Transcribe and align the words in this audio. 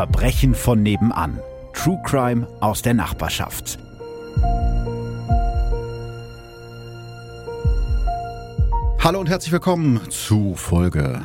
Verbrechen 0.00 0.54
von 0.54 0.82
nebenan. 0.82 1.40
True 1.74 2.00
Crime 2.06 2.48
aus 2.60 2.80
der 2.80 2.94
Nachbarschaft. 2.94 3.78
Hallo 8.98 9.20
und 9.20 9.28
herzlich 9.28 9.52
willkommen 9.52 10.00
zu 10.08 10.54
Folge 10.54 11.20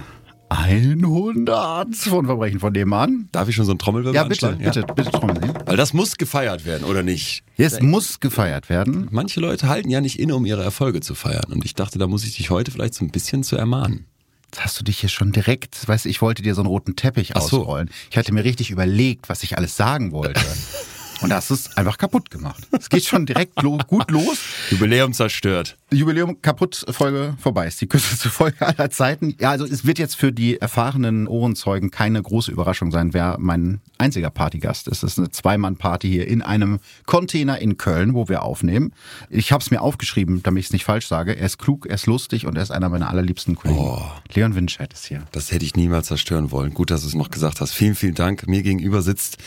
100 0.50 1.96
von 1.96 2.25
Verbrechen 2.25 2.59
von 2.59 2.73
nebenan. 2.73 3.30
Darf 3.32 3.48
ich 3.48 3.55
schon 3.55 3.64
so 3.64 3.71
ein 3.71 3.80
Trommelwirbel 3.80 4.14
Ja, 4.14 4.25
bitte, 4.25 4.50
anschlagen? 4.50 4.84
bitte, 4.84 4.94
bitte 4.94 5.12
trommeln. 5.12 5.54
Weil 5.66 5.78
das 5.78 5.94
muss 5.94 6.18
gefeiert 6.18 6.66
werden, 6.66 6.84
oder 6.84 7.02
nicht? 7.02 7.46
Es 7.55 7.82
muss 7.82 8.20
gefeiert 8.20 8.68
werden. 8.68 9.07
Manche 9.10 9.39
Leute 9.39 9.70
halten 9.70 9.89
ja 9.89 10.02
nicht 10.02 10.20
inne, 10.20 10.36
um 10.36 10.46
ihre 10.46 10.64
Erfolge 10.64 11.00
zu 11.00 11.16
feiern. 11.16 11.50
Und 11.50 11.64
ich 11.64 11.76
dachte, 11.76 11.98
da 11.98 12.07
muss 12.07 12.26
ich 12.26 12.36
dich 12.36 12.50
heute 12.50 12.71
vielleicht 12.71 12.96
so 12.96 13.05
ein 13.05 13.10
bisschen 13.12 13.42
zu 13.44 13.55
ermahnen. 13.55 14.05
Jetzt 14.52 14.63
hast 14.63 14.80
du 14.80 14.84
dich 14.84 14.99
hier 14.99 15.09
schon 15.09 15.31
direkt, 15.31 15.88
weißt 15.88 16.05
du, 16.05 16.09
ich 16.09 16.22
wollte 16.22 16.41
dir 16.41 16.55
so 16.55 16.62
einen 16.62 16.70
roten 16.70 16.95
Teppich 16.95 17.30
so. 17.30 17.40
ausrollen. 17.40 17.90
Ich 18.09 18.17
hatte 18.17 18.34
mir 18.34 18.44
richtig 18.44 18.71
überlegt, 18.71 19.30
was 19.30 19.44
ich 19.44 19.58
alles 19.58 19.76
sagen 19.76 20.12
wollte. 20.12 20.41
Und 21.22 21.30
da 21.30 21.38
hast 21.38 21.50
du 21.50 21.54
es 21.54 21.76
einfach 21.78 21.98
kaputt 21.98 22.30
gemacht. 22.30 22.68
Es 22.72 22.90
geht 22.90 23.05
schon 23.05 23.26
direkt 23.26 23.62
lo 23.62 23.78
gut 23.88 24.12
los. 24.12 24.38
Jubiläum 24.70 25.14
zerstört. 25.14 25.78
Jubiläum 25.91 26.41
kaputt, 26.41 26.86
Folge 26.90 27.36
vorbei. 27.40 27.68
Ist 27.68 27.82
die 27.82 27.88
kürzeste 27.88 28.30
Folge 28.30 28.66
aller 28.66 28.90
Zeiten. 28.90 29.36
Ja, 29.40 29.52
also 29.52 29.66
es 29.66 29.86
wird 29.86 29.98
jetzt 29.98 30.16
für 30.16 30.32
die 30.32 30.58
erfahrenen 30.58 31.28
Ohrenzeugen 31.28 31.91
keine 31.91 32.22
große 32.22 32.52
Überraschung 32.52 32.91
sein, 32.91 33.14
wer 33.14 33.38
mein 33.40 33.82
einziger 33.98 34.30
Partygast 34.30 34.88
ist. 34.88 35.04
Es 35.04 35.14
ist 35.14 35.20
eine 35.20 35.32
Zweimann-Party 35.32 36.10
hier 36.10 36.28
in 36.28 36.41
einem 36.41 36.80
Container 37.05 37.60
in 37.60 37.77
Köln, 37.77 38.13
wo 38.13 38.27
wir 38.27 38.44
aufnehmen. 38.44 38.94
Ich 39.30 39.52
habe 39.52 39.62
es 39.62 39.72
mir 39.72 39.82
aufgeschrieben, 39.82 40.44
damit 40.44 40.62
ich 40.62 40.68
es 40.68 40.74
nicht 40.74 40.86
falsch 40.86 41.08
sage. 41.08 41.36
Er 41.36 41.46
ist 41.46 41.58
klug, 41.58 41.86
er 41.86 41.96
ist 41.96 42.08
lustig 42.08 42.46
und 42.46 42.55
er 42.55 42.63
ist 42.63 42.72
einer 42.72 42.90
meiner 42.90 43.10
allerliebsten 43.10 43.55
Kollegen. 43.55 43.80
Oh. 43.80 44.02
Leon 44.34 44.55
Winscheid 44.55 44.91
ist 44.94 45.05
hier. 45.05 45.24
Das 45.32 45.52
hätte 45.52 45.66
ich 45.66 45.76
niemals 45.76 46.07
zerstören 46.07 46.52
wollen. 46.52 46.74
Gut, 46.74 46.91
dass 46.91 47.02
du 47.02 47.07
es 47.07 47.16
noch 47.16 47.32
gesagt 47.32 47.62
hast. 47.62 47.74
Vielen, 47.74 47.96
vielen 47.96 48.16
Dank. 48.16 48.48
Mir 48.48 48.63
gegenüber 48.63 49.02
sitzt 49.02 49.38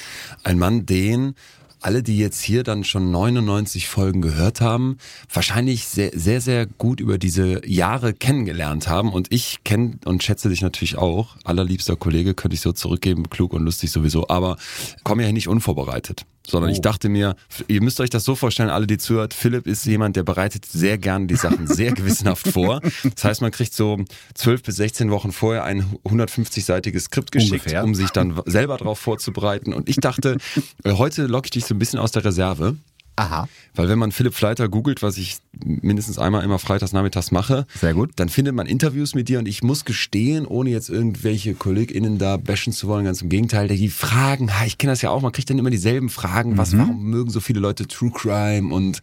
ein 0.44 0.58
Mann, 0.58 0.86
den 0.86 1.34
alle, 1.80 2.02
die 2.02 2.18
jetzt 2.18 2.40
hier 2.42 2.62
dann 2.62 2.84
schon 2.84 3.10
99 3.10 3.88
Folgen 3.88 4.20
gehört 4.20 4.60
haben, 4.60 4.98
wahrscheinlich 5.32 5.86
sehr, 5.86 6.10
sehr, 6.14 6.40
sehr 6.40 6.66
gut 6.66 7.00
über 7.00 7.18
diese 7.18 7.66
Jahre 7.66 8.12
kennengelernt 8.12 8.88
haben. 8.88 9.12
Und 9.12 9.28
ich 9.30 9.64
kenne 9.64 9.98
und 10.04 10.22
schätze 10.22 10.48
dich 10.48 10.60
natürlich 10.60 10.96
auch. 10.96 11.36
Allerliebster 11.44 11.96
Kollege, 11.96 12.34
könnte 12.34 12.54
ich 12.54 12.60
so 12.60 12.72
zurückgeben, 12.72 13.30
klug 13.30 13.52
und 13.52 13.64
lustig 13.64 13.90
sowieso. 13.90 14.28
Aber 14.28 14.56
komme 15.04 15.24
ja 15.24 15.32
nicht 15.32 15.48
unvorbereitet. 15.48 16.24
Sondern 16.48 16.70
ich 16.70 16.80
dachte 16.80 17.08
mir, 17.08 17.36
ihr 17.66 17.82
müsst 17.82 18.00
euch 18.00 18.10
das 18.10 18.24
so 18.24 18.34
vorstellen, 18.34 18.70
alle, 18.70 18.86
die 18.86 18.98
zuhört, 18.98 19.34
Philipp 19.34 19.66
ist 19.66 19.84
jemand, 19.84 20.16
der 20.16 20.22
bereitet 20.22 20.64
sehr 20.64 20.96
gerne 20.98 21.26
die 21.26 21.36
Sachen 21.36 21.66
sehr 21.68 21.92
gewissenhaft 21.92 22.48
vor. 22.48 22.80
Das 23.14 23.24
heißt, 23.24 23.40
man 23.42 23.50
kriegt 23.50 23.74
so 23.74 23.98
12 24.34 24.62
bis 24.62 24.76
16 24.76 25.10
Wochen 25.10 25.32
vorher 25.32 25.64
ein 25.64 25.84
150-seitiges 26.04 27.04
Skript 27.04 27.32
geschickt, 27.32 27.66
Ungefähr. 27.66 27.84
um 27.84 27.94
sich 27.94 28.10
dann 28.10 28.40
selber 28.46 28.76
darauf 28.78 28.98
vorzubereiten. 28.98 29.72
Und 29.74 29.88
ich 29.88 29.96
dachte, 29.96 30.38
äh, 30.84 30.92
heute 30.92 31.26
locke 31.26 31.46
ich 31.46 31.50
dich 31.50 31.66
so 31.66 31.74
ein 31.74 31.78
bisschen 31.78 31.98
aus 31.98 32.12
der 32.12 32.24
Reserve. 32.24 32.76
Aha. 33.18 33.48
Weil 33.74 33.88
wenn 33.88 33.98
man 33.98 34.12
Philipp 34.12 34.34
Fleiter 34.34 34.68
googelt, 34.68 35.02
was 35.02 35.18
ich 35.18 35.38
mindestens 35.64 36.18
einmal 36.18 36.44
immer 36.44 36.58
freitags 36.58 36.92
nachmittags 36.92 37.30
mache, 37.30 37.66
Sehr 37.80 37.94
gut. 37.94 38.12
dann 38.16 38.28
findet 38.28 38.54
man 38.54 38.66
Interviews 38.66 39.14
mit 39.14 39.28
dir 39.28 39.38
und 39.38 39.48
ich 39.48 39.62
muss 39.62 39.84
gestehen, 39.84 40.46
ohne 40.46 40.70
jetzt 40.70 40.88
irgendwelche 40.88 41.54
KollegInnen 41.54 42.18
da 42.18 42.36
bashen 42.36 42.72
zu 42.72 42.88
wollen, 42.88 43.04
ganz 43.04 43.22
im 43.22 43.28
Gegenteil, 43.28 43.68
die 43.68 43.88
Fragen, 43.88 44.50
ich 44.66 44.78
kenne 44.78 44.92
das 44.92 45.02
ja 45.02 45.10
auch, 45.10 45.20
man 45.20 45.32
kriegt 45.32 45.50
dann 45.50 45.58
immer 45.58 45.70
dieselben 45.70 46.08
Fragen, 46.08 46.56
was, 46.58 46.76
warum 46.76 47.04
mögen 47.04 47.30
so 47.30 47.40
viele 47.40 47.60
Leute 47.60 47.86
True 47.88 48.12
Crime 48.12 48.72
und 48.72 49.00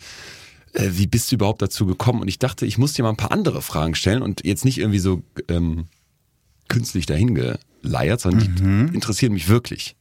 äh, 0.74 0.90
wie 0.94 1.08
bist 1.08 1.32
du 1.32 1.36
überhaupt 1.36 1.62
dazu 1.62 1.86
gekommen? 1.86 2.22
Und 2.22 2.28
ich 2.28 2.40
dachte, 2.40 2.66
ich 2.66 2.78
muss 2.78 2.94
dir 2.94 3.04
mal 3.04 3.10
ein 3.10 3.18
paar 3.18 3.32
andere 3.32 3.62
Fragen 3.62 3.96
stellen 3.96 4.22
und 4.22 4.46
jetzt 4.46 4.66
nicht 4.66 4.78
irgendwie 4.78 5.00
so 5.00 5.22
ähm, 5.48 5.86
künstlich 6.68 7.06
dahingeleiert, 7.06 8.22
sondern 8.22 8.56
die 8.56 8.96
interessieren 8.96 9.34
mich 9.34 9.48
wirklich. 9.48 9.96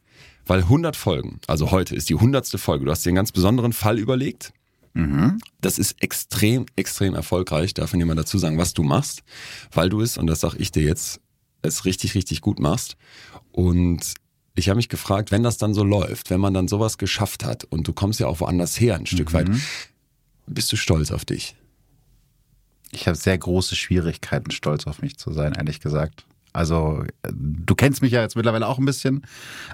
Weil 0.47 0.61
100 0.61 0.97
Folgen, 0.97 1.41
also 1.47 1.71
heute 1.71 1.95
ist 1.95 2.09
die 2.11 2.15
100. 2.15 2.49
Folge, 2.61 2.85
du 2.85 2.91
hast 2.91 3.05
dir 3.05 3.11
einen 3.11 3.17
ganz 3.17 3.33
besonderen 3.33 3.73
Fall 3.73 3.99
überlegt. 3.99 4.53
Das 5.61 5.79
ist 5.79 6.01
extrem, 6.03 6.67
extrem 6.77 7.15
erfolgreich, 7.15 7.75
darf 7.75 7.95
mir 7.95 8.07
mal 8.07 8.15
dazu 8.15 8.39
sagen, 8.39 8.59
was 8.59 8.75
du 8.75 8.83
machst, 8.83 9.23
weil 9.73 9.89
du 9.89 10.01
es, 10.01 10.19
und 10.19 10.27
das 10.27 10.41
sag 10.41 10.55
ich 10.55 10.71
dir 10.71 10.85
jetzt, 10.85 11.21
es 11.63 11.85
richtig, 11.85 12.15
richtig 12.15 12.43
gut 12.43 12.61
machst. 12.61 12.97
Und 13.51 14.15
ich 14.55 14.69
habe 14.69 14.77
mich 14.77 14.89
gefragt, 14.89 15.33
wenn 15.33 15.43
das 15.43 15.57
dann 15.57 15.75
so 15.75 15.83
läuft, 15.83 16.31
wenn 16.31 16.41
man 16.41 16.55
dann 16.55 16.69
sowas 16.69 16.99
geschafft 16.99 17.45
hat 17.45 17.65
und 17.65 17.89
du 17.89 17.93
kommst 17.93 18.21
ja 18.21 18.29
auch 18.29 18.41
woanders 18.41 18.79
her 18.79 18.95
ein 18.95 19.07
Stück 19.07 19.33
weit, 19.33 19.49
bist 20.47 20.71
du 20.71 20.77
stolz 20.77 21.11
auf 21.11 21.25
dich? 21.25 21.57
Ich 22.93 23.09
habe 23.09 23.17
sehr 23.17 23.37
große 23.37 23.75
Schwierigkeiten, 23.75 24.53
stolz 24.53 24.87
auf 24.87 25.03
mich 25.03 25.17
zu 25.17 25.33
sein, 25.33 25.55
ehrlich 25.55 25.81
gesagt. 25.81 26.25
Also, 26.55 27.05
du 27.33 27.75
kennst 27.75 28.01
mich 28.01 28.13
ja 28.13 28.23
jetzt 28.23 28.37
mittlerweile 28.37 28.69
auch 28.69 28.79
ein 28.79 28.85
bisschen. 28.85 29.27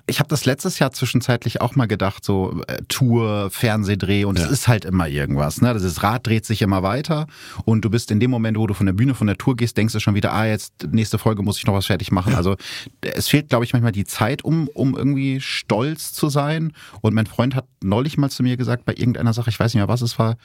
Ich 0.06 0.18
habe 0.18 0.28
das 0.28 0.46
letztes 0.46 0.78
Jahr 0.78 0.90
zwischenzeitlich 0.92 1.60
auch 1.60 1.76
mal 1.76 1.86
gedacht, 1.86 2.24
so 2.24 2.62
äh, 2.66 2.78
Tour, 2.88 3.50
Fernsehdreh 3.50 4.24
und 4.24 4.38
es 4.38 4.44
Ja. 4.46 4.50
ist 4.50 4.66
halt 4.66 4.84
immer 4.86 5.06
irgendwas. 5.06 5.60
Ne? 5.60 5.74
Das 5.74 6.02
Rad 6.02 6.26
dreht 6.26 6.46
sich 6.46 6.62
immer 6.62 6.82
weiter 6.82 7.26
und 7.66 7.84
du 7.84 7.90
bist 7.90 8.10
in 8.10 8.18
dem 8.18 8.30
Moment, 8.30 8.56
wo 8.56 8.66
du 8.66 8.72
von 8.74 8.86
der 8.86 8.94
Bühne, 8.94 9.14
von 9.14 9.26
der 9.26 9.36
Tour 9.36 9.56
gehst, 9.56 9.76
denkst 9.76 9.92
du 9.92 10.00
schon 10.00 10.14
wieder, 10.14 10.32
ah, 10.32 10.46
jetzt 10.46 10.72
nächste 10.90 11.18
Folge 11.18 11.42
muss 11.42 11.58
ich 11.58 11.66
noch 11.66 11.74
was 11.74 11.84
fertig 11.86 12.10
machen. 12.12 12.34
Also 12.34 12.56
es 13.02 13.28
fehlt, 13.28 13.50
glaube 13.50 13.66
ich, 13.66 13.74
manchmal 13.74 13.92
die 13.92 14.04
Zeit, 14.06 14.42
um, 14.42 14.66
um 14.68 14.96
irgendwie 14.96 15.40
stolz 15.42 16.14
zu 16.14 16.30
sein. 16.30 16.72
Und 17.02 17.12
mein 17.14 17.26
Freund 17.26 17.54
hat 17.54 17.66
neulich 17.82 18.16
mal 18.16 18.30
zu 18.30 18.42
mir 18.42 18.56
gesagt, 18.56 18.86
bei 18.86 18.94
irgendeiner 18.94 19.34
Sache, 19.34 19.50
ich 19.50 19.60
weiß 19.60 19.74
nicht 19.74 19.80
mehr, 19.80 19.88
was 19.88 20.00
es 20.00 20.18
war, 20.18 20.36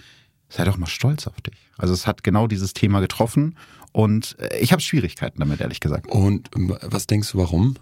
sei 0.50 0.64
doch 0.66 0.78
mal 0.78 0.86
stolz 0.88 1.28
auf 1.28 1.40
dich. 1.42 1.56
Also 1.78 1.94
es 1.94 2.06
hat 2.08 2.24
genau 2.24 2.46
dieses 2.48 2.74
Thema 2.74 3.00
getroffen 3.00 3.56
und 3.96 4.36
äh, 4.40 4.58
ich 4.60 4.74
habe 4.74 4.82
Schwierigkeiten 4.82 5.40
damit, 5.40 5.62
ehrlich 5.62 5.80
gesagt. 5.80 6.08
Und 6.12 6.50
ähm, 6.56 6.76
was 6.82 7.08
denkst 7.08 7.32
du, 7.32 7.38
warum? 7.38 7.76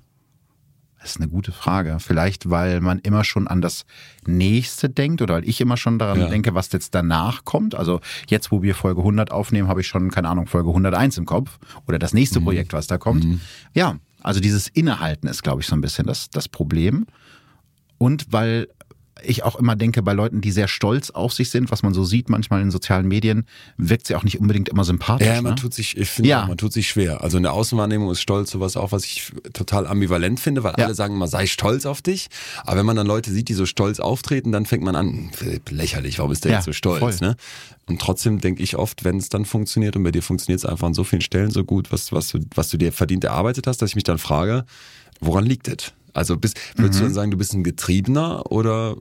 Das 1.02 1.12
ist 1.12 1.18
eine 1.18 1.28
gute 1.28 1.52
Frage. 1.52 1.98
Vielleicht, 2.00 2.50
weil 2.50 2.80
man 2.80 3.00
immer 3.00 3.24
schon 3.24 3.48
an 3.50 3.62
das 3.62 3.84
Nächste 4.26 4.90
denkt 4.90 5.22
oder 5.22 5.34
weil 5.34 5.50
ich 5.50 5.60
immer 5.60 5.76
schon 5.76 5.98
daran 6.00 6.20
Ja. 6.22 6.30
denke, 6.30 6.54
was 6.54 6.72
jetzt 6.72 6.94
danach 6.96 7.44
kommt. 7.44 7.74
Also 7.76 8.00
jetzt, 8.30 8.52
wo 8.52 8.62
wir 8.62 8.74
Folge 8.76 9.02
100 9.02 9.32
aufnehmen, 9.32 9.68
habe 9.68 9.82
ich 9.82 9.88
schon, 9.88 10.12
keine 10.12 10.30
Ahnung, 10.30 10.46
Folge 10.46 10.70
101 10.70 11.18
im 11.18 11.26
Kopf 11.26 11.58
oder 11.88 11.98
das 12.00 12.14
nächste 12.14 12.40
Projekt, 12.40 12.72
was 12.74 12.88
da 12.88 12.98
kommt. 13.00 13.26
Ja, 13.74 13.98
also 14.22 14.40
dieses 14.40 14.68
Innehalten 14.70 15.28
ist, 15.28 15.44
glaube 15.44 15.62
ich, 15.62 15.68
so 15.68 15.76
ein 15.76 15.82
bisschen 15.82 16.06
das, 16.06 16.30
das 16.30 16.48
Problem. 16.48 17.06
Und 17.98 18.28
weil 18.32 18.68
ich 19.26 19.44
auch 19.44 19.56
immer 19.56 19.76
denke, 19.76 20.02
bei 20.04 20.14
Leuten, 20.14 20.42
die 20.42 20.52
sehr 20.52 20.68
stolz 20.68 21.10
auf 21.10 21.34
sich 21.34 21.50
sind, 21.50 21.72
was 21.72 21.84
man 21.84 21.94
so 21.94 22.04
sieht 22.04 22.30
manchmal 22.30 22.62
in 22.62 22.72
sozialen 22.72 23.08
Medien, 23.08 23.46
wirkt 23.78 24.08
sie 24.08 24.16
auch 24.16 24.24
nicht 24.24 24.40
unbedingt 24.40 24.70
immer 24.70 24.84
sympathisch. 24.84 25.28
Ja, 25.28 25.42
man 25.42 25.56
ne? 25.56 25.62
tut 25.62 25.74
sich, 25.74 25.98
ich 25.98 26.10
finde, 26.10 26.30
Ja. 26.30 26.44
auch, 26.44 26.48
man 26.48 26.58
tut 26.58 26.74
sich 26.74 26.88
schwer. 26.88 27.22
Also 27.22 27.38
in 27.38 27.44
der 27.44 27.54
Außenwahrnehmung 27.54 28.12
ist 28.12 28.22
Stolz 28.22 28.52
sowas 28.52 28.78
auch, 28.78 28.92
was 28.92 29.06
ich 29.06 29.32
total 29.54 29.88
ambivalent 29.88 30.40
finde, 30.40 30.64
weil 30.64 30.74
Ja. 30.78 30.86
alle 30.86 30.96
sagen 30.96 31.16
immer, 31.16 31.28
sei 31.28 31.46
stolz 31.46 31.86
auf 31.86 32.02
dich. 32.02 32.28
Aber 32.66 32.78
wenn 32.78 32.86
man 32.86 32.96
dann 32.96 33.08
Leute 33.08 33.32
sieht, 33.32 33.50
die 33.50 33.54
so 33.54 33.66
stolz 33.66 34.00
auftreten, 34.00 34.52
dann 34.52 34.66
fängt 34.66 34.84
man 34.84 34.96
an, 34.96 35.30
Philipp, 35.34 35.72
lächerlich, 35.72 36.20
warum 36.20 36.32
ist 36.32 36.44
der 36.46 36.52
Ja, 36.52 36.58
jetzt 36.58 36.66
so 36.66 36.74
stolz? 36.74 37.00
voll. 37.00 37.16
Ne? 37.28 37.36
Und 37.88 38.00
trotzdem 38.02 38.40
denke 38.40 38.64
ich 38.64 38.78
oft, 38.78 39.04
wenn 39.04 39.18
es 39.18 39.30
dann 39.30 39.46
funktioniert 39.46 39.96
und 39.96 40.04
bei 40.04 40.12
dir 40.12 40.22
funktioniert 40.24 40.60
es 40.60 40.66
einfach 40.66 40.88
an 40.88 40.94
so 40.94 41.04
vielen 41.04 41.22
Stellen 41.22 41.52
so 41.52 41.64
gut, 41.64 41.92
was, 41.92 42.12
was, 42.12 42.30
du, 42.30 42.40
was 42.56 42.70
du 42.70 42.78
dir 42.78 42.92
verdient 42.94 43.24
erarbeitet 43.24 43.68
hast, 43.68 43.82
dass 43.82 43.90
ich 43.92 43.96
mich 43.96 44.04
dann 44.06 44.18
frage, 44.18 44.66
woran 45.20 45.46
liegt 45.46 45.68
es? 45.68 45.94
Also 46.14 46.38
bist, 46.38 46.60
würdest 46.76 47.00
Mhm. 47.00 47.00
du 47.00 47.06
dann 47.08 47.14
sagen, 47.16 47.32
du 47.32 47.38
bist 47.38 47.54
ein 47.54 47.64
Getriebener 47.64 48.52
oder 48.52 48.96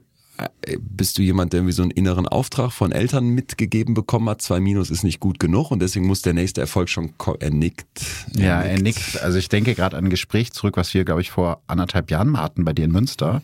bist 0.79 1.17
du 1.17 1.21
jemand, 1.21 1.53
der 1.53 1.59
irgendwie 1.59 1.73
so 1.73 1.81
einen 1.81 1.91
inneren 1.91 2.27
Auftrag 2.27 2.71
von 2.71 2.91
Eltern 2.91 3.29
mitgegeben 3.29 3.93
bekommen 3.93 4.29
hat? 4.29 4.41
Zwei 4.41 4.59
Minus 4.59 4.89
ist 4.89 5.03
nicht 5.03 5.19
gut 5.19 5.39
genug 5.39 5.71
und 5.71 5.79
deswegen 5.81 6.07
muss 6.07 6.21
der 6.21 6.33
nächste 6.33 6.61
Erfolg 6.61 6.89
schon, 6.89 7.13
er 7.39 7.49
nickt. 7.49 8.01
Ja, 8.35 8.61
er 8.61 8.81
nickt. 8.81 9.21
Also 9.21 9.37
ich 9.37 9.49
denke 9.49 9.75
gerade 9.75 9.97
an 9.97 10.05
ein 10.05 10.09
Gespräch 10.09 10.51
zurück, 10.51 10.77
was 10.77 10.93
wir, 10.93 11.05
glaube 11.05 11.21
ich, 11.21 11.31
vor 11.31 11.61
anderthalb 11.67 12.11
Jahren 12.11 12.29
mal 12.29 12.43
hatten 12.43 12.65
bei 12.65 12.73
dir 12.73 12.85
in 12.85 12.91
Münster. 12.91 13.41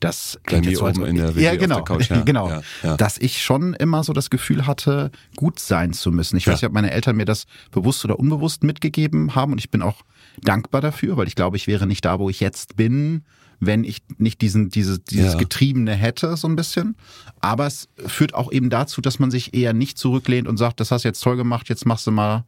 Das 0.00 0.38
Bei 0.44 0.60
mir 0.60 0.80
oben 0.80 1.04
in 1.04 1.16
der 1.16 1.34
WG 1.34 1.44
ja, 1.44 1.56
genau, 1.56 1.82
Couch, 1.82 2.10
ja. 2.10 2.20
genau. 2.24 2.48
Ja, 2.48 2.62
ja. 2.82 2.96
Dass 2.96 3.18
ich 3.18 3.42
schon 3.42 3.74
immer 3.74 4.04
so 4.04 4.12
das 4.12 4.30
Gefühl 4.30 4.66
hatte, 4.66 5.10
gut 5.36 5.58
sein 5.58 5.92
zu 5.92 6.12
müssen. 6.12 6.36
Ich 6.36 6.46
weiß 6.46 6.62
nicht, 6.62 6.68
ob 6.68 6.72
meine 6.72 6.90
Eltern 6.90 7.16
mir 7.16 7.24
das 7.24 7.46
bewusst 7.70 8.04
oder 8.04 8.18
unbewusst 8.18 8.62
mitgegeben 8.62 9.34
haben 9.34 9.52
und 9.52 9.58
ich 9.58 9.70
bin 9.70 9.82
auch 9.82 10.02
dankbar 10.40 10.80
dafür, 10.80 11.16
weil 11.16 11.26
ich 11.26 11.34
glaube, 11.34 11.56
ich 11.56 11.66
wäre 11.66 11.86
nicht 11.86 12.04
da, 12.04 12.18
wo 12.18 12.30
ich 12.30 12.40
jetzt 12.40 12.76
bin, 12.76 13.24
wenn 13.60 13.84
ich 13.84 13.98
nicht 14.18 14.40
diesen, 14.40 14.68
diese, 14.70 14.98
dieses 14.98 15.32
Ja. 15.32 15.38
Getriebene 15.38 15.92
hätte, 15.94 16.36
so 16.36 16.46
ein 16.48 16.56
bisschen. 16.56 16.96
Aber 17.40 17.66
es 17.66 17.88
führt 18.06 18.34
auch 18.34 18.52
eben 18.52 18.70
dazu, 18.70 19.00
dass 19.00 19.18
man 19.18 19.30
sich 19.30 19.54
eher 19.54 19.72
nicht 19.72 19.98
zurücklehnt 19.98 20.46
und 20.48 20.56
sagt, 20.56 20.80
das 20.80 20.90
hast 20.90 21.04
du 21.04 21.08
jetzt 21.08 21.20
toll 21.22 21.36
gemacht, 21.36 21.68
jetzt 21.68 21.86
machst 21.86 22.06
du 22.06 22.10
mal 22.10 22.44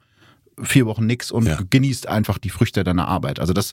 vier 0.62 0.85
Wochen 0.85 1.07
nix 1.07 1.31
und 1.31 1.47
Ja. 1.47 1.59
genießt 1.71 2.07
einfach 2.07 2.37
die 2.37 2.51
Früchte 2.51 2.85
deiner 2.85 3.09
Arbeit. 3.09 3.41
Also 3.41 3.55
das, 3.55 3.73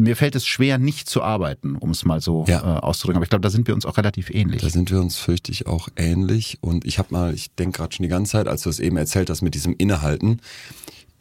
mir 0.00 0.16
fällt 0.16 0.34
es 0.34 0.46
schwer, 0.46 0.78
nicht 0.78 1.06
zu 1.10 1.22
arbeiten, 1.22 1.76
um 1.76 1.90
es 1.90 2.06
mal 2.06 2.22
so 2.22 2.46
Ja. 2.48 2.60
äh, 2.78 2.80
auszudrücken. 2.80 3.16
Aber 3.18 3.24
ich 3.24 3.28
glaube, 3.30 3.42
da 3.42 3.50
sind 3.50 3.66
wir 3.66 3.74
uns 3.74 3.84
auch 3.84 3.98
relativ 3.98 4.30
ähnlich. 4.30 4.62
Da 4.62 4.70
sind 4.70 4.90
wir 4.90 4.98
uns, 4.98 5.16
fürchte 5.18 5.52
ich, 5.52 5.66
auch 5.66 5.88
ähnlich. 5.96 6.56
Und 6.62 6.86
ich 6.86 6.98
habe 6.98 7.08
mal, 7.12 7.34
ich 7.34 7.50
denke 7.56 7.76
gerade 7.78 7.94
schon 7.94 8.04
die 8.04 8.08
ganze 8.08 8.32
Zeit, 8.32 8.48
als 8.48 8.62
du 8.62 8.70
es 8.70 8.80
eben 8.80 8.96
erzählt 8.96 9.28
hast 9.28 9.42
mit 9.42 9.54
diesem 9.54 9.74
Innehalten, 9.76 10.40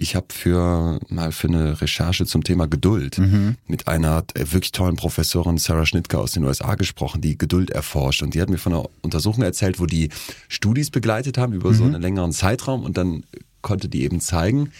ich 0.01 0.15
habe 0.15 0.27
für 0.29 0.99
mal 1.09 1.31
für 1.31 1.47
eine 1.47 1.79
Recherche 1.79 2.25
zum 2.25 2.43
Thema 2.43 2.67
Geduld 2.67 3.19
mit 3.67 3.87
einer 3.87 4.23
äh, 4.33 4.51
wirklich 4.51 4.71
tollen 4.71 4.95
Professorin 4.95 5.59
Sarah 5.59 5.85
Schnittke 5.85 6.17
aus 6.17 6.31
den 6.31 6.43
USA 6.43 6.73
gesprochen, 6.73 7.21
die 7.21 7.37
Geduld 7.37 7.69
erforscht. 7.69 8.23
Und 8.23 8.33
die 8.33 8.41
hat 8.41 8.49
mir 8.49 8.57
von 8.57 8.73
einer 8.73 8.89
Untersuchung 9.01 9.43
erzählt, 9.43 9.79
wo 9.79 9.85
die 9.85 10.09
Studis 10.47 10.89
begleitet 10.89 11.37
haben 11.37 11.53
über 11.53 11.73
so 11.73 11.83
einen 11.83 12.01
längeren 12.01 12.31
Zeitraum 12.31 12.83
und 12.83 12.97
dann 12.97 13.23
konnte 13.61 13.89
die 13.89 14.03
eben 14.03 14.19
zeigen, 14.19 14.71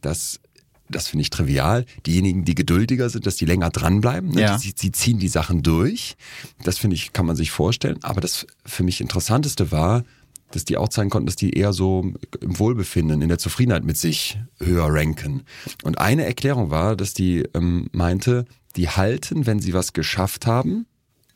dass 0.00 0.40
das 0.88 1.08
finde 1.08 1.22
ich 1.22 1.30
trivial. 1.30 1.84
Diejenigen, 2.06 2.44
die 2.44 2.54
geduldiger 2.54 3.08
sind, 3.10 3.26
dass 3.26 3.36
die 3.36 3.46
länger 3.46 3.70
dranbleiben, 3.70 4.30
ne? 4.30 4.40
Ja. 4.40 4.58
die, 4.58 4.72
sie 4.76 4.92
ziehen 4.92 5.18
die 5.18 5.28
Sachen 5.28 5.62
durch. 5.62 6.16
Das 6.62 6.78
finde 6.78 6.96
ich, 6.96 7.12
kann 7.12 7.26
man 7.26 7.36
sich 7.36 7.50
vorstellen. 7.50 7.98
Aber 8.02 8.20
das 8.20 8.46
für 8.66 8.82
mich 8.82 9.00
Interessanteste 9.00 9.72
war, 9.72 10.04
dass 10.54 10.64
die 10.64 10.76
auch 10.76 10.88
zeigen 10.88 11.10
konnten, 11.10 11.26
dass 11.26 11.36
die 11.36 11.52
eher 11.52 11.72
so 11.72 12.12
im 12.40 12.58
Wohlbefinden, 12.58 13.22
in 13.22 13.28
der 13.28 13.38
Zufriedenheit 13.38 13.84
mit 13.84 13.96
sich 13.96 14.38
höher 14.60 14.86
ranken. 14.88 15.42
Und 15.82 15.98
eine 15.98 16.24
Erklärung 16.24 16.70
war, 16.70 16.96
dass 16.96 17.14
die 17.14 17.44
ähm, 17.54 17.88
meinte, 17.92 18.44
die 18.76 18.88
halten, 18.88 19.46
wenn 19.46 19.60
sie 19.60 19.74
was 19.74 19.92
geschafft 19.92 20.46
haben, 20.46 20.86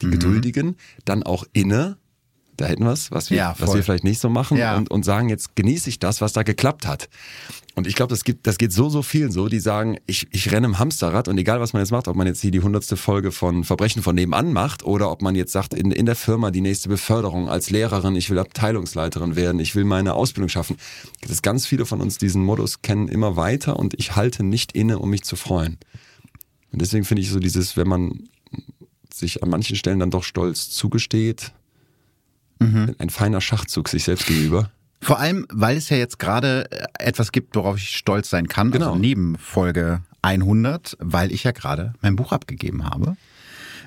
die 0.01 0.07
Mhm. 0.07 0.11
Geduldigen, 0.13 0.77
dann 1.05 1.23
auch 1.23 1.45
inne. 1.53 1.99
Da 2.59 2.67
hätten 2.67 2.85
wir 2.85 2.93
es, 2.93 3.11
was 3.13 3.31
wir, 3.31 3.37
Ja, 3.39 3.55
was 3.59 3.73
wir 3.73 3.83
vielleicht 3.85 4.03
nicht 4.05 4.21
so 4.21 4.29
machen 4.29 4.59
Ja. 4.59 4.77
und, 4.77 4.91
und 4.91 5.05
sagen, 5.05 5.29
jetzt 5.29 5.55
genieße 5.55 5.89
ich 5.89 6.01
das, 6.01 6.21
was 6.21 6.33
da 6.33 6.43
geklappt 6.43 6.87
hat. 6.87 7.09
Und 7.77 7.87
ich 7.87 7.95
glaube, 7.95 8.11
das, 8.11 8.25
gibt, 8.25 8.49
das 8.49 8.59
geht 8.59 8.73
so, 8.73 8.89
so 8.89 9.03
vielen 9.03 9.31
so, 9.31 9.49
die 9.49 9.61
sagen, 9.61 9.99
ich, 10.07 10.27
ich 10.33 10.51
renne 10.51 10.67
im 10.67 10.81
Hamsterrad 10.81 11.29
und 11.29 11.39
egal, 11.39 11.61
was 11.61 11.73
man 11.73 11.81
jetzt 11.83 11.93
macht, 11.93 12.09
ob 12.09 12.17
man 12.17 12.27
jetzt 12.27 12.41
hier 12.41 12.51
die 12.51 12.59
hundertste 12.59 12.97
Folge 12.97 13.31
von 13.31 13.63
Verbrechen 13.63 14.03
von 14.03 14.17
nebenan 14.17 14.53
macht 14.53 14.83
oder 14.83 15.09
ob 15.13 15.23
man 15.23 15.37
jetzt 15.37 15.53
sagt, 15.53 15.73
in, 15.73 15.93
in 15.93 16.05
der 16.05 16.17
Firma 16.17 16.51
die 16.51 16.61
nächste 16.61 16.89
Beförderung 16.89 17.49
als 17.49 17.71
Lehrerin, 17.71 18.17
ich 18.17 18.29
will 18.31 18.41
Abteilungsleiterin 18.41 19.37
werden, 19.37 19.61
ich 19.61 19.77
will 19.77 19.85
meine 19.85 20.15
Ausbildung 20.15 20.49
schaffen. 20.49 20.77
Dass 21.29 21.41
ganz 21.43 21.65
viele 21.67 21.87
von 21.87 22.01
uns 22.01 22.19
diesen 22.19 22.43
Modus 22.43 22.83
kennen 22.83 23.07
immer 23.07 23.37
weiter 23.37 23.79
und 23.79 23.95
ich 23.97 24.17
halte 24.17 24.43
nicht 24.43 24.73
inne, 24.73 24.99
um 24.99 25.11
mich 25.11 25.23
zu 25.23 25.37
freuen. 25.37 25.79
Und 26.73 26.83
deswegen 26.83 27.05
finde 27.05 27.23
ich 27.23 27.31
so 27.31 27.39
dieses, 27.39 27.77
wenn 27.77 27.87
man 27.87 28.29
sich 29.15 29.45
an 29.45 29.51
manchen 29.51 29.77
Stellen 29.77 30.01
dann 30.01 30.11
doch 30.11 30.25
stolz 30.25 30.69
zugesteht, 30.71 31.53
ein 32.61 33.11
feiner 33.11 33.41
Schachzug 33.41 33.89
sich 33.89 34.05
selbst 34.05 34.27
gegenüber. 34.27 34.71
Vor 35.01 35.19
allem, 35.21 35.47
weil 35.53 35.77
es 35.77 35.89
ja 35.91 35.97
jetzt 35.97 36.19
gerade 36.19 36.71
äh, 36.73 36.87
etwas 36.99 37.31
gibt, 37.31 37.55
worauf 37.55 37.77
ich 37.77 37.91
stolz 37.97 38.31
sein 38.31 38.49
kann, 38.49 38.73
Genau. 38.73 38.87
also 38.89 38.99
neben 38.99 39.37
Folge 39.39 40.03
100, 40.23 40.97
weil 40.99 41.31
ich 41.31 41.45
ja 41.45 41.53
gerade 41.53 41.93
mein 42.03 42.17
Buch 42.17 42.33
abgegeben 42.33 42.85
habe. 42.85 43.17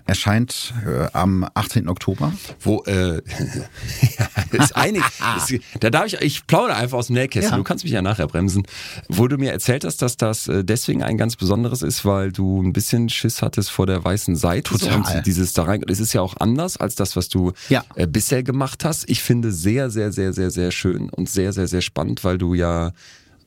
Erscheint 0.06 0.74
äh, 0.86 1.08
am 1.14 1.48
18. 1.54 1.88
Oktober. 1.88 2.34
Wo, 2.60 2.84
äh, 2.86 3.16
ja, 4.20 4.30
ist 4.64 4.76
einig, 4.76 5.04
ist, 5.38 5.54
da 5.80 5.90
darf 5.90 6.06
ich, 6.08 6.14
ich 6.22 6.48
plaudere 6.48 6.76
einfach 6.78 6.98
aus 6.98 7.08
dem 7.08 7.14
Nähkästchen, 7.16 7.52
Ja. 7.52 7.58
du 7.58 7.64
kannst 7.64 7.84
mich 7.84 7.94
ja 7.94 8.02
nachher 8.02 8.28
bremsen. 8.28 8.64
Wo 9.10 9.28
du 9.28 9.38
mir 9.38 9.52
erzählt 9.52 9.84
hast, 9.86 10.02
dass 10.02 10.18
das 10.18 10.48
äh, 10.48 10.64
deswegen 10.64 11.04
ein 11.04 11.18
ganz 11.18 11.36
besonderes 11.36 11.82
ist, 11.82 12.06
weil 12.06 12.32
du 12.32 12.62
ein 12.62 12.74
bisschen 12.74 13.10
Schiss 13.10 13.42
hattest 13.42 13.72
vor 13.72 13.86
der 13.88 14.04
weißen 14.04 14.36
Seite. 14.36 14.72
Total. 14.78 14.98
Und 15.18 15.26
dieses 15.26 15.54
da 15.54 15.64
rein, 15.64 15.84
es 15.88 16.00
ist 16.00 16.14
ja 16.14 16.22
auch 16.22 16.36
anders 16.40 16.78
als 16.78 16.96
das, 16.96 17.16
was 17.16 17.30
du 17.30 17.54
Ja. 17.70 17.84
äh, 17.96 18.08
bisher 18.08 18.44
gemacht 18.44 18.84
hast. 18.86 19.10
Ich 19.10 19.22
finde 19.24 19.52
sehr, 19.52 19.90
sehr, 19.90 20.12
sehr, 20.12 20.34
sehr, 20.34 20.52
sehr 20.52 20.72
schön 20.72 21.10
und 21.10 21.30
sehr, 21.30 21.54
sehr, 21.54 21.68
sehr 21.68 21.82
spannend, 21.82 22.24
weil 22.24 22.38
du 22.38 22.54
ja 22.54 22.92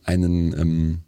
einen, 0.04 0.52
ähm, 0.58 0.98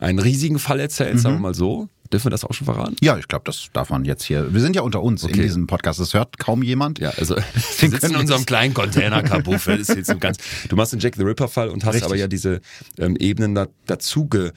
einen 0.00 0.18
riesigen 0.18 0.58
Fall 0.58 0.80
erzählst, 0.80 1.22
sagen 1.22 1.36
wir 1.36 1.40
mal 1.40 1.54
so. 1.54 1.88
Dürfen 2.12 2.26
wir 2.26 2.30
das 2.30 2.44
auch 2.44 2.52
schon 2.52 2.66
verraten? 2.66 2.96
Ja, 3.00 3.16
ich 3.18 3.26
glaube, 3.28 3.44
das 3.46 3.68
darf 3.72 3.90
man 3.90 4.04
jetzt 4.04 4.22
hier. 4.24 4.52
Wir 4.52 4.60
sind 4.60 4.76
ja 4.76 4.82
unter 4.82 5.02
uns 5.02 5.22
in 5.24 5.30
Okay. 5.30 5.42
diesem 5.42 5.66
Podcast. 5.66 5.98
Das 5.98 6.12
hört 6.14 6.38
kaum 6.38 6.62
jemand. 6.62 6.98
Ja, 6.98 7.10
also 7.16 7.36
wir 7.78 7.90
sitzen 7.90 8.10
in 8.10 8.16
unserem 8.16 8.44
kleinen 8.46 8.74
Container 8.74 9.22
Kabuff. 9.22 9.64
Das 9.64 9.80
ist 9.80 9.88
jetzt 9.96 10.08
so 10.10 10.18
ganz. 10.18 10.36
Du 10.68 10.76
machst 10.76 10.92
den 10.92 11.00
Jack 11.00 11.16
the 11.16 11.22
Ripper 11.22 11.48
Fall 11.48 11.68
und 11.70 11.84
hast 11.84 11.94
Richtig. 11.94 12.06
aber 12.06 12.16
ja 12.16 12.28
diese 12.28 12.60
ähm, 12.98 13.16
Ebenen 13.16 13.54
da, 13.54 13.66
dazu 13.86 14.26
ge, 14.28 14.52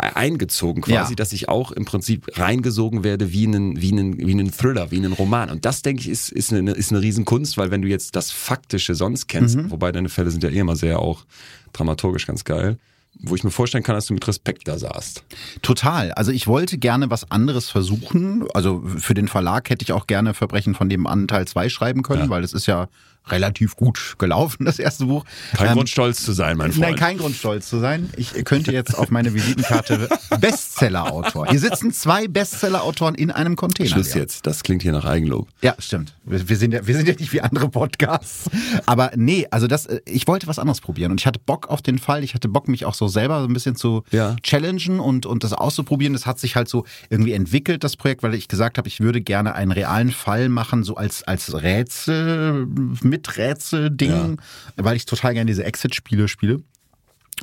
eingezogen 0.00 0.82
quasi, 0.82 1.12
Ja. 1.12 1.16
dass 1.16 1.32
ich 1.32 1.48
auch 1.48 1.70
im 1.72 1.84
Prinzip 1.84 2.26
reingesogen 2.38 3.04
werde 3.04 3.32
wie 3.32 3.46
einen 3.46 3.80
wie 3.80 3.92
einen 3.92 4.18
wie 4.18 4.32
einen 4.32 4.50
Thriller, 4.50 4.90
wie 4.90 4.96
einen 4.96 5.12
Roman. 5.12 5.50
Und 5.50 5.64
das 5.64 5.82
denke 5.82 6.00
ich 6.02 6.08
ist 6.08 6.30
ist 6.32 6.52
eine 6.52 6.72
ist 6.72 6.90
eine 6.92 7.02
Riesenkunst, 7.02 7.56
weil 7.56 7.70
wenn 7.70 7.82
du 7.82 7.88
jetzt 7.88 8.16
das 8.16 8.30
faktische 8.32 8.94
sonst 8.94 9.28
kennst, 9.28 9.56
Mhm. 9.56 9.70
wobei 9.70 9.92
deine 9.92 10.08
Fälle 10.08 10.30
sind 10.30 10.42
ja 10.42 10.50
eh 10.50 10.58
immer 10.58 10.76
sehr 10.76 10.98
auch 11.00 11.24
dramaturgisch 11.72 12.26
ganz 12.26 12.44
geil. 12.44 12.78
Wo 13.22 13.34
ich 13.34 13.44
mir 13.44 13.50
vorstellen 13.50 13.82
kann, 13.82 13.94
dass 13.94 14.06
du 14.06 14.14
mit 14.14 14.26
Respekt 14.28 14.68
da 14.68 14.78
saßt. 14.78 15.24
Total. 15.62 16.12
Also 16.12 16.32
ich 16.32 16.46
wollte 16.46 16.76
gerne 16.78 17.10
was 17.10 17.30
anderes 17.30 17.70
versuchen. 17.70 18.44
Also 18.52 18.82
für 18.98 19.14
den 19.14 19.26
Verlag 19.28 19.70
hätte 19.70 19.82
ich 19.84 19.92
auch 19.92 20.06
gerne 20.06 20.34
Verbrechen 20.34 20.74
von 20.74 20.88
nebenan 20.88 21.26
Teil 21.26 21.46
2 21.48 21.68
schreiben 21.70 22.02
können, 22.02 22.24
Ja. 22.24 22.28
weil 22.28 22.42
das 22.42 22.52
ist 22.52 22.66
ja 22.66 22.88
relativ 23.28 23.76
gut 23.76 24.14
gelaufen, 24.18 24.64
das 24.64 24.78
erste 24.78 25.06
Buch. 25.06 25.24
Kein 25.56 25.68
Ähm, 25.68 25.74
Grund 25.74 25.88
stolz 25.88 26.22
zu 26.22 26.32
sein, 26.32 26.56
mein 26.56 26.72
Freund. 26.72 26.80
Nein, 26.82 26.96
kein 26.96 27.18
Grund 27.18 27.34
stolz 27.36 27.68
zu 27.68 27.78
sein. 27.80 28.10
Ich 28.16 28.32
könnte 28.44 28.72
jetzt 28.72 28.96
auf 28.96 29.10
meine 29.10 29.34
Visitenkarte 29.34 30.08
Bestseller-Autor. 30.40 31.46
Hier 31.48 31.60
sitzen 31.60 31.92
zwei 31.92 32.28
Bestseller-Autoren 32.28 33.14
in 33.14 33.30
einem 33.30 33.56
Container. 33.56 33.88
Schluss 33.90 34.08
Leon. 34.14 34.20
jetzt. 34.20 34.46
Das 34.46 34.62
klingt 34.62 34.82
hier 34.82 34.92
nach 34.92 35.04
Eigenlob. 35.04 35.48
Ja, 35.62 35.74
stimmt. 35.78 36.14
Wir, 36.24 36.48
wir, 36.48 36.56
sind 36.56 36.72
ja, 36.72 36.86
wir 36.86 36.94
sind 36.96 37.08
ja 37.08 37.14
nicht 37.14 37.32
wie 37.32 37.40
andere 37.40 37.68
Podcasts. 37.68 38.50
Aber 38.86 39.10
nee, 39.16 39.46
also 39.50 39.66
das, 39.66 39.86
äh, 39.86 40.00
ich 40.06 40.26
wollte 40.26 40.46
was 40.46 40.58
anderes 40.58 40.80
probieren 40.80 41.12
und 41.12 41.20
ich 41.20 41.26
hatte 41.26 41.40
Bock 41.44 41.68
auf 41.68 41.82
den 41.82 41.98
Fall. 41.98 42.24
Ich 42.24 42.34
hatte 42.34 42.48
Bock, 42.48 42.68
mich 42.68 42.84
auch 42.84 42.94
so 42.94 43.08
selber 43.08 43.40
so 43.40 43.46
ein 43.48 43.52
bisschen 43.52 43.76
zu 43.76 44.02
Ja. 44.10 44.36
challengen 44.42 45.00
und, 45.00 45.26
und 45.26 45.44
das 45.44 45.52
auszuprobieren. 45.52 46.12
Das 46.12 46.26
hat 46.26 46.38
sich 46.38 46.56
halt 46.56 46.68
so 46.68 46.84
irgendwie 47.10 47.32
entwickelt, 47.32 47.84
das 47.84 47.96
Projekt, 47.96 48.22
weil 48.22 48.34
ich 48.34 48.48
gesagt 48.48 48.78
habe, 48.78 48.88
ich 48.88 49.00
würde 49.00 49.20
gerne 49.20 49.54
einen 49.54 49.72
realen 49.72 50.10
Fall 50.10 50.48
machen, 50.48 50.84
so 50.84 50.96
als, 50.96 51.22
als 51.24 51.54
Rätsel, 51.54 52.66
mit 53.02 53.15
Rätsel-Ding, 53.24 54.40
weil 54.76 54.96
ich 54.96 55.06
total 55.06 55.34
gerne 55.34 55.46
diese 55.46 55.64
Exit-Spiele 55.64 56.28
spiele. 56.28 56.60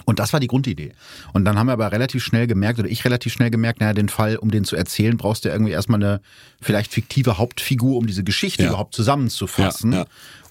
Und 0.06 0.18
das 0.18 0.34
war 0.34 0.40
die 0.40 0.48
Grundidee. 0.48 0.94
Und 1.34 1.46
dann 1.46 1.58
haben 1.60 1.68
wir 1.68 1.74
aber 1.74 1.92
relativ 1.92 2.24
schnell 2.24 2.48
gemerkt, 2.48 2.80
oder 2.80 2.90
ich 2.90 3.06
relativ 3.06 3.32
schnell 3.32 3.52
gemerkt, 3.52 3.80
naja, 3.80 3.94
den 3.94 4.10
Fall, 4.10 4.38
um 4.38 4.50
den 4.50 4.64
zu 4.64 4.76
erzählen, 4.76 5.18
brauchst 5.18 5.46
du 5.46 5.50
ja 5.50 5.56
irgendwie 5.56 5.72
erstmal 5.72 6.04
eine 6.04 6.22
vielleicht 6.62 6.92
fiktive 6.92 7.38
Hauptfigur, 7.38 7.98
um 7.98 8.08
diese 8.08 8.24
Geschichte 8.24 8.64
Ja. 8.64 8.70
überhaupt 8.70 8.96
zusammenzufassen. 8.96 9.92
Ja, 9.92 10.00
ja. 10.00 10.06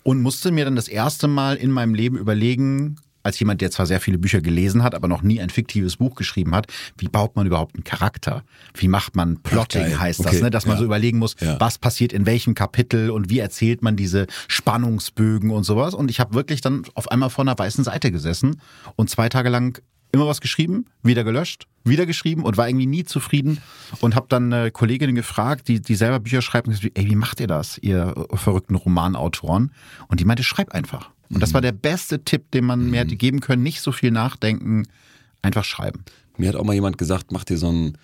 Und 0.05 0.23
musste 0.23 0.53
mir 0.53 0.65
dann 0.65 0.77
das 0.77 0.87
erste 0.89 1.27
Mal 1.27 1.57
in 1.57 1.73
meinem 1.73 1.95
Leben 1.95 2.17
überlegen, 2.17 2.97
als 3.23 3.39
jemand, 3.39 3.61
der 3.61 3.71
zwar 3.71 3.87
sehr 3.87 4.01
viele 4.01 4.19
Bücher 4.19 4.41
gelesen 4.41 4.83
hat, 4.83 4.95
aber 4.95 5.09
noch 5.09 5.23
nie 5.23 5.41
ein 5.41 5.51
fiktives 5.51 5.97
Buch 5.97 6.15
geschrieben 6.15 6.55
hat, 6.55 6.67
wie 6.99 7.09
baut 7.09 7.37
man 7.37 7.47
überhaupt 7.47 7.75
einen 7.77 7.85
Charakter? 7.85 8.43
Wie 8.75 8.89
macht 8.89 9.17
man 9.17 9.39
Plotting, 9.43 9.83
geil. 9.83 10.01
heißt 10.01 10.21
Okay. 10.21 10.31
das, 10.33 10.43
ne? 10.43 10.51
dass 10.51 10.67
man 10.67 10.75
Ja. 10.77 10.79
so 10.81 10.85
überlegen 10.85 11.19
muss, 11.19 11.37
Ja. 11.41 11.59
was 11.61 11.79
passiert 11.79 12.13
in 12.13 12.27
welchem 12.27 12.55
Kapitel 12.55 13.11
und 13.11 13.31
wie 13.31 13.39
erzählt 13.39 13.83
man 13.83 13.97
diese 13.97 14.27
Spannungsbögen 14.49 15.51
und 15.51 15.65
sowas. 15.65 15.95
Und 15.95 16.11
ich 16.11 16.19
habe 16.21 16.35
wirklich 16.35 16.61
dann 16.61 16.83
auf 16.95 17.11
einmal 17.11 17.31
vor 17.31 17.45
einer 17.45 17.59
weißen 17.59 17.85
Seite 17.85 18.11
gesessen 18.11 18.61
und 18.97 19.11
zwei 19.11 19.29
Tage 19.29 19.49
lang 19.49 19.81
immer 20.15 20.27
was 20.27 20.41
geschrieben, 20.43 20.85
wieder 21.03 21.25
gelöscht, 21.25 21.67
wieder 21.85 22.05
geschrieben 22.05 22.43
und 22.43 22.59
war 22.59 22.69
irgendwie 22.69 22.87
nie 22.87 23.05
zufrieden 23.05 23.59
und 24.01 24.15
habe 24.15 24.27
dann 24.29 24.53
eine 24.53 24.71
Kollegin 24.71 25.15
gefragt, 25.15 25.69
die, 25.69 25.81
die 25.81 25.95
selber 25.95 26.21
Bücher 26.21 26.43
schreibt 26.43 26.67
und 26.69 26.75
gesagt, 26.75 26.99
ey, 26.99 27.07
wie 27.07 27.17
macht 27.17 27.41
ihr 27.41 27.47
das, 27.47 27.79
ihr 27.79 28.13
verrückten 28.35 28.75
Romanautoren? 28.75 29.73
Und 30.09 30.21
die 30.21 30.27
meinte, 30.27 30.43
schreib 30.45 30.73
einfach. 30.75 31.12
Und 31.33 31.41
das 31.41 31.55
war 31.55 31.61
der 31.61 31.73
beste 31.73 32.23
Tipp, 32.25 32.51
den 32.51 32.65
man 32.67 32.91
mir 32.91 33.01
hätte 33.01 33.17
geben 33.17 33.41
können, 33.41 33.63
nicht 33.63 33.81
so 33.81 33.91
viel 33.93 34.11
nachdenken, 34.11 34.85
einfach 35.43 35.65
schreiben. 35.65 36.05
Mir 36.37 36.49
hat 36.49 36.57
auch 36.57 36.65
mal 36.65 36.75
jemand 36.75 36.99
gesagt, 36.99 37.33
mach 37.33 37.45
dir 37.45 37.59
so 37.59 37.69
einen 37.69 37.99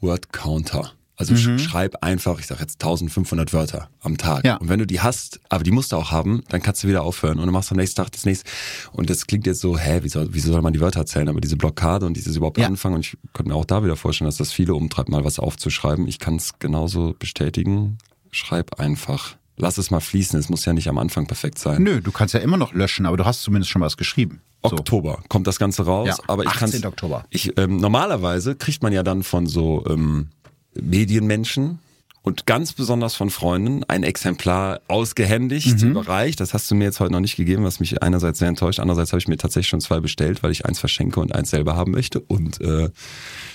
Word-Counter. 0.00 0.92
Also 1.18 1.34
sch- 1.34 1.58
schreib 1.58 2.02
einfach, 2.04 2.38
ich 2.40 2.46
sag 2.46 2.60
jetzt 2.60 2.74
1500 2.82 3.54
Wörter 3.54 3.88
am 4.00 4.18
Tag. 4.18 4.44
Ja. 4.44 4.56
Und 4.56 4.68
wenn 4.68 4.78
du 4.78 4.86
die 4.86 5.00
hast, 5.00 5.40
aber 5.48 5.64
die 5.64 5.70
musst 5.70 5.92
du 5.92 5.96
auch 5.96 6.10
haben, 6.10 6.42
dann 6.50 6.60
kannst 6.60 6.84
du 6.84 6.88
wieder 6.88 7.02
aufhören 7.04 7.38
und 7.38 7.46
dann 7.46 7.54
machst 7.54 7.70
du 7.70 7.74
am 7.74 7.78
nächsten 7.78 7.96
Tag 7.96 8.12
das 8.12 8.26
nächste. 8.26 8.50
Und 8.92 9.08
das 9.08 9.26
klingt 9.26 9.46
jetzt 9.46 9.60
so, 9.62 9.78
hä, 9.78 10.00
wieso, 10.02 10.26
wieso 10.34 10.52
soll 10.52 10.60
man 10.60 10.74
die 10.74 10.80
Wörter 10.80 11.06
zählen? 11.06 11.28
Aber 11.30 11.40
diese 11.40 11.56
Blockade 11.56 12.04
und 12.04 12.18
dieses 12.18 12.36
überhaupt 12.36 12.58
Ja. 12.58 12.66
anfangen, 12.66 12.96
und 12.96 13.06
ich 13.06 13.16
könnte 13.32 13.48
mir 13.50 13.56
auch 13.56 13.64
da 13.64 13.82
wieder 13.82 13.96
vorstellen, 13.96 14.28
dass 14.28 14.36
das 14.36 14.52
viele 14.52 14.74
umtreibt, 14.74 15.08
mal 15.08 15.24
was 15.24 15.38
aufzuschreiben. 15.38 16.06
Ich 16.06 16.18
kann 16.18 16.36
es 16.36 16.58
genauso 16.58 17.14
bestätigen. 17.18 17.96
Schreib 18.30 18.78
einfach. 18.78 19.36
Lass 19.56 19.78
es 19.78 19.90
mal 19.90 20.00
fließen. 20.00 20.38
Es 20.38 20.48
muss 20.48 20.64
ja 20.64 20.72
nicht 20.72 20.88
am 20.88 20.98
Anfang 20.98 21.26
perfekt 21.26 21.58
sein. 21.58 21.82
Nö, 21.82 22.00
du 22.00 22.12
kannst 22.12 22.34
ja 22.34 22.40
immer 22.40 22.56
noch 22.56 22.74
löschen, 22.74 23.06
aber 23.06 23.16
du 23.16 23.24
hast 23.24 23.42
zumindest 23.42 23.70
schon 23.70 23.82
was 23.82 23.96
geschrieben. 23.96 24.40
So. 24.62 24.72
Oktober 24.72 25.22
kommt 25.28 25.46
das 25.46 25.58
Ganze 25.58 25.84
raus, 25.84 26.08
Ja, 26.08 26.16
aber 26.26 26.42
ich 26.42 26.48
18. 26.50 26.58
kann's, 26.72 26.84
Oktober. 26.84 27.24
Ich 27.30 27.56
ähm, 27.58 27.76
normalerweise 27.76 28.54
kriegt 28.56 28.82
man 28.82 28.92
ja 28.92 29.02
dann 29.02 29.22
von 29.22 29.46
so 29.46 29.84
ähm, 29.88 30.28
Medienmenschen 30.74 31.78
und 32.22 32.46
ganz 32.46 32.72
besonders 32.72 33.14
von 33.14 33.30
Freunden 33.30 33.84
ein 33.84 34.02
Exemplar 34.02 34.80
ausgehändigt, 34.88 35.80
Mhm. 35.82 35.90
überreicht. 35.92 36.40
Das 36.40 36.54
hast 36.54 36.68
du 36.70 36.74
mir 36.74 36.84
jetzt 36.84 36.98
heute 36.98 37.12
noch 37.12 37.20
nicht 37.20 37.36
gegeben, 37.36 37.62
was 37.64 37.78
mich 37.80 38.02
einerseits 38.02 38.40
sehr 38.40 38.48
enttäuscht, 38.48 38.80
andererseits 38.80 39.12
habe 39.12 39.20
ich 39.20 39.28
mir 39.28 39.36
tatsächlich 39.36 39.68
schon 39.68 39.80
zwei 39.80 40.00
bestellt, 40.00 40.42
weil 40.42 40.50
ich 40.50 40.66
eins 40.66 40.80
verschenke 40.80 41.20
und 41.20 41.34
eins 41.34 41.50
selber 41.50 41.76
haben 41.76 41.92
möchte 41.92 42.18
und 42.20 42.60
äh, 42.60 42.90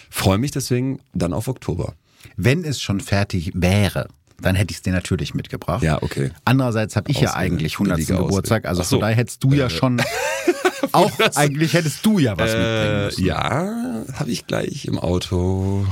freue 0.09 0.37
mich 0.37 0.51
deswegen 0.51 0.99
dann 1.13 1.33
auf 1.33 1.47
Oktober. 1.49 1.93
Wenn 2.37 2.63
es 2.63 2.81
schon 2.81 3.01
fertig 3.01 3.51
wäre, 3.55 4.07
dann 4.41 4.55
hätte 4.55 4.71
ich 4.71 4.77
es 4.77 4.81
dir 4.83 4.93
natürlich 4.93 5.33
mitgebracht. 5.33 5.83
Ja, 5.83 6.01
okay. 6.01 6.31
Andererseits 6.45 6.95
habe 6.95 7.09
ich 7.11 7.19
ja 7.21 7.29
Ausrede. 7.29 7.39
eigentlich 7.53 7.73
100. 7.73 7.95
Billige. 7.97 8.15
Geburtstag, 8.17 8.65
also 8.65 8.81
so. 8.83 8.89
von 8.97 8.99
daher 9.01 9.15
hättest 9.15 9.43
du 9.43 9.53
ja 9.53 9.69
schon 9.69 10.01
auch 10.91 11.11
eigentlich 11.35 11.73
hättest 11.73 12.05
du 12.05 12.19
ja 12.19 12.31
was 12.37 12.51
mitbringen 12.51 13.01
Äh, 13.01 13.05
müssen. 13.05 13.25
ja, 13.25 14.03
habe 14.13 14.31
ich 14.31 14.47
gleich 14.47 14.85
im 14.85 14.99
Auto. 14.99 15.85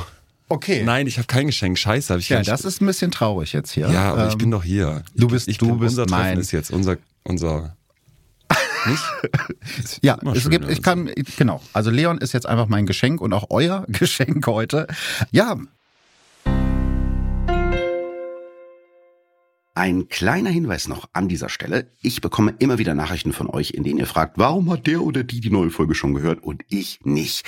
Okay. 0.50 0.84
Nein, 0.84 1.06
ich 1.08 1.18
habe 1.18 1.28
kein 1.28 1.46
Geschenk. 1.48 1.78
Scheiße, 1.78 2.12
habe 2.12 2.22
ich 2.22 2.30
ja, 2.30 2.42
das 2.42 2.66
ist 2.66 2.82
ein 2.82 2.88
bisschen 2.88 3.12
traurig 3.12 3.54
jetzt 3.54 3.72
hier. 3.72 3.88
Ja, 3.90 4.12
aber 4.14 4.26
ich 4.28 4.34
Ähm, 4.34 4.38
bin 4.40 4.52
doch 4.52 4.64
hier. 4.64 5.04
du 5.16 5.28
bist- 5.28 5.48
ich 5.48 5.58
du 5.60 5.68
bin, 5.68 5.80
bist 5.80 5.92
unser 5.92 6.08
Treffen 6.08 6.22
mein- 6.24 6.40
ist 6.40 6.52
jetzt 6.52 6.72
unser 6.72 6.98
unser 7.24 7.76
nicht? 8.88 9.04
Ja, 10.02 10.18
es 10.34 10.42
schön, 10.42 10.52
gibt, 10.52 10.66
also. 10.66 10.74
ich 10.76 10.82
kann, 10.82 11.10
genau. 11.38 11.62
Also 11.74 11.92
Leon 11.92 12.18
ist 12.18 12.34
jetzt 12.34 12.46
einfach 12.48 12.68
mein 12.68 12.86
Geschenk 12.86 13.22
und 13.22 13.34
auch 13.34 13.48
euer 13.50 13.86
Geschenk 13.90 14.48
heute. 14.48 14.88
Ja, 15.32 15.58
Ein 19.80 20.10
kleiner 20.10 20.50
Hinweis 20.50 20.90
noch 20.90 21.08
an 21.14 21.30
dieser 21.30 21.48
Stelle. 21.48 21.90
Ich 22.02 22.20
bekomme 22.20 22.54
immer 22.60 22.80
wieder 22.80 22.96
Nachrichten 22.96 23.32
von 23.32 23.50
euch, 23.50 23.72
in 23.72 23.86
denen 23.86 23.98
ihr 23.98 24.08
fragt, 24.08 24.38
warum 24.38 24.70
hat 24.70 24.88
der 24.88 25.02
oder 25.02 25.24
die 25.24 25.40
die 25.40 25.52
neue 25.52 25.70
Folge 25.70 25.96
schon 25.96 26.14
gehört 26.14 26.44
und 26.44 26.66
ich 26.68 27.00
nicht. 27.06 27.46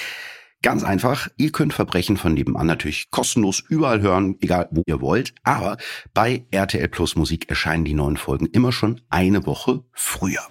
Ganz 0.62 0.86
einfach, 0.86 1.28
ihr 1.36 1.52
könnt 1.52 1.74
Verbrechen 1.74 2.16
von 2.16 2.34
nebenan 2.34 2.68
natürlich 2.68 3.12
kostenlos 3.12 3.62
überall 3.68 4.00
hören, 4.00 4.38
egal 4.40 4.70
wo 4.72 4.82
ihr 4.86 5.02
wollt. 5.02 5.34
Aber 5.44 5.76
bei 6.14 6.46
RTL 6.52 6.88
Plus 6.88 7.18
Musik 7.18 7.50
erscheinen 7.50 7.84
die 7.84 7.94
neuen 7.94 8.16
Folgen 8.16 8.46
immer 8.46 8.72
schon 8.72 9.02
eine 9.10 9.46
Woche 9.46 9.84
früher. 9.92 10.48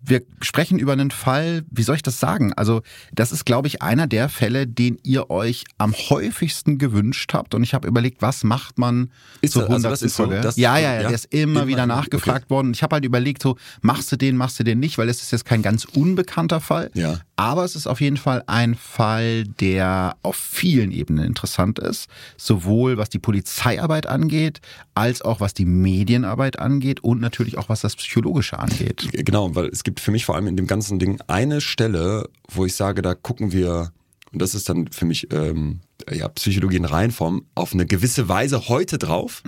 Wir 0.00 0.22
sprechen 0.42 0.78
über 0.78 0.92
einen 0.92 1.10
Fall, 1.10 1.64
wie 1.72 1.82
soll 1.82 1.96
ich 1.96 2.02
das 2.02 2.20
sagen? 2.20 2.52
Also, 2.54 2.82
das 3.12 3.32
ist, 3.32 3.44
glaube 3.44 3.66
ich, 3.66 3.82
einer 3.82 4.06
der 4.06 4.28
Fälle, 4.28 4.68
den 4.68 4.96
ihr 5.02 5.28
euch 5.28 5.64
am 5.76 5.92
häufigsten 5.92 6.78
gewünscht 6.78 7.34
habt. 7.34 7.52
Und 7.52 7.64
ich 7.64 7.74
habe 7.74 7.88
überlegt, 7.88 8.22
was 8.22 8.44
macht 8.44 8.78
man 8.78 9.10
Ist 9.40 9.54
zur 9.54 9.62
das- 9.62 9.70
also 9.70 9.88
100. 9.88 9.92
das 9.92 10.02
ist 10.02 10.16
so, 10.16 10.24
Folge? 10.26 10.40
das- 10.40 10.56
ja, 10.56 10.78
ja, 10.78 10.94
ja, 10.94 11.00
der 11.02 11.10
ist 11.10 11.26
immer, 11.34 11.48
Immer 11.62 11.66
wieder 11.66 11.86
nachgefragt 11.86 12.48
worden. 12.48 12.72
Ich 12.74 12.82
habe 12.84 12.94
halt 12.94 13.04
überlegt, 13.04 13.42
so, 13.42 13.56
machst 13.82 14.12
du 14.12 14.16
den, 14.16 14.36
machst 14.36 14.60
du 14.60 14.64
den 14.64 14.78
nicht, 14.78 14.98
weil 14.98 15.08
es 15.08 15.20
ist 15.20 15.32
jetzt 15.32 15.44
kein 15.44 15.62
ganz 15.62 15.84
unbekannter 15.84 16.60
Fall. 16.60 16.90
Ja. 16.94 17.18
Aber 17.34 17.64
es 17.64 17.74
ist 17.74 17.86
auf 17.88 18.00
jeden 18.00 18.16
Fall 18.18 18.44
ein 18.46 18.76
Fall, 18.76 19.44
der 19.44 20.16
auf 20.22 20.36
vielen 20.36 20.92
Ebenen 20.92 21.24
interessant 21.24 21.78
ist. 21.80 22.08
Sowohl 22.36 22.98
was 22.98 23.08
die 23.10 23.18
Polizeiarbeit 23.18 24.06
angeht, 24.06 24.60
als 24.94 25.22
auch 25.22 25.40
was 25.40 25.54
die 25.54 25.64
Medienarbeit 25.64 26.58
angeht 26.60 27.00
und 27.02 27.20
natürlich 27.20 27.58
auch 27.58 27.68
was 27.68 27.80
das 27.80 27.96
Psychologische 27.96 28.58
angeht. 28.58 29.08
Genau, 29.12 29.54
weil 29.54 29.66
es 29.66 29.82
gibt 29.88 30.00
für 30.00 30.10
mich 30.10 30.26
vor 30.26 30.34
allem 30.34 30.46
in 30.48 30.56
dem 30.56 30.66
ganzen 30.66 30.98
Ding 30.98 31.18
eine 31.28 31.62
Stelle, 31.62 32.28
wo 32.52 32.66
ich 32.66 32.74
sage, 32.74 33.00
da 33.00 33.14
gucken 33.14 33.52
wir, 33.52 33.90
und 34.34 34.42
das 34.42 34.54
ist 34.54 34.68
dann 34.68 34.88
für 34.92 35.06
mich 35.06 35.32
ähm, 35.32 35.80
ja, 36.12 36.28
Psychologie 36.28 36.76
in 36.76 36.84
Reihenform, 36.84 37.46
auf 37.54 37.72
eine 37.72 37.86
gewisse 37.86 38.28
Weise 38.28 38.68
heute 38.68 38.98
drauf. 38.98 39.42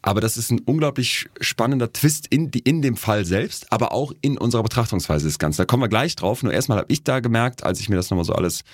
Aber 0.00 0.22
das 0.22 0.38
ist 0.38 0.50
ein 0.50 0.60
unglaublich 0.60 1.28
spannender 1.42 1.92
Twist 1.92 2.28
in, 2.28 2.50
die, 2.50 2.60
in 2.60 2.80
dem 2.80 2.96
Fall 2.96 3.26
selbst, 3.26 3.70
aber 3.70 3.92
auch 3.92 4.14
in 4.22 4.38
unserer 4.38 4.62
Betrachtungsweise 4.62 5.26
des 5.26 5.38
Ganzen. 5.38 5.58
Da 5.58 5.64
kommen 5.66 5.82
wir 5.82 5.88
gleich 5.88 6.16
drauf. 6.16 6.42
Nur 6.42 6.54
erstmal 6.54 6.78
habe 6.78 6.90
ich 6.90 7.04
da 7.04 7.20
gemerkt, 7.20 7.62
als 7.62 7.78
ich 7.78 7.90
mir 7.90 7.96
das 7.96 8.08
nochmal 8.08 8.24
so 8.24 8.32
alles 8.32 8.64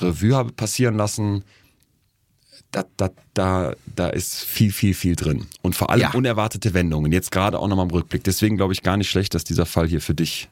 Revue 0.00 0.34
habe 0.34 0.50
passieren 0.52 0.96
lassen, 0.96 1.44
da, 2.72 2.84
da, 2.96 3.10
da, 3.34 3.74
da 3.96 4.08
ist 4.08 4.44
viel, 4.44 4.72
viel, 4.72 4.94
viel 4.94 5.16
drin. 5.16 5.46
Und 5.62 5.74
vor 5.74 5.90
allem 5.90 6.00
Ja. 6.02 6.10
unerwartete 6.12 6.72
Wendungen. 6.74 7.10
Jetzt 7.12 7.30
gerade 7.32 7.58
auch 7.58 7.66
nochmal 7.68 7.86
im 7.86 7.90
Rückblick. 7.90 8.22
Deswegen 8.24 8.56
glaube 8.56 8.72
ich 8.72 8.82
gar 8.82 8.96
nicht 8.96 9.10
schlecht, 9.10 9.34
dass 9.34 9.44
dieser 9.44 9.66
Fall 9.66 9.88
hier 9.88 10.00
für 10.00 10.14
dich 10.14 10.48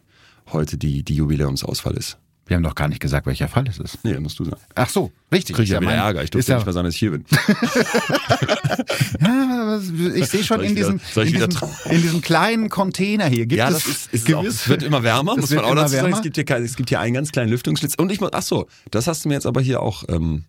heute 0.52 0.76
die, 0.78 1.02
die 1.02 1.14
Jubiläumsausfall 1.14 1.94
ist. 1.96 2.16
Wir 2.46 2.56
haben 2.56 2.62
doch 2.64 2.74
gar 2.74 2.88
nicht 2.88 3.00
gesagt, 3.00 3.26
welcher 3.26 3.46
Fall 3.46 3.66
es 3.68 3.78
ist. 3.78 3.98
Nee, 4.04 4.18
musst 4.20 4.38
du 4.38 4.44
sagen. 4.44 4.56
Ach 4.74 4.88
so, 4.88 5.12
richtig. 5.30 5.54
Krieg 5.54 5.64
ich 5.64 5.70
Ist 5.70 5.74
ja 5.74 5.80
wieder 5.82 5.90
mein- 5.90 5.98
Ärger. 5.98 6.20
Ich 6.20 6.24
ist 6.26 6.34
durfte 6.34 6.52
ja, 6.52 6.56
nicht 6.56 6.64
mehr 6.66 6.72
sagen, 6.72 6.86
dass 6.86 6.94
ich 6.94 6.98
hier 7.00 7.10
bin. 7.10 7.24
Ja, 9.20 9.78
ich 10.14 10.26
sehe 10.26 10.42
schon 10.44 10.62
ich 10.62 10.70
in 10.70 10.76
diesem, 10.76 11.00
wieder- 11.14 11.22
in, 11.24 11.32
diesem, 11.50 11.68
in 11.90 12.02
diesem 12.02 12.20
kleinen 12.22 12.68
Container 12.68 13.26
hier 13.26 13.46
gibt 13.46 13.58
Ja, 13.58 13.68
es 13.68 13.74
das 13.74 13.86
ist, 13.86 14.14
ist 14.14 14.28
es 14.28 14.34
auch. 14.34 14.44
Es 14.44 14.68
wird 14.68 14.82
immer 14.82 15.02
wärmer, 15.02 15.32
Es 15.32 15.40
muss 15.42 15.50
man 15.50 15.64
auch 15.64 15.74
dazu 15.74 15.94
sagen. 15.96 16.12
Es 16.12 16.22
gibt, 16.22 16.36
hier 16.36 16.48
es 16.58 16.76
gibt 16.76 16.88
hier 16.88 17.00
einen 17.00 17.14
ganz 17.14 17.32
kleinen 17.32 17.50
Lüftungsschlitz. 17.50 17.94
Und 17.96 18.10
ich 18.10 18.20
muss, 18.20 18.30
ach 18.32 18.42
so, 18.42 18.66
das 18.90 19.06
hast 19.06 19.24
du 19.24 19.28
mir 19.28 19.34
jetzt 19.34 19.46
aber 19.46 19.60
hier 19.60 19.82
auch, 19.82 20.04
ähm, 20.08 20.44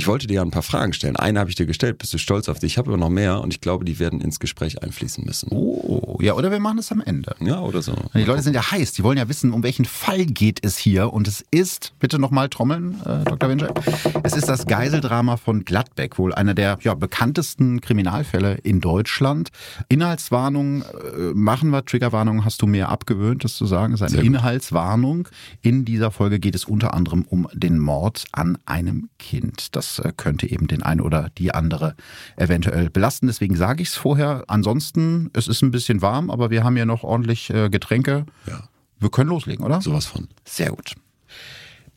ich 0.00 0.06
wollte 0.06 0.26
dir 0.26 0.36
ja 0.36 0.42
ein 0.42 0.50
paar 0.50 0.62
Fragen 0.62 0.94
stellen. 0.94 1.16
Eine 1.16 1.40
habe 1.40 1.50
ich 1.50 1.56
dir 1.56 1.66
gestellt, 1.66 1.98
bist 1.98 2.14
du 2.14 2.16
stolz 2.16 2.48
auf 2.48 2.58
dich? 2.58 2.72
Ich 2.72 2.78
habe 2.78 2.88
aber 2.88 2.96
noch 2.96 3.10
mehr 3.10 3.42
und 3.42 3.52
ich 3.52 3.60
glaube, 3.60 3.84
die 3.84 3.98
werden 3.98 4.22
ins 4.22 4.40
Gespräch 4.40 4.82
einfließen 4.82 5.26
müssen. 5.26 5.50
Oh, 5.52 6.16
ja, 6.22 6.32
oder 6.32 6.50
wir 6.50 6.58
machen 6.58 6.78
es 6.78 6.90
am 6.90 7.02
Ende. 7.02 7.36
Ja, 7.38 7.60
oder 7.60 7.82
so. 7.82 7.94
Die 8.14 8.24
Leute 8.24 8.40
sind 8.40 8.54
ja 8.54 8.70
heiß, 8.70 8.92
die 8.92 9.02
wollen 9.02 9.18
ja 9.18 9.28
wissen, 9.28 9.52
um 9.52 9.62
welchen 9.62 9.84
Fall 9.84 10.24
geht 10.24 10.64
es 10.64 10.78
hier. 10.78 11.12
Und 11.12 11.28
es 11.28 11.44
ist, 11.50 11.92
bitte 11.98 12.18
nochmal 12.18 12.48
trommeln, 12.48 12.98
äh, 13.04 13.24
Dr. 13.24 13.50
Winter, 13.50 13.74
es 14.22 14.34
ist 14.34 14.48
das 14.48 14.66
Geiseldrama 14.66 15.36
von 15.36 15.66
Gladbeck, 15.66 16.16
wohl 16.18 16.32
einer 16.32 16.54
der 16.54 16.78
ja, 16.80 16.94
bekanntesten 16.94 17.82
Kriminalfälle 17.82 18.54
in 18.62 18.80
Deutschland. 18.80 19.50
Inhaltswarnung 19.90 20.80
äh, 20.80 21.34
machen 21.34 21.68
wir, 21.68 21.84
Triggerwarnung 21.84 22.46
hast 22.46 22.62
du 22.62 22.66
mir 22.66 22.88
abgewöhnt, 22.88 23.44
das 23.44 23.54
zu 23.54 23.66
sagen, 23.66 23.92
es 23.92 24.00
ist 24.00 24.14
eine. 24.14 24.22
Inhaltswarnung. 24.22 25.28
In 25.60 25.84
dieser 25.84 26.10
Folge 26.10 26.38
geht 26.38 26.54
es 26.54 26.64
unter 26.64 26.94
anderem 26.94 27.26
um 27.28 27.48
den 27.52 27.78
Mord 27.78 28.24
an 28.32 28.56
einem 28.64 29.10
Kind. 29.18 29.76
Das 29.76 29.89
äh, 29.98 30.12
könnte 30.16 30.48
eben 30.48 30.66
den 30.68 30.82
einen 30.82 31.00
oder 31.00 31.30
die 31.36 31.52
andere 31.52 31.94
eventuell 32.36 32.90
belasten. 32.90 33.26
Deswegen 33.26 33.56
sage 33.56 33.82
ich 33.82 33.88
es 33.88 33.96
vorher. 33.96 34.44
Ansonsten, 34.48 35.30
es 35.32 35.48
ist 35.48 35.62
ein 35.62 35.70
bisschen 35.70 36.00
warm, 36.02 36.30
aber 36.30 36.50
wir 36.50 36.64
haben 36.64 36.76
ja 36.76 36.86
noch 36.86 37.02
ordentlich 37.02 37.50
äh, 37.50 37.68
Getränke. 37.68 38.26
Ja, 38.46 38.68
Wir 38.98 39.10
können 39.10 39.30
loslegen, 39.30 39.64
oder? 39.64 39.80
sowas 39.80 40.06
von. 40.06 40.28
Sehr 40.44 40.70
gut. 40.70 40.94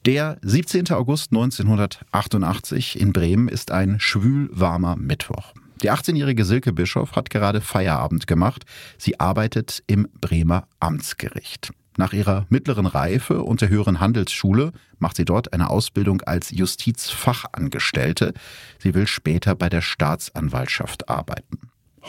Der 0.06 0.38
17. 0.42 0.92
August 0.92 1.32
1988 1.32 3.00
in 3.00 3.14
Bremen 3.14 3.48
ist 3.48 3.72
ein 3.72 4.00
schwülwarmer 4.02 4.98
Mittwoch. 4.98 5.54
Die 5.82 5.92
18-jährige 5.92 6.46
Silke 6.46 6.74
Bischof 6.74 7.14
hat 7.14 7.30
gerade 7.30 7.62
Feierabend 7.62 8.28
gemacht. 8.28 8.64
Sie 8.98 9.20
arbeitet 9.20 9.84
im 9.88 10.08
Bremer 10.20 10.68
Amtsgericht. 10.80 11.72
Nach 11.98 12.14
ihrer 12.14 12.46
mittleren 12.50 12.88
Reife 12.88 13.44
und 13.44 13.62
der 13.62 13.70
höheren 13.70 14.00
Handelsschule 14.00 14.72
macht 14.98 15.18
sie 15.18 15.26
dort 15.26 15.54
eine 15.54 15.70
Ausbildung 15.70 16.22
als 16.22 16.50
Justizfachangestellte. 16.52 18.34
Sie 18.80 18.96
will 18.96 19.06
später 19.06 19.56
bei 19.56 19.70
der 19.70 19.82
Staatsanwaltschaft 19.82 21.10
arbeiten. 21.10 21.60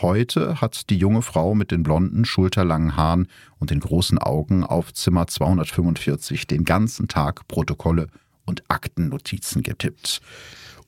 Heute 0.00 0.60
hat 0.60 0.90
die 0.90 0.96
junge 0.96 1.22
Frau 1.22 1.54
mit 1.54 1.70
den 1.70 1.82
blonden, 1.82 2.24
schulterlangen 2.24 2.96
Haaren 2.96 3.28
und 3.58 3.70
den 3.70 3.80
großen 3.80 4.18
Augen 4.18 4.64
auf 4.64 4.92
Zimmer 4.92 5.26
245 5.26 6.46
den 6.46 6.64
ganzen 6.64 7.06
Tag 7.06 7.46
Protokolle 7.46 8.08
und 8.44 8.64
Aktennotizen 8.68 9.62
getippt. 9.62 10.20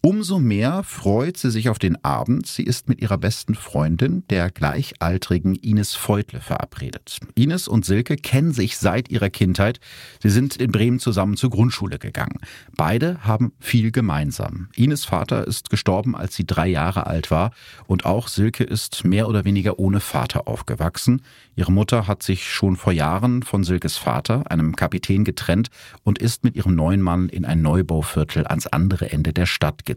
Umso 0.06 0.38
mehr 0.38 0.84
freut 0.84 1.36
sie 1.36 1.50
sich 1.50 1.68
auf 1.68 1.80
den 1.80 2.04
Abend. 2.04 2.46
Sie 2.46 2.62
ist 2.62 2.88
mit 2.88 3.00
ihrer 3.00 3.18
besten 3.18 3.56
Freundin, 3.56 4.22
der 4.30 4.52
gleichaltrigen 4.52 5.56
Ines 5.56 5.96
Feutle, 5.96 6.40
verabredet. 6.40 7.18
Ines 7.34 7.66
und 7.66 7.84
Silke 7.84 8.14
kennen 8.14 8.52
sich 8.52 8.78
seit 8.78 9.10
ihrer 9.10 9.30
Kindheit. 9.30 9.80
Sie 10.22 10.30
sind 10.30 10.58
in 10.58 10.70
Bremen 10.70 11.00
zusammen 11.00 11.36
zur 11.36 11.50
Grundschule 11.50 11.98
gegangen. 11.98 12.38
Beide 12.76 13.24
haben 13.24 13.50
viel 13.58 13.90
gemeinsam. 13.90 14.68
Ines 14.76 15.04
Vater 15.04 15.44
ist 15.44 15.70
gestorben, 15.70 16.14
als 16.14 16.36
sie 16.36 16.46
drei 16.46 16.68
Jahre 16.68 17.08
alt 17.08 17.32
war. 17.32 17.50
Und 17.88 18.04
auch 18.04 18.28
Silke 18.28 18.62
ist 18.62 19.04
mehr 19.04 19.28
oder 19.28 19.44
weniger 19.44 19.80
ohne 19.80 19.98
Vater 19.98 20.46
aufgewachsen. 20.46 21.22
Ihre 21.56 21.72
Mutter 21.72 22.06
hat 22.06 22.22
sich 22.22 22.48
schon 22.48 22.76
vor 22.76 22.92
Jahren 22.92 23.42
von 23.42 23.64
Silkes 23.64 23.96
Vater, 23.96 24.48
einem 24.52 24.76
Kapitän, 24.76 25.24
getrennt 25.24 25.70
und 26.04 26.20
ist 26.20 26.44
mit 26.44 26.54
ihrem 26.54 26.76
neuen 26.76 27.02
Mann 27.02 27.28
in 27.28 27.44
ein 27.44 27.60
Neubauviertel 27.60 28.46
ans 28.46 28.68
andere 28.68 29.10
Ende 29.10 29.32
der 29.32 29.46
Stadt 29.46 29.84
gezogen. 29.84 29.95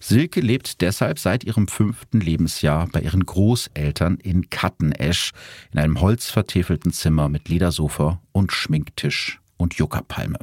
Silke 0.00 0.40
lebt 0.40 0.80
deshalb 0.80 1.18
seit 1.18 1.44
ihrem 1.44 1.68
fünften 1.68 2.20
Lebensjahr 2.20 2.88
bei 2.88 3.00
ihren 3.00 3.24
Großeltern 3.24 4.16
in 4.16 4.50
Kattenesch 4.50 5.32
in 5.72 5.78
einem 5.78 6.00
holzvertäfelten 6.00 6.92
Zimmer 6.92 7.28
mit 7.28 7.48
Ledersofa 7.48 8.20
und 8.32 8.52
Schminktisch 8.52 9.40
und 9.58 9.74
Juckerpalme. 9.74 10.38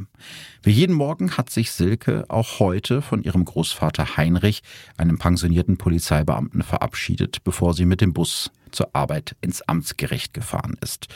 Wie 0.61 0.71
jeden 0.71 0.93
Morgen 0.93 1.37
hat 1.37 1.49
sich 1.49 1.71
Silke 1.71 2.25
auch 2.27 2.59
heute 2.59 3.01
von 3.01 3.23
ihrem 3.23 3.45
Großvater 3.45 4.17
Heinrich, 4.17 4.61
einem 4.97 5.17
pensionierten 5.17 5.77
Polizeibeamten, 5.77 6.61
verabschiedet, 6.61 7.43
bevor 7.43 7.73
sie 7.73 7.85
mit 7.85 8.01
dem 8.01 8.13
Bus 8.13 8.51
zur 8.71 8.89
Arbeit 8.93 9.35
ins 9.41 9.61
Amtsgericht 9.61 10.33
gefahren 10.33 10.77
ist. 10.81 11.07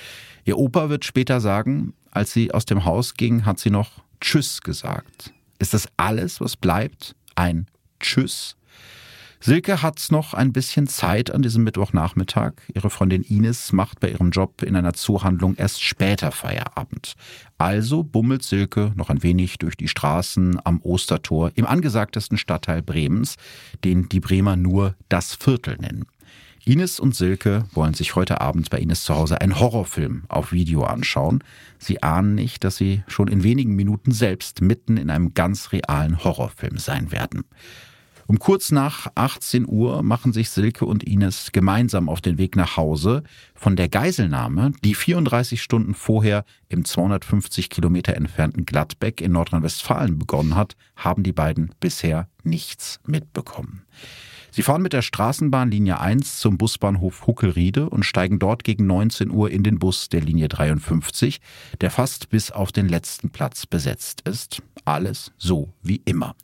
Ihr 0.46 0.58
Opa 0.58 0.90
wird 0.90 1.06
später 1.06 1.42
sagen, 1.42 1.94
als 2.12 2.34
sie 2.34 2.54
aus 2.54 2.66
dem 2.66 2.86
Haus 2.86 3.14
ging, 3.14 3.46
hat 3.46 3.60
sie 3.60 3.70
noch 3.70 4.02
Tschüss 4.22 4.62
gesagt. 4.62 5.34
Ist 5.60 5.74
das 5.74 5.90
alles, 5.98 6.40
was 6.40 6.56
bleibt? 6.56 7.16
Ein 7.40 7.68
Tschüss? 8.02 8.58
Silke 9.40 9.82
hat 9.82 10.06
noch 10.10 10.34
ein 10.34 10.52
bisschen 10.52 10.88
Zeit 10.88 11.32
an 11.32 11.42
diesem 11.42 11.64
Mittwochnachmittag. 11.64 12.56
Ihre 12.74 12.90
Freundin 12.90 13.24
Ines 13.24 13.72
macht 13.72 14.02
bei 14.02 14.10
ihrem 14.10 14.32
Job 14.32 14.62
in 14.62 14.76
einer 14.76 14.92
Zoohandlung 14.92 15.56
erst 15.56 15.82
später 15.82 16.34
Feierabend. 16.34 17.14
Also 17.58 18.04
bummelt 18.04 18.44
Silke 18.44 18.92
noch 18.98 19.10
ein 19.10 19.24
wenig 19.24 19.58
durch 19.58 19.78
die 19.78 19.88
Straßen 19.88 20.60
am 20.66 20.82
Ostertor 20.82 21.52
im 21.56 21.66
angesagtesten 21.66 22.38
Stadtteil 22.38 22.82
Bremens, 22.82 23.38
den 23.86 24.10
die 24.10 24.20
Bremer 24.20 24.58
nur 24.58 24.96
das 25.08 25.34
Viertel 25.34 25.78
nennen. 25.78 26.08
Ines 26.66 27.00
und 27.00 27.16
Silke 27.16 27.66
wollen 27.74 27.94
sich 27.94 28.16
heute 28.16 28.42
Abend 28.42 28.70
bei 28.70 28.80
Ines 28.80 29.04
zu 29.04 29.16
Hause 29.16 29.42
einen 29.42 29.60
Horrorfilm 29.60 30.24
auf 30.28 30.52
Video 30.52 30.84
anschauen. 30.84 31.44
Sie 31.78 32.04
ahnen 32.04 32.36
nicht, 32.36 32.64
dass 32.64 32.78
sie 32.78 33.04
schon 33.08 33.28
in 33.28 33.44
wenigen 33.44 33.76
Minuten 33.76 34.12
selbst 34.12 34.62
mitten 34.62 34.98
in 34.98 35.10
einem 35.10 35.34
ganz 35.34 35.72
realen 35.72 36.24
Horrorfilm 36.24 36.78
sein 36.78 37.12
werden. 37.12 37.46
Um 38.30 38.38
kurz 38.38 38.72
nach 38.72 39.08
18 39.16 39.66
Uhr 39.68 40.04
machen 40.04 40.34
sich 40.34 40.52
Silke 40.52 40.86
und 40.86 41.04
Ines 41.04 41.52
gemeinsam 41.52 42.08
auf 42.08 42.22
den 42.22 42.38
Weg 42.38 42.56
nach 42.56 42.78
Hause. 42.78 43.24
Von 43.56 43.76
der 43.76 43.90
Geiselnahme, 43.90 44.74
die 44.84 44.94
34 44.94 45.64
Stunden 45.64 45.96
vorher 45.96 46.46
im 46.68 46.86
250 46.86 47.72
Kilometer 47.72 48.16
entfernten 48.16 48.66
Gladbeck 48.66 49.22
in 49.22 49.32
Nordrhein-Westfalen 49.32 50.20
begonnen 50.20 50.56
hat, 50.56 50.76
haben 50.96 51.24
die 51.24 51.34
beiden 51.34 51.74
bisher 51.80 52.30
nichts 52.44 53.00
mitbekommen. 53.08 53.82
Sie 54.52 54.64
fahren 54.64 54.82
mit 54.82 54.94
der 54.94 55.02
Straßenbahn 55.02 55.70
Linie 55.70 56.00
1 56.00 56.40
zum 56.40 56.58
Busbahnhof 56.58 57.28
Huckelriede 57.28 57.90
und 57.90 58.04
steigen 58.04 58.40
dort 58.40 58.64
gegen 58.64 58.88
19 58.88 59.30
Uhr 59.30 59.52
in 59.52 59.64
den 59.64 59.80
Bus 59.80 60.10
der 60.10 60.22
Linie 60.22 60.48
53, 60.48 61.40
der 61.82 61.92
fast 61.92 62.30
bis 62.30 62.52
auf 62.52 62.72
den 62.72 62.90
letzten 62.90 63.30
Platz 63.30 63.66
besetzt 63.66 64.22
ist. 64.28 64.62
Alles 64.86 65.32
so 65.38 65.70
wie 65.84 66.02
immer. 66.06 66.36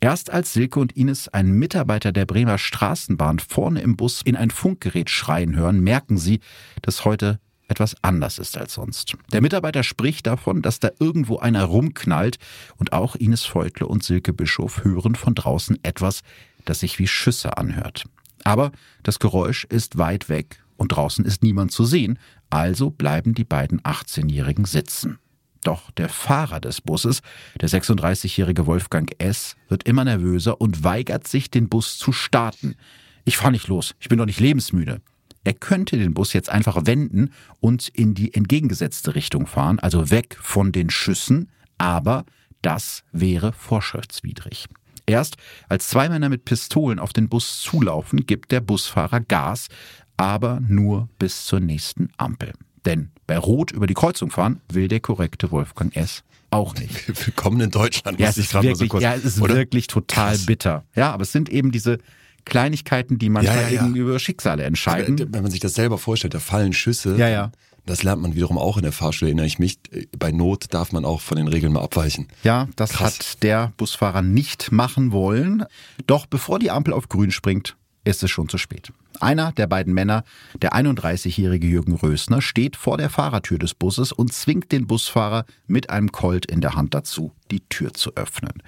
Erst 0.00 0.30
als 0.30 0.52
Silke 0.52 0.80
und 0.80 0.92
Ines 0.96 1.28
einen 1.28 1.58
Mitarbeiter 1.58 2.12
der 2.12 2.26
Bremer 2.26 2.58
Straßenbahn 2.58 3.38
vorne 3.38 3.80
im 3.82 3.96
Bus 3.96 4.22
in 4.22 4.36
ein 4.36 4.50
Funkgerät 4.50 5.10
schreien 5.10 5.54
hören, 5.54 5.80
merken 5.80 6.18
sie, 6.18 6.40
dass 6.82 7.04
heute 7.04 7.40
etwas 7.68 7.96
anders 8.02 8.38
ist 8.38 8.58
als 8.58 8.74
sonst. 8.74 9.16
Der 9.32 9.40
Mitarbeiter 9.40 9.82
spricht 9.82 10.26
davon, 10.26 10.62
dass 10.62 10.80
da 10.80 10.90
irgendwo 10.98 11.38
einer 11.38 11.64
rumknallt 11.64 12.38
und 12.76 12.92
auch 12.92 13.16
Ines 13.16 13.44
Feutle 13.44 13.86
und 13.86 14.04
Silke 14.04 14.32
Bischof 14.32 14.84
hören 14.84 15.14
von 15.14 15.34
draußen 15.34 15.78
etwas, 15.82 16.20
das 16.64 16.80
sich 16.80 16.98
wie 16.98 17.06
Schüsse 17.06 17.56
anhört. 17.56 18.04
Aber 18.44 18.72
das 19.02 19.18
Geräusch 19.18 19.64
ist 19.64 19.98
weit 19.98 20.28
weg 20.28 20.62
und 20.76 20.88
draußen 20.88 21.24
ist 21.24 21.42
niemand 21.42 21.72
zu 21.72 21.84
sehen, 21.84 22.18
also 22.50 22.90
bleiben 22.90 23.34
die 23.34 23.44
beiden 23.44 23.80
18-Jährigen 23.80 24.64
sitzen. 24.64 25.18
Doch 25.62 25.90
der 25.92 26.10
Fahrer 26.10 26.60
des 26.60 26.82
Busses, 26.82 27.22
der 27.60 27.70
36-jährige 27.70 28.66
Wolfgang 28.66 29.10
S., 29.18 29.56
wird 29.68 29.84
immer 29.84 30.04
nervöser 30.04 30.60
und 30.60 30.84
weigert 30.84 31.26
sich, 31.26 31.50
den 31.50 31.70
Bus 31.70 31.96
zu 31.96 32.12
starten. 32.12 32.76
Ich 33.24 33.38
fahr 33.38 33.50
nicht 33.50 33.68
los, 33.68 33.94
ich 33.98 34.08
bin 34.08 34.18
doch 34.18 34.26
nicht 34.26 34.40
lebensmüde. 34.40 35.00
Er 35.42 35.54
könnte 35.54 35.98
den 35.98 36.14
Bus 36.14 36.32
jetzt 36.32 36.50
einfach 36.50 36.86
wenden 36.86 37.30
und 37.60 37.88
in 37.88 38.14
die 38.14 38.34
entgegengesetzte 38.34 39.14
Richtung 39.14 39.46
fahren, 39.46 39.78
also 39.78 40.10
weg 40.10 40.36
von 40.40 40.72
den 40.72 40.90
Schüssen, 40.90 41.50
aber 41.78 42.24
das 42.62 43.02
wäre 43.12 43.52
vorschriftswidrig. 43.52 44.68
Erst 45.06 45.36
als 45.68 45.88
zwei 45.88 46.08
Männer 46.08 46.28
mit 46.28 46.44
Pistolen 46.44 46.98
auf 46.98 47.12
den 47.12 47.28
Bus 47.28 47.60
zulaufen, 47.60 48.26
gibt 48.26 48.52
der 48.52 48.60
Busfahrer 48.60 49.20
Gas, 49.20 49.68
aber 50.16 50.60
nur 50.66 51.08
bis 51.18 51.44
zur 51.44 51.60
nächsten 51.60 52.08
Ampel. 52.16 52.52
Denn 52.84 53.10
bei 53.26 53.38
Rot 53.38 53.72
über 53.72 53.86
die 53.86 53.94
Kreuzung 53.94 54.30
fahren 54.30 54.60
will 54.70 54.88
der 54.88 55.00
korrekte 55.00 55.50
Wolfgang 55.50 55.94
S. 55.96 56.22
auch 56.50 56.74
nicht. 56.74 57.08
Willkommen 57.26 57.60
in 57.60 57.70
Deutschland. 57.70 58.18
Ja, 58.20 58.28
es 58.28 58.38
ist, 58.38 58.54
wirklich, 58.54 58.76
so 58.76 58.86
kurz, 58.86 59.02
ja, 59.02 59.14
es 59.14 59.24
ist 59.24 59.40
wirklich 59.40 59.86
total 59.86 60.32
Krass. 60.32 60.46
bitter. 60.46 60.84
Ja, 60.94 61.12
aber 61.12 61.22
es 61.22 61.32
sind 61.32 61.48
eben 61.48 61.70
diese 61.70 61.98
Kleinigkeiten, 62.44 63.18
die 63.18 63.30
manchmal 63.30 63.56
ja, 63.56 63.62
ja, 63.62 63.68
ja. 63.68 63.86
eben 63.86 63.96
über 63.96 64.18
Schicksale 64.18 64.64
entscheiden. 64.64 65.20
Aber, 65.20 65.32
wenn 65.32 65.42
man 65.42 65.50
sich 65.50 65.60
das 65.60 65.74
selber 65.74 65.98
vorstellt, 65.98 66.34
da 66.34 66.40
fallen 66.40 66.72
Schüsse. 66.72 67.16
Ja, 67.16 67.28
ja. 67.28 67.52
Das 67.86 68.02
lernt 68.02 68.22
man 68.22 68.34
wiederum 68.34 68.56
auch 68.56 68.76
in 68.78 68.82
der 68.82 68.92
Fahrschule, 68.92 69.30
erinnere 69.30 69.46
ich 69.46 69.58
mich. 69.58 69.78
Bei 70.18 70.32
Not 70.32 70.72
darf 70.72 70.92
man 70.92 71.04
auch 71.04 71.20
von 71.20 71.36
den 71.36 71.48
Regeln 71.48 71.72
mal 71.72 71.82
abweichen. 71.82 72.28
Ja, 72.42 72.68
das 72.76 72.92
Krass. 72.92 73.18
hat 73.18 73.42
der 73.42 73.72
Busfahrer 73.76 74.22
nicht 74.22 74.72
machen 74.72 75.12
wollen. 75.12 75.64
Doch 76.06 76.26
bevor 76.26 76.58
die 76.58 76.70
Ampel 76.70 76.94
auf 76.94 77.08
grün 77.08 77.30
springt, 77.30 77.76
ist 78.04 78.22
es 78.22 78.30
schon 78.30 78.48
zu 78.48 78.58
spät. 78.58 78.92
Einer 79.20 79.52
der 79.52 79.66
beiden 79.66 79.94
Männer, 79.94 80.24
der 80.60 80.72
31-jährige 80.74 81.66
Jürgen 81.66 81.94
Rösner, 81.94 82.42
steht 82.42 82.76
vor 82.76 82.98
der 82.98 83.10
Fahrertür 83.10 83.58
des 83.58 83.74
Busses 83.74 84.12
und 84.12 84.32
zwingt 84.32 84.72
den 84.72 84.86
Busfahrer 84.86 85.46
mit 85.66 85.90
einem 85.90 86.12
Colt 86.12 86.46
in 86.46 86.60
der 86.60 86.74
Hand 86.74 86.94
dazu, 86.94 87.32
die 87.50 87.60
Tür 87.68 87.94
zu 87.94 88.14
öffnen. 88.16 88.62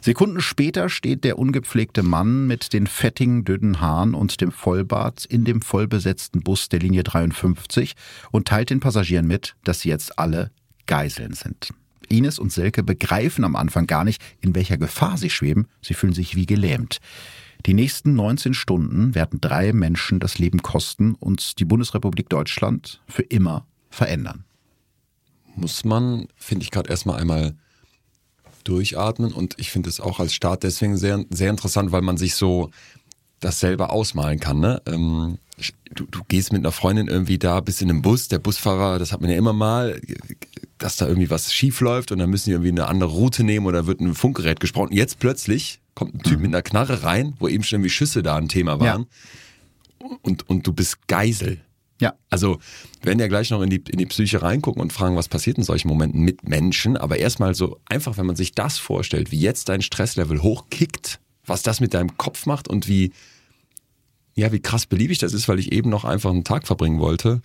Sekunden 0.00 0.40
später 0.40 0.88
steht 0.88 1.24
der 1.24 1.38
ungepflegte 1.38 2.02
Mann 2.02 2.46
mit 2.46 2.72
den 2.72 2.86
fettigen, 2.86 3.44
dünnen 3.44 3.80
Haaren 3.80 4.14
und 4.14 4.40
dem 4.40 4.52
Vollbart 4.52 5.24
in 5.24 5.44
dem 5.44 5.62
vollbesetzten 5.62 6.42
Bus 6.42 6.68
der 6.68 6.80
Linie 6.80 7.02
53 7.02 7.94
und 8.30 8.48
teilt 8.48 8.70
den 8.70 8.80
Passagieren 8.80 9.26
mit, 9.26 9.56
dass 9.64 9.80
sie 9.80 9.88
jetzt 9.88 10.18
alle 10.18 10.50
Geiseln 10.86 11.32
sind. 11.32 11.70
Ines 12.08 12.38
und 12.38 12.52
Silke 12.52 12.82
begreifen 12.82 13.44
am 13.44 13.56
Anfang 13.56 13.86
gar 13.86 14.04
nicht, 14.04 14.22
in 14.40 14.54
welcher 14.54 14.76
Gefahr 14.76 15.16
sie 15.16 15.30
schweben. 15.30 15.66
Sie 15.82 15.94
fühlen 15.94 16.12
sich 16.12 16.36
wie 16.36 16.46
gelähmt. 16.46 17.00
Die 17.66 17.74
nächsten 17.74 18.14
19 18.14 18.54
Stunden 18.54 19.16
werden 19.16 19.40
drei 19.40 19.72
Menschen 19.72 20.20
das 20.20 20.38
Leben 20.38 20.62
kosten 20.62 21.16
und 21.16 21.58
die 21.58 21.64
Bundesrepublik 21.64 22.28
Deutschland 22.28 23.02
für 23.08 23.22
immer 23.22 23.66
verändern. 23.90 24.44
Muss 25.56 25.84
man, 25.84 26.28
finde 26.36 26.62
ich 26.62 26.70
gerade 26.70 26.88
erstmal 26.88 27.20
einmal 27.20 27.56
durchatmen 28.62 29.32
und 29.32 29.54
ich 29.58 29.72
finde 29.72 29.88
es 29.88 30.00
auch 30.00 30.20
als 30.20 30.32
Start 30.32 30.62
deswegen 30.62 30.96
sehr, 30.96 31.24
sehr 31.30 31.50
interessant, 31.50 31.90
weil 31.90 32.02
man 32.02 32.16
sich 32.16 32.36
so 32.36 32.70
das 33.40 33.58
selber 33.58 33.90
ausmalen 33.90 34.38
kann. 34.38 34.60
Ne? 34.60 34.80
Ähm, 34.86 35.38
du, 35.92 36.06
du 36.06 36.20
gehst 36.28 36.52
mit 36.52 36.60
einer 36.60 36.72
Freundin 36.72 37.08
irgendwie 37.08 37.38
da, 37.38 37.60
bist 37.60 37.82
in 37.82 37.90
einem 37.90 38.02
Bus, 38.02 38.28
der 38.28 38.38
Busfahrer, 38.38 39.00
das 39.00 39.10
hat 39.10 39.20
man 39.20 39.30
ja 39.30 39.36
immer 39.36 39.52
mal, 39.52 40.00
dass 40.78 40.96
da 40.96 41.08
irgendwie 41.08 41.30
was 41.30 41.52
schief 41.52 41.80
läuft 41.80 42.12
und 42.12 42.18
dann 42.18 42.30
müssen 42.30 42.50
die 42.50 42.52
irgendwie 42.52 42.70
eine 42.70 42.86
andere 42.86 43.10
Route 43.10 43.42
nehmen 43.42 43.66
oder 43.66 43.86
wird 43.86 44.00
ein 44.00 44.14
Funkgerät 44.14 44.60
gesprochen. 44.60 44.92
Jetzt 44.92 45.18
plötzlich 45.18 45.80
kommt 45.96 46.14
ein 46.14 46.22
Typ 46.22 46.36
mhm. 46.36 46.42
mit 46.42 46.54
einer 46.54 46.62
Knarre 46.62 47.02
rein, 47.02 47.34
wo 47.40 47.48
eben 47.48 47.64
schon 47.64 47.78
irgendwie 47.78 47.90
Schüsse 47.90 48.22
da 48.22 48.36
ein 48.36 48.48
Thema 48.48 48.78
waren. 48.78 49.06
Ja. 50.00 50.16
Und, 50.22 50.48
und 50.48 50.64
du 50.66 50.72
bist 50.72 51.08
Geisel. 51.08 51.58
Ja. 52.00 52.14
Also, 52.28 52.58
wir 53.00 53.06
werden 53.06 53.18
ja 53.18 53.26
gleich 53.26 53.50
noch 53.50 53.62
in 53.62 53.70
die, 53.70 53.82
in 53.88 53.98
die 53.98 54.06
Psyche 54.06 54.42
reingucken 54.42 54.82
und 54.82 54.92
fragen, 54.92 55.16
was 55.16 55.28
passiert 55.28 55.56
in 55.56 55.64
solchen 55.64 55.88
Momenten 55.88 56.20
mit 56.20 56.46
Menschen. 56.46 56.96
Aber 56.96 57.16
erstmal 57.16 57.54
so 57.54 57.80
einfach, 57.86 58.18
wenn 58.18 58.26
man 58.26 58.36
sich 58.36 58.52
das 58.52 58.78
vorstellt, 58.78 59.32
wie 59.32 59.40
jetzt 59.40 59.70
dein 59.70 59.80
Stresslevel 59.80 60.42
hochkickt, 60.42 61.18
was 61.46 61.62
das 61.62 61.80
mit 61.80 61.94
deinem 61.94 62.18
Kopf 62.18 62.44
macht 62.44 62.68
und 62.68 62.86
wie, 62.86 63.12
ja, 64.34 64.52
wie 64.52 64.60
krass 64.60 64.84
beliebig 64.84 65.18
das 65.18 65.32
ist, 65.32 65.48
weil 65.48 65.58
ich 65.58 65.72
eben 65.72 65.88
noch 65.88 66.04
einfach 66.04 66.30
einen 66.30 66.44
Tag 66.44 66.66
verbringen 66.66 67.00
wollte. 67.00 67.40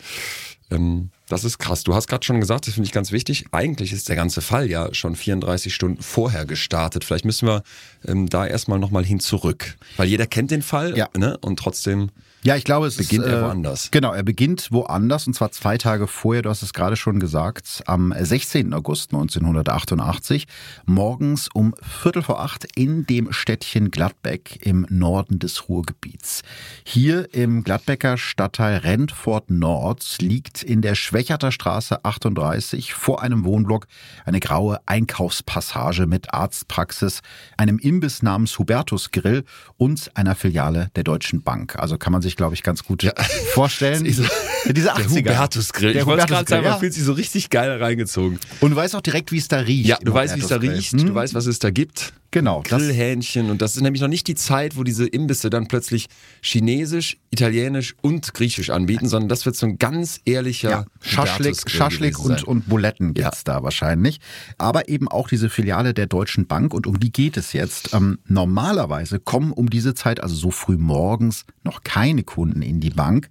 Ähm, 0.70 1.12
das 1.32 1.44
ist 1.46 1.60
krass. 1.60 1.84
Du 1.84 1.96
hast 1.96 2.08
gerade 2.08 2.26
schon 2.26 2.39
gesagt, 2.39 2.67
das 2.67 2.74
finde 2.74 2.88
ich 2.88 2.91
ganz 2.91 3.12
wichtig. 3.12 3.46
Eigentlich 3.52 3.94
ist 3.94 4.10
der 4.10 4.15
ganze 4.15 4.41
Fall 4.41 4.70
ja 4.70 4.94
schon 4.94 5.15
34 5.15 5.74
Stunden 5.74 6.02
vorher 6.02 6.46
gestartet. 6.46 7.04
Vielleicht 7.06 7.26
müssen 7.26 7.48
wir 7.48 7.63
ähm, 8.06 8.28
da 8.28 8.46
erstmal 8.46 8.80
nochmal 8.80 9.06
hin 9.06 9.20
zurück. 9.20 9.78
Weil 9.98 10.08
jeder 10.08 10.28
kennt 10.28 10.52
den 10.52 10.62
Fall 10.62 10.98
ja. 10.98 11.08
ne? 11.15 11.38
und 11.41 11.58
trotzdem 11.58 12.12
ja, 12.43 12.56
ich 12.56 12.63
glaube, 12.63 12.88
es 12.88 12.97
beginnt 12.97 13.25
ist, 13.25 13.32
er 13.32 13.39
äh, 13.39 13.43
woanders. 13.43 13.91
Genau, 13.91 14.13
er 14.13 14.23
beginnt 14.23 14.71
woanders 14.71 15.27
und 15.27 15.34
zwar 15.34 15.51
zwei 15.51 15.77
Tage 15.77 16.08
vorher, 16.08 16.41
du 16.41 16.49
hast 16.49 16.63
es 16.63 16.73
gerade 16.73 16.95
schon 16.95 17.19
gesagt, 17.19 17.84
am 17.86 18.13
16. 18.17 18.73
August 18.73 19.13
1988, 19.13 20.47
morgens 20.86 21.49
um 21.54 21.75
Viertel 21.82 22.23
vor 22.23 22.41
acht 22.41 22.65
in 22.75 23.06
dem 23.06 23.32
Städtchen 23.32 23.91
Gladbeck 23.91 24.65
im 24.65 24.88
Norden 24.89 25.38
des 25.38 25.69
Ruhrgebiets. 25.69 26.41
Hier 26.84 27.32
im 27.34 27.63
Gladbecker 27.63 28.17
Stadtteil 28.17 28.77
Rentfort 28.77 29.49
Nord 29.49 30.17
liegt 30.19 30.63
in 30.63 30.82
der 30.82 30.95
Schwächerter 30.95 31.51
Straße 31.51 32.04
38 32.04 32.93
vor 32.93 33.21
einem 33.21 33.45
Wohnblock 33.45 33.88
eine 34.25 34.39
graue 34.39 34.80
Einkaufspassage 34.88 36.08
mit 36.08 36.34
Arztpraxis, 36.34 37.21
einem 37.58 37.77
Imbiss 37.77 38.23
namens 38.23 38.58
Hubertus 38.58 39.12
Grill 39.12 39.43
und 39.77 40.15
einer 40.17 40.36
Filiale 40.36 40.89
der 40.95 41.04
Deutschen 41.04 41.43
Bank. 41.43 41.77
Also 41.77 41.97
kann 41.97 42.12
man 42.12 42.21
sich 42.21 42.31
sich, 42.32 42.38
glaube 42.38 42.56
ich, 42.56 42.63
ganz 42.63 42.84
gut 42.84 43.04
ja. 43.04 43.13
vorstellen. 43.54 44.04
Diese, 44.12 44.28
diese 44.67 44.94
80er. 44.94 45.22
Der 45.24 45.36
Hubertus 45.36 45.74
Grill. 45.74 45.94
Der 45.94 46.02
ich 46.02 46.08
wollte 46.08 46.26
gerade 46.26 46.48
sagen, 46.48 46.63
man 46.63 46.74
ja. 46.74 46.80
fühlt 46.80 46.94
sich 46.94 47.04
so 47.04 47.13
richtig 47.13 47.50
geil 47.50 47.82
reingezogen. 47.82 48.39
Und 48.60 48.72
du 48.72 48.76
weißt 48.76 48.96
auch 48.96 49.02
direkt, 49.02 49.32
wie 49.32 49.38
es 49.38 49.48
da 49.48 49.58
riecht. 49.58 49.88
Ja, 49.88 49.98
du 50.02 50.13
weißt, 50.13 50.36
wie 50.36 50.39
es 50.39 50.48
da 50.48 50.58
riecht. 50.58 50.94
Hm? 50.94 51.08
Du 51.08 51.15
weißt, 51.15 51.34
was 51.34 51.46
es 51.46 51.60
da 51.60 51.70
gibt. 51.70 52.13
Genau. 52.32 52.62
Grillhähnchen. 52.63 53.50
Und 53.50 53.62
das 53.62 53.76
ist 53.76 53.82
nämlich 53.82 54.02
noch 54.02 54.08
nicht 54.08 54.26
die 54.28 54.36
Zeit, 54.36 54.78
wo 54.78 54.84
diese 54.84 55.06
Imbisse 55.06 55.50
dann 55.50 55.67
plötzlich 55.67 56.08
Chinesisch, 56.41 57.17
Italienisch 57.30 57.96
und 58.02 58.34
Griechisch 58.34 58.70
anbieten, 58.70 59.10
sondern 59.10 59.28
das 59.28 59.46
wird 59.46 59.58
so 59.58 59.65
ein 59.65 59.78
ganz 59.78 60.22
ehrlicher 60.24 60.70
ja, 60.70 60.86
Schaschlik, 61.02 61.70
Schaschlik 61.70 62.20
und, 62.20 62.44
und 62.46 62.70
Buletten 62.70 63.13
ja. 63.17 63.32
da 63.44 63.63
wahrscheinlich. 63.63 64.22
Aber 64.58 64.88
eben 64.88 65.10
auch 65.10 65.28
diese 65.28 65.50
Filiale 65.50 65.94
der 65.94 66.08
Deutschen 66.08 66.48
Bank 66.48 66.74
und 66.74 66.88
um 66.88 67.00
die 67.02 67.12
geht 67.12 67.36
es 67.36 67.52
jetzt. 67.52 67.94
Ähm, 67.94 68.20
normalerweise 68.26 69.20
kommen 69.20 69.52
um 69.52 69.70
diese 69.70 69.94
Zeit, 69.94 70.24
also 70.24 70.36
so 70.36 70.52
früh 70.52 70.78
morgens, 70.78 71.46
noch 71.63 71.84
keine 71.84 72.24
Kunden 72.24 72.62
in 72.62 72.80
die 72.80 72.91
Bank. 72.91 73.28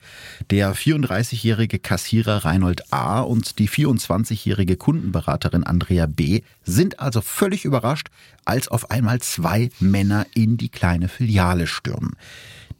Der 0.51 0.75
34-jährige 0.75 1.79
Kassierer 1.79 2.45
Reinhold 2.45 2.93
A. 2.93 3.21
und 3.21 3.59
die 3.59 3.69
24-jährige 3.69 4.77
Kundenberaterin 4.77 5.65
Andrea 5.65 6.05
B. 6.07 6.43
sind 6.65 7.01
also 7.01 7.23
völlig 7.23 7.65
überrascht, 7.65 8.09
als 8.45 8.69
auf 8.69 8.89
einmal 8.90 9.20
zwei 9.20 9.70
Männer 9.81 10.26
in 10.35 10.57
die 10.57 10.68
kleine 10.68 11.09
Filiale 11.09 11.66
stürmen. 11.66 12.16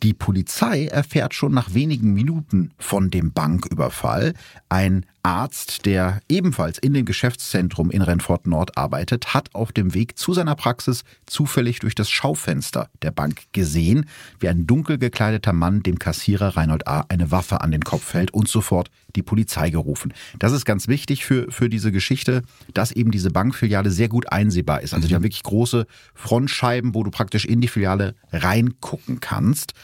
Die 0.02 0.14
Polizei 0.14 0.86
erfährt 0.86 1.34
schon 1.34 1.52
nach 1.52 1.74
wenigen 1.74 2.14
Minuten 2.14 2.70
von 2.78 3.10
dem 3.10 3.32
Banküberfall. 3.32 4.34
Ein 4.70 5.04
Arzt, 5.22 5.87
der 5.87 6.20
ebenfalls 6.28 6.78
in 6.78 6.94
dem 6.94 7.04
Geschäftszentrum 7.04 7.90
in 7.90 8.02
Renfort 8.02 8.46
Nord 8.46 8.76
arbeitet, 8.76 9.35
hat 9.35 9.54
auf 9.54 9.72
dem 9.72 9.94
Weg 9.94 10.18
zu 10.18 10.33
seiner 10.33 10.54
Praxis 10.54 11.04
zufällig 11.26 11.80
durch 11.80 11.94
das 11.94 12.11
Schaufenster 12.11 12.88
der 13.02 13.11
Bank 13.11 13.42
gesehen, 13.52 14.06
wie 14.38 14.48
ein 14.48 14.66
dunkel 14.66 14.98
gekleideter 14.98 15.52
Mann 15.52 15.83
dem 15.83 15.98
Kassierer 15.98 16.56
Reinhold 16.56 16.87
A. 16.87 17.04
eine 17.09 17.30
Waffe 17.30 17.61
an 17.61 17.70
den 17.70 17.83
Kopf 17.83 18.14
hält 18.14 18.33
und 18.33 18.48
sofort 18.48 18.90
die 19.16 19.22
Polizei 19.22 19.70
gerufen. 19.70 20.14
Das 20.38 20.52
ist 20.52 20.64
ganz 20.64 20.88
wichtig 20.88 21.24
für, 21.24 21.50
für 21.50 21.68
diese 21.68 21.92
Geschichte, 21.92 22.42
dass 22.72 22.92
eben 22.92 23.11
diese 23.11 23.30
Bankfiliale 23.30 23.90
sehr 23.90 24.09
gut 24.09 24.33
einsehbar 24.33 24.80
ist. 24.83 24.94
Also 24.94 25.09
die 25.09 25.14
haben 25.14 25.22
wirklich 25.22 25.42
große 25.42 25.87
Frontscheiben, 26.14 26.94
wo 26.94 27.02
du 27.02 27.11
praktisch 27.11 27.44
in 27.44 27.61
die 27.61 27.68
Filiale 27.68 28.14
reingucken 28.33 29.20
kannst. 29.20 29.74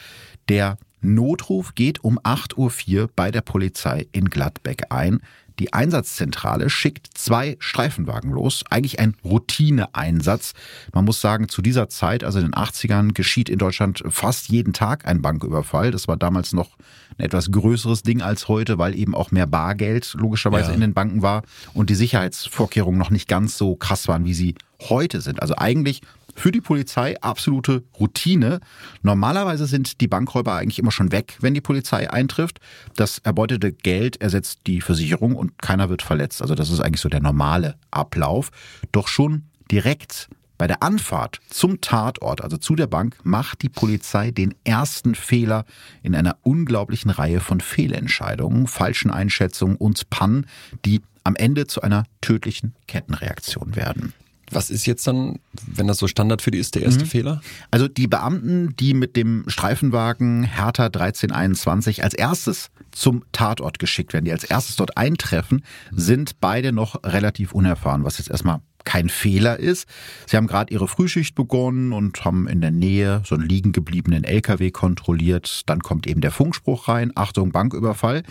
Der 0.49 0.79
Notruf 1.15 1.75
geht 1.75 2.03
um 2.05 2.19
8.04 2.19 3.01
Uhr 3.01 3.11
bei 3.15 3.31
der 3.31 3.41
Polizei 3.41 4.07
in 4.13 4.31
Gladbeck 4.31 4.87
ein. 4.91 5.21
Die 5.59 5.73
Einsatzzentrale 5.73 6.69
schickt 6.69 7.17
zwei 7.17 7.57
Streifenwagen 7.61 8.31
los. 8.31 8.63
Eigentlich 8.69 9.01
ein 9.01 9.17
Routineeinsatz. 9.25 10.53
Man 10.93 11.07
muss 11.07 11.21
sagen, 11.21 11.49
zu 11.49 11.63
dieser 11.63 11.89
Zeit, 11.89 12.25
also 12.25 12.39
in 12.39 12.45
den 12.45 12.55
80ern, 12.55 13.15
geschieht 13.15 13.49
in 13.49 13.59
Deutschland 13.59 14.03
fast 14.11 14.49
jeden 14.49 14.75
Tag 14.75 15.07
ein 15.07 15.23
Banküberfall. 15.23 15.91
Das 15.93 16.09
war 16.09 16.19
damals 16.19 16.53
noch 16.53 16.77
ein 17.17 17.25
etwas 17.25 17.51
größeres 17.51 18.03
Ding 18.03 18.21
als 18.21 18.49
heute, 18.49 18.77
weil 18.77 18.95
eben 18.95 19.15
auch 19.15 19.31
mehr 19.31 19.47
Bargeld 19.47 20.15
logischerweise 20.19 20.69
ja. 20.69 20.75
in 20.75 20.83
den 20.83 20.93
Banken 20.93 21.23
war 21.23 21.43
und 21.73 21.89
die 21.89 21.95
Sicherheitsvorkehrungen 21.95 22.99
noch 22.99 23.11
nicht 23.11 23.29
ganz 23.29 23.57
so 23.57 23.77
krass 23.77 24.09
waren, 24.09 24.27
wie 24.27 24.35
sie 24.35 24.57
heute 24.91 25.23
sind. 25.23 25.41
Also 25.41 25.57
eigentlich 25.57 26.03
für 26.37 26.53
die 26.53 26.61
Polizei 26.61 27.21
absolute 27.21 27.83
Routine. 27.99 28.61
Normalerweise 29.03 29.67
sind 29.67 30.01
die 30.01 30.09
Bankräuber 30.09 30.55
eigentlich 30.55 30.79
immer 30.79 30.93
schon 30.93 31.13
weg, 31.13 31.39
wenn 31.41 31.55
die 31.55 31.61
Polizei 31.61 32.11
eintrifft. 32.11 32.61
Das 32.95 33.19
erbeutete 33.19 33.73
Geld 33.73 34.21
ersetzt 34.21 34.61
die 34.67 34.81
Versicherung 34.81 35.35
und 35.35 35.61
keiner 35.61 35.89
wird 35.89 36.03
verletzt. 36.03 36.43
Also 36.43 36.55
das 36.55 36.71
ist 36.71 36.81
eigentlich 36.81 37.01
so 37.01 37.09
der 37.09 37.21
normale 37.21 37.77
Ablauf. 37.91 38.51
Doch 38.93 39.09
schon 39.09 39.45
direkt 39.71 40.29
bei 40.59 40.67
der 40.67 40.83
Anfahrt 40.83 41.41
zum 41.49 41.81
Tatort, 41.81 42.43
also 42.43 42.57
zu 42.57 42.77
der 42.77 42.87
Bank, 42.87 43.19
macht 43.25 43.63
die 43.63 43.69
Polizei 43.69 44.31
den 44.31 44.55
ersten 44.65 45.15
Fehler 45.15 45.65
in 46.03 46.15
einer 46.15 46.39
unglaublichen 46.43 47.11
Reihe 47.11 47.41
von 47.41 47.61
Fehlentscheidungen, 47.61 48.67
falschen 48.67 49.11
Einschätzungen 49.11 49.77
und 49.77 50.09
Pannen, 50.09 50.47
die 50.85 51.03
am 51.25 51.37
Ende 51.37 51.67
zu 51.67 51.83
einer 51.83 52.05
tödlichen 52.21 52.75
Kettenreaktion 52.87 53.77
werden. 53.77 54.15
Was 54.51 54.71
ist 54.71 54.87
jetzt 54.87 55.07
dann, 55.07 55.39
wenn 55.67 55.87
das 55.87 55.99
so 55.99 56.07
Standard 56.07 56.41
für 56.43 56.51
die 56.51 56.59
ist, 56.59 56.75
der 56.75 56.83
erste 56.83 57.05
mhm. 57.05 57.09
Fehler? 57.09 57.41
Also 57.71 57.89
die 57.89 58.07
Beamten, 58.07 58.75
die 58.77 58.95
mit 58.95 59.17
dem 59.17 59.45
Streifenwagen 59.49 60.45
Hertha 60.45 60.87
1321 60.87 62.05
als 62.05 62.15
erstes 62.15 62.71
zum 62.93 63.25
Tatort 63.33 63.79
geschickt 63.79 64.13
werden, 64.13 64.25
die 64.25 64.33
als 64.33 64.45
erstes 64.45 64.77
dort 64.77 64.97
eintreffen, 64.97 65.65
sind 65.91 66.41
beide 66.41 66.73
noch 66.73 67.03
relativ 67.05 67.53
unerfahren, 67.53 68.05
was 68.05 68.19
jetzt 68.19 68.31
erstmal 68.31 68.61
kein 68.87 69.11
Fehler 69.11 69.59
ist. 69.59 69.87
Sie 70.27 70.39
haben 70.39 70.47
gerade 70.47 70.73
ihre 70.73 70.89
Frühschicht 70.89 71.35
begonnen 71.35 71.93
und 71.93 72.25
haben 72.25 72.49
in 72.49 72.63
der 72.63 72.71
Nähe 72.71 73.21
so 73.27 73.35
einen 73.35 73.47
liegen 73.47 73.73
gebliebenen 73.73 74.25
LKW 74.25 74.71
kontrolliert. 74.71 75.63
Dann 75.67 75.81
kommt 75.81 76.07
eben 76.07 76.23
der 76.23 76.31
Funkspruch 76.31 76.89
rein, 76.89 77.13
Achtung, 77.15 77.53
Banküberfall. 77.53 78.23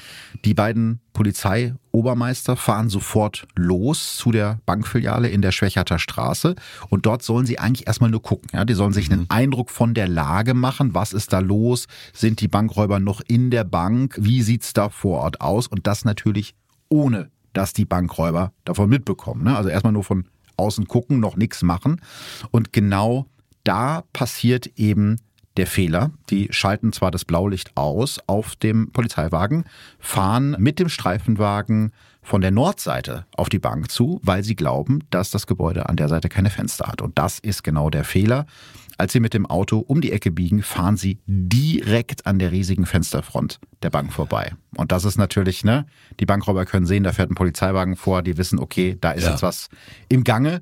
Die 0.45 0.55
beiden 0.55 1.01
Polizeiobermeister 1.13 2.55
fahren 2.55 2.89
sofort 2.89 3.47
los 3.55 4.17
zu 4.17 4.31
der 4.31 4.59
Bankfiliale 4.65 5.29
in 5.29 5.41
der 5.41 5.51
Schwächerter 5.51 5.99
Straße 5.99 6.55
und 6.89 7.05
dort 7.05 7.21
sollen 7.21 7.45
sie 7.45 7.59
eigentlich 7.59 7.87
erstmal 7.87 8.09
nur 8.09 8.21
gucken. 8.21 8.49
Ja, 8.53 8.65
die 8.65 8.73
sollen 8.73 8.93
sich 8.93 9.11
einen 9.11 9.21
mhm. 9.21 9.27
Eindruck 9.29 9.69
von 9.69 9.93
der 9.93 10.07
Lage 10.07 10.53
machen. 10.53 10.93
Was 10.93 11.13
ist 11.13 11.33
da 11.33 11.39
los? 11.39 11.87
Sind 12.13 12.41
die 12.41 12.47
Bankräuber 12.47 12.99
noch 12.99 13.21
in 13.27 13.51
der 13.51 13.65
Bank? 13.65 14.15
Wie 14.19 14.41
sieht's 14.41 14.73
da 14.73 14.89
vor 14.89 15.21
Ort 15.21 15.41
aus? 15.41 15.67
Und 15.67 15.85
das 15.85 16.05
natürlich 16.05 16.55
ohne 16.89 17.29
dass 17.55 17.73
die 17.73 17.85
Bankräuber 17.85 18.51
davon 18.65 18.89
mitbekommen. 18.89 19.43
Ne? 19.43 19.55
Also 19.55 19.69
erstmal 19.69 19.93
nur 19.93 20.03
von 20.03 20.25
außen 20.57 20.87
gucken, 20.87 21.19
noch 21.19 21.35
nichts 21.35 21.61
machen. 21.63 22.01
Und 22.51 22.73
genau 22.73 23.25
da 23.63 24.03
passiert 24.13 24.67
eben 24.75 25.17
der 25.57 25.67
Fehler. 25.67 26.11
Die 26.29 26.49
schalten 26.51 26.91
zwar 26.91 27.11
das 27.11 27.25
Blaulicht 27.25 27.75
aus 27.75 28.19
auf 28.27 28.55
dem 28.55 28.91
Polizeiwagen, 28.91 29.65
fahren 29.99 30.55
mit 30.59 30.79
dem 30.79 30.89
Streifenwagen 30.89 31.91
von 32.21 32.41
der 32.41 32.51
Nordseite 32.51 33.25
auf 33.37 33.49
die 33.49 33.59
Bank 33.59 33.91
zu, 33.91 34.19
weil 34.23 34.43
sie 34.43 34.55
glauben, 34.55 34.99
dass 35.11 35.29
das 35.29 35.47
Gebäude 35.47 35.87
an 35.87 35.95
der 35.95 36.09
Seite 36.09 36.27
keine 36.27 36.49
Fenster 36.49 36.87
hat. 36.87 37.01
Und 37.01 37.17
das 37.17 37.39
ist 37.39 37.63
genau 37.63 37.89
der 37.89 38.03
Fehler. 38.03 38.45
Als 38.97 39.13
sie 39.13 39.19
mit 39.19 39.33
dem 39.33 39.45
Auto 39.45 39.79
um 39.79 39.99
die 39.99 40.11
Ecke 40.11 40.31
biegen, 40.31 40.63
fahren 40.63 40.95
sie 40.95 41.19
direkt 41.27 42.25
an 42.25 42.39
der 42.39 42.51
riesigen 42.51 42.85
Fensterfront 42.85 43.59
der 43.83 43.89
Bank 43.89 44.13
vorbei. 44.13 44.53
Und 44.75 44.91
das 44.91 45.03
ist 45.03 45.17
natürlich, 45.17 45.63
ne, 45.63 45.85
die 46.19 46.25
Bankräuber 46.25 46.65
können 46.65 46.85
sehen, 46.85 47.03
da 47.03 47.11
fährt 47.11 47.29
ein 47.29 47.35
Polizeiwagen 47.35 47.95
vor, 47.95 48.21
die 48.21 48.37
wissen, 48.37 48.59
okay, 48.59 48.97
da 48.99 49.11
ist 49.11 49.23
ja. 49.23 49.31
jetzt 49.31 49.43
was 49.43 49.69
im 50.07 50.23
Gange. 50.23 50.61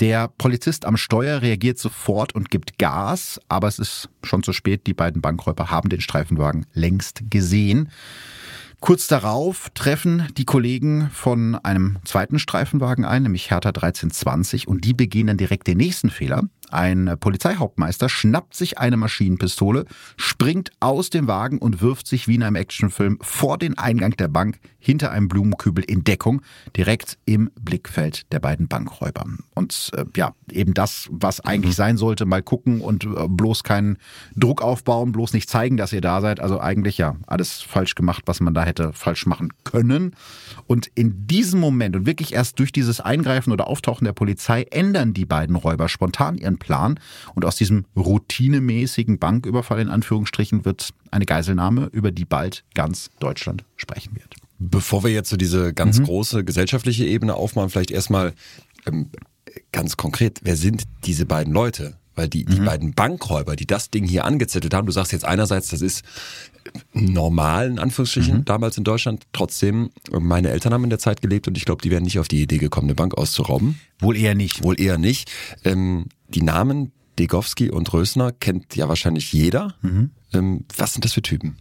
Der 0.00 0.28
Polizist 0.28 0.84
am 0.84 0.96
Steuer 0.96 1.42
reagiert 1.42 1.78
sofort 1.78 2.34
und 2.34 2.50
gibt 2.50 2.78
Gas, 2.78 3.40
aber 3.48 3.68
es 3.68 3.78
ist 3.78 4.08
schon 4.22 4.42
zu 4.42 4.52
spät. 4.52 4.86
Die 4.86 4.94
beiden 4.94 5.20
Bankräuber 5.20 5.70
haben 5.70 5.88
den 5.88 6.00
Streifenwagen 6.00 6.66
längst 6.72 7.22
gesehen. 7.30 7.90
Kurz 8.80 9.06
darauf 9.06 9.70
treffen 9.74 10.26
die 10.36 10.44
Kollegen 10.44 11.08
von 11.12 11.54
einem 11.54 11.98
zweiten 12.04 12.40
Streifenwagen 12.40 13.04
ein, 13.04 13.22
nämlich 13.22 13.50
Hertha 13.50 13.68
1320, 13.68 14.66
und 14.66 14.84
die 14.84 14.92
begehen 14.92 15.28
dann 15.28 15.36
direkt 15.36 15.68
den 15.68 15.78
nächsten 15.78 16.10
Fehler. 16.10 16.48
Ein 16.72 17.16
Polizeihauptmeister 17.20 18.08
schnappt 18.08 18.54
sich 18.54 18.78
eine 18.78 18.96
Maschinenpistole, 18.96 19.84
springt 20.16 20.70
aus 20.80 21.10
dem 21.10 21.28
Wagen 21.28 21.58
und 21.58 21.80
wirft 21.80 22.06
sich 22.06 22.28
wie 22.28 22.36
in 22.36 22.42
einem 22.42 22.56
Actionfilm 22.56 23.18
vor 23.20 23.58
den 23.58 23.76
Eingang 23.78 24.16
der 24.16 24.28
Bank 24.28 24.58
hinter 24.82 25.12
einem 25.12 25.28
Blumenkübel 25.28 25.84
in 25.84 26.02
Deckung, 26.02 26.42
direkt 26.76 27.16
im 27.24 27.50
Blickfeld 27.60 28.30
der 28.32 28.40
beiden 28.40 28.66
Bankräuber. 28.66 29.24
Und 29.54 29.90
äh, 29.96 30.04
ja, 30.16 30.34
eben 30.50 30.74
das, 30.74 31.08
was 31.12 31.40
eigentlich 31.40 31.74
mhm. 31.74 31.76
sein 31.76 31.96
sollte, 31.96 32.26
mal 32.26 32.42
gucken 32.42 32.80
und 32.80 33.04
äh, 33.04 33.28
bloß 33.28 33.62
keinen 33.62 33.98
Druck 34.34 34.60
aufbauen, 34.60 35.12
bloß 35.12 35.34
nicht 35.34 35.48
zeigen, 35.48 35.76
dass 35.76 35.92
ihr 35.92 36.00
da 36.00 36.20
seid. 36.20 36.40
Also 36.40 36.60
eigentlich 36.60 36.98
ja, 36.98 37.16
alles 37.28 37.62
falsch 37.62 37.94
gemacht, 37.94 38.24
was 38.26 38.40
man 38.40 38.54
da 38.54 38.64
hätte 38.64 38.92
falsch 38.92 39.26
machen 39.26 39.52
können. 39.62 40.16
Und 40.66 40.88
in 40.94 41.28
diesem 41.28 41.60
Moment 41.60 41.94
und 41.94 42.06
wirklich 42.06 42.34
erst 42.34 42.58
durch 42.58 42.72
dieses 42.72 43.00
Eingreifen 43.00 43.52
oder 43.52 43.68
Auftauchen 43.68 44.04
der 44.04 44.12
Polizei 44.12 44.64
ändern 44.64 45.14
die 45.14 45.26
beiden 45.26 45.54
Räuber 45.54 45.88
spontan 45.88 46.38
ihren 46.38 46.58
Plan. 46.62 46.98
Und 47.34 47.44
aus 47.44 47.56
diesem 47.56 47.84
routinemäßigen 47.96 49.18
Banküberfall 49.18 49.80
in 49.80 49.88
Anführungsstrichen 49.88 50.64
wird 50.64 50.90
eine 51.10 51.26
Geiselnahme, 51.26 51.88
über 51.92 52.10
die 52.10 52.24
bald 52.24 52.64
ganz 52.74 53.10
Deutschland 53.18 53.64
sprechen 53.76 54.14
wird. 54.14 54.36
Bevor 54.58 55.02
wir 55.04 55.10
jetzt 55.10 55.28
so 55.28 55.36
diese 55.36 55.74
ganz 55.74 55.98
mhm. 55.98 56.04
große 56.04 56.44
gesellschaftliche 56.44 57.04
Ebene 57.04 57.34
aufmachen, 57.34 57.70
vielleicht 57.70 57.90
erstmal 57.90 58.32
ähm, 58.86 59.10
ganz 59.72 59.96
konkret, 59.96 60.40
wer 60.44 60.56
sind 60.56 60.84
diese 61.04 61.26
beiden 61.26 61.52
Leute? 61.52 61.96
Weil 62.14 62.28
die, 62.28 62.44
die 62.44 62.60
mhm. 62.60 62.66
beiden 62.66 62.92
Bankräuber, 62.92 63.56
die 63.56 63.66
das 63.66 63.90
Ding 63.90 64.04
hier 64.04 64.24
angezettelt 64.24 64.74
haben, 64.74 64.86
du 64.86 64.92
sagst 64.92 65.12
jetzt 65.12 65.24
einerseits, 65.24 65.68
das 65.68 65.80
ist 65.80 66.04
normal, 66.92 67.68
in 67.68 67.78
Anführungsstrichen, 67.78 68.38
mhm. 68.38 68.44
damals 68.44 68.78
in 68.78 68.84
Deutschland. 68.84 69.24
Trotzdem, 69.32 69.90
meine 70.10 70.50
Eltern 70.50 70.72
haben 70.72 70.84
in 70.84 70.90
der 70.90 70.98
Zeit 70.98 71.22
gelebt 71.22 71.48
und 71.48 71.56
ich 71.56 71.64
glaube, 71.64 71.82
die 71.82 71.90
wären 71.90 72.04
nicht 72.04 72.18
auf 72.18 72.28
die 72.28 72.42
Idee 72.42 72.58
gekommen, 72.58 72.86
eine 72.86 72.94
Bank 72.94 73.16
auszurauben. 73.16 73.78
Wohl 74.00 74.16
eher 74.16 74.34
nicht. 74.34 74.62
Wohl 74.62 74.80
eher 74.80 74.98
nicht. 74.98 75.30
Ähm, 75.64 76.06
die 76.28 76.42
Namen 76.42 76.92
Degowski 77.18 77.70
und 77.70 77.92
Rösner 77.92 78.32
kennt 78.32 78.74
ja 78.76 78.88
wahrscheinlich 78.88 79.32
jeder. 79.32 79.74
Mhm. 79.82 80.10
Ähm, 80.32 80.64
was 80.76 80.94
sind 80.94 81.04
das 81.04 81.12
für 81.12 81.22
Typen? 81.22 81.56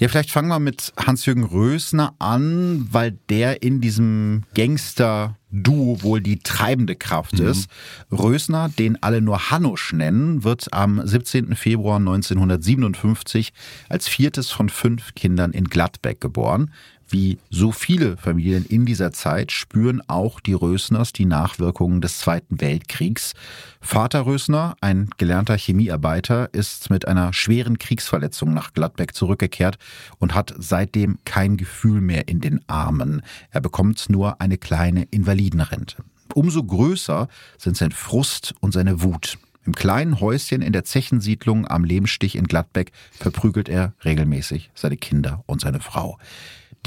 Ja, 0.00 0.08
vielleicht 0.08 0.30
fangen 0.30 0.48
wir 0.48 0.60
mit 0.60 0.94
Hans-Jürgen 0.96 1.44
Rösner 1.44 2.14
an, 2.18 2.88
weil 2.90 3.18
der 3.28 3.62
in 3.62 3.82
diesem 3.82 4.44
Gangster-Duo 4.54 6.02
wohl 6.02 6.22
die 6.22 6.38
treibende 6.38 6.96
Kraft 6.96 7.38
mhm. 7.38 7.48
ist. 7.48 7.70
Rösner, 8.10 8.70
den 8.70 9.02
alle 9.02 9.20
nur 9.20 9.50
Hanusch 9.50 9.92
nennen, 9.92 10.42
wird 10.42 10.72
am 10.72 11.06
17. 11.06 11.54
Februar 11.54 11.98
1957 11.98 13.52
als 13.90 14.08
viertes 14.08 14.50
von 14.50 14.70
fünf 14.70 15.14
Kindern 15.14 15.52
in 15.52 15.64
Gladbeck 15.64 16.18
geboren. 16.18 16.72
Wie 17.12 17.38
so 17.50 17.72
viele 17.72 18.16
Familien 18.16 18.64
in 18.64 18.86
dieser 18.86 19.10
Zeit 19.10 19.50
spüren 19.50 20.00
auch 20.06 20.38
die 20.38 20.52
Rösners 20.52 21.12
die 21.12 21.24
Nachwirkungen 21.24 22.00
des 22.00 22.20
Zweiten 22.20 22.60
Weltkriegs. 22.60 23.34
Vater 23.80 24.26
Rösner, 24.26 24.76
ein 24.80 25.10
gelernter 25.18 25.56
Chemiearbeiter, 25.56 26.54
ist 26.54 26.88
mit 26.88 27.08
einer 27.08 27.32
schweren 27.32 27.78
Kriegsverletzung 27.78 28.54
nach 28.54 28.74
Gladbeck 28.74 29.12
zurückgekehrt 29.12 29.76
und 30.20 30.36
hat 30.36 30.54
seitdem 30.56 31.18
kein 31.24 31.56
Gefühl 31.56 32.00
mehr 32.00 32.28
in 32.28 32.40
den 32.40 32.60
Armen. 32.68 33.22
Er 33.50 33.60
bekommt 33.60 34.08
nur 34.08 34.40
eine 34.40 34.56
kleine 34.56 35.02
Invalidenrente. 35.10 36.04
Umso 36.34 36.62
größer 36.62 37.26
sind 37.58 37.76
sein 37.76 37.90
Frust 37.90 38.54
und 38.60 38.70
seine 38.70 39.02
Wut. 39.02 39.36
Im 39.66 39.74
kleinen 39.74 40.20
Häuschen 40.20 40.62
in 40.62 40.72
der 40.72 40.84
Zechensiedlung 40.84 41.66
am 41.66 41.82
Lehmstich 41.82 42.36
in 42.36 42.46
Gladbeck 42.46 42.92
verprügelt 43.10 43.68
er 43.68 43.94
regelmäßig 44.04 44.70
seine 44.74 44.96
Kinder 44.96 45.42
und 45.46 45.60
seine 45.60 45.80
Frau. 45.80 46.16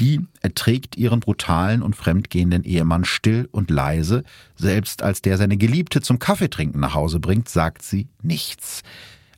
Die 0.00 0.26
erträgt 0.40 0.96
ihren 0.96 1.20
brutalen 1.20 1.82
und 1.82 1.94
fremdgehenden 1.94 2.64
Ehemann 2.64 3.04
still 3.04 3.48
und 3.52 3.70
leise. 3.70 4.24
Selbst 4.56 5.02
als 5.02 5.22
der 5.22 5.38
seine 5.38 5.56
Geliebte 5.56 6.00
zum 6.00 6.18
Kaffeetrinken 6.18 6.80
nach 6.80 6.94
Hause 6.94 7.20
bringt, 7.20 7.48
sagt 7.48 7.82
sie 7.82 8.08
nichts. 8.20 8.82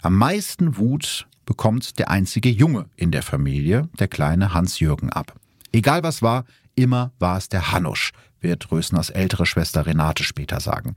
Am 0.00 0.16
meisten 0.16 0.78
Wut 0.78 1.26
bekommt 1.44 1.98
der 1.98 2.10
einzige 2.10 2.48
Junge 2.48 2.86
in 2.96 3.10
der 3.10 3.22
Familie, 3.22 3.88
der 3.98 4.08
kleine 4.08 4.54
Hans-Jürgen, 4.54 5.10
ab. 5.10 5.34
Egal 5.72 6.02
was 6.02 6.22
war, 6.22 6.44
immer 6.74 7.12
war 7.18 7.36
es 7.36 7.48
der 7.48 7.72
Hanusch, 7.72 8.12
wird 8.40 8.70
Rösners 8.70 9.10
ältere 9.10 9.46
Schwester 9.46 9.84
Renate 9.84 10.24
später 10.24 10.60
sagen. 10.60 10.96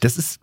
Das 0.00 0.16
ist 0.16 0.40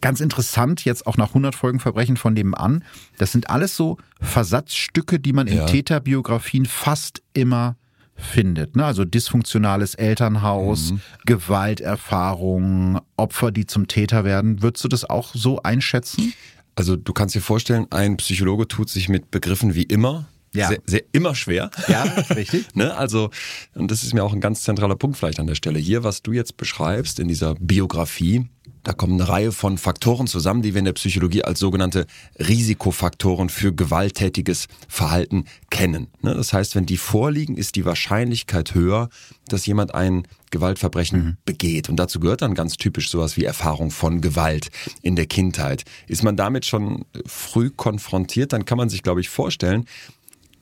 ganz 0.00 0.20
interessant, 0.20 0.84
jetzt 0.84 1.06
auch 1.06 1.16
nach 1.16 1.28
100 1.28 1.54
Folgen 1.54 1.80
Verbrechen 1.80 2.16
von 2.16 2.34
nebenan. 2.34 2.84
Das 3.18 3.32
sind 3.32 3.50
alles 3.50 3.76
so 3.76 3.98
Versatzstücke, 4.20 5.20
die 5.20 5.32
man 5.32 5.46
in 5.46 5.58
ja. 5.58 5.66
Täterbiografien 5.66 6.66
fast 6.66 7.22
immer 7.32 7.76
findet. 8.14 8.76
Ne? 8.76 8.84
Also 8.84 9.04
dysfunktionales 9.04 9.94
Elternhaus, 9.94 10.92
mhm. 10.92 11.00
Gewalterfahrung, 11.26 13.00
Opfer, 13.16 13.52
die 13.52 13.66
zum 13.66 13.88
Täter 13.88 14.24
werden. 14.24 14.62
Würdest 14.62 14.84
du 14.84 14.88
das 14.88 15.08
auch 15.08 15.34
so 15.34 15.62
einschätzen? 15.62 16.32
Also 16.74 16.96
du 16.96 17.12
kannst 17.12 17.34
dir 17.34 17.40
vorstellen, 17.40 17.86
ein 17.90 18.16
Psychologe 18.16 18.68
tut 18.68 18.88
sich 18.88 19.08
mit 19.08 19.30
Begriffen 19.30 19.74
wie 19.74 19.82
immer 19.82 20.26
ja. 20.56 20.68
sehr, 20.68 20.78
sehr 20.86 21.02
immer 21.12 21.34
schwer. 21.34 21.70
Ja, 21.88 22.02
richtig. 22.34 22.66
ne? 22.74 22.94
Also, 22.96 23.30
und 23.74 23.90
das 23.90 24.02
ist 24.02 24.14
mir 24.14 24.24
auch 24.24 24.32
ein 24.32 24.40
ganz 24.40 24.62
zentraler 24.62 24.96
Punkt 24.96 25.16
vielleicht 25.16 25.38
an 25.38 25.46
der 25.46 25.54
Stelle. 25.54 25.78
Hier, 25.78 26.02
was 26.04 26.22
du 26.22 26.32
jetzt 26.32 26.56
beschreibst 26.56 27.20
in 27.20 27.28
dieser 27.28 27.54
Biografie, 27.56 28.48
Da 28.86 28.92
kommen 28.92 29.20
eine 29.20 29.28
Reihe 29.28 29.50
von 29.50 29.78
Faktoren 29.78 30.28
zusammen, 30.28 30.62
die 30.62 30.72
wir 30.72 30.78
in 30.78 30.84
der 30.84 30.92
Psychologie 30.92 31.42
als 31.42 31.58
sogenannte 31.58 32.06
Risikofaktoren 32.38 33.48
für 33.48 33.74
gewalttätiges 33.74 34.68
Verhalten 34.86 35.46
kennen. 35.70 36.06
Ne, 36.22 36.36
das 36.36 36.52
heißt, 36.52 36.76
wenn 36.76 36.86
die 36.86 36.96
vorliegen, 36.96 37.56
ist 37.56 37.74
die 37.74 37.84
Wahrscheinlichkeit 37.84 38.74
höher, 38.76 39.08
dass 39.48 39.66
jemand 39.66 39.92
ein 39.92 40.28
Gewaltverbrechen 40.52 41.18
mhm. 41.18 41.36
begeht. 41.44 41.88
Und 41.88 41.96
dazu 41.96 42.20
gehört 42.20 42.42
dann 42.42 42.54
ganz 42.54 42.76
typisch 42.76 43.10
sowas 43.10 43.36
wie 43.36 43.44
Erfahrung 43.44 43.90
von 43.90 44.20
Gewalt 44.20 44.70
in 45.02 45.16
der 45.16 45.26
Kindheit. 45.26 45.82
Ist 46.06 46.22
man 46.22 46.36
damit 46.36 46.64
schon 46.64 47.04
früh 47.26 47.70
konfrontiert, 47.70 48.52
dann 48.52 48.66
kann 48.66 48.78
man 48.78 48.88
sich, 48.88 49.02
glaube 49.02 49.20
ich, 49.20 49.28
vorstellen, 49.28 49.86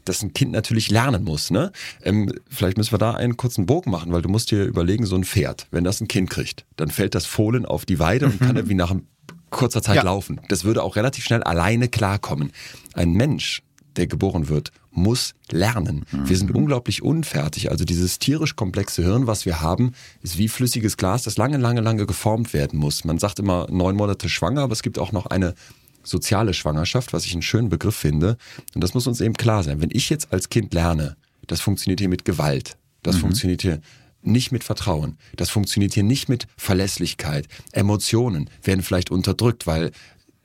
dass 0.05 0.23
ein 0.23 0.33
Kind 0.33 0.53
natürlich 0.53 0.91
lernen 0.91 1.25
muss. 1.25 1.51
Ne? 1.51 1.73
Ähm, 2.03 2.33
vielleicht 2.49 2.77
müssen 2.77 2.93
wir 2.93 2.99
da 2.99 3.13
einen 3.13 3.37
kurzen 3.37 3.67
Bogen 3.67 3.91
machen, 3.91 4.13
weil 4.13 4.23
du 4.23 4.29
musst 4.29 4.51
dir 4.51 4.65
überlegen, 4.65 5.07
so 5.07 5.17
ein 5.17 5.25
Pferd, 5.25 5.67
wenn 5.71 5.85
das 5.85 6.01
ein 6.01 6.09
Kind 6.09 6.31
kriegt, 6.31 6.65
dann 6.77 6.91
fällt 6.91 7.15
das 7.15 7.27
Fohlen 7.27 7.67
auf 7.67 7.85
die 7.85 7.99
Weide 7.99 8.27
und 8.27 8.41
kann 8.41 8.57
irgendwie 8.57 8.75
nach 8.75 8.95
kurzer 9.51 9.83
Zeit 9.83 9.97
ja. 9.97 10.03
laufen. 10.03 10.41
Das 10.49 10.65
würde 10.65 10.83
auch 10.83 10.97
relativ 10.97 11.25
schnell 11.25 11.43
alleine 11.43 11.89
klarkommen. 11.89 12.53
Ein 12.95 13.13
Mensch, 13.13 13.63
der 13.97 14.07
geboren 14.07 14.49
wird, 14.49 14.73
muss 14.91 15.35
lernen. 15.51 16.05
Mhm. 16.11 16.29
Wir 16.29 16.37
sind 16.37 16.51
mhm. 16.51 16.57
unglaublich 16.57 17.03
unfertig. 17.03 17.71
Also 17.71 17.85
dieses 17.85 18.19
tierisch 18.19 18.57
komplexe 18.57 19.03
Hirn, 19.03 19.27
was 19.27 19.47
wir 19.47 19.61
haben, 19.61 19.93
ist 20.23 20.39
wie 20.39 20.49
flüssiges 20.49 20.97
Glas, 20.97 21.23
das 21.23 21.37
lange, 21.37 21.59
lange, 21.59 21.81
lange 21.81 22.07
geformt 22.07 22.53
werden 22.53 22.79
muss. 22.79 23.05
Man 23.05 23.19
sagt 23.19 23.39
immer 23.39 23.67
neun 23.71 23.97
Monate 23.97 24.29
schwanger, 24.29 24.63
aber 24.63 24.73
es 24.73 24.83
gibt 24.83 24.99
auch 24.99 25.13
noch 25.13 25.27
eine 25.27 25.55
soziale 26.05 26.55
Schwangerschaft, 26.55 27.13
was 27.13 27.25
ich 27.25 27.33
einen 27.33 27.43
schönen 27.43 27.69
Begriff 27.69 27.97
finde. 27.97 28.37
Und 28.75 28.85
das 28.85 28.95
muss 28.95 29.07
uns 29.07 29.21
eben 29.21 29.35
klar 29.35 29.63
sein. 29.63 29.81
Wenn 29.81 29.91
ich 29.93 30.11
jetzt 30.11 30.33
als 30.33 30.49
Kind 30.49 30.73
lerne, 30.75 31.17
das 31.47 31.61
funktioniert 31.61 32.01
hier 32.01 32.09
mit 32.09 32.25
Gewalt, 32.25 32.77
das 33.03 33.17
mhm. 33.17 33.21
funktioniert 33.21 33.63
hier 33.63 33.81
nicht 34.23 34.53
mit 34.53 34.65
Vertrauen, 34.65 35.19
das 35.37 35.51
funktioniert 35.51 35.95
hier 35.95 36.03
nicht 36.03 36.29
mit 36.29 36.47
Verlässlichkeit, 36.57 37.47
Emotionen 37.73 38.49
werden 38.63 38.83
vielleicht 38.83 39.11
unterdrückt, 39.11 39.67
weil 39.67 39.91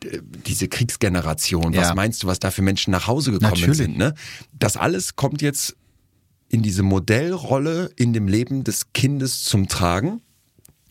äh, 0.04 0.20
diese 0.46 0.68
Kriegsgeneration, 0.68 1.74
ja. 1.74 1.82
was 1.82 1.96
meinst 1.96 2.24
du, 2.24 2.28
was 2.28 2.40
da 2.40 2.52
für 2.52 2.62
Menschen 2.62 2.92
nach 2.92 3.08
Hause 3.08 3.32
gekommen 3.32 3.52
Natürlich. 3.52 3.78
sind? 3.78 3.98
Ne? 3.98 4.14
Das 4.58 4.78
alles 4.78 5.16
kommt 5.16 5.42
jetzt 5.42 5.76
in 6.50 6.64
diese 6.64 6.84
Modellrolle 6.84 7.92
in 7.96 8.12
dem 8.12 8.28
Leben 8.28 8.64
des 8.64 8.92
Kindes 8.94 9.44
zum 9.44 9.68
Tragen. 9.68 10.22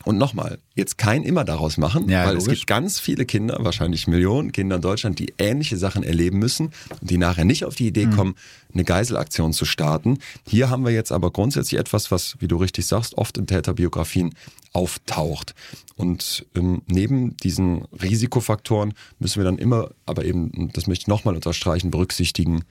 Und 0.05 0.17
nochmal, 0.17 0.59
jetzt 0.75 0.97
kein 0.97 1.23
immer 1.23 1.43
daraus 1.43 1.77
machen, 1.77 2.07
ja, 2.09 2.25
weil 2.25 2.35
logisch. 2.35 2.53
es 2.53 2.59
gibt 2.59 2.67
ganz 2.67 2.99
viele 2.99 3.25
Kinder, 3.25 3.57
wahrscheinlich 3.59 4.07
Millionen 4.07 4.51
Kinder 4.53 4.77
in 4.77 4.81
Deutschland, 4.81 5.19
die 5.19 5.33
ähnliche 5.37 5.77
Sachen 5.77 6.03
erleben 6.03 6.39
müssen 6.39 6.71
und 7.01 7.09
die 7.09 7.17
nachher 7.17 7.43
nicht 7.43 7.65
auf 7.65 7.75
die 7.75 7.87
Idee 7.87 8.05
mhm. 8.05 8.15
kommen, 8.15 8.35
eine 8.73 8.85
Geiselaktion 8.85 9.51
zu 9.51 9.65
starten. 9.65 10.19
Hier 10.47 10.69
haben 10.69 10.85
wir 10.85 10.91
jetzt 10.91 11.11
aber 11.11 11.31
grundsätzlich 11.31 11.79
etwas, 11.79 12.11
was, 12.11 12.37
wie 12.39 12.47
du 12.47 12.55
richtig 12.57 12.85
sagst, 12.85 13.17
oft 13.17 13.37
in 13.37 13.45
Täterbiografien 13.45 14.33
auftaucht. 14.71 15.53
Und 15.95 16.45
ähm, 16.55 16.81
neben 16.87 17.35
diesen 17.37 17.83
Risikofaktoren 18.01 18.93
müssen 19.19 19.39
wir 19.39 19.43
dann 19.43 19.57
immer, 19.57 19.91
aber 20.05 20.23
eben, 20.23 20.71
das 20.73 20.87
möchte 20.87 21.03
ich 21.03 21.07
nochmal 21.07 21.35
unterstreichen, 21.35 21.91
berücksichtigen, 21.91 22.63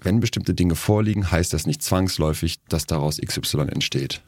wenn 0.00 0.20
bestimmte 0.20 0.54
Dinge 0.54 0.76
vorliegen, 0.76 1.30
heißt 1.30 1.52
das 1.52 1.66
nicht 1.66 1.82
zwangsläufig, 1.82 2.60
dass 2.68 2.86
daraus 2.86 3.18
XY 3.18 3.62
entsteht. 3.68 4.22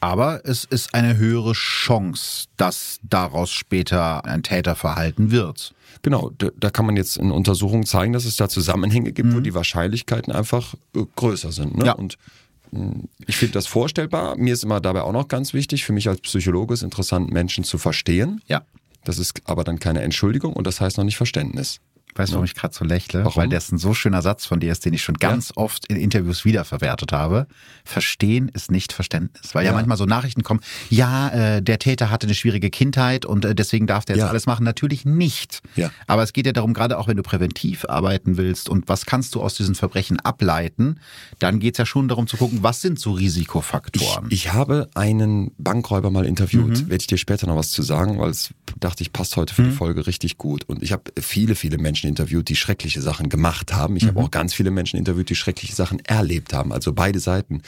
Aber 0.00 0.40
es 0.44 0.64
ist 0.64 0.94
eine 0.94 1.18
höhere 1.18 1.52
Chance, 1.52 2.46
dass 2.56 3.00
daraus 3.02 3.50
später 3.50 4.24
ein 4.24 4.42
Täter 4.42 4.74
verhalten 4.74 5.30
wird. 5.30 5.74
Genau, 6.02 6.30
da, 6.38 6.48
da 6.58 6.70
kann 6.70 6.86
man 6.86 6.96
jetzt 6.96 7.18
in 7.18 7.30
Untersuchungen 7.30 7.84
zeigen, 7.84 8.14
dass 8.14 8.24
es 8.24 8.36
da 8.36 8.48
Zusammenhänge 8.48 9.12
gibt, 9.12 9.28
mhm. 9.28 9.34
wo 9.34 9.40
die 9.40 9.54
Wahrscheinlichkeiten 9.54 10.32
einfach 10.32 10.74
äh, 10.96 11.04
größer 11.16 11.52
sind. 11.52 11.76
Ne? 11.76 11.86
Ja. 11.86 11.92
Und 11.92 12.16
hm, 12.72 13.08
ich 13.26 13.36
finde 13.36 13.52
das 13.52 13.66
vorstellbar. 13.66 14.36
Mir 14.36 14.54
ist 14.54 14.64
immer 14.64 14.80
dabei 14.80 15.02
auch 15.02 15.12
noch 15.12 15.28
ganz 15.28 15.52
wichtig, 15.52 15.84
für 15.84 15.92
mich 15.92 16.08
als 16.08 16.20
Psychologe 16.22 16.72
ist 16.72 16.82
interessant, 16.82 17.30
Menschen 17.30 17.64
zu 17.64 17.76
verstehen. 17.76 18.40
Ja. 18.46 18.62
Das 19.04 19.18
ist 19.18 19.42
aber 19.44 19.64
dann 19.64 19.78
keine 19.78 20.00
Entschuldigung 20.00 20.54
und 20.54 20.66
das 20.66 20.80
heißt 20.80 20.96
noch 20.96 21.04
nicht 21.04 21.16
Verständnis. 21.16 21.80
Weißt 22.14 22.30
du, 22.30 22.34
warum 22.34 22.44
ich 22.44 22.54
gerade 22.54 22.74
so 22.74 22.84
lächle? 22.84 23.24
Warum? 23.24 23.42
Weil 23.42 23.48
das 23.48 23.70
ein 23.70 23.78
so 23.78 23.94
schöner 23.94 24.22
Satz 24.22 24.46
von 24.46 24.60
dir 24.60 24.72
ist, 24.72 24.84
den 24.84 24.92
ich 24.92 25.02
schon 25.02 25.16
ganz 25.16 25.50
ja. 25.50 25.62
oft 25.62 25.86
in 25.86 25.96
Interviews 25.96 26.44
wiederverwertet 26.44 27.12
habe. 27.12 27.46
Verstehen 27.84 28.48
ist 28.48 28.70
nicht 28.70 28.92
Verständnis. 28.92 29.54
Weil 29.54 29.64
ja, 29.64 29.70
ja 29.70 29.76
manchmal 29.76 29.96
so 29.96 30.06
Nachrichten 30.06 30.42
kommen, 30.42 30.60
ja, 30.88 31.28
äh, 31.28 31.62
der 31.62 31.78
Täter 31.78 32.10
hatte 32.10 32.26
eine 32.26 32.34
schwierige 32.34 32.70
Kindheit 32.70 33.24
und 33.24 33.44
äh, 33.44 33.54
deswegen 33.54 33.86
darf 33.86 34.04
der 34.04 34.16
jetzt 34.16 34.24
ja. 34.24 34.30
alles 34.30 34.46
machen. 34.46 34.64
Natürlich 34.64 35.04
nicht. 35.04 35.60
Ja. 35.76 35.90
Aber 36.06 36.22
es 36.22 36.32
geht 36.32 36.46
ja 36.46 36.52
darum, 36.52 36.74
gerade 36.74 36.98
auch 36.98 37.08
wenn 37.08 37.16
du 37.16 37.22
präventiv 37.22 37.84
arbeiten 37.88 38.36
willst 38.36 38.68
und 38.68 38.88
was 38.88 39.06
kannst 39.06 39.34
du 39.34 39.42
aus 39.42 39.54
diesen 39.54 39.74
Verbrechen 39.74 40.18
ableiten, 40.20 41.00
dann 41.38 41.60
geht 41.60 41.74
es 41.74 41.78
ja 41.78 41.86
schon 41.86 42.08
darum 42.08 42.26
zu 42.26 42.36
gucken, 42.36 42.62
was 42.62 42.80
sind 42.80 42.98
so 42.98 43.12
Risikofaktoren. 43.12 44.26
Ich, 44.28 44.46
ich 44.46 44.52
habe 44.52 44.88
einen 44.94 45.52
Bankräuber 45.58 46.10
mal 46.10 46.26
interviewt, 46.26 46.82
mhm. 46.82 46.88
werde 46.90 47.02
ich 47.02 47.06
dir 47.06 47.18
später 47.18 47.46
noch 47.46 47.56
was 47.56 47.70
zu 47.70 47.82
sagen, 47.82 48.18
weil 48.18 48.30
es 48.30 48.50
dachte 48.78 49.02
ich, 49.02 49.12
passt 49.12 49.36
heute 49.36 49.54
für 49.54 49.62
mhm. 49.62 49.70
die 49.70 49.76
Folge 49.76 50.06
richtig 50.06 50.38
gut. 50.38 50.64
Und 50.66 50.82
ich 50.82 50.92
habe 50.92 51.04
viele, 51.20 51.54
viele 51.54 51.78
Menschen 51.78 51.99
Menschen 52.00 52.08
interviewt, 52.08 52.48
die 52.48 52.56
schreckliche 52.56 53.02
Sachen 53.02 53.28
gemacht 53.28 53.72
haben. 53.72 53.96
Ich 53.96 54.04
mhm. 54.04 54.08
habe 54.08 54.20
auch 54.20 54.30
ganz 54.30 54.54
viele 54.54 54.70
Menschen 54.70 54.96
interviewt, 54.96 55.28
die 55.28 55.34
schreckliche 55.34 55.74
Sachen 55.74 56.00
erlebt 56.00 56.52
haben. 56.52 56.72
Also 56.72 56.92
beide 56.92 57.20
Seiten. 57.20 57.62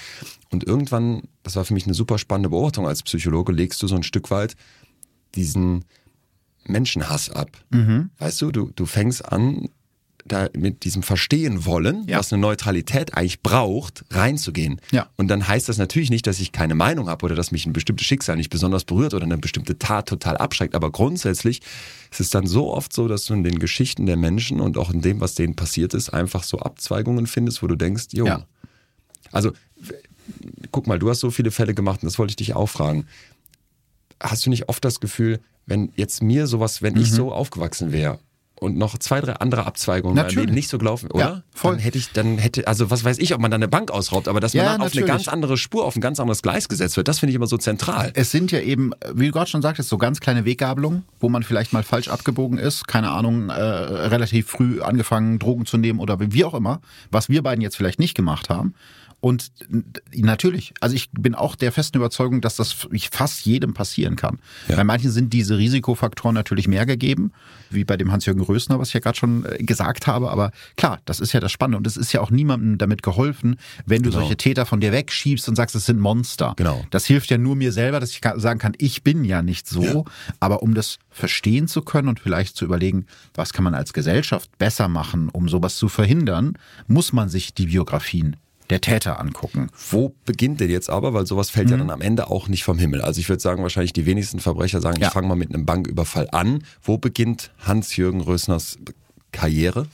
Und 0.51 0.65
irgendwann, 0.65 1.23
das 1.43 1.57
war 1.57 1.65
für 1.65 1.75
mich 1.75 1.85
eine 1.85 1.95
super 1.95 2.19
spannende 2.19 2.49
Beobachtung 2.49 2.87
als 2.87 3.03
Psychologe, 3.03 3.53
legst 3.53 3.83
du 3.83 3.89
so 3.89 3.95
ein 3.95 4.03
Stück 4.03 4.31
weit 4.31 4.57
diesen 5.35 5.85
Menschenhass 6.65 7.31
ab. 7.31 7.51
Mhm. 7.71 8.11
Weißt 8.19 8.41
du, 8.41 8.53
du, 8.53 8.71
du 8.75 8.87
fängst 8.87 9.31
an, 9.31 9.69
da 10.25 10.49
mit 10.57 10.85
diesem 10.85 11.03
Verstehen 11.03 11.65
wollen, 11.65 12.07
ja. 12.07 12.19
was 12.19 12.33
eine 12.33 12.41
Neutralität 12.41 13.17
eigentlich 13.17 13.43
braucht, 13.43 14.05
reinzugehen. 14.11 14.81
Ja. 14.91 15.09
Und 15.17 15.29
dann 15.29 15.47
heißt 15.47 15.69
das 15.69 15.79
natürlich 15.79 16.11
nicht, 16.11 16.27
dass 16.27 16.39
ich 16.41 16.53
keine 16.53 16.75
Meinung 16.75 17.09
habe 17.09 17.25
oder 17.25 17.35
dass 17.35 17.51
mich 17.51 17.67
ein 17.67 17.73
bestimmtes 17.73 18.07
Schicksal 18.07 18.37
nicht 18.37 18.51
besonders 18.51 18.85
berührt 18.85 19.15
oder 19.15 19.25
eine 19.25 19.39
bestimmte 19.39 19.79
Tat 19.79 20.09
total 20.09 20.37
abschreckt. 20.37 20.75
Aber 20.75 20.91
grundsätzlich 20.91 21.61
ist 22.11 22.21
es 22.21 22.31
dann 22.31 22.47
so 22.47 22.73
oft 22.73 22.93
so, 22.93 23.09
dass 23.09 23.25
du 23.27 23.35
in 23.35 23.43
den 23.43 23.59
Geschichten 23.59 24.07
der 24.07 24.17
Menschen 24.17 24.61
und 24.61 24.79
auch 24.79 24.91
in 24.91 25.01
dem, 25.01 25.21
was 25.21 25.35
denen 25.35 25.57
passiert 25.57 25.95
ist, 25.95 26.11
einfach 26.11 26.45
so 26.45 26.59
Abzweigungen 26.59 27.27
findest, 27.27 27.63
wo 27.63 27.67
du 27.67 27.77
denkst, 27.77 28.09
jo. 28.13 28.27
Ja. 28.27 28.47
Also, 29.33 29.53
guck 30.71 30.87
mal, 30.87 30.99
du 30.99 31.11
hast 31.11 31.21
so 31.21 31.31
viele 31.31 31.51
Fälle 31.51 31.75
gemacht 31.75 32.03
und 32.03 32.07
das 32.07 32.19
wollte 32.19 32.33
ich 32.33 32.37
dich 32.37 32.55
auch 32.55 32.69
fragen. 32.69 33.07
Hast 34.21 34.47
du 34.47 34.51
nicht 34.51 34.69
oft 34.69 34.85
das 34.85 35.01
Gefühl, 35.01 35.41
wenn 35.67 35.93
jetzt 35.97 36.23
mir 36.23 36.47
sowas, 36.47 36.83
wenn 36.83 36.95
mhm. 36.95 37.01
ich 37.01 37.11
so 37.11 37.33
aufgewachsen 37.33 37.93
wäre 37.93 38.19
und 38.63 38.77
noch 38.77 38.99
zwei, 38.99 39.21
drei 39.21 39.35
andere 39.35 39.67
Abzweigungen 39.67 40.17
natürlich. 40.17 40.55
nicht 40.55 40.69
so 40.69 40.79
gelaufen, 40.79 41.11
oder? 41.11 41.25
Ja, 41.25 41.43
voll. 41.53 41.73
Dann 41.73 41.81
hätte 41.81 41.99
ich, 41.99 42.13
dann 42.13 42.39
hätte, 42.39 42.67
also 42.67 42.91
was 42.91 43.05
weiß 43.05 43.19
ich, 43.19 43.35
ob 43.35 43.41
man 43.41 43.51
dann 43.51 43.63
eine 43.63 43.69
Bank 43.69 43.91
ausraubt, 43.91 44.29
aber 44.29 44.41
dass 44.41 44.55
man 44.55 44.65
ja, 44.65 44.73
dann 44.73 44.83
auf 44.83 44.93
eine 44.97 45.05
ganz 45.05 45.29
andere 45.29 45.57
Spur, 45.57 45.85
auf 45.85 45.97
ein 45.97 46.01
ganz 46.01 46.21
anderes 46.21 46.43
Gleis 46.43 46.69
gesetzt 46.69 46.97
wird, 46.97 47.09
das 47.09 47.19
finde 47.19 47.31
ich 47.31 47.37
immer 47.37 47.47
so 47.47 47.57
zentral. 47.57 48.13
Es 48.15 48.31
sind 48.31 48.53
ja 48.53 48.61
eben, 48.61 48.93
wie 49.13 49.27
du 49.27 49.33
gerade 49.33 49.51
schon 49.51 49.63
sagtest, 49.63 49.89
so 49.89 49.99
ganz 49.99 50.21
kleine 50.21 50.45
Weggabelungen, 50.45 51.05
wo 51.21 51.29
man 51.29 51.43
vielleicht 51.43 51.73
mal 51.73 51.83
falsch 51.83 52.09
abgebogen 52.09 52.59
ist, 52.59 52.87
keine 52.87 53.11
Ahnung, 53.11 53.51
äh, 53.51 53.53
relativ 53.53 54.49
früh 54.49 54.81
angefangen, 54.81 55.39
Drogen 55.39 55.67
zu 55.67 55.77
nehmen 55.77 55.99
oder 55.99 56.19
wie 56.21 56.45
auch 56.45 56.55
immer, 56.55 56.81
was 57.11 57.29
wir 57.29 57.43
beiden 57.43 57.63
jetzt 57.63 57.77
vielleicht 57.77 57.99
nicht 57.99 58.15
gemacht 58.15 58.49
haben. 58.49 58.75
Und 59.23 59.53
natürlich, 60.13 60.75
also 60.81 60.97
ich 60.97 61.09
bin 61.13 61.37
auch 61.37 61.55
der 61.55 61.71
festen 61.71 61.97
Überzeugung, 61.97 62.41
dass 62.41 62.57
das 62.57 62.75
fast 63.13 63.47
jedem 63.47 63.73
passieren 63.73 64.17
kann. 64.17 64.41
Ja. 64.67 64.75
Bei 64.75 64.83
manchen 64.83 65.13
sind 65.13 65.33
diese 65.33 65.59
Risikofaktoren 65.59 66.35
natürlich 66.35 66.67
mehr 66.67 66.87
gegeben, 66.87 67.31
wie 67.71 67.85
bei 67.85 67.97
dem 67.97 68.11
Hans-Jürgen 68.11 68.41
Rösner, 68.41 68.81
was 68.81 68.89
ich 68.89 68.95
ja 68.95 69.01
gerade 69.01 69.17
schon 69.17 69.47
äh, 69.47 69.59
gesagt 69.59 70.09
habe. 70.09 70.29
Aber 70.33 70.51
klar, 70.77 70.99
das 71.05 71.21
ist 71.21 71.33
ja 71.33 71.39
das 71.39 71.53
Spannende. 71.53 71.79
Und 71.79 71.87
es 71.87 71.97
ist 71.97 72.13
ja 72.13 72.21
auch 72.21 72.33
niemandem 72.33 72.79
damit 72.79 73.05
geholfen, 73.05 73.61
wenn 73.87 74.03
du 74.03 74.11
genau. 74.11 74.23
solche 74.23 74.37
Täter 74.37 74.67
von 74.67 74.81
dir 74.81 74.91
wegschiebst 74.91 75.49
und 75.49 75.55
sagst, 75.55 75.77
es 75.77 75.87
sind 75.87 76.01
Monster. 76.01 76.55
Genau. 76.57 76.85
Das 76.91 77.07
hilft 77.07 77.31
ja 77.31 77.39
nur 77.39 77.55
mir 77.55 77.71
selber, 77.71 78.01
dass 78.01 78.11
ich 78.11 78.23
sagen 78.39 78.59
kann, 78.59 78.73
ich 78.79 79.05
bin 79.05 79.23
ja 79.25 79.41
nicht 79.41 79.69
so. 79.69 79.85
Ja. 79.85 80.03
Aber 80.41 80.65
um 80.65 80.75
das 80.75 80.99
verstehen 81.11 81.69
zu 81.69 81.83
können 81.83 82.09
und 82.09 82.19
vielleicht 82.19 82.57
zu 82.57 82.65
überlegen, 82.65 83.07
was 83.35 83.53
kann 83.53 83.63
man 83.63 83.77
als 83.77 83.93
Gesellschaft 83.93 84.51
besser 84.59 84.89
machen, 84.89 85.29
um 85.29 85.49
sowas 85.49 85.77
zu 85.77 85.89
verhindern, 85.89 86.55
muss 86.89 87.13
man 87.13 87.29
sich 87.29 87.55
die 87.55 87.67
Biografien 87.67 88.35
der 88.73 88.81
Täter 88.81 89.21
angucken. 89.21 89.69
Wo 89.91 90.15
beginnt 90.25 90.61
denn 90.61 90.71
jetzt 90.71 90.91
aber? 90.91 91.15
Weil 91.15 91.27
sowas 91.27 91.51
fällt 91.51 91.67
mhm. 91.67 91.73
ja 91.73 91.79
dann 91.79 91.91
am 91.91 92.01
Ende 92.01 92.31
auch 92.31 92.49
nicht 92.49 92.65
vom 92.65 92.79
Himmel. 92.79 93.03
Also 93.03 93.21
ich 93.21 93.29
würde 93.29 93.41
sagen, 93.41 93.63
wahrscheinlich 93.63 93.93
die 93.93 94.07
wenigsten 94.07 94.41
Verbrecher 94.41 94.81
sagen, 94.81 95.01
ja. 95.01 95.09
ich 95.09 95.13
fange 95.13 95.29
mal 95.29 95.37
mit 95.37 95.55
einem 95.55 95.67
Banküberfall 95.67 96.29
an. 96.33 96.65
Wo 96.83 96.99
beginnt 96.99 97.53
Hans-Jürgen 97.61 98.21
Rösners 98.21 98.79
Karriere? 99.31 99.87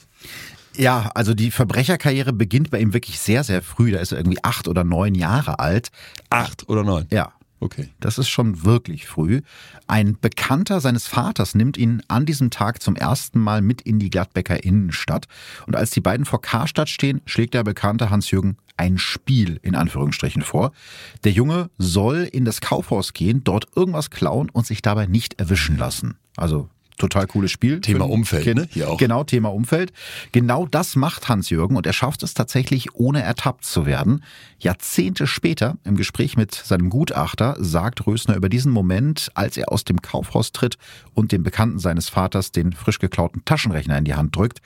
Ja, 0.75 1.11
also 1.13 1.33
die 1.33 1.51
Verbrecherkarriere 1.51 2.31
beginnt 2.31 2.71
bei 2.71 2.79
ihm 2.79 2.93
wirklich 2.93 3.19
sehr, 3.19 3.43
sehr 3.43 3.61
früh. 3.61 3.91
Da 3.91 3.99
ist 3.99 4.11
er 4.11 4.19
irgendwie 4.19 4.43
acht 4.43 4.67
oder 4.67 4.83
neun 4.83 5.13
Jahre 5.13 5.59
alt. 5.59 5.89
Acht 6.29 6.69
oder 6.69 6.83
neun? 6.83 7.05
Ja. 7.11 7.33
Okay. 7.59 7.89
Das 7.99 8.17
ist 8.17 8.29
schon 8.29 8.63
wirklich 8.63 9.07
früh. 9.07 9.41
Ein 9.87 10.17
Bekannter 10.19 10.79
seines 10.79 11.07
Vaters 11.07 11.55
nimmt 11.55 11.77
ihn 11.77 12.01
an 12.07 12.25
diesem 12.25 12.51
Tag 12.51 12.81
zum 12.81 12.95
ersten 12.95 13.39
Mal 13.39 13.61
mit 13.61 13.81
in 13.81 13.99
die 13.99 14.09
Gladbecker 14.09 14.63
Innenstadt. 14.63 15.27
Und 15.67 15.75
als 15.75 15.91
die 15.91 16.01
beiden 16.01 16.25
vor 16.25 16.41
Karstadt 16.41 16.89
stehen, 16.89 17.21
schlägt 17.25 17.53
der 17.53 17.63
Bekannte 17.63 18.09
Hans-Jürgen 18.09 18.57
ein 18.77 18.97
Spiel 18.97 19.59
in 19.61 19.75
Anführungsstrichen 19.75 20.41
vor. 20.41 20.71
Der 21.25 21.33
Junge 21.33 21.69
soll 21.77 22.29
in 22.31 22.45
das 22.45 22.61
Kaufhaus 22.61 23.13
gehen, 23.13 23.43
dort 23.43 23.67
irgendwas 23.75 24.09
klauen 24.09 24.49
und 24.49 24.65
sich 24.65 24.81
dabei 24.81 25.05
nicht 25.05 25.39
erwischen 25.39 25.77
lassen. 25.77 26.17
Also 26.37 26.69
total 26.99 27.25
cooles 27.25 27.51
Spiel. 27.51 27.81
Thema 27.81 28.07
Umfeld, 28.07 28.43
Kind. 28.43 28.55
ne? 28.57 28.67
Hier 28.71 28.89
auch. 28.89 28.97
Genau, 28.97 29.23
Thema 29.23 29.51
Umfeld. 29.51 29.91
Genau 30.31 30.67
das 30.67 30.95
macht 30.95 31.27
Hans-Jürgen 31.27 31.75
und 31.75 31.87
er 31.87 31.93
schafft 31.93 32.21
es 32.21 32.35
tatsächlich, 32.35 32.93
ohne 32.93 33.23
ertappt 33.23 33.65
zu 33.65 33.85
werden. 33.87 34.23
Jahrzehnte 34.59 35.25
später, 35.25 35.77
im 35.83 35.95
Gespräch 35.95 36.37
mit 36.37 36.53
seinem 36.53 36.89
Gutachter, 36.89 37.55
sagt 37.59 38.05
Rösner 38.05 38.35
über 38.35 38.49
diesen 38.49 38.71
Moment, 38.71 39.31
als 39.33 39.57
er 39.57 39.71
aus 39.71 39.83
dem 39.83 40.01
Kaufhaus 40.01 40.51
tritt 40.51 40.77
und 41.13 41.31
dem 41.31 41.41
Bekannten 41.41 41.79
seines 41.79 42.09
Vaters 42.09 42.51
den 42.51 42.73
frisch 42.73 42.99
geklauten 42.99 43.43
Taschenrechner 43.45 43.97
in 43.97 44.05
die 44.05 44.13
Hand 44.15 44.35
drückt. 44.35 44.59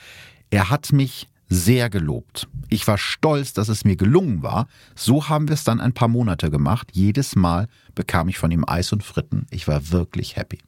Er 0.50 0.70
hat 0.70 0.92
mich 0.92 1.30
sehr 1.50 1.90
gelobt. 1.90 2.48
Ich 2.70 2.88
war 2.88 2.98
stolz, 2.98 3.54
dass 3.54 3.70
es 3.70 3.86
mir 3.86 3.96
gelungen 3.96 4.42
war. 4.42 4.68
So 4.96 5.30
haben 5.30 5.48
wir 5.48 5.54
es 5.54 5.64
dann 5.64 5.80
ein 5.80 5.94
paar 5.94 6.08
Monate 6.08 6.50
gemacht. 6.50 6.90
Jedes 6.94 7.36
Mal 7.36 7.68
bekam 7.94 8.28
ich 8.28 8.40
von 8.40 8.50
ihm 8.50 8.66
Eis 8.68 8.92
und 8.92 9.04
Fritten. 9.04 9.46
Ich 9.52 9.68
war 9.68 9.92
wirklich 9.92 10.36
happy. 10.36 10.60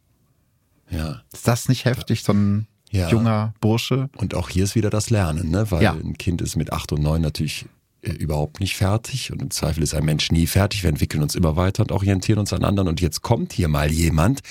Ja. 0.89 1.21
Ist 1.33 1.47
das 1.47 1.67
nicht 1.69 1.85
heftig, 1.85 2.23
so 2.23 2.33
ein 2.33 2.67
Ja. 2.91 3.09
junger 3.09 3.53
Bursche? 3.61 4.09
Und 4.17 4.35
auch 4.35 4.49
hier 4.49 4.63
ist 4.63 4.75
wieder 4.75 4.89
das 4.89 5.09
Lernen, 5.09 5.49
ne? 5.49 5.69
weil 5.71 5.83
Ja. 5.83 5.93
ein 5.93 6.17
Kind 6.17 6.41
ist 6.41 6.55
mit 6.55 6.71
acht 6.73 6.91
und 6.91 7.01
neun 7.01 7.21
natürlich 7.21 7.65
äh, 8.01 8.11
überhaupt 8.11 8.59
nicht 8.59 8.75
fertig 8.77 9.31
und 9.31 9.41
im 9.41 9.49
Zweifel 9.49 9.81
ist 9.81 9.95
ein 9.95 10.05
Mensch 10.05 10.31
nie 10.31 10.45
fertig. 10.45 10.83
Wir 10.83 10.89
entwickeln 10.89 11.23
uns 11.23 11.33
immer 11.33 11.55
weiter 11.55 11.81
und 11.81 11.91
orientieren 11.91 12.37
uns 12.39 12.53
an 12.53 12.63
anderen 12.63 12.87
und 12.87 13.01
jetzt 13.01 13.21
kommt 13.23 13.51
hier 13.51 13.67
mal 13.67 13.91
jemand, 13.91 14.41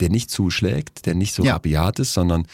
der 0.00 0.08
nicht 0.10 0.30
zuschlägt, 0.30 1.06
der 1.06 1.14
nicht 1.14 1.32
so 1.34 1.44
Ja. 1.44 1.52
rabiat 1.54 2.00
ist, 2.00 2.12
sondern 2.12 2.46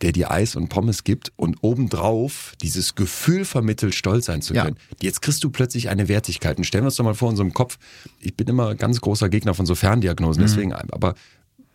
der 0.00 0.12
dir 0.12 0.30
Eis 0.30 0.54
und 0.56 0.68
Pommes 0.68 1.02
gibt 1.04 1.32
und 1.36 1.56
obendrauf 1.60 2.54
dieses 2.62 2.94
Gefühl 2.94 3.44
vermittelt, 3.44 3.94
stolz 3.94 4.26
sein 4.26 4.42
zu 4.42 4.54
Ja. 4.54 4.64
können. 4.64 4.76
Jetzt 5.00 5.22
kriegst 5.22 5.42
du 5.42 5.50
plötzlich 5.50 5.88
eine 5.88 6.08
Wertigkeit. 6.08 6.56
Und 6.58 6.64
stellen 6.64 6.82
wir 6.84 6.86
uns 6.86 6.96
doch 6.96 7.04
mal 7.04 7.14
vor, 7.14 7.28
in 7.28 7.32
unserem 7.32 7.52
Kopf, 7.54 7.78
ich 8.20 8.36
bin 8.36 8.46
immer 8.48 8.74
ganz 8.74 9.00
großer 9.00 9.28
Gegner 9.28 9.54
von 9.54 9.66
so 9.66 9.74
Ferndiagnosen, 9.74 10.42
deswegen, 10.42 10.72
aber 10.72 11.14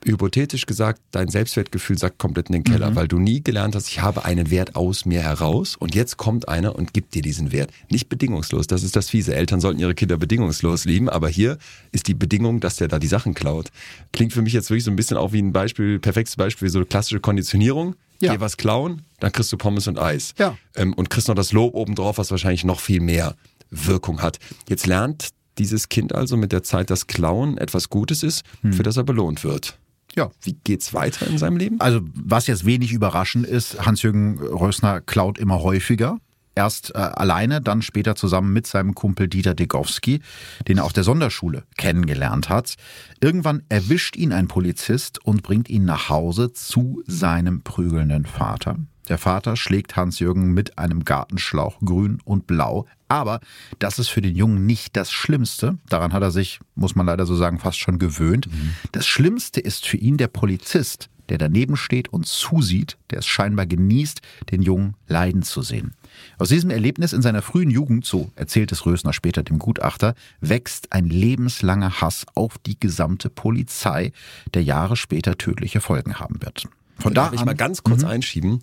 hypothetisch 0.06 0.66
gesagt, 0.66 1.02
dein 1.12 1.28
Selbstwertgefühl 1.28 1.98
sackt 1.98 2.18
komplett 2.18 2.48
in 2.48 2.54
den 2.54 2.64
Keller, 2.64 2.96
weil 2.96 3.08
du 3.08 3.20
nie 3.20 3.44
gelernt 3.44 3.76
hast, 3.76 3.88
ich 3.88 4.02
habe 4.02 4.26
einen 4.26 4.50
Wert 4.50 4.76
aus 4.76 5.06
mir 5.06 5.22
heraus 5.22 5.76
und 5.76 5.96
jetzt 5.96 6.18
kommt 6.18 6.48
einer 6.48 6.76
und 6.76 6.94
gibt 6.94 7.16
dir 7.16 7.22
diesen 7.22 7.52
Wert. 7.52 7.72
Nicht 7.90 8.10
bedingungslos, 8.10 8.68
das 8.68 8.84
ist 8.84 8.96
das 8.96 9.10
Fiese. 9.10 9.36
Eltern 9.36 9.60
sollten 9.60 9.80
ihre 9.80 9.96
Kinder 9.96 10.18
bedingungslos 10.18 10.86
lieben, 10.86 11.10
aber 11.10 11.30
hier 11.30 11.58
ist 11.92 12.08
die 12.08 12.14
Bedingung, 12.14 12.60
dass 12.60 12.78
der 12.78 12.88
da 12.88 13.00
die 13.00 13.08
Sachen 13.08 13.34
klaut. 13.34 13.70
Klingt 14.12 14.34
für 14.34 14.42
mich 14.42 14.54
jetzt 14.54 14.70
wirklich 14.70 14.84
so 14.84 14.92
ein 14.92 14.96
bisschen 14.96 15.18
auch 15.18 15.34
wie 15.34 15.42
ein 15.42 15.54
Beispiel, 15.54 16.00
perfektes 16.00 16.36
Beispiel, 16.36 16.70
so 16.70 16.80
eine 16.80 16.86
klassische 16.86 17.20
Konditionierung. 17.20 17.96
Ja. 18.20 18.34
Geh 18.34 18.40
was 18.40 18.58
klauen, 18.58 19.02
dann 19.20 19.32
kriegst 19.32 19.52
du 19.52 19.58
Pommes 19.58 19.88
und 19.88 20.00
Eis. 20.00 20.34
Ja. 20.38 20.58
Ähm, 20.76 20.94
und 20.94 21.10
kriegst 21.10 21.28
noch 21.28 21.36
das 21.36 21.52
Lob 21.52 21.74
obendrauf, 21.74 22.18
was 22.18 22.32
wahrscheinlich 22.32 22.64
noch 22.64 22.80
viel 22.80 23.02
mehr 23.02 23.36
Wirkung 23.70 24.22
hat. 24.22 24.40
Jetzt 24.70 24.88
lernt 24.88 25.30
dieses 25.58 25.90
Kind 25.90 26.16
also 26.16 26.38
mit 26.38 26.52
der 26.52 26.64
Zeit, 26.64 26.90
dass 26.90 27.08
Klauen 27.08 27.58
etwas 27.58 27.90
Gutes 27.90 28.24
ist, 28.24 28.44
für 28.72 28.84
das 28.84 28.98
er 28.98 29.04
belohnt 29.04 29.44
wird. 29.44 29.78
Ja. 30.16 30.30
Wie 30.42 30.58
geht's 30.64 30.94
weiter 30.94 31.28
in 31.28 31.38
seinem 31.38 31.58
Leben? 31.58 31.80
Also, 31.80 32.02
was 32.14 32.48
jetzt 32.48 32.66
wenig 32.66 32.92
überraschend 32.92 33.46
ist, 33.46 33.86
Hans-Jürgen 33.86 34.40
Rösner 34.40 35.02
klaut 35.02 35.38
immer 35.38 35.62
häufiger. 35.62 36.20
Erst 36.56 36.94
äh, 36.94 37.00
alleine, 37.00 37.62
dann 37.62 37.82
später 37.82 38.16
zusammen 38.16 38.54
mit 38.54 38.68
seinem 38.68 38.94
Kumpel 38.94 39.28
Dieter 39.28 39.56
Degowski, 39.56 40.22
den 40.68 40.78
er 40.78 40.84
auf 40.84 40.94
der 40.94 41.04
Sonderschule 41.04 41.64
kennengelernt 41.78 42.50
hat. 42.50 42.76
Irgendwann 43.22 43.64
erwischt 43.70 44.16
ihn 44.16 44.32
ein 44.32 44.48
Polizist 44.48 45.24
und 45.26 45.42
bringt 45.42 45.70
ihn 45.70 45.86
nach 45.86 46.10
Hause 46.10 46.54
zu 46.54 47.02
seinem 47.08 47.64
prügelnden 47.64 48.26
Vater. 48.26 48.78
Der 49.10 49.18
Vater 49.18 49.58
schlägt 49.58 49.96
Hans-Jürgen 49.96 50.54
mit 50.54 50.78
einem 50.78 51.04
Gartenschlauch 51.04 51.80
grün 51.80 52.20
und 52.24 52.48
blau. 52.48 52.86
Aber 53.14 53.42
das 53.78 54.00
ist 54.00 54.10
für 54.10 54.24
den 54.24 54.36
Jungen 54.36 54.66
nicht 54.66 54.96
das 54.96 55.12
Schlimmste. 55.12 55.78
Daran 55.88 56.14
hat 56.14 56.24
er 56.24 56.32
sich, 56.32 56.60
muss 56.74 56.96
man 56.96 57.06
leider 57.06 57.28
so 57.28 57.36
sagen, 57.36 57.60
fast 57.60 57.78
schon 57.78 58.00
gewöhnt. 58.00 58.50
Das 58.92 59.06
Schlimmste 59.06 59.60
ist 59.62 59.86
für 59.86 59.98
ihn 59.98 60.18
der 60.18 60.30
Polizist, 60.30 61.12
der 61.30 61.38
daneben 61.38 61.78
steht 61.78 62.08
und 62.12 62.26
zusieht, 62.26 62.98
der 63.12 63.20
es 63.20 63.28
scheinbar 63.28 63.68
genießt, 63.68 64.22
den 64.52 64.64
Jungen 64.64 64.96
leiden 65.08 65.44
zu 65.44 65.62
sehen. 65.62 65.94
Aus 66.40 66.50
diesem 66.50 66.72
Erlebnis 66.72 67.14
in 67.14 67.22
seiner 67.22 67.44
frühen 67.44 67.70
Jugend, 67.70 68.04
so 68.04 68.32
erzählt 68.36 68.72
es 68.72 68.84
Rösner 68.84 69.14
später 69.14 69.44
dem 69.44 69.60
Gutachter, 69.60 70.16
wächst 70.42 70.92
ein 70.92 71.06
lebenslanger 71.06 72.02
Hass 72.02 72.26
auf 72.34 72.58
die 72.58 72.80
gesamte 72.80 73.30
Polizei, 73.30 74.12
der 74.56 74.64
Jahre 74.64 74.96
später 74.96 75.38
tödliche 75.38 75.82
Folgen 75.82 76.20
haben 76.20 76.42
wird. 76.42 76.68
Von 76.98 77.14
da 77.14 77.26
Darf 77.26 77.34
ich 77.34 77.46
mal 77.46 77.54
ganz 77.54 77.84
kurz 77.84 78.04
einschieben, 78.04 78.60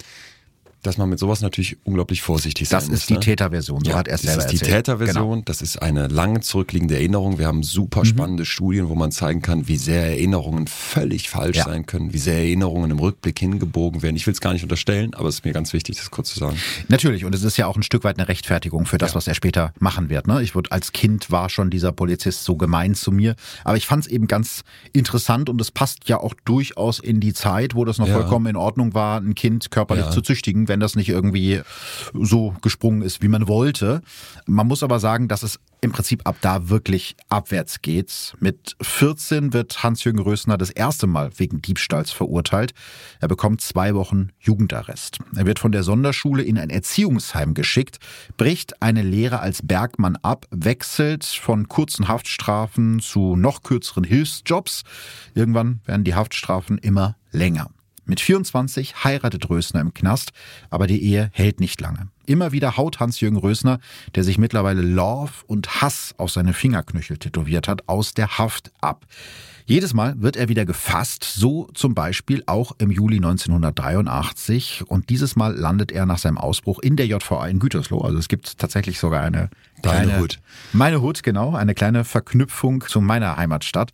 dass 0.82 0.96
man 0.98 1.08
mit 1.08 1.18
sowas 1.18 1.40
natürlich 1.42 1.76
unglaublich 1.84 2.22
vorsichtig 2.22 2.68
sein 2.68 2.78
das 2.80 2.88
muss. 2.88 2.98
ist 3.00 3.08
die 3.10 3.14
ne? 3.14 3.20
Täterversion, 3.20 3.84
so 3.84 3.90
Ja, 3.90 3.98
hat 3.98 4.08
er 4.08 4.14
es 4.14 4.22
das 4.22 4.30
selber 4.32 4.44
ist 4.44 4.52
die 4.52 4.56
erzählt. 4.56 4.86
Täterversion, 4.86 5.30
Genau. 5.30 5.42
das 5.44 5.62
ist 5.62 5.80
eine 5.82 6.08
lange 6.08 6.40
zurückliegende 6.40 6.94
Erinnerung. 6.96 7.38
Wir 7.38 7.46
haben 7.46 7.62
super 7.62 8.04
spannende 8.04 8.44
Studien, 8.44 8.88
wo 8.88 8.94
man 8.94 9.12
zeigen 9.12 9.42
kann, 9.42 9.68
wie 9.68 9.76
sehr 9.76 10.04
Erinnerungen 10.06 10.66
völlig 10.66 11.28
falsch 11.28 11.58
Ja. 11.58 11.64
sein 11.64 11.86
können, 11.86 12.12
wie 12.12 12.18
sehr 12.18 12.38
Erinnerungen 12.38 12.90
im 12.90 12.98
Rückblick 12.98 13.38
hingebogen 13.38 14.02
werden. 14.02 14.16
Ich 14.16 14.26
will 14.26 14.32
es 14.34 14.40
gar 14.40 14.52
nicht 14.52 14.62
unterstellen, 14.62 15.14
aber 15.14 15.28
es 15.28 15.36
ist 15.36 15.44
mir 15.44 15.52
ganz 15.52 15.72
wichtig, 15.72 15.96
das 15.96 16.10
kurz 16.10 16.30
zu 16.32 16.38
sagen. 16.38 16.56
Natürlich, 16.88 17.24
und 17.24 17.34
es 17.34 17.42
ist 17.42 17.56
ja 17.56 17.66
auch 17.66 17.76
ein 17.76 17.82
Stück 17.82 18.04
weit 18.04 18.18
eine 18.18 18.28
Rechtfertigung 18.28 18.86
für 18.86 18.98
das, 18.98 19.10
Ja. 19.10 19.16
was 19.16 19.26
er 19.26 19.34
später 19.34 19.72
machen 19.78 20.08
wird. 20.08 20.26
Ne? 20.26 20.42
Ich 20.42 20.54
wurde 20.54 20.72
als 20.72 20.92
Kind 20.92 21.30
war 21.30 21.48
schon 21.50 21.70
dieser 21.70 21.92
Polizist 21.92 22.44
so 22.44 22.56
gemein 22.56 22.94
zu 22.94 23.12
mir, 23.12 23.34
aber 23.64 23.76
ich 23.76 23.86
fand 23.86 24.06
es 24.06 24.10
eben 24.10 24.26
ganz 24.26 24.62
interessant 24.92 25.48
und 25.48 25.60
es 25.60 25.70
passt 25.70 26.08
ja 26.08 26.18
auch 26.18 26.34
durchaus 26.44 26.98
in 26.98 27.20
die 27.20 27.32
Zeit, 27.34 27.74
wo 27.74 27.84
das 27.84 27.98
noch 27.98 28.08
vollkommen 28.08 28.46
in 28.46 28.56
Ordnung 28.56 28.94
war, 28.94 29.20
ein 29.20 29.34
Kind 29.34 29.70
körperlich 29.70 30.08
zu 30.10 30.20
züchtigen, 30.22 30.68
wenn 30.70 30.80
das 30.80 30.96
nicht 30.96 31.11
irgendwie 31.11 31.61
so 32.14 32.54
gesprungen 32.62 33.02
ist, 33.02 33.22
wie 33.22 33.28
man 33.28 33.48
wollte. 33.48 34.00
Man 34.46 34.66
muss 34.66 34.83
aber 34.83 35.00
sagen, 35.00 35.28
dass 35.28 35.42
es 35.42 35.61
im 35.83 35.92
Prinzip 35.92 36.26
ab 36.26 36.37
da 36.40 36.68
wirklich 36.68 37.16
abwärts 37.28 37.83
geht. 37.83 38.35
Mit 38.38 38.76
14 38.80 39.52
wird 39.52 39.83
Hans-Jürgen 39.83 40.20
Rösner 40.20 40.59
das 40.59 40.70
erste 40.70 41.06
Mal 41.06 41.30
wegen 41.37 41.61
Diebstahls 41.61 42.12
verurteilt. 42.12 42.72
Er 43.20 43.28
bekommt 43.28 43.61
zwei 43.61 43.94
Wochen 43.94 44.30
Jugendarrest. 44.38 45.18
Er 45.35 45.46
wird 45.46 45.59
von 45.59 45.72
der 45.72 45.83
Sonderschule 45.83 46.42
in 46.42 46.59
ein 46.59 46.70
Erziehungsheim 46.70 47.54
geschickt, 47.54 47.98
bricht 48.37 48.83
eine 48.83 49.02
Lehre 49.02 49.40
als 49.40 49.66
Bergmann 49.66 50.16
ab, 50.16 50.46
wechselt 50.50 51.24
von 51.24 51.68
kurzen 51.68 52.09
Haftstrafen 52.09 53.00
zu 53.00 53.37
noch 53.37 53.62
kürzeren 53.62 54.04
Hilfsjobs. 54.04 54.83
Irgendwann 55.35 55.80
werden 55.85 56.04
die 56.04 56.14
Haftstrafen 56.14 56.78
immer 56.78 57.16
länger. 57.33 57.70
Mit 58.04 58.20
24 58.20 59.04
heiratet 59.04 59.48
Rösner 59.48 59.80
im 59.80 59.94
Knast, 59.94 60.32
aber 60.68 60.86
die 60.86 61.02
Ehe 61.02 61.30
hält 61.32 61.60
nicht 61.60 61.80
lange. 61.80 62.08
Immer 62.26 62.52
wieder 62.52 62.76
haut 62.76 63.00
Hans-Jürgen 63.00 63.36
Rösner, 63.36 63.80
der 64.14 64.24
sich 64.24 64.38
mittlerweile 64.38 64.82
Love 64.82 65.32
und 65.46 65.80
Hass 65.80 66.14
auf 66.16 66.30
seine 66.30 66.52
Fingerknöchel 66.52 67.18
tätowiert 67.18 67.68
hat, 67.68 67.88
aus 67.88 68.14
der 68.14 68.38
Haft 68.38 68.72
ab. 68.80 69.06
Jedes 69.70 69.94
Mal 69.94 70.20
wird 70.20 70.35
er 70.35 70.48
wieder 70.48 70.64
gefasst, 70.64 71.22
so 71.22 71.68
zum 71.74 71.94
Beispiel 71.94 72.42
auch 72.46 72.72
im 72.78 72.90
Juli 72.90 73.18
1983. 73.18 74.83
Und 74.85 75.11
dieses 75.11 75.37
Mal 75.37 75.54
landet 75.54 75.92
er 75.92 76.06
nach 76.06 76.18
seinem 76.18 76.38
Ausbruch 76.38 76.80
in 76.80 76.96
der 76.96 77.06
JVA 77.06 77.46
in 77.46 77.61
Gütersloh. 77.61 78.00
Also 78.00 78.18
es 78.18 78.26
gibt 78.26 78.59
tatsächlich 78.59 78.98
sogar 78.98 79.22
eine 79.22 79.48
Deine 79.80 80.06
kleine, 80.06 80.20
Hut. 80.22 80.40
meine 80.72 81.00
Hut, 81.02 81.22
genau, 81.22 81.54
eine 81.54 81.74
kleine 81.74 82.02
Verknüpfung 82.02 82.80
zu 82.80 83.00
meiner 83.00 83.37
Heimatstadt. 83.37 83.92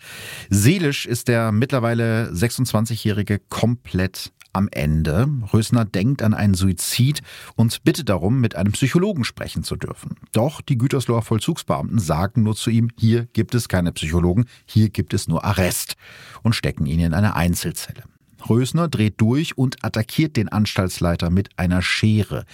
Seelisch 0.49 1.05
ist 1.05 1.29
der 1.29 1.53
mittlerweile 1.53 2.31
26-Jährige 2.31 3.39
komplett 3.51 4.33
am 4.57 4.69
Ende. 4.71 5.29
Rösner 5.53 5.85
denkt 5.85 6.23
an 6.23 6.35
einen 6.35 6.55
Suizid 6.55 7.23
und 7.55 7.85
bittet 7.85 8.09
darum, 8.09 8.41
mit 8.41 8.57
einem 8.57 8.73
Psychologen 8.73 9.25
sprechen 9.25 9.63
zu 9.63 9.77
dürfen. 9.77 10.17
Doch 10.33 10.61
die 10.61 10.79
Gütersloher 10.79 11.23
Vollzugsbeamten 11.23 11.99
sagen 11.99 12.43
nur 12.43 12.57
zu 12.57 12.71
ihm, 12.71 12.91
hier 12.99 13.27
gibt 13.33 13.55
es 13.55 13.69
keine 13.69 13.93
Psychologen, 13.93 14.47
hier 14.65 14.89
gibt 14.89 15.15
es 15.15 15.29
nur 15.29 15.45
Arrest 15.45 15.97
und 16.43 16.55
stecken 16.55 16.87
ihn 16.87 17.01
in 17.01 17.15
eine 17.15 17.37
Einzelzelle. 17.37 18.03
Rösner 18.49 18.89
dreht 18.89 19.21
durch 19.21 19.57
und 19.59 19.85
attackiert 19.85 20.37
den 20.37 20.49
Anstaltsleiter 20.49 21.31
mit 21.31 21.59
einer 21.59 21.83
Schere. 21.83 22.45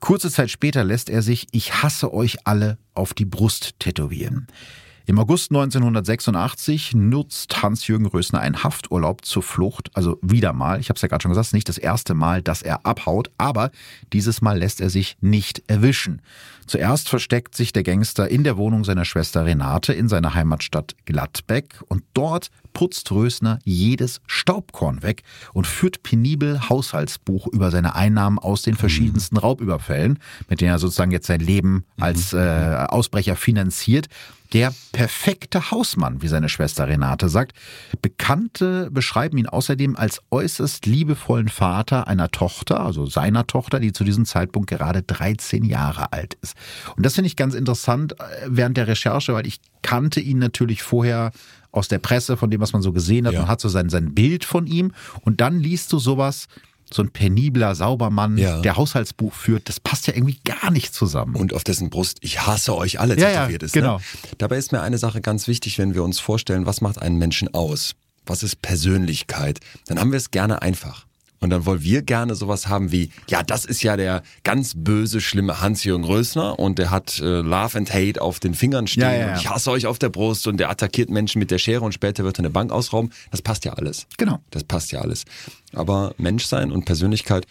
Kurze 0.00 0.30
Zeit 0.30 0.50
später 0.50 0.84
lässt 0.84 1.08
er 1.08 1.22
sich 1.22 1.46
Ich 1.52 1.82
hasse 1.82 2.12
euch 2.12 2.46
alle 2.46 2.78
auf 2.94 3.14
die 3.14 3.24
Brust 3.24 3.78
tätowieren. 3.78 4.46
Im 5.10 5.18
August 5.18 5.50
1986 5.50 6.94
nutzt 6.94 7.60
Hans-Jürgen 7.60 8.06
Rösner 8.06 8.38
einen 8.38 8.62
Hafturlaub 8.62 9.24
zur 9.24 9.42
Flucht. 9.42 9.90
Also 9.94 10.20
wieder 10.22 10.52
mal, 10.52 10.78
ich 10.78 10.88
habe 10.88 10.98
es 10.98 11.02
ja 11.02 11.08
gerade 11.08 11.22
schon 11.22 11.32
gesagt, 11.32 11.46
es 11.46 11.48
ist 11.48 11.54
nicht 11.54 11.68
das 11.68 11.78
erste 11.78 12.14
Mal, 12.14 12.42
dass 12.42 12.62
er 12.62 12.86
abhaut, 12.86 13.28
aber 13.36 13.72
dieses 14.12 14.40
Mal 14.40 14.60
lässt 14.60 14.80
er 14.80 14.88
sich 14.88 15.16
nicht 15.20 15.64
erwischen. 15.66 16.22
Zuerst 16.68 17.08
versteckt 17.08 17.56
sich 17.56 17.72
der 17.72 17.82
Gangster 17.82 18.28
in 18.28 18.44
der 18.44 18.56
Wohnung 18.56 18.84
seiner 18.84 19.04
Schwester 19.04 19.44
Renate 19.44 19.92
in 19.92 20.08
seiner 20.08 20.34
Heimatstadt 20.34 20.94
Gladbeck 21.06 21.82
und 21.88 22.04
dort 22.14 22.52
putzt 22.72 23.10
Rösner 23.10 23.58
jedes 23.64 24.20
Staubkorn 24.28 25.02
weg 25.02 25.24
und 25.52 25.66
führt 25.66 26.04
penibel 26.04 26.68
Haushaltsbuch 26.68 27.48
über 27.48 27.72
seine 27.72 27.96
Einnahmen 27.96 28.38
aus 28.38 28.62
den 28.62 28.76
verschiedensten 28.76 29.38
Raubüberfällen, 29.38 30.20
mit 30.48 30.60
denen 30.60 30.70
er 30.70 30.78
sozusagen 30.78 31.10
jetzt 31.10 31.26
sein 31.26 31.40
Leben 31.40 31.84
als 31.98 32.32
äh, 32.32 32.86
Ausbrecher 32.88 33.34
finanziert. 33.34 34.06
Der 34.52 34.74
perfekte 34.92 35.70
Hausmann, 35.70 36.22
wie 36.22 36.28
seine 36.28 36.48
Schwester 36.48 36.88
Renate 36.88 37.28
sagt. 37.28 37.52
Bekannte 38.02 38.90
beschreiben 38.90 39.38
ihn 39.38 39.46
außerdem 39.46 39.96
als 39.96 40.20
äußerst 40.30 40.86
liebevollen 40.86 41.48
Vater 41.48 42.08
einer 42.08 42.30
Tochter, 42.30 42.80
also 42.80 43.06
seiner 43.06 43.46
Tochter, 43.46 43.80
die 43.80 43.92
zu 43.92 44.04
diesem 44.04 44.24
Zeitpunkt 44.24 44.68
gerade 44.68 45.02
13 45.02 45.64
Jahre 45.64 46.12
alt 46.12 46.34
ist. 46.42 46.56
Und 46.96 47.06
das 47.06 47.14
finde 47.14 47.28
ich 47.28 47.36
ganz 47.36 47.54
interessant 47.54 48.12
äh, 48.20 48.24
während 48.46 48.76
der 48.76 48.88
Recherche, 48.88 49.34
weil 49.34 49.46
ich 49.46 49.60
kannte 49.82 50.20
ihn 50.20 50.38
natürlich 50.38 50.82
vorher 50.82 51.30
aus 51.72 51.88
der 51.88 51.98
Presse, 51.98 52.36
von 52.36 52.50
dem, 52.50 52.60
was 52.60 52.72
man 52.72 52.82
so 52.82 52.92
gesehen 52.92 53.26
hat. 53.26 53.34
Ja. 53.34 53.40
Man 53.40 53.48
hat 53.48 53.60
so 53.60 53.68
sein, 53.68 53.88
sein 53.88 54.14
Bild 54.14 54.44
von 54.44 54.66
ihm 54.66 54.92
und 55.22 55.40
dann 55.40 55.60
liest 55.60 55.92
du 55.92 55.98
sowas, 55.98 56.48
so 56.92 57.02
ein 57.02 57.10
penibler 57.10 57.74
Saubermann, 57.74 58.36
Ja. 58.38 58.60
der 58.60 58.76
Haushaltsbuch 58.76 59.32
führt, 59.32 59.68
das 59.68 59.78
passt 59.80 60.06
ja 60.06 60.14
irgendwie 60.14 60.38
gar 60.44 60.70
nicht 60.70 60.92
zusammen. 60.94 61.36
und 61.36 61.52
auf 61.54 61.64
dessen 61.64 61.90
Brust 61.90 62.18
ich 62.20 62.46
hasse 62.46 62.74
euch 62.76 62.98
alle 63.00 63.18
Ja, 63.18 63.28
ja, 63.30 63.40
tätowiert 63.42 63.62
ist. 63.64 63.72
genau. 63.72 63.98
Ne? 63.98 64.02
Dabei 64.38 64.56
ist 64.56 64.72
mir 64.72 64.80
eine 64.82 64.98
Sache 64.98 65.20
ganz 65.20 65.46
wichtig, 65.48 65.78
wenn 65.78 65.94
wir 65.94 66.02
uns 66.02 66.18
vorstellen, 66.20 66.66
was 66.66 66.80
macht 66.80 67.00
einen 67.00 67.16
Menschen 67.18 67.52
aus? 67.54 67.94
Was 68.26 68.42
ist 68.42 68.60
Persönlichkeit? 68.62 69.60
Dann 69.86 69.98
haben 69.98 70.12
wir 70.12 70.16
es 70.18 70.30
gerne 70.30 70.62
einfach. 70.62 71.06
Und 71.42 71.48
dann 71.48 71.64
wollen 71.64 71.82
wir 71.82 72.02
gerne 72.02 72.34
sowas 72.34 72.68
haben 72.68 72.92
wie, 72.92 73.10
ja, 73.28 73.42
das 73.42 73.64
ist 73.64 73.82
ja 73.82 73.96
der 73.96 74.22
ganz 74.44 74.74
böse, 74.76 75.22
schlimme 75.22 75.62
Hans-Jürgen 75.62 76.04
Rösner 76.04 76.58
und 76.58 76.78
der 76.78 76.90
hat 76.90 77.18
äh, 77.18 77.40
Love 77.40 77.78
and 77.78 77.92
Hate 77.92 78.20
auf 78.20 78.40
den 78.40 78.54
Fingern 78.54 78.86
stehen 78.86 79.04
Ja, 79.04 79.12
ja, 79.12 79.18
ja. 79.20 79.32
und 79.32 79.40
ich 79.40 79.48
hasse 79.48 79.70
euch 79.70 79.86
auf 79.86 79.98
der 79.98 80.10
Brust 80.10 80.46
und 80.46 80.58
der 80.58 80.68
attackiert 80.68 81.08
Menschen 81.08 81.38
mit 81.38 81.50
der 81.50 81.56
Schere 81.56 81.82
und 81.82 81.92
später 81.92 82.24
wird 82.24 82.38
er 82.38 82.40
eine 82.40 82.50
Bank 82.50 82.70
ausrauben. 82.70 83.10
Das 83.30 83.40
passt 83.40 83.64
ja 83.64 83.72
alles. 83.72 84.06
Genau. 84.18 84.40
Das 84.50 84.64
passt 84.64 84.92
ja 84.92 85.00
alles. 85.00 85.24
Aber 85.72 86.14
Menschsein 86.18 86.70
und 86.70 86.84
Persönlichkeit 86.84 87.46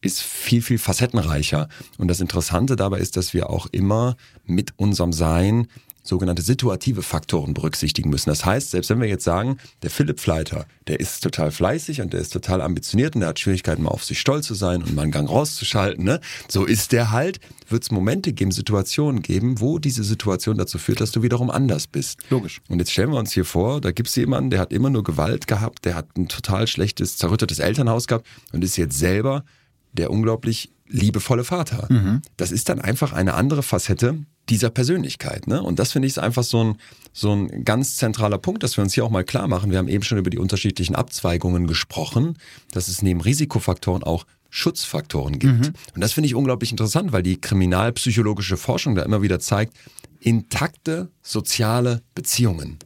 ist 0.00 0.22
viel, 0.22 0.62
viel 0.62 0.78
facettenreicher. 0.78 1.68
Und 1.98 2.08
das 2.08 2.20
Interessante 2.20 2.74
dabei 2.74 2.98
ist, 2.98 3.16
dass 3.16 3.34
wir 3.34 3.50
auch 3.50 3.66
immer 3.70 4.16
mit 4.44 4.72
unserem 4.76 5.12
Sein 5.12 5.68
sogenannte 6.08 6.42
situative 6.42 7.02
Faktoren 7.02 7.54
berücksichtigen 7.54 8.10
müssen. 8.10 8.30
Das 8.30 8.44
heißt, 8.44 8.70
selbst 8.70 8.90
wenn 8.90 9.00
wir 9.00 9.08
jetzt 9.08 9.24
sagen, 9.24 9.58
der 9.82 9.90
Philipp 9.90 10.20
Fleiter, 10.20 10.66
der 10.86 11.00
ist 11.00 11.22
total 11.22 11.50
fleißig 11.50 12.00
und 12.00 12.12
der 12.12 12.20
ist 12.20 12.32
total 12.32 12.60
ambitioniert 12.60 13.14
und 13.14 13.20
der 13.20 13.30
hat 13.30 13.40
Schwierigkeiten, 13.40 13.82
mal 13.82 13.90
auf 13.90 14.04
sich 14.04 14.20
stolz 14.20 14.46
zu 14.46 14.54
sein 14.54 14.82
und 14.82 14.94
mal 14.94 15.02
einen 15.02 15.12
Gang 15.12 15.28
rauszuschalten, 15.28 16.04
ne? 16.04 16.20
so 16.48 16.64
ist 16.64 16.92
der 16.92 17.10
halt, 17.10 17.40
wird 17.68 17.82
es 17.82 17.90
Momente 17.90 18.32
geben, 18.32 18.52
Situationen 18.52 19.22
geben, 19.22 19.60
wo 19.60 19.78
diese 19.78 20.04
Situation 20.04 20.56
dazu 20.56 20.78
führt, 20.78 21.00
dass 21.00 21.12
du 21.12 21.22
wiederum 21.22 21.50
anders 21.50 21.86
bist. 21.86 22.20
Logisch. 22.30 22.60
Und 22.68 22.78
jetzt 22.78 22.92
stellen 22.92 23.10
wir 23.10 23.18
uns 23.18 23.32
hier 23.32 23.44
vor, 23.44 23.80
da 23.80 23.92
gibt's 23.92 24.14
jemanden, 24.16 24.50
der 24.50 24.60
hat 24.60 24.72
immer 24.72 24.90
nur 24.90 25.04
Gewalt 25.04 25.46
gehabt, 25.46 25.84
der 25.84 25.94
hat 25.94 26.16
ein 26.16 26.28
total 26.28 26.66
schlechtes, 26.66 27.16
zerrüttetes 27.16 27.58
Elternhaus 27.58 28.06
gehabt 28.06 28.26
und 28.52 28.62
ist 28.62 28.76
jetzt 28.76 28.98
selber 28.98 29.44
der 29.92 30.10
unglaublich 30.10 30.70
liebevolle 30.88 31.44
Vater. 31.44 31.88
Das 32.36 32.52
ist 32.52 32.68
dann 32.68 32.80
einfach 32.80 33.12
eine 33.12 33.34
andere 33.34 33.62
Facette 33.62 34.18
dieser 34.48 34.70
Persönlichkeit. 34.70 35.46
Ne? 35.46 35.62
Und 35.62 35.78
das 35.78 35.92
finde 35.92 36.06
ich 36.06 36.12
ist 36.12 36.18
einfach 36.18 36.44
so 36.44 36.62
ein, 36.62 36.76
so 37.12 37.32
ein 37.32 37.64
ganz 37.64 37.96
zentraler 37.96 38.38
Punkt, 38.38 38.62
dass 38.62 38.76
wir 38.76 38.84
uns 38.84 38.94
hier 38.94 39.04
auch 39.04 39.10
mal 39.10 39.24
klar 39.24 39.48
machen. 39.48 39.70
Wir 39.70 39.78
haben 39.78 39.88
eben 39.88 40.04
schon 40.04 40.18
über 40.18 40.30
die 40.30 40.38
unterschiedlichen 40.38 40.94
Abzweigungen 40.94 41.66
gesprochen, 41.66 42.38
dass 42.72 42.88
es 42.88 43.02
neben 43.02 43.20
Risikofaktoren 43.20 44.02
auch 44.02 44.24
Schutzfaktoren 44.50 45.38
gibt. 45.38 45.72
Und 45.94 46.00
das 46.00 46.12
finde 46.12 46.28
ich 46.28 46.34
unglaublich 46.34 46.70
interessant, 46.70 47.12
weil 47.12 47.22
die 47.22 47.40
kriminalpsychologische 47.40 48.56
Forschung 48.56 48.94
da 48.94 49.02
immer 49.02 49.20
wieder 49.20 49.40
zeigt, 49.40 49.74
intakte 50.20 51.10
soziale 51.22 52.02
Beziehungen. 52.14 52.78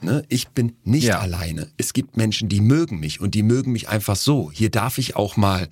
Ne? 0.00 0.24
Ich 0.28 0.48
bin 0.48 0.76
nicht 0.84 1.04
Ja. 1.04 1.20
alleine. 1.20 1.70
Es 1.76 1.92
gibt 1.92 2.16
Menschen, 2.16 2.48
die 2.48 2.60
mögen 2.60 3.00
mich 3.00 3.20
und 3.20 3.34
die 3.34 3.42
mögen 3.42 3.72
mich 3.72 3.88
einfach 3.88 4.16
so. 4.16 4.50
Hier 4.52 4.70
darf 4.70 4.98
ich 4.98 5.16
auch 5.16 5.36
mal 5.36 5.68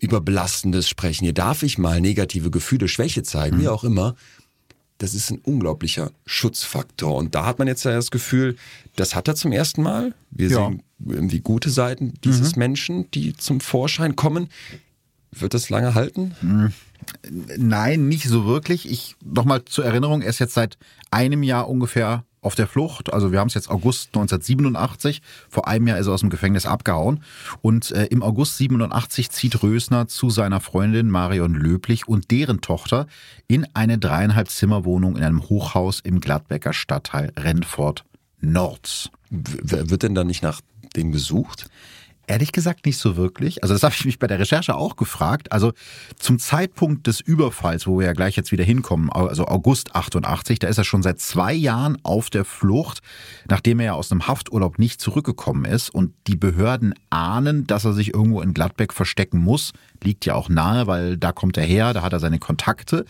über 0.00 0.20
Belastendes 0.20 0.88
sprechen. 0.88 1.24
Hier 1.24 1.34
darf 1.34 1.62
ich 1.62 1.78
mal 1.78 2.00
negative 2.00 2.50
Gefühle, 2.50 2.88
Schwäche 2.88 3.22
zeigen, 3.22 3.60
wie 3.60 3.68
auch 3.68 3.84
immer. 3.84 4.14
Das 4.98 5.14
ist 5.14 5.30
ein 5.30 5.38
unglaublicher 5.38 6.10
Schutzfaktor. 6.26 7.14
Und 7.14 7.34
da 7.34 7.46
hat 7.46 7.58
man 7.58 7.68
jetzt 7.68 7.84
ja 7.84 7.92
das 7.92 8.10
Gefühl, 8.10 8.56
das 8.96 9.14
hat 9.14 9.28
er 9.28 9.36
zum 9.36 9.52
ersten 9.52 9.82
Mal. 9.82 10.14
Wir 10.30 10.48
Ja. 10.50 10.66
sehen 10.68 10.82
irgendwie 11.04 11.40
gute 11.40 11.70
Seiten 11.70 12.14
dieses 12.24 12.56
Menschen, 12.56 13.08
die 13.12 13.32
zum 13.36 13.60
Vorschein 13.60 14.16
kommen. 14.16 14.48
Wird 15.30 15.54
das 15.54 15.70
lange 15.70 15.94
halten? 15.94 16.34
Nein, 17.56 18.08
nicht 18.08 18.24
so 18.24 18.44
wirklich. 18.46 18.90
Ich 18.90 19.14
nochmal 19.24 19.64
zur 19.64 19.84
Erinnerung, 19.84 20.22
er 20.22 20.30
ist 20.30 20.40
jetzt 20.40 20.54
seit 20.54 20.76
einem 21.10 21.42
Jahr 21.42 21.68
ungefähr 21.68 22.24
auf 22.40 22.54
der 22.54 22.66
Flucht. 22.66 23.12
Also 23.12 23.32
wir 23.32 23.40
haben 23.40 23.48
es 23.48 23.54
jetzt 23.54 23.70
August 23.70 24.08
1987. 24.08 25.22
Vor 25.48 25.68
einem 25.68 25.86
Jahr 25.86 25.98
ist 25.98 26.06
er 26.06 26.14
aus 26.14 26.20
dem 26.20 26.30
Gefängnis 26.30 26.66
abgehauen. 26.66 27.22
Und 27.62 27.90
äh, 27.90 28.04
im 28.06 28.22
August 28.22 28.56
87 28.58 29.30
zieht 29.30 29.62
Rösner 29.62 30.08
zu 30.08 30.30
seiner 30.30 30.60
Freundin 30.60 31.10
Marion 31.10 31.54
Löblich 31.54 32.08
und 32.08 32.30
deren 32.30 32.60
Tochter 32.60 33.06
in 33.46 33.66
eine 33.74 33.98
dreieinhalb 33.98 34.48
Zimmerwohnung 34.50 35.16
in 35.16 35.24
einem 35.24 35.48
Hochhaus 35.48 36.00
im 36.00 36.20
Gladbecker 36.20 36.72
Stadtteil 36.72 37.32
Rennfort 37.36 38.04
Nord. 38.40 39.10
W 39.30 39.90
wird 39.90 40.02
denn 40.02 40.14
da 40.14 40.24
nicht 40.24 40.42
nach 40.42 40.60
dem 40.96 41.12
gesucht? 41.12 41.68
Ehrlich 42.28 42.52
gesagt 42.52 42.84
nicht 42.84 42.98
so 42.98 43.16
wirklich. 43.16 43.62
Also 43.62 43.74
das 43.74 43.82
habe 43.82 43.94
ich 43.94 44.04
mich 44.04 44.18
bei 44.18 44.26
der 44.26 44.38
Recherche 44.38 44.76
auch 44.76 44.96
gefragt. 44.96 45.50
Also 45.50 45.72
zum 46.18 46.38
Zeitpunkt 46.38 47.06
des 47.06 47.20
Überfalls, 47.20 47.86
wo 47.86 47.98
wir 47.98 48.06
ja 48.06 48.12
gleich 48.12 48.36
jetzt 48.36 48.52
wieder 48.52 48.64
hinkommen, 48.64 49.10
also 49.10 49.46
August 49.46 49.94
88, 49.94 50.58
da 50.58 50.68
ist 50.68 50.76
er 50.76 50.84
schon 50.84 51.02
seit 51.02 51.20
zwei 51.20 51.54
Jahren 51.54 51.96
auf 52.02 52.28
der 52.28 52.44
Flucht, 52.44 53.00
nachdem 53.48 53.80
er 53.80 53.86
ja 53.86 53.92
aus 53.94 54.12
einem 54.12 54.26
Hafturlaub 54.26 54.78
nicht 54.78 55.00
zurückgekommen 55.00 55.64
ist. 55.64 55.88
Und 55.88 56.12
die 56.26 56.36
Behörden 56.36 56.92
ahnen, 57.08 57.66
dass 57.66 57.86
er 57.86 57.94
sich 57.94 58.12
irgendwo 58.12 58.42
in 58.42 58.52
Gladbeck 58.52 58.92
verstecken 58.92 59.38
muss. 59.38 59.72
Liegt 60.02 60.26
ja 60.26 60.34
auch 60.34 60.48
nahe, 60.48 60.86
weil 60.86 61.16
da 61.16 61.32
kommt 61.32 61.56
er 61.56 61.64
her, 61.64 61.92
da 61.92 62.02
hat 62.02 62.12
er 62.12 62.20
seine 62.20 62.38
Kontakte. 62.38 63.04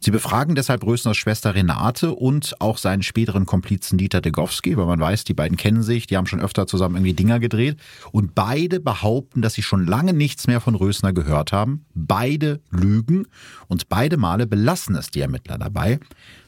Sie 0.00 0.10
befragen 0.10 0.54
deshalb 0.54 0.84
Rösners 0.84 1.16
Schwester 1.16 1.54
Renate 1.54 2.14
und 2.14 2.60
auch 2.60 2.78
seinen 2.78 3.02
späteren 3.02 3.46
Komplizen 3.46 3.98
Dieter 3.98 4.20
Degowski, 4.20 4.76
weil 4.76 4.86
man 4.86 5.00
weiß, 5.00 5.24
die 5.24 5.34
beiden 5.34 5.56
kennen 5.56 5.82
sich, 5.82 6.06
die 6.06 6.16
haben 6.16 6.26
schon 6.26 6.40
öfter 6.40 6.66
zusammen 6.66 6.96
irgendwie 6.96 7.14
Dinger 7.14 7.40
gedreht. 7.40 7.78
Und 8.12 8.34
beide 8.34 8.80
behaupten, 8.80 9.42
dass 9.42 9.54
sie 9.54 9.62
schon 9.62 9.86
lange 9.86 10.12
nichts 10.12 10.46
mehr 10.46 10.60
von 10.60 10.74
Rösner 10.74 11.12
gehört 11.12 11.52
haben. 11.52 11.84
Beide 11.94 12.60
lügen 12.70 13.26
und 13.68 13.88
beide 13.88 14.16
Male 14.16 14.46
belassen 14.46 14.94
es 14.96 15.10
die 15.10 15.20
Ermittler 15.20 15.58
dabei. 15.58 15.98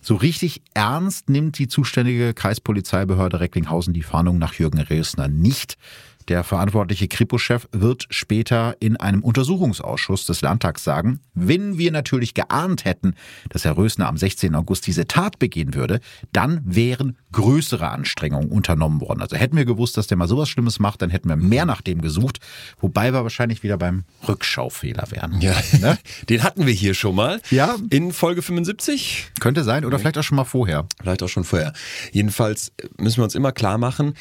So 0.01 0.15
richtig 0.15 0.63
ernst 0.75 1.29
nimmt 1.29 1.59
die 1.59 1.69
zuständige 1.69 2.35
Kreispolizeibehörde 2.35 3.41
Recklinghausen 3.41 3.95
die 3.95 4.03
Fahndung 4.03 4.39
nach 4.39 4.55
Jürgen 4.55 4.81
Rösner 4.81 5.29
nicht. 5.29 5.77
Der 6.29 6.45
verantwortliche 6.45 7.09
Kripo-Chef 7.09 7.69
wird 7.73 8.07
später 8.11 8.77
in 8.81 8.97
einem 8.97 9.23
Untersuchungsausschuss 9.23 10.27
des 10.27 10.43
Landtags 10.43 10.85
sagen, 10.85 11.21
wenn 11.35 11.79
wir 11.79 11.91
natürlich 11.91 12.35
geahnt 12.35 12.85
hätten, 12.85 13.15
dass 13.49 13.65
Herr 13.65 13.79
Rösner 13.79 14.09
am 14.09 14.19
16. 14.19 14.55
August 14.55 14.87
diese 14.87 15.07
Tat 15.07 15.39
begehen 15.39 15.75
würde, 15.75 16.01
dann 16.33 16.61
wären 16.65 17.17
größere 17.33 17.89
Anstrengungen 17.89 18.51
unternommen 18.51 19.01
worden. 19.01 19.23
Also 19.23 19.37
hätten 19.37 19.57
wir 19.57 19.65
gewusst, 19.65 19.97
dass 19.97 20.07
der 20.07 20.19
mal 20.19 20.29
sowas 20.29 20.51
Schlimmes 20.51 20.79
macht, 20.79 21.01
dann 21.01 21.09
hätten 21.11 21.29
wir 21.29 21.37
mehr 21.37 21.65
nach 21.65 21.81
dem 21.81 22.03
gesucht, 22.03 22.41
wobei 22.79 23.13
wir 23.13 23.23
wahrscheinlich 23.23 23.63
wieder 23.63 23.79
beim 23.79 24.05
Rückschaufehler 24.27 25.11
wären. 25.11 25.41
Ja, 25.41 25.55
Ne? 25.81 25.99
den 26.29 26.43
hatten 26.43 26.67
wir 26.67 26.73
hier 26.73 26.95
schon 26.95 27.15
mal. 27.15 27.41
Ja. 27.51 27.77
In 27.91 28.13
Folge 28.13 28.43
75. 28.43 29.31
Könnte 29.41 29.65
sein 29.65 29.85
oder 29.85 29.99
vielleicht 29.99 30.19
auch 30.19 30.23
schon 30.23 30.37
mal 30.37 30.45
vorher. 30.45 30.87
Vielleicht 31.01 31.23
auch 31.23 31.29
schon 31.29 31.45
vorher. 31.45 31.73
Jedenfalls 32.13 32.73
müssen 32.99 33.19
wir 33.19 33.25
uns 33.25 33.35
immer 33.35 33.53
klar 33.53 33.79
machen, 33.79 34.15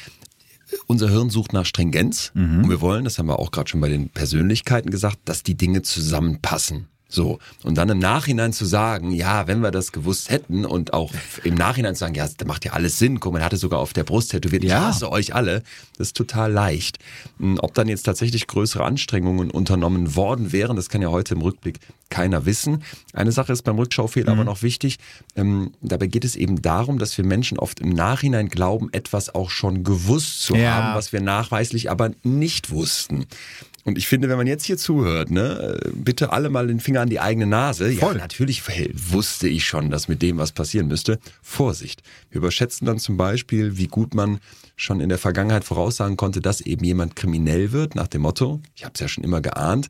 unser 0.86 1.08
Hirn 1.08 1.30
sucht 1.30 1.52
nach 1.52 1.66
Stringenz 1.66 2.32
und 2.62 2.70
wir 2.70 2.80
wollen, 2.80 3.04
das 3.04 3.18
haben 3.18 3.26
wir 3.26 3.38
auch 3.38 3.50
gerade 3.50 3.68
schon 3.68 3.80
bei 3.80 3.88
den 3.88 4.08
Persönlichkeiten 4.10 4.90
gesagt, 4.90 5.18
dass 5.24 5.42
die 5.42 5.56
Dinge 5.56 5.82
zusammenpassen. 5.82 6.88
So. 7.10 7.38
Und 7.64 7.78
dann 7.78 7.88
im 7.88 7.98
Nachhinein 7.98 8.52
zu 8.52 8.66
sagen, 8.66 9.12
ja, 9.12 9.46
wenn 9.46 9.60
wir 9.60 9.70
das 9.70 9.92
gewusst 9.92 10.28
hätten 10.28 10.66
und 10.66 10.92
auch 10.92 11.12
im 11.42 11.54
Nachhinein 11.54 11.94
zu 11.94 12.00
sagen, 12.00 12.14
ja, 12.14 12.28
das 12.28 12.46
macht 12.46 12.66
ja 12.66 12.72
alles 12.72 12.98
Sinn, 12.98 13.18
guck 13.18 13.32
mal, 13.32 13.38
er 13.38 13.46
hatte 13.46 13.56
sogar 13.56 13.78
auf 13.78 13.94
der 13.94 14.04
Brust 14.04 14.30
tätowiert, 14.32 14.62
ich 14.62 14.70
Ja. 14.70 14.88
hasse 14.88 15.10
euch 15.10 15.34
alle, 15.34 15.62
das 15.96 16.08
ist 16.08 16.16
total 16.18 16.52
leicht. 16.52 16.98
Hm, 17.38 17.58
Ob 17.62 17.72
dann 17.72 17.88
jetzt 17.88 18.02
tatsächlich 18.02 18.46
größere 18.46 18.84
Anstrengungen 18.84 19.50
unternommen 19.50 20.16
worden 20.16 20.52
wären, 20.52 20.76
das 20.76 20.90
kann 20.90 21.00
ja 21.00 21.08
heute 21.08 21.34
im 21.34 21.40
Rückblick 21.40 21.80
keiner 22.10 22.44
wissen. 22.46 22.84
Eine 23.14 23.32
Sache 23.32 23.52
ist 23.52 23.62
beim 23.62 23.78
Rückschaufehler 23.78 24.32
aber 24.32 24.44
noch 24.44 24.62
wichtig, 24.62 24.98
ähm, 25.36 25.72
dabei 25.80 26.06
geht 26.08 26.24
es 26.24 26.36
eben 26.36 26.60
darum, 26.62 26.98
dass 26.98 27.16
wir 27.16 27.24
Menschen 27.24 27.58
oft 27.58 27.80
im 27.80 27.90
Nachhinein 27.90 28.48
glauben, 28.48 28.88
etwas 28.92 29.34
auch 29.34 29.50
schon 29.50 29.82
gewusst 29.84 30.42
zu 30.42 30.54
Ja. 30.56 30.72
haben, 30.74 30.94
was 30.96 31.12
wir 31.12 31.20
nachweislich 31.22 31.90
aber 31.90 32.10
nicht 32.22 32.70
wussten. 32.70 33.26
Und 33.88 33.96
ich 33.96 34.06
finde, 34.06 34.28
wenn 34.28 34.36
man 34.36 34.46
jetzt 34.46 34.66
hier 34.66 34.76
zuhört, 34.76 35.30
ne, 35.30 35.80
bitte 35.94 36.30
alle 36.30 36.50
mal 36.50 36.66
den 36.66 36.78
Finger 36.78 37.00
an 37.00 37.08
die 37.08 37.20
eigene 37.20 37.46
Nase. 37.46 37.90
Voll. 37.92 38.16
Ja, 38.16 38.20
natürlich 38.20 38.68
hey, 38.68 38.92
wusste 38.94 39.48
ich 39.48 39.64
schon, 39.64 39.90
dass 39.90 40.08
mit 40.08 40.20
dem 40.20 40.36
was 40.36 40.52
passieren 40.52 40.88
müsste. 40.88 41.18
Vorsicht. 41.40 42.02
Wir 42.30 42.38
überschätzen 42.38 42.86
dann 42.86 42.98
zum 42.98 43.16
Beispiel, 43.16 43.78
wie 43.78 43.86
gut 43.86 44.14
man 44.14 44.40
schon 44.76 45.00
in 45.00 45.08
der 45.08 45.16
Vergangenheit 45.16 45.64
voraussagen 45.64 46.18
konnte, 46.18 46.42
dass 46.42 46.60
eben 46.60 46.84
jemand 46.84 47.16
kriminell 47.16 47.72
wird, 47.72 47.94
nach 47.94 48.08
dem 48.08 48.22
Motto, 48.22 48.60
ich 48.74 48.84
habe 48.84 48.92
es 48.94 49.00
ja 49.00 49.08
schon 49.08 49.24
immer 49.24 49.40
geahnt. 49.40 49.88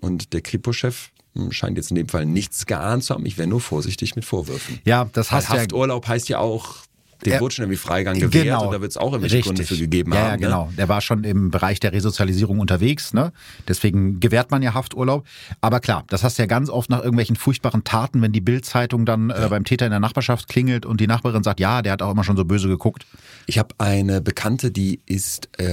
Und 0.00 0.34
der 0.34 0.42
Kripo-Chef 0.42 1.08
hm, 1.34 1.50
scheint 1.50 1.78
jetzt 1.78 1.90
in 1.90 1.96
dem 1.96 2.08
Fall 2.08 2.26
nichts 2.26 2.66
geahnt 2.66 3.02
zu 3.02 3.14
haben. 3.14 3.24
Ich 3.24 3.38
wäre 3.38 3.48
nur 3.48 3.62
vorsichtig 3.62 4.14
mit 4.14 4.26
Vorwürfen. 4.26 4.78
Ja, 4.84 5.08
das 5.14 5.32
Weil 5.32 5.38
hast 5.38 5.48
du 5.48 5.54
ja 5.54 5.60
Hafturlaub 5.60 6.06
heißt 6.06 6.28
ja 6.28 6.38
auch 6.38 6.76
dem 7.24 7.32
er- 7.34 7.40
wurde 7.40 7.54
schon 7.54 7.64
irgendwie 7.64 7.78
Freigang 7.78 8.18
gewährt 8.18 8.44
Genau. 8.44 8.66
und 8.66 8.72
da 8.72 8.80
wird 8.80 8.90
es 8.92 8.96
auch 8.96 9.12
irgendwelche 9.12 9.40
Gründe 9.40 9.64
für 9.64 9.76
gegeben 9.76 10.12
ja, 10.12 10.18
haben. 10.18 10.26
Ja, 10.26 10.32
ne? 10.36 10.38
genau. 10.38 10.72
Der 10.76 10.88
war 10.88 11.00
schon 11.00 11.24
im 11.24 11.50
Bereich 11.50 11.80
der 11.80 11.92
Resozialisierung 11.92 12.60
unterwegs, 12.60 13.12
ne? 13.12 13.32
Deswegen 13.66 14.20
gewährt 14.20 14.50
man 14.50 14.62
ja 14.62 14.74
Hafturlaub. 14.74 15.26
Aber 15.60 15.80
klar, 15.80 16.04
das 16.08 16.22
hast 16.24 16.38
du 16.38 16.42
ja 16.42 16.46
ganz 16.46 16.70
oft 16.70 16.90
nach 16.90 16.98
irgendwelchen 17.00 17.36
furchtbaren 17.36 17.84
Taten, 17.84 18.22
wenn 18.22 18.32
die 18.32 18.40
Bildzeitung 18.40 19.04
dann 19.06 19.30
äh, 19.30 19.46
beim 19.50 19.64
Täter 19.64 19.86
in 19.86 19.90
der 19.90 20.00
Nachbarschaft 20.00 20.48
klingelt 20.48 20.86
und 20.86 21.00
die 21.00 21.06
Nachbarin 21.06 21.42
sagt, 21.42 21.60
ja, 21.60 21.82
der 21.82 21.92
hat 21.92 22.02
auch 22.02 22.10
immer 22.12 22.24
schon 22.24 22.36
so 22.36 22.44
böse 22.44 22.68
geguckt. 22.68 23.06
Ich 23.46 23.58
habe 23.58 23.74
eine 23.78 24.20
Bekannte, 24.20 24.70
die 24.70 25.00
ist 25.06 25.48
äh, 25.58 25.64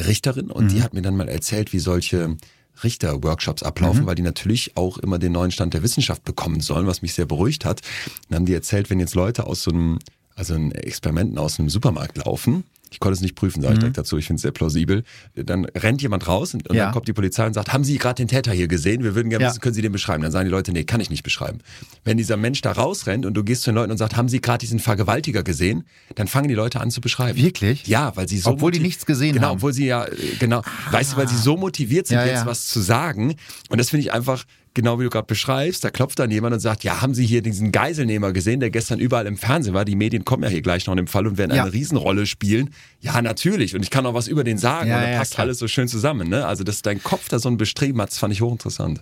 Richterin 0.00 0.50
und 0.50 0.64
Mhm. 0.64 0.68
die 0.68 0.82
hat 0.82 0.94
mir 0.94 1.02
dann 1.02 1.16
mal 1.16 1.28
erzählt, 1.28 1.72
wie 1.72 1.78
solche 1.78 2.36
Richter-Workshops 2.84 3.62
ablaufen, 3.62 4.02
Mhm. 4.02 4.06
weil 4.06 4.14
die 4.14 4.22
natürlich 4.22 4.76
auch 4.76 4.98
immer 4.98 5.18
den 5.18 5.32
neuen 5.32 5.50
Stand 5.50 5.74
der 5.74 5.82
Wissenschaft 5.82 6.24
bekommen 6.24 6.60
sollen, 6.60 6.86
was 6.86 7.02
mich 7.02 7.14
sehr 7.14 7.26
beruhigt 7.26 7.64
hat. 7.64 7.80
Dann 8.28 8.36
haben 8.36 8.46
die 8.46 8.54
erzählt, 8.54 8.90
wenn 8.90 9.00
jetzt 9.00 9.14
Leute 9.14 9.46
aus 9.46 9.62
so 9.62 9.70
einem, 9.70 9.98
also 10.36 10.54
ein 10.54 10.70
Experimenten 10.70 11.38
aus 11.38 11.58
einem 11.58 11.68
Supermarkt 11.70 12.18
laufen, 12.18 12.62
ich 12.88 13.00
konnte 13.00 13.14
es 13.14 13.20
nicht 13.20 13.34
prüfen, 13.34 13.62
sage 13.62 13.74
ich 13.74 13.78
direkt 13.80 13.98
dazu, 13.98 14.16
ich 14.16 14.26
finde 14.26 14.36
es 14.36 14.42
sehr 14.42 14.52
plausibel, 14.52 15.02
dann 15.34 15.64
rennt 15.64 16.02
jemand 16.02 16.28
raus 16.28 16.54
und, 16.54 16.68
und 16.68 16.74
Mhm. 16.74 16.78
Ja. 16.78 16.84
dann 16.84 16.92
kommt 16.94 17.08
die 17.08 17.12
Polizei 17.12 17.44
und 17.44 17.52
sagt, 17.52 17.72
haben 17.72 17.82
Sie 17.82 17.98
gerade 17.98 18.14
den 18.14 18.28
Täter 18.28 18.52
hier 18.52 18.68
gesehen? 18.68 19.02
Wir 19.02 19.16
würden 19.16 19.28
gerne 19.28 19.42
Ja. 19.42 19.50
wissen, 19.50 19.60
können 19.60 19.74
Sie 19.74 19.82
den 19.82 19.90
beschreiben? 19.90 20.22
Dann 20.22 20.30
sagen 20.30 20.44
die 20.46 20.52
Leute, 20.52 20.70
nee, 20.72 20.84
kann 20.84 21.00
ich 21.00 21.10
nicht 21.10 21.24
beschreiben. 21.24 21.58
Wenn 22.04 22.16
dieser 22.16 22.36
Mensch 22.36 22.60
da 22.60 22.70
rausrennt 22.72 23.26
und 23.26 23.34
du 23.34 23.42
gehst 23.42 23.62
zu 23.62 23.70
den 23.70 23.74
Leuten 23.74 23.90
und 23.90 23.98
sagst, 23.98 24.16
haben 24.16 24.28
Sie 24.28 24.40
gerade 24.40 24.58
diesen 24.58 24.78
Vergewaltiger 24.78 25.42
gesehen? 25.42 25.84
Dann 26.14 26.28
fangen 26.28 26.46
die 26.48 26.54
Leute 26.54 26.80
an 26.80 26.92
zu 26.92 27.00
beschreiben. 27.00 27.36
Wirklich? 27.36 27.86
Ja, 27.88 28.14
weil 28.16 28.28
sie 28.28 28.38
so 28.38 28.50
Obwohl 28.50 28.70
die 28.70 28.78
nichts 28.80 29.04
gesehen 29.04 29.34
genau, 29.34 29.48
haben. 29.48 29.56
obwohl 29.56 29.72
sie 29.72 29.86
ja 29.86 30.04
äh, 30.04 30.10
genau, 30.38 30.62
weißt 30.92 31.14
du, 31.14 31.16
weil 31.16 31.28
sie 31.28 31.36
so 31.36 31.56
motiviert 31.56 32.06
sind 32.06 32.18
Ja, 32.18 32.26
jetzt 32.26 32.46
was 32.46 32.66
zu 32.68 32.80
sagen 32.80 33.34
und 33.68 33.78
das 33.78 33.90
finde 33.90 34.02
ich 34.02 34.12
einfach 34.12 34.44
genau 34.76 35.00
wie 35.00 35.04
du 35.04 35.10
gerade 35.10 35.26
beschreibst, 35.26 35.82
da 35.82 35.90
klopft 35.90 36.20
dann 36.20 36.30
jemand 36.30 36.54
und 36.54 36.60
sagt, 36.60 36.84
ja, 36.84 37.00
haben 37.02 37.14
Sie 37.14 37.26
hier 37.26 37.42
diesen 37.42 37.72
Geiselnehmer 37.72 38.32
gesehen, 38.32 38.60
der 38.60 38.70
gestern 38.70 39.00
überall 39.00 39.26
im 39.26 39.36
Fernsehen 39.36 39.74
war? 39.74 39.84
Die 39.84 39.96
Medien 39.96 40.24
kommen 40.24 40.44
ja 40.44 40.48
hier 40.48 40.62
gleich 40.62 40.86
noch 40.86 40.92
in 40.92 40.98
dem 40.98 41.06
Fall 41.08 41.26
und 41.26 41.36
werden 41.38 41.54
Ja. 41.56 41.64
eine 41.64 41.72
Riesenrolle 41.72 42.26
spielen. 42.26 42.70
Ja, 43.00 43.20
natürlich 43.20 43.74
und 43.74 43.82
ich 43.82 43.90
kann 43.90 44.06
auch 44.06 44.14
was 44.14 44.28
über 44.28 44.44
den 44.44 44.58
sagen 44.58 44.88
Ja, 44.88 44.96
und 44.98 45.02
da 45.02 45.10
ja, 45.10 45.18
passt 45.18 45.34
klar. 45.34 45.46
alles 45.46 45.58
so 45.58 45.66
schön 45.66 45.88
zusammen, 45.88 46.28
ne? 46.28 46.46
Also, 46.46 46.62
dass 46.62 46.82
dein 46.82 47.02
Kopf 47.02 47.28
da 47.28 47.40
so 47.40 47.48
ein 47.48 47.56
Bestreben 47.56 48.00
hat, 48.00 48.10
das 48.10 48.18
fand 48.18 48.32
ich 48.32 48.40
hochinteressant. 48.42 49.00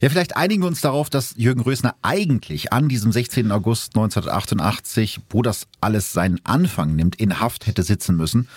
Ja, 0.00 0.08
vielleicht 0.08 0.36
einigen 0.36 0.62
wir 0.62 0.68
uns 0.68 0.80
darauf, 0.80 1.10
dass 1.10 1.34
Jürgen 1.36 1.60
Rösner 1.60 1.96
eigentlich 2.02 2.72
an 2.72 2.88
diesem 2.88 3.10
16. 3.10 3.50
August 3.50 3.96
1988, 3.96 5.20
wo 5.30 5.42
das 5.42 5.66
alles 5.80 6.12
seinen 6.12 6.38
Anfang 6.44 6.94
nimmt, 6.94 7.16
in 7.16 7.40
Haft 7.40 7.66
hätte 7.66 7.82
sitzen 7.82 8.16
müssen. 8.16 8.48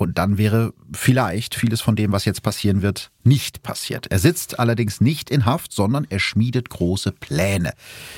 Und 0.00 0.16
dann 0.16 0.38
wäre 0.38 0.72
vielleicht 0.94 1.54
vieles 1.54 1.82
von 1.82 1.94
dem, 1.94 2.10
was 2.10 2.24
jetzt 2.24 2.42
passieren 2.42 2.80
wird, 2.80 3.10
nicht 3.22 3.62
passiert. 3.62 4.06
Er 4.06 4.18
sitzt 4.18 4.58
allerdings 4.58 5.02
nicht 5.02 5.28
in 5.28 5.44
Haft, 5.44 5.74
sondern 5.74 6.06
er 6.08 6.20
schmiedet 6.20 6.70
große 6.70 7.12
Pläne. 7.12 7.74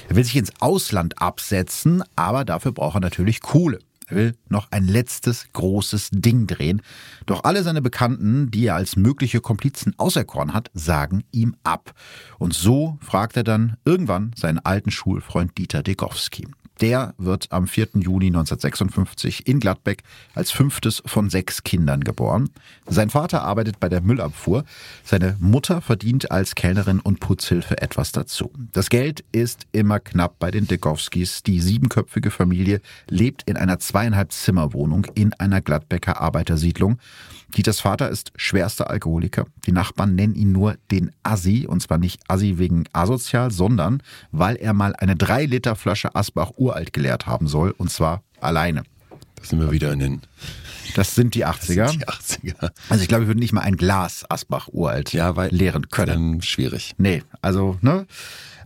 Er 0.09 0.15
will 0.15 0.23
sich 0.23 0.37
ins 0.37 0.53
Ausland 0.61 1.21
absetzen, 1.21 2.05
aber 2.15 2.45
dafür 2.45 2.71
braucht 2.71 2.99
er 2.99 3.01
natürlich 3.01 3.41
Kohle. 3.41 3.81
Er 4.07 4.17
will 4.17 4.37
noch 4.49 4.69
ein 4.71 4.87
letztes 4.87 5.47
großes 5.55 6.11
Ding 6.13 6.47
drehen. 6.47 6.83
Doch 7.27 7.43
alle 7.43 7.65
seine 7.65 7.83
Bekannten, 7.83 8.53
die 8.53 8.67
er 8.67 8.77
als 8.77 8.95
mögliche 8.95 9.41
Komplizen 9.41 9.93
auserkoren 9.99 10.55
hat, 10.55 10.71
sagen 10.75 11.25
ihm 11.33 11.57
ab. 11.65 11.95
Und 12.39 12.55
so 12.55 12.97
fragt 13.01 13.37
er 13.37 13.43
dann 13.43 13.77
irgendwann 13.85 14.31
seinen 14.37 14.61
alten 14.61 14.93
Schulfreund 14.93 15.59
Dieter 15.59 15.83
Degowski. 15.83 16.47
Der 16.81 17.15
wird 17.19 17.53
am 17.53 17.67
4. 17.67 17.89
Juni 17.95 18.27
1956 18.27 19.47
in 19.47 19.61
Gladbeck 19.61 20.03
als 20.35 20.51
fünftes 20.51 21.03
von 21.07 21.31
sechs 21.31 21.63
Kindern 21.63 22.03
geboren. 22.03 22.51
Sein 22.87 23.11
Vater 23.11 23.43
arbeitet 23.43 23.79
bei 23.79 23.89
der 23.89 24.01
Müllabfuhr. 24.01 24.65
Seine 25.05 25.37
Mutter 25.39 25.81
verdient 25.81 26.31
als 26.31 26.55
Kellnerin 26.55 27.01
und 27.01 27.21
Putzhilfe 27.21 27.81
etwas 27.81 28.13
dazu. 28.13 28.53
Das 28.73 28.91
Geld 28.91 29.25
ist 29.33 29.67
immer 29.73 30.01
knapp 30.01 30.39
bei 30.39 30.51
den 30.51 30.67
Degowskis. 30.67 31.43
Die 31.43 31.61
siebenköpfige 31.61 32.31
Familie 32.31 32.81
lebt 33.09 33.43
in 33.45 33.57
einer 33.57 33.79
zweieinhalb 33.79 34.33
Zimmerwohnung 34.33 35.07
in 35.15 35.33
einer 35.35 35.61
Gladbecker 35.61 36.21
Arbeitersiedlung. 36.21 36.99
Dieters 37.57 37.81
Vater 37.81 38.09
ist 38.09 38.33
schwerster 38.37 38.89
Alkoholiker. 38.89 39.45
Die 39.67 39.73
Nachbarn 39.73 40.15
nennen 40.15 40.35
ihn 40.35 40.53
nur 40.53 40.77
den 40.91 41.11
Assi. 41.23 41.67
Und 41.69 41.83
zwar 41.83 41.99
nicht 41.99 42.23
Assi 42.29 42.57
wegen 42.57 42.85
asozial, 42.95 43.51
sondern 43.51 44.03
weil 44.31 44.57
er 44.57 44.73
mal 44.73 44.97
eine 44.97 45.17
3 45.17 45.45
Liter 45.45 45.77
Flasche 45.77 46.15
Asbach 46.15 46.53
uralt 46.63 46.93
geleert 46.93 47.27
haben 47.27 47.49
soll. 47.49 47.75
Und 47.77 47.91
zwar 47.91 48.23
alleine. 48.41 48.83
Da 49.37 49.45
sind 49.45 49.61
wir 49.61 49.71
wieder 49.73 49.93
in 49.93 49.99
den 49.99 50.21
Das 50.95 51.15
sind 51.15 51.35
die 51.35 51.45
80er. 51.45 51.91
die 51.91 52.07
80er. 52.07 52.71
Also 52.89 53.03
ich 53.03 53.09
glaube, 53.09 53.25
ich 53.25 53.29
würde 53.29 53.41
nicht 53.41 53.53
mal 53.53 53.63
ein 53.63 53.77
Glas 53.77 54.25
Asbach 54.29 54.69
uralt 54.73 55.13
Ja, 55.13 55.37
weil 55.37 55.51
leeren 55.51 55.89
können. 55.89 56.43
Schwierig. 56.43 56.95
Nee, 56.99 57.23
also, 57.41 57.79
ne? 57.81 58.07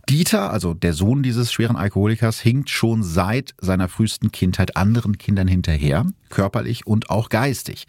Dieter, 0.09 0.51
also 0.51 0.73
der 0.73 0.93
Sohn 0.93 1.21
dieses 1.21 1.51
schweren 1.51 1.75
Alkoholikers, 1.75 2.39
hinkt 2.39 2.69
schon 2.69 3.03
seit 3.03 3.53
seiner 3.59 3.89
frühesten 3.89 4.31
Kindheit 4.31 4.77
anderen 4.77 5.17
Kindern 5.17 5.49
hinterher, 5.49 6.05
körperlich 6.29 6.87
und 6.87 7.09
auch 7.09 7.27
geistig. 7.27 7.87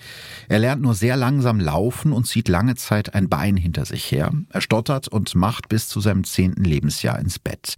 Er 0.49 0.59
lernt 0.59 0.83
nur 0.83 0.95
sehr 0.95 1.17
langsam 1.17 1.61
laufen 1.61 2.13
und 2.13 2.27
zieht 2.27 2.49
lange 2.49 2.75
Zeit 2.75 3.15
ein 3.15 3.29
Bein 3.29 3.57
hinter 3.57 3.85
sich 3.85 4.11
her. 4.11 4.33
Er 4.51 4.61
stottert 4.61 5.07
und 5.07 5.37
macht 5.37 5.69
bis 5.69 5.89
zu 5.89 6.01
seinem 6.01 6.25
zehnten 6.25 6.65
Lebensjahr 6.65 7.21
ins 7.21 7.39
Bett. 7.39 7.77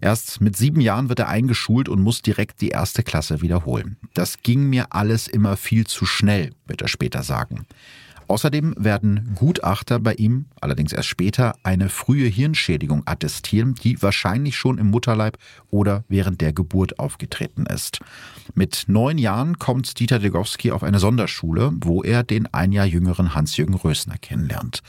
Erst 0.00 0.40
mit 0.40 0.56
sieben 0.56 0.80
Jahren 0.80 1.08
wird 1.08 1.18
er 1.18 1.28
eingeschult 1.28 1.88
und 1.88 2.00
muss 2.00 2.22
direkt 2.22 2.60
die 2.60 2.68
erste 2.68 3.02
Klasse 3.02 3.42
wiederholen. 3.42 3.96
Das 4.14 4.42
ging 4.44 4.70
mir 4.70 4.86
alles 4.90 5.26
immer 5.26 5.56
viel 5.56 5.84
zu 5.84 6.06
schnell, 6.06 6.52
wird 6.68 6.80
er 6.80 6.88
später 6.88 7.24
sagen. 7.24 7.66
Außerdem 8.30 8.76
werden 8.78 9.32
Gutachter 9.34 9.98
bei 9.98 10.14
ihm, 10.14 10.44
allerdings 10.60 10.92
erst 10.92 11.08
später, 11.08 11.56
eine 11.64 11.88
frühe 11.88 12.28
Hirnschädigung 12.28 13.02
attestieren, 13.04 13.74
die 13.74 14.00
wahrscheinlich 14.00 14.56
schon 14.56 14.78
im 14.78 14.86
Mutterleib 14.92 15.36
oder 15.68 16.04
während 16.06 16.40
der 16.40 16.52
Geburt 16.52 17.00
aufgetreten 17.00 17.66
ist. 17.66 17.98
Mit 18.54 18.84
neun 18.86 19.18
Jahren 19.18 19.58
kommt 19.58 19.98
Dieter 19.98 20.20
Degowski 20.20 20.70
auf 20.70 20.84
eine 20.84 21.00
Sonderschule, 21.00 21.72
wo 21.80 22.04
er 22.04 22.22
den 22.22 22.46
ein 22.54 22.70
Jahr 22.70 22.86
jüngeren 22.86 23.34
Hans-Jürgen 23.34 23.74
Rösner 23.74 24.16
kennenlernt. 24.16 24.84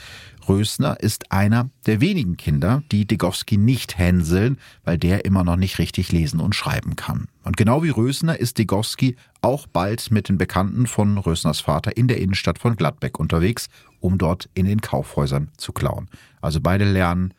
Rösner 0.47 0.99
ist 0.99 1.31
einer 1.31 1.71
der 1.87 1.99
wenigen 1.99 2.37
Kinder, 2.37 2.83
die 2.91 3.05
Degowski 3.05 3.57
nicht 3.57 3.97
hänseln, 3.97 4.57
weil 4.83 4.99
der 4.99 5.25
immer 5.25 5.43
noch 5.43 5.55
nicht 5.55 5.79
richtig 5.79 6.11
lesen 6.11 6.39
und 6.39 6.55
schreiben 6.55 6.95
kann. 6.95 7.27
Und 7.43 7.57
genau 7.57 7.83
wie 7.83 7.89
Rösner 7.89 8.39
ist 8.39 8.59
Degowski 8.59 9.15
auch 9.41 9.67
bald 9.67 10.11
mit 10.11 10.29
den 10.29 10.37
Bekannten 10.37 10.87
von 10.87 11.17
Rösners 11.17 11.59
Vater 11.59 11.97
in 11.97 12.07
der 12.07 12.19
Innenstadt 12.19 12.59
von 12.59 12.75
Gladbeck 12.75 13.19
unterwegs, 13.19 13.67
um 13.99 14.17
dort 14.17 14.49
in 14.53 14.65
den 14.65 14.81
Kaufhäusern 14.81 15.49
zu 15.57 15.73
klauen. 15.73 16.09
Also 16.41 16.59
beide 16.61 16.85
lernen, 16.85 17.33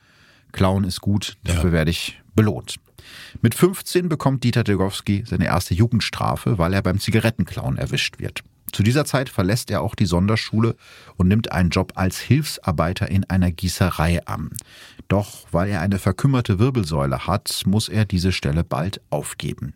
klauen 0.52 0.84
ist 0.84 1.00
gut, 1.00 1.36
dafür 1.44 1.72
werde 1.72 1.90
ich 1.90 2.20
belohnt. 2.34 2.76
Mit 3.40 3.54
15 3.54 4.08
bekommt 4.08 4.44
Dieter 4.44 4.64
Degowski 4.64 5.24
seine 5.26 5.46
erste 5.46 5.74
Jugendstrafe, 5.74 6.58
weil 6.58 6.72
er 6.72 6.82
beim 6.82 7.00
Zigarettenklauen 7.00 7.76
erwischt 7.76 8.18
wird. 8.18 8.42
Zu 8.72 8.82
dieser 8.82 9.04
Zeit 9.04 9.28
verlässt 9.28 9.70
er 9.70 9.82
auch 9.82 9.94
die 9.94 10.06
Sonderschule 10.06 10.76
und 11.16 11.28
nimmt 11.28 11.52
einen 11.52 11.68
Job 11.68 11.92
als 11.94 12.18
Hilfsarbeiter 12.18 13.08
in 13.08 13.28
einer 13.28 13.50
Gießerei 13.50 14.26
an. 14.26 14.50
Doch 15.08 15.46
weil 15.50 15.68
er 15.68 15.82
eine 15.82 15.98
verkümmerte 15.98 16.58
Wirbelsäule 16.58 17.26
hat, 17.26 17.62
muss 17.66 17.90
er 17.90 18.06
diese 18.06 18.32
Stelle 18.32 18.64
bald 18.64 19.02
aufgeben. 19.10 19.74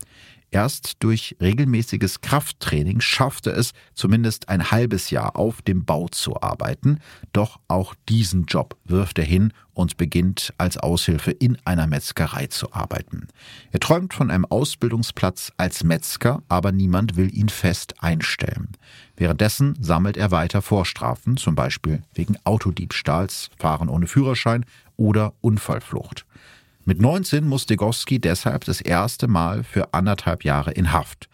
Erst 0.50 1.02
durch 1.02 1.36
regelmäßiges 1.40 2.20
Krafttraining 2.20 3.00
schafft 3.00 3.46
er 3.46 3.56
es, 3.56 3.72
zumindest 3.94 4.48
ein 4.48 4.70
halbes 4.70 5.10
Jahr 5.10 5.36
auf 5.36 5.60
dem 5.60 5.84
Bau 5.84 6.08
zu 6.08 6.40
arbeiten. 6.40 7.00
Doch 7.32 7.58
auch 7.68 7.94
diesen 8.08 8.44
Job 8.44 8.76
wirft 8.84 9.18
er 9.18 9.24
hin 9.24 9.52
und 9.74 9.96
beginnt 9.96 10.54
als 10.56 10.78
Aushilfe 10.78 11.32
in 11.32 11.58
einer 11.64 11.86
Metzgerei 11.86 12.46
zu 12.46 12.72
arbeiten. 12.72 13.26
Er 13.72 13.80
träumt 13.80 14.14
von 14.14 14.30
einem 14.30 14.46
Ausbildungsplatz 14.46 15.52
als 15.56 15.84
Metzger, 15.84 16.42
aber 16.48 16.72
niemand 16.72 17.16
will 17.16 17.36
ihn 17.36 17.50
fest 17.50 17.94
einstellen. 18.02 18.72
Währenddessen 19.16 19.76
sammelt 19.80 20.16
er 20.16 20.30
weiter 20.30 20.62
Vorstrafen, 20.62 21.36
zum 21.36 21.54
Beispiel 21.54 22.02
wegen 22.14 22.36
Autodiebstahls, 22.44 23.50
Fahren 23.58 23.88
ohne 23.88 24.06
Führerschein 24.06 24.64
oder 24.96 25.34
Unfallflucht. 25.42 26.24
Mit 26.88 27.00
19 27.00 27.44
muss 27.48 27.66
Degowski 27.66 28.20
deshalb 28.20 28.64
das 28.64 28.80
erste 28.80 29.26
Mal 29.26 29.64
für 29.64 29.92
anderthalb 29.92 30.44
Jahre 30.44 30.70
in 30.70 30.92
Haft. 30.92 31.28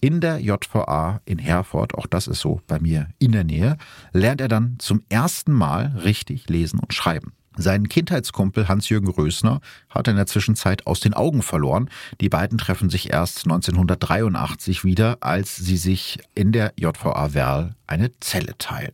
In 0.00 0.20
der 0.20 0.40
JVA 0.40 1.20
in 1.24 1.38
Herford, 1.38 1.94
auch 1.94 2.08
das 2.08 2.26
ist 2.26 2.40
so 2.40 2.60
bei 2.66 2.80
mir 2.80 3.06
in 3.20 3.30
der 3.30 3.44
Nähe, 3.44 3.78
lernt 4.12 4.40
er 4.40 4.48
dann 4.48 4.74
zum 4.80 5.04
ersten 5.08 5.52
Mal 5.52 5.96
richtig 6.02 6.48
lesen 6.48 6.80
und 6.80 6.92
schreiben. 6.92 7.34
Seinen 7.56 7.88
Kindheitskumpel 7.88 8.66
Hans-Jürgen 8.66 9.08
Rösner 9.08 9.60
hat 9.90 10.08
er 10.08 10.10
in 10.10 10.16
der 10.16 10.26
Zwischenzeit 10.26 10.88
aus 10.88 10.98
den 10.98 11.14
Augen 11.14 11.42
verloren. 11.42 11.88
Die 12.20 12.28
beiden 12.28 12.58
treffen 12.58 12.90
sich 12.90 13.12
erst 13.12 13.44
1983 13.44 14.82
wieder, 14.82 15.18
als 15.20 15.54
sie 15.54 15.76
sich 15.76 16.18
in 16.34 16.50
der 16.50 16.72
JVA 16.76 17.32
Werl 17.32 17.76
eine 17.86 18.10
Zelle 18.18 18.58
teilen. 18.58 18.92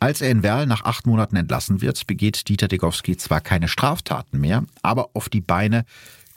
Als 0.00 0.20
er 0.20 0.30
in 0.30 0.44
Werl 0.44 0.66
nach 0.66 0.84
acht 0.84 1.06
Monaten 1.06 1.34
entlassen 1.34 1.80
wird, 1.80 2.06
begeht 2.06 2.48
Dieter 2.48 2.68
Degowski 2.68 3.16
zwar 3.16 3.40
keine 3.40 3.66
Straftaten 3.66 4.38
mehr, 4.38 4.64
aber 4.82 5.10
auf 5.14 5.28
die 5.28 5.40
Beine 5.40 5.84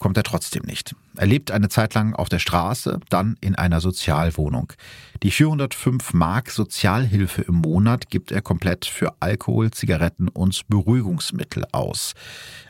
kommt 0.02 0.18
er 0.18 0.24
trotzdem 0.24 0.64
nicht. 0.64 0.95
Er 1.16 1.28
lebt 1.28 1.52
eine 1.52 1.70
Zeit 1.70 1.93
lang 1.93 2.16
auf 2.16 2.28
der 2.28 2.39
Straße, 2.39 2.99
dann 3.10 3.38
in 3.39 3.54
einer 3.54 3.82
Sozialwohnung. 3.82 4.74
Die 5.22 5.30
405 5.30 6.16
Mark 6.16 6.49
Sozialhilfe 6.49 7.43
im 7.43 7.58
Monat 7.58 8.10
gibt 8.10 8.32
er 8.32 8.41
komplett 8.41 8.86
für 8.86 9.14
Alkohol, 9.20 9.70
Zigaretten 9.70 10.28
und 10.28 10.68
Beruhigungsmittel 10.70 11.66
aus. 11.72 12.14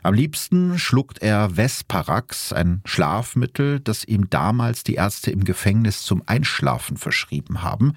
Am 0.02 0.12
liebsten 0.12 0.78
schluckt 0.78 1.22
er 1.22 1.56
Vesparax, 1.56 2.52
ein 2.52 2.82
Schlafmittel, 2.84 3.80
das 3.80 4.04
ihm 4.04 4.28
damals 4.28 4.84
die 4.84 4.96
Ärzte 4.96 5.30
im 5.30 5.44
Gefängnis 5.44 6.02
zum 6.02 6.22
Einschlafen 6.26 6.98
verschrieben 6.98 7.62
haben. 7.62 7.94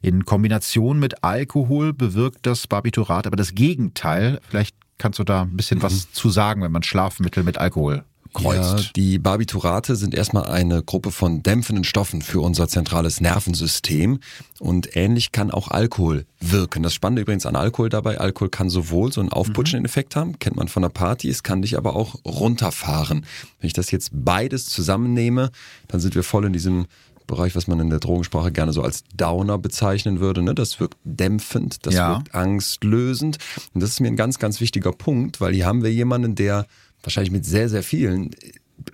In 0.00 0.24
Kombination 0.24 1.00
mit 1.00 1.24
Alkohol 1.24 1.92
bewirkt 1.92 2.46
das 2.46 2.68
Barbiturat 2.68 3.26
aber 3.26 3.36
das 3.36 3.56
Gegenteil. 3.56 4.40
Vielleicht 4.48 4.76
kannst 4.98 5.18
du 5.18 5.24
da 5.24 5.42
ein 5.42 5.56
bisschen 5.56 5.82
was 5.82 6.06
mhm. 6.06 6.12
zu 6.12 6.30
sagen, 6.30 6.62
wenn 6.62 6.70
man 6.70 6.84
Schlafmittel 6.84 7.42
mit 7.42 7.58
Alkohol 7.58 8.04
kreuzt. 8.36 8.78
Ja, 8.78 8.90
die 8.94 9.18
Barbiturate 9.18 9.96
sind 9.96 10.14
erstmal 10.14 10.44
eine 10.44 10.82
Gruppe 10.82 11.10
von 11.10 11.42
dämpfenden 11.42 11.84
Stoffen 11.84 12.22
für 12.22 12.40
unser 12.40 12.68
zentrales 12.68 13.20
Nervensystem 13.20 14.20
und 14.60 14.96
ähnlich 14.96 15.32
kann 15.32 15.50
auch 15.50 15.68
Alkohol 15.68 16.26
wirken. 16.40 16.82
Das 16.82 16.94
Spannende 16.94 17.22
übrigens 17.22 17.46
an 17.46 17.56
Alkohol 17.56 17.88
dabei, 17.88 18.18
Alkohol 18.18 18.50
kann 18.50 18.70
sowohl 18.70 19.12
so 19.12 19.20
einen 19.20 19.32
aufputschenden 19.32 19.82
mhm. 19.82 19.86
Effekt 19.86 20.16
haben, 20.16 20.38
kennt 20.38 20.56
man 20.56 20.68
von 20.68 20.82
der 20.82 20.90
Party, 20.90 21.28
es 21.28 21.42
kann 21.42 21.62
dich 21.62 21.76
aber 21.76 21.96
auch 21.96 22.16
runterfahren. 22.24 23.26
Wenn 23.60 23.66
ich 23.66 23.72
das 23.72 23.90
jetzt 23.90 24.10
beides 24.12 24.66
zusammennehme, 24.66 25.50
dann 25.88 26.00
sind 26.00 26.14
wir 26.14 26.22
voll 26.22 26.44
in 26.44 26.52
diesem 26.52 26.86
Bereich, 27.26 27.56
was 27.56 27.66
man 27.66 27.80
in 27.80 27.90
der 27.90 27.98
Drogensprache 27.98 28.52
gerne 28.52 28.72
so 28.72 28.82
als 28.82 29.04
Downer 29.14 29.58
bezeichnen 29.58 30.20
würde. 30.20 30.42
Ne? 30.42 30.54
Das 30.54 30.78
wirkt 30.80 30.96
dämpfend, 31.04 31.84
das 31.84 31.94
ja. 31.94 32.14
wirkt 32.14 32.34
angstlösend. 32.34 33.38
Und 33.74 33.82
das 33.82 33.90
ist 33.90 34.00
mir 34.00 34.08
ein 34.08 34.16
ganz, 34.16 34.38
ganz 34.38 34.60
wichtiger 34.60 34.92
Punkt, 34.92 35.40
weil 35.40 35.52
hier 35.52 35.66
haben 35.66 35.82
wir 35.82 35.92
jemanden, 35.92 36.34
der 36.34 36.66
wahrscheinlich 37.06 37.32
mit 37.32 37.44
sehr, 37.44 37.68
sehr 37.68 37.82
vielen 37.82 38.34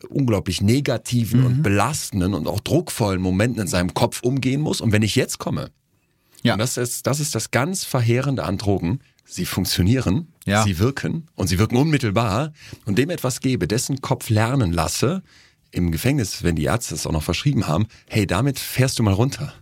unglaublich 0.09 0.61
negativen 0.61 1.41
mhm. 1.41 1.47
und 1.47 1.63
belastenden 1.63 2.35
und 2.35 2.47
auch 2.47 2.61
druckvollen 2.61 3.21
Momenten 3.21 3.63
in 3.63 3.69
seinem 3.69 3.95
Kopf 3.95 4.23
umgehen 4.23 4.61
muss. 4.61 4.81
Und 4.81 4.93
wenn 4.93 5.03
ich 5.03 5.17
jetzt 5.17 5.39
komme, 5.39 5.71
ja. 6.43 6.55
und 6.55 6.59
das 6.59 6.77
ist, 6.77 7.07
das 7.07 7.21
ist 7.21 7.35
das 7.35 7.51
ganz 7.51 7.85
Verheerende 7.85 8.45
an 8.45 8.59
Drogen, 8.59 9.01
sie 9.25 9.47
funktionieren, 9.47 10.29
ja. 10.47 10.63
sie 10.63 10.79
wirken 10.79 11.29
und 11.35 11.49
sie 11.49 11.59
wirken 11.59 11.77
unmittelbar 11.77 12.53
und 12.85 12.99
dem 12.99 13.11
etwas 13.11 13.41
gebe, 13.41 13.67
dessen 13.67 14.01
Kopf 14.01 14.29
lernen 14.29 14.73
lasse, 14.73 15.23
im 15.71 15.91
Gefängnis, 15.91 16.43
wenn 16.43 16.55
die 16.55 16.65
Ärzte 16.65 16.95
es 16.95 17.07
auch 17.07 17.13
noch 17.13 17.23
verschrieben 17.23 17.67
haben, 17.67 17.87
hey, 18.09 18.27
damit 18.27 18.59
fährst 18.59 18.99
du 18.99 19.03
mal 19.03 19.15
runter. 19.15 19.55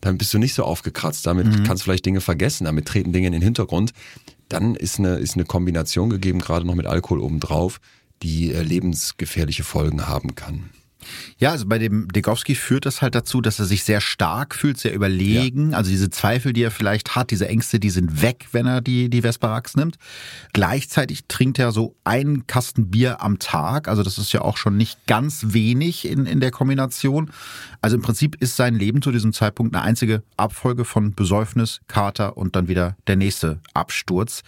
Damit 0.00 0.18
bist 0.18 0.32
du 0.32 0.38
nicht 0.38 0.54
so 0.54 0.64
aufgekratzt, 0.64 1.26
damit 1.26 1.46
mhm. 1.46 1.64
kannst 1.64 1.82
du 1.82 1.84
vielleicht 1.84 2.06
Dinge 2.06 2.22
vergessen, 2.22 2.64
damit 2.64 2.88
treten 2.88 3.12
Dinge 3.12 3.26
in 3.26 3.34
den 3.34 3.42
Hintergrund 3.42 3.92
dann 4.52 4.74
ist 4.74 4.98
eine, 4.98 5.16
ist 5.16 5.34
eine 5.34 5.44
Kombination 5.44 6.10
gegeben, 6.10 6.40
gerade 6.40 6.66
noch 6.66 6.74
mit 6.74 6.86
Alkohol 6.86 7.20
obendrauf, 7.20 7.80
die 8.22 8.52
äh, 8.52 8.62
lebensgefährliche 8.62 9.64
Folgen 9.64 10.06
haben 10.06 10.34
kann. 10.34 10.70
Ja, 11.38 11.50
also 11.50 11.66
bei 11.66 11.78
dem 11.78 12.08
Degowski 12.08 12.54
führt 12.54 12.86
das 12.86 13.02
halt 13.02 13.14
dazu, 13.14 13.40
dass 13.40 13.58
er 13.58 13.64
sich 13.64 13.84
sehr 13.84 14.00
stark 14.00 14.54
fühlt, 14.54 14.78
sehr 14.78 14.94
überlegen. 14.94 15.70
Ja. 15.70 15.78
Also 15.78 15.90
diese 15.90 16.10
Zweifel, 16.10 16.52
die 16.52 16.62
er 16.62 16.70
vielleicht 16.70 17.16
hat, 17.16 17.30
diese 17.30 17.48
Ängste, 17.48 17.80
die 17.80 17.90
sind 17.90 18.22
weg, 18.22 18.48
wenn 18.52 18.66
er 18.66 18.80
die, 18.80 19.08
die 19.08 19.22
Vesparax 19.22 19.76
nimmt. 19.76 19.96
Gleichzeitig 20.52 21.24
trinkt 21.28 21.58
er 21.58 21.72
so 21.72 21.96
einen 22.04 22.46
Kasten 22.46 22.90
Bier 22.90 23.22
am 23.22 23.38
Tag. 23.38 23.88
Also 23.88 24.02
das 24.02 24.18
ist 24.18 24.32
ja 24.32 24.42
auch 24.42 24.56
schon 24.56 24.76
nicht 24.76 25.06
ganz 25.06 25.46
wenig 25.48 26.06
in, 26.06 26.26
in 26.26 26.40
der 26.40 26.50
Kombination. 26.50 27.30
Also 27.80 27.96
im 27.96 28.02
Prinzip 28.02 28.36
ist 28.40 28.56
sein 28.56 28.74
Leben 28.74 29.02
zu 29.02 29.12
diesem 29.12 29.32
Zeitpunkt 29.32 29.74
eine 29.74 29.84
einzige 29.84 30.22
Abfolge 30.36 30.84
von 30.84 31.14
Besäufnis, 31.14 31.80
Kater 31.88 32.36
und 32.36 32.56
dann 32.56 32.68
wieder 32.68 32.96
der 33.06 33.16
nächste 33.16 33.60
Absturz. 33.74 34.42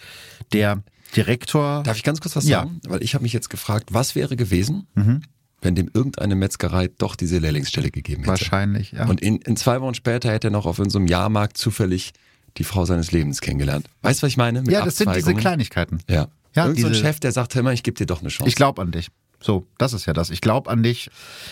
Der 0.51 0.83
Direktor. 1.15 1.83
Darf 1.83 1.97
ich 1.97 2.03
ganz 2.03 2.21
kurz 2.21 2.35
was 2.35 2.45
sagen? 2.45 2.81
Ja. 2.83 2.91
Weil 2.91 3.03
ich 3.03 3.13
habe 3.13 3.23
mich 3.23 3.33
jetzt 3.33 3.49
gefragt, 3.49 3.89
was 3.91 4.15
wäre 4.15 4.35
gewesen, 4.35 4.87
mhm 4.95 5.21
wenn 5.63 5.75
dem 5.75 5.89
irgendeine 5.93 6.35
Metzgerei 6.35 6.89
doch 6.97 7.15
diese 7.15 7.39
Lehrlingsstelle 7.39 7.91
gegeben 7.91 8.23
hätte. 8.23 8.31
Wahrscheinlich, 8.31 8.91
ja. 8.91 9.07
Und 9.07 9.21
in, 9.21 9.37
in 9.37 9.55
zwei 9.57 9.81
Wochen 9.81 9.93
später 9.93 10.31
hätte 10.31 10.47
er 10.47 10.51
noch 10.51 10.65
auf 10.65 10.79
irgendeinem 10.79 11.07
Jahrmarkt 11.07 11.57
zufällig 11.57 12.13
die 12.57 12.63
Frau 12.63 12.85
seines 12.85 13.11
Lebens 13.11 13.41
kennengelernt. 13.41 13.87
Weißt 14.01 14.21
du, 14.21 14.25
was 14.25 14.29
ich 14.29 14.37
meine? 14.37 14.61
Mit 14.61 14.71
ja, 14.71 14.85
das 14.85 14.97
sind 14.97 15.15
diese 15.15 15.33
Kleinigkeiten. 15.33 15.99
Ja. 16.09 16.27
ja 16.53 16.65
Irgend 16.65 16.81
so 16.81 16.87
ein 16.87 16.95
Chef, 16.95 17.19
der 17.19 17.31
sagt 17.31 17.55
immer, 17.55 17.73
ich 17.73 17.83
gebe 17.83 17.97
dir 17.97 18.05
doch 18.05 18.21
eine 18.21 18.29
Chance. 18.29 18.47
Ich 18.47 18.55
glaube 18.55 18.81
an 18.81 18.91
dich. 18.91 19.09
So, 19.41 19.67
das 19.77 19.91
ist 19.91 20.05
ja 20.05 20.13
das. 20.13 20.29
Ich 20.29 20.39
glaube 20.39 20.69
an 20.69 20.83
dich. 20.83 21.09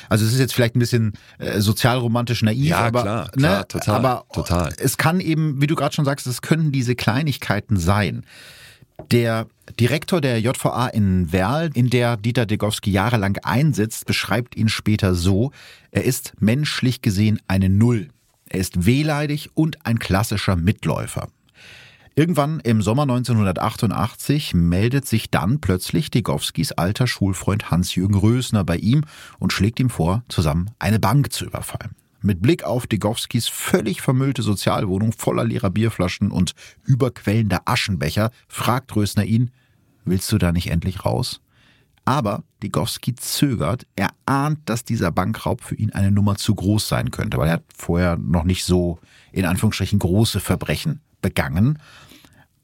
Also 0.07 0.25
es 0.25 0.31
ist 0.31 0.39
jetzt 0.39 0.53
vielleicht 0.53 0.75
ein 0.75 0.79
bisschen 0.79 1.13
äh, 1.39 1.59
sozialromantisch 1.59 2.41
naiv, 2.41 2.65
ja, 2.65 2.77
aber, 2.77 3.01
klar, 3.01 3.23
ne, 3.35 3.41
klar, 3.41 3.67
total, 3.67 3.95
aber 3.95 4.25
total. 4.31 4.73
es 4.77 4.97
kann 4.97 5.19
eben, 5.19 5.61
wie 5.61 5.67
du 5.67 5.75
gerade 5.75 5.93
schon 5.93 6.05
sagst, 6.05 6.25
es 6.25 6.41
können 6.41 6.71
diese 6.71 6.95
Kleinigkeiten 6.95 7.77
sein. 7.77 8.23
Der 9.09 9.47
Direktor 9.79 10.21
der 10.21 10.39
JVA 10.39 10.87
in 10.87 11.31
Werl, 11.31 11.69
in 11.73 11.89
der 11.89 12.17
Dieter 12.17 12.45
Degowski 12.45 12.91
jahrelang 12.91 13.37
einsitzt, 13.43 14.05
beschreibt 14.05 14.55
ihn 14.55 14.69
später 14.69 15.15
so, 15.15 15.51
er 15.91 16.03
ist 16.03 16.33
menschlich 16.39 17.01
gesehen 17.01 17.39
eine 17.47 17.69
Null. 17.69 18.09
Er 18.49 18.59
ist 18.59 18.85
wehleidig 18.85 19.49
und 19.53 19.85
ein 19.85 19.99
klassischer 19.99 20.55
Mitläufer. 20.55 21.29
Irgendwann 22.15 22.59
im 22.59 22.81
Sommer 22.81 23.03
1988 23.03 24.53
meldet 24.53 25.07
sich 25.07 25.31
dann 25.31 25.61
plötzlich 25.61 26.11
Degowskis 26.11 26.73
alter 26.73 27.07
Schulfreund 27.07 27.71
Hans-Jürgen 27.71 28.15
Rösner 28.15 28.65
bei 28.65 28.75
ihm 28.75 29.05
und 29.39 29.53
schlägt 29.53 29.79
ihm 29.79 29.89
vor, 29.89 30.23
zusammen 30.27 30.71
eine 30.77 30.99
Bank 30.99 31.31
zu 31.31 31.45
überfallen. 31.45 31.95
Mit 32.23 32.41
Blick 32.41 32.63
auf 32.63 32.85
Degowskis 32.85 33.47
völlig 33.47 34.01
vermüllte 34.01 34.43
Sozialwohnung 34.43 35.11
voller 35.11 35.43
leerer 35.43 35.71
Bierflaschen 35.71 36.29
und 36.29 36.53
überquellender 36.85 37.61
Aschenbecher 37.65 38.29
fragt 38.47 38.95
Rösner 38.95 39.23
ihn, 39.23 39.49
willst 40.05 40.31
du 40.31 40.37
da 40.37 40.51
nicht 40.51 40.69
endlich 40.69 41.03
raus? 41.03 41.41
Aber 42.05 42.43
Degowski 42.61 43.15
zögert. 43.15 43.87
Er 43.95 44.09
ahnt, 44.25 44.59
dass 44.65 44.83
dieser 44.83 45.11
Bankraub 45.11 45.61
für 45.61 45.75
ihn 45.75 45.91
eine 45.91 46.11
Nummer 46.11 46.35
zu 46.35 46.53
groß 46.53 46.87
sein 46.87 47.09
könnte, 47.09 47.37
weil 47.37 47.47
er 47.47 47.53
hat 47.55 47.65
vorher 47.75 48.17
noch 48.17 48.43
nicht 48.43 48.65
so 48.65 48.99
in 49.31 49.45
Anführungsstrichen 49.45 49.99
große 49.99 50.39
Verbrechen 50.39 51.01
begangen. 51.21 51.79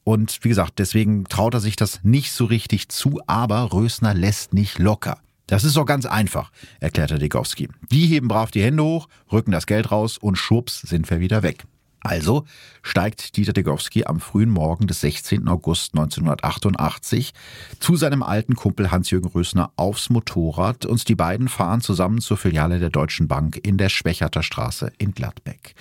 Und 0.04 0.42
wie 0.42 0.48
gesagt, 0.48 0.78
deswegen 0.78 1.24
traut 1.24 1.54
er 1.54 1.60
sich 1.60 1.76
das 1.76 2.02
nicht 2.04 2.32
so 2.32 2.44
richtig 2.44 2.88
zu, 2.88 3.20
aber 3.26 3.72
Rösner 3.72 4.14
lässt 4.14 4.54
nicht 4.54 4.78
locker. 4.78 5.18
Das 5.48 5.64
ist 5.64 5.76
doch 5.76 5.86
ganz 5.86 6.04
einfach, 6.04 6.52
erklärte 6.78 7.18
Degowski. 7.18 7.68
Die 7.90 8.06
heben 8.06 8.28
brav 8.28 8.50
die 8.50 8.62
Hände 8.62 8.84
hoch, 8.84 9.08
rücken 9.32 9.50
das 9.50 9.66
Geld 9.66 9.90
raus 9.90 10.18
und 10.18 10.36
schwupps 10.36 10.82
sind 10.82 11.08
wir 11.10 11.20
wieder 11.20 11.42
weg. 11.42 11.64
Also 12.00 12.44
steigt 12.82 13.36
Dieter 13.36 13.54
Degowski 13.54 14.04
am 14.04 14.20
frühen 14.20 14.50
Morgen 14.50 14.86
des 14.86 15.00
16. 15.00 15.48
August 15.48 15.94
1988 15.94 17.32
zu 17.80 17.96
seinem 17.96 18.22
alten 18.22 18.54
Kumpel 18.54 18.90
Hans-Jürgen 18.90 19.28
Rösner 19.28 19.72
aufs 19.76 20.10
Motorrad 20.10 20.84
und 20.84 21.08
die 21.08 21.16
beiden 21.16 21.48
fahren 21.48 21.80
zusammen 21.80 22.20
zur 22.20 22.36
Filiale 22.36 22.78
der 22.78 22.90
Deutschen 22.90 23.26
Bank 23.26 23.58
in 23.62 23.78
der 23.78 23.88
Schwächerter 23.88 24.42
Straße 24.42 24.92
in 24.98 25.12
Gladbeck. 25.12 25.74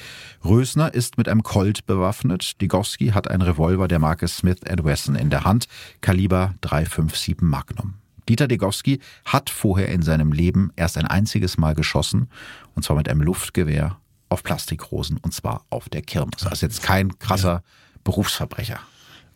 Rösner 0.45 0.93
ist 0.93 1.17
mit 1.17 1.27
einem 1.27 1.43
Colt 1.43 1.85
bewaffnet, 1.85 2.61
Degowski 2.61 3.09
hat 3.09 3.27
einen 3.27 3.43
Revolver 3.43 3.89
der 3.89 3.99
Marke 3.99 4.29
Smith 4.29 4.61
Wesson 4.63 5.15
in 5.15 5.29
der 5.29 5.43
Hand, 5.43 5.67
Kaliber 5.99 6.55
357 6.61 7.41
Magnum. 7.41 7.95
Dieter 8.29 8.47
Degowski 8.47 8.99
hat 9.25 9.49
vorher 9.49 9.89
in 9.89 10.01
seinem 10.01 10.31
Leben 10.31 10.71
erst 10.75 10.97
ein 10.97 11.05
einziges 11.05 11.57
Mal 11.57 11.73
geschossen, 11.75 12.29
und 12.75 12.83
zwar 12.83 12.97
mit 12.97 13.09
einem 13.09 13.21
Luftgewehr 13.21 13.97
auf 14.29 14.43
Plastikrosen, 14.43 15.17
und 15.21 15.33
zwar 15.33 15.65
auf 15.69 15.89
der 15.89 16.01
Kirmes. 16.01 16.45
Also 16.45 16.65
jetzt 16.65 16.83
kein 16.83 17.17
krasser 17.19 17.53
ja. 17.53 17.63
Berufsverbrecher. 18.03 18.79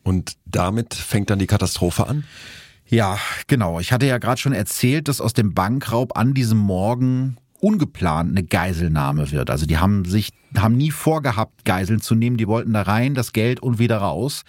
Und 0.04 0.38
damit 0.46 0.94
fängt 0.94 1.30
dann 1.30 1.40
die 1.40 1.48
Katastrophe 1.48 2.08
an? 2.08 2.24
Ja, 2.88 3.18
genau. 3.48 3.80
Ich 3.80 3.94
hatte 3.94 4.06
ja 4.06 4.18
gerade 4.18 4.42
schon 4.42 4.54
erzählt, 4.54 5.08
dass 5.08 5.22
aus 5.22 5.34
dem 5.34 5.54
Bankraub 5.54 6.18
an 6.18 6.34
diesem 6.34 6.58
Morgen 6.58 7.38
ungeplant 7.62 8.32
eine 8.32 8.44
Geiselnahme 8.44 9.32
wird. 9.32 9.50
Also 9.50 9.66
die 9.66 9.78
haben 9.78 10.04
sich, 10.04 10.32
haben 10.58 10.76
nie 10.76 10.92
vorgehabt, 10.92 11.64
Geiseln 11.64 12.02
zu 12.02 12.16
nehmen. 12.16 12.38
Die 12.38 12.48
wollten 12.48 12.74
da 12.74 12.82
rein, 12.82 13.14
das 13.14 13.32
Geld 13.32 13.62
und 13.62 13.80
wieder 13.80 14.00
raus. 14.00 14.44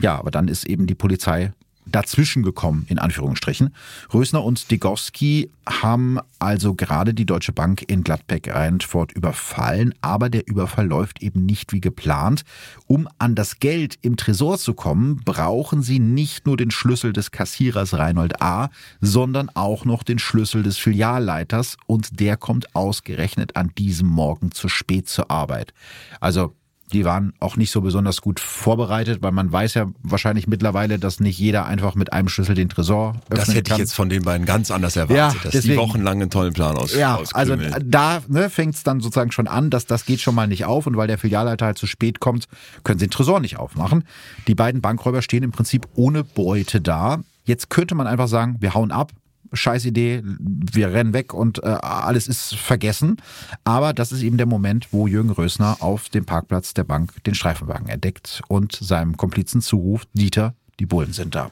Ja, 0.00 0.18
aber 0.18 0.30
dann 0.30 0.48
ist 0.48 0.66
eben 0.66 0.86
die 0.86 0.94
Polizei 0.94 1.52
dazwischen 1.86 2.42
gekommen, 2.42 2.84
in 2.88 2.98
Anführungsstrichen. 2.98 3.74
Rösner 4.12 4.44
und 4.44 4.70
Degowski 4.70 5.50
haben 5.68 6.18
also 6.38 6.74
gerade 6.74 7.14
die 7.14 7.26
Deutsche 7.26 7.52
Bank 7.52 7.82
in 7.88 8.04
Gladbeck-Rheinfurt 8.04 9.12
überfallen, 9.12 9.94
aber 10.00 10.28
der 10.28 10.46
Überfall 10.46 10.86
läuft 10.86 11.22
eben 11.22 11.46
nicht 11.46 11.72
wie 11.72 11.80
geplant. 11.80 12.44
Um 12.86 13.08
an 13.18 13.34
das 13.34 13.58
Geld 13.58 13.98
im 14.02 14.16
Tresor 14.16 14.58
zu 14.58 14.74
kommen, 14.74 15.22
brauchen 15.24 15.82
sie 15.82 15.98
nicht 15.98 16.46
nur 16.46 16.56
den 16.56 16.70
Schlüssel 16.70 17.12
des 17.12 17.30
Kassierers 17.30 17.94
Reinhold 17.94 18.42
A., 18.42 18.70
sondern 19.00 19.48
auch 19.54 19.84
noch 19.84 20.02
den 20.02 20.18
Schlüssel 20.18 20.62
des 20.62 20.78
Filialleiters 20.78 21.76
und 21.86 22.20
der 22.20 22.36
kommt 22.36 22.74
ausgerechnet 22.74 23.56
an 23.56 23.72
diesem 23.78 24.08
Morgen 24.08 24.52
zu 24.52 24.68
spät 24.68 25.08
zur 25.08 25.30
Arbeit. 25.30 25.72
Also 26.20 26.54
die 26.92 27.04
waren 27.04 27.32
auch 27.40 27.56
nicht 27.56 27.70
so 27.70 27.80
besonders 27.80 28.20
gut 28.20 28.38
vorbereitet, 28.38 29.22
weil 29.22 29.32
man 29.32 29.50
weiß 29.50 29.74
ja 29.74 29.86
wahrscheinlich 30.02 30.46
mittlerweile, 30.46 30.98
dass 30.98 31.20
nicht 31.20 31.38
jeder 31.38 31.66
einfach 31.66 31.94
mit 31.94 32.12
einem 32.12 32.28
Schlüssel 32.28 32.54
den 32.54 32.68
Tresor 32.68 33.10
öffnen 33.10 33.24
Das 33.30 33.48
hätte 33.48 33.62
kann. 33.62 33.76
ich 33.76 33.78
jetzt 33.80 33.94
von 33.94 34.08
den 34.08 34.22
beiden 34.22 34.46
ganz 34.46 34.70
anders 34.70 34.96
erwartet, 34.96 35.16
ja, 35.16 35.42
dass 35.42 35.52
deswegen, 35.52 35.74
die 35.74 35.78
wochenlang 35.78 36.20
einen 36.20 36.30
tollen 36.30 36.52
Plan 36.52 36.76
aus 36.76 36.94
Ja, 36.94 37.20
also 37.32 37.56
da 37.84 38.22
ne, 38.28 38.50
fängt 38.50 38.76
es 38.76 38.82
dann 38.84 39.00
sozusagen 39.00 39.32
schon 39.32 39.48
an, 39.48 39.70
dass 39.70 39.86
das 39.86 40.04
geht 40.04 40.20
schon 40.20 40.34
mal 40.34 40.46
nicht 40.46 40.64
auf 40.64 40.86
und 40.86 40.96
weil 40.96 41.08
der 41.08 41.18
Filialleiter 41.18 41.66
halt 41.66 41.78
zu 41.78 41.86
spät 41.86 42.20
kommt, 42.20 42.46
können 42.84 42.98
sie 42.98 43.06
den 43.06 43.10
Tresor 43.10 43.40
nicht 43.40 43.58
aufmachen. 43.58 44.04
Die 44.46 44.54
beiden 44.54 44.80
Bankräuber 44.80 45.22
stehen 45.22 45.42
im 45.42 45.52
Prinzip 45.52 45.88
ohne 45.94 46.22
Beute 46.22 46.80
da. 46.80 47.20
Jetzt 47.44 47.70
könnte 47.70 47.94
man 47.94 48.06
einfach 48.06 48.28
sagen, 48.28 48.56
wir 48.60 48.74
hauen 48.74 48.90
ab, 48.92 49.12
scheiß 49.56 49.84
Idee, 49.84 50.22
wir 50.24 50.92
rennen 50.92 51.12
weg 51.12 51.34
und 51.34 51.62
äh, 51.62 51.66
alles 51.66 52.28
ist 52.28 52.54
vergessen. 52.54 53.16
Aber 53.64 53.92
das 53.92 54.12
ist 54.12 54.22
eben 54.22 54.36
der 54.36 54.46
Moment, 54.46 54.88
wo 54.92 55.06
Jürgen 55.06 55.30
Rösner 55.30 55.78
auf 55.80 56.08
dem 56.08 56.24
Parkplatz 56.24 56.74
der 56.74 56.84
Bank 56.84 57.22
den 57.24 57.34
Streifenwagen 57.34 57.88
entdeckt 57.88 58.42
und 58.48 58.72
seinem 58.72 59.16
Komplizen 59.16 59.60
zuruft, 59.60 60.08
Dieter, 60.12 60.54
die 60.78 60.86
Bullen 60.86 61.12
sind 61.12 61.34
da. 61.34 61.50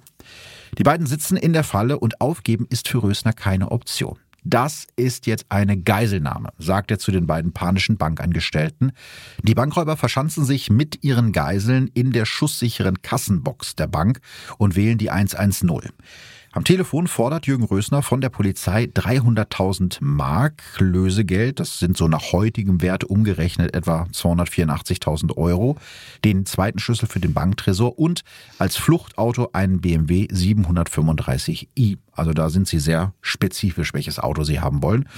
Die 0.79 0.83
beiden 0.83 1.07
sitzen 1.07 1.37
in 1.37 1.53
der 1.53 1.65
Falle 1.65 1.99
und 1.99 2.21
aufgeben 2.21 2.67
ist 2.69 2.89
für 2.89 3.03
Rösner 3.03 3.33
keine 3.33 3.71
Option. 3.71 4.19
Das 4.47 4.87
ist 4.97 5.27
jetzt 5.27 5.47
eine 5.49 5.79
Geiselnahme, 5.79 6.51
sagt 6.59 6.91
er 6.91 6.99
zu 6.99 7.11
den 7.11 7.27
beiden 7.27 7.53
panischen 7.53 7.97
Bankangestellten. 7.97 8.93
Die 9.43 9.55
Bankräuber 9.55 9.97
verschanzen 9.97 10.45
sich 10.45 10.69
mit 10.69 11.03
ihren 11.03 11.33
Geiseln 11.33 11.89
in 11.95 12.13
der 12.13 12.27
schusssicheren 12.27 13.01
Kassenbox 13.01 13.75
der 13.75 13.87
Bank 13.87 14.21
und 14.59 14.77
wählen 14.77 14.99
die 14.99 15.11
110. 15.11 15.71
Am 16.55 16.63
Telefon 16.63 17.09
fordert 17.09 17.49
Jürgen 17.49 17.65
Rösner 17.65 18.01
von 18.01 18.21
der 18.21 18.29
Polizei 18.29 18.85
300.000 18.85 19.97
Mark 20.03 20.63
Lösegeld, 20.79 21.59
das 21.59 21.81
sind 21.81 21.97
so 21.97 22.07
nach 22.07 22.31
heutigem 22.31 22.81
Wert 22.81 23.03
umgerechnet 23.03 23.75
etwa 23.75 24.07
284.000 24.13 25.37
Euro, 25.37 25.77
den 26.25 26.47
zweiten 26.47 26.79
Schlüssel 26.79 27.09
für 27.09 27.19
den 27.19 27.35
Banktresor 27.35 27.99
und 27.99 28.23
als 28.57 28.77
Fluchtauto 28.77 29.49
einen 29.53 29.81
BMW 29.81 30.27
735i. 30.27 31.99
Also 32.13 32.33
da 32.33 32.49
sind 32.49 32.69
sie 32.69 32.79
sehr 32.79 33.15
spezifisch, 33.21 33.93
welches 33.93 34.21
Auto 34.21 34.45
sie 34.45 34.61
haben 34.61 34.81
wollen. 34.81 35.09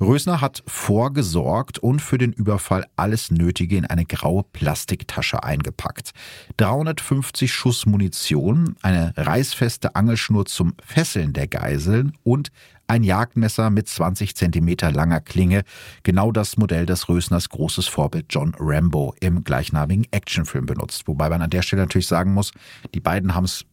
Rösner 0.00 0.40
hat 0.40 0.62
vorgesorgt 0.66 1.78
und 1.78 2.00
für 2.00 2.18
den 2.18 2.32
Überfall 2.32 2.86
alles 2.96 3.30
Nötige 3.30 3.76
in 3.76 3.86
eine 3.86 4.04
graue 4.04 4.42
Plastiktasche 4.42 5.42
eingepackt. 5.42 6.12
350 6.56 7.52
Schuss 7.52 7.86
Munition, 7.86 8.76
eine 8.82 9.12
reißfeste 9.16 9.96
Angelschnur 9.96 10.46
zum 10.46 10.74
Fesseln 10.84 11.32
der 11.32 11.46
Geiseln 11.46 12.16
und 12.22 12.50
ein 12.86 13.02
Jagdmesser 13.02 13.70
mit 13.70 13.88
20 13.88 14.36
Zentimeter 14.36 14.92
langer 14.92 15.20
Klinge, 15.20 15.62
genau 16.02 16.32
das 16.32 16.56
Modell, 16.56 16.86
das 16.86 17.08
Rösners 17.08 17.48
großes 17.48 17.86
Vorbild 17.86 18.26
John 18.28 18.54
Rambo 18.58 19.14
im 19.20 19.42
gleichnamigen 19.42 20.06
Actionfilm 20.10 20.66
benutzt. 20.66 21.06
Wobei 21.06 21.28
man 21.30 21.42
an 21.42 21.50
der 21.50 21.62
Stelle 21.62 21.82
natürlich 21.82 22.06
sagen 22.06 22.34
muss, 22.34 22.52
die 22.94 23.00
beiden 23.00 23.34
haben 23.34 23.44
es 23.44 23.64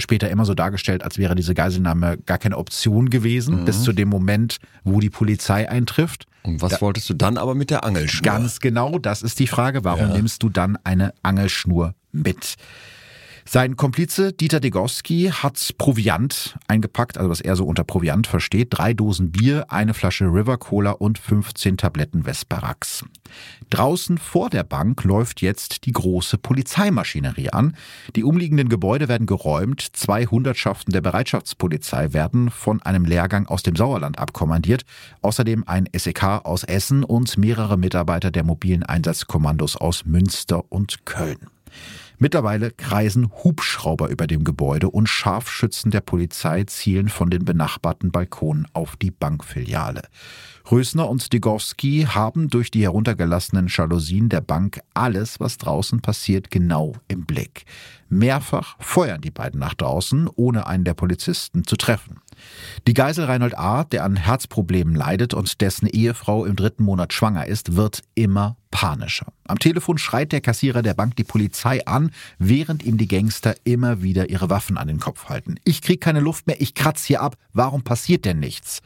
später 0.00 0.30
immer 0.30 0.44
so 0.44 0.54
dargestellt, 0.54 1.02
als 1.02 1.18
wäre 1.18 1.34
diese 1.34 1.54
Geiselnahme 1.54 2.18
gar 2.26 2.38
keine 2.38 2.58
Option 2.58 3.10
gewesen, 3.10 3.60
mhm. 3.60 3.64
bis 3.64 3.82
zu 3.82 3.92
dem 3.92 4.08
Moment, 4.08 4.58
wo 4.84 5.00
die 5.00 5.10
Polizei 5.10 5.68
eintrifft. 5.68 6.26
Und 6.42 6.62
was 6.62 6.72
da, 6.72 6.80
wolltest 6.80 7.08
du 7.10 7.14
dann 7.14 7.36
aber 7.36 7.54
mit 7.54 7.70
der 7.70 7.84
Angelschnur? 7.84 8.22
Ganz 8.22 8.60
genau, 8.60 8.98
das 8.98 9.22
ist 9.22 9.38
die 9.38 9.46
Frage. 9.46 9.84
Warum 9.84 10.08
ja. 10.08 10.16
nimmst 10.16 10.42
du 10.42 10.48
dann 10.48 10.78
eine 10.84 11.12
Angelschnur 11.22 11.94
mit? 12.12 12.56
Sein 13.52 13.74
Komplize 13.74 14.32
Dieter 14.32 14.60
Degowski 14.60 15.32
hat 15.34 15.74
Proviant 15.76 16.56
eingepackt, 16.68 17.18
also 17.18 17.30
was 17.30 17.40
er 17.40 17.56
so 17.56 17.64
unter 17.64 17.82
Proviant 17.82 18.28
versteht. 18.28 18.68
Drei 18.70 18.94
Dosen 18.94 19.32
Bier, 19.32 19.66
eine 19.72 19.92
Flasche 19.92 20.26
River 20.26 20.56
Cola 20.56 20.92
und 20.92 21.18
15 21.18 21.76
Tabletten 21.76 22.24
Vesparax. 22.24 23.04
Draußen 23.68 24.18
vor 24.18 24.50
der 24.50 24.62
Bank 24.62 25.02
läuft 25.02 25.40
jetzt 25.42 25.84
die 25.84 25.90
große 25.90 26.38
Polizeimaschinerie 26.38 27.50
an. 27.50 27.76
Die 28.14 28.22
umliegenden 28.22 28.68
Gebäude 28.68 29.08
werden 29.08 29.26
geräumt. 29.26 29.84
Zwei 29.94 30.26
Hundertschaften 30.26 30.92
der 30.92 31.00
Bereitschaftspolizei 31.00 32.12
werden 32.12 32.50
von 32.50 32.80
einem 32.82 33.04
Lehrgang 33.04 33.48
aus 33.48 33.64
dem 33.64 33.74
Sauerland 33.74 34.20
abkommandiert. 34.20 34.84
Außerdem 35.22 35.64
ein 35.66 35.88
SEK 35.92 36.22
aus 36.44 36.62
Essen 36.62 37.02
und 37.02 37.36
mehrere 37.36 37.76
Mitarbeiter 37.76 38.30
der 38.30 38.44
mobilen 38.44 38.84
Einsatzkommandos 38.84 39.74
aus 39.74 40.04
Münster 40.04 40.62
und 40.70 41.04
Köln. 41.04 41.48
Mittlerweile 42.22 42.70
kreisen 42.70 43.32
Hubschrauber 43.32 44.10
über 44.10 44.26
dem 44.26 44.44
Gebäude 44.44 44.90
und 44.90 45.08
Scharfschützen 45.08 45.90
der 45.90 46.02
Polizei 46.02 46.64
zielen 46.64 47.08
von 47.08 47.30
den 47.30 47.46
benachbarten 47.46 48.10
Balkonen 48.10 48.68
auf 48.74 48.94
die 48.96 49.10
Bankfiliale. 49.10 50.02
Rösner 50.70 51.08
und 51.08 51.32
Degowski 51.32 52.06
haben 52.06 52.50
durch 52.50 52.70
die 52.70 52.82
heruntergelassenen 52.82 53.68
Jalousien 53.68 54.28
der 54.28 54.42
Bank 54.42 54.80
alles, 54.92 55.40
was 55.40 55.56
draußen 55.56 56.02
passiert, 56.02 56.50
genau 56.50 56.92
im 57.08 57.24
Blick. 57.24 57.64
Mehrfach 58.10 58.76
feuern 58.80 59.20
die 59.20 59.30
beiden 59.30 59.60
nach 59.60 59.74
draußen, 59.74 60.28
ohne 60.34 60.66
einen 60.66 60.84
der 60.84 60.94
Polizisten 60.94 61.64
zu 61.64 61.76
treffen. 61.76 62.20
Die 62.86 62.94
Geisel 62.94 63.24
Reinhold 63.24 63.56
A., 63.58 63.84
der 63.84 64.04
an 64.04 64.16
Herzproblemen 64.16 64.94
leidet 64.94 65.34
und 65.34 65.60
dessen 65.60 65.86
Ehefrau 65.86 66.44
im 66.44 66.56
dritten 66.56 66.84
Monat 66.84 67.12
schwanger 67.12 67.46
ist, 67.46 67.76
wird 67.76 68.02
immer 68.14 68.56
panischer. 68.70 69.32
Am 69.46 69.58
Telefon 69.58 69.98
schreit 69.98 70.32
der 70.32 70.40
Kassierer 70.40 70.82
der 70.82 70.94
Bank 70.94 71.16
die 71.16 71.24
Polizei 71.24 71.86
an, 71.86 72.10
während 72.38 72.84
ihm 72.84 72.98
die 72.98 73.08
Gangster 73.08 73.54
immer 73.64 74.02
wieder 74.02 74.30
ihre 74.30 74.50
Waffen 74.50 74.78
an 74.78 74.88
den 74.88 75.00
Kopf 75.00 75.28
halten. 75.28 75.56
Ich 75.64 75.82
krieg 75.82 76.00
keine 76.00 76.20
Luft 76.20 76.46
mehr, 76.46 76.60
ich 76.60 76.74
kratz 76.74 77.04
hier 77.04 77.20
ab, 77.20 77.36
warum 77.52 77.82
passiert 77.82 78.24
denn 78.24 78.38
nichts? 78.38 78.80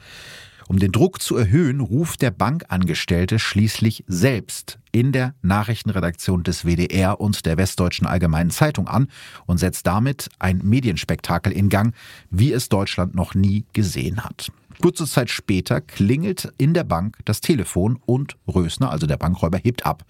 Um 0.67 0.79
den 0.79 0.91
Druck 0.91 1.21
zu 1.21 1.35
erhöhen, 1.37 1.79
ruft 1.79 2.21
der 2.21 2.31
Bankangestellte 2.31 3.37
schließlich 3.37 4.03
selbst 4.07 4.79
in 4.91 5.11
der 5.11 5.35
Nachrichtenredaktion 5.41 6.43
des 6.43 6.65
WDR 6.65 7.19
und 7.19 7.45
der 7.45 7.57
Westdeutschen 7.57 8.07
Allgemeinen 8.07 8.49
Zeitung 8.49 8.87
an 8.87 9.07
und 9.45 9.59
setzt 9.59 9.85
damit 9.85 10.29
ein 10.39 10.61
Medienspektakel 10.63 11.53
in 11.53 11.69
Gang, 11.69 11.93
wie 12.31 12.51
es 12.51 12.69
Deutschland 12.69 13.13
noch 13.13 13.35
nie 13.35 13.65
gesehen 13.73 14.23
hat. 14.23 14.51
Kurze 14.81 15.05
Zeit 15.05 15.29
später 15.29 15.81
klingelt 15.81 16.51
in 16.57 16.73
der 16.73 16.83
Bank 16.83 17.17
das 17.25 17.41
Telefon 17.41 17.99
und 18.05 18.35
Rösner, 18.47 18.89
also 18.89 19.07
der 19.07 19.17
Bankräuber, 19.17 19.57
hebt 19.57 19.85
ab. 19.85 20.03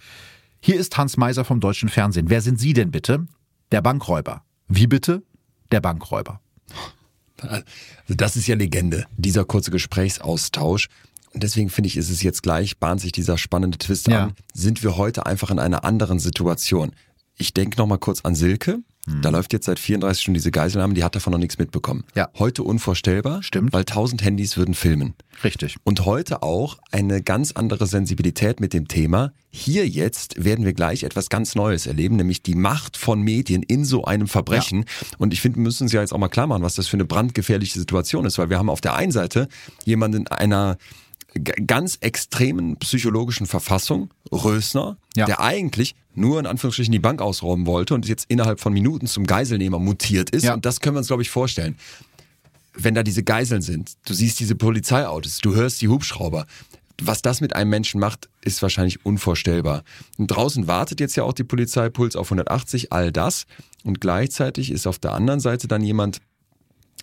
Hier 0.62 0.80
ist 0.80 0.98
Hans 0.98 1.18
Meiser 1.18 1.46
vom 1.46 1.60
deutschen 1.60 1.90
Fernsehen. 1.90 2.30
Wer 2.30 2.42
sind 2.42 2.60
Sie 2.60 2.74
denn 2.74 2.92
bitte? 2.92 3.28
Der 3.72 3.82
Bankräuber. 3.82 4.44
Wie 4.68 4.88
bitte? 4.88 5.22
Der 5.72 5.82
Bankräuber. 5.82 6.40
Also 7.48 7.66
das 8.08 8.36
ist 8.36 8.48
ja 8.48 8.56
Legende, 8.56 9.06
dieser 9.18 9.46
kurze 9.46 9.72
Gesprächsaustausch. 9.72 10.90
Und 11.34 11.44
deswegen 11.44 11.70
finde 11.70 11.88
ich, 11.88 11.98
ist 11.98 12.10
es 12.10 12.24
jetzt 12.24 12.44
gleich, 12.44 12.78
bahnt 12.78 13.02
sich 13.02 13.12
dieser 13.12 13.38
spannende 13.38 13.78
Twist 13.78 14.08
ja. 14.08 14.26
an. 14.26 14.34
Sind 14.54 14.84
wir 14.84 14.96
heute 14.96 15.26
einfach 15.26 15.52
in 15.52 15.60
einer 15.60 15.84
anderen 15.84 16.20
Situation? 16.20 16.94
Ich 17.38 17.54
denke 17.54 17.78
nochmal 17.78 17.98
kurz 17.98 18.22
an 18.22 18.36
Silke, 18.36 18.80
hm. 19.08 19.22
Da 19.22 19.30
läuft 19.30 19.54
jetzt 19.54 19.66
seit 19.66 19.78
34 19.78 20.22
Stunden 20.22 20.34
diese 20.36 20.52
Geiselnahme, 20.52 20.96
die 20.96 21.04
hat 21.04 21.16
davon 21.16 21.32
noch 21.32 21.40
nichts 21.40 21.60
mitbekommen. 21.60 22.04
Ja. 22.16 22.30
Heute 22.40 22.64
unvorstellbar, 22.64 23.44
Stimmt. 23.44 23.72
weil 23.72 23.82
1000 23.82 24.24
Handys 24.24 24.58
würden 24.58 24.74
filmen. 24.74 25.14
Richtig. 25.44 25.76
Und 25.84 26.06
heute 26.06 26.42
auch 26.42 26.78
eine 26.92 27.22
ganz 27.22 27.52
andere 27.52 27.86
Sensibilität 27.86 28.60
mit 28.60 28.74
dem 28.74 28.88
Thema. 28.88 29.32
Hier 29.52 29.88
jetzt 29.88 30.44
werden 30.44 30.66
wir 30.66 30.74
gleich 30.74 31.04
etwas 31.04 31.30
ganz 31.30 31.54
Neues 31.56 31.86
erleben, 31.86 32.16
nämlich 32.16 32.42
die 32.42 32.56
Macht 32.56 32.98
von 32.98 33.22
Medien 33.22 33.62
in 33.62 33.86
so 33.86 34.06
einem 34.06 34.28
Verbrechen. 34.28 34.80
Ja. 34.80 35.08
Und 35.20 35.34
ich 35.34 35.42
finde, 35.42 35.58
wir 35.58 35.64
müssen 35.64 35.84
uns 35.84 35.92
ja 35.92 36.02
jetzt 36.02 36.14
auch 36.14 36.18
mal 36.18 36.30
klar 36.30 36.48
machen, 36.48 36.64
was 36.64 36.76
das 36.76 36.88
für 36.88 36.98
eine 36.98 37.06
brandgefährliche 37.06 37.78
Situation 37.78 38.26
ist, 38.26 38.40
weil 38.40 38.50
wir 38.50 38.58
haben 38.58 38.70
auf 38.70 38.82
der 38.82 38.96
einen 38.96 39.12
Seite 39.12 39.48
jemanden 39.86 40.22
in 40.22 40.28
einer 40.28 40.78
ganz 41.44 41.98
extremen 42.02 42.78
psychologischen 42.78 43.46
Verfassung, 43.46 44.10
Rösner, 44.32 44.98
ja. 45.16 45.26
der 45.26 45.42
eigentlich 45.42 45.96
nur 46.14 46.40
in 46.40 46.46
Anführungsstrichen 46.46 46.92
die 46.92 47.00
Bank 47.00 47.22
ausrauben 47.22 47.66
wollte 47.66 47.94
und 47.94 48.08
jetzt 48.08 48.26
innerhalb 48.30 48.60
von 48.60 48.72
Minuten 48.74 49.08
zum 49.08 49.26
Geiselnehmer 49.26 49.80
mutiert 49.80 50.30
ist. 50.30 50.44
Ja. 50.44 50.54
Und 50.54 50.66
das 50.66 50.80
können 50.80 50.96
wir 50.96 51.00
uns, 51.00 51.08
glaube 51.08 51.24
ich, 51.24 51.30
vorstellen. 51.30 51.76
Wenn 52.74 52.94
da 52.94 53.04
diese 53.04 53.24
Geiseln 53.24 53.62
sind, 53.62 53.94
du 54.06 54.14
siehst 54.14 54.40
diese 54.40 54.56
Polizeiautos, 54.56 55.40
du 55.40 55.56
hörst 55.56 55.82
die 55.82 55.88
Hubschrauber. 55.88 56.46
Was 57.02 57.22
das 57.22 57.42
mit 57.42 57.54
einem 57.56 57.70
Menschen 57.70 58.00
macht, 58.00 58.30
ist 58.42 58.62
wahrscheinlich 58.62 59.06
unvorstellbar. 59.06 59.84
Und 60.18 60.28
draußen 60.28 60.68
wartet 60.68 61.02
jetzt 61.02 61.16
ja 61.18 61.24
auch 61.24 61.34
die 61.34 61.44
Polizei, 61.44 61.90
Puls 61.90 62.16
auf 62.16 62.28
180, 62.28 62.94
all 62.94 63.12
das. 63.12 63.46
Und 63.84 64.00
gleichzeitig 64.00 64.72
ist 64.72 64.88
auf 64.88 65.00
der 65.00 65.14
anderen 65.14 65.42
Seite 65.42 65.68
dann 65.68 65.82
jemand, 65.82 66.22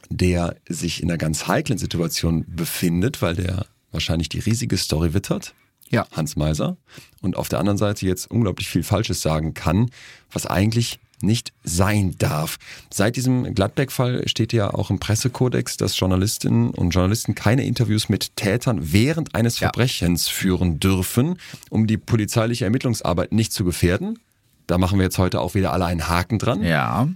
der 0.08 0.56
sich 0.68 1.02
in 1.02 1.10
einer 1.10 1.18
ganz 1.18 1.46
heiklen 1.46 1.78
Situation 1.78 2.44
befindet, 2.48 3.20
weil 3.20 3.36
der 3.36 3.66
wahrscheinlich 3.92 4.28
die 4.28 4.40
riesige 4.40 4.76
Story 4.76 5.14
wittert. 5.14 5.54
Ja. 5.88 6.06
Hans 6.12 6.36
Meiser. 6.36 6.76
Und 7.20 7.36
auf 7.36 7.48
der 7.48 7.58
anderen 7.58 7.78
Seite 7.78 8.06
jetzt 8.06 8.30
unglaublich 8.30 8.68
viel 8.68 8.82
Falsches 8.82 9.20
sagen 9.20 9.54
kann, 9.54 9.90
was 10.30 10.46
eigentlich 10.46 10.98
nicht 11.22 11.52
sein 11.62 12.16
darf. 12.18 12.58
Seit 12.92 13.16
diesem 13.16 13.54
Gladbeck-Fall 13.54 14.28
steht 14.28 14.52
ja 14.52 14.74
auch 14.74 14.90
im 14.90 14.98
Pressekodex, 14.98 15.76
dass 15.76 15.98
Journalistinnen 15.98 16.70
und 16.70 16.90
Journalisten 16.90 17.34
keine 17.34 17.64
Interviews 17.64 18.08
mit 18.08 18.36
Tätern 18.36 18.92
während 18.92 19.34
eines 19.34 19.60
ja. 19.60 19.68
Verbrechens 19.68 20.28
führen 20.28 20.80
dürfen, 20.80 21.38
um 21.70 21.86
die 21.86 21.96
polizeiliche 21.96 22.64
Ermittlungsarbeit 22.64 23.32
nicht 23.32 23.52
zu 23.52 23.64
gefährden. 23.64 24.18
Da 24.66 24.78
machen 24.78 24.98
wir 24.98 25.04
jetzt 25.04 25.18
heute 25.18 25.40
auch 25.40 25.54
wieder 25.54 25.72
alle 25.72 25.84
einen 25.84 26.08
Haken 26.08 26.38
dran. 26.38 26.62
Ja. 26.62 27.08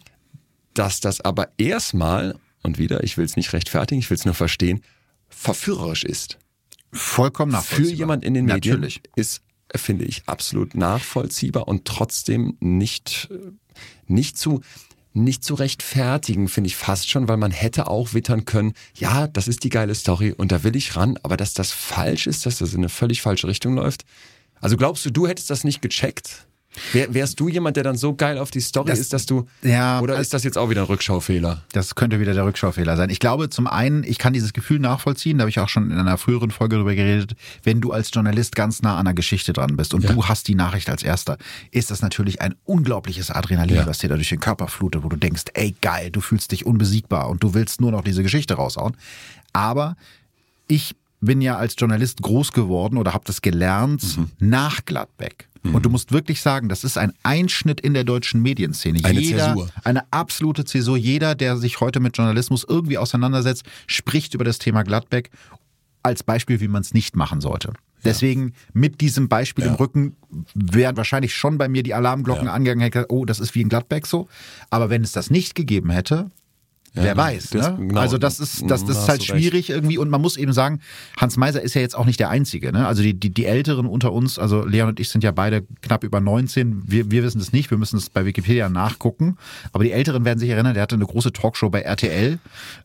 Dass 0.74 1.00
das 1.00 1.20
aber 1.20 1.48
erstmal, 1.58 2.36
und 2.62 2.78
wieder, 2.78 3.02
ich 3.02 3.16
will 3.16 3.24
es 3.24 3.36
nicht 3.36 3.52
rechtfertigen, 3.52 3.98
ich 3.98 4.10
will 4.10 4.16
es 4.16 4.24
nur 4.24 4.34
verstehen, 4.34 4.82
verführerisch 5.28 6.04
ist. 6.04 6.38
Vollkommen 6.96 7.52
nachvollziehbar. 7.52 7.90
Für 7.90 7.96
jemand 7.96 8.24
in 8.24 8.34
den 8.34 8.46
Medien 8.46 8.80
Natürlich. 8.80 9.00
ist, 9.14 9.42
finde 9.74 10.04
ich, 10.04 10.22
absolut 10.26 10.74
nachvollziehbar 10.74 11.68
und 11.68 11.84
trotzdem 11.84 12.56
nicht, 12.60 13.28
nicht 14.06 14.38
zu, 14.38 14.60
nicht 15.12 15.44
zu 15.44 15.54
rechtfertigen, 15.54 16.48
finde 16.48 16.68
ich 16.68 16.76
fast 16.76 17.08
schon, 17.08 17.28
weil 17.28 17.36
man 17.36 17.50
hätte 17.50 17.88
auch 17.88 18.12
wittern 18.12 18.44
können, 18.44 18.74
ja, 18.94 19.26
das 19.26 19.48
ist 19.48 19.64
die 19.64 19.70
geile 19.70 19.94
Story 19.94 20.32
und 20.32 20.52
da 20.52 20.62
will 20.62 20.76
ich 20.76 20.96
ran, 20.96 21.18
aber 21.22 21.36
dass 21.36 21.54
das 21.54 21.72
falsch 21.72 22.26
ist, 22.26 22.46
dass 22.46 22.58
das 22.58 22.72
in 22.72 22.80
eine 22.80 22.88
völlig 22.88 23.22
falsche 23.22 23.48
Richtung 23.48 23.74
läuft. 23.74 24.04
Also 24.60 24.76
glaubst 24.76 25.04
du, 25.04 25.10
du 25.10 25.26
hättest 25.26 25.50
das 25.50 25.64
nicht 25.64 25.82
gecheckt? 25.82 26.46
Wär, 26.92 27.12
wärst 27.14 27.38
du 27.40 27.48
jemand, 27.48 27.76
der 27.76 27.84
dann 27.84 27.96
so 27.96 28.14
geil 28.14 28.38
auf 28.38 28.50
die 28.50 28.60
Story 28.60 28.88
Das- 28.90 28.98
ist, 28.98 29.12
dass 29.12 29.26
du. 29.26 29.46
Ja, 29.62 30.00
oder 30.00 30.12
also- 30.14 30.22
ist 30.22 30.34
das 30.34 30.44
jetzt 30.44 30.58
auch 30.58 30.70
wieder 30.70 30.82
ein 30.82 30.86
Rückschaufehler? 30.86 31.62
Das 31.72 31.94
könnte 31.94 32.20
wieder 32.20 32.34
der 32.34 32.44
Rückschaufehler 32.44 32.96
sein. 32.96 33.10
Ich 33.10 33.18
glaube, 33.20 33.48
zum 33.50 33.66
einen, 33.66 34.04
ich 34.04 34.18
kann 34.18 34.32
dieses 34.32 34.52
Gefühl 34.52 34.78
nachvollziehen, 34.78 35.38
da 35.38 35.42
habe 35.42 35.50
ich 35.50 35.58
auch 35.60 35.68
schon 35.68 35.90
in 35.90 35.98
einer 35.98 36.18
früheren 36.18 36.50
Folge 36.50 36.76
darüber 36.76 36.94
geredet, 36.94 37.34
wenn 37.62 37.80
du 37.80 37.92
als 37.92 38.10
Journalist 38.12 38.54
ganz 38.56 38.82
nah 38.82 38.96
an 38.98 39.04
der 39.06 39.14
Geschichte 39.14 39.52
dran 39.52 39.76
bist 39.76 39.94
und 39.94 40.04
Ja. 40.04 40.12
du 40.12 40.24
hast 40.26 40.48
die 40.48 40.54
Nachricht 40.54 40.88
als 40.90 41.02
erster, 41.02 41.38
ist 41.70 41.90
das 41.90 42.02
natürlich 42.02 42.40
ein 42.40 42.54
unglaubliches 42.64 43.30
Adrenalin, 43.30 43.76
Ja. 43.76 43.86
was 43.86 43.98
dir 43.98 44.08
da 44.08 44.16
durch 44.16 44.28
den 44.28 44.40
Körper 44.40 44.68
flutet, 44.68 45.02
wo 45.02 45.08
du 45.08 45.16
denkst, 45.16 45.44
ey 45.54 45.74
geil, 45.80 46.10
du 46.10 46.20
fühlst 46.20 46.52
dich 46.52 46.66
unbesiegbar 46.66 47.28
und 47.28 47.42
du 47.42 47.54
willst 47.54 47.80
nur 47.80 47.90
noch 47.92 48.02
diese 48.02 48.22
Geschichte 48.22 48.54
raushauen. 48.54 48.96
Aber 49.52 49.96
ich 50.68 50.94
bin 51.20 51.40
ja 51.40 51.56
als 51.56 51.74
Journalist 51.78 52.20
groß 52.22 52.52
geworden 52.52 52.98
oder 52.98 53.14
habe 53.14 53.24
das 53.26 53.40
gelernt 53.42 54.16
Mhm. 54.16 54.30
nach 54.38 54.84
Gladbeck. 54.84 55.48
Und 55.74 55.84
du 55.84 55.90
musst 55.90 56.12
wirklich 56.12 56.40
sagen, 56.40 56.68
das 56.68 56.84
ist 56.84 56.96
ein 56.98 57.12
Einschnitt 57.22 57.80
in 57.80 57.94
der 57.94 58.04
deutschen 58.04 58.42
Medienszene. 58.42 59.00
Eine 59.04 59.20
Jeder, 59.20 59.48
Zäsur. 59.48 59.68
eine 59.84 60.02
absolute 60.12 60.64
Zäsur. 60.64 60.96
Jeder, 60.96 61.34
der 61.34 61.56
sich 61.56 61.80
heute 61.80 62.00
mit 62.00 62.16
Journalismus 62.16 62.64
irgendwie 62.68 62.98
auseinandersetzt, 62.98 63.64
spricht 63.86 64.34
über 64.34 64.44
das 64.44 64.58
Thema 64.58 64.82
Gladbeck 64.82 65.30
als 66.02 66.22
Beispiel, 66.22 66.60
wie 66.60 66.68
man 66.68 66.82
es 66.82 66.94
nicht 66.94 67.16
machen 67.16 67.40
sollte. 67.40 67.72
Deswegen 68.04 68.52
mit 68.72 69.00
diesem 69.00 69.28
Beispiel 69.28 69.64
Ja. 69.64 69.70
im 69.70 69.76
Rücken 69.76 70.16
wären 70.54 70.96
wahrscheinlich 70.96 71.34
schon 71.34 71.58
bei 71.58 71.68
mir 71.68 71.82
die 71.82 71.94
Alarmglocken 71.94 72.46
Ja. 72.46 72.52
angegangen, 72.52 72.80
hätte 72.82 73.06
oh, 73.08 73.24
das 73.24 73.40
ist 73.40 73.54
wie 73.56 73.62
in 73.62 73.68
Gladbeck 73.68 74.06
so. 74.06 74.28
Aber 74.70 74.90
wenn 74.90 75.02
es 75.02 75.10
das 75.12 75.30
nicht 75.30 75.54
gegeben 75.56 75.90
hätte, 75.90 76.30
wer 77.04 77.16
weiß. 77.16 77.50
das- 77.50 77.70
ne? 77.70 77.76
genau. 77.88 78.00
Also 78.00 78.18
das 78.18 78.40
ist, 78.40 78.62
das, 78.68 78.84
das 78.84 78.96
Da 78.96 79.02
ist 79.02 79.08
halt 79.08 79.28
du 79.28 79.32
recht. 79.32 79.42
schwierig 79.44 79.70
irgendwie 79.70 79.98
und 79.98 80.08
man 80.10 80.20
muss 80.20 80.36
eben 80.36 80.52
sagen, 80.52 80.80
Hans 81.20 81.36
Meiser 81.36 81.60
ist 81.62 81.74
ja 81.74 81.80
jetzt 81.80 81.96
auch 81.96 82.04
nicht 82.06 82.18
der 82.20 82.30
Einzige. 82.30 82.72
Ne? 82.72 82.86
Also 82.86 83.02
die, 83.02 83.14
die, 83.14 83.32
die 83.32 83.44
Älteren 83.46 83.86
unter 83.86 84.12
uns, 84.12 84.38
also 84.38 84.64
Leon 84.64 84.88
und 84.88 85.00
ich 85.00 85.08
sind 85.08 85.22
ja 85.24 85.30
beide 85.32 85.64
knapp 85.82 86.04
über 86.04 86.20
19. 86.20 86.82
Wir, 86.86 87.10
wir 87.10 87.22
wissen 87.22 87.38
das 87.38 87.52
nicht, 87.52 87.70
wir 87.70 87.78
müssen 87.78 87.96
es 87.96 88.10
bei 88.10 88.24
Wikipedia 88.24 88.68
nachgucken. 88.68 89.36
Aber 89.72 89.84
die 89.84 89.92
Älteren 89.92 90.24
werden 90.24 90.38
sich 90.38 90.50
erinnern, 90.50 90.74
der 90.74 90.82
hatte 90.82 90.94
eine 90.96 91.06
große 91.06 91.32
Talkshow 91.32 91.70
bei 91.70 91.80
RTL. 91.82 92.38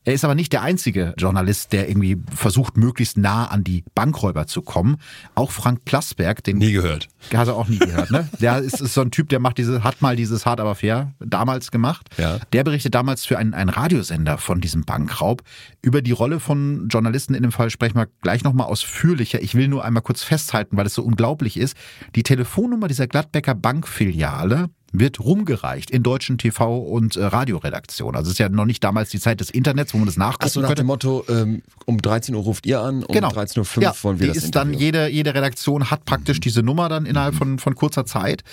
Er 0.05 0.14
ist 0.14 0.24
aber 0.26 0.36
nicht 0.36 0.53
der 0.53 0.62
einzige 0.62 1.14
Journalist, 1.18 1.74
der 1.74 1.89
irgendwie 1.89 2.18
versucht, 2.36 2.78
möglichst 2.78 3.18
nah 3.18 3.45
an 3.47 3.64
die 3.64 3.84
Bankräuber 3.95 4.47
zu 4.47 4.62
kommen. 4.62 4.97
Auch 5.36 5.51
Frank 5.51 5.86
Plasberg, 5.86 6.43
den 6.43 6.57
Nie 6.57 6.72
gehört. 6.74 7.07
Hast 7.34 7.47
du 7.47 7.53
auch 7.53 7.68
nie 7.68 7.80
gehört, 7.80 8.12
ne? 8.12 8.28
Der 8.39 8.59
ist, 8.59 8.82
ist 8.82 8.93
so 8.93 9.01
ein 9.01 9.12
Typ, 9.12 9.30
der 9.30 9.39
macht 9.39 9.57
diese, 9.57 9.84
hat 9.84 10.01
mal 10.01 10.16
dieses 10.16 10.45
Hard 10.45 10.59
aber 10.59 10.76
fair 10.76 11.14
damals 11.20 11.72
gemacht. 11.72 12.07
Ja. 12.18 12.39
Der 12.53 12.64
berichtet 12.64 12.93
damals 12.95 13.26
für 13.26 13.38
einen, 13.38 13.53
einen 13.53 13.70
Radiosender 14.02 14.38
von 14.38 14.62
diesem 14.62 14.84
Bankraub. 14.84 15.43
Über 15.82 16.02
die 16.02 16.12
Rolle 16.12 16.39
von 16.39 16.88
Journalisten 16.89 17.36
in 17.36 17.43
dem 17.43 17.52
Fall 17.52 17.70
sprechen 17.70 17.95
wir 17.95 18.08
gleich 18.22 18.43
nochmal 18.43 18.68
ausführlicher. 18.68 19.41
Ich 19.41 19.56
will 19.56 19.68
nur 19.68 19.86
einmal 19.86 20.02
kurz 20.02 20.24
festhalten, 20.24 20.76
weil 20.78 20.88
es 20.88 20.95
so 20.95 21.04
unglaublich 21.04 21.58
ist. 21.58 21.78
Die 22.16 22.24
Telefonnummer 22.24 22.88
dieser 22.88 23.08
Gladbecker 23.08 23.54
Bankfiliale 23.54 24.70
wird 24.92 25.20
rumgereicht 25.20 25.89
in 25.92 26.04
deutschen 26.04 26.38
TV- 26.38 26.80
und 26.80 27.16
äh, 27.16 27.24
Radioredaktionen. 27.26 28.16
Also 28.16 28.28
es 28.30 28.34
ist 28.34 28.39
ja 28.39 28.50
noch 28.50 28.66
nicht 28.66 28.84
damals 28.84 29.10
die 29.10 29.20
Zeit 29.20 29.39
des 29.39 29.50
Internets, 29.50 29.94
wo 29.94 29.98
man 29.98 30.06
das 30.08 30.18
nachgucken 30.18 30.46
Achso, 30.46 30.60
nach 30.62 30.68
könnte. 30.70 30.84
dem 30.84 30.88
Motto, 30.88 31.26
ähm, 31.30 31.62
um 31.86 31.98
13 32.02 32.36
Uhr 32.36 32.44
ruft 32.44 32.66
ihr 32.66 32.82
an, 32.82 33.04
um 33.04 33.14
Genau. 33.14 33.30
13.05 33.30 33.78
Uhr 33.78 33.84
ja, 33.84 33.94
wollen 34.02 34.20
wir 34.20 34.28
die 34.28 34.34
das 34.34 34.44
ist 34.44 34.56
dann 34.56 34.70
Interview. 34.70 34.86
jede, 34.86 35.08
jede 35.10 35.34
Redaktion 35.34 35.89
hat 35.92 36.06
praktisch 36.06 36.39
diese 36.39 36.62
Nummer 36.64 36.89
dann 36.89 37.06
innerhalb 37.06 37.36
von, 37.36 37.60
von 37.60 37.76
kurzer 37.76 38.06
Zeit. 38.06 38.44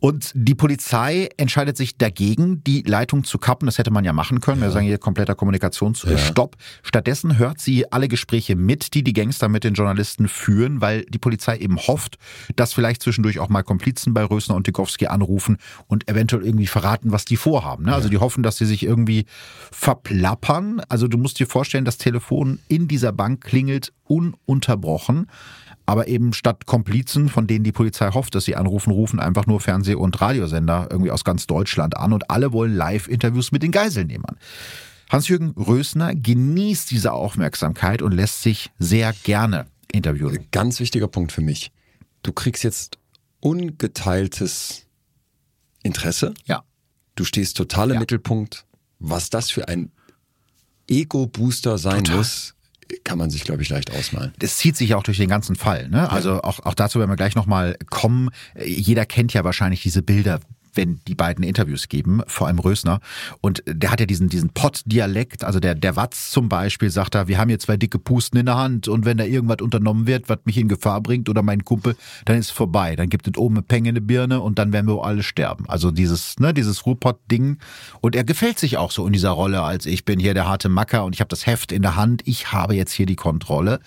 Und 0.00 0.30
die 0.34 0.54
Polizei 0.54 1.28
entscheidet 1.36 1.76
sich 1.76 1.96
dagegen, 1.96 2.62
die 2.64 2.82
Leitung 2.82 3.24
zu 3.24 3.38
kappen. 3.38 3.66
Das 3.66 3.78
hätte 3.78 3.90
man 3.90 4.04
ja 4.04 4.12
machen 4.12 4.40
können. 4.40 4.60
Wir 4.60 4.70
sagen 4.70 4.86
hier 4.86 4.98
kompletter 4.98 5.34
Kommunikationsstopp. 5.34 6.56
Stattdessen 6.82 7.38
hört 7.38 7.60
sie 7.60 7.90
alle 7.92 8.08
Gespräche 8.08 8.56
mit, 8.56 8.94
die 8.94 9.02
die 9.02 9.12
Gangster 9.12 9.48
mit 9.48 9.64
den 9.64 9.74
Journalisten 9.74 10.28
führen, 10.28 10.80
weil 10.80 11.04
die 11.06 11.18
Polizei 11.18 11.56
eben 11.58 11.78
hofft, 11.78 12.16
dass 12.56 12.72
vielleicht 12.72 13.02
zwischendurch 13.02 13.38
auch 13.38 13.48
mal 13.48 13.62
Komplizen 13.62 14.14
bei 14.14 14.24
Rösner 14.24 14.54
und 14.54 14.66
Dikowski 14.66 15.06
anrufen 15.06 15.58
und 15.88 16.08
eventuell 16.08 16.44
irgendwie 16.44 16.66
verraten, 16.66 17.12
was 17.12 17.24
die 17.24 17.36
vorhaben. 17.36 17.84
Ne? 17.84 17.94
Also 17.94 18.08
die 18.08 18.18
hoffen, 18.18 18.42
dass 18.42 18.56
sie 18.56 18.66
sich 18.66 18.82
irgendwie 18.82 19.26
verplappern. 19.70 20.82
Also 20.88 21.08
du 21.08 21.18
musst 21.18 21.38
dir 21.38 21.46
vorstellen, 21.46 21.84
das 21.84 21.98
Telefon 21.98 22.58
in 22.68 22.88
dieser 22.88 23.12
Bank 23.12 23.42
klingelt 23.42 23.92
ununterbrochen. 24.04 25.26
Aber 25.88 26.08
eben 26.08 26.32
statt 26.32 26.66
Komplizen, 26.66 27.28
von 27.28 27.46
denen 27.46 27.62
die 27.62 27.70
Polizei 27.70 28.10
hofft, 28.10 28.34
dass 28.34 28.44
sie 28.44 28.56
anrufen, 28.56 28.90
rufen 28.90 29.20
einfach 29.20 29.46
nur 29.46 29.60
Fernseh- 29.60 29.94
und 29.94 30.20
Radiosender 30.20 30.88
irgendwie 30.90 31.12
aus 31.12 31.22
ganz 31.22 31.46
Deutschland 31.46 31.96
an 31.96 32.12
und 32.12 32.28
alle 32.28 32.52
wollen 32.52 32.74
Live-Interviews 32.74 33.52
mit 33.52 33.62
den 33.62 33.70
Geiselnehmern. 33.70 34.36
Hans-Jürgen 35.10 35.50
Rösner 35.50 36.16
genießt 36.16 36.90
diese 36.90 37.12
Aufmerksamkeit 37.12 38.02
und 38.02 38.12
lässt 38.12 38.42
sich 38.42 38.72
sehr 38.80 39.12
gerne 39.22 39.66
interviewen. 39.92 40.46
Ganz 40.50 40.80
wichtiger 40.80 41.06
Punkt 41.06 41.30
für 41.30 41.42
mich. 41.42 41.70
Du 42.24 42.32
kriegst 42.32 42.64
jetzt 42.64 42.98
ungeteiltes 43.38 44.85
Interesse. 45.86 46.34
Ja. 46.44 46.62
Du 47.14 47.24
stehst 47.24 47.56
total 47.56 47.88
im 47.90 47.94
Ja. 47.94 48.00
Mittelpunkt. 48.00 48.64
Was 48.98 49.30
das 49.30 49.50
für 49.50 49.68
ein 49.68 49.90
Ego-Booster 50.88 51.78
sein 51.78 52.04
Total. 52.04 52.16
muss, 52.18 52.54
kann 53.04 53.18
man 53.18 53.30
sich, 53.30 53.44
glaube 53.44 53.62
ich, 53.62 53.68
leicht 53.68 53.90
ausmalen. 53.92 54.32
Das 54.38 54.56
zieht 54.56 54.76
sich 54.76 54.94
auch 54.94 55.02
durch 55.02 55.16
den 55.18 55.28
ganzen 55.28 55.56
Fall. 55.56 55.88
Ne? 55.88 56.10
Also 56.10 56.42
auch, 56.42 56.60
auch 56.60 56.74
dazu 56.74 56.98
werden 56.98 57.10
wir 57.10 57.16
gleich 57.16 57.34
nochmal 57.34 57.76
kommen. 57.90 58.30
Jeder 58.64 59.04
kennt 59.06 59.32
ja 59.32 59.42
wahrscheinlich 59.44 59.82
diese 59.82 60.02
Bilder, 60.02 60.40
wenn 60.76 61.00
die 61.06 61.14
beiden 61.14 61.44
Interviews 61.44 61.88
geben, 61.88 62.22
vor 62.26 62.46
allem 62.46 62.58
Rösner. 62.58 63.00
Und 63.40 63.62
der 63.66 63.90
hat 63.90 64.00
ja 64.00 64.06
diesen, 64.06 64.28
diesen 64.28 64.50
Pott-Dialekt, 64.50 65.44
also 65.44 65.60
der, 65.60 65.74
der 65.74 65.96
Watz 65.96 66.30
zum 66.30 66.48
Beispiel 66.48 66.90
sagt 66.90 67.14
da, 67.14 67.28
wir 67.28 67.38
haben 67.38 67.48
hier 67.48 67.58
zwei 67.58 67.76
dicke 67.76 67.98
Pusten 67.98 68.38
in 68.38 68.46
der 68.46 68.56
Hand 68.56 68.88
und 68.88 69.04
wenn 69.04 69.16
da 69.16 69.24
irgendwas 69.24 69.58
unternommen 69.60 70.06
wird, 70.06 70.28
was 70.28 70.38
mich 70.44 70.58
in 70.58 70.68
Gefahr 70.68 71.00
bringt 71.00 71.28
oder 71.28 71.42
mein 71.42 71.64
Kumpel, 71.64 71.96
dann 72.24 72.36
ist 72.36 72.46
es 72.46 72.50
vorbei. 72.50 72.96
Dann 72.96 73.08
gibt 73.08 73.26
es 73.28 73.36
oben 73.36 73.56
eine 73.56 73.62
Penge 73.62 73.90
in 73.90 73.94
der 73.94 74.02
Birne 74.02 74.40
und 74.40 74.58
dann 74.58 74.72
werden 74.72 74.86
wir 74.86 75.02
alle 75.04 75.22
sterben. 75.22 75.64
Also 75.68 75.90
dieses, 75.90 76.38
ne, 76.38 76.52
dieses 76.54 76.86
Ruhrpott-Ding. 76.86 77.58
Und 78.00 78.16
er 78.16 78.24
gefällt 78.24 78.58
sich 78.58 78.76
auch 78.76 78.90
so 78.90 79.06
in 79.06 79.12
dieser 79.12 79.30
Rolle, 79.30 79.62
als 79.62 79.86
ich 79.86 80.04
bin 80.04 80.18
hier 80.18 80.34
der 80.34 80.46
harte 80.46 80.68
Macker 80.68 81.04
und 81.04 81.14
ich 81.14 81.20
habe 81.20 81.28
das 81.28 81.46
Heft 81.46 81.72
in 81.72 81.82
der 81.82 81.96
Hand, 81.96 82.22
ich 82.24 82.52
habe 82.52 82.74
jetzt 82.74 82.92
hier 82.92 83.06
die 83.06 83.16
Kontrolle. 83.16 83.80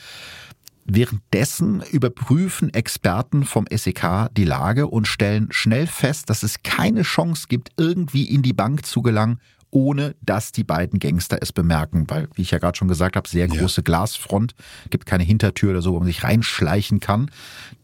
Währenddessen 0.92 1.84
überprüfen 1.92 2.74
Experten 2.74 3.44
vom 3.44 3.66
SEK 3.72 4.30
die 4.36 4.44
Lage 4.44 4.88
und 4.88 5.08
stellen 5.08 5.48
schnell 5.52 5.86
fest, 5.86 6.32
dass 6.32 6.42
es 6.42 6.64
keine 6.64 7.04
Chance 7.04 7.46
gibt, 7.48 7.70
irgendwie 7.78 8.24
in 8.24 8.42
die 8.42 8.54
Bank 8.54 8.88
zu 8.88 9.04
gelangen, 9.04 9.40
ohne 9.70 10.16
dass 10.24 10.52
die 10.52 10.64
beiden 10.64 10.98
Gangster 10.98 11.38
es 11.42 11.54
bemerken. 11.54 12.06
Weil, 12.08 12.28
wie 12.34 12.42
ich 12.42 12.50
ja 12.50 12.58
gerade 12.58 12.76
schon 12.76 12.88
gesagt 12.88 13.16
habe, 13.16 13.30
sehr 13.30 13.48
große 13.48 13.84
Glasfront, 13.84 14.56
gibt 14.90 15.06
keine 15.06 15.24
Hintertür 15.24 15.72
oder 15.72 15.84
so, 15.84 15.94
wo 15.94 16.00
man 16.00 16.08
sich 16.08 16.24
reinschleichen 16.24 17.00
kann. 17.00 17.30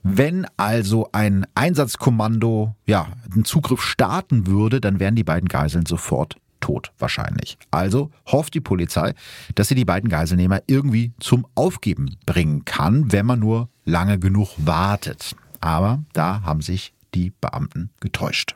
Wenn 0.02 0.48
also 0.58 1.10
ein 1.12 1.46
Einsatzkommando 1.54 2.76
ja, 2.88 3.08
einen 3.32 3.46
Zugriff 3.46 3.84
starten 3.84 4.48
würde, 4.48 4.82
dann 4.82 5.00
wären 5.00 5.16
die 5.16 5.24
beiden 5.24 5.48
Geiseln 5.48 5.86
sofort 5.86 6.38
tot 6.66 6.92
wahrscheinlich. 6.98 7.60
Also 7.70 8.10
hofft 8.26 8.56
die 8.56 8.60
Polizei, 8.60 9.14
dass 9.54 9.68
sie 9.68 9.76
die 9.76 9.86
beiden 9.86 10.10
Geiselnehmer 10.10 10.64
irgendwie 10.66 11.14
zum 11.20 11.46
Aufgeben 11.54 12.18
bringen 12.26 12.66
kann, 12.66 13.12
wenn 13.12 13.28
man 13.28 13.40
nur 13.40 13.70
lange 13.84 14.18
genug 14.18 14.50
wartet. 14.58 15.36
Aber 15.62 16.04
da 16.14 16.42
haben 16.42 16.62
sich 16.62 16.96
die 17.14 17.32
Beamten 17.40 17.92
getäuscht. 18.00 18.56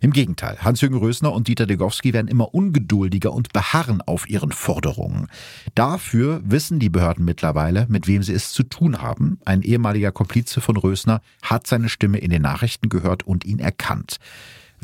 Im 0.00 0.12
Gegenteil, 0.12 0.56
Hans-Jürgen 0.60 0.96
Rösner 0.96 1.32
und 1.32 1.48
Dieter 1.48 1.66
Degowski 1.66 2.12
werden 2.12 2.28
immer 2.28 2.54
ungeduldiger 2.54 3.32
und 3.32 3.52
beharren 3.52 4.00
auf 4.02 4.30
ihren 4.30 4.52
Forderungen. 4.52 5.26
Dafür 5.74 6.40
wissen 6.44 6.78
die 6.78 6.90
Behörden 6.90 7.24
mittlerweile, 7.24 7.86
mit 7.88 8.06
wem 8.06 8.22
sie 8.22 8.34
es 8.34 8.52
zu 8.52 8.62
tun 8.62 9.02
haben. 9.02 9.40
Ein 9.44 9.62
ehemaliger 9.62 10.12
Komplize 10.12 10.60
von 10.60 10.76
Rösner 10.76 11.22
hat 11.42 11.66
seine 11.66 11.88
Stimme 11.88 12.18
in 12.18 12.30
den 12.30 12.42
Nachrichten 12.42 12.88
gehört 12.88 13.24
und 13.24 13.44
ihn 13.44 13.58
erkannt. 13.58 14.18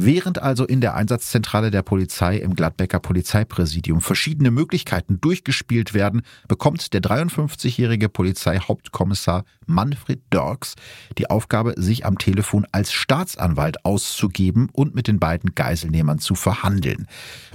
Während 0.01 0.40
also 0.40 0.64
in 0.64 0.80
der 0.80 0.94
Einsatzzentrale 0.94 1.72
der 1.72 1.82
Polizei 1.82 2.36
im 2.36 2.55
Gladbecker 2.55 3.01
Polizeipräsidium 3.01 4.01
verschiedene 4.01 4.53
Möglichkeiten 4.53 5.20
durchgespielt 5.20 5.92
werden, 5.92 6.22
bekommt 6.46 6.94
der 6.94 7.03
53-jährige 7.03 8.09
Polizeihauptkommissar 8.09 9.44
Manfred 9.66 10.22
Dörks 10.30 10.76
die 11.18 11.28
Aufgabe, 11.28 11.74
sich 11.76 12.07
am 12.07 12.16
Telefon 12.16 12.64
als 12.70 12.92
Staatsanwalt 12.92 13.84
auszugeben 13.84 14.68
und 14.72 14.94
mit 14.94 15.09
den 15.09 15.18
beiden 15.18 15.57
Geiselnehmern 15.57 16.20
zu 16.20 16.36
verhandeln. 16.36 17.09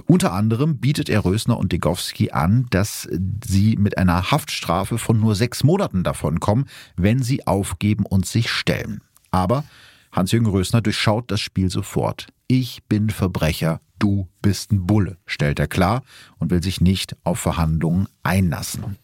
Unter 0.04 0.34
anderem 0.34 0.76
bietet 0.76 1.08
er 1.08 1.24
Rösner 1.24 1.56
und 1.56 1.72
Degowski 1.72 2.32
an, 2.32 2.66
dass 2.68 3.08
sie 3.42 3.78
mit 3.78 3.96
einer 3.96 4.30
Haftstrafe 4.30 4.98
von 4.98 5.18
nur 5.18 5.34
sechs 5.34 5.64
Monaten 5.64 6.04
davonkommen, 6.04 6.66
wenn 6.94 7.22
sie 7.22 7.46
aufgeben 7.46 8.04
und 8.04 8.26
sich 8.26 8.50
stellen. 8.50 9.00
Aber 9.30 9.64
Hans-Jürgen 10.12 10.46
Rösner 10.46 10.82
durchschaut 10.82 11.30
das 11.30 11.40
Spiel 11.40 11.70
sofort. 11.70 12.28
Ich 12.46 12.82
bin 12.84 13.10
Verbrecher, 13.10 13.80
du 13.98 14.28
bist 14.42 14.70
ein 14.72 14.86
Bulle, 14.86 15.16
stellt 15.26 15.58
er 15.58 15.66
klar 15.66 16.02
und 16.38 16.50
will 16.50 16.62
sich 16.62 16.80
nicht 16.80 17.16
auf 17.24 17.38
Verhandlungen 17.38 18.08
einlassen. 18.22 18.98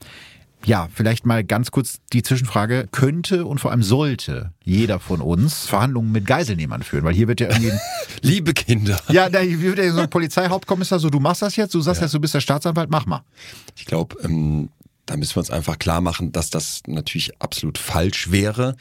Ja, 0.67 0.89
vielleicht 0.93 1.25
mal 1.25 1.43
ganz 1.43 1.71
kurz 1.71 2.01
die 2.13 2.23
Zwischenfrage. 2.23 2.87
Könnte 2.93 3.47
und 3.47 3.61
vor 3.61 3.71
allem 3.71 3.83
sollte 3.83 4.53
jeder 4.63 5.01
von 5.01 5.23
uns 5.23 5.67
Verhandlungen 5.67 6.13
mit 6.13 6.27
Geiselnehmern 6.27 6.83
führen? 6.83 7.05
Weil 7.05 7.15
hier 7.15 7.29
wird 7.29 7.41
ja 7.41 7.49
irgendwie 7.49 7.73
Liebe 8.23 8.53
Kinder. 8.53 9.01
ja, 9.09 9.31
da 9.31 9.41
wird 9.43 9.79
ja 9.79 9.91
so 9.91 10.01
ein 10.01 10.11
Polizeihauptkommissar 10.11 10.99
so, 10.99 11.09
du 11.09 11.19
machst 11.19 11.41
das 11.41 11.57
jetzt, 11.57 11.75
du 11.75 11.81
sagst 11.81 12.03
jetzt, 12.03 12.13
du 12.13 12.21
bist 12.21 12.35
der 12.35 12.41
Staatsanwalt, 12.41 12.91
mach 12.91 13.07
mal. 13.07 13.23
Ich 13.75 13.87
glaube, 13.87 14.17
ähm, 14.23 14.69
da 15.07 15.17
müssen 15.17 15.35
wir 15.37 15.41
uns 15.41 15.51
einfach 15.51 15.79
klar 15.79 16.03
machen, 16.03 16.31
dass 16.31 16.51
das 16.51 16.83
natürlich 16.87 17.41
absolut 17.41 17.79
falsch 17.79 18.31
wäre. 18.31 18.77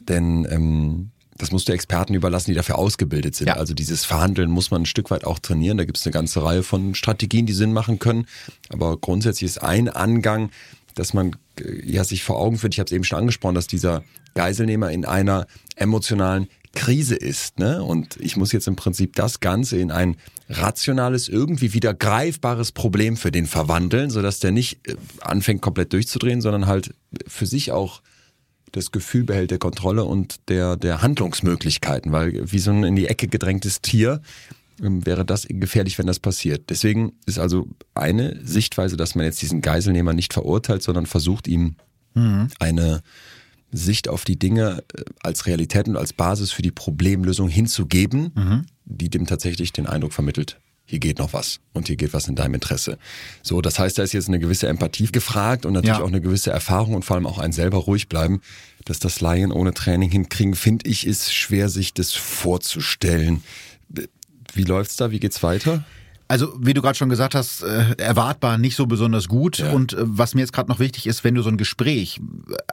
Denn 0.00 0.46
ähm, 0.50 1.10
das 1.40 1.52
musst 1.52 1.68
du 1.68 1.72
Experten 1.72 2.12
überlassen, 2.12 2.50
die 2.50 2.54
dafür 2.54 2.78
ausgebildet 2.78 3.34
sind. 3.34 3.48
Ja. 3.48 3.54
Also 3.54 3.72
dieses 3.72 4.04
Verhandeln 4.04 4.50
muss 4.50 4.70
man 4.70 4.82
ein 4.82 4.86
Stück 4.86 5.10
weit 5.10 5.24
auch 5.24 5.38
trainieren. 5.38 5.78
Da 5.78 5.84
gibt 5.84 5.96
es 5.96 6.04
eine 6.04 6.12
ganze 6.12 6.44
Reihe 6.44 6.62
von 6.62 6.94
Strategien, 6.94 7.46
die 7.46 7.54
Sinn 7.54 7.72
machen 7.72 7.98
können. 7.98 8.26
Aber 8.68 8.98
grundsätzlich 8.98 9.48
ist 9.48 9.62
ein 9.62 9.88
Angang, 9.88 10.50
dass 10.94 11.14
man 11.14 11.36
äh, 11.58 11.90
ja 11.90 12.04
sich 12.04 12.24
vor 12.24 12.38
Augen 12.38 12.58
führt, 12.58 12.74
ich 12.74 12.78
habe 12.78 12.86
es 12.86 12.92
eben 12.92 13.04
schon 13.04 13.18
angesprochen, 13.18 13.54
dass 13.54 13.66
dieser 13.66 14.04
Geiselnehmer 14.34 14.90
in 14.90 15.06
einer 15.06 15.46
emotionalen 15.76 16.48
Krise 16.74 17.16
ist. 17.16 17.58
Ne? 17.58 17.82
Und 17.82 18.16
ich 18.20 18.36
muss 18.36 18.52
jetzt 18.52 18.68
im 18.68 18.76
Prinzip 18.76 19.16
das 19.16 19.40
Ganze 19.40 19.78
in 19.78 19.90
ein 19.90 20.16
rationales, 20.50 21.28
irgendwie 21.28 21.72
wieder 21.72 21.94
greifbares 21.94 22.72
Problem 22.72 23.16
für 23.16 23.32
den 23.32 23.46
verwandeln, 23.46 24.10
sodass 24.10 24.40
der 24.40 24.52
nicht 24.52 24.86
äh, 24.86 24.96
anfängt 25.22 25.62
komplett 25.62 25.94
durchzudrehen, 25.94 26.42
sondern 26.42 26.66
halt 26.66 26.92
für 27.26 27.46
sich 27.46 27.72
auch 27.72 28.02
das 28.72 28.92
Gefühl 28.92 29.24
behält 29.24 29.50
der 29.50 29.58
Kontrolle 29.58 30.04
und 30.04 30.48
der, 30.48 30.76
der 30.76 31.02
Handlungsmöglichkeiten, 31.02 32.12
weil 32.12 32.50
wie 32.50 32.58
so 32.58 32.70
ein 32.70 32.84
in 32.84 32.96
die 32.96 33.06
Ecke 33.06 33.28
gedrängtes 33.28 33.80
Tier 33.80 34.20
ähm, 34.82 35.04
wäre 35.06 35.24
das 35.24 35.46
gefährlich, 35.48 35.98
wenn 35.98 36.06
das 36.06 36.18
passiert. 36.18 36.70
Deswegen 36.70 37.12
ist 37.26 37.38
also 37.38 37.68
eine 37.94 38.38
Sichtweise, 38.44 38.96
dass 38.96 39.14
man 39.14 39.24
jetzt 39.24 39.42
diesen 39.42 39.60
Geiselnehmer 39.60 40.12
nicht 40.12 40.32
verurteilt, 40.32 40.82
sondern 40.82 41.06
versucht 41.06 41.48
ihm 41.48 41.76
eine 42.58 43.02
Sicht 43.72 44.08
auf 44.08 44.24
die 44.24 44.38
Dinge 44.38 44.82
äh, 44.94 45.04
als 45.22 45.46
Realität 45.46 45.88
und 45.88 45.96
als 45.96 46.12
Basis 46.12 46.50
für 46.50 46.62
die 46.62 46.72
Problemlösung 46.72 47.48
hinzugeben, 47.48 48.32
die 48.84 49.10
dem 49.10 49.26
tatsächlich 49.26 49.72
den 49.72 49.86
Eindruck 49.86 50.12
vermittelt, 50.12 50.58
hier 50.90 50.98
geht 50.98 51.20
noch 51.20 51.32
was 51.32 51.60
und 51.72 51.86
hier 51.86 51.94
geht 51.94 52.12
was 52.12 52.26
in 52.26 52.34
deinem 52.34 52.54
Interesse. 52.54 52.98
So, 53.44 53.60
das 53.62 53.78
heißt, 53.78 53.96
da 53.96 54.02
ist 54.02 54.12
jetzt 54.12 54.26
eine 54.26 54.40
gewisse 54.40 54.66
Empathie 54.66 55.06
gefragt 55.06 55.64
und 55.64 55.72
natürlich 55.74 55.98
Ja. 55.98 56.02
auch 56.02 56.08
eine 56.08 56.20
gewisse 56.20 56.50
Erfahrung 56.50 56.94
und 56.94 57.04
vor 57.04 57.14
allem 57.14 57.26
auch 57.28 57.38
ein 57.38 57.52
selber 57.52 57.78
ruhig 57.78 58.08
bleiben. 58.08 58.40
Dass 58.86 58.98
das 58.98 59.20
Laien 59.20 59.52
ohne 59.52 59.72
Training 59.72 60.10
hinkriegen, 60.10 60.56
finde 60.56 60.90
ich, 60.90 61.06
ist 61.06 61.32
schwer, 61.32 61.68
sich 61.68 61.94
das 61.94 62.12
vorzustellen. 62.12 63.44
Wie 64.52 64.64
läuft's 64.64 64.96
da? 64.96 65.12
Wie 65.12 65.20
geht's 65.20 65.44
weiter? 65.44 65.84
Also, 66.26 66.52
wie 66.60 66.74
du 66.74 66.82
gerade 66.82 66.98
schon 66.98 67.08
gesagt 67.08 67.34
hast, 67.36 67.62
äh, 67.62 67.94
erwartbar 67.98 68.58
nicht 68.58 68.74
so 68.74 68.86
besonders 68.86 69.28
gut. 69.28 69.58
Ja. 69.58 69.70
Und 69.72 69.92
äh, 69.92 69.98
was 70.00 70.34
mir 70.34 70.40
jetzt 70.40 70.52
gerade 70.52 70.68
noch 70.68 70.80
wichtig 70.80 71.06
ist, 71.06 71.22
wenn 71.22 71.36
du 71.36 71.42
so 71.42 71.50
ein 71.50 71.56
Gespräch, 71.56 72.20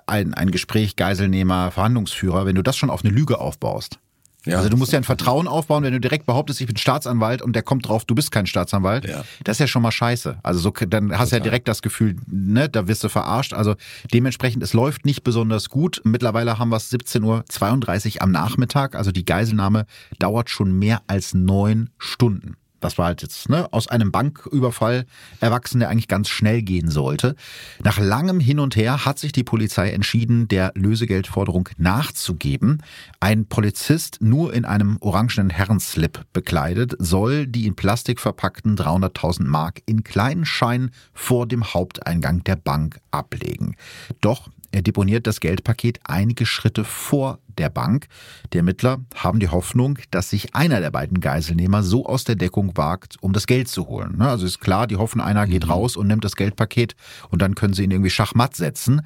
ein, 0.07 0.33
ein 0.33 0.49
Gespräch, 0.49 0.95
Geiselnehmer, 0.95 1.69
Verhandlungsführer, 1.71 2.45
wenn 2.47 2.55
du 2.55 2.63
das 2.63 2.77
schon 2.77 2.89
auf 2.89 3.03
eine 3.03 3.13
Lüge 3.13 3.39
aufbaust. 3.39 3.99
Ja. 4.47 4.57
also 4.57 4.69
du 4.69 4.77
musst 4.77 4.91
ja 4.91 4.99
ein 4.99 5.03
Vertrauen 5.03 5.47
aufbauen, 5.47 5.83
wenn 5.83 5.93
du 5.93 5.99
direkt 5.99 6.25
behauptest, 6.25 6.61
ich 6.61 6.67
bin 6.67 6.77
Staatsanwalt 6.77 7.41
und 7.41 7.53
der 7.53 7.63
kommt 7.63 7.87
drauf, 7.87 8.05
du 8.05 8.15
bist 8.15 8.31
kein 8.31 8.45
Staatsanwalt. 8.45 9.07
Ja. 9.07 9.23
Das 9.43 9.55
ist 9.55 9.59
ja 9.59 9.67
schon 9.67 9.81
mal 9.81 9.91
scheiße. 9.91 10.37
Also 10.43 10.59
so, 10.59 10.71
dann 10.71 11.17
hast 11.17 11.31
du 11.31 11.37
ja 11.37 11.41
direkt 11.41 11.67
das 11.67 11.81
Gefühl, 11.81 12.15
ne, 12.27 12.69
da 12.69 12.87
wirst 12.87 13.03
du 13.03 13.09
verarscht. 13.09 13.53
Also 13.53 13.75
dementsprechend, 14.13 14.63
es 14.63 14.73
läuft 14.73 15.05
nicht 15.05 15.23
besonders 15.23 15.69
gut. 15.69 16.01
Mittlerweile 16.03 16.59
haben 16.59 16.69
wir 16.69 16.77
es 16.77 16.91
17.32 16.91 18.15
Uhr 18.15 18.21
am 18.21 18.31
Nachmittag. 18.31 18.95
Also 18.95 19.11
die 19.11 19.25
Geiselnahme 19.25 19.85
dauert 20.19 20.49
schon 20.49 20.77
mehr 20.77 21.01
als 21.07 21.33
neun 21.33 21.89
Stunden. 21.97 22.55
Das 22.87 22.97
war 22.97 23.07
halt 23.07 23.21
jetzt 23.21 23.49
ne, 23.49 23.67
aus 23.73 23.89
einem 23.89 24.13
Banküberfall 24.13 25.05
erwachsen, 25.41 25.81
der 25.81 25.89
eigentlich 25.89 26.07
ganz 26.07 26.29
schnell 26.29 26.61
gehen 26.61 26.89
sollte. 26.89 27.35
Nach 27.83 27.99
langem 27.99 28.39
Hin 28.39 28.61
und 28.61 28.77
Her 28.77 29.03
hat 29.03 29.19
sich 29.19 29.33
die 29.33 29.43
Polizei 29.43 29.89
entschieden, 29.89 30.47
der 30.47 30.71
Lösegeldforderung 30.73 31.67
nachzugeben. 31.75 32.81
Ein 33.19 33.45
Polizist, 33.45 34.19
nur 34.21 34.53
in 34.53 34.63
einem 34.63 34.95
orangenen 35.01 35.49
Herrenslip 35.49 36.21
bekleidet, 36.31 36.95
soll 36.97 37.45
die 37.45 37.67
in 37.67 37.75
Plastik 37.75 38.21
verpackten 38.21 38.77
300.000 38.77 39.43
Mark 39.43 39.81
in 39.85 40.05
kleinen 40.05 40.45
Scheinen 40.45 40.91
vor 41.11 41.45
dem 41.45 41.73
Haupteingang 41.73 42.45
der 42.45 42.55
Bank 42.55 43.01
ablegen. 43.11 43.75
Doch 44.21 44.47
er 44.71 44.81
deponiert 44.81 45.27
das 45.27 45.39
Geldpaket 45.39 45.99
einige 46.03 46.45
Schritte 46.45 46.83
vor 46.83 47.39
der 47.57 47.69
Bank. 47.69 48.07
Die 48.53 48.57
Ermittler 48.57 48.99
haben 49.15 49.39
die 49.39 49.49
Hoffnung, 49.49 49.97
dass 50.11 50.29
sich 50.29 50.55
einer 50.55 50.81
der 50.81 50.91
beiden 50.91 51.19
Geiselnehmer 51.19 51.83
so 51.83 52.05
aus 52.05 52.23
der 52.23 52.35
Deckung 52.35 52.75
wagt, 52.75 53.15
um 53.21 53.33
das 53.33 53.47
Geld 53.47 53.67
zu 53.67 53.87
holen. 53.87 54.17
Ne, 54.17 54.27
Also 54.27 54.45
ist 54.45 54.59
klar, 54.59 54.87
die 54.87 54.97
hoffen, 54.97 55.21
einer 55.21 55.47
geht 55.47 55.67
raus 55.69 55.95
und 55.95 56.07
nimmt 56.07 56.23
das 56.23 56.35
Geldpaket 56.35 56.95
und 57.29 57.41
dann 57.41 57.55
können 57.55 57.73
sie 57.73 57.83
ihn 57.83 57.91
irgendwie 57.91 58.09
Schachmatt 58.09 58.55
setzen. 58.55 59.01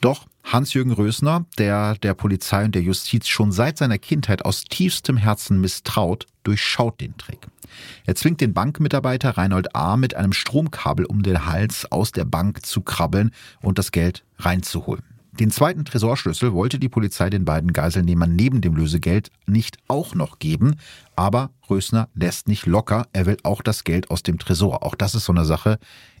Doch 0.00 0.26
Hans-Jürgen 0.44 0.92
Rösner, 0.92 1.46
der 1.58 1.94
der 1.96 2.14
Polizei 2.14 2.64
und 2.64 2.74
der 2.74 2.82
Justiz 2.82 3.28
schon 3.28 3.52
seit 3.52 3.78
seiner 3.78 3.98
Kindheit 3.98 4.44
aus 4.44 4.64
tiefstem 4.64 5.16
Herzen 5.16 5.60
misstraut, 5.60 6.26
durchschaut 6.42 7.00
den 7.00 7.16
Trick. 7.16 7.46
Er 8.04 8.14
zwingt 8.14 8.40
den 8.40 8.54
Bankmitarbeiter 8.54 9.30
Reinhold 9.30 9.74
A. 9.74 9.96
mit 9.96 10.14
einem 10.14 10.32
Stromkabel 10.32 11.04
um 11.06 11.22
den 11.22 11.46
Hals 11.46 11.90
aus 11.90 12.12
der 12.12 12.24
Bank 12.24 12.64
zu 12.64 12.82
krabbeln 12.82 13.30
und 13.60 13.78
das 13.78 13.92
Geld 13.92 14.24
reinzuholen. 14.38 15.02
Den 15.40 15.50
zweiten 15.50 15.86
Tresorschlüssel 15.86 16.52
wollte 16.52 16.78
die 16.78 16.90
Polizei 16.90 17.30
den 17.30 17.46
beiden 17.46 17.72
Geiselnehmern 17.72 18.36
neben 18.36 18.60
dem 18.60 18.76
Lösegeld 18.76 19.30
nicht 19.46 19.78
auch 19.88 20.14
noch 20.14 20.38
geben, 20.38 20.76
aber 21.16 21.50
Rösner 21.70 22.10
lässt 22.14 22.48
nicht 22.48 22.66
locker, 22.66 23.06
er 23.14 23.24
will 23.24 23.38
auch 23.42 23.62
das 23.62 23.84
Geld 23.84 24.10
aus 24.10 24.22
dem 24.22 24.38
Tresor. 24.38 24.82
Auch 24.82 24.94
das 24.94 25.14
ist 25.14 25.24
so 25.24 25.32
eine 25.32 25.46
Sache, 25.46 25.78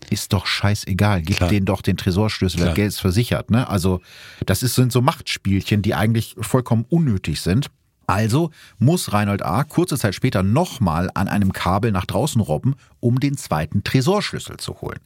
ist 0.08 0.32
doch 0.32 0.46
scheißegal, 0.46 1.20
gib 1.20 1.36
Klar. 1.36 1.50
denen 1.50 1.66
doch 1.66 1.82
den 1.82 1.98
Tresorschlüssel, 1.98 2.56
Klar. 2.56 2.68
das 2.70 2.76
Geld 2.76 2.88
ist 2.88 3.00
versichert. 3.00 3.50
Ne? 3.50 3.68
Also 3.68 4.00
das 4.46 4.62
ist, 4.62 4.76
sind 4.76 4.92
so 4.92 5.02
Machtspielchen, 5.02 5.82
die 5.82 5.94
eigentlich 5.94 6.34
vollkommen 6.40 6.86
unnötig 6.88 7.42
sind. 7.42 7.70
Also 8.12 8.50
muss 8.78 9.14
Reinhold 9.14 9.42
A. 9.42 9.64
kurze 9.64 9.96
Zeit 9.96 10.14
später 10.14 10.42
nochmal 10.42 11.10
an 11.14 11.28
einem 11.28 11.50
Kabel 11.50 11.92
nach 11.92 12.04
draußen 12.04 12.42
robben, 12.42 12.74
um 13.00 13.18
den 13.20 13.38
zweiten 13.38 13.84
Tresorschlüssel 13.84 14.58
zu 14.58 14.82
holen. 14.82 14.98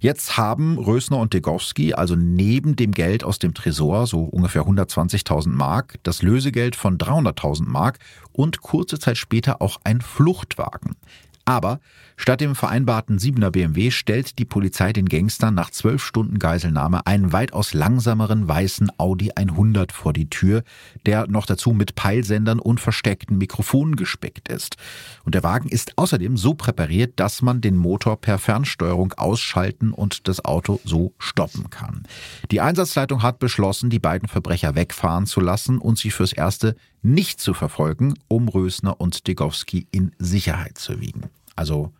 Jetzt 0.00 0.36
haben 0.36 0.76
Rösner 0.76 1.18
und 1.18 1.32
Degowski 1.32 1.94
also 1.94 2.16
neben 2.16 2.74
dem 2.74 2.90
Geld 2.90 3.22
aus 3.22 3.38
dem 3.38 3.54
Tresor, 3.54 4.08
so 4.08 4.24
ungefähr 4.24 4.62
120.000 4.62 5.50
Mark, 5.50 6.00
das 6.02 6.22
Lösegeld 6.22 6.74
von 6.74 6.98
300.000 6.98 7.68
Mark 7.68 8.00
und 8.32 8.62
kurze 8.62 8.98
Zeit 8.98 9.16
später 9.16 9.62
auch 9.62 9.78
ein 9.84 10.00
Fluchtwagen. 10.00 10.96
Aber 11.44 11.78
statt 12.20 12.42
dem 12.42 12.54
vereinbarten 12.54 13.18
7er 13.18 13.50
BMW 13.50 13.90
stellt 13.90 14.38
die 14.38 14.44
Polizei 14.44 14.92
den 14.92 15.08
Gangstern 15.08 15.54
nach 15.54 15.70
zwölf 15.70 16.04
Stunden 16.04 16.38
Geiselnahme 16.38 17.06
einen 17.06 17.32
weitaus 17.32 17.72
langsameren 17.72 18.46
weißen 18.46 18.92
Audi 18.98 19.32
100 19.34 19.90
vor 19.90 20.12
die 20.12 20.28
Tür, 20.28 20.62
der 21.06 21.26
noch 21.28 21.46
dazu 21.46 21.72
mit 21.72 21.94
Peilsendern 21.94 22.58
und 22.58 22.78
versteckten 22.78 23.38
Mikrofonen 23.38 23.96
gespeckt 23.96 24.48
ist. 24.48 24.76
Und 25.24 25.34
der 25.34 25.42
Wagen 25.42 25.70
ist 25.70 25.96
außerdem 25.96 26.36
so 26.36 26.52
präpariert, 26.52 27.14
dass 27.16 27.40
man 27.40 27.62
den 27.62 27.76
Motor 27.76 28.20
per 28.20 28.38
Fernsteuerung 28.38 29.14
ausschalten 29.14 29.92
und 29.92 30.28
das 30.28 30.44
Auto 30.44 30.78
so 30.84 31.14
stoppen 31.18 31.70
kann. 31.70 32.02
Die 32.50 32.60
Einsatzleitung 32.60 33.22
hat 33.22 33.38
beschlossen, 33.38 33.88
die 33.88 33.98
beiden 33.98 34.28
Verbrecher 34.28 34.74
wegfahren 34.74 35.24
zu 35.24 35.40
lassen 35.40 35.78
und 35.78 35.96
sie 35.96 36.10
fürs 36.10 36.34
Erste 36.34 36.76
nicht 37.00 37.40
zu 37.40 37.54
verfolgen, 37.54 38.12
um 38.28 38.48
Rösner 38.48 39.00
und 39.00 39.26
Degowski 39.26 39.86
in 39.90 40.12
Sicherheit 40.18 40.76
zu 40.76 41.00
wiegen. 41.00 41.30
Also 41.56 41.92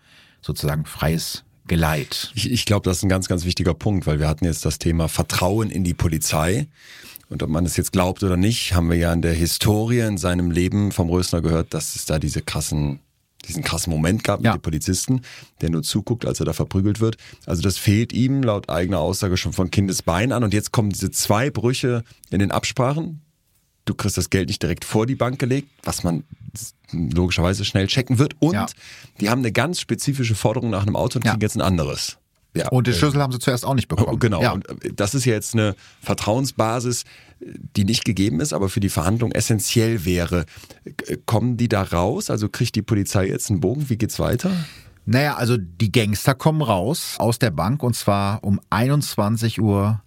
sozusagen 0.43 0.85
freies 0.87 1.45
Geleit. 1.67 2.33
Ich, 2.35 2.51
ich 2.51 2.65
glaube, 2.65 2.85
das 2.89 2.99
ist 2.99 3.03
ein 3.05 3.09
ganz, 3.09 3.29
ganz 3.29 3.45
wichtiger 3.45 3.75
Punkt, 3.75 4.07
weil 4.07 4.19
wir 4.19 4.29
hatten 4.29 4.45
jetzt 4.45 4.65
das 4.65 4.79
Thema 4.79 5.09
Vertrauen 5.09 5.71
in 5.71 5.85
die 5.85 5.95
Polizei. 5.95 6.67
Und 7.29 7.45
ob 7.45 7.49
man 7.49 7.65
es 7.65 7.77
jetzt 7.77 7.93
glaubt 7.93 8.25
oder 8.25 8.37
nicht, 8.37 8.75
haben 8.75 8.91
wir 8.91 8.97
ja 8.97 9.13
in 9.13 9.23
der 9.23 9.35
Historie 9.35 10.01
in 10.01 10.19
seinem 10.19 10.51
Leben 10.51 10.91
vom 10.91 11.09
Rösner 11.09 11.41
gehört, 11.43 11.73
dass 11.75 11.95
es 11.95 12.05
da 12.07 12.19
diese 12.19 12.43
krassen, 12.43 12.99
diesen 13.47 13.63
krassen 13.63 13.93
Moment 13.93 14.25
gab 14.25 14.43
Ja. 14.43 14.51
mit 14.53 14.59
den 14.59 14.63
Polizisten, 14.63 15.21
der 15.61 15.71
nur 15.71 15.85
zuguckt, 15.85 16.27
als 16.27 16.41
er 16.41 16.47
da 16.47 16.53
verprügelt 16.55 16.99
wird. 16.99 17.19
Also 17.47 17.63
das 17.63 17.79
fehlt 17.79 18.13
ihm 18.13 18.43
laut 18.43 18.69
eigener 18.69 18.99
Aussage 18.99 19.37
schon 19.37 19.53
von 19.53 19.71
Kindesbein 19.71 20.33
an. 20.33 20.43
Und 20.43 20.53
jetzt 20.53 20.73
kommen 20.73 20.91
diese 20.91 21.13
zwei 21.13 21.51
Brüche 21.51 22.03
in 22.31 22.41
den 22.41 22.51
Absprachen. 22.51 23.21
Du 23.85 23.95
kriegst 23.95 24.19
das 24.19 24.29
Geld 24.31 24.49
nicht 24.49 24.61
direkt 24.63 24.85
vor 24.85 25.07
die 25.07 25.15
Bank 25.15 25.39
gelegt, 25.39 25.69
was 25.85 26.03
man 26.03 26.25
logischerweise 26.93 27.65
schnell 27.65 27.87
checken 27.87 28.19
wird. 28.19 28.35
Und 28.41 28.55
Ja. 28.55 28.67
die 29.21 29.31
haben 29.31 29.39
eine 29.41 29.53
ganz 29.53 29.81
spezifische 29.81 30.35
Forderung 30.35 30.71
nach 30.71 30.83
einem 30.83 30.97
Auto 30.97 31.19
und 31.19 31.25
Ja. 31.25 31.33
kriegen 31.33 31.43
jetzt 31.43 31.57
ein 31.57 31.61
anderes. 31.63 32.17
Ja. 32.55 32.69
Und 32.71 32.89
den 32.89 32.95
Schlüssel 32.95 33.23
haben 33.23 33.33
sie 33.33 33.39
zuerst 33.39 33.65
auch 33.65 33.75
nicht 33.75 33.87
bekommen. 33.87 34.19
Genau. 34.19 34.43
Ja. 34.43 34.51
Und 34.53 34.69
äh, 34.85 34.93
das 34.93 35.15
ist 35.15 35.25
ja 35.25 35.35
jetzt 35.35 35.55
eine 35.55 35.77
Vertrauensbasis, 36.03 37.05
die 37.77 37.85
nicht 37.85 38.05
gegeben 38.05 38.41
ist, 38.41 38.53
aber 38.53 38.69
für 38.69 38.81
die 38.81 38.89
Verhandlung 38.89 39.31
essentiell 39.33 40.05
wäre. 40.05 40.47
Äh, 41.07 41.17
Kommen 41.27 41.57
die 41.57 41.69
da 41.69 41.83
raus? 41.83 42.29
Also 42.29 42.49
kriegt 42.49 42.75
die 42.75 42.83
Polizei 42.83 43.27
jetzt 43.29 43.51
einen 43.51 43.61
Bogen? 43.61 43.89
Wie 43.89 43.97
geht's 43.97 44.19
weiter? 44.19 44.51
Naja, 45.07 45.37
also 45.37 45.57
die 45.57 45.91
Gangster 45.93 46.35
kommen 46.35 46.61
raus 46.63 47.15
aus 47.19 47.39
der 47.39 47.51
Bank 47.51 47.83
und 47.83 47.95
zwar 47.97 48.45
um 48.45 48.61
21.47 48.71 49.61
Uhr. 49.61 50.03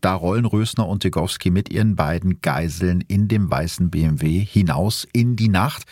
Da 0.00 0.14
rollen 0.14 0.44
Rösner 0.44 0.86
und 0.86 1.02
Degowski 1.02 1.50
mit 1.50 1.70
ihren 1.70 1.96
beiden 1.96 2.40
Geiseln 2.40 3.00
in 3.08 3.26
dem 3.26 3.50
weißen 3.50 3.90
BMW 3.90 4.38
hinaus 4.44 5.06
in 5.12 5.34
die 5.34 5.48
Nacht, 5.48 5.82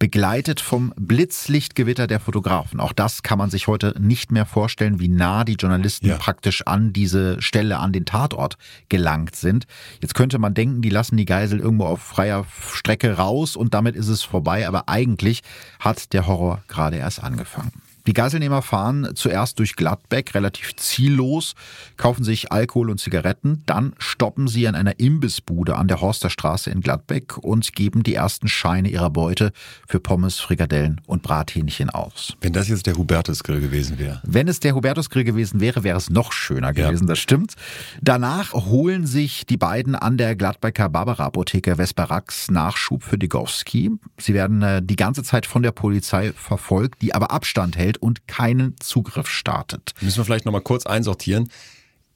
begleitet 0.00 0.60
vom 0.60 0.92
Blitzlichtgewitter 0.96 2.08
der 2.08 2.18
Fotografen. 2.18 2.80
Auch 2.80 2.92
das 2.92 3.22
kann 3.22 3.38
man 3.38 3.50
sich 3.50 3.68
heute 3.68 3.94
nicht 4.00 4.32
mehr 4.32 4.46
vorstellen, 4.46 4.98
wie 4.98 5.08
nah 5.08 5.44
die 5.44 5.54
Journalisten 5.54 6.08
Ja. 6.08 6.16
praktisch 6.16 6.66
an 6.66 6.92
diese 6.92 7.40
Stelle, 7.40 7.78
an 7.78 7.92
den 7.92 8.04
Tatort 8.04 8.56
gelangt 8.88 9.36
sind. 9.36 9.66
Jetzt 10.02 10.14
könnte 10.14 10.38
man 10.40 10.52
denken, 10.52 10.82
die 10.82 10.90
lassen 10.90 11.16
die 11.16 11.26
Geisel 11.26 11.60
irgendwo 11.60 11.84
auf 11.84 12.02
freier 12.02 12.44
Strecke 12.72 13.16
raus 13.16 13.54
und 13.54 13.74
damit 13.74 13.94
ist 13.94 14.08
es 14.08 14.22
vorbei, 14.22 14.66
aber 14.66 14.88
eigentlich 14.88 15.42
hat 15.78 16.12
der 16.12 16.26
Horror 16.26 16.62
gerade 16.66 16.96
erst 16.96 17.22
angefangen. 17.22 17.70
Die 18.06 18.12
Geiselnehmer 18.12 18.62
fahren 18.62 19.10
zuerst 19.14 19.58
durch 19.58 19.76
Gladbeck 19.76 20.34
relativ 20.34 20.76
ziellos, 20.76 21.54
kaufen 21.96 22.24
sich 22.24 22.52
Alkohol 22.52 22.90
und 22.90 22.98
Zigaretten, 22.98 23.62
dann 23.66 23.94
stoppen 23.98 24.48
sie 24.48 24.66
an 24.66 24.74
einer 24.74 24.98
Imbissbude 24.98 25.76
an 25.76 25.88
der 25.88 26.00
Horsterstraße 26.00 26.70
in 26.70 26.80
Gladbeck 26.80 27.38
und 27.38 27.74
geben 27.74 28.02
die 28.02 28.14
ersten 28.14 28.48
Scheine 28.48 28.88
ihrer 28.88 29.10
Beute 29.10 29.52
für 29.86 30.00
Pommes, 30.00 30.38
Frikadellen 30.38 31.00
und 31.06 31.22
Brathähnchen 31.22 31.90
aus. 31.90 32.36
Wenn 32.40 32.52
das 32.52 32.68
jetzt 32.68 32.86
der 32.86 32.96
Hubertus-Grill 32.96 33.60
gewesen 33.60 33.98
wäre. 33.98 34.20
Wenn 34.24 34.48
es 34.48 34.60
der 34.60 34.74
Hubertus-Grill 34.74 35.24
gewesen 35.24 35.60
wäre, 35.60 35.84
wäre 35.84 35.98
es 35.98 36.10
noch 36.10 36.32
schöner 36.32 36.72
gewesen, 36.72 37.04
ja. 37.04 37.08
das 37.08 37.18
stimmt. 37.18 37.54
Danach 38.00 38.52
holen 38.52 39.06
sich 39.06 39.46
die 39.46 39.56
beiden 39.56 39.94
an 39.94 40.16
der 40.16 40.36
Gladbecker 40.36 40.88
Barbara-Apotheke 40.88 41.76
Vesperax 41.76 42.50
Nachschub 42.50 43.02
für 43.02 43.18
Digowski. 43.18 43.90
Sie 44.18 44.34
werden 44.34 44.62
äh, 44.62 44.82
die 44.82 44.96
ganze 44.96 45.22
Zeit 45.22 45.46
von 45.46 45.62
der 45.62 45.72
Polizei 45.72 46.32
verfolgt, 46.32 47.02
die 47.02 47.14
aber 47.14 47.30
Abstand 47.30 47.76
hält 47.76 47.89
und 47.98 48.26
keinen 48.26 48.76
Zugriff 48.80 49.28
startet. 49.28 49.94
Müssen 50.00 50.18
wir 50.18 50.24
vielleicht 50.24 50.44
nochmal 50.44 50.62
kurz 50.62 50.86
einsortieren. 50.86 51.50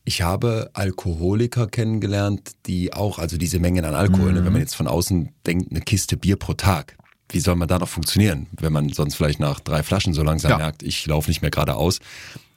Ich 0.04 0.20
habe 0.20 0.70
Alkoholiker 0.74 1.66
kennengelernt, 1.66 2.52
die 2.66 2.92
auch, 2.92 3.18
also 3.18 3.38
diese 3.38 3.58
Mengen 3.58 3.84
an 3.86 3.94
Alkohol, 3.94 4.32
mhm. 4.32 4.44
wenn 4.44 4.52
man 4.52 4.60
jetzt 4.60 4.76
von 4.76 4.86
außen 4.86 5.30
denkt, 5.46 5.70
eine 5.70 5.80
Kiste 5.80 6.16
Bier 6.16 6.36
pro 6.36 6.52
Tag. 6.52 6.96
Wie 7.30 7.40
soll 7.40 7.56
man 7.56 7.68
da 7.68 7.78
noch 7.78 7.88
funktionieren, 7.88 8.46
wenn 8.60 8.72
man 8.72 8.90
sonst 8.90 9.14
vielleicht 9.14 9.40
nach 9.40 9.60
drei 9.60 9.82
Flaschen 9.82 10.12
so 10.12 10.22
langsam 10.22 10.52
ja. 10.52 10.58
merkt, 10.58 10.82
ich 10.82 11.06
laufe 11.06 11.30
nicht 11.30 11.40
mehr 11.40 11.50
geradeaus? 11.50 12.00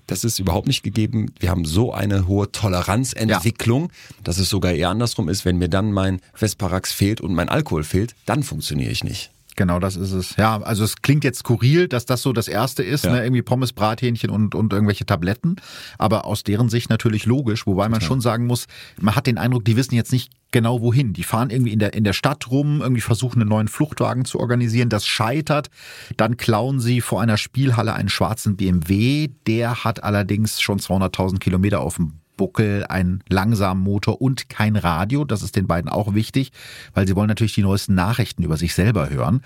Das 0.07 0.24
ist 0.24 0.39
überhaupt 0.39 0.68
nicht 0.68 0.84
gegeben. 0.84 1.34
Wir 1.39 1.49
haben 1.49 1.65
so 1.65 1.93
eine 1.93 2.28
hohe 2.28 2.51
Toleranzentwicklung, 2.51 3.84
ja. 3.84 4.15
dass 4.24 4.39
es 4.39 4.49
sogar 4.49 4.74
eher 4.74 4.89
andersrum 4.89 5.30
ist. 5.30 5.45
Wenn 5.45 5.57
mir 5.57 5.70
dann 5.70 5.91
mein 5.91 6.22
Vesparax 6.34 6.91
fehlt 6.91 7.22
und 7.22 7.34
mein 7.34 7.49
Alkohol 7.49 7.84
fehlt, 7.84 8.15
dann 8.26 8.43
funktioniere 8.43 8.91
ich 8.91 9.03
nicht. 9.03 9.32
Genau, 9.58 9.80
das 9.80 9.95
ist 9.95 10.12
es. 10.12 10.36
Ja, 10.36 10.62
also 10.62 10.84
es 10.84 11.01
klingt 11.01 11.24
jetzt 11.24 11.39
skurril, 11.39 11.88
dass 11.88 12.05
das 12.05 12.22
so 12.22 12.32
das 12.32 12.47
erste 12.47 12.84
ist, 12.84 13.05
ja. 13.05 13.14
ne? 13.14 13.24
irgendwie 13.24 13.41
Pommes, 13.41 13.74
Brathähnchen 13.74 14.30
und, 14.30 14.53
und 14.53 14.72
irgendwelche 14.72 15.05
Tabletten. 15.05 15.55
Aber 15.97 16.26
aus 16.26 16.43
deren 16.43 16.70
Sicht 16.70 16.91
natürlich 16.91 17.26
logisch, 17.26 17.66
wobei 17.66 17.89
man 17.89 17.99
schon 17.99 18.22
sagen 18.22 18.45
muss, 18.45 18.68
man 19.01 19.16
hat 19.16 19.26
den 19.26 19.39
Eindruck, 19.39 19.66
die 19.66 19.76
wissen 19.76 19.95
jetzt 19.95 20.12
nicht 20.12 20.32
genau 20.51 20.82
wohin. 20.82 21.14
Die 21.14 21.24
fahren 21.24 21.49
irgendwie 21.49 21.74
in 21.74 21.80
der, 21.80 21.93
in 21.95 22.03
der 22.03 22.14
Stadt 22.14 22.51
rum, 22.51 22.82
irgendwie 22.82 23.01
versuchen 23.01 23.41
einen 23.41 23.49
neuen 23.49 23.68
Fluchtwagen 23.68 24.26
zu 24.26 24.39
organisieren. 24.39 24.89
Das 24.89 25.08
scheitert. 25.08 25.72
Dann 26.18 26.38
klauen 26.38 26.80
sie 26.80 27.01
vor 27.01 27.20
einer 27.20 27.38
Spielhalle 27.38 27.95
einen 27.95 28.10
schwarzen 28.10 28.58
BMW. 28.58 29.30
Der 29.47 29.84
hat 29.84 30.03
allerdings 30.03 30.62
schon 30.62 30.78
200.000 30.78 31.39
Kilometer 31.39 31.82
auf 31.82 31.95
dem 31.95 32.14
Buckel, 32.38 32.86
einen 32.88 33.24
langsamen 33.28 33.84
Motor 33.84 34.22
und 34.22 34.50
kein 34.50 34.76
Radio. 34.76 35.26
Das 35.26 35.42
ist 35.42 35.56
den 35.56 35.68
beiden 35.68 35.90
auch 35.90 36.14
wichtig, 36.14 36.52
weil 36.94 37.08
sie 37.08 37.16
wollen 37.16 37.28
natürlich 37.28 37.56
die 37.56 37.64
neuesten 37.64 37.96
Nachrichten 37.96 38.44
über 38.44 38.56
sich 38.56 38.74
selber 38.74 39.10
hören. 39.10 39.42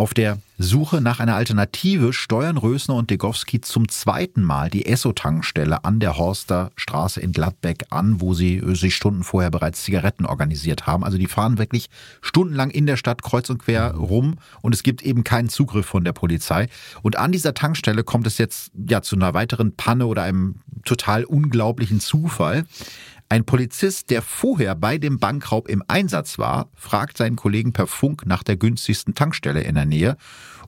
Auf 0.00 0.14
der 0.14 0.38
Suche 0.56 1.02
nach 1.02 1.20
einer 1.20 1.34
Alternative 1.34 2.14
steuern 2.14 2.56
Rösner 2.56 2.94
und 2.94 3.10
Degowski 3.10 3.60
zum 3.60 3.86
zweiten 3.90 4.42
Mal 4.42 4.70
die 4.70 4.86
Esso-Tankstelle 4.86 5.84
an 5.84 6.00
der 6.00 6.16
Horster 6.16 6.72
Straße 6.74 7.20
in 7.20 7.32
Gladbeck 7.32 7.84
an, 7.90 8.18
wo 8.18 8.32
sie 8.32 8.62
sich 8.72 8.96
Stunden 8.96 9.24
vorher 9.24 9.50
bereits 9.50 9.82
Zigaretten 9.82 10.24
organisiert 10.24 10.86
haben. 10.86 11.04
Also 11.04 11.18
die 11.18 11.26
fahren 11.26 11.58
wirklich 11.58 11.90
stundenlang 12.22 12.70
in 12.70 12.86
der 12.86 12.96
Stadt 12.96 13.22
kreuz 13.22 13.50
und 13.50 13.58
quer 13.58 13.94
rum 13.94 14.38
und 14.62 14.74
es 14.74 14.82
gibt 14.82 15.02
eben 15.02 15.22
keinen 15.22 15.50
Zugriff 15.50 15.84
von 15.84 16.02
der 16.02 16.14
Polizei. 16.14 16.68
Und 17.02 17.16
an 17.16 17.30
dieser 17.30 17.52
Tankstelle 17.52 18.02
kommt 18.02 18.26
es 18.26 18.38
jetzt 18.38 18.72
ja 18.74 19.02
zu 19.02 19.16
einer 19.16 19.34
weiteren 19.34 19.76
Panne 19.76 20.06
oder 20.06 20.22
einem 20.22 20.60
total 20.86 21.24
unglaublichen 21.24 22.00
Zufall. 22.00 22.64
Ein 23.32 23.44
Polizist, 23.44 24.10
der 24.10 24.22
vorher 24.22 24.74
bei 24.74 24.98
dem 24.98 25.20
Bankraub 25.20 25.68
im 25.68 25.84
Einsatz 25.86 26.36
war, 26.36 26.68
fragt 26.74 27.16
seinen 27.16 27.36
Kollegen 27.36 27.72
per 27.72 27.86
Funk 27.86 28.26
nach 28.26 28.42
der 28.42 28.56
günstigsten 28.56 29.14
Tankstelle 29.14 29.60
in 29.60 29.76
der 29.76 29.86
Nähe. 29.86 30.16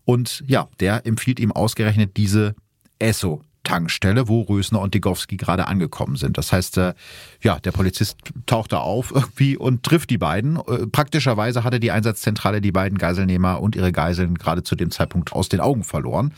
Und 0.05 0.45
ja, 0.47 0.69
der 0.79 1.05
empfiehlt 1.05 1.41
ihm 1.41 1.51
ausgerechnet 1.51 2.17
diese 2.17 2.55
Esso. 3.01 3.43
Tankstelle, 3.65 4.29
wo 4.29 4.43
Rösner 4.43 4.81
und 4.81 4.95
Digowski 4.95 5.37
gerade 5.37 5.69
angekommen 5.69 6.17
sind. 6.17 6.37
Das 6.37 6.53
heißt, 6.53 6.79
äh, 6.79 6.95
ja, 7.43 7.59
der 7.61 7.73
Polizist 7.73 8.17
taucht 8.47 8.73
da 8.73 8.79
auf 8.79 9.13
irgendwie 9.15 9.57
und 9.57 9.83
trifft 9.83 10.11
die 10.11 10.19
beiden. 10.19 10.57
Äh, 10.57 10.87
praktischerweise 10.87 11.63
hatte 11.65 11.79
die 11.79 11.91
Einsatzzentrale 11.91 12.61
die 12.61 12.73
beiden 12.73 12.99
Geiselnehmer 12.99 13.61
und 13.61 13.77
ihre 13.77 13.93
Geiseln 13.93 14.37
gerade 14.37 14.63
zu 14.63 14.75
dem 14.75 14.91
Zeitpunkt 14.91 15.33
aus 15.33 15.49
den 15.49 15.61
Augen 15.61 15.85
verloren. 15.85 16.35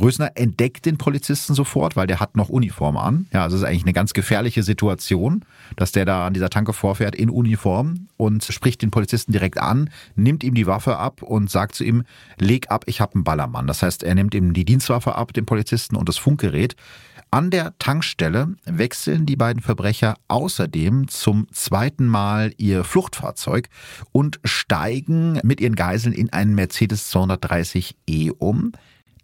Rösner 0.00 0.32
entdeckt 0.34 0.86
den 0.86 0.98
Polizisten 0.98 1.54
sofort, 1.54 1.96
weil 1.96 2.06
der 2.06 2.20
hat 2.20 2.36
noch 2.36 2.48
Uniform 2.48 2.96
an. 2.96 3.26
Ja, 3.32 3.44
also 3.44 3.56
es 3.56 3.62
ist 3.62 3.68
eigentlich 3.68 3.84
eine 3.84 3.92
ganz 3.92 4.12
gefährliche 4.12 4.62
Situation, 4.62 5.44
dass 5.76 5.92
der 5.92 6.04
da 6.04 6.26
an 6.26 6.34
dieser 6.34 6.50
Tanke 6.50 6.72
vorfährt 6.72 7.14
in 7.14 7.30
Uniform 7.30 8.08
und 8.16 8.44
spricht 8.44 8.82
den 8.82 8.90
Polizisten 8.90 9.32
direkt 9.32 9.58
an, 9.58 9.90
nimmt 10.16 10.44
ihm 10.44 10.54
die 10.54 10.66
Waffe 10.66 10.96
ab 10.96 11.22
und 11.22 11.50
sagt 11.50 11.74
zu 11.74 11.84
ihm, 11.84 12.04
leg 12.38 12.70
ab, 12.70 12.84
ich 12.86 13.00
habe 13.00 13.14
einen 13.14 13.24
Ballermann. 13.24 13.66
Das 13.66 13.82
heißt, 13.82 14.02
er 14.02 14.14
nimmt 14.14 14.34
ihm 14.34 14.52
die 14.52 14.64
Dienstwaffe 14.64 15.14
ab, 15.14 15.32
dem 15.32 15.46
Polizisten 15.46 15.96
und 15.96 16.08
das 16.08 16.18
Funkgerät. 16.18 16.76
An 17.30 17.50
der 17.50 17.76
Tankstelle 17.80 18.54
wechseln 18.64 19.26
die 19.26 19.34
beiden 19.34 19.60
Verbrecher 19.60 20.14
außerdem 20.28 21.08
zum 21.08 21.48
zweiten 21.50 22.06
Mal 22.06 22.52
ihr 22.58 22.84
Fluchtfahrzeug 22.84 23.68
und 24.12 24.38
steigen 24.44 25.40
mit 25.42 25.60
ihren 25.60 25.74
Geiseln 25.74 26.12
in 26.12 26.32
einen 26.32 26.54
Mercedes 26.54 27.12
230e 27.12 28.30
um. 28.38 28.70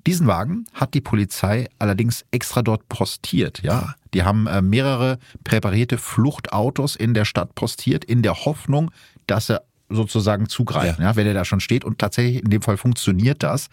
Diesen 0.08 0.26
Wagen 0.26 0.64
hat 0.74 0.94
die 0.94 1.00
Polizei 1.00 1.68
allerdings 1.78 2.24
extra 2.32 2.62
dort 2.62 2.88
postiert, 2.88 3.62
ja. 3.62 3.94
Die 4.14 4.22
haben 4.22 4.46
äh, 4.46 4.62
mehrere 4.62 5.18
präparierte 5.44 5.98
Fluchtautos 5.98 6.96
in 6.96 7.14
der 7.14 7.24
Stadt 7.24 7.54
postiert, 7.54 8.04
in 8.04 8.22
der 8.22 8.44
Hoffnung, 8.44 8.90
dass 9.26 9.50
er 9.50 9.62
sozusagen 9.90 10.48
zugreifen, 10.48 11.02
ja. 11.02 11.10
ja. 11.10 11.16
wenn 11.16 11.26
er 11.26 11.34
da 11.34 11.44
schon 11.44 11.60
steht. 11.60 11.84
Und 11.84 11.98
tatsächlich 11.98 12.42
in 12.42 12.50
dem 12.50 12.62
Fall 12.62 12.76
funktioniert 12.76 13.42
das. 13.42 13.68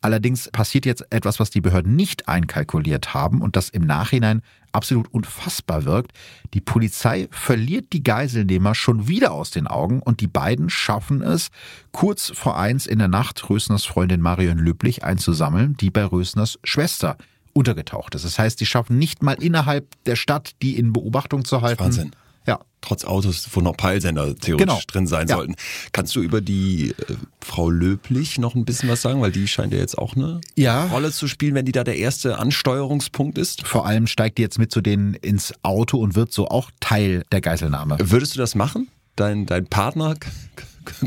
Allerdings 0.00 0.50
passiert 0.50 0.86
jetzt 0.86 1.06
etwas, 1.10 1.40
was 1.40 1.50
die 1.50 1.60
Behörden 1.60 1.96
nicht 1.96 2.28
einkalkuliert 2.28 3.14
haben 3.14 3.40
und 3.40 3.56
das 3.56 3.70
im 3.70 3.86
Nachhinein 3.86 4.42
absolut 4.72 5.12
unfassbar 5.12 5.84
wirkt. 5.84 6.12
Die 6.52 6.60
Polizei 6.60 7.28
verliert 7.30 7.92
die 7.92 8.02
Geiselnehmer 8.02 8.74
schon 8.74 9.08
wieder 9.08 9.32
aus 9.32 9.50
den 9.50 9.66
Augen 9.66 10.00
und 10.00 10.20
die 10.20 10.26
beiden 10.26 10.68
schaffen 10.68 11.22
es, 11.22 11.48
kurz 11.92 12.32
vor 12.34 12.58
eins 12.58 12.86
in 12.86 12.98
der 12.98 13.08
Nacht 13.08 13.48
Rösners 13.48 13.84
Freundin 13.84 14.20
Marion 14.20 14.58
Löblich 14.58 15.04
einzusammeln, 15.04 15.76
die 15.76 15.90
bei 15.90 16.04
Rösners 16.04 16.58
Schwester 16.64 17.16
untergetaucht 17.54 18.14
ist. 18.14 18.24
Das 18.24 18.38
heißt, 18.38 18.60
die 18.60 18.66
schaffen 18.66 18.98
nicht 18.98 19.22
mal 19.22 19.34
innerhalb 19.34 19.86
der 20.04 20.16
Stadt, 20.16 20.52
die 20.60 20.76
in 20.76 20.92
Beobachtung 20.92 21.44
zu 21.44 21.62
halten. 21.62 21.84
Wahnsinn. 21.84 22.10
Ja. 22.46 22.60
Trotz 22.82 23.06
Autos, 23.06 23.48
wo 23.52 23.62
noch 23.62 23.76
Peilsender 23.76 24.36
theoretisch 24.36 24.58
genau. 24.58 24.80
drin 24.86 25.06
sein 25.06 25.28
ja. 25.28 25.36
sollten. 25.36 25.54
Kannst 25.92 26.14
du 26.14 26.20
über 26.20 26.42
die 26.42 26.90
äh, 26.90 26.94
Frau 27.40 27.70
Löblich 27.70 28.38
noch 28.38 28.54
ein 28.54 28.66
bisschen 28.66 28.90
was 28.90 29.00
sagen? 29.00 29.22
Weil 29.22 29.32
die 29.32 29.48
scheint 29.48 29.72
ja 29.72 29.78
jetzt 29.78 29.96
auch 29.96 30.14
eine 30.14 30.42
ja. 30.54 30.84
Rolle 30.86 31.10
zu 31.10 31.26
spielen, 31.26 31.54
wenn 31.54 31.64
die 31.64 31.72
da 31.72 31.84
der 31.84 31.96
erste 31.96 32.38
Ansteuerungspunkt 32.38 33.38
ist. 33.38 33.66
Vor 33.66 33.86
allem 33.86 34.06
steigt 34.06 34.36
die 34.36 34.42
jetzt 34.42 34.58
mit 34.58 34.70
zu 34.70 34.82
denen 34.82 35.14
ins 35.14 35.54
Auto 35.62 35.98
und 35.98 36.14
wird 36.14 36.32
so 36.32 36.48
auch 36.48 36.70
Teil 36.80 37.24
der 37.32 37.40
Geiselnahme. 37.40 37.96
Würdest 37.98 38.34
du 38.34 38.38
das 38.38 38.54
machen? 38.54 38.88
Dein, 39.16 39.46
dein 39.46 39.66
Partner 39.66 40.16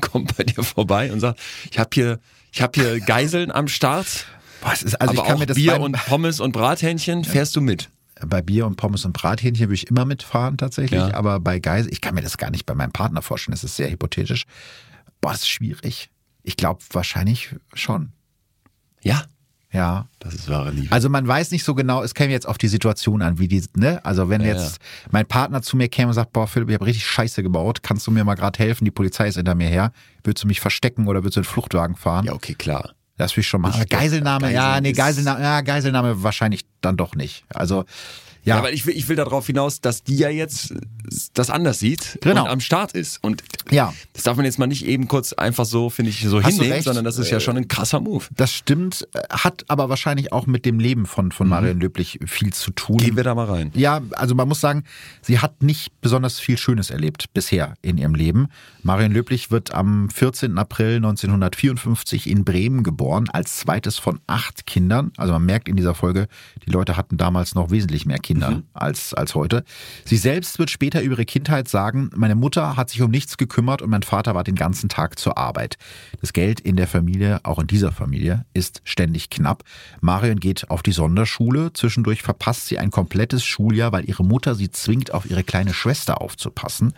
kommt 0.02 0.36
bei 0.36 0.44
dir 0.44 0.64
vorbei 0.64 1.12
und 1.12 1.20
sagt, 1.20 1.40
ich 1.70 1.78
habe 1.78 1.90
hier, 1.94 2.20
ich 2.52 2.64
hab 2.64 2.76
hier 2.76 3.00
Geiseln 3.00 3.52
am 3.52 3.68
Start. 3.68 4.26
Was 4.62 4.84
ist, 4.84 4.96
also 4.96 5.14
aber 5.14 5.22
ich 5.22 5.28
kann 5.28 5.40
mir 5.40 5.46
das 5.46 5.56
Bier 5.56 5.80
und 5.80 5.94
Pommes 6.08 6.40
und 6.40 6.52
Brathähnchen, 6.52 7.24
fährst 7.24 7.56
du 7.56 7.62
mit? 7.62 7.90
bei 8.26 8.42
Bier 8.42 8.66
und 8.66 8.78
Pommes 8.78 9.06
und 9.06 9.14
Brathähnchen 9.14 9.68
würde 9.68 9.76
ich 9.76 9.88
immer 9.88 10.06
mitfahren 10.06 10.58
tatsächlich, 10.58 11.00
ja. 11.00 11.14
aber 11.14 11.40
bei 11.40 11.60
Geisel, 11.60 11.92
ich 11.92 12.02
kann 12.02 12.16
mir 12.16 12.22
das 12.22 12.38
gar 12.38 12.50
nicht 12.50 12.66
bei 12.66 12.74
meinem 12.74 12.92
Partner 12.92 13.22
vorstellen, 13.22 13.54
das 13.54 13.64
ist 13.64 13.76
sehr 13.76 13.90
hypothetisch. 13.90 14.46
Boah, 15.22 15.32
das 15.32 15.42
ist 15.42 15.50
schwierig. 15.50 16.10
Ich 16.44 16.58
glaube 16.58 16.82
wahrscheinlich 16.92 17.56
schon. 17.74 18.14
Ja. 19.02 19.24
Ja. 19.72 20.08
Das 20.20 20.34
ist 20.34 20.50
wahre 20.50 20.72
Liebe. 20.72 20.92
Also 20.92 21.10
man 21.10 21.28
weiß 21.28 21.52
nicht 21.52 21.64
so 21.64 21.76
genau, 21.76 22.02
es 22.02 22.14
käme 22.14 22.32
jetzt 22.32 22.48
auf 22.48 22.58
die 22.58 22.70
Situation 22.70 23.22
an, 23.22 23.38
wie 23.38 23.50
die, 23.50 23.64
ne? 23.76 24.04
Also 24.06 24.30
wenn 24.30 24.42
ja, 24.42 24.48
jetzt 24.48 24.78
ja. 24.78 25.10
mein 25.12 25.26
Partner 25.26 25.62
zu 25.62 25.76
mir 25.76 25.90
käme 25.90 26.08
und 26.08 26.14
sagt, 26.14 26.32
boah 26.32 26.48
Philipp, 26.48 26.70
ich 26.70 26.76
habe 26.76 26.86
richtig 26.86 27.06
Scheiße 27.06 27.44
gebaut, 27.44 27.84
kannst 27.84 28.08
du 28.08 28.12
mir 28.12 28.24
mal 28.24 28.36
gerade 28.36 28.58
helfen, 28.60 28.86
die 28.86 28.92
Polizei 28.92 29.28
ist 29.28 29.36
hinter 29.36 29.56
mir 29.56 29.68
her, 29.68 29.92
würdest 30.24 30.44
du 30.44 30.48
mich 30.48 30.62
verstecken 30.62 31.08
oder 31.08 31.20
würdest 31.20 31.36
du 31.36 31.42
einen 31.42 31.46
Fluchtwagen 31.46 31.96
fahren? 31.96 32.26
Ja, 32.26 32.34
okay, 32.34 32.54
klar. 32.54 32.94
Das 33.18 33.36
will 33.36 33.42
ich 33.42 33.48
schon 33.48 33.62
machen. 33.62 33.84
Geiselnahme, 33.90 34.42
Geisel 34.42 34.56
ja, 34.56 34.82
nee, 34.82 34.92
Geiselnahme, 34.94 35.42
ja, 35.42 35.62
Geiselnahme 35.62 36.24
wahrscheinlich 36.24 36.66
dann 36.82 36.98
doch 36.98 37.16
nicht. 37.16 37.46
Also 37.50 37.86
ja. 38.48 38.58
ja, 38.58 38.64
weil 38.64 38.74
ich 38.74 38.86
will, 38.86 38.96
ich 38.96 39.10
will 39.10 39.18
darauf 39.18 39.46
hinaus, 39.46 39.82
dass 39.82 40.04
die 40.04 40.16
ja 40.16 40.30
jetzt 40.30 40.74
das 41.34 41.50
anders 41.50 41.80
sieht 41.80 42.18
genau. 42.22 42.44
und 42.44 42.50
am 42.50 42.60
Start 42.62 42.94
ist. 42.94 43.22
Und 43.22 43.44
ja. 43.72 43.94
das 44.14 44.24
darf 44.24 44.38
man 44.38 44.46
jetzt 44.46 44.58
mal 44.58 44.68
nicht 44.68 44.86
eben 44.86 45.08
kurz 45.08 45.34
einfach 45.34 45.66
so, 45.66 45.90
finde 45.90 46.12
ich, 46.12 46.22
so 46.22 46.42
Hast 46.42 46.54
hinnehmen, 46.54 46.82
sondern 46.82 47.04
das 47.04 47.18
ist 47.18 47.30
ja 47.30 47.40
schon 47.40 47.58
ein 47.58 47.68
krasser 47.68 48.00
Move. 48.00 48.26
Das 48.36 48.54
stimmt, 48.54 49.08
hat 49.30 49.66
aber 49.68 49.90
wahrscheinlich 49.90 50.32
auch 50.32 50.48
mit 50.48 50.66
dem 50.66 50.80
Leben 50.80 51.06
von, 51.06 51.32
von 51.32 51.48
mhm. 51.48 51.52
Marion 51.52 51.80
Löblich 51.80 52.20
viel 52.26 52.54
zu 52.54 52.72
tun. 52.72 52.98
Gehen 52.98 53.18
wir 53.18 53.24
da 53.24 53.36
mal 53.36 53.46
rein. 53.46 53.72
Ja, 53.76 54.02
also 54.12 54.34
man 54.34 54.48
muss 54.48 54.62
sagen, 54.62 54.84
sie 55.22 55.40
hat 55.40 55.62
nicht 55.62 56.00
besonders 56.00 56.40
viel 56.40 56.58
Schönes 56.58 56.90
erlebt 56.90 57.34
bisher 57.34 57.74
in 57.82 57.98
ihrem 57.98 58.16
Leben. 58.16 58.48
Marion 58.82 59.12
Löblich 59.12 59.52
wird 59.52 59.74
am 59.74 60.10
14. 60.10 60.58
April 60.58 60.98
1954 60.98 62.28
in 62.28 62.46
Bremen 62.46 62.84
geboren, 62.84 63.28
als 63.30 63.58
zweites 63.58 63.98
von 63.98 64.20
acht 64.28 64.66
Kindern. 64.66 65.12
Also 65.18 65.34
man 65.34 65.46
merkt 65.46 65.68
in 65.68 65.76
dieser 65.76 65.96
Folge, 65.96 66.28
die 66.66 66.72
Leute 66.72 66.96
hatten 66.96 67.18
damals 67.18 67.56
noch 67.56 67.72
wesentlich 67.72 68.06
mehr 68.06 68.20
Kinder 68.20 68.37
mhm. 68.40 68.64
als, 68.74 69.14
als 69.14 69.36
heute. 69.36 69.64
Sie 70.06 70.18
selbst 70.18 70.60
wird 70.60 70.70
später 70.70 71.02
über 71.02 71.16
ihre 71.16 71.26
Kindheit 71.26 71.68
sagen, 71.68 72.10
meine 72.16 72.36
Mutter 72.36 72.78
hat 72.78 72.90
sich 72.90 73.02
um 73.02 73.12
nichts 73.12 73.38
gekümmert 73.38 73.82
und 73.82 73.90
mein 73.90 74.04
Vater 74.04 74.36
war 74.36 74.44
den 74.44 74.56
ganzen 74.56 74.90
Tag 74.90 75.18
zur 75.18 75.38
Arbeit. 75.38 75.78
Das 76.22 76.34
Geld 76.34 76.60
in 76.60 76.76
der 76.76 76.88
Familie, 76.88 77.40
auch 77.44 77.60
in 77.60 77.68
dieser 77.68 77.92
Familie, 77.92 78.46
ist 78.54 78.82
ständig 78.84 79.30
knapp. 79.30 79.64
Marion 80.02 80.40
geht 80.40 80.70
auf 80.70 80.84
die 80.84 80.92
Sonderschule. 80.92 81.74
Zwischendurch 81.74 82.22
verpasst 82.22 82.68
sie 82.68 82.78
ein 82.78 82.92
komplettes 82.92 83.44
Schuljahr, 83.44 83.92
weil 83.92 84.08
ihre 84.08 84.24
Mutter 84.24 84.56
sie 84.56 84.70
zwingt, 84.70 85.14
auf 85.14 85.30
ihre 85.30 85.44
kleine 85.44 85.74
Schwester 85.74 86.22
aufzupassen. 86.22 86.94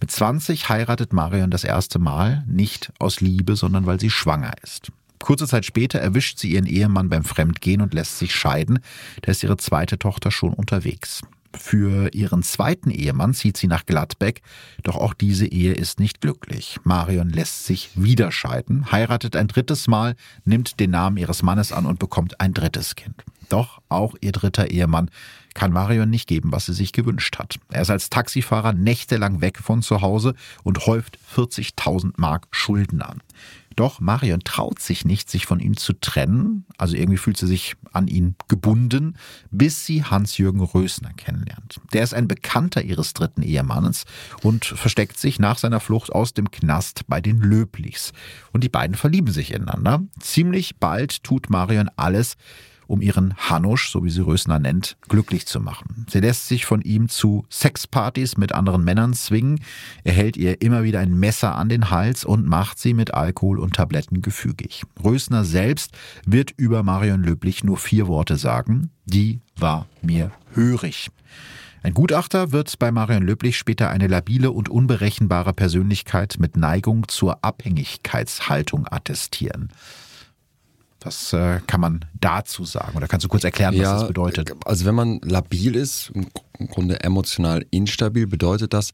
Mit 0.00 0.10
20 0.10 0.68
heiratet 0.68 1.12
Marion 1.12 1.50
das 1.50 1.64
erste 1.64 1.98
Mal, 1.98 2.44
nicht 2.46 2.92
aus 2.98 3.20
Liebe, 3.20 3.56
sondern 3.56 3.86
weil 3.86 3.98
sie 3.98 4.10
schwanger 4.10 4.52
ist. 4.62 4.92
Kurze 5.18 5.46
Zeit 5.46 5.64
später 5.64 5.98
erwischt 5.98 6.38
sie 6.38 6.52
ihren 6.52 6.66
Ehemann 6.66 7.08
beim 7.08 7.24
Fremdgehen 7.24 7.80
und 7.80 7.94
lässt 7.94 8.18
sich 8.18 8.34
scheiden. 8.34 8.80
Da 9.22 9.30
ist 9.30 9.42
ihre 9.42 9.56
zweite 9.56 9.98
Tochter 9.98 10.30
schon 10.30 10.52
unterwegs. 10.52 11.22
Für 11.56 12.12
ihren 12.14 12.42
zweiten 12.42 12.90
Ehemann 12.90 13.32
zieht 13.32 13.56
sie 13.56 13.68
nach 13.68 13.86
Gladbeck, 13.86 14.42
doch 14.82 14.96
auch 14.96 15.14
diese 15.14 15.46
Ehe 15.46 15.72
ist 15.72 15.98
nicht 15.98 16.20
glücklich. 16.20 16.78
Marion 16.84 17.30
lässt 17.30 17.64
sich 17.64 17.90
wieder 17.94 18.30
scheiden, 18.32 18.92
heiratet 18.92 19.34
ein 19.34 19.48
drittes 19.48 19.88
Mal, 19.88 20.14
nimmt 20.44 20.78
den 20.78 20.90
Namen 20.90 21.16
ihres 21.16 21.42
Mannes 21.42 21.72
an 21.72 21.86
und 21.86 21.98
bekommt 21.98 22.40
ein 22.40 22.52
drittes 22.52 22.96
Kind. 22.96 23.24
Doch 23.48 23.80
auch 23.88 24.14
ihr 24.20 24.32
dritter 24.32 24.70
Ehemann 24.70 25.10
kann 25.54 25.72
Marion 25.72 26.10
nicht 26.10 26.28
geben, 26.28 26.52
was 26.52 26.66
sie 26.66 26.74
sich 26.74 26.92
gewünscht 26.92 27.38
hat. 27.38 27.58
Er 27.70 27.82
ist 27.82 27.90
als 27.90 28.10
Taxifahrer 28.10 28.74
nächtelang 28.74 29.40
weg 29.40 29.58
von 29.58 29.80
zu 29.80 30.02
Hause 30.02 30.34
und 30.62 30.86
häuft 30.86 31.18
40.000 31.34 32.12
Mark 32.16 32.46
Schulden 32.50 33.00
an. 33.00 33.22
Doch 33.78 34.00
Marion 34.00 34.40
traut 34.40 34.80
sich 34.80 35.04
nicht, 35.04 35.30
sich 35.30 35.46
von 35.46 35.60
ihm 35.60 35.76
zu 35.76 35.92
trennen, 35.92 36.66
also 36.78 36.96
irgendwie 36.96 37.16
fühlt 37.16 37.36
sie 37.36 37.46
sich 37.46 37.76
an 37.92 38.08
ihn 38.08 38.34
gebunden, 38.48 39.14
bis 39.52 39.86
sie 39.86 40.02
Hans-Jürgen 40.02 40.62
Rösner 40.62 41.12
kennenlernt. 41.12 41.80
Der 41.92 42.02
ist 42.02 42.12
ein 42.12 42.26
Bekannter 42.26 42.82
ihres 42.82 43.14
dritten 43.14 43.42
Ehemannes 43.42 44.04
und 44.42 44.64
versteckt 44.64 45.16
sich 45.16 45.38
nach 45.38 45.58
seiner 45.58 45.78
Flucht 45.78 46.10
aus 46.10 46.34
dem 46.34 46.50
Knast 46.50 47.06
bei 47.06 47.20
den 47.20 47.38
Löblichs. 47.38 48.12
Und 48.52 48.64
die 48.64 48.68
beiden 48.68 48.96
verlieben 48.96 49.32
sich 49.32 49.52
ineinander. 49.52 50.02
Ziemlich 50.18 50.78
bald 50.78 51.22
tut 51.22 51.48
Marion 51.48 51.88
alles, 51.94 52.34
um 52.88 53.00
ihren 53.00 53.34
Hanusch, 53.36 53.90
so 53.90 54.02
wie 54.02 54.10
sie 54.10 54.24
Rösner 54.24 54.58
nennt, 54.58 54.96
glücklich 55.08 55.46
zu 55.46 55.60
machen. 55.60 56.06
Sie 56.10 56.20
lässt 56.20 56.48
sich 56.48 56.64
von 56.64 56.80
ihm 56.82 57.08
zu 57.08 57.46
Sexpartys 57.50 58.36
mit 58.36 58.52
anderen 58.52 58.82
Männern 58.82 59.12
zwingen, 59.14 59.60
er 60.02 60.14
hält 60.14 60.36
ihr 60.36 60.60
immer 60.62 60.82
wieder 60.82 60.98
ein 60.98 61.18
Messer 61.18 61.54
an 61.54 61.68
den 61.68 61.90
Hals 61.90 62.24
und 62.24 62.46
macht 62.46 62.78
sie 62.78 62.94
mit 62.94 63.14
Alkohol 63.14 63.60
und 63.60 63.76
Tabletten 63.76 64.22
gefügig. 64.22 64.82
Rösner 65.04 65.44
selbst 65.44 65.96
wird 66.26 66.52
über 66.56 66.82
Marion 66.82 67.22
Löblich 67.22 67.62
nur 67.62 67.76
vier 67.76 68.08
Worte 68.08 68.36
sagen, 68.36 68.90
die 69.04 69.40
war 69.56 69.86
mir 70.02 70.32
hörig. 70.54 71.10
Ein 71.82 71.94
Gutachter 71.94 72.52
wird 72.52 72.78
bei 72.78 72.90
Marion 72.90 73.22
Löblich 73.22 73.56
später 73.56 73.90
eine 73.90 74.08
labile 74.08 74.50
und 74.50 74.68
unberechenbare 74.68 75.52
Persönlichkeit 75.52 76.36
mit 76.38 76.56
Neigung 76.56 77.06
zur 77.06 77.44
Abhängigkeitshaltung 77.44 78.86
attestieren. 78.90 79.68
Was 81.00 81.32
äh, 81.32 81.60
kann 81.66 81.80
man 81.80 82.04
dazu 82.20 82.64
sagen? 82.64 82.96
Oder 82.96 83.06
kannst 83.06 83.24
du 83.24 83.28
kurz 83.28 83.44
erklären, 83.44 83.74
was 83.74 83.82
ja, 83.82 83.98
das 83.98 84.08
bedeutet? 84.08 84.52
Also 84.64 84.84
wenn 84.84 84.94
man 84.94 85.20
labil 85.22 85.76
ist, 85.76 86.10
im 86.14 86.68
Grunde 86.68 87.00
emotional 87.04 87.64
instabil, 87.70 88.26
bedeutet 88.26 88.72
das, 88.72 88.92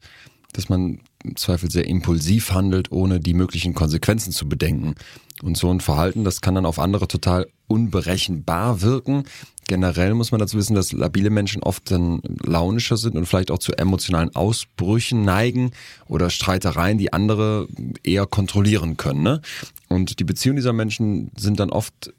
dass 0.53 0.69
man 0.69 0.99
im 1.25 1.35
Zweifel 1.35 1.69
sehr 1.71 1.87
impulsiv 1.87 2.51
handelt, 2.51 2.91
ohne 2.91 3.19
die 3.19 3.33
möglichen 3.33 3.73
Konsequenzen 3.73 4.31
zu 4.31 4.47
bedenken. 4.47 4.95
Und 5.41 5.57
so 5.57 5.69
ein 5.69 5.81
Verhalten, 5.81 6.23
das 6.23 6.41
kann 6.41 6.55
dann 6.55 6.65
auf 6.65 6.79
andere 6.79 7.07
total 7.07 7.47
unberechenbar 7.67 8.81
wirken. 8.81 9.23
Generell 9.67 10.13
muss 10.13 10.31
man 10.31 10.39
dazu 10.39 10.57
wissen, 10.57 10.75
dass 10.75 10.91
labile 10.91 11.29
Menschen 11.29 11.63
oft 11.63 11.89
dann 11.91 12.21
launischer 12.43 12.97
sind 12.97 13.17
und 13.17 13.25
vielleicht 13.25 13.51
auch 13.51 13.57
zu 13.57 13.73
emotionalen 13.73 14.33
Ausbrüchen 14.35 15.23
neigen 15.23 15.71
oder 16.07 16.29
Streitereien, 16.29 16.97
die 16.97 17.11
andere 17.11 17.67
eher 18.03 18.27
kontrollieren 18.27 18.95
können. 18.95 19.23
Ne? 19.23 19.41
Und 19.89 20.19
die 20.19 20.23
Beziehungen 20.23 20.57
dieser 20.57 20.73
Menschen 20.73 21.31
sind 21.35 21.59
dann 21.59 21.71
oft 21.71 22.13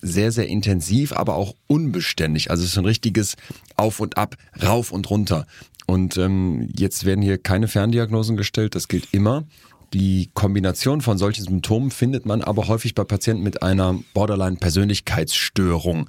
sehr, 0.00 0.32
sehr 0.32 0.46
intensiv, 0.46 1.12
aber 1.12 1.34
auch 1.34 1.54
unbeständig. 1.66 2.50
Also 2.50 2.62
es 2.62 2.70
ist 2.70 2.78
ein 2.78 2.84
richtiges 2.84 3.36
Auf 3.76 4.00
und 4.00 4.16
Ab, 4.16 4.36
rauf 4.62 4.92
und 4.92 5.10
runter. 5.10 5.46
Und 5.86 6.16
ähm, 6.16 6.68
jetzt 6.76 7.04
werden 7.04 7.22
hier 7.22 7.38
keine 7.38 7.68
Ferndiagnosen 7.68 8.36
gestellt, 8.36 8.74
das 8.74 8.88
gilt 8.88 9.12
immer. 9.12 9.44
Die 9.92 10.30
Kombination 10.34 11.00
von 11.00 11.16
solchen 11.16 11.44
Symptomen 11.44 11.92
findet 11.92 12.26
man 12.26 12.42
aber 12.42 12.66
häufig 12.66 12.94
bei 12.94 13.04
Patienten 13.04 13.44
mit 13.44 13.62
einer 13.62 13.98
Borderline-Persönlichkeitsstörung. 14.14 16.08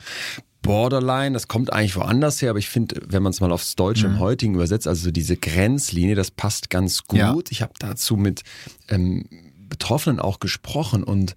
Borderline, 0.63 1.33
das 1.33 1.47
kommt 1.47 1.71
eigentlich 1.71 1.95
woanders 1.95 2.41
her, 2.41 2.49
aber 2.49 2.59
ich 2.59 2.69
finde, 2.69 2.99
wenn 3.07 3.21
man 3.21 3.29
es 3.29 3.39
mal 3.39 3.51
aufs 3.51 3.75
Deutsche 3.75 4.07
mhm. 4.07 4.15
im 4.15 4.19
heutigen 4.19 4.55
übersetzt, 4.55 4.87
also 4.87 5.11
diese 5.11 5.37
Grenzlinie, 5.37 6.15
das 6.15 6.31
passt 6.31 6.71
ganz 6.71 7.03
gut. 7.05 7.19
Ja. 7.19 7.35
Ich 7.49 7.61
habe 7.61 7.73
dazu 7.79 8.17
mit 8.17 8.43
ähm, 8.89 9.25
Betroffenen 9.69 10.19
auch 10.19 10.39
gesprochen 10.39 11.03
und 11.03 11.35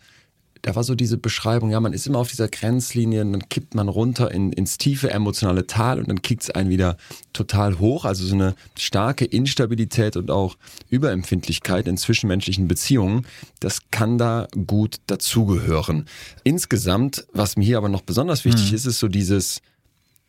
da 0.62 0.76
war 0.76 0.84
so 0.84 0.94
diese 0.94 1.16
Beschreibung, 1.16 1.70
ja, 1.70 1.80
man 1.80 1.92
ist 1.92 2.06
immer 2.06 2.18
auf 2.18 2.28
dieser 2.28 2.48
Grenzlinie 2.48 3.22
und 3.22 3.32
dann 3.32 3.48
kippt 3.48 3.74
man 3.74 3.88
runter 3.88 4.30
in, 4.30 4.52
ins 4.52 4.78
tiefe 4.78 5.10
emotionale 5.10 5.66
Tal 5.66 5.98
und 5.98 6.08
dann 6.08 6.22
kickt 6.22 6.42
es 6.42 6.50
einen 6.50 6.68
wieder 6.68 6.96
total 7.32 7.78
hoch. 7.78 8.04
Also 8.04 8.26
so 8.26 8.34
eine 8.34 8.54
starke 8.76 9.24
Instabilität 9.24 10.16
und 10.16 10.30
auch 10.30 10.56
Überempfindlichkeit 10.90 11.88
in 11.88 11.96
zwischenmenschlichen 11.96 12.68
Beziehungen, 12.68 13.26
das 13.60 13.90
kann 13.90 14.18
da 14.18 14.48
gut 14.66 14.96
dazugehören. 15.06 16.06
Insgesamt, 16.44 17.26
was 17.32 17.56
mir 17.56 17.64
hier 17.64 17.78
aber 17.78 17.88
noch 17.88 18.02
besonders 18.02 18.44
wichtig 18.44 18.70
mhm. 18.70 18.76
ist, 18.76 18.86
ist 18.86 18.98
so 18.98 19.08
dieses, 19.08 19.62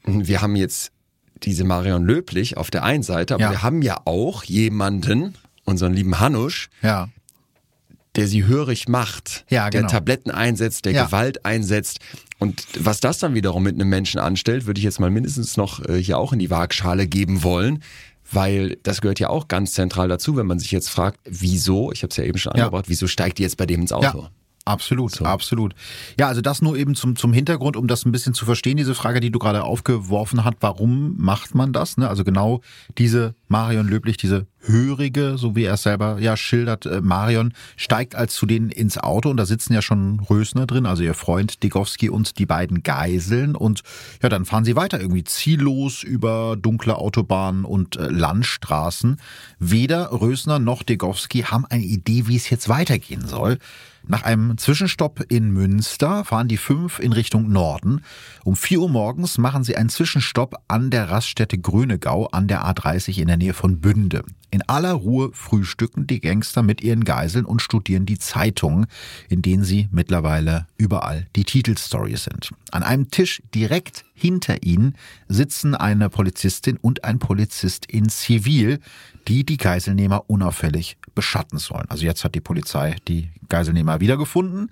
wir 0.06 0.42
haben 0.42 0.56
jetzt 0.56 0.92
diese 1.44 1.64
Marion 1.64 2.06
Löblich 2.06 2.56
auf 2.56 2.70
der 2.70 2.84
einen 2.84 3.04
Seite, 3.04 3.34
aber 3.34 3.44
ja. 3.44 3.52
wir 3.52 3.64
haben 3.64 3.82
ja 3.82 4.02
auch 4.06 4.44
jemanden, 4.44 5.36
unseren 5.66 5.94
lieben 5.94 6.20
Hanusch, 6.20 6.70
ja 6.82 7.10
der 8.16 8.28
sie 8.28 8.46
hörig 8.46 8.88
macht, 8.88 9.46
ja, 9.50 9.70
genau. 9.70 9.88
der 9.88 9.92
Tabletten 9.92 10.32
einsetzt, 10.32 10.86
der 10.86 10.94
ja. 10.94 11.06
Gewalt 11.06 11.46
einsetzt. 11.46 12.00
Und 12.40 12.66
was 12.80 13.00
das 13.00 13.20
dann 13.20 13.36
wiederum 13.36 13.64
mit 13.64 13.76
einem 13.76 13.90
Menschen 13.90 14.20
anstellt, 14.20 14.66
würde 14.66 14.80
ich 14.80 14.84
jetzt 14.84 15.00
mal 15.00 15.12
mindestens 15.12 15.58
noch 15.58 15.84
äh, 15.86 16.02
hier 16.02 16.18
auch 16.18 16.34
in 16.34 16.40
die 16.40 16.50
Waagschale 16.50 17.08
geben 17.08 17.44
wollen. 17.44 17.84
Weil 18.34 18.78
das 18.84 19.02
gehört 19.02 19.20
ja 19.20 19.30
auch 19.30 19.50
ganz 19.50 19.74
zentral 19.74 20.08
dazu, 20.08 20.38
wenn 20.38 20.48
man 20.48 20.58
sich 20.58 20.72
jetzt 20.72 20.90
fragt, 20.90 21.20
wieso, 21.26 21.92
ich 21.92 22.02
habe 22.02 22.12
es 22.12 22.18
ja 22.18 22.24
eben 22.24 22.38
schon 22.38 22.54
angebracht, 22.54 22.86
ja. 22.86 22.90
wieso 22.90 23.08
steigt 23.08 23.40
die 23.40 23.44
jetzt 23.44 23.58
bei 23.58 23.66
dem 23.66 23.82
ins 23.82 23.92
Auto? 23.92 24.30
Absolut, 24.64 25.16
so. 25.16 25.26
absolut. 25.26 25.74
Ja, 26.20 26.28
also 26.28 26.42
das 26.42 26.62
nur 26.62 26.78
eben 26.78 26.94
zum, 26.94 27.16
zum 27.16 27.34
Hintergrund, 27.34 27.76
um 27.76 27.88
das 27.88 28.06
ein 28.06 28.12
bisschen 28.12 28.36
zu 28.36 28.46
verstehen, 28.46 28.78
diese 28.78 28.94
Frage, 28.94 29.20
die 29.20 29.32
du 29.32 29.40
gerade 29.40 29.64
aufgeworfen 29.64 30.44
hast, 30.46 30.58
warum 30.60 31.16
macht 31.18 31.56
man 31.56 31.74
das? 31.74 31.98
Ne? 31.98 32.08
Also 32.08 32.24
genau 32.24 32.62
diese 32.98 33.34
Marion 33.48 33.88
Löblich, 33.88 34.18
diese 34.18 34.46
Hörige, 34.64 35.40
so 35.40 35.56
wie 35.56 35.64
er 35.64 35.74
es 35.74 35.84
selber 35.84 36.20
ja 36.20 36.38
schildert, 36.38 36.86
äh, 36.86 37.02
Marion 37.02 37.54
steigt 37.76 38.14
als 38.14 38.36
zu 38.36 38.46
denen 38.46 38.70
ins 38.70 39.00
Auto 39.00 39.32
und 39.32 39.38
da 39.38 39.48
sitzen 39.48 39.74
ja 39.74 39.82
schon 39.82 40.20
Rösner 40.20 40.68
drin, 40.68 40.86
also 40.86 41.02
ihr 41.02 41.16
Freund 41.16 41.64
Digowski 41.64 42.10
und 42.10 42.38
die 42.38 42.46
beiden 42.46 42.84
Geiseln 42.84 43.56
und 43.56 43.82
ja, 44.22 44.30
dann 44.30 44.46
fahren 44.46 44.64
sie 44.64 44.76
weiter 44.76 45.02
irgendwie 45.02 45.24
ziellos 45.24 46.04
über 46.04 46.56
dunkle 46.56 46.96
Autobahnen 46.96 47.66
und 47.66 47.96
äh, 47.96 48.08
Landstraßen. 48.10 49.20
Weder 49.58 50.12
Rösner 50.12 50.60
noch 50.60 50.84
Digowski 50.84 51.40
haben 51.42 51.66
eine 51.66 51.84
Idee, 51.84 52.28
wie 52.28 52.36
es 52.36 52.52
jetzt 52.52 52.70
weitergehen 52.70 53.28
soll. 53.28 53.58
Nach 54.08 54.24
einem 54.24 54.58
Zwischenstopp 54.58 55.26
in 55.30 55.52
Münster 55.52 56.26
fahren 56.26 56.48
die 56.48 56.58
fünf 56.58 57.00
in 57.00 57.14
Richtung 57.14 57.52
Norden. 57.52 58.02
Um 58.44 58.56
vier 58.56 58.82
Uhr 58.82 58.90
morgens 58.90 59.38
machen 59.38 59.64
sie 59.64 59.78
einen 59.78 59.90
Zwischenstopp 59.90 60.56
an 60.68 60.90
der 60.90 61.10
Raststätte 61.10 61.58
Grönegau 61.58 62.28
an 62.28 62.48
der 62.48 62.66
A30 62.66 63.20
in 63.20 63.28
der 63.28 63.38
Nähe 63.38 63.54
von 63.54 63.80
Bünde. 63.80 64.24
In 64.50 64.68
aller 64.68 64.92
Ruhe 64.92 65.30
frühstücken 65.34 66.08
die 66.08 66.20
Gangster 66.20 66.62
mit 66.62 66.82
ihren 66.82 67.06
Geiseln 67.06 67.46
und 67.46 67.62
studieren 67.62 68.06
die 68.06 68.20
Zeitungen, 68.20 68.88
in 69.30 69.42
denen 69.42 69.64
sie 69.64 69.88
mittlerweile 69.92 70.68
überall 70.78 71.28
die 71.38 71.46
Titelstory 71.46 72.18
sind. 72.18 72.52
An 72.72 72.84
einem 72.84 73.12
Tisch 73.12 73.42
direkt 73.56 74.04
hinter 74.22 74.64
ihnen 74.64 74.96
sitzen 75.28 75.74
eine 75.74 76.10
Polizistin 76.10 76.78
und 76.78 77.04
ein 77.04 77.18
Polizist 77.18 77.88
in 77.88 78.08
Zivil, 78.08 78.80
die 79.28 79.44
die 79.44 79.58
Geiselnehmer 79.58 80.30
unauffällig 80.30 80.98
beschatten 81.16 81.58
sollen. 81.58 81.90
Also 81.90 82.06
jetzt 82.06 82.24
hat 82.24 82.36
die 82.36 82.42
Polizei 82.42 82.96
die 83.08 83.30
Geiselnehmer 83.50 84.00
wiedergefunden. 84.00 84.70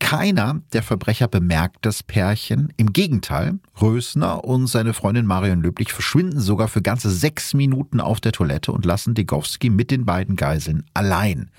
Keiner 0.00 0.60
der 0.72 0.82
Verbrecher 0.82 1.28
bemerkt 1.28 1.86
das 1.86 2.02
Pärchen. 2.02 2.72
Im 2.76 2.92
Gegenteil, 2.92 3.60
Rösner 3.80 4.44
und 4.44 4.66
seine 4.66 4.92
Freundin 4.94 5.26
Marion 5.26 5.62
Löblich 5.62 5.92
verschwinden 5.92 6.40
sogar 6.40 6.66
für 6.66 6.82
ganze 6.82 7.10
sechs 7.10 7.54
Minuten 7.54 8.00
auf 8.00 8.20
der 8.20 8.32
Toilette 8.32 8.72
und 8.72 8.84
lassen 8.84 9.14
Degowski 9.14 9.70
mit 9.70 9.92
den 9.92 10.06
beiden 10.06 10.34
Geiseln 10.34 10.84
allein. 10.94 11.50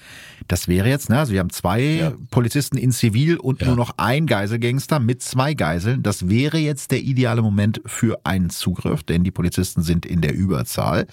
Das 0.47 0.68
wäre 0.68 0.89
jetzt, 0.89 1.09
ne, 1.09 1.19
also 1.19 1.31
wir 1.31 1.39
haben 1.39 1.51
zwei 1.51 1.81
ja. 1.81 2.13
Polizisten 2.31 2.77
in 2.77 2.91
Zivil 2.91 3.38
und 3.38 3.61
ja. 3.61 3.68
nur 3.68 3.76
noch 3.76 3.93
ein 3.97 4.26
Geiselgangster 4.26 4.99
mit 4.99 5.22
zwei 5.22 5.53
Geiseln. 5.53 6.03
Das 6.03 6.27
wäre 6.27 6.57
jetzt 6.57 6.91
der 6.91 7.01
ideale 7.01 7.41
Moment 7.41 7.81
für 7.85 8.19
einen 8.26 8.49
Zugriff, 8.49 9.03
denn 9.03 9.23
die 9.23 9.31
Polizisten 9.31 9.81
sind 9.81 10.05
in 10.05 10.19
der 10.19 10.34
Überzahl. 10.34 11.07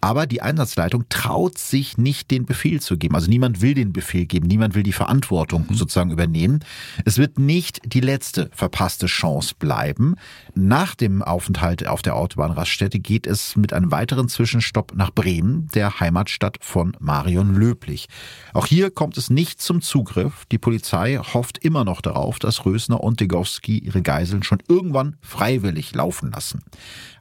Aber 0.00 0.26
die 0.26 0.42
Einsatzleitung 0.42 1.04
traut 1.08 1.58
sich 1.58 1.98
nicht, 1.98 2.30
den 2.30 2.46
Befehl 2.46 2.80
zu 2.80 2.96
geben. 2.96 3.14
Also 3.14 3.28
niemand 3.28 3.60
will 3.60 3.74
den 3.74 3.92
Befehl 3.92 4.26
geben, 4.26 4.48
niemand 4.48 4.74
will 4.74 4.82
die 4.82 4.92
Verantwortung 4.92 5.66
mhm. 5.68 5.74
sozusagen 5.74 6.10
übernehmen. 6.10 6.60
Es 7.04 7.18
wird 7.18 7.38
nicht 7.38 7.80
die 7.84 8.00
letzte 8.00 8.50
verpasste 8.52 9.06
Chance 9.06 9.54
bleiben. 9.58 10.16
Nach 10.54 10.94
dem 10.94 11.22
Aufenthalt 11.22 11.86
auf 11.86 12.02
der 12.02 12.16
Autobahnraststätte 12.16 12.98
geht 12.98 13.26
es 13.26 13.56
mit 13.56 13.72
einem 13.72 13.90
weiteren 13.90 14.28
Zwischenstopp 14.28 14.94
nach 14.94 15.10
Bremen, 15.10 15.68
der 15.74 16.00
Heimatstadt 16.00 16.58
von 16.60 16.96
Marion 17.00 17.54
Löblich. 17.54 18.08
Auch 18.52 18.66
hier 18.66 18.90
kommt 18.90 19.16
es 19.16 19.30
nicht 19.30 19.60
zum 19.60 19.82
Zugriff. 19.82 20.44
Die 20.52 20.58
Polizei 20.58 21.16
hofft 21.16 21.58
immer 21.58 21.84
noch 21.84 22.00
darauf, 22.00 22.38
dass 22.38 22.64
Rösner 22.64 23.02
und 23.02 23.20
Degowski 23.20 23.78
ihre 23.78 24.02
Geiseln 24.02 24.42
schon 24.42 24.62
irgendwann 24.68 25.16
freiwillig 25.20 25.94
laufen 25.94 26.30
lassen. 26.30 26.62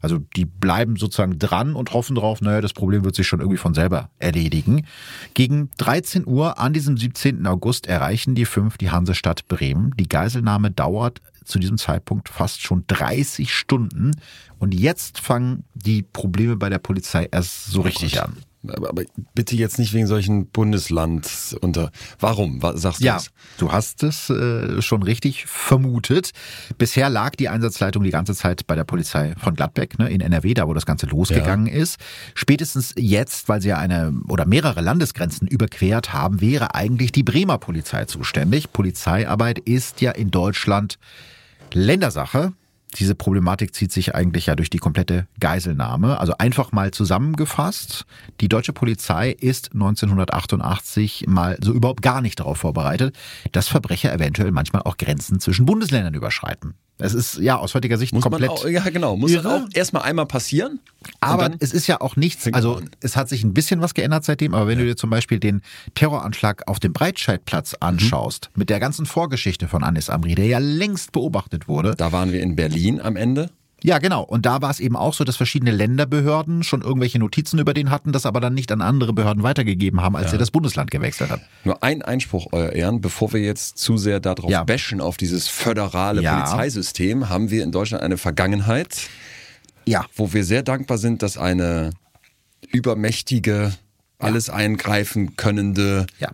Also 0.01 0.19
die 0.35 0.45
bleiben 0.45 0.95
sozusagen 0.95 1.39
dran 1.39 1.75
und 1.75 1.93
hoffen 1.93 2.15
darauf, 2.15 2.41
naja, 2.41 2.61
das 2.61 2.73
Problem 2.73 3.03
wird 3.03 3.15
sich 3.15 3.27
schon 3.27 3.39
irgendwie 3.39 3.57
von 3.57 3.73
selber 3.73 4.09
erledigen. 4.19 4.85
Gegen 5.33 5.69
13 5.77 6.25
Uhr 6.25 6.59
an 6.59 6.73
diesem 6.73 6.97
17. 6.97 7.45
August 7.47 7.87
erreichen 7.87 8.35
die 8.35 8.45
fünf 8.45 8.77
die 8.77 8.91
Hansestadt 8.91 9.47
Bremen. 9.47 9.93
Die 9.97 10.09
Geiselnahme 10.09 10.71
dauert 10.71 11.21
zu 11.43 11.59
diesem 11.59 11.77
Zeitpunkt 11.77 12.29
fast 12.29 12.61
schon 12.61 12.83
30 12.87 13.53
Stunden. 13.53 14.11
Und 14.59 14.73
jetzt 14.73 15.19
fangen 15.19 15.63
die 15.73 16.03
Probleme 16.03 16.55
bei 16.55 16.69
der 16.69 16.79
Polizei 16.79 17.27
erst 17.31 17.67
so 17.67 17.81
richtig 17.81 18.21
an. 18.21 18.37
Aber, 18.67 18.89
aber 18.89 19.03
bitte 19.33 19.55
jetzt 19.55 19.79
nicht 19.79 19.93
wegen 19.93 20.05
solchen 20.07 20.47
Bundesland 20.47 21.57
unter. 21.61 21.91
Warum? 22.19 22.61
Was 22.61 22.81
sagst 22.81 22.99
du 22.99 23.05
Ja, 23.05 23.13
das? 23.13 23.31
du 23.57 23.71
hast 23.71 24.03
es 24.03 24.29
äh, 24.29 24.81
schon 24.81 25.01
richtig 25.01 25.45
vermutet. 25.45 26.31
Bisher 26.77 27.09
lag 27.09 27.35
die 27.35 27.47
Einsatzleitung 27.47 28.03
die 28.03 28.09
ganze 28.09 28.35
Zeit 28.35 28.67
bei 28.67 28.75
der 28.75 28.83
Polizei 28.83 29.33
von 29.37 29.55
Gladbeck 29.55 29.97
ne, 29.97 30.09
in 30.09 30.19
NRW, 30.19 30.53
da 30.55 30.67
wo 30.67 30.73
das 30.73 30.85
Ganze 30.85 31.05
losgegangen 31.05 31.67
ist. 31.67 31.99
Spätestens 32.35 32.93
jetzt, 32.97 33.47
weil 33.47 33.61
sie 33.61 33.69
ja 33.69 33.77
eine 33.77 34.13
oder 34.27 34.45
mehrere 34.45 34.81
Landesgrenzen 34.81 35.47
überquert 35.47 36.11
haben, 36.11 36.41
wäre 36.41 36.75
eigentlich 36.75 37.11
die 37.13 37.23
Bremer 37.23 37.59
Polizei 37.59 38.05
zuständig. 38.05 38.73
Polizeiarbeit 38.73 39.59
ist 39.59 40.01
ja 40.01 40.11
in 40.11 40.31
Deutschland 40.31 40.99
Ländersache. 41.73 42.53
Diese 42.95 43.13
Problematik 43.13 43.75
zieht 43.75 43.91
sich 43.91 44.15
eigentlich 44.15 44.47
ja 44.47 44.55
durch 44.55 44.69
die 44.69 44.79
komplette 44.79 45.27
Geiselnahme. 45.39 46.19
Also 46.19 46.33
einfach 46.37 46.71
mal 46.71 46.91
zusammengefasst. 46.91 48.05
Die 48.41 48.49
deutsche 48.49 48.73
Polizei 48.73 49.31
ist 49.31 49.73
1988 49.73 51.25
mal 51.27 51.57
so 51.61 51.71
überhaupt 51.73 52.01
gar 52.01 52.21
nicht 52.21 52.39
darauf 52.39 52.57
vorbereitet, 52.57 53.15
dass 53.51 53.67
Verbrecher 53.67 54.13
eventuell 54.13 54.51
manchmal 54.51 54.81
auch 54.83 54.97
Grenzen 54.97 55.39
zwischen 55.39 55.65
Bundesländern 55.65 56.15
überschreiten. 56.15 56.73
Es 56.99 57.13
ist 57.13 57.37
ja 57.37 57.57
aus 57.57 57.73
heutiger 57.75 57.97
Sicht 57.97 58.13
Muss 58.13 58.23
komplett. 58.23 58.49
auch, 58.49 58.67
ja, 58.67 58.81
genau. 58.89 59.15
Muss 59.15 59.31
irre. 59.31 59.63
auch 59.63 59.67
erstmal 59.73 60.03
einmal 60.03 60.25
passieren. 60.25 60.79
Aber 61.21 61.51
es 61.59 61.71
ist 61.71 61.87
ja 61.87 62.01
auch 62.01 62.17
nichts, 62.17 62.51
also 62.51 62.81
es 62.99 63.15
hat 63.15 63.29
sich 63.29 63.43
ein 63.45 63.53
bisschen 63.53 63.79
was 63.79 63.93
geändert 63.93 64.25
seitdem, 64.25 64.53
aber 64.53 64.67
wenn 64.67 64.77
du 64.77 64.85
dir 64.85 64.97
zum 64.97 65.09
Beispiel 65.09 65.39
den 65.39 65.61
Terroranschlag 65.95 66.67
auf 66.67 66.79
dem 66.79 66.91
Breitscheidplatz 66.91 67.73
anschaust, 67.79 68.49
mit 68.55 68.69
der 68.69 68.81
ganzen 68.81 69.05
Vorgeschichte 69.05 69.69
von 69.69 69.83
Anis 69.83 70.09
Amri, 70.09 70.35
der 70.35 70.47
ja 70.47 70.59
längst 70.59 71.13
beobachtet 71.13 71.69
wurde, 71.69 71.95
da 71.95 72.11
waren 72.11 72.33
wir 72.33 72.41
in 72.41 72.57
Berlin 72.57 72.99
am 72.99 73.15
Ende. 73.15 73.49
Ja, 73.83 73.97
genau. 73.99 74.23
Und 74.23 74.45
da 74.45 74.61
war 74.61 74.69
es 74.69 74.79
eben 74.79 74.95
auch 74.95 75.13
so, 75.13 75.23
dass 75.23 75.35
verschiedene 75.37 75.71
Länderbehörden 75.71 76.63
schon 76.63 76.81
irgendwelche 76.81 77.19
Notizen 77.19 77.59
über 77.59 77.73
den 77.73 77.89
hatten, 77.91 78.11
das 78.11 78.25
aber 78.25 78.39
dann 78.41 78.53
nicht 78.53 78.71
an 78.71 78.81
andere 78.81 79.13
Behörden 79.13 79.43
weitergegeben 79.43 80.01
haben, 80.01 80.15
als 80.15 80.31
er 80.33 80.37
das 80.39 80.51
Bundesland 80.51 80.91
gewechselt 80.91 81.29
hat. 81.29 81.41
Nur 81.63 81.81
ein 81.83 82.01
Einspruch, 82.01 82.47
Euer 82.51 82.71
Ehren, 82.73 83.01
bevor 83.01 83.33
wir 83.33 83.41
jetzt 83.41 83.77
zu 83.77 83.97
sehr 83.97 84.19
darauf 84.19 84.49
Ja. 84.51 84.63
bashen, 84.63 85.01
auf 85.01 85.17
dieses 85.17 85.47
föderale 85.47 86.21
Ja. 86.21 86.41
Polizeisystem, 86.41 87.29
haben 87.29 87.49
wir 87.51 87.63
in 87.63 87.71
Deutschland 87.71 88.03
eine 88.03 88.17
Vergangenheit, 88.17 88.97
Ja. 89.85 90.05
wo 90.15 90.33
wir 90.33 90.43
sehr 90.43 90.63
dankbar 90.63 90.97
sind, 90.97 91.21
dass 91.23 91.37
eine 91.37 91.91
übermächtige, 92.71 93.73
alles 94.19 94.49
eingreifen 94.49 95.35
könnende 95.37 96.05
Ja. 96.19 96.29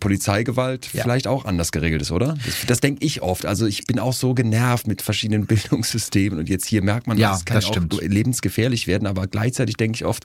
Polizeigewalt 0.00 0.88
Ja. 0.92 1.02
vielleicht 1.02 1.26
auch 1.26 1.44
anders 1.44 1.72
geregelt 1.72 2.02
ist, 2.02 2.10
oder? 2.10 2.36
Das, 2.44 2.66
das 2.66 2.80
denke 2.80 3.04
ich 3.04 3.22
oft. 3.22 3.46
Also 3.46 3.66
ich 3.66 3.84
bin 3.86 3.98
auch 3.98 4.12
so 4.12 4.34
genervt 4.34 4.86
mit 4.86 5.02
verschiedenen 5.02 5.46
Bildungssystemen 5.46 6.38
und 6.38 6.48
jetzt 6.48 6.66
hier 6.66 6.82
merkt 6.82 7.06
man, 7.06 7.18
Ja, 7.18 7.30
das 7.32 7.44
kann 7.44 7.56
das 7.56 7.66
auch 7.66 7.72
stimmt. 7.72 7.98
lebensgefährlich 8.02 8.86
werden, 8.86 9.06
aber 9.06 9.26
gleichzeitig 9.26 9.76
denke 9.76 9.96
ich 9.96 10.04
oft, 10.04 10.24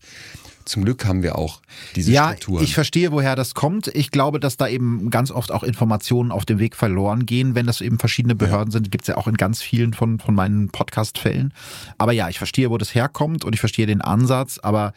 zum 0.65 0.83
Glück 0.83 1.05
haben 1.05 1.23
wir 1.23 1.37
auch 1.37 1.61
diese 1.95 2.11
Ja, 2.11 2.27
Strukturen. 2.33 2.61
ich 2.65 2.73
verstehe, 2.73 3.13
woher 3.13 3.37
das 3.37 3.53
kommt. 3.53 3.87
Ich 3.95 4.11
glaube, 4.11 4.41
dass 4.41 4.57
da 4.57 4.67
eben 4.67 5.09
ganz 5.09 5.31
oft 5.31 5.49
auch 5.53 5.63
Informationen 5.63 6.29
auf 6.29 6.43
dem 6.43 6.59
Weg 6.59 6.75
verloren 6.75 7.25
gehen, 7.25 7.55
wenn 7.55 7.65
das 7.65 7.79
eben 7.79 7.99
verschiedene 7.99 8.35
Behörden 8.35 8.69
sind. 8.71 8.91
Gibt 8.91 9.03
es 9.05 9.07
ja 9.07 9.15
auch 9.15 9.27
in 9.27 9.35
ganz 9.35 9.61
vielen 9.61 9.93
von, 9.93 10.19
von 10.19 10.35
meinen 10.35 10.67
Podcast-Fällen. 10.67 11.53
Aber 11.97 12.11
ja, 12.11 12.27
ich 12.27 12.37
verstehe, 12.37 12.69
wo 12.69 12.77
das 12.77 12.93
herkommt 12.93 13.45
und 13.45 13.53
ich 13.53 13.61
verstehe 13.61 13.85
den 13.85 14.01
Ansatz, 14.01 14.59
aber 14.61 14.91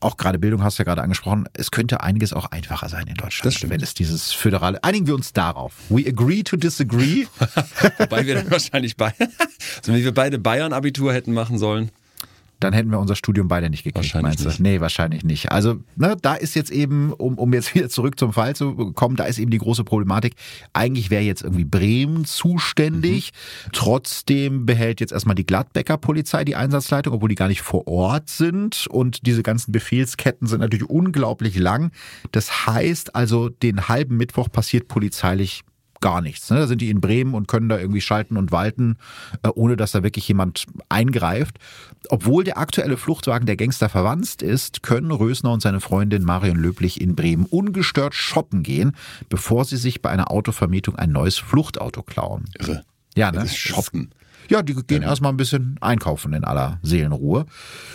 auch 0.00 0.16
gerade 0.16 0.38
Bildung 0.38 0.62
hast 0.62 0.78
du 0.78 0.82
ja 0.82 0.84
gerade 0.84 1.02
angesprochen, 1.02 1.48
es 1.52 1.70
könnte 1.70 2.02
einiges 2.02 2.32
auch 2.32 2.46
einfacher 2.46 2.88
sein 2.88 3.06
in 3.06 3.14
Deutschland, 3.14 3.46
Das 3.46 3.54
stimmt. 3.54 3.72
wenn 3.72 3.80
es 3.82 3.94
dieses 3.94 4.32
föderale. 4.32 4.82
Einigen 4.84 5.06
wir 5.06 5.14
uns 5.14 5.32
darauf. 5.32 5.74
We 5.88 6.06
agree 6.06 6.42
to 6.42 6.56
disagree. 6.56 7.26
Wobei 7.98 8.26
wir 8.26 8.34
dann 8.36 8.50
wahrscheinlich 8.50 8.96
bei, 8.96 9.12
also 9.18 9.92
wenn 9.92 10.02
wir 10.02 10.14
beide 10.14 10.38
Bayern-Abitur 10.38 11.12
hätten 11.12 11.32
machen 11.32 11.58
sollen. 11.58 11.90
Dann 12.64 12.72
hätten 12.72 12.90
wir 12.90 12.98
unser 12.98 13.14
Studium 13.14 13.46
beide 13.46 13.68
nicht 13.68 13.84
gekriegt, 13.84 13.96
Wahrscheinlich 13.96 14.30
meinst 14.30 14.44
du? 14.44 14.48
nicht. 14.48 14.60
Nee, 14.60 14.80
wahrscheinlich 14.80 15.22
nicht. 15.22 15.52
Also, 15.52 15.80
ne, 15.96 16.16
da 16.20 16.34
ist 16.34 16.54
jetzt 16.54 16.70
eben, 16.70 17.12
um, 17.12 17.38
um 17.38 17.52
jetzt 17.52 17.74
wieder 17.74 17.88
zurück 17.88 18.18
zum 18.18 18.32
Fall 18.32 18.56
zu 18.56 18.92
kommen, 18.92 19.16
da 19.16 19.24
ist 19.24 19.38
eben 19.38 19.50
die 19.50 19.58
große 19.58 19.84
Problematik. 19.84 20.34
Eigentlich 20.72 21.10
wäre 21.10 21.22
jetzt 21.22 21.42
irgendwie 21.42 21.64
Bremen 21.64 22.24
zuständig. 22.24 23.32
Mhm. 23.32 23.72
Trotzdem 23.72 24.66
behält 24.66 25.00
jetzt 25.00 25.12
erstmal 25.12 25.34
die 25.34 25.46
Gladbecker 25.46 25.98
Polizei 25.98 26.44
die 26.44 26.56
Einsatzleitung, 26.56 27.14
obwohl 27.14 27.28
die 27.28 27.34
gar 27.34 27.48
nicht 27.48 27.62
vor 27.62 27.86
Ort 27.86 28.30
sind. 28.30 28.86
Und 28.88 29.26
diese 29.26 29.42
ganzen 29.42 29.72
Befehlsketten 29.72 30.46
sind 30.46 30.60
natürlich 30.60 30.88
unglaublich 30.88 31.56
lang. 31.56 31.90
Das 32.32 32.66
heißt 32.66 33.14
also, 33.14 33.50
den 33.50 33.88
halben 33.88 34.16
Mittwoch 34.16 34.50
passiert 34.50 34.88
polizeilich 34.88 35.64
gar 36.04 36.20
nichts. 36.20 36.50
Ne? 36.50 36.58
Da 36.58 36.66
sind 36.66 36.82
die 36.82 36.90
in 36.90 37.00
Bremen 37.00 37.32
und 37.32 37.48
können 37.48 37.70
da 37.70 37.78
irgendwie 37.78 38.02
schalten 38.02 38.36
und 38.36 38.52
walten, 38.52 38.96
äh, 39.42 39.48
ohne 39.48 39.74
dass 39.74 39.92
da 39.92 40.02
wirklich 40.02 40.28
jemand 40.28 40.66
eingreift. 40.90 41.56
Obwohl 42.10 42.44
der 42.44 42.58
aktuelle 42.58 42.96
Fluchtwagen 42.96 43.46
der 43.46 43.56
Gangster 43.56 43.88
verwandt 43.88 44.42
ist, 44.42 44.82
können 44.82 45.10
Rösner 45.10 45.52
und 45.52 45.60
seine 45.60 45.80
Freundin 45.80 46.24
Marion 46.24 46.56
Löblich 46.56 47.00
in 47.00 47.16
Bremen 47.16 47.46
ungestört 47.46 48.14
shoppen 48.14 48.62
gehen, 48.62 48.96
bevor 49.28 49.64
sie 49.64 49.76
sich 49.76 50.02
bei 50.02 50.10
einer 50.10 50.30
Autovermietung 50.30 50.96
ein 50.96 51.12
neues 51.12 51.38
Fluchtauto 51.38 52.02
klauen. 52.02 52.44
Irre. 52.58 52.84
Ja, 53.16 53.30
ne? 53.30 53.38
Das 53.38 53.50
ist 53.50 53.56
shoppen. 53.56 54.10
Ja, 54.48 54.62
die 54.62 54.74
gehen 54.74 55.02
erstmal 55.02 55.32
ein 55.32 55.36
bisschen 55.36 55.76
einkaufen 55.80 56.32
in 56.32 56.44
aller 56.44 56.78
Seelenruhe. 56.82 57.46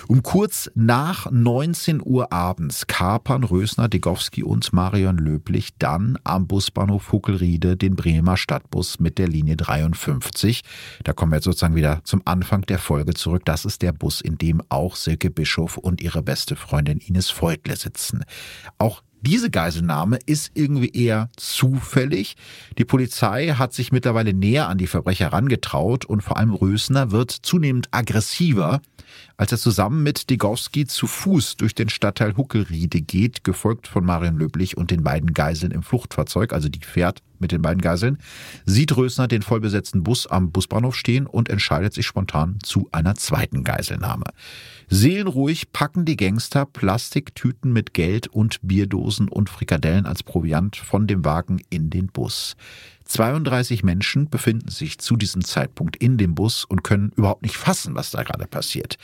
Um 0.08 0.24
kurz 0.24 0.72
nach 0.76 1.30
19 1.32 2.02
Uhr 2.04 2.34
abends 2.34 2.88
kapern 2.88 3.44
Rösner, 3.44 3.88
Degowski 3.88 4.44
und 4.44 4.72
Marion 4.74 5.18
Löblich 5.18 5.70
dann 5.78 6.18
am 6.24 6.48
Busbahnhof 6.48 7.12
Huckelriede 7.12 7.78
den 7.78 7.96
Bremer 7.96 8.38
Stadtbus 8.38 9.00
mit 9.00 9.18
der 9.18 9.28
Linie 9.28 9.58
53. 9.58 10.62
Da 11.04 11.14
kommen 11.14 11.32
wir 11.32 11.38
jetzt 11.38 11.46
sozusagen 11.46 11.76
wieder 11.76 12.02
zum 12.04 12.22
Anfang 12.26 12.64
der 12.64 12.80
Folge 12.80 13.14
zurück. 13.14 13.44
Das 13.46 13.66
ist 13.66 13.82
der 13.82 13.92
Bus, 13.92 14.22
in 14.22 14.38
dem 14.38 14.62
auch 14.70 14.96
Silke 14.96 15.30
Bischof 15.30 15.78
und 15.78 16.02
ihre 16.02 16.24
beste 16.24 16.56
Freundin 16.56 17.00
Ines 17.00 17.30
Feutle 17.30 17.76
sitzen. 17.76 18.24
Auch 18.78 19.02
diese 19.22 19.50
Geiselnahme 19.50 20.20
ist 20.26 20.52
irgendwie 20.54 20.91
eher 20.91 21.30
zufällig. 21.36 22.36
Die 22.78 22.86
Polizei 22.86 23.50
hat 23.50 23.74
sich 23.74 23.91
mittlerweile 23.91 24.34
näher 24.34 24.68
an 24.68 24.78
die 24.78 24.88
Verbrecher 24.88 25.26
herangetraut 25.26 26.06
und 26.06 26.22
vor 26.22 26.38
allem 26.38 26.54
Rösner 26.54 27.12
wird 27.12 27.32
zunehmend 27.32 27.90
aggressiver, 27.91 28.82
als 29.38 29.52
er 29.52 29.58
zusammen 29.58 30.04
mit 30.04 30.30
Degowski 30.30 30.86
zu 30.86 31.08
Fuß 31.08 31.58
durch 31.58 31.76
den 31.76 31.90
Stadtteil 31.90 32.38
Huckelriede 32.38 33.02
geht, 33.02 33.44
gefolgt 33.44 33.88
von 33.88 34.06
Marion 34.06 34.38
Löblich 34.38 34.78
und 34.78 34.91
den 34.91 35.04
beiden 35.04 35.34
Geiseln 35.34 35.72
im 35.72 35.84
Fluchtfahrzeug, 35.84 36.54
also 36.54 36.70
die 36.70 36.80
fährt 36.80 37.22
mit 37.40 37.52
den 37.52 37.61
beiden 37.61 37.82
Geiseln, 37.82 38.18
sieht 38.66 38.95
Rösner 38.95 39.28
den 39.28 39.41
vollbesetzten 39.41 40.03
Bus 40.03 40.28
am 40.28 40.52
Busbahnhof 40.52 40.95
stehen 40.95 41.26
und 41.26 41.49
entscheidet 41.49 41.94
sich 41.94 42.06
spontan 42.06 42.57
zu 42.64 42.88
einer 42.91 43.16
zweiten 43.16 43.64
Geiselnahme. 43.64 44.26
Seelenruhig 44.90 45.72
packen 45.72 46.06
die 46.06 46.18
Gangster 46.18 46.66
Plastiktüten 46.66 47.72
mit 47.72 47.94
Geld 47.94 48.28
und 48.28 48.60
Bierdosen 48.64 49.28
und 49.28 49.49
Frikadellen 49.49 50.06
als 50.06 50.24
Proviant 50.24 50.76
von 50.76 51.06
dem 51.06 51.24
Wagen 51.24 51.61
in 51.70 51.90
den 51.90 52.07
Bus. 52.07 52.56
32 53.10 53.84
Menschen 53.84 54.30
befinden 54.30 54.69
sich 54.69 54.99
zu 54.99 55.18
diesem 55.18 55.44
Zeitpunkt 55.44 55.95
in 55.95 56.19
dem 56.19 56.36
Bus 56.36 56.64
und 56.64 56.84
können 56.84 57.11
überhaupt 57.15 57.41
nicht 57.41 57.57
fassen, 57.57 57.95
was 57.95 58.11
da 58.11 58.22
gerade 58.22 58.45
passiert. 58.45 58.98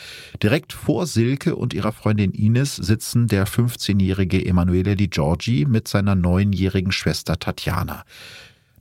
Direkt 0.43 0.73
vor 0.73 1.07
Silke 1.07 1.55
und 1.55 1.73
ihrer 1.73 1.91
Freundin 1.91 2.31
Ines 2.31 2.75
sitzen 2.75 3.27
der 3.27 3.47
15-jährige 3.47 4.45
Emanuele 4.45 4.95
Di 4.95 5.07
Giorgi 5.07 5.65
mit 5.65 5.87
seiner 5.87 6.13
neunjährigen 6.13 6.91
Schwester 6.91 7.39
Tatjana. 7.39 8.05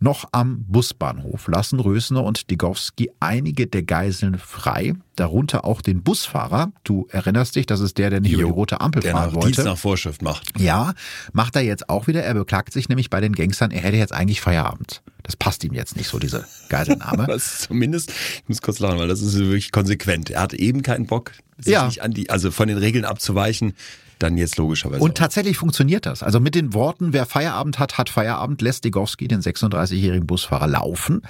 Noch 0.00 0.28
am 0.32 0.64
Busbahnhof 0.64 1.46
lassen 1.48 1.80
Rösner 1.80 2.24
und 2.24 2.50
Digowski 2.50 3.10
einige 3.20 3.66
der 3.66 3.84
Geiseln 3.84 4.38
frei, 4.38 4.94
darunter 5.16 5.64
auch 5.64 5.80
den 5.80 6.02
Busfahrer. 6.02 6.72
Du 6.82 7.06
erinnerst 7.10 7.56
dich, 7.56 7.64
das 7.66 7.80
ist 7.80 7.96
der, 7.96 8.10
der 8.10 8.20
nicht 8.20 8.32
über 8.32 8.42
die 8.42 8.50
rote 8.50 8.80
Ampel 8.80 9.02
der 9.02 9.12
fahren 9.12 9.28
nach 9.28 9.34
wollte. 9.34 9.48
Dienst 9.48 9.64
nach 9.64 9.78
Vorschrift 9.78 10.20
macht. 10.20 10.60
Ja, 10.60 10.94
macht 11.32 11.56
er 11.56 11.62
jetzt 11.62 11.88
auch 11.88 12.06
wieder. 12.06 12.22
Er 12.22 12.34
beklagt 12.34 12.72
sich 12.72 12.88
nämlich 12.88 13.08
bei 13.08 13.20
den 13.20 13.32
Gangstern, 13.34 13.70
er 13.70 13.80
hätte 13.82 13.96
jetzt 13.96 14.12
eigentlich 14.12 14.40
Feierabend. 14.40 15.02
Das 15.22 15.36
passt 15.36 15.64
ihm 15.64 15.72
jetzt 15.72 15.96
nicht 15.96 16.08
so, 16.08 16.18
diese 16.18 16.44
Geiselnahme. 16.68 17.26
Das 17.28 17.46
ist 17.46 17.62
zumindest, 17.62 18.10
ich 18.10 18.48
muss 18.48 18.60
kurz 18.60 18.80
lachen, 18.80 18.98
weil 18.98 19.08
das 19.08 19.22
ist 19.22 19.38
wirklich 19.38 19.72
konsequent. 19.72 20.28
Er 20.30 20.42
hat 20.42 20.52
eben 20.54 20.82
keinen 20.82 21.06
Bock, 21.06 21.32
sich 21.58 21.72
Ja. 21.72 21.86
nicht 21.86 22.02
an 22.02 22.10
die, 22.12 22.28
also 22.28 22.50
von 22.50 22.68
den 22.68 22.76
Regeln 22.78 23.04
abzuweichen. 23.06 23.72
Dann 24.18 24.36
jetzt 24.36 24.56
logischerweise. 24.56 25.02
Und 25.02 25.16
tatsächlich 25.16 25.56
funktioniert 25.56 26.06
das. 26.06 26.22
Also 26.22 26.40
mit 26.40 26.54
den 26.54 26.74
Worten, 26.74 27.12
wer 27.12 27.26
Feierabend 27.26 27.78
hat, 27.78 27.98
hat 27.98 28.08
Feierabend, 28.08 28.62
lässt 28.62 28.84
Degowski 28.84 29.28
den 29.28 29.40
36-jährigen 29.40 30.26
Busfahrer 30.26 30.66
laufen. 30.66 31.22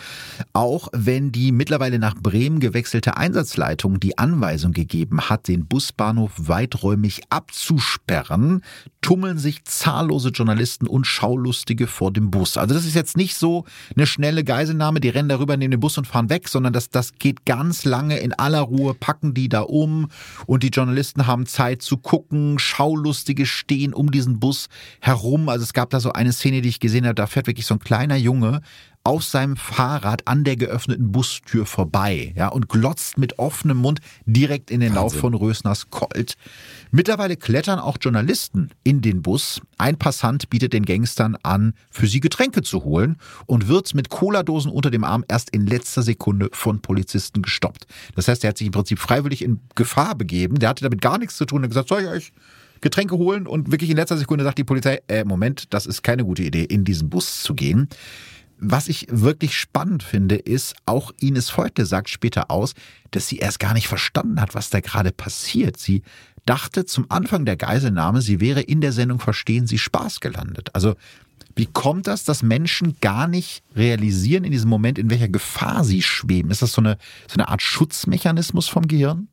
Auch 0.52 0.88
wenn 0.92 1.32
die 1.32 1.52
mittlerweile 1.52 1.98
nach 1.98 2.14
Bremen 2.14 2.60
gewechselte 2.60 3.16
Einsatzleitung 3.16 4.00
die 4.00 4.18
Anweisung 4.18 4.72
gegeben 4.72 5.22
hat, 5.28 5.48
den 5.48 5.66
Busbahnhof 5.66 6.32
weiträumig 6.36 7.22
abzusperren, 7.30 8.62
tummeln 9.00 9.36
sich 9.38 9.64
zahllose 9.64 10.30
Journalisten 10.30 10.86
und 10.86 11.06
Schaulustige 11.06 11.86
vor 11.86 12.10
dem 12.10 12.30
Bus. 12.30 12.56
Also 12.56 12.74
das 12.74 12.86
ist 12.86 12.94
jetzt 12.94 13.16
nicht 13.18 13.34
so 13.36 13.64
eine 13.94 14.06
schnelle 14.06 14.44
Geiselnahme, 14.44 15.00
die 15.00 15.10
rennen 15.10 15.28
darüber, 15.28 15.56
nehmen 15.56 15.72
den 15.72 15.80
Bus 15.80 15.98
und 15.98 16.06
fahren 16.06 16.30
weg, 16.30 16.48
sondern 16.48 16.72
das, 16.72 16.88
das 16.88 17.12
geht 17.18 17.44
ganz 17.44 17.84
lange 17.84 18.18
in 18.18 18.32
aller 18.32 18.60
Ruhe, 18.60 18.94
packen 18.94 19.34
die 19.34 19.50
da 19.50 19.60
um 19.60 20.08
und 20.46 20.62
die 20.62 20.68
Journalisten 20.68 21.26
haben 21.26 21.44
Zeit 21.46 21.82
zu 21.82 21.98
gucken, 21.98 22.58
Schaulustige 22.74 23.46
stehen 23.46 23.94
um 23.94 24.10
diesen 24.10 24.40
Bus 24.40 24.68
herum. 25.00 25.48
Also 25.48 25.62
es 25.62 25.72
gab 25.72 25.90
da 25.90 26.00
so 26.00 26.12
eine 26.12 26.32
Szene, 26.32 26.60
die 26.60 26.68
ich 26.68 26.80
gesehen 26.80 27.04
habe, 27.04 27.14
da 27.14 27.26
fährt 27.26 27.46
wirklich 27.46 27.66
so 27.66 27.74
ein 27.74 27.78
kleiner 27.78 28.16
Junge 28.16 28.62
auf 29.06 29.22
seinem 29.22 29.56
Fahrrad 29.56 30.26
an 30.26 30.44
der 30.44 30.56
geöffneten 30.56 31.12
Bustür 31.12 31.66
vorbei, 31.66 32.32
ja, 32.36 32.48
und 32.48 32.70
glotzt 32.70 33.18
mit 33.18 33.38
offenem 33.38 33.76
Mund 33.76 34.00
direkt 34.24 34.70
in 34.70 34.80
den 34.80 34.94
Wahnsinn. 34.94 35.02
Lauf 35.02 35.14
von 35.14 35.34
Rösners 35.34 35.90
Colt. 35.90 36.36
Mittlerweile 36.90 37.36
klettern 37.36 37.78
auch 37.78 37.98
Journalisten 38.00 38.70
in 38.82 39.02
den 39.02 39.20
Bus. 39.20 39.60
Ein 39.76 39.98
Passant 39.98 40.48
bietet 40.48 40.72
den 40.72 40.86
Gangstern 40.86 41.36
an, 41.42 41.74
für 41.90 42.06
sie 42.06 42.20
Getränke 42.20 42.62
zu 42.62 42.82
holen 42.82 43.18
und 43.44 43.68
wird 43.68 43.94
mit 43.94 44.08
Cola-Dosen 44.08 44.72
unter 44.72 44.90
dem 44.90 45.04
Arm 45.04 45.22
erst 45.28 45.50
in 45.50 45.66
letzter 45.66 46.02
Sekunde 46.02 46.48
von 46.52 46.80
Polizisten 46.80 47.42
gestoppt. 47.42 47.86
Das 48.16 48.26
heißt, 48.26 48.42
er 48.42 48.48
hat 48.48 48.58
sich 48.58 48.68
im 48.68 48.72
Prinzip 48.72 48.98
freiwillig 48.98 49.42
in 49.42 49.60
Gefahr 49.74 50.14
begeben. 50.14 50.58
Der 50.58 50.70
hatte 50.70 50.82
damit 50.82 51.02
gar 51.02 51.18
nichts 51.18 51.36
zu 51.36 51.44
tun. 51.44 51.62
Er 51.62 51.64
hat 51.64 51.70
gesagt, 51.70 51.88
soll 51.90 52.00
ich 52.00 52.08
euch 52.08 52.32
Getränke 52.84 53.16
holen? 53.16 53.46
Und 53.46 53.72
wirklich 53.72 53.90
in 53.90 53.96
letzter 53.96 54.18
Sekunde 54.18 54.44
sagt 54.44 54.58
die 54.58 54.64
Polizei, 54.64 55.00
äh, 55.08 55.24
Moment, 55.24 55.72
das 55.74 55.86
ist 55.86 56.02
keine 56.02 56.24
gute 56.24 56.42
Idee, 56.42 56.64
in 56.64 56.84
diesen 56.84 57.10
Bus 57.10 57.42
zu 57.42 57.54
gehen. 57.54 57.88
Was 58.58 58.88
ich 58.88 59.06
wirklich 59.10 59.56
spannend 59.56 60.02
finde, 60.02 60.36
ist, 60.36 60.76
auch 60.86 61.10
Ines 61.18 61.50
Voigtle 61.50 61.86
sagt 61.86 62.08
später 62.08 62.50
aus, 62.50 62.74
dass 63.10 63.26
sie 63.26 63.38
erst 63.38 63.58
gar 63.58 63.74
nicht 63.74 63.88
verstanden 63.88 64.40
hat, 64.40 64.54
was 64.54 64.70
da 64.70 64.80
gerade 64.80 65.12
passiert. 65.12 65.78
Sie 65.78 66.02
dachte 66.46 66.84
zum 66.84 67.06
Anfang 67.08 67.44
der 67.44 67.56
Geiselnahme, 67.56 68.20
sie 68.22 68.40
wäre 68.40 68.60
in 68.60 68.80
der 68.80 68.92
Sendung 68.92 69.18
Verstehen 69.18 69.66
Sie 69.66 69.78
Spaß 69.78 70.20
gelandet. 70.20 70.68
Also 70.74 70.94
wie 71.56 71.66
kommt 71.66 72.06
das, 72.06 72.24
dass 72.24 72.42
Menschen 72.42 72.96
gar 73.00 73.26
nicht 73.28 73.62
realisieren 73.74 74.44
in 74.44 74.52
diesem 74.52 74.68
Moment, 74.68 74.98
in 74.98 75.10
welcher 75.10 75.28
Gefahr 75.28 75.84
sie 75.84 76.02
schweben? 76.02 76.50
Ist 76.50 76.62
das 76.62 76.72
so 76.72 76.82
eine, 76.82 76.98
so 77.28 77.34
eine 77.34 77.48
Art 77.48 77.62
Schutzmechanismus 77.62 78.68
vom 78.68 78.88
Gehirn? 78.88 79.28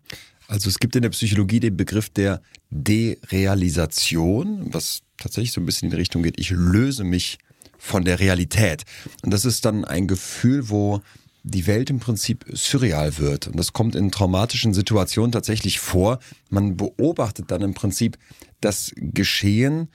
Also 0.52 0.68
es 0.68 0.80
gibt 0.80 0.98
in 0.98 1.02
der 1.02 1.12
Psychologie 1.12 1.62
den 1.62 1.78
Begriff 1.78 2.10
der 2.10 2.42
Derealisation, 2.72 4.66
was 4.74 5.00
tatsächlich 5.18 5.54
so 5.54 5.62
ein 5.62 5.66
bisschen 5.66 5.86
in 5.86 5.92
die 5.92 5.98
Richtung 5.98 6.24
geht, 6.24 6.38
ich 6.38 6.50
löse 6.50 7.06
mich 7.06 7.38
von 7.78 8.04
der 8.04 8.20
Realität. 8.20 8.84
Und 9.24 9.32
das 9.32 9.46
ist 9.46 9.64
dann 9.64 9.86
ein 9.86 10.08
Gefühl, 10.08 10.68
wo 10.68 11.00
die 11.44 11.68
Welt 11.68 11.90
im 11.90 12.00
Prinzip 12.00 12.44
surreal 12.52 13.18
wird. 13.18 13.48
Und 13.48 13.58
das 13.58 13.72
kommt 13.72 13.96
in 13.96 14.12
traumatischen 14.12 14.74
Situationen 14.74 15.32
tatsächlich 15.32 15.80
vor. 15.80 16.20
Man 16.50 16.76
beobachtet 16.76 17.50
dann 17.50 17.62
im 17.62 17.74
Prinzip 17.74 18.18
das 18.60 18.92
Geschehen 18.98 19.88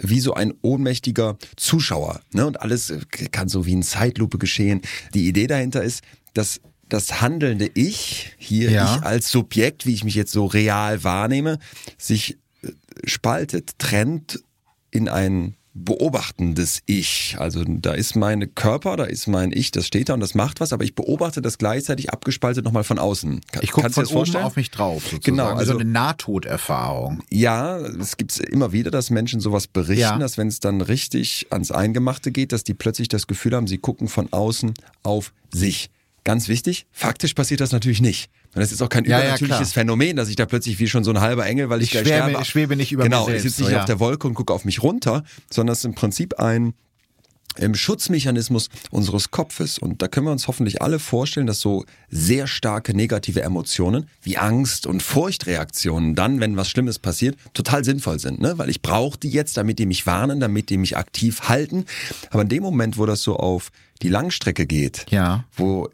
wie 0.00 0.20
so 0.20 0.32
ein 0.32 0.54
ohnmächtiger 0.62 1.38
Zuschauer. 1.56 2.20
Ne? 2.32 2.46
Und 2.46 2.60
alles 2.60 2.94
kann 3.32 3.48
so 3.48 3.66
wie 3.66 3.72
in 3.72 3.82
Zeitlupe 3.82 4.38
geschehen. 4.38 4.80
Die 5.12 5.26
Idee 5.26 5.48
dahinter 5.48 5.82
ist, 5.82 6.04
dass 6.34 6.60
das 6.88 7.20
handelnde 7.20 7.70
Ich, 7.74 8.32
hier 8.38 8.70
ja. 8.70 8.96
ich 8.96 9.02
als 9.02 9.30
Subjekt, 9.30 9.86
wie 9.86 9.94
ich 9.94 10.04
mich 10.04 10.14
jetzt 10.14 10.32
so 10.32 10.46
real 10.46 11.04
wahrnehme, 11.04 11.58
sich 11.96 12.38
äh, 12.62 12.68
spaltet, 13.04 13.78
trennt 13.78 14.42
in 14.90 15.08
ein 15.08 15.54
beobachtendes 15.84 16.80
Ich. 16.86 17.36
Also 17.38 17.64
da 17.64 17.92
ist 17.92 18.16
mein 18.16 18.54
Körper, 18.54 18.96
da 18.96 19.04
ist 19.04 19.26
mein 19.26 19.52
Ich, 19.52 19.70
das 19.70 19.86
steht 19.86 20.08
da 20.08 20.14
und 20.14 20.20
das 20.20 20.34
macht 20.34 20.60
was, 20.60 20.72
aber 20.72 20.84
ich 20.84 20.94
beobachte 20.94 21.42
das 21.42 21.58
gleichzeitig 21.58 22.10
abgespaltet 22.10 22.64
nochmal 22.64 22.84
von 22.84 22.98
außen. 22.98 23.40
ich 23.60 23.70
gucke 23.70 23.90
von 23.90 24.06
oben 24.06 24.36
auf 24.36 24.56
mich 24.56 24.70
drauf, 24.70 25.02
sozusagen. 25.02 25.22
Genau, 25.24 25.48
also 25.48 25.72
so 25.72 25.78
eine 25.78 25.90
Nahtoderfahrung. 25.90 27.22
Ja, 27.30 27.78
es 27.78 28.16
gibt 28.16 28.38
immer 28.38 28.72
wieder, 28.72 28.90
dass 28.90 29.10
Menschen 29.10 29.40
sowas 29.40 29.66
berichten, 29.66 30.00
ja. 30.00 30.18
dass 30.18 30.38
wenn 30.38 30.48
es 30.48 30.60
dann 30.60 30.80
richtig 30.80 31.46
ans 31.50 31.70
Eingemachte 31.70 32.32
geht, 32.32 32.52
dass 32.52 32.64
die 32.64 32.74
plötzlich 32.74 33.08
das 33.08 33.26
Gefühl 33.26 33.54
haben, 33.54 33.66
sie 33.66 33.78
gucken 33.78 34.08
von 34.08 34.32
außen 34.32 34.74
auf 35.02 35.32
sich. 35.52 35.90
Ganz 36.28 36.46
wichtig, 36.46 36.84
faktisch 36.92 37.32
passiert 37.32 37.62
das 37.62 37.72
natürlich 37.72 38.02
nicht. 38.02 38.28
Und 38.54 38.60
das 38.60 38.70
ist 38.70 38.82
auch 38.82 38.90
kein 38.90 39.06
ja, 39.06 39.18
übernatürliches 39.18 39.70
ja, 39.70 39.80
Phänomen, 39.80 40.14
dass 40.14 40.28
ich 40.28 40.36
da 40.36 40.44
plötzlich 40.44 40.78
wie 40.78 40.86
schon 40.86 41.02
so 41.02 41.10
ein 41.10 41.22
halber 41.22 41.46
Engel, 41.46 41.70
weil 41.70 41.80
ich, 41.80 41.86
ich 41.86 41.92
gleich 41.92 42.04
sterbe. 42.04 42.38
Ich 42.42 42.48
schwebe 42.48 42.76
nicht 42.76 42.92
über 42.92 43.04
genau, 43.04 43.20
mich 43.20 43.40
selbst. 43.40 43.44
Genau, 43.44 43.48
ich 43.48 43.56
sitze 43.56 43.62
nicht 43.62 43.72
so, 43.72 43.78
auf 43.78 43.86
der 43.86 43.98
Wolke 43.98 44.28
und 44.28 44.34
gucke 44.34 44.52
auf 44.52 44.66
mich 44.66 44.82
runter, 44.82 45.24
sondern 45.50 45.72
es 45.72 45.78
ist 45.78 45.84
im 45.86 45.94
Prinzip 45.94 46.38
ein 46.38 46.74
im 47.56 47.74
Schutzmechanismus 47.74 48.68
unseres 48.90 49.30
Kopfes. 49.30 49.78
Und 49.78 50.02
da 50.02 50.08
können 50.08 50.26
wir 50.26 50.32
uns 50.32 50.48
hoffentlich 50.48 50.82
alle 50.82 50.98
vorstellen, 50.98 51.46
dass 51.46 51.60
so 51.60 51.86
sehr 52.10 52.46
starke 52.46 52.94
negative 52.94 53.40
Emotionen 53.40 54.06
wie 54.20 54.36
Angst 54.36 54.86
und 54.86 55.02
Furchtreaktionen 55.02 56.14
dann, 56.14 56.40
wenn 56.40 56.58
was 56.58 56.68
Schlimmes 56.68 56.98
passiert, 56.98 57.38
total 57.54 57.84
sinnvoll 57.84 58.18
sind. 58.18 58.38
Ne? 58.38 58.58
Weil 58.58 58.68
ich 58.68 58.82
brauche 58.82 59.18
die 59.18 59.30
jetzt, 59.30 59.56
damit 59.56 59.78
die 59.78 59.86
mich 59.86 60.06
warnen, 60.06 60.40
damit 60.40 60.68
die 60.68 60.76
mich 60.76 60.98
aktiv 60.98 61.48
halten. 61.48 61.86
Aber 62.28 62.42
in 62.42 62.50
dem 62.50 62.62
Moment, 62.62 62.98
wo 62.98 63.06
das 63.06 63.22
so 63.22 63.36
auf 63.36 63.70
die 64.02 64.08
Langstrecke 64.10 64.66
geht, 64.66 65.06
ja. 65.10 65.44
wo 65.56 65.88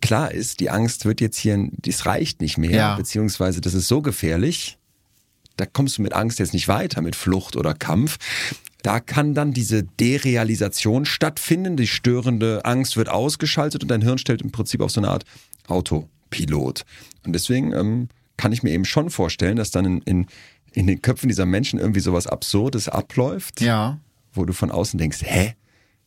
klar 0.00 0.32
ist, 0.32 0.60
die 0.60 0.70
Angst 0.70 1.04
wird 1.04 1.20
jetzt 1.20 1.36
hier, 1.36 1.68
das 1.72 2.06
reicht 2.06 2.40
nicht 2.40 2.58
mehr, 2.58 2.70
ja. 2.70 2.96
beziehungsweise 2.96 3.60
das 3.60 3.74
ist 3.74 3.88
so 3.88 4.02
gefährlich, 4.02 4.78
da 5.56 5.66
kommst 5.66 5.98
du 5.98 6.02
mit 6.02 6.12
Angst 6.12 6.38
jetzt 6.38 6.52
nicht 6.52 6.68
weiter, 6.68 7.00
mit 7.00 7.14
Flucht 7.16 7.56
oder 7.56 7.74
Kampf. 7.74 8.18
Da 8.82 9.00
kann 9.00 9.34
dann 9.34 9.52
diese 9.52 9.82
Derealisation 9.82 11.06
stattfinden, 11.06 11.76
die 11.76 11.86
störende 11.86 12.64
Angst 12.64 12.96
wird 12.96 13.08
ausgeschaltet 13.08 13.82
und 13.82 13.88
dein 13.88 14.02
Hirn 14.02 14.18
stellt 14.18 14.42
im 14.42 14.52
Prinzip 14.52 14.80
auf 14.80 14.90
so 14.90 15.00
eine 15.00 15.08
Art 15.08 15.24
Autopilot. 15.68 16.84
Und 17.24 17.32
deswegen 17.32 17.72
ähm, 17.72 18.08
kann 18.36 18.52
ich 18.52 18.62
mir 18.62 18.72
eben 18.72 18.84
schon 18.84 19.10
vorstellen, 19.10 19.56
dass 19.56 19.70
dann 19.70 19.84
in, 19.84 20.02
in, 20.02 20.26
in 20.72 20.86
den 20.86 21.00
Köpfen 21.00 21.28
dieser 21.28 21.46
Menschen 21.46 21.78
irgendwie 21.78 22.00
sowas 22.00 22.26
Absurdes 22.26 22.88
abläuft, 22.88 23.60
ja. 23.60 24.00
wo 24.32 24.44
du 24.44 24.52
von 24.52 24.70
außen 24.70 24.98
denkst, 24.98 25.20
hä, 25.22 25.54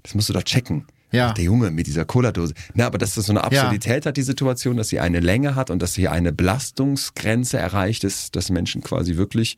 das 0.03 0.13
musst 0.13 0.29
du 0.29 0.33
doch 0.33 0.43
checken. 0.43 0.85
Ja. 1.11 1.33
Der 1.33 1.45
Junge 1.45 1.71
mit 1.71 1.87
dieser 1.87 2.05
Cola-Dose. 2.05 2.53
Na, 2.73 2.85
aber 2.85 2.97
dass 2.97 3.15
das 3.15 3.27
so 3.27 3.31
eine 3.31 3.43
Absurdität 3.43 4.03
ja. 4.03 4.09
hat, 4.09 4.17
die 4.17 4.23
Situation, 4.23 4.77
dass 4.77 4.89
sie 4.89 4.99
eine 4.99 5.19
Länge 5.19 5.55
hat 5.55 5.69
und 5.69 5.81
dass 5.81 5.93
sie 5.93 6.07
eine 6.07 6.33
Belastungsgrenze 6.33 7.57
erreicht 7.57 8.03
ist, 8.03 8.35
dass 8.35 8.49
Menschen 8.49 8.81
quasi 8.81 9.15
wirklich 9.15 9.57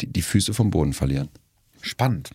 die, 0.00 0.06
die 0.06 0.22
Füße 0.22 0.52
vom 0.52 0.70
Boden 0.70 0.92
verlieren. 0.92 1.28
Spannend. 1.80 2.30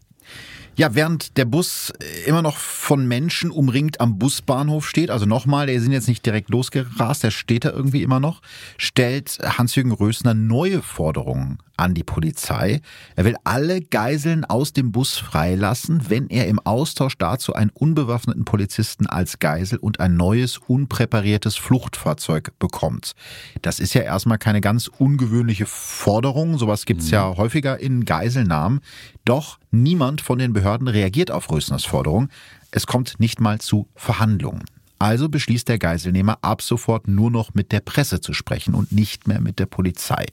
Ja, 0.75 0.93
während 0.93 1.37
der 1.37 1.45
Bus 1.45 1.91
immer 2.25 2.43
noch 2.43 2.57
von 2.57 3.07
Menschen 3.07 3.49
umringt 3.49 3.99
am 3.99 4.19
Busbahnhof 4.19 4.87
steht, 4.87 5.09
also 5.09 5.25
nochmal, 5.25 5.65
der 5.65 5.81
sind 5.81 5.91
jetzt 5.91 6.07
nicht 6.07 6.25
direkt 6.25 6.49
losgerast, 6.49 7.23
der 7.23 7.31
steht 7.31 7.65
da 7.65 7.71
irgendwie 7.71 8.03
immer 8.03 8.19
noch, 8.19 8.41
stellt 8.77 9.39
Hans-Jürgen 9.41 9.91
Rösner 9.91 10.35
neue 10.35 10.83
Forderungen 10.83 11.57
an 11.77 11.93
die 11.93 12.03
Polizei. 12.03 12.81
Er 13.15 13.25
will 13.25 13.35
alle 13.43 13.81
Geiseln 13.81 14.43
aus 14.45 14.73
dem 14.73 14.91
Bus 14.91 15.17
freilassen, 15.17 16.09
wenn 16.09 16.27
er 16.29 16.47
im 16.47 16.59
Austausch 16.59 17.17
dazu 17.17 17.53
einen 17.53 17.69
unbewaffneten 17.69 18.45
Polizisten 18.45 19.07
als 19.07 19.39
Geisel 19.39 19.77
und 19.79 19.99
ein 19.99 20.17
neues, 20.17 20.57
unpräpariertes 20.57 21.55
Fluchtfahrzeug 21.55 22.51
bekommt. 22.59 23.13
Das 23.61 23.79
ist 23.79 23.93
ja 23.93 24.01
erstmal 24.01 24.37
keine 24.37 24.61
ganz 24.61 24.87
ungewöhnliche 24.87 25.65
Forderung. 25.65 26.57
Sowas 26.57 26.85
gibt's 26.85 27.07
mhm. 27.07 27.13
ja 27.13 27.37
häufiger 27.37 27.79
in 27.79 28.05
Geiselnahmen. 28.05 28.81
Doch 29.25 29.59
niemand 29.71 30.21
von 30.21 30.39
den 30.39 30.53
Behörden 30.53 30.87
reagiert 30.87 31.31
auf 31.31 31.49
Rösners 31.51 31.85
Forderung. 31.85 32.29
Es 32.71 32.87
kommt 32.87 33.19
nicht 33.19 33.39
mal 33.39 33.59
zu 33.59 33.87
Verhandlungen. 33.95 34.63
Also 34.99 35.29
beschließt 35.29 35.67
der 35.67 35.77
Geiselnehmer 35.77 36.39
ab 36.41 36.61
sofort 36.61 37.07
nur 37.07 37.31
noch 37.31 37.53
mit 37.53 37.71
der 37.71 37.81
Presse 37.81 38.19
zu 38.19 38.33
sprechen 38.33 38.73
und 38.73 38.91
nicht 38.91 39.27
mehr 39.27 39.41
mit 39.41 39.59
der 39.59 39.65
Polizei. 39.65 40.25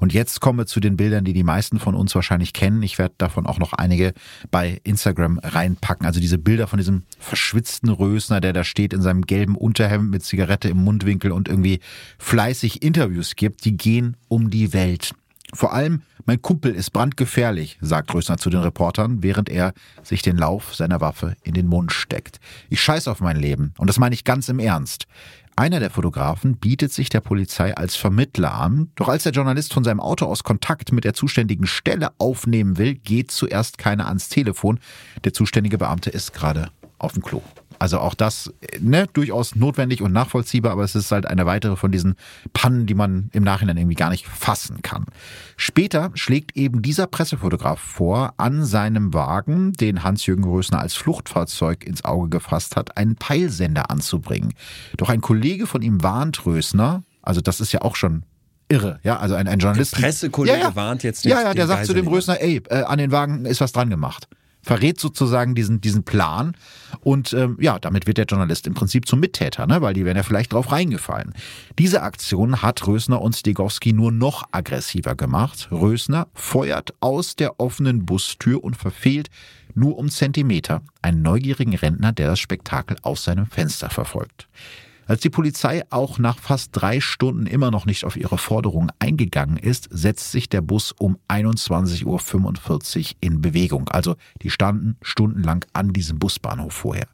Und 0.00 0.12
jetzt 0.12 0.40
kommen 0.40 0.58
wir 0.58 0.66
zu 0.66 0.80
den 0.80 0.96
Bildern, 0.96 1.24
die 1.24 1.32
die 1.32 1.44
meisten 1.44 1.78
von 1.78 1.94
uns 1.94 2.14
wahrscheinlich 2.14 2.52
kennen. 2.52 2.82
Ich 2.82 2.98
werde 2.98 3.14
davon 3.18 3.46
auch 3.46 3.58
noch 3.58 3.72
einige 3.72 4.12
bei 4.50 4.80
Instagram 4.84 5.38
reinpacken. 5.38 6.06
Also 6.06 6.20
diese 6.20 6.38
Bilder 6.38 6.66
von 6.66 6.78
diesem 6.78 7.04
verschwitzten 7.18 7.90
Rösner, 7.90 8.40
der 8.40 8.52
da 8.52 8.64
steht 8.64 8.92
in 8.92 9.02
seinem 9.02 9.22
gelben 9.22 9.56
Unterhemd 9.56 10.10
mit 10.10 10.24
Zigarette 10.24 10.68
im 10.68 10.78
Mundwinkel 10.78 11.32
und 11.32 11.48
irgendwie 11.48 11.80
fleißig 12.18 12.82
Interviews 12.82 13.36
gibt, 13.36 13.64
die 13.64 13.76
gehen 13.76 14.16
um 14.28 14.50
die 14.50 14.72
Welt. 14.72 15.14
Vor 15.54 15.72
allem, 15.72 16.02
mein 16.26 16.42
Kumpel 16.42 16.74
ist 16.74 16.90
brandgefährlich, 16.90 17.78
sagt 17.80 18.12
Rösner 18.12 18.36
zu 18.36 18.50
den 18.50 18.60
Reportern, 18.60 19.22
während 19.22 19.48
er 19.48 19.72
sich 20.02 20.20
den 20.20 20.36
Lauf 20.36 20.74
seiner 20.74 21.00
Waffe 21.00 21.36
in 21.42 21.54
den 21.54 21.66
Mund 21.66 21.90
steckt. 21.90 22.38
Ich 22.68 22.82
scheiß 22.82 23.08
auf 23.08 23.20
mein 23.20 23.36
Leben 23.36 23.72
und 23.78 23.88
das 23.88 23.98
meine 23.98 24.14
ich 24.14 24.24
ganz 24.24 24.48
im 24.50 24.58
Ernst. 24.58 25.06
Einer 25.56 25.80
der 25.80 25.90
Fotografen 25.90 26.56
bietet 26.56 26.92
sich 26.92 27.08
der 27.08 27.20
Polizei 27.20 27.74
als 27.74 27.96
Vermittler 27.96 28.54
an, 28.54 28.92
doch 28.94 29.08
als 29.08 29.24
der 29.24 29.32
Journalist 29.32 29.72
von 29.72 29.82
seinem 29.82 29.98
Auto 29.98 30.26
aus 30.26 30.44
Kontakt 30.44 30.92
mit 30.92 31.02
der 31.02 31.14
zuständigen 31.14 31.66
Stelle 31.66 32.10
aufnehmen 32.18 32.78
will, 32.78 32.94
geht 32.94 33.32
zuerst 33.32 33.76
keiner 33.76 34.06
ans 34.06 34.28
Telefon. 34.28 34.78
Der 35.24 35.32
zuständige 35.32 35.78
Beamte 35.78 36.10
ist 36.10 36.32
gerade 36.32 36.70
auf 36.98 37.14
dem 37.14 37.22
Klo. 37.22 37.42
Also 37.78 38.00
auch 38.00 38.14
das 38.14 38.52
ne, 38.80 39.06
durchaus 39.12 39.54
notwendig 39.54 40.02
und 40.02 40.12
nachvollziehbar, 40.12 40.72
aber 40.72 40.84
es 40.84 40.94
ist 40.94 41.12
halt 41.12 41.26
eine 41.26 41.46
weitere 41.46 41.76
von 41.76 41.92
diesen 41.92 42.14
Pannen, 42.52 42.86
die 42.86 42.94
man 42.94 43.30
im 43.32 43.44
Nachhinein 43.44 43.76
irgendwie 43.76 43.94
gar 43.94 44.10
nicht 44.10 44.26
fassen 44.26 44.82
kann. 44.82 45.06
Später 45.56 46.10
schlägt 46.14 46.56
eben 46.56 46.82
dieser 46.82 47.06
Pressefotograf 47.06 47.80
vor, 47.80 48.34
an 48.36 48.64
seinem 48.64 49.14
Wagen, 49.14 49.72
den 49.74 50.02
Hans-Jürgen 50.02 50.44
Rösner 50.44 50.80
als 50.80 50.94
Fluchtfahrzeug 50.94 51.84
ins 51.84 52.04
Auge 52.04 52.28
gefasst 52.28 52.76
hat, 52.76 52.96
einen 52.96 53.16
Peilsender 53.16 53.90
anzubringen. 53.90 54.54
Doch 54.96 55.08
ein 55.08 55.20
Kollege 55.20 55.66
von 55.66 55.82
ihm 55.82 56.02
warnt 56.02 56.44
Rösner, 56.46 57.02
also 57.22 57.40
das 57.40 57.60
ist 57.60 57.72
ja 57.72 57.82
auch 57.82 57.96
schon 57.96 58.24
irre. 58.68 59.00
Ja, 59.02 59.18
also 59.18 59.34
ein, 59.34 59.48
ein 59.48 59.58
Journalist. 59.58 59.96
Der 59.96 60.02
Pressekollege 60.02 60.58
ja, 60.58 60.64
ja. 60.64 60.76
warnt 60.76 61.02
jetzt 61.02 61.24
nicht. 61.24 61.32
Ja, 61.32 61.42
ja, 61.42 61.54
der 61.54 61.66
sagt 61.66 61.86
zu 61.86 61.94
dem 61.94 62.06
Rösner, 62.06 62.40
ey, 62.40 62.62
äh, 62.68 62.82
an 62.82 62.98
den 62.98 63.10
Wagen 63.10 63.44
ist 63.44 63.60
was 63.60 63.72
dran 63.72 63.90
gemacht. 63.90 64.28
Verrät 64.62 65.00
sozusagen 65.00 65.54
diesen, 65.54 65.80
diesen 65.80 66.02
Plan 66.02 66.54
und 67.00 67.32
ähm, 67.32 67.56
ja, 67.60 67.78
damit 67.78 68.06
wird 68.06 68.18
der 68.18 68.26
Journalist 68.26 68.66
im 68.66 68.74
Prinzip 68.74 69.06
zum 69.06 69.20
Mittäter, 69.20 69.66
ne? 69.66 69.80
weil 69.80 69.94
die 69.94 70.04
wären 70.04 70.16
ja 70.16 70.22
vielleicht 70.22 70.52
drauf 70.52 70.72
reingefallen. 70.72 71.32
Diese 71.78 72.02
Aktion 72.02 72.60
hat 72.62 72.86
Rösner 72.86 73.22
und 73.22 73.36
Stegowski 73.36 73.92
nur 73.92 74.12
noch 74.12 74.48
aggressiver 74.52 75.14
gemacht. 75.14 75.68
Rösner 75.70 76.26
feuert 76.34 76.94
aus 77.00 77.36
der 77.36 77.60
offenen 77.60 78.04
Bustür 78.04 78.62
und 78.62 78.76
verfehlt 78.76 79.30
nur 79.74 79.96
um 79.96 80.08
Zentimeter 80.08 80.82
einen 81.02 81.22
neugierigen 81.22 81.74
Rentner, 81.74 82.12
der 82.12 82.28
das 82.28 82.40
Spektakel 82.40 82.96
aus 83.02 83.24
seinem 83.24 83.46
Fenster 83.46 83.90
verfolgt. 83.90 84.48
Als 85.08 85.22
die 85.22 85.30
Polizei 85.30 85.84
auch 85.88 86.18
nach 86.18 86.38
fast 86.38 86.68
drei 86.72 87.00
Stunden 87.00 87.46
immer 87.46 87.70
noch 87.70 87.86
nicht 87.86 88.04
auf 88.04 88.14
ihre 88.14 88.36
Forderung 88.36 88.92
eingegangen 88.98 89.56
ist, 89.56 89.88
setzt 89.90 90.30
sich 90.32 90.50
der 90.50 90.60
Bus 90.60 90.92
um 90.92 91.16
21.45 91.28 92.04
Uhr 92.04 93.16
in 93.20 93.40
Bewegung. 93.40 93.88
Also 93.88 94.16
die 94.42 94.50
standen 94.50 94.98
stundenlang 95.00 95.64
an 95.72 95.94
diesem 95.94 96.18
Busbahnhof 96.18 96.74
vorher. 96.74 97.08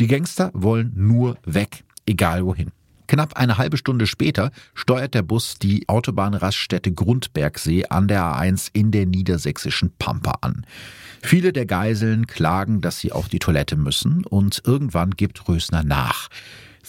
Die 0.00 0.08
Gangster 0.08 0.50
wollen 0.52 0.92
nur 0.96 1.38
weg, 1.44 1.84
egal 2.06 2.44
wohin. 2.44 2.72
Knapp 3.06 3.36
eine 3.36 3.56
halbe 3.56 3.76
Stunde 3.76 4.08
später 4.08 4.50
steuert 4.74 5.14
der 5.14 5.22
Bus 5.22 5.60
die 5.60 5.88
Autobahnraststätte 5.88 6.90
Grundbergsee 6.90 7.86
an 7.86 8.08
der 8.08 8.24
A1 8.24 8.70
in 8.72 8.90
der 8.90 9.06
niedersächsischen 9.06 9.92
Pampa 9.96 10.38
an. 10.40 10.66
Viele 11.22 11.52
der 11.52 11.66
Geiseln 11.66 12.26
klagen, 12.26 12.80
dass 12.80 12.98
sie 12.98 13.12
auf 13.12 13.28
die 13.28 13.38
Toilette 13.38 13.76
müssen 13.76 14.24
und 14.26 14.60
irgendwann 14.66 15.12
gibt 15.12 15.48
Rösner 15.48 15.84
nach. 15.84 16.28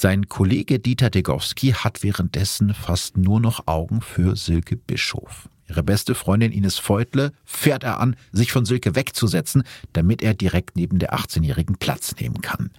Sein 0.01 0.29
Kollege 0.29 0.79
Dieter 0.79 1.09
Degowski 1.09 1.73
hat 1.73 2.03
währenddessen 2.03 2.73
fast 2.73 3.17
nur 3.17 3.41
noch 3.41 3.67
Augen 3.67 3.99
für 3.99 4.37
Silke 4.37 4.77
Bischof. 4.77 5.49
Ihre 5.67 5.83
beste 5.83 6.15
Freundin 6.15 6.53
Ines 6.53 6.77
Feutle 6.77 7.33
fährt 7.43 7.83
er 7.83 7.99
an, 7.99 8.15
sich 8.31 8.53
von 8.53 8.63
Silke 8.63 8.95
wegzusetzen, 8.95 9.63
damit 9.91 10.21
er 10.21 10.33
direkt 10.33 10.77
neben 10.77 10.99
der 10.99 11.13
18-Jährigen 11.13 11.75
Platz 11.79 12.15
nehmen 12.17 12.39
kann. 12.39 12.71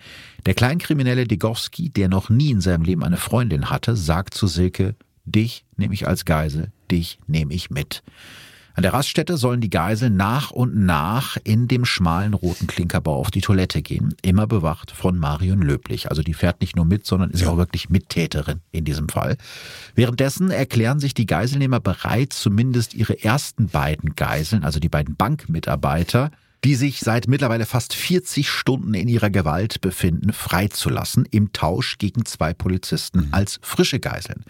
Der 0.47 0.55
Kleinkriminelle 0.55 1.27
Degowski, 1.27 1.91
der 1.91 2.09
noch 2.09 2.31
nie 2.31 2.53
in 2.53 2.63
seinem 2.63 2.85
Leben 2.85 3.05
eine 3.05 3.19
Freundin 3.19 3.69
hatte, 3.69 3.97
sagt 3.97 4.33
zu 4.33 4.47
Silke, 4.47 4.97
dich 5.27 5.67
nehme 5.77 5.93
ich 5.93 6.09
als 6.09 6.25
Geisel, 6.25 6.73
dich 6.91 7.19
nehme 7.27 7.53
ich 7.53 7.69
mit. 7.69 8.03
An 8.81 8.83
der 8.83 8.95
Raststätte 8.95 9.37
sollen 9.37 9.61
die 9.61 9.69
Geiseln 9.69 10.17
nach 10.17 10.51
und 10.51 10.75
nach 10.75 11.37
in 11.45 11.69
dem 11.69 11.85
schmalen 11.85 12.33
roten 12.33 12.67
Klinkerbau 12.67 13.15
auf 13.15 13.31
die 13.31 13.43
Toilette 13.43 13.83
gehen, 13.83 14.15
immer 14.23 14.47
bewacht 14.47 14.91
von 14.91 15.19
Marion 15.19 15.61
Löblich. 15.61 16.09
Also 16.09 16.23
die 16.23 16.33
fährt 16.33 16.63
nicht 16.63 16.77
nur 16.77 16.87
mit, 16.87 17.05
sondern 17.05 17.29
ist 17.29 17.43
ja. 17.43 17.51
auch 17.51 17.59
wirklich 17.59 17.91
Mittäterin 17.91 18.61
in 18.73 18.87
diesem 18.87 19.11
Fall. 19.11 19.37
Währenddessen 19.95 20.51
erklären 20.51 20.99
sich 20.99 21.13
die 21.13 21.27
Geiselnehmer 21.27 21.79
bereit, 21.79 22.33
zumindest 22.33 22.95
ihre 22.95 23.23
ersten 23.23 23.67
beiden 23.67 24.15
Geiseln, 24.15 24.65
also 24.65 24.81
die 24.81 24.89
beiden 24.89 25.15
Bankmitarbeiter, 25.15 26.31
die 26.65 26.75
sich 26.75 27.01
seit 27.01 27.27
mittlerweile 27.27 27.65
fast 27.65 27.95
40 27.95 28.49
Stunden 28.49 28.93
in 28.95 29.09
ihrer 29.09 29.31
Gewalt 29.31 29.81
befinden, 29.81 30.33
freizulassen, 30.33 31.27
im 31.31 31.53
Tausch 31.53 31.99
gegen 31.99 32.27
zwei 32.27 32.53
Polizisten 32.53 33.27
mhm. 33.27 33.29
als 33.33 33.59
frische 33.63 33.99
Geiseln. 33.99 34.45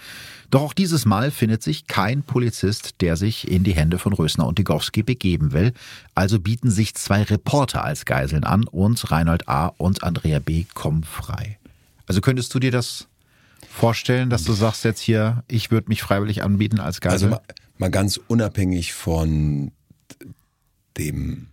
Doch 0.50 0.62
auch 0.62 0.72
dieses 0.72 1.06
Mal 1.06 1.30
findet 1.30 1.62
sich 1.62 1.86
kein 1.86 2.24
Polizist, 2.24 3.00
der 3.00 3.16
sich 3.16 3.48
in 3.48 3.62
die 3.62 3.74
Hände 3.74 3.98
von 3.98 4.12
Rösner 4.12 4.46
und 4.48 4.58
Digowski 4.58 5.04
begeben 5.04 5.52
will. 5.52 5.72
Also 6.16 6.40
bieten 6.40 6.70
sich 6.70 6.94
zwei 6.94 7.22
Reporter 7.22 7.84
als 7.84 8.04
Geiseln 8.04 8.42
an 8.42 8.64
und 8.64 9.10
Reinhold 9.12 9.48
A. 9.48 9.66
und 9.66 10.02
Andrea 10.02 10.40
B. 10.40 10.64
kommen 10.74 11.04
frei. 11.04 11.58
Also 12.06 12.20
könntest 12.20 12.52
du 12.52 12.58
dir 12.58 12.72
das 12.72 13.06
vorstellen, 13.68 14.30
dass 14.30 14.42
du 14.42 14.52
sagst 14.52 14.84
jetzt 14.84 15.00
hier, 15.00 15.44
ich 15.46 15.70
würde 15.70 15.88
mich 15.88 16.02
freiwillig 16.02 16.42
anbieten 16.42 16.80
als 16.80 17.00
Geisel? 17.00 17.28
Also 17.28 17.28
mal, 17.28 17.42
mal 17.78 17.90
ganz 17.92 18.18
unabhängig 18.26 18.92
von 18.92 19.70
dem 20.98 21.49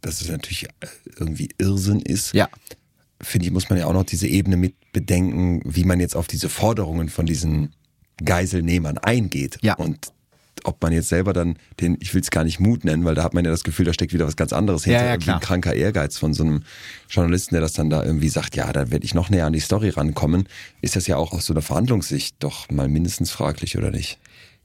dass 0.00 0.20
es 0.20 0.28
natürlich 0.28 0.64
äh, 0.64 0.86
irgendwie 1.18 1.48
Irrsinn 1.58 2.00
ist. 2.00 2.34
Ja. 2.34 2.48
Finde 3.20 3.46
ich, 3.46 3.52
muss 3.52 3.68
man 3.68 3.78
ja 3.78 3.86
auch 3.86 3.92
noch 3.92 4.04
diese 4.04 4.28
Ebene 4.28 4.56
mit 4.56 4.74
bedenken, 4.92 5.60
wie 5.64 5.84
man 5.84 6.00
jetzt 6.00 6.14
auf 6.14 6.28
diese 6.28 6.48
Forderungen 6.48 7.08
von 7.08 7.26
diesen 7.26 7.74
Geiselnehmern 8.24 8.98
eingeht. 8.98 9.58
Ja. 9.62 9.74
Und 9.74 10.12
ob 10.64 10.82
man 10.82 10.92
jetzt 10.92 11.08
selber 11.08 11.32
dann 11.32 11.56
den, 11.80 11.96
ich 12.00 12.14
will 12.14 12.20
es 12.20 12.30
gar 12.30 12.44
nicht 12.44 12.60
Mut 12.60 12.84
nennen, 12.84 13.04
weil 13.04 13.14
da 13.14 13.22
hat 13.22 13.34
man 13.34 13.44
ja 13.44 13.50
das 13.50 13.64
Gefühl, 13.64 13.84
da 13.86 13.92
steckt 13.92 14.12
wieder 14.12 14.26
was 14.26 14.36
ganz 14.36 14.52
anderes 14.52 14.84
hinter. 14.84 15.04
Ja, 15.04 15.16
ja, 15.16 15.34
ein 15.34 15.40
kranker 15.40 15.74
Ehrgeiz 15.74 16.18
von 16.18 16.34
so 16.34 16.44
einem 16.44 16.62
Journalisten, 17.08 17.54
der 17.54 17.60
das 17.60 17.72
dann 17.72 17.90
da 17.90 18.04
irgendwie 18.04 18.28
sagt, 18.28 18.56
ja, 18.56 18.72
da 18.72 18.90
werde 18.90 19.04
ich 19.04 19.14
noch 19.14 19.30
näher 19.30 19.46
an 19.46 19.52
die 19.52 19.60
Story 19.60 19.90
rankommen, 19.90 20.48
ist 20.80 20.96
das 20.96 21.06
ja 21.06 21.16
auch 21.16 21.32
aus 21.32 21.46
so 21.46 21.52
einer 21.52 21.62
Verhandlungssicht 21.62 22.36
doch 22.40 22.68
mal 22.70 22.88
mindestens 22.88 23.30
fraglich, 23.30 23.76
oder 23.78 23.90
nicht? 23.90 24.18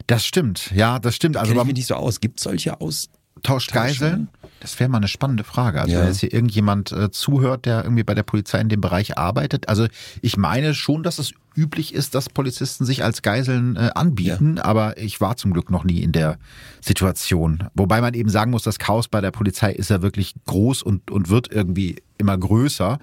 Das 0.07 0.25
stimmt, 0.25 0.71
ja, 0.75 0.99
das 0.99 1.15
stimmt. 1.15 1.37
Also 1.37 1.53
Kenn 1.53 1.61
ich 1.61 1.67
mich 1.67 1.75
nicht 1.75 1.87
so 1.87 1.95
aus. 1.95 2.19
Gibt 2.19 2.39
es 2.39 2.43
solche 2.43 2.81
aus 2.81 3.09
tauscht 3.41 3.71
Geiseln? 3.71 4.29
Das 4.59 4.79
wäre 4.79 4.89
mal 4.89 4.97
eine 4.97 5.09
spannende 5.09 5.43
Frage. 5.43 5.81
Also 5.81 5.93
ja. 5.93 5.99
wenn 5.99 6.07
jetzt 6.07 6.21
hier 6.21 6.33
irgendjemand 6.33 6.91
äh, 6.93 7.11
zuhört, 7.11 7.65
der 7.65 7.83
irgendwie 7.83 8.03
bei 8.03 8.13
der 8.13 8.23
Polizei 8.23 8.61
in 8.61 8.69
dem 8.69 8.79
Bereich 8.79 9.17
arbeitet. 9.17 9.67
Also 9.67 9.87
ich 10.21 10.37
meine 10.37 10.73
schon, 10.73 11.03
dass 11.03 11.19
es 11.19 11.33
üblich 11.55 11.93
ist, 11.93 12.15
dass 12.15 12.29
Polizisten 12.29 12.85
sich 12.85 13.03
als 13.03 13.21
Geiseln 13.21 13.75
äh, 13.75 13.91
anbieten, 13.93 14.55
ja. 14.57 14.65
aber 14.65 14.97
ich 14.97 15.19
war 15.19 15.35
zum 15.35 15.51
Glück 15.53 15.69
noch 15.69 15.83
nie 15.83 16.01
in 16.01 16.13
der 16.13 16.37
Situation. 16.81 17.65
Wobei 17.75 17.99
man 17.99 18.13
eben 18.13 18.29
sagen 18.29 18.51
muss, 18.51 18.63
das 18.63 18.79
Chaos 18.79 19.07
bei 19.07 19.21
der 19.21 19.31
Polizei 19.31 19.73
ist 19.73 19.89
ja 19.89 20.01
wirklich 20.01 20.33
groß 20.45 20.81
und, 20.81 21.11
und 21.11 21.29
wird 21.29 21.51
irgendwie 21.51 22.01
immer 22.17 22.37
größer. 22.37 22.99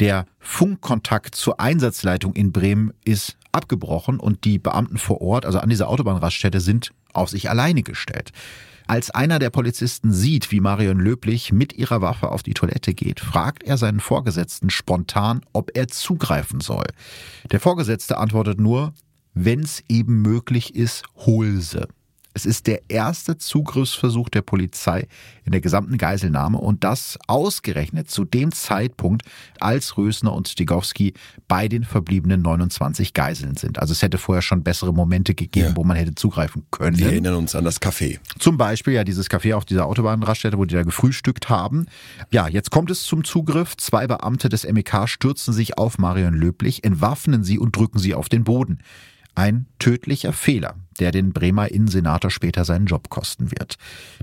Der 0.00 0.26
Funkkontakt 0.38 1.34
zur 1.34 1.58
Einsatzleitung 1.58 2.34
in 2.34 2.52
Bremen 2.52 2.92
ist 3.04 3.36
abgebrochen 3.52 4.20
und 4.20 4.44
die 4.44 4.58
Beamten 4.58 4.98
vor 4.98 5.20
Ort, 5.20 5.46
also 5.46 5.58
an 5.58 5.70
dieser 5.70 5.88
Autobahnraststätte, 5.88 6.60
sind 6.60 6.92
auf 7.14 7.30
sich 7.30 7.48
alleine 7.48 7.82
gestellt. 7.82 8.32
Als 8.88 9.10
einer 9.10 9.38
der 9.38 9.50
Polizisten 9.50 10.12
sieht, 10.12 10.50
wie 10.50 10.60
Marion 10.60 10.98
Löblich 10.98 11.52
mit 11.52 11.74
ihrer 11.74 12.00
Waffe 12.00 12.32
auf 12.32 12.42
die 12.42 12.54
Toilette 12.54 12.94
geht, 12.94 13.20
fragt 13.20 13.62
er 13.62 13.76
seinen 13.76 14.00
Vorgesetzten 14.00 14.70
spontan, 14.70 15.42
ob 15.52 15.76
er 15.76 15.88
zugreifen 15.88 16.60
soll. 16.60 16.86
Der 17.52 17.60
Vorgesetzte 17.60 18.16
antwortet 18.16 18.58
nur, 18.58 18.94
wenn's 19.34 19.82
eben 19.90 20.22
möglich 20.22 20.74
ist, 20.74 21.04
hol 21.16 21.60
sie. 21.60 21.86
Es 22.34 22.46
ist 22.46 22.66
der 22.66 22.82
erste 22.88 23.36
Zugriffsversuch 23.36 24.28
der 24.28 24.42
Polizei 24.42 25.08
in 25.44 25.52
der 25.52 25.60
gesamten 25.60 25.98
Geiselnahme 25.98 26.58
und 26.58 26.84
das 26.84 27.18
ausgerechnet 27.26 28.10
zu 28.10 28.24
dem 28.24 28.52
Zeitpunkt, 28.52 29.22
als 29.58 29.96
Rösner 29.96 30.32
und 30.32 30.46
Stigowski 30.46 31.14
bei 31.48 31.68
den 31.68 31.84
verbliebenen 31.84 32.42
29 32.42 33.14
Geiseln 33.14 33.56
sind. 33.56 33.78
Also 33.78 33.92
es 33.92 34.02
hätte 34.02 34.18
vorher 34.18 34.42
schon 34.42 34.62
bessere 34.62 34.92
Momente 34.92 35.34
gegeben, 35.34 35.70
ja. 35.70 35.76
wo 35.76 35.84
man 35.84 35.96
hätte 35.96 36.14
zugreifen 36.14 36.64
können. 36.70 36.98
Wir 36.98 37.08
erinnern 37.08 37.34
uns 37.34 37.54
an 37.54 37.64
das 37.64 37.80
Café. 37.80 38.18
Zum 38.38 38.56
Beispiel 38.56 38.92
ja 38.92 39.04
dieses 39.04 39.28
Café 39.28 39.54
auf 39.54 39.64
dieser 39.64 39.86
Autobahnraststätte, 39.86 40.58
wo 40.58 40.64
die 40.64 40.74
da 40.74 40.82
gefrühstückt 40.82 41.48
haben. 41.48 41.86
Ja, 42.30 42.46
jetzt 42.46 42.70
kommt 42.70 42.90
es 42.90 43.02
zum 43.02 43.24
Zugriff. 43.24 43.76
Zwei 43.76 44.06
Beamte 44.06 44.48
des 44.48 44.64
MEK 44.64 45.08
stürzen 45.08 45.52
sich 45.52 45.78
auf 45.78 45.98
Marion 45.98 46.34
Löblich, 46.34 46.84
entwaffnen 46.84 47.42
sie 47.42 47.58
und 47.58 47.74
drücken 47.74 47.98
sie 47.98 48.14
auf 48.14 48.28
den 48.28 48.44
Boden. 48.44 48.78
Ein 49.34 49.66
tödlicher 49.78 50.32
Fehler, 50.32 50.74
der 50.98 51.12
den 51.12 51.32
Bremer 51.32 51.70
Innensenator 51.70 52.30
später 52.30 52.64
seinen 52.64 52.86
Job 52.86 53.08
kosten 53.08 53.50
wird. 53.50 53.76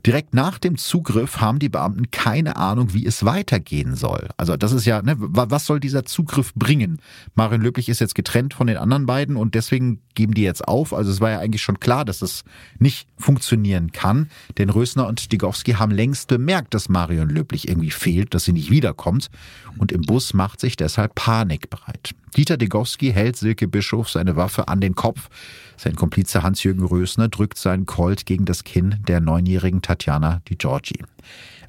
Direkt 0.06 0.34
nach 0.34 0.60
dem 0.60 0.78
Zugriff 0.78 1.42
haben 1.42 1.60
die 1.60 1.70
Beamten 1.70 2.12
keine 2.12 2.56
Ahnung, 2.58 2.94
wie 2.94 3.06
es 3.06 3.26
weitergehen 3.26 3.96
soll. 3.96 4.30
Also 4.38 4.58
das 4.58 4.72
ist 4.72 4.86
ja, 4.86 5.02
ne, 5.02 5.16
was 5.18 5.66
soll 5.66 5.80
dieser 5.80 6.06
Zugriff 6.06 6.54
bringen? 6.54 7.00
Marion 7.36 7.62
Löblich 7.62 7.90
ist 7.90 8.00
jetzt 8.00 8.16
getrennt 8.16 8.54
von 8.54 8.68
den 8.68 8.78
anderen 8.78 9.06
beiden 9.06 9.36
und 9.36 9.56
deswegen 9.56 10.02
geben 10.14 10.34
die 10.34 10.44
jetzt 10.44 10.68
auf. 10.68 10.94
Also 10.94 11.12
es 11.12 11.22
war 11.22 11.32
ja 11.32 11.40
eigentlich 11.40 11.62
schon 11.62 11.80
klar, 11.80 12.06
dass 12.06 12.22
es 12.22 12.44
nicht 12.80 13.08
funktionieren 13.18 13.92
kann, 13.92 14.30
denn 14.58 14.70
Rösner 14.70 15.08
und 15.08 15.20
Stigowski 15.20 15.74
haben 15.74 15.92
längst 15.92 16.28
bemerkt, 16.28 16.74
dass 16.74 16.90
Marion 16.90 17.30
Löblich 17.30 17.68
irgendwie 17.68 17.92
fehlt, 17.92 18.34
dass 18.34 18.46
sie 18.46 18.54
nicht 18.54 18.70
wiederkommt 18.70 19.30
und 19.78 19.92
im 19.92 20.02
Bus 20.02 20.34
macht 20.34 20.60
sich 20.60 20.76
deshalb 20.76 21.16
Panik 21.16 21.70
bereit. 21.70 22.16
Dieter 22.36 22.58
Degowski 22.58 23.12
hält 23.12 23.38
Silke 23.38 23.68
Bischof 23.68 24.10
seine 24.10 24.36
Waffe 24.36 24.68
an 24.68 24.82
den 24.82 24.96
Kopf. 24.96 25.30
Sein 25.78 25.96
Komplize 25.96 26.44
Hans-Jürgen 26.44 26.86
Rösner 26.86 27.28
drückt 27.28 27.58
seinen 27.58 27.86
Colt 27.86 28.26
gegen 28.26 28.46
das 28.46 28.64
Kinn 28.64 28.96
der 29.08 29.20
neunjährigen 29.20 29.82
Tatjana 29.82 30.42
Di 30.48 30.56
Giorgi. 30.56 31.04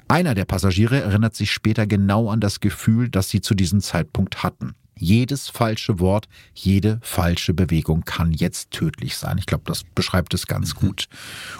Einer 0.07 0.35
der 0.35 0.45
Passagiere 0.45 1.01
erinnert 1.01 1.35
sich 1.35 1.51
später 1.51 1.85
genau 1.85 2.29
an 2.29 2.39
das 2.39 2.59
Gefühl, 2.61 3.09
das 3.09 3.29
sie 3.29 3.41
zu 3.41 3.55
diesem 3.55 3.81
Zeitpunkt 3.81 4.41
hatten. 4.43 4.73
Jedes 4.99 5.49
falsche 5.49 5.99
Wort, 5.99 6.27
jede 6.55 6.99
falsche 7.03 7.53
Bewegung 7.53 8.01
kann 8.03 8.31
jetzt 8.31 8.71
tödlich 8.71 9.15
sein. 9.15 9.37
Ich 9.37 9.45
glaube, 9.45 9.65
das 9.67 9.83
beschreibt 9.83 10.33
es 10.33 10.47
ganz 10.47 10.73
Mhm. 10.73 10.79
gut. 10.79 11.07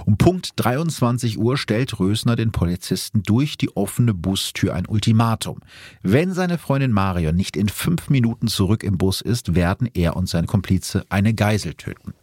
Um 0.06 0.18
Punkt 0.18 0.54
23 0.56 1.38
Uhr 1.38 1.56
stellt 1.58 2.00
Rösner 2.00 2.36
den 2.36 2.52
Polizisten 2.52 3.22
durch 3.22 3.56
die 3.58 3.76
offene 3.76 4.16
Bustür 4.16 4.74
ein 4.74 4.88
Ultimatum. 4.88 5.60
Wenn 6.02 6.34
seine 6.34 6.58
Freundin 6.58 6.92
Marion 6.92 7.36
nicht 7.36 7.58
in 7.58 7.70
fünf 7.70 8.10
Minuten 8.10 8.48
zurück 8.48 8.84
im 8.84 8.98
Bus 8.98 9.22
ist, 9.22 9.54
werden 9.54 9.88
er 9.94 10.16
und 10.16 10.28
sein 10.28 10.48
Komplize 10.48 11.04
eine 11.10 11.36
Geisel 11.36 11.76
töten. 11.76 12.16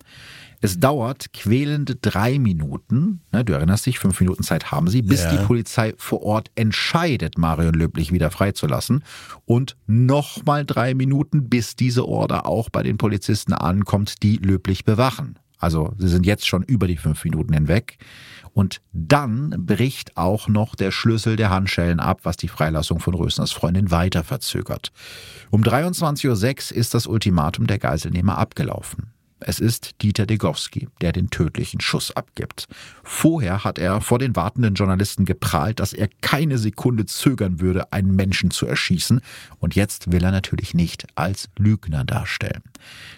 Es 0.61 0.79
dauert 0.81 1.33
quälende 1.33 1.97
drei 1.97 2.39
Minuten. 2.39 3.21
Ne, 3.33 3.45
du 3.45 3.53
erinnerst 3.53 3.87
dich, 3.87 3.99
fünf 3.99 4.21
Minuten 4.21 4.43
Zeit 4.43 4.71
haben 4.71 4.89
sie, 4.89 5.03
bis 5.03 5.25
Ja. 5.25 5.37
die 5.37 5.45
Polizei 5.45 5.95
vor 5.99 6.23
Ort 6.23 6.51
entscheidet, 6.55 7.39
Marion 7.39 7.75
Löblich 7.75 8.13
wieder 8.13 8.31
freizulassen. 8.31 9.05
Und 9.45 9.77
nochmal 9.87 10.65
drei 10.65 10.95
Minuten, 10.95 11.49
bis 11.49 11.77
diese 11.77 12.07
Order 12.07 12.47
auch 12.47 12.71
bei 12.71 12.83
den 12.83 12.99
Polizisten 12.99 13.53
ankommt, 13.53 14.23
die 14.23 14.37
Löblich 14.37 14.85
bewachen. 14.85 15.39
Also 15.59 15.95
sie 15.97 16.09
sind 16.09 16.27
jetzt 16.27 16.47
schon 16.47 16.63
über 16.63 16.87
die 16.87 16.99
fünf 16.99 17.25
Minuten 17.25 17.55
hinweg. 17.55 17.97
Und 18.53 18.83
dann 18.93 19.55
bricht 19.67 20.17
auch 20.17 20.47
noch 20.47 20.75
der 20.75 20.91
Schlüssel 20.91 21.37
der 21.37 21.51
Handschellen 21.51 22.01
ab, 22.01 22.21
was 22.25 22.37
die 22.37 22.49
Freilassung 22.49 23.01
von 23.01 23.15
Rösners 23.15 23.51
Freundin 23.51 23.91
weiter 23.91 24.25
verzögert. 24.25 24.93
Um 25.51 25.63
23.06 25.63 26.71
Uhr 26.73 26.77
ist 26.77 26.95
das 26.95 27.07
Ultimatum 27.07 27.67
der 27.67 27.79
Geiselnehmer 27.79 28.37
abgelaufen. 28.39 29.14
Es 29.41 29.61
ist 29.61 30.03
Dieter 30.03 30.27
Degowski, 30.27 30.89
der 31.01 31.13
den 31.13 31.31
tödlichen 31.31 31.81
Schuss 31.81 32.11
abgibt. 32.13 32.67
Vorher 33.03 33.65
hat 33.65 33.79
er 33.79 34.01
vor 34.01 34.19
den 34.19 34.37
wartenden 34.37 34.75
Journalisten 34.75 35.25
geprahlt, 35.25 35.81
dass 35.81 35.93
er 35.93 36.09
keine 36.23 36.59
Sekunde 36.59 37.07
zögern 37.07 37.61
würde, 37.61 37.93
einen 37.93 38.15
Menschen 38.15 38.51
zu 38.51 38.67
erschießen. 38.67 39.21
Und 39.59 39.75
jetzt 39.75 40.13
will 40.13 40.25
er 40.25 40.31
natürlich 40.31 40.75
nicht 40.75 41.07
als 41.15 41.49
Lügner 41.59 42.05
darstellen. 42.05 42.63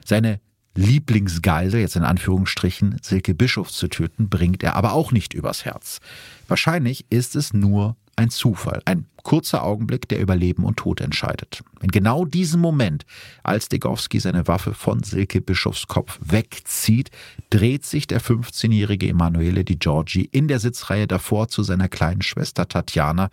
Seine 0.05 0.40
Lieblingsgeisel, 0.74 1.80
jetzt 1.80 1.97
in 1.97 2.05
Anführungsstrichen, 2.05 2.98
Silke 3.02 3.34
Bischof 3.34 3.70
zu 3.70 3.88
töten, 3.88 4.28
bringt 4.28 4.62
er 4.62 4.76
aber 4.76 4.93
auch 4.93 5.10
nicht 5.10 5.32
übers 5.32 5.64
Herz. 5.64 6.01
Wahrscheinlich 6.48 7.06
ist 7.09 7.34
es 7.34 7.55
nur 7.55 7.97
ein 8.14 8.30
Zufall, 8.30 8.82
ein 8.84 9.06
kurzer 9.27 9.65
Augenblick, 9.65 10.09
der 10.09 10.20
über 10.20 10.36
Leben 10.36 10.65
und 10.65 10.77
Tod 10.77 11.01
entscheidet. 11.01 11.65
In 11.82 11.90
genau 11.90 12.24
diesem 12.24 12.61
Moment, 12.61 13.05
als 13.43 13.69
Degowski 13.69 14.20
seine 14.20 14.47
Waffe 14.47 14.73
von 14.73 15.03
Silke 15.03 15.40
Bischofs 15.40 15.89
Kopf 15.89 16.20
wegzieht, 16.23 17.11
dreht 17.51 17.85
sich 17.85 18.07
der 18.07 18.20
15-jährige 18.20 19.09
Emanuele 19.09 19.65
Di 19.65 19.74
Giorgi 19.74 20.28
in 20.31 20.47
der 20.47 20.61
Sitzreihe 20.61 21.09
davor 21.09 21.48
zu 21.48 21.65
seiner 21.65 21.89
kleinen 21.89 22.23
Schwester 22.23 22.69
Tatjana. 22.69 23.31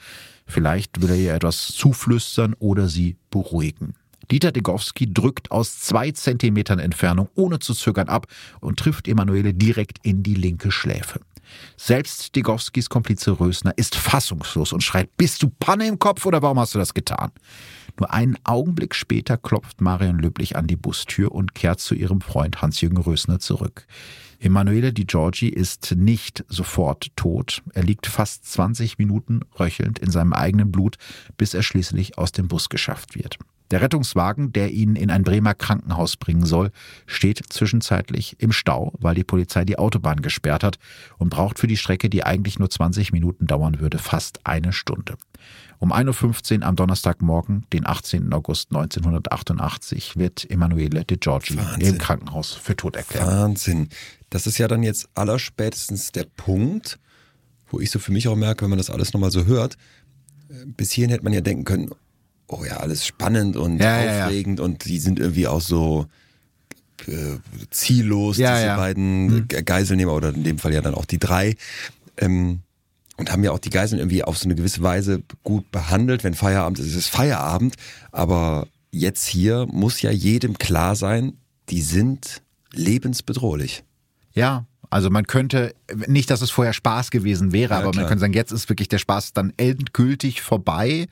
Vielleicht 0.48 0.99
will 0.99 1.11
er 1.11 1.15
ihr 1.15 1.36
etwas 1.36 1.68
zuflüstern 1.68 2.56
oder 2.57 2.88
sie 2.88 3.15
beruhigen. 3.30 3.94
Dieter 4.32 4.52
Degowski 4.52 5.14
drückt 5.14 5.52
aus 5.52 5.80
zwei 5.80 6.10
Zentimetern 6.10 6.80
Entfernung 6.80 7.30
ohne 7.36 7.60
zu 7.60 7.76
zögern 7.76 8.10
ab 8.10 8.26
und 8.61 8.80
trifft 8.80 9.07
Emanuele 9.07 9.53
direkt 9.53 9.99
in 10.02 10.24
die 10.24 10.34
linke 10.34 10.72
Schläfe. 10.72 11.20
Selbst 11.77 12.35
Degowskis 12.35 12.89
Komplize 12.89 13.39
Rösner 13.39 13.73
ist 13.77 13.95
fassungslos 13.95 14.73
und 14.73 14.81
schreit, 14.81 15.15
bist 15.17 15.43
du 15.43 15.49
Panne 15.49 15.88
im 15.88 15.99
Kopf 15.99 16.25
oder 16.25 16.41
warum 16.41 16.59
hast 16.59 16.75
du 16.75 16.80
das 16.80 16.93
getan? 16.93 17.31
Nur 17.99 18.11
einen 18.11 18.38
Augenblick 18.43 18.95
später 18.95 19.38
klopft 19.38 19.81
Marion 19.81 20.19
Löblich 20.19 20.55
an 20.55 20.67
die 20.67 20.75
Bustür 20.75 21.31
und 21.31 21.53
kehrt 21.53 21.80
zu 21.80 21.93
ihrem 21.93 22.21
Freund 22.21 22.61
Hans-Jürgen 22.61 22.97
Rösner 22.97 23.39
zurück. 23.39 23.85
Emanuele 24.39 24.91
Di 24.91 25.05
Giorgi 25.05 25.47
ist 25.47 25.95
nicht 25.95 26.43
sofort 26.49 27.15
tot. 27.15 27.61
Er 27.73 27.84
liegt 27.84 28.07
fast 28.07 28.45
20 28.51 28.97
Minuten 28.97 29.41
röchelnd 29.57 29.99
in 29.99 30.11
seinem 30.11 30.34
eigenen 30.34 30.71
Blut, 30.71 30.97
bis 31.38 31.53
er 31.53 31.63
schließlich 31.63 32.17
aus 32.17 32.34
dem 32.34 32.49
Bus 32.49 32.67
geschafft 32.67 33.15
wird. 33.15 33.38
Der 33.74 33.82
Rettungswagen, 33.82 34.54
der 34.54 34.70
ihn 34.70 34.95
in 34.95 35.10
ein 35.10 35.24
Bremer 35.24 35.56
Krankenhaus 35.56 36.16
bringen 36.16 36.45
soll, 36.45 36.70
steht 37.08 37.41
zwischenzeitlich 37.50 38.36
im 38.38 38.52
Stau, 38.52 38.94
weil 39.00 39.16
die 39.16 39.24
Polizei 39.24 39.66
die 39.66 39.80
Autobahn 39.80 40.22
gesperrt 40.22 40.64
hat 40.64 40.78
und 41.18 41.30
braucht 41.30 41.58
für 41.58 41.66
die 41.66 41.76
Strecke, 41.76 42.08
die 42.08 42.24
eigentlich 42.24 42.60
nur 42.60 42.70
20 42.70 43.12
Minuten 43.12 43.48
dauern 43.48 43.80
würde, 43.80 43.98
fast 43.98 44.41
eine 44.44 44.74
Stunde. 44.74 45.16
Um 45.80 45.91
1.15 45.91 46.60
Uhr 46.60 46.68
am 46.68 46.76
Donnerstagmorgen, 46.76 47.66
den 47.74 47.88
18. 47.88 48.32
August 48.32 48.70
1988, 48.70 50.18
wird 50.18 50.48
Emanuele 50.52 51.04
De 51.04 51.18
Giorgi 51.18 51.58
Wahnsinn. 51.58 51.95
im 51.95 51.98
Krankenhaus 51.98 52.54
für 52.54 52.76
tot 52.76 52.95
erklärt. 52.95 53.26
Wahnsinn. 53.26 53.90
Das 54.30 54.45
ist 54.45 54.60
ja 54.60 54.68
dann 54.68 54.84
jetzt 54.84 55.10
allerspätestens 55.16 56.12
der 56.12 56.26
Punkt, 56.26 57.00
wo 57.72 57.80
ich 57.80 57.90
so 57.90 57.98
für 57.98 58.12
mich 58.12 58.28
auch 58.28 58.36
merke, 58.36 58.66
wenn 58.66 58.70
man 58.70 58.78
das 58.78 58.91
alles 58.91 59.14
nochmal 59.14 59.32
so 59.32 59.45
hört, 59.45 59.78
äh, 60.50 60.64
bis 60.68 60.91
hierhin 60.91 61.10
hätte 61.10 61.24
man 61.24 61.34
ja 61.34 61.41
denken 61.41 61.66
können, 61.66 61.90
oh 62.59 62.65
ja, 62.65 62.77
alles 62.77 63.05
spannend 63.05 63.55
und 63.57 63.80
Ja, 63.80 64.01
ja, 64.03 64.13
ja. 64.15 64.25
aufregend 64.25 64.59
und 64.59 64.85
die 64.85 64.99
sind 64.99 65.19
irgendwie 65.19 65.47
auch 65.47 65.61
so 65.61 66.05
äh, 67.07 67.38
ziellos, 67.69 68.38
diese 68.38 68.75
beiden 68.77 69.47
Ge- 69.47 69.63
Geiselnehmer 69.63 70.13
oder 70.13 70.34
in 70.34 70.43
dem 70.43 70.57
Fall 70.59 70.73
ja 70.73 70.81
dann 70.81 70.93
auch 70.95 71.05
die 71.05 71.19
drei. 71.19 71.55
Ähm, 72.17 72.59
und 73.17 73.31
haben 73.31 73.43
ja 73.43 73.51
auch 73.51 73.59
die 73.59 73.69
Geiseln 73.69 73.99
irgendwie 73.99 74.23
auf 74.23 74.38
so 74.39 74.45
eine 74.45 74.55
gewisse 74.55 74.81
Weise 74.81 75.21
gut 75.43 75.69
behandelt. 75.71 76.23
Wenn 76.23 76.34
Feierabend 76.34 76.80
ist, 76.80 76.88
ist 76.88 76.95
es 76.95 77.07
Feierabend. 77.07 77.75
Aber 78.11 78.67
jetzt 78.91 79.27
hier 79.27 79.67
muss 79.69 80.01
ja 80.01 80.09
jedem 80.09 80.57
klar 80.57 80.95
sein, 80.95 81.34
die 81.69 81.81
sind 81.81 82.41
lebensbedrohlich. 82.71 83.84
Ja, 84.34 84.65
also 84.94 85.10
man 85.10 85.26
könnte, 85.26 85.74
nicht, 86.07 86.30
dass 86.30 86.41
es 86.41 86.52
vorher 86.52 86.74
Spaß 86.74 87.10
gewesen 87.10 87.52
wäre, 87.52 87.74
Ja, 87.74 87.78
aber 87.80 87.88
man 87.88 87.94
klar. 87.94 88.07
könnte 88.07 88.20
sagen, 88.22 88.34
jetzt 88.34 88.52
ist 88.52 88.70
wirklich 88.70 88.90
der 88.90 88.99
Spaß 88.99 89.34
dann 89.34 89.52
endgültig 89.57 90.44
vorbei. 90.44 91.07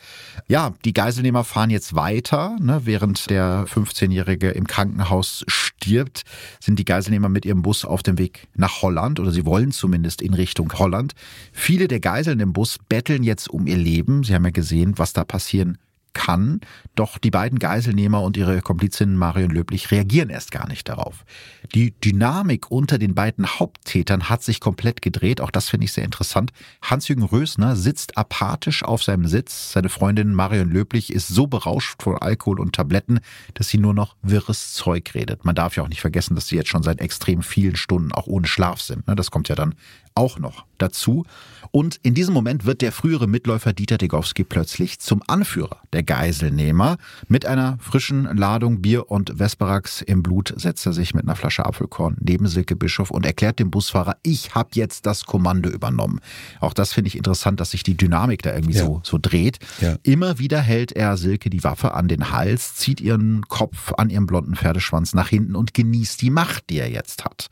Ja, 0.47 0.73
die 0.85 0.93
Geiselnehmer 0.93 1.43
fahren 1.43 1.71
jetzt 1.71 1.95
weiter, 1.95 2.57
ne, 2.61 2.81
während 2.85 3.29
der 3.31 3.65
15-Jährige 3.67 4.51
im 4.51 4.67
Krankenhaus 4.67 5.43
stirbt, 5.47 6.21
sind 6.59 6.77
die 6.77 6.85
Geiselnehmer 6.85 7.27
mit 7.27 7.43
ihrem 7.43 7.63
Bus 7.63 7.83
auf 7.83 8.03
dem 8.03 8.19
Weg 8.19 8.47
nach 8.53 8.83
Holland 8.83 9.19
oder 9.19 9.31
sie 9.31 9.47
wollen 9.47 9.71
zumindest 9.71 10.21
in 10.21 10.35
Richtung 10.35 10.71
Holland. 10.73 11.13
Viele 11.51 11.87
der 11.87 11.99
Geiseln 11.99 12.39
im 12.39 12.53
Bus 12.53 12.77
betteln 12.87 13.23
jetzt 13.23 13.49
um 13.49 13.65
ihr 13.65 13.77
Leben. 13.77 14.23
Sie 14.23 14.35
haben 14.35 14.45
ja 14.45 14.51
gesehen, 14.51 14.99
was 14.99 15.13
da 15.13 15.23
passieren 15.23 15.79
kann. 16.13 16.61
Doch 16.95 17.17
die 17.17 17.31
beiden 17.31 17.59
Geiselnehmer 17.59 18.21
und 18.21 18.37
ihre 18.37 18.61
Komplizin 18.61 19.15
Marion 19.15 19.51
Löblich 19.51 19.91
reagieren 19.91 20.29
erst 20.29 20.51
gar 20.51 20.67
nicht 20.67 20.89
darauf. 20.89 21.25
Die 21.73 21.91
Dynamik 21.99 22.71
unter 22.71 22.97
den 22.97 23.15
beiden 23.15 23.47
Haupttätern 23.47 24.29
hat 24.29 24.43
sich 24.43 24.59
komplett 24.59 25.01
gedreht. 25.01 25.41
Auch 25.41 25.51
das 25.51 25.69
finde 25.69 25.85
ich 25.85 25.93
sehr 25.93 26.05
interessant. 26.05 26.51
Hans-Jürgen 26.81 27.23
Rösner 27.23 27.75
sitzt 27.75 28.17
apathisch 28.17 28.83
auf 28.83 29.03
seinem 29.03 29.27
Sitz. 29.27 29.71
Seine 29.71 29.89
Freundin 29.89 30.33
Marion 30.33 30.69
Löblich 30.69 31.13
ist 31.13 31.27
so 31.27 31.47
berauscht 31.47 32.03
von 32.03 32.17
Alkohol 32.17 32.59
und 32.59 32.75
Tabletten, 32.75 33.19
dass 33.53 33.69
sie 33.69 33.77
nur 33.77 33.93
noch 33.93 34.15
wirres 34.21 34.73
Zeug 34.73 35.13
redet. 35.13 35.45
Man 35.45 35.55
darf 35.55 35.75
ja 35.75 35.83
auch 35.83 35.89
nicht 35.89 36.01
vergessen, 36.01 36.35
dass 36.35 36.47
sie 36.47 36.55
jetzt 36.55 36.69
schon 36.69 36.83
seit 36.83 36.99
extrem 36.99 37.41
vielen 37.41 37.75
Stunden 37.75 38.11
auch 38.11 38.27
ohne 38.27 38.47
Schlaf 38.47 38.81
sind. 38.81 39.07
ne? 39.07 39.15
Das 39.15 39.31
kommt 39.31 39.49
ja 39.49 39.55
dann 39.55 39.75
auch 40.15 40.39
noch 40.39 40.65
dazu. 40.77 41.25
Und 41.71 41.99
in 42.03 42.13
diesem 42.13 42.33
Moment 42.33 42.65
wird 42.65 42.81
der 42.81 42.91
frühere 42.91 43.27
Mitläufer 43.27 43.71
Dieter 43.71 43.97
Degowski 43.97 44.43
plötzlich 44.43 44.99
zum 44.99 45.23
Anführer 45.27 45.77
der 45.93 46.03
Geiselnehmer. 46.03 46.97
Mit 47.29 47.45
einer 47.45 47.77
frischen 47.79 48.25
Ladung 48.35 48.81
Bier 48.81 49.09
und 49.09 49.39
Vesperax 49.39 50.01
im 50.01 50.21
Blut 50.21 50.53
setzt 50.57 50.85
er 50.85 50.91
sich 50.91 51.13
mit 51.13 51.23
einer 51.23 51.35
Flasche 51.37 51.65
Apfelkorn 51.65 52.17
neben 52.19 52.47
Silke 52.47 52.75
Bischof 52.75 53.09
und 53.09 53.25
erklärt 53.25 53.59
dem 53.59 53.71
Busfahrer, 53.71 54.17
ich 54.23 54.53
habe 54.53 54.71
jetzt 54.73 55.05
das 55.05 55.25
Kommando 55.25 55.69
übernommen. 55.69 56.19
Auch 56.59 56.73
das 56.73 56.91
finde 56.91 57.07
ich 57.07 57.15
interessant, 57.17 57.61
dass 57.61 57.71
sich 57.71 57.83
die 57.83 57.95
Dynamik 57.95 58.41
da 58.41 58.53
irgendwie 58.53 58.75
Ja. 58.77 58.85
so, 58.85 59.01
so 59.03 59.17
dreht. 59.21 59.59
Ja. 59.79 59.95
Immer 60.03 60.39
wieder 60.39 60.59
hält 60.59 60.91
er 60.91 61.15
Silke 61.15 61.49
die 61.49 61.63
Waffe 61.63 61.93
an 61.93 62.09
den 62.09 62.31
Hals, 62.31 62.75
zieht 62.75 62.99
ihren 62.99 63.43
Kopf 63.47 63.93
an 63.93 64.09
ihrem 64.09 64.27
blonden 64.27 64.55
Pferdeschwanz 64.55 65.13
nach 65.13 65.29
hinten 65.29 65.55
und 65.55 65.73
genießt 65.73 66.21
die 66.21 66.31
Macht, 66.31 66.69
die 66.69 66.79
er 66.79 66.89
jetzt 66.91 67.23
hat. 67.23 67.47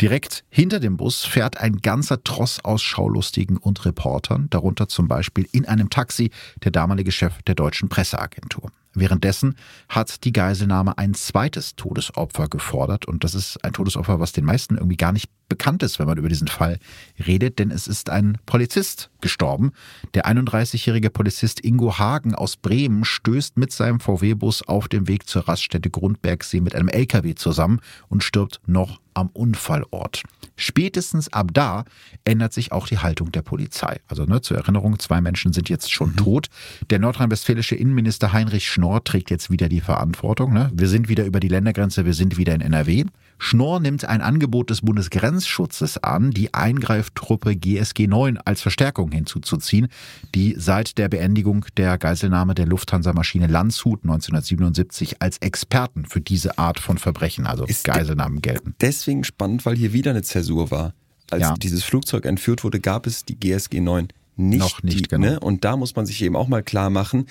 Direkt 0.00 0.44
hinter 0.48 0.80
dem 0.80 0.96
Bus 0.96 1.26
fährt 1.26 1.58
ein 1.58 1.76
ganzer 1.82 2.24
Tross 2.24 2.64
aus 2.64 2.82
Schaulustigen 2.82 3.58
und 3.58 3.84
Reportern, 3.84 4.48
darunter 4.48 4.88
zum 4.88 5.08
Beispiel 5.08 5.46
in 5.52 5.66
einem 5.66 5.90
Taxi 5.90 6.30
der 6.64 6.70
damalige 6.70 7.12
Chef 7.12 7.42
der 7.42 7.54
deutschen 7.54 7.90
Presseagentur. 7.90 8.72
Währenddessen 8.94 9.56
hat 9.90 10.24
die 10.24 10.32
Geiselnahme 10.32 10.96
ein 10.96 11.12
zweites 11.12 11.76
Todesopfer 11.76 12.48
gefordert 12.48 13.06
und 13.06 13.24
das 13.24 13.34
ist 13.34 13.62
ein 13.62 13.74
Todesopfer, 13.74 14.20
was 14.20 14.32
den 14.32 14.46
meisten 14.46 14.76
irgendwie 14.76 14.96
gar 14.96 15.12
nicht 15.12 15.28
bekannt 15.50 15.82
ist, 15.82 15.98
wenn 15.98 16.06
man 16.06 16.16
über 16.16 16.30
diesen 16.30 16.48
Fall 16.48 16.78
redet, 17.26 17.58
denn 17.58 17.70
es 17.70 17.86
ist 17.86 18.08
ein 18.08 18.38
Polizist 18.46 19.10
gestorben. 19.20 19.72
Der 20.14 20.26
31-jährige 20.26 21.10
Polizist 21.10 21.62
Ingo 21.62 21.98
Hagen 21.98 22.34
aus 22.34 22.56
Bremen 22.56 23.04
stößt 23.04 23.58
mit 23.58 23.70
seinem 23.72 24.00
VW-Bus 24.00 24.66
auf 24.66 24.88
dem 24.88 25.08
Weg 25.08 25.28
zur 25.28 25.46
Raststätte 25.46 25.90
Grundbergsee 25.90 26.62
mit 26.62 26.74
einem 26.74 26.88
LKW 26.88 27.34
zusammen 27.34 27.80
und 28.08 28.24
stirbt 28.24 28.60
noch 28.66 29.00
am 29.12 29.28
Unfallort. 29.28 30.22
Spätestens 30.56 31.32
ab 31.32 31.48
da 31.52 31.84
ändert 32.24 32.52
sich 32.52 32.72
auch 32.72 32.86
die 32.86 32.98
Haltung 32.98 33.32
der 33.32 33.42
Polizei. 33.42 34.00
Also 34.08 34.24
ne, 34.24 34.40
zur 34.40 34.56
Erinnerung, 34.56 34.98
zwei 34.98 35.20
Menschen 35.20 35.52
sind 35.52 35.68
jetzt 35.68 35.92
schon 35.92 36.16
tot. 36.16 36.48
Der 36.90 36.98
nordrhein-westfälische 36.98 37.74
Innenminister 37.74 38.32
Heinrich 38.32 38.68
Schnorr 38.68 39.02
trägt 39.04 39.30
jetzt 39.30 39.50
wieder 39.50 39.68
die 39.68 39.80
Verantwortung. 39.80 40.52
Ne? 40.52 40.70
Wir 40.74 40.88
sind 40.88 41.08
wieder 41.08 41.24
über 41.24 41.40
die 41.40 41.48
Ländergrenze, 41.48 42.04
wir 42.04 42.14
sind 42.14 42.36
wieder 42.36 42.54
in 42.54 42.60
NRW. 42.60 43.04
Schnorr 43.42 43.80
nimmt 43.80 44.04
ein 44.04 44.20
Angebot 44.20 44.68
des 44.68 44.82
Bundesgrenzschutzes 44.82 45.96
an, 45.96 46.30
die 46.30 46.52
Eingreiftruppe 46.52 47.56
GSG 47.56 48.06
9 48.06 48.36
als 48.36 48.60
Verstärkung 48.60 49.10
hinzuzuziehen, 49.12 49.88
die 50.34 50.54
seit 50.58 50.98
der 50.98 51.08
Beendigung 51.08 51.64
der 51.78 51.96
Geiselnahme 51.96 52.54
der 52.54 52.66
Lufthansa-Maschine 52.66 53.46
Landshut 53.46 54.02
1977 54.02 55.22
als 55.22 55.38
Experten 55.38 56.04
für 56.04 56.20
diese 56.20 56.58
Art 56.58 56.78
von 56.78 56.98
Verbrechen, 56.98 57.46
also 57.46 57.64
Ist 57.64 57.84
Geiselnahmen, 57.84 58.42
gelten. 58.42 58.74
Deswegen 58.82 59.24
spannend, 59.24 59.64
weil 59.64 59.74
hier 59.74 59.94
wieder 59.94 60.10
eine 60.10 60.22
Zäsur 60.22 60.70
war. 60.70 60.92
Als 61.30 61.40
Ja. 61.42 61.54
dieses 61.54 61.82
Flugzeug 61.82 62.26
entführt 62.26 62.62
wurde, 62.62 62.78
gab 62.78 63.06
es 63.06 63.24
die 63.24 63.36
GSG 63.40 63.80
9 63.80 64.08
nicht. 64.36 64.60
Noch 64.60 64.82
nicht, 64.82 64.98
die, 64.98 65.02
genau. 65.08 65.26
ne? 65.26 65.40
Und 65.40 65.64
da 65.64 65.78
muss 65.78 65.96
man 65.96 66.04
sich 66.04 66.20
eben 66.22 66.36
auch 66.36 66.48
mal 66.48 66.62
klar 66.62 66.90
machen. 66.90 67.24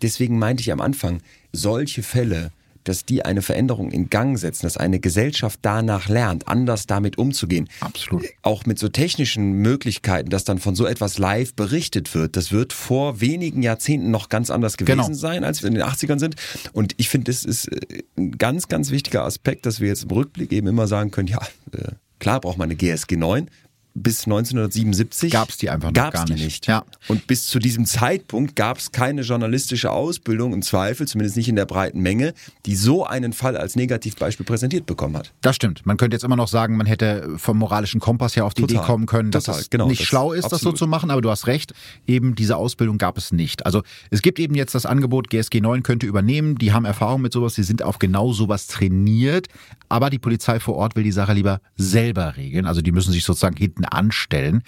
Deswegen 0.00 0.38
meinte 0.38 0.62
ich 0.62 0.72
am 0.72 0.80
Anfang, 0.80 1.20
solche 1.52 2.02
Fälle, 2.02 2.50
dass 2.90 3.04
die 3.04 3.24
eine 3.24 3.40
Veränderung 3.40 3.92
in 3.92 4.10
Gang 4.10 4.36
setzen, 4.36 4.66
dass 4.66 4.76
eine 4.76 4.98
Gesellschaft 4.98 5.60
danach 5.62 6.08
lernt, 6.08 6.48
anders 6.48 6.86
damit 6.86 7.18
umzugehen. 7.18 7.68
Absolut. 7.78 8.24
Auch 8.42 8.66
mit 8.66 8.80
so 8.80 8.88
technischen 8.88 9.52
Möglichkeiten, 9.52 10.28
dass 10.28 10.42
dann 10.42 10.58
von 10.58 10.74
so 10.74 10.86
etwas 10.86 11.16
live 11.18 11.54
berichtet 11.54 12.14
wird. 12.14 12.36
Das 12.36 12.50
wird 12.50 12.72
vor 12.72 13.20
wenigen 13.20 13.62
Jahrzehnten 13.62 14.10
noch 14.10 14.28
ganz 14.28 14.50
anders 14.50 14.76
gewesen 14.76 14.96
Genau. 14.96 15.12
sein, 15.12 15.44
als 15.44 15.62
wir 15.62 15.68
in 15.68 15.74
den 15.74 15.84
80ern 15.84 16.18
sind. 16.18 16.34
Und 16.72 16.94
ich 16.96 17.08
finde, 17.08 17.30
das 17.30 17.44
ist 17.44 17.68
äh, 17.68 18.02
ein 18.18 18.32
ganz, 18.38 18.66
ganz 18.66 18.90
wichtiger 18.90 19.24
Aspekt, 19.24 19.66
dass 19.66 19.78
wir 19.80 19.86
jetzt 19.86 20.02
im 20.02 20.10
Rückblick 20.10 20.50
eben 20.52 20.66
immer 20.66 20.88
sagen 20.88 21.12
können, 21.12 21.28
ja, 21.28 21.40
äh, 21.72 21.92
klar 22.18 22.40
braucht 22.40 22.58
man 22.58 22.66
eine 22.66 22.76
GSG 22.76 23.16
9. 23.16 23.48
Bis 23.94 24.24
1977 24.24 25.32
Gab's 25.32 25.56
die 25.58 25.68
einfach 25.70 25.88
noch 25.88 25.94
gab's 25.94 26.14
gar 26.16 26.28
nicht. 26.28 26.42
nicht. 26.44 26.66
Ja. 26.66 26.84
Und 27.08 27.26
bis 27.26 27.46
zu 27.48 27.58
diesem 27.58 27.86
Zeitpunkt 27.86 28.54
gab 28.56 28.78
es 28.78 28.92
keine 28.92 29.22
journalistische 29.22 29.90
Ausbildung 29.90 30.52
im 30.52 30.62
Zweifel, 30.62 31.08
zumindest 31.08 31.36
nicht 31.36 31.48
in 31.48 31.56
der 31.56 31.66
breiten 31.66 32.00
Menge, 32.00 32.32
die 32.66 32.76
so 32.76 33.04
einen 33.04 33.32
Fall 33.32 33.56
als 33.56 33.76
Negativbeispiel 33.76 34.46
präsentiert 34.46 34.86
bekommen 34.86 35.16
hat. 35.16 35.32
Das 35.40 35.56
stimmt. 35.56 35.84
Man 35.86 35.96
könnte 35.96 36.14
jetzt 36.14 36.22
immer 36.24 36.36
noch 36.36 36.48
sagen, 36.48 36.76
man 36.76 36.86
hätte 36.86 37.34
vom 37.36 37.58
moralischen 37.58 38.00
Kompass 38.00 38.36
her 38.36 38.44
auf 38.46 38.54
die 38.54 38.62
Total. 38.62 38.76
Idee 38.76 38.86
kommen 38.86 39.06
können, 39.06 39.30
dass 39.32 39.44
Total, 39.44 39.60
es 39.60 39.70
genau, 39.70 39.88
nicht 39.88 40.00
das- 40.00 40.06
schlau 40.06 40.32
ist, 40.32 40.44
das 40.44 40.50
so 40.50 40.56
absolut. 40.56 40.78
zu 40.78 40.86
machen, 40.86 41.10
aber 41.10 41.20
du 41.20 41.30
hast 41.30 41.46
recht, 41.46 41.74
eben 42.06 42.34
diese 42.36 42.56
Ausbildung 42.56 42.96
gab 42.98 43.18
es 43.18 43.32
nicht. 43.32 43.66
Also 43.66 43.82
es 44.10 44.22
gibt 44.22 44.38
eben 44.38 44.54
jetzt 44.54 44.74
das 44.74 44.86
Angebot, 44.86 45.30
GSG 45.30 45.60
9 45.60 45.82
könnte 45.82 46.06
übernehmen, 46.06 46.56
die 46.56 46.72
haben 46.72 46.84
Erfahrung 46.84 47.22
mit 47.22 47.32
sowas, 47.32 47.54
die 47.54 47.62
sind 47.64 47.82
auf 47.82 47.98
genau 47.98 48.32
sowas 48.32 48.66
trainiert, 48.68 49.48
aber 49.88 50.10
die 50.10 50.18
Polizei 50.18 50.60
vor 50.60 50.76
Ort 50.76 50.94
will 50.96 51.02
die 51.04 51.12
Sache 51.12 51.32
lieber 51.32 51.60
selber 51.76 52.36
regeln, 52.36 52.66
also 52.66 52.80
die 52.82 52.92
müssen 52.92 53.12
sich 53.12 53.24
sozusagen 53.24 53.56
hinten 53.56 53.79
anstellen. 53.84 54.62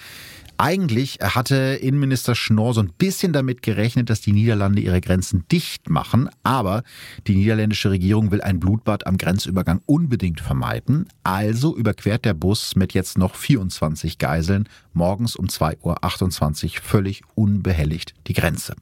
Eigentlich 0.59 1.19
hatte 1.21 1.57
Innenminister 1.81 2.37
Schnorr 2.37 2.75
so 2.75 2.83
ein 2.83 2.93
bisschen 2.97 3.33
damit 3.33 3.63
gerechnet, 3.63 4.11
dass 4.11 4.21
die 4.21 4.33
Niederlande 4.33 4.81
ihre 4.81 5.01
Grenzen 5.01 5.45
dicht 5.51 5.91
machen, 5.91 6.29
aber 6.45 6.85
die 7.27 7.35
niederländische 7.35 7.91
Regierung 7.91 8.31
will 8.31 8.43
ein 8.43 8.61
Blutbad 8.61 9.07
am 9.07 9.19
Grenzübergang 9.19 9.81
unbedingt 9.87 10.41
vermeiden. 10.41 11.09
Also 11.25 11.77
überquert 11.77 12.25
der 12.25 12.35
Bus 12.35 12.77
mit 12.77 12.95
jetzt 12.95 13.19
noch 13.19 13.35
24 13.35 14.19
Geiseln 14.19 14.69
morgens 14.93 15.35
um 15.35 15.47
2.28 15.47 16.65
Uhr 16.65 16.71
völlig 16.83 17.23
unbehelligt 17.35 18.15
die 18.29 18.35
Grenze. 18.35 18.77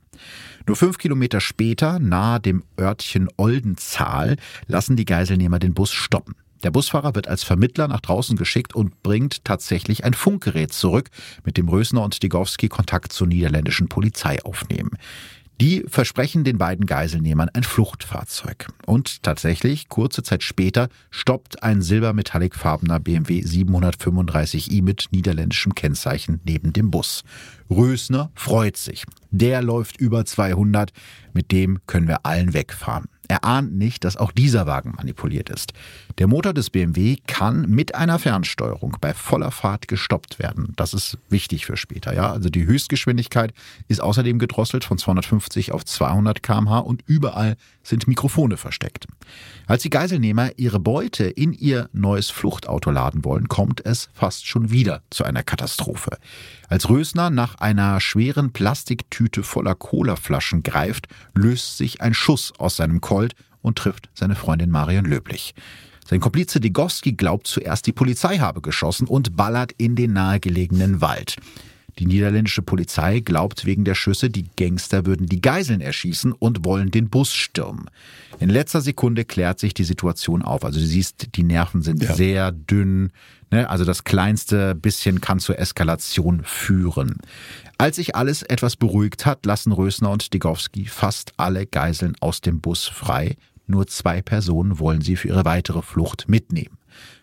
Nur 0.66 0.76
fünf 0.76 0.98
Kilometer 0.98 1.40
später, 1.40 1.98
nahe 1.98 2.40
dem 2.40 2.62
Örtchen 2.78 3.28
Oldenzahl, 3.38 4.36
lassen 4.66 4.96
die 4.96 5.06
Geiselnehmer 5.06 5.58
den 5.58 5.72
Bus 5.72 5.92
stoppen. 5.92 6.34
Der 6.62 6.70
Busfahrer 6.70 7.14
wird 7.14 7.28
als 7.28 7.42
Vermittler 7.42 7.88
nach 7.88 8.00
draußen 8.00 8.36
geschickt 8.36 8.74
und 8.74 9.02
bringt 9.02 9.44
tatsächlich 9.44 10.04
ein 10.04 10.14
Funkgerät 10.14 10.72
zurück, 10.72 11.08
mit 11.44 11.56
dem 11.56 11.68
Rösner 11.68 12.02
und 12.02 12.14
Stigowski 12.14 12.68
Kontakt 12.68 13.12
zur 13.12 13.26
niederländischen 13.26 13.88
Polizei 13.88 14.42
aufnehmen. 14.44 14.90
Die 15.60 15.84
versprechen 15.86 16.42
den 16.42 16.56
beiden 16.56 16.86
Geiselnehmern 16.86 17.50
ein 17.52 17.64
Fluchtfahrzeug. 17.64 18.68
Und 18.86 19.22
tatsächlich, 19.22 19.90
kurze 19.90 20.22
Zeit 20.22 20.42
später, 20.42 20.88
stoppt 21.10 21.62
ein 21.62 21.82
silbermetallicfarbener 21.82 22.98
BMW 22.98 23.42
735i 23.42 24.82
mit 24.82 25.08
niederländischem 25.10 25.74
Kennzeichen 25.74 26.40
neben 26.44 26.72
dem 26.72 26.90
Bus. 26.90 27.24
Rösner 27.68 28.30
freut 28.34 28.78
sich. 28.78 29.04
Der 29.30 29.60
läuft 29.60 29.98
über 29.98 30.24
200, 30.24 30.94
mit 31.34 31.52
dem 31.52 31.80
können 31.86 32.08
wir 32.08 32.24
allen 32.24 32.54
wegfahren. 32.54 33.04
Er 33.28 33.44
ahnt 33.44 33.74
nicht, 33.74 34.04
dass 34.04 34.16
auch 34.16 34.32
dieser 34.32 34.66
Wagen 34.66 34.94
manipuliert 34.96 35.50
ist. 35.50 35.74
Der 36.18 36.26
Motor 36.26 36.52
des 36.52 36.70
BMW 36.70 37.16
kann 37.26 37.68
mit 37.68 37.94
einer 37.94 38.18
Fernsteuerung 38.18 38.96
bei 39.00 39.14
voller 39.14 39.50
Fahrt 39.50 39.88
gestoppt 39.88 40.38
werden. 40.38 40.72
Das 40.76 40.94
ist 40.94 41.18
wichtig 41.28 41.66
für 41.66 41.76
später, 41.76 42.14
ja. 42.14 42.32
Also 42.32 42.50
die 42.50 42.66
Höchstgeschwindigkeit 42.66 43.52
ist 43.88 44.00
außerdem 44.00 44.38
gedrosselt 44.38 44.84
von 44.84 44.98
250 44.98 45.72
auf 45.72 45.84
200 45.84 46.42
kmh 46.42 46.78
und 46.78 47.02
überall 47.06 47.56
sind 47.82 48.08
Mikrofone 48.08 48.56
versteckt. 48.56 49.06
Als 49.66 49.82
die 49.82 49.90
Geiselnehmer 49.90 50.58
ihre 50.58 50.80
Beute 50.80 51.24
in 51.24 51.52
ihr 51.52 51.88
neues 51.92 52.30
Fluchtauto 52.30 52.90
laden 52.90 53.24
wollen, 53.24 53.48
kommt 53.48 53.84
es 53.84 54.10
fast 54.12 54.46
schon 54.46 54.70
wieder 54.70 55.02
zu 55.10 55.24
einer 55.24 55.42
Katastrophe. 55.42 56.18
Als 56.68 56.88
Rösner 56.88 57.30
nach 57.30 57.56
einer 57.56 58.00
schweren 58.00 58.52
Plastiktüte 58.52 59.42
voller 59.42 59.74
Colaflaschen 59.74 60.62
greift, 60.62 61.08
löst 61.34 61.76
sich 61.76 62.00
ein 62.00 62.14
Schuss 62.14 62.52
aus 62.58 62.76
seinem 62.76 63.00
Colt 63.00 63.34
und 63.62 63.78
trifft 63.78 64.08
seine 64.14 64.36
Freundin 64.36 64.70
Marion 64.70 65.04
Löblich. 65.04 65.54
Sein 66.10 66.18
Komplize 66.18 66.58
Degowski 66.58 67.12
glaubt 67.12 67.46
zuerst, 67.46 67.86
die 67.86 67.92
Polizei 67.92 68.38
habe 68.38 68.60
geschossen 68.60 69.06
und 69.06 69.36
ballert 69.36 69.70
in 69.78 69.94
den 69.94 70.12
nahegelegenen 70.12 71.00
Wald. 71.00 71.36
Die 72.00 72.06
niederländische 72.06 72.62
Polizei 72.62 73.20
glaubt 73.20 73.64
wegen 73.64 73.84
der 73.84 73.94
Schüsse, 73.94 74.28
die 74.28 74.46
Gangster 74.56 75.06
würden 75.06 75.28
die 75.28 75.40
Geiseln 75.40 75.80
erschießen 75.80 76.32
und 76.32 76.64
wollen 76.64 76.90
den 76.90 77.10
Bus 77.10 77.32
stürmen. 77.32 77.88
In 78.40 78.48
letzter 78.48 78.80
Sekunde 78.80 79.24
klärt 79.24 79.60
sich 79.60 79.72
die 79.72 79.84
Situation 79.84 80.42
auf. 80.42 80.64
Also 80.64 80.80
du 80.80 80.86
siehst, 80.86 81.36
die 81.36 81.44
Nerven 81.44 81.82
sind 81.82 82.02
Ja. 82.02 82.12
sehr 82.12 82.50
dünn. 82.50 83.12
Ne? 83.52 83.70
Also 83.70 83.84
das 83.84 84.02
kleinste 84.02 84.74
bisschen 84.74 85.20
kann 85.20 85.38
zur 85.38 85.60
Eskalation 85.60 86.42
führen. 86.42 87.18
Als 87.78 87.96
sich 87.96 88.16
alles 88.16 88.42
etwas 88.42 88.74
beruhigt 88.74 89.26
hat, 89.26 89.46
lassen 89.46 89.70
Rösner 89.70 90.10
und 90.10 90.34
Degowski 90.34 90.86
fast 90.86 91.34
alle 91.36 91.66
Geiseln 91.66 92.16
aus 92.18 92.40
dem 92.40 92.60
Bus 92.60 92.88
frei. 92.88 93.36
Nur 93.70 93.86
zwei 93.86 94.20
Personen 94.20 94.80
wollen 94.80 95.00
sie 95.00 95.14
für 95.14 95.28
ihre 95.28 95.44
weitere 95.44 95.80
Flucht 95.80 96.28
mitnehmen. 96.28 96.76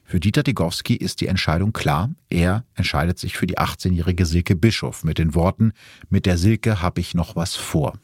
Für 0.05 0.21
Dieter 0.21 0.43
Degowski 0.43 0.95
ist 0.95 1.19
die 1.19 1.27
Entscheidung 1.27 1.73
klar. 1.73 2.09
Er 2.29 2.63
entscheidet 2.75 3.19
sich 3.19 3.35
für 3.35 3.47
die 3.47 3.57
18-jährige 3.57 4.25
Silke 4.25 4.55
Bischof 4.55 5.03
mit 5.03 5.17
den 5.17 5.35
Worten, 5.35 5.73
mit 6.09 6.25
der 6.25 6.37
Silke 6.37 6.81
habe 6.81 7.01
ich 7.01 7.13
noch 7.13 7.35
was 7.35 7.55
vor. 7.55 7.99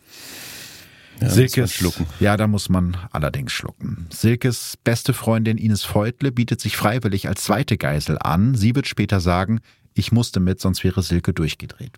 Ja, 1.21 1.29
muss 1.29 1.55
man 1.55 1.67
schlucken. 1.69 2.05
Ja, 2.19 2.35
da 2.35 2.47
muss 2.47 2.67
man 2.67 2.97
allerdings 3.13 3.53
schlucken. 3.53 4.07
Silkes 4.09 4.77
beste 4.83 5.13
Freundin 5.13 5.57
Ines 5.57 5.83
Feutle 5.83 6.33
bietet 6.33 6.59
sich 6.59 6.75
freiwillig 6.75 7.29
als 7.29 7.43
zweite 7.43 7.77
Geisel 7.77 8.17
an. 8.19 8.55
Sie 8.55 8.75
wird 8.75 8.87
später 8.87 9.21
sagen, 9.21 9.61
ich 9.93 10.11
musste 10.11 10.41
mit, 10.41 10.59
sonst 10.59 10.83
wäre 10.83 11.01
Silke 11.01 11.31
durchgedreht. 11.31 11.93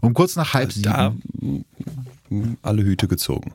Um 0.00 0.14
kurz 0.14 0.36
nach 0.36 0.54
halb 0.54 0.72
sieben. 0.72 0.84
Da 0.84 1.14
alle 2.62 2.82
Hüte 2.82 3.08
gezogen. 3.08 3.52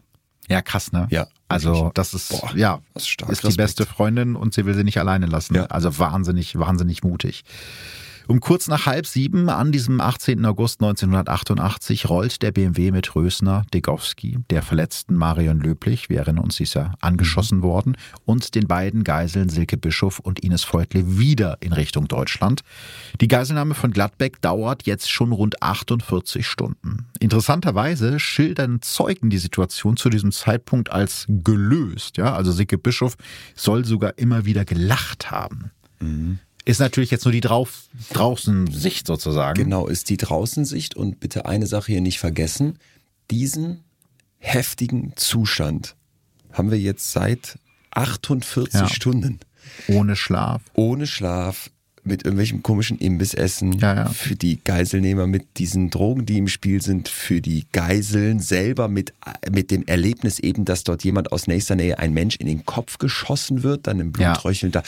Ja, 0.47 0.61
krass, 0.61 0.91
ne? 0.91 1.07
Ja, 1.09 1.27
Also, 1.51 1.91
das 1.93 2.13
ist, 2.13 2.29
Boah, 2.29 2.51
ja, 2.55 2.79
das 2.93 3.03
ist 3.03 3.09
stark. 3.09 3.31
ist 3.31 3.43
die 3.43 3.47
Respekt. 3.47 3.63
beste 3.77 3.85
Freundin 3.85 4.35
und 4.35 4.53
sie 4.53 4.65
will 4.65 4.73
sie 4.73 4.83
nicht 4.83 4.99
alleine 4.99 5.25
lassen. 5.25 5.55
Ja. 5.55 5.65
Also 5.65 5.97
wahnsinnig, 5.99 6.57
wahnsinnig 6.57 7.03
mutig. 7.03 7.43
Um 8.27 8.39
kurz 8.39 8.67
nach 8.67 8.85
halb 8.85 9.05
sieben 9.05 9.49
an 9.49 9.71
diesem 9.71 9.99
18. 9.99 10.45
August 10.45 10.81
1988 10.81 12.07
rollt 12.09 12.41
der 12.41 12.51
BMW 12.51 12.91
mit 12.91 13.15
Rösner, 13.15 13.63
Degowski, 13.73 14.39
der 14.49 14.61
verletzten 14.61 15.15
Marion 15.15 15.59
Löblich, 15.59 16.09
wir 16.09 16.19
erinnern 16.19 16.43
uns, 16.45 16.55
sie 16.55 16.63
ist 16.63 16.75
ja 16.75 16.93
angeschossen 17.01 17.57
Mhm. 17.59 17.63
worden, 17.63 17.97
und 18.25 18.55
den 18.55 18.67
beiden 18.67 19.03
Geiseln 19.03 19.49
Silke 19.49 19.77
Bischof 19.77 20.19
und 20.19 20.39
Ines 20.39 20.63
Feutle 20.63 21.17
wieder 21.17 21.57
in 21.61 21.73
Richtung 21.73 22.07
Deutschland. 22.07 22.61
Die 23.19 23.27
Geiselnahme 23.27 23.73
von 23.73 23.91
Gladbeck 23.91 24.41
dauert 24.41 24.83
jetzt 24.83 25.09
schon 25.11 25.31
rund 25.31 25.61
48 25.61 26.47
Stunden. 26.47 27.07
Interessanterweise 27.19 28.19
schildern 28.19 28.81
Zeugen 28.81 29.29
die 29.29 29.37
Situation 29.39 29.97
zu 29.97 30.09
diesem 30.09 30.31
Zeitpunkt 30.31 30.91
als 30.91 31.25
gelöst. 31.27 32.17
Ja, 32.17 32.33
also 32.33 32.51
Silke 32.51 32.77
Bischof 32.77 33.15
soll 33.55 33.85
sogar 33.85 34.17
immer 34.17 34.45
wieder 34.45 34.65
gelacht 34.65 35.31
haben. 35.31 35.71
Ist 36.71 36.79
natürlich 36.79 37.11
jetzt 37.11 37.25
nur 37.25 37.31
die 37.33 37.41
drauf, 37.41 37.83
draußen 38.13 38.67
Sicht 38.71 39.05
sozusagen. 39.07 39.61
Genau, 39.63 39.87
ist 39.87 40.09
die 40.09 40.17
Draußensicht 40.17 40.95
und 40.95 41.19
bitte 41.19 41.45
eine 41.45 41.67
Sache 41.67 41.91
hier 41.91 42.01
nicht 42.01 42.19
vergessen. 42.19 42.79
Diesen 43.29 43.83
heftigen 44.37 45.13
Zustand 45.17 45.95
haben 46.53 46.71
wir 46.71 46.79
jetzt 46.79 47.11
seit 47.11 47.59
48 47.91 48.73
Ja. 48.73 48.87
Stunden. 48.87 49.39
Ohne 49.87 50.15
Schlaf. 50.15 50.61
Ohne 50.73 51.07
Schlaf, 51.07 51.69
mit 52.03 52.23
irgendwelchem 52.23 52.63
komischen 52.63 52.97
Imbissessen, 52.97 53.73
Ja, 53.73 53.93
ja. 53.93 54.09
für 54.09 54.35
die 54.35 54.59
Geiselnehmer 54.63 55.27
mit 55.27 55.59
diesen 55.59 55.89
Drogen, 55.91 56.25
die 56.25 56.37
im 56.39 56.47
Spiel 56.47 56.81
sind, 56.81 57.09
für 57.09 57.41
die 57.41 57.65
Geiseln 57.71 58.39
selber 58.39 58.87
mit, 58.87 59.13
mit 59.51 59.69
dem 59.69 59.85
Erlebnis 59.85 60.39
eben, 60.39 60.65
dass 60.65 60.83
dort 60.83 61.03
jemand 61.03 61.31
aus 61.31 61.45
nächster 61.47 61.75
Nähe, 61.75 61.99
ein 61.99 62.13
Mensch 62.13 62.37
in 62.37 62.47
den 62.47 62.65
Kopf 62.65 62.97
geschossen 62.97 63.61
wird, 63.61 63.85
dann 63.87 63.99
im 63.99 64.13
Ja. 64.17 64.33
Blutröcheln 64.33 64.71
da. 64.71 64.81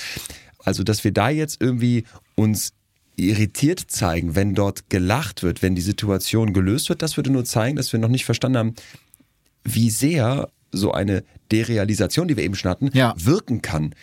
Also, 0.64 0.84
dass 0.84 1.04
wir 1.04 1.12
da 1.12 1.30
jetzt 1.30 1.62
irgendwie 1.62 2.06
uns 2.36 2.74
irritiert 3.16 3.80
zeigen, 3.80 4.36
wenn 4.36 4.56
dort 4.56 4.90
gelacht 4.90 5.44
wird, 5.44 5.62
wenn 5.62 5.76
die 5.76 5.82
Situation 5.82 6.54
gelöst 6.54 6.90
wird, 6.90 7.02
das 7.02 7.18
würde 7.18 7.32
nur 7.32 7.46
zeigen, 7.46 7.76
dass 7.76 7.94
wir 7.94 8.00
noch 8.00 8.10
nicht 8.10 8.26
verstanden 8.26 8.58
haben, 8.58 8.76
wie 9.64 9.90
sehr 9.90 10.50
so 10.74 10.92
eine 10.92 11.24
Derealisation, 11.52 12.28
die 12.28 12.36
wir 12.36 12.44
eben 12.44 12.56
schon 12.56 12.72
hatten, 12.72 12.90
Ja. 12.94 13.14
wirken 13.18 13.62
kann. 13.62 13.94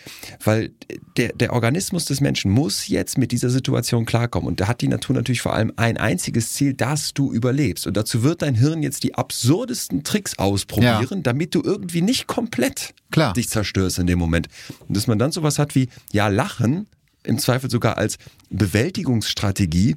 Weil 0.45 0.71
der, 1.17 1.33
der 1.33 1.53
Organismus 1.53 2.05
des 2.05 2.21
Menschen 2.21 2.51
muss 2.51 2.87
jetzt 2.89 3.19
mit 3.19 3.33
dieser 3.33 3.51
Situation 3.51 4.07
klarkommen. 4.07 4.47
Und 4.49 4.61
da 4.61 4.69
hat 4.69 4.81
die 4.81 4.89
Natur 4.89 5.17
natürlich 5.17 5.41
vor 5.43 5.53
allem 5.55 5.73
ein 5.77 5.97
einziges 5.97 6.53
Ziel, 6.53 6.75
dass 6.75 7.13
du 7.13 7.33
überlebst. 7.33 7.87
Und 7.87 7.97
dazu 7.97 8.23
wird 8.23 8.43
dein 8.43 8.55
Hirn 8.55 8.83
jetzt 8.83 9.03
die 9.03 9.15
absurdesten 9.17 10.05
Tricks 10.05 10.39
ausprobieren, 10.39 11.23
damit 11.23 11.55
du 11.55 11.63
irgendwie 11.63 12.03
nicht 12.03 12.27
komplett 12.29 12.95
Klar. 13.11 13.33
dich 13.33 13.49
zerstörst 13.49 13.99
in 13.99 14.07
dem 14.07 14.19
Moment. 14.19 14.49
Und 14.89 14.97
dass 14.97 15.07
man 15.07 15.19
dann 15.19 15.33
sowas 15.33 15.59
hat 15.59 15.75
wie, 15.75 15.89
ja, 16.13 16.29
Lachen, 16.29 16.87
im 17.25 17.39
Zweifel 17.39 17.69
sogar 17.69 17.99
als 17.99 18.17
Bewältigungsstrategie, 18.49 19.97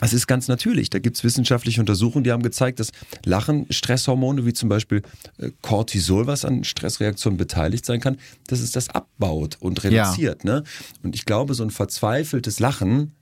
das 0.00 0.12
ist 0.12 0.26
ganz 0.26 0.48
natürlich. 0.48 0.90
Da 0.90 0.98
gibt 0.98 1.16
es 1.16 1.24
wissenschaftliche 1.24 1.80
Untersuchungen, 1.80 2.24
die 2.24 2.32
haben 2.32 2.42
gezeigt, 2.42 2.80
dass 2.80 2.90
Lachen 3.24 3.66
Stresshormone 3.70 4.46
wie 4.46 4.52
zum 4.52 4.68
Beispiel 4.68 5.02
äh, 5.38 5.50
Cortisol, 5.62 6.26
was 6.26 6.44
an 6.44 6.64
Stressreaktionen 6.64 7.36
beteiligt 7.36 7.84
sein 7.84 8.00
kann, 8.00 8.16
dass 8.46 8.60
es 8.60 8.70
das 8.72 8.88
abbaut 8.90 9.56
und 9.60 9.82
reduziert. 9.84 10.44
Ne? 10.44 10.62
Und 11.02 11.14
ich 11.14 11.24
glaube, 11.24 11.54
so 11.54 11.62
ein 11.64 11.70
verzweifeltes 11.70 12.60
Lachen, 12.60 13.12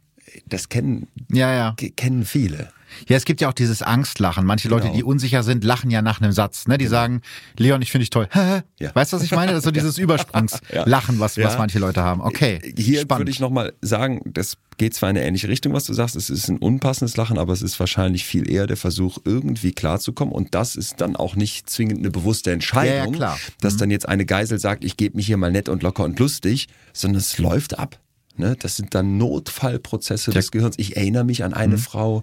das 0.47 0.69
kennen, 0.69 1.09
Ja, 1.33 1.53
ja. 1.55 1.75
ke- 1.77 1.91
kennen 1.91 2.25
viele. 2.25 2.69
Ja, 3.09 3.17
es 3.17 3.25
gibt 3.25 3.41
ja 3.41 3.49
auch 3.49 3.53
dieses 3.53 3.83
Angstlachen. 3.83 4.45
Manche 4.47 4.69
Leute, 4.69 4.85
Genau. 4.85 4.97
die 4.97 5.05
unsicher 5.05 5.43
sind, 5.43 5.65
lachen 5.65 5.91
ja 5.91 6.03
nach 6.03 6.21
einem 6.21 6.33
Satz. 6.33 6.67
Ne? 6.69 6.79
Die 6.79 6.87
sagen, 6.87 7.23
Leon, 7.59 7.83
ich 7.83 7.91
finde 7.91 8.03
dich 8.03 8.11
toll. 8.11 8.29
Ja. 8.79 8.95
Weißt 8.95 9.13
du, 9.13 9.17
was 9.17 9.23
ich 9.23 9.31
meine? 9.31 9.53
Das 9.53 9.59
ist 9.61 9.65
so 9.65 9.71
dieses 9.73 9.97
Übersprungslachen, 9.97 11.19
was, 11.19 11.37
was 11.39 11.59
manche 11.59 11.79
Leute 11.79 12.03
haben. 12.03 12.21
Okay, 12.21 12.61
Hier 12.77 13.01
spannend. 13.01 13.21
würde 13.23 13.31
ich 13.31 13.41
nochmal 13.41 13.73
sagen, 13.81 14.21
das 14.27 14.57
geht 14.77 14.95
zwar 14.95 15.09
in 15.11 15.17
eine 15.17 15.27
ähnliche 15.27 15.49
Richtung, 15.49 15.73
was 15.73 15.85
du 15.85 15.95
sagst, 15.95 16.15
es 16.17 16.29
ist 16.29 16.49
ein 16.49 16.59
unpassendes 16.59 17.17
Lachen, 17.17 17.39
aber 17.39 17.53
es 17.55 17.63
ist 17.63 17.81
wahrscheinlich 17.81 18.25
viel 18.25 18.51
eher 18.51 18.67
der 18.67 18.77
Versuch, 18.77 19.19
irgendwie 19.25 19.73
klarzukommen. 19.73 20.35
Und 20.35 20.55
das 20.55 20.77
ist 20.77 21.01
dann 21.01 21.17
auch 21.17 21.37
nicht 21.37 21.71
zwingend 21.71 21.99
eine 22.01 22.11
bewusste 22.11 22.53
Entscheidung, 22.53 22.97
Ja, 22.97 23.05
ja, 23.05 23.17
klar. 23.17 23.39
dass 23.63 23.75
Mhm. 23.75 23.79
dann 23.79 23.91
jetzt 23.91 24.09
eine 24.09 24.27
Geisel 24.27 24.59
sagt, 24.59 24.85
ich 24.85 24.97
gebe 24.99 25.17
mich 25.17 25.27
hier 25.27 25.39
mal 25.39 25.51
nett 25.51 25.69
und 25.71 25.83
locker 25.83 26.05
und 26.05 26.19
lustig, 26.19 26.69
sondern 26.93 27.21
es 27.21 27.39
läuft 27.39 27.79
ab. 27.79 27.99
Ne? 28.39 28.57
Das 28.59 28.77
sind 28.77 28.95
dann 28.95 29.17
Notfallprozesse 29.19 30.31
des 30.31 30.51
Gehirns. 30.51 30.77
Ich 30.79 30.97
erinnere 30.97 31.25
mich 31.25 31.45
an 31.45 31.51
Mhm. 31.53 31.57
eine 31.57 31.79
Frau, 31.79 32.23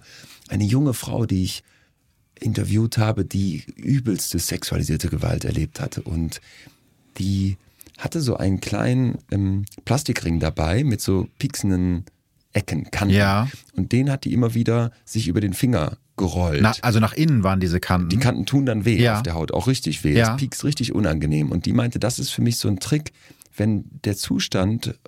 eine 0.50 0.64
junge 0.64 0.94
Frau, 0.94 1.26
die 1.26 1.44
ich 1.44 1.64
interviewt 2.40 2.98
habe, 2.98 3.24
die 3.26 3.64
übelste 3.76 4.40
sexualisierte 4.40 5.08
Gewalt 5.10 5.46
erlebt 5.46 5.80
hatte. 5.80 6.02
Und 6.02 6.42
die 7.18 7.58
hatte 7.98 8.22
so 8.22 8.36
einen 8.38 8.60
kleinen 8.60 9.20
ähm, 9.32 9.66
Plastikring 9.86 10.40
dabei 10.40 10.84
mit 10.84 11.00
so 11.00 11.28
pieksenden 11.40 12.06
Ecken, 12.52 12.92
Kanten. 12.92 13.14
Ja. 13.16 13.48
Und 13.76 13.92
den 13.92 14.10
hat 14.12 14.26
die 14.26 14.34
immer 14.34 14.54
wieder 14.54 14.92
sich 15.06 15.28
über 15.28 15.42
den 15.42 15.54
Finger 15.54 15.98
gerollt. 16.18 16.62
Na, 16.62 16.74
also 16.82 17.00
nach 17.00 17.14
innen 17.14 17.44
waren 17.44 17.60
diese 17.60 17.80
Kanten. 17.80 18.10
die 18.10 18.18
Kanten 18.18 18.46
tun 18.46 18.66
dann 18.66 18.86
weh 18.86 19.02
Ja. 19.02 19.16
auf 19.18 19.24
der 19.24 19.34
Haut, 19.34 19.52
auch 19.52 19.68
richtig 19.68 20.04
weh. 20.04 20.14
Ja. 20.18 20.30
Das 20.32 20.38
piekst 20.38 20.64
richtig 20.64 20.94
unangenehm. 20.94 21.52
Und 21.52 21.66
die 21.66 21.74
meinte, 21.74 21.98
das 22.00 22.20
ist 22.20 22.30
für 22.30 22.42
mich 22.44 22.58
so 22.58 22.68
ein 22.68 22.80
Trick, 22.80 23.12
wenn 23.56 23.86
der 24.04 24.16
Zustand 24.16 25.00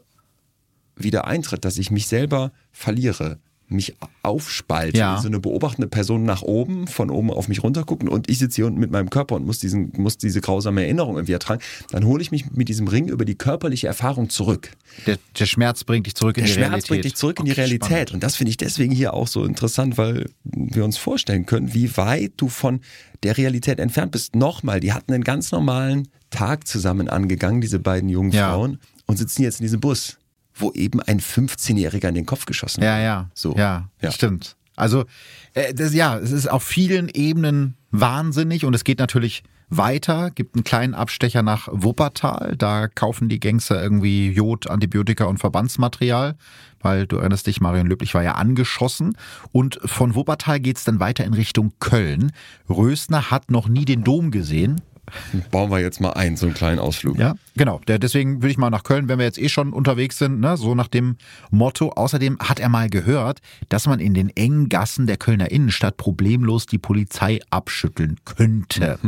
wieder 0.96 1.26
eintritt, 1.28 1.66
dass 1.66 1.78
ich 1.78 1.92
mich 1.92 2.08
selber 2.08 2.52
verliere, 2.72 3.38
mich 3.68 3.96
aufspalte, 4.22 5.00
Ja. 5.00 5.18
so 5.20 5.28
eine 5.28 5.40
beobachtende 5.40 5.88
Person 5.88 6.24
nach 6.24 6.44
oben, 6.44 6.88
von 6.88 7.10
oben 7.10 7.32
auf 7.32 7.48
mich 7.48 7.64
runter 7.64 7.84
gucken 7.84 8.08
und 8.08 8.30
ich 8.30 8.38
sitze 8.38 8.58
hier 8.58 8.68
unten 8.68 8.80
mit 8.80 8.92
meinem 8.92 9.10
Körper 9.10 9.34
und 9.36 9.44
muss, 9.46 9.58
diesen, 9.58 9.92
muss 9.98 10.18
diese 10.20 10.40
grausame 10.40 10.84
Erinnerung 10.84 11.16
irgendwie 11.16 11.32
ertragen, 11.34 11.62
dann 11.90 12.06
hole 12.06 12.22
ich 12.22 12.30
mich 12.30 12.52
mit 12.52 12.70
diesem 12.70 12.88
Ring 12.88 13.08
über 13.08 13.26
die 13.26 13.34
körperliche 13.34 13.88
Erfahrung 13.88 14.30
zurück. 14.30 14.70
der, 15.08 15.18
der 15.40 15.46
Schmerz 15.48 15.84
bringt 15.84 16.06
dich 16.06 16.14
zurück 16.14 16.38
in 16.38 16.44
Der 16.44 16.48
die 16.48 16.54
Schmerz 16.54 16.68
Realität. 16.70 16.90
bringt 16.90 17.06
dich 17.06 17.16
zurück 17.16 17.40
in 17.40 17.46
die 17.46 17.52
Okay, 17.54 17.62
Realität. 17.62 17.88
spannend. 17.90 18.14
Und 18.14 18.24
das 18.24 18.36
finde 18.36 18.50
ich 18.52 18.58
deswegen 18.58 18.94
hier 18.94 19.16
auch 19.16 19.28
so 19.28 19.44
interessant, 19.44 19.98
weil 19.98 20.30
wir 20.44 20.86
uns 20.86 20.98
vorstellen 20.98 21.48
können, 21.48 21.74
wie 21.74 21.98
weit 21.98 22.34
du 22.38 22.50
von 22.50 22.82
der 23.24 23.36
Realität 23.36 23.80
entfernt 23.80 24.12
bist. 24.12 24.36
Nochmal, 24.36 24.80
die 24.80 24.94
hatten 24.94 25.12
einen 25.12 25.24
ganz 25.24 25.52
normalen 25.52 26.08
Tag 26.30 26.68
zusammen 26.68 27.08
angegangen, 27.10 27.62
diese 27.62 27.80
beiden 27.80 28.10
jungen 28.10 28.32
Ja. 28.32 28.52
Frauen, 28.52 28.78
und 29.08 29.18
sitzen 29.18 29.42
jetzt 29.42 29.60
in 29.60 29.64
diesem 29.66 29.80
Bus, 29.80 30.18
wo 30.56 30.72
eben 30.72 31.02
ein 31.02 31.20
15-Jähriger 31.20 32.10
in 32.10 32.16
den 32.16 32.26
Kopf 32.26 32.46
geschossen 32.46 32.84
Ja, 32.84 33.00
ja. 33.00 33.30
So. 33.34 33.56
Ja, 33.56 33.90
Ja. 34.02 34.12
stimmt. 34.12 34.56
Also, 34.76 35.06
äh, 35.54 35.74
das, 35.74 35.94
ja, 35.94 36.18
es 36.18 36.32
ist 36.32 36.48
auf 36.50 36.64
vielen 36.64 37.10
Ebenen 37.10 37.76
wahnsinnig 37.92 38.66
und 38.66 38.74
es 38.74 38.84
geht 38.84 39.00
natürlich 39.00 39.44
weiter. 39.70 40.32
Gibt 40.32 40.56
einen 40.56 40.64
kleinen 40.64 40.94
Abstecher 40.94 41.42
nach 41.42 41.68
Wuppertal. 41.72 42.56
Da 42.58 42.88
kaufen 42.88 43.30
die 43.30 43.40
Gangster 43.40 43.82
irgendwie 43.82 44.30
Jod, 44.32 44.70
Antibiotika 44.70 45.26
und 45.26 45.38
Verbandsmaterial. 45.38 46.36
Weil 46.82 47.08
du 47.08 47.18
erinnerst 47.18 47.48
dich, 47.48 47.62
Marion 47.62 47.88
Löblich 47.88 48.14
war 48.14 48.22
ja 48.24 48.34
angeschossen. 48.34 49.18
Und 49.52 49.80
von 49.86 50.14
Wuppertal 50.14 50.60
geht's 50.60 50.84
dann 50.84 51.00
weiter 51.00 51.24
in 51.24 51.34
Richtung 51.34 51.74
Köln. 51.80 52.32
Rösner 52.70 53.32
hat 53.32 53.50
noch 53.50 53.68
nie 53.68 53.86
den 53.86 54.04
Dom 54.04 54.30
gesehen. 54.30 54.82
Bauen 55.52 55.72
wir 55.72 55.80
jetzt 55.80 56.02
mal 56.02 56.12
ein, 56.12 56.38
so 56.38 56.46
einen 56.46 56.56
kleinen 56.56 56.80
Ausflug. 56.80 57.18
Ja, 57.18 57.36
genau. 57.56 57.82
Deswegen 57.88 58.42
würde 58.42 58.52
ich 58.52 58.58
mal 58.58 58.70
nach 58.70 58.84
Köln, 58.84 59.08
wenn 59.08 59.20
wir 59.20 59.26
jetzt 59.26 59.40
eh 59.40 59.50
schon 59.50 59.74
unterwegs 59.74 60.18
sind, 60.18 60.40
ne, 60.40 60.58
so 60.58 60.76
nach 60.76 60.88
dem 60.88 61.18
Motto. 61.52 61.92
Außerdem 61.92 62.40
hat 62.40 62.60
er 62.60 62.70
mal 62.70 62.90
gehört, 62.90 63.40
dass 63.70 63.88
man 63.88 64.00
in 64.00 64.14
den 64.14 64.30
engen 64.30 64.70
Gassen 64.70 65.08
der 65.08 65.18
Kölner 65.18 65.52
Innenstadt 65.52 65.98
problemlos 65.98 66.66
die 66.66 66.78
Polizei 66.78 67.40
abschütteln 67.50 68.18
könnte. 68.26 69.00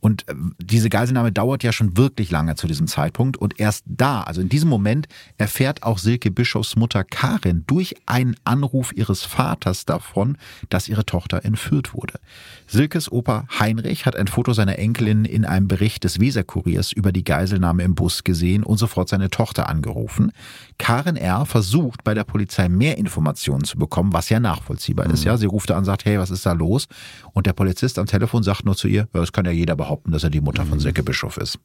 Und 0.00 0.28
äh, 0.28 0.34
diese 0.58 0.88
Geiselnahme 0.88 1.32
dauert 1.32 1.62
ja 1.62 1.72
schon 1.72 1.96
wirklich 1.96 2.30
lange 2.30 2.54
zu 2.54 2.66
diesem 2.66 2.86
Zeitpunkt. 2.86 3.36
Und 3.36 3.58
erst 3.58 3.84
da, 3.86 4.22
also 4.22 4.40
in 4.40 4.48
diesem 4.48 4.68
Moment, 4.68 5.08
erfährt 5.38 5.82
auch 5.82 5.98
Silke 5.98 6.30
Bischofs 6.30 6.76
Mutter 6.76 7.04
Karin 7.04 7.64
durch 7.66 7.96
einen 8.06 8.36
Anruf 8.44 8.92
ihres 8.94 9.24
Vaters 9.24 9.84
davon, 9.84 10.38
dass 10.68 10.88
ihre 10.88 11.04
Tochter 11.04 11.44
entführt 11.44 11.94
wurde. 11.94 12.20
Silkes 12.66 13.10
Opa 13.10 13.46
Heinrich 13.58 14.06
hat 14.06 14.16
ein 14.16 14.28
Foto 14.28 14.52
seiner 14.52 14.78
Enkelin 14.78 15.24
in 15.28 15.44
einem 15.44 15.68
Bericht 15.68 16.04
des 16.04 16.20
Weserkuriers 16.20 16.92
über 16.92 17.12
die 17.12 17.24
Geiselnahme 17.24 17.82
im 17.82 17.94
Bus 17.94 18.24
gesehen 18.24 18.62
und 18.62 18.78
sofort 18.78 19.08
seine 19.08 19.30
Tochter 19.30 19.68
angerufen. 19.68 20.32
Karin 20.78 21.16
R. 21.16 21.46
versucht 21.46 22.04
bei 22.04 22.14
der 22.14 22.24
Polizei 22.24 22.68
mehr 22.68 22.98
Informationen 22.98 23.64
zu 23.64 23.78
bekommen, 23.78 24.12
was 24.12 24.28
ja 24.28 24.40
nachvollziehbar 24.40 25.10
ist. 25.10 25.24
Ja, 25.24 25.36
sie 25.36 25.46
ruft 25.46 25.70
an 25.70 25.78
und 25.78 25.84
sagt, 25.84 26.04
hey, 26.04 26.18
was 26.18 26.30
ist 26.30 26.46
da 26.46 26.52
los? 26.52 26.88
Und 27.32 27.46
der 27.46 27.52
Polizist 27.52 27.98
am 27.98 28.06
Telefon 28.06 28.42
sagt 28.42 28.64
nur 28.64 28.76
zu 28.76 28.88
ihr, 28.88 29.08
ja, 29.14 29.20
das 29.20 29.32
kann 29.32 29.44
ja 29.44 29.52
jeder 29.52 29.76
behaupten, 29.76 30.10
dass 30.10 30.24
er 30.24 30.30
die 30.30 30.40
Mutter 30.40 30.64
von 30.64 30.80
Silke 30.80 31.02
Bischof 31.02 31.36
ist. 31.36 31.58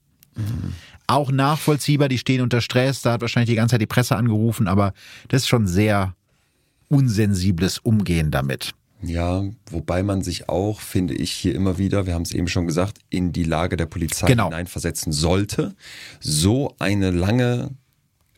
Auch 1.07 1.31
nachvollziehbar, 1.31 2.07
die 2.09 2.17
stehen 2.17 2.41
unter 2.41 2.61
Stress, 2.61 3.01
da 3.01 3.13
hat 3.13 3.21
wahrscheinlich 3.21 3.49
die 3.49 3.55
ganze 3.55 3.73
Zeit 3.73 3.81
die 3.81 3.87
Presse 3.87 4.15
angerufen, 4.15 4.67
aber 4.67 4.93
das 5.27 5.43
ist 5.43 5.47
schon 5.47 5.67
sehr 5.67 6.15
unsensibles 6.89 7.79
Umgehen 7.79 8.31
damit. 8.31 8.73
Ja, 9.05 9.43
wobei 9.69 10.01
man 10.03 10.21
sich 10.21 10.47
auch, 10.49 10.79
finde 10.79 11.13
ich, 11.13 11.31
hier 11.31 11.55
immer 11.55 11.77
wieder, 11.77 12.05
wir 12.05 12.13
haben 12.13 12.21
es 12.21 12.31
eben 12.31 12.47
schon 12.47 12.67
gesagt, 12.67 12.99
in 13.09 13.31
die 13.33 13.43
Lage 13.43 13.75
der 13.77 13.85
Polizei 13.85 14.27
Genau. 14.27 14.45
hineinversetzen 14.45 15.11
sollte. 15.11 15.75
So 16.19 16.73
eine 16.79 17.11
lange 17.11 17.71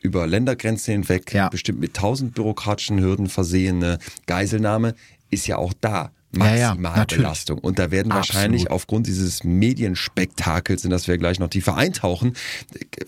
über 0.02 0.28
Ländergrenzen 0.28 0.92
hinweg, 0.94 1.34
Ja. 1.34 1.50
bestimmt 1.50 1.80
mit 1.80 1.94
tausend 1.96 2.34
bürokratischen 2.36 3.00
Hürden 3.00 3.28
versehene 3.28 4.00
Geiselnahme 4.26 4.96
ist 5.30 5.48
ja 5.48 5.58
auch 5.58 5.74
da 5.82 6.12
Ja, 6.38 6.56
ja. 6.56 7.06
Belastung. 7.06 7.60
Und 7.60 7.80
da 7.80 7.92
werden 7.92 8.12
Absolut. 8.12 8.36
wahrscheinlich 8.36 8.72
aufgrund 8.72 9.08
dieses 9.08 9.44
Medienspektakels, 9.44 10.84
in 10.84 10.92
das 10.92 11.08
wir 11.08 11.18
gleich 11.18 11.40
noch 11.40 11.50
tiefer 11.50 11.76
eintauchen, 11.76 12.34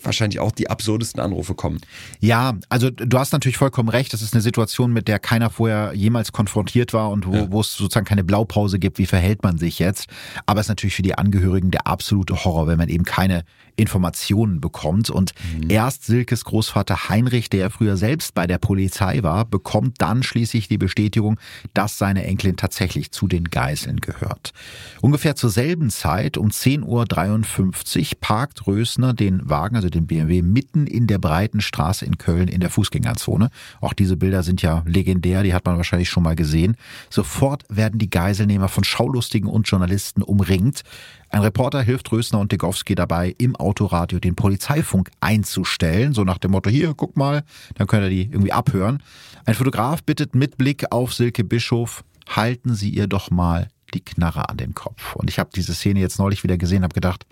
wahrscheinlich 0.02 0.40
auch 0.40 0.52
die 0.52 0.70
absurdesten 0.70 1.20
Anrufe 1.20 1.54
kommen. 1.54 1.80
Ja, 2.20 2.54
also 2.68 2.90
du 2.90 3.18
hast 3.18 3.32
natürlich 3.32 3.58
vollkommen 3.58 3.88
recht. 3.88 4.12
Das 4.12 4.22
ist 4.22 4.34
eine 4.34 4.42
Situation, 4.42 4.92
mit 4.92 5.08
der 5.08 5.18
keiner 5.18 5.50
vorher 5.50 5.92
jemals 5.94 6.32
konfrontiert 6.32 6.92
war 6.92 7.10
und 7.10 7.26
wo, 7.26 7.50
wo 7.50 7.60
es 7.60 7.74
sozusagen 7.74 8.06
keine 8.06 8.24
Blaupause 8.24 8.78
gibt, 8.78 8.98
wie 8.98 9.06
verhält 9.06 9.42
man 9.42 9.58
sich 9.58 9.78
jetzt. 9.78 10.08
Aber 10.46 10.60
es 10.60 10.66
ist 10.66 10.70
natürlich 10.70 10.94
für 10.94 11.02
die 11.02 11.16
Angehörigen 11.16 11.70
der 11.70 11.86
absolute 11.86 12.44
Horror, 12.44 12.66
wenn 12.66 12.78
man 12.78 12.88
eben 12.88 13.04
keine 13.04 13.44
Informationen 13.78 14.60
bekommt. 14.60 15.08
Und 15.08 15.32
erst 15.68 16.04
Silkes 16.04 16.44
Großvater 16.44 17.08
Heinrich, 17.08 17.48
der 17.48 17.70
früher 17.70 17.96
selbst 17.96 18.34
bei 18.34 18.46
der 18.46 18.58
Polizei 18.58 19.22
war, 19.22 19.44
bekommt 19.44 19.96
dann 19.98 20.22
schließlich 20.22 20.68
die 20.68 20.78
Bestätigung, 20.78 21.38
dass 21.74 21.96
seine 21.96 22.24
Enkelin 22.24 22.56
tatsächlich 22.56 23.12
zu 23.12 23.28
den 23.28 23.44
Geiseln 23.44 24.00
gehört. 24.00 24.52
Ungefähr 25.00 25.36
zur 25.36 25.50
selben 25.50 25.90
Zeit, 25.90 26.36
um 26.36 26.48
10.53 26.48 27.98
Uhr, 27.98 28.06
parkt 28.20 28.66
Rösner 28.66 29.14
den 29.14 29.48
Wagen, 29.48 29.76
also 29.76 29.88
den 29.88 30.06
BMW, 30.06 30.42
mitten 30.42 30.86
in 30.86 31.06
der 31.06 31.18
breiten 31.18 31.60
Straße 31.60 32.04
in 32.04 32.18
Köln 32.18 32.48
in 32.48 32.60
der 32.60 32.70
Fußgängerzone. 32.70 33.50
Auch 33.80 33.92
diese 33.92 34.16
Bilder 34.16 34.42
sind 34.42 34.62
ja 34.62 34.82
legendär, 34.86 35.42
die 35.42 35.54
hat 35.54 35.64
man 35.64 35.76
wahrscheinlich 35.76 36.10
schon 36.10 36.22
mal 36.22 36.36
gesehen. 36.36 36.76
Sofort 37.10 37.64
werden 37.68 37.98
die 37.98 38.10
Geiselnehmer 38.10 38.68
von 38.68 38.84
Schaulustigen 38.84 39.48
und 39.48 39.68
Journalisten 39.68 40.22
umringt. 40.22 40.82
Ein 41.30 41.42
Reporter 41.42 41.82
hilft 41.82 42.10
Rösner 42.10 42.40
und 42.40 42.52
Degowski 42.52 42.94
dabei, 42.94 43.34
im 43.38 43.54
Autoradio 43.56 44.18
den 44.18 44.34
Polizeifunk 44.34 45.10
einzustellen, 45.20 46.14
so 46.14 46.24
nach 46.24 46.38
dem 46.38 46.52
Motto, 46.52 46.70
hier, 46.70 46.94
guck 46.94 47.16
mal, 47.16 47.44
dann 47.74 47.86
könnt 47.86 48.04
ihr 48.04 48.10
die 48.10 48.22
irgendwie 48.22 48.52
abhören. 48.52 49.02
Ein 49.44 49.54
Fotograf 49.54 50.02
bittet 50.02 50.34
mit 50.34 50.56
Blick 50.56 50.90
auf 50.90 51.12
Silke 51.12 51.44
Bischof, 51.44 52.02
halten 52.28 52.74
Sie 52.74 52.90
ihr 52.90 53.06
doch 53.06 53.30
mal 53.30 53.68
die 53.94 54.00
Knarre 54.04 54.48
an 54.48 54.56
den 54.56 54.74
Kopf. 54.74 55.16
Und 55.16 55.28
ich 55.30 55.38
habe 55.38 55.50
diese 55.54 55.74
Szene 55.74 56.00
jetzt 56.00 56.18
neulich 56.18 56.42
wieder 56.44 56.56
gesehen, 56.58 56.82
habe 56.82 56.94
gedacht, 56.94 57.26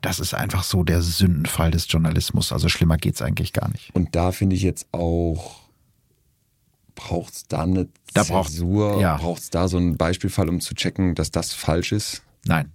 das 0.00 0.20
ist 0.20 0.34
einfach 0.34 0.64
so 0.64 0.82
der 0.84 1.00
Sündenfall 1.00 1.70
des 1.70 1.86
Journalismus. 1.90 2.52
Also 2.52 2.68
schlimmer 2.68 2.96
geht's 2.98 3.22
eigentlich 3.22 3.52
gar 3.54 3.68
nicht. 3.70 3.94
Und 3.94 4.14
da 4.14 4.32
finde 4.32 4.56
ich 4.56 4.62
jetzt 4.62 4.86
auch, 4.92 5.60
braucht 6.94 7.32
es 7.34 7.46
da 7.48 7.62
eine 7.62 7.88
Da 8.12 8.22
braucht- 8.24 8.52
ja. 9.00 9.16
Braucht 9.16 9.40
es 9.42 9.50
da 9.50 9.68
so 9.68 9.76
einen 9.78 9.96
Beispielfall, 9.96 10.48
um 10.48 10.60
zu 10.60 10.74
checken, 10.74 11.14
dass 11.14 11.30
das 11.30 11.52
falsch 11.54 11.92
ist? 11.92 12.22
Nein. 12.46 12.70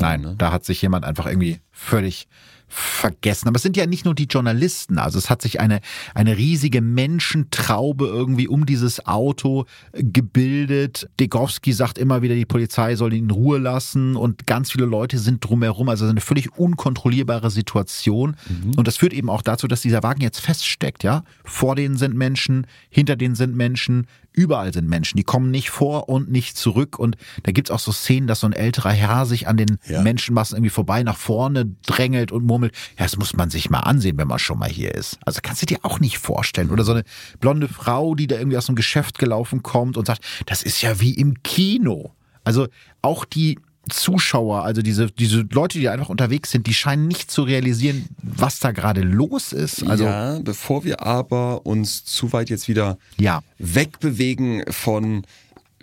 Nein, 0.00 0.20
ne? 0.20 0.34
da 0.36 0.52
hat 0.52 0.64
sich 0.64 0.80
jemand 0.82 1.04
einfach 1.04 1.26
irgendwie 1.26 1.60
völlig 1.74 2.26
vergessen. 2.66 3.46
Aber 3.46 3.56
es 3.56 3.62
sind 3.62 3.76
ja 3.76 3.86
nicht 3.86 4.04
nur 4.04 4.14
die 4.14 4.24
Journalisten. 4.24 4.98
Also 4.98 5.18
es 5.18 5.30
hat 5.30 5.42
sich 5.42 5.60
eine, 5.60 5.80
eine 6.14 6.36
riesige 6.36 6.80
Menschentraube 6.80 8.06
irgendwie 8.06 8.48
um 8.48 8.66
dieses 8.66 9.06
Auto 9.06 9.66
gebildet. 9.92 11.08
Degowski 11.20 11.72
sagt 11.72 11.98
immer 11.98 12.22
wieder, 12.22 12.34
die 12.34 12.46
Polizei 12.46 12.96
soll 12.96 13.12
ihn 13.12 13.24
in 13.24 13.30
Ruhe 13.30 13.58
lassen 13.58 14.16
und 14.16 14.46
ganz 14.46 14.72
viele 14.72 14.86
Leute 14.86 15.18
sind 15.18 15.44
drumherum. 15.44 15.88
Also 15.88 16.06
eine 16.06 16.20
völlig 16.20 16.56
unkontrollierbare 16.58 17.50
Situation. 17.50 18.34
Und 18.76 18.88
das 18.88 18.96
führt 18.96 19.12
eben 19.12 19.30
auch 19.30 19.42
dazu, 19.42 19.68
dass 19.68 19.82
dieser 19.82 20.02
Wagen 20.02 20.22
jetzt 20.22 20.40
feststeckt, 20.40 21.04
ja. 21.04 21.22
Vor 21.44 21.76
denen 21.76 21.96
sind 21.96 22.16
Menschen, 22.16 22.66
hinter 22.88 23.14
denen 23.14 23.34
sind 23.36 23.54
Menschen, 23.54 24.06
überall 24.32 24.72
sind 24.72 24.88
Menschen. 24.88 25.16
Die 25.16 25.22
kommen 25.22 25.50
nicht 25.52 25.70
vor 25.70 26.08
und 26.08 26.30
nicht 26.30 26.56
zurück. 26.56 26.98
Und 26.98 27.16
da 27.44 27.52
gibt's 27.52 27.70
auch 27.70 27.78
so 27.78 27.92
Szenen, 27.92 28.26
dass 28.26 28.40
so 28.40 28.48
ein 28.48 28.52
älterer 28.52 28.90
Herr 28.90 29.26
sich 29.26 29.46
an 29.46 29.56
den 29.56 29.78
Ja. 29.86 30.02
Menschenmassen 30.02 30.56
irgendwie 30.56 30.70
vorbei 30.70 31.02
nach 31.04 31.16
vorne 31.16 31.63
drängelt 31.86 32.32
und 32.32 32.44
murmelt, 32.44 32.74
ja, 32.98 33.04
das 33.04 33.16
muss 33.16 33.34
man 33.34 33.50
sich 33.50 33.70
mal 33.70 33.80
ansehen, 33.80 34.16
wenn 34.18 34.28
man 34.28 34.38
schon 34.38 34.58
mal 34.58 34.68
hier 34.68 34.94
ist. 34.94 35.18
Also 35.24 35.40
kannst 35.42 35.62
du 35.62 35.66
dir 35.66 35.78
auch 35.82 36.00
nicht 36.00 36.18
vorstellen. 36.18 36.70
Oder 36.70 36.84
so 36.84 36.92
eine 36.92 37.04
blonde 37.40 37.68
Frau, 37.68 38.14
die 38.14 38.26
da 38.26 38.36
irgendwie 38.36 38.56
aus 38.58 38.68
einem 38.68 38.76
Geschäft 38.76 39.18
gelaufen 39.18 39.62
kommt 39.62 39.96
und 39.96 40.06
sagt, 40.06 40.22
das 40.46 40.62
ist 40.62 40.82
ja 40.82 41.00
wie 41.00 41.14
im 41.14 41.42
Kino. 41.42 42.12
Also 42.44 42.68
auch 43.02 43.24
die 43.24 43.58
Zuschauer, 43.90 44.62
also 44.64 44.80
diese, 44.80 45.10
diese 45.10 45.46
Leute, 45.52 45.78
die 45.78 45.90
einfach 45.90 46.08
unterwegs 46.08 46.50
sind, 46.50 46.66
die 46.66 46.72
scheinen 46.72 47.06
nicht 47.06 47.30
zu 47.30 47.42
realisieren, 47.42 48.06
was 48.22 48.58
da 48.58 48.70
gerade 48.72 49.02
los 49.02 49.52
ist. 49.52 49.86
Also 49.86 50.04
ja, 50.04 50.38
bevor 50.40 50.84
wir 50.84 51.02
aber 51.02 51.66
uns 51.66 52.04
zu 52.04 52.32
weit 52.32 52.48
jetzt 52.48 52.66
wieder 52.66 52.96
Ja. 53.18 53.42
wegbewegen 53.58 54.64
von 54.70 55.26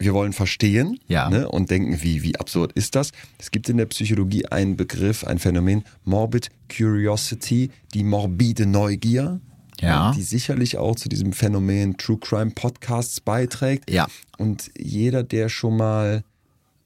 wir 0.02 0.14
wollen 0.14 0.34
verstehen 0.34 1.00
Ja. 1.08 1.30
ne, 1.30 1.48
und 1.50 1.70
denken, 1.70 2.02
wie, 2.02 2.24
wie 2.24 2.36
absurd 2.38 2.72
ist 2.74 2.96
das? 2.96 3.12
Es 3.40 3.52
gibt 3.52 3.70
in 3.70 3.78
der 3.78 3.86
Psychologie 3.86 4.46
einen 4.48 4.76
Begriff, 4.76 5.24
ein 5.24 5.40
Phänomen, 5.40 5.84
Morbid 6.04 6.50
Curiosity, 6.76 7.72
die 7.94 8.04
morbide 8.04 8.66
Neugier, 8.66 9.40
Ja. 9.80 10.12
die 10.16 10.22
sicherlich 10.24 10.78
auch 10.78 10.96
zu 10.96 11.08
diesem 11.10 11.34
Phänomen 11.34 11.98
True 11.98 12.18
Crime 12.20 12.52
Podcasts 12.52 13.20
beiträgt. 13.22 13.90
Ja. 13.90 14.08
Und 14.38 14.72
jeder, 14.78 15.24
der 15.24 15.50
schon 15.50 15.78
mal 15.78 16.24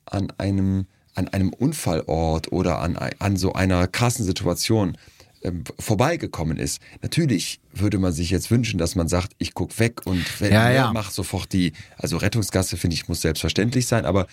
an 0.06 0.32
einem, 0.38 0.86
an 1.16 1.28
einem 1.30 1.50
Unfallort 1.54 2.52
oder 2.52 2.80
an, 2.80 2.98
an 3.20 3.38
so 3.38 3.54
einer 3.54 3.88
krassen 3.88 4.26
Situation 4.26 4.98
ähm, 5.46 5.64
vorbeigekommen 5.80 6.58
ist. 6.58 6.82
Natürlich 7.02 7.60
würde 7.74 7.98
man 8.00 8.12
sich 8.12 8.30
jetzt 8.30 8.52
wünschen, 8.52 8.78
dass 8.78 8.96
man 8.96 9.08
sagt, 9.08 9.34
ich 9.38 9.54
guck 9.54 9.78
weg 9.80 10.06
und 10.06 10.24
wenn, 10.42 10.52
Ja, 10.52 10.70
ja. 10.72 10.92
mach 10.94 11.12
sofort 11.12 11.54
die, 11.54 11.72
also 11.98 12.18
Rettungsgasse 12.18 12.78
finde 12.78 12.96
ich 12.96 13.08
muss 13.08 13.22
selbstverständlich 13.22 13.88
sein, 13.88 14.06
aber 14.06 14.28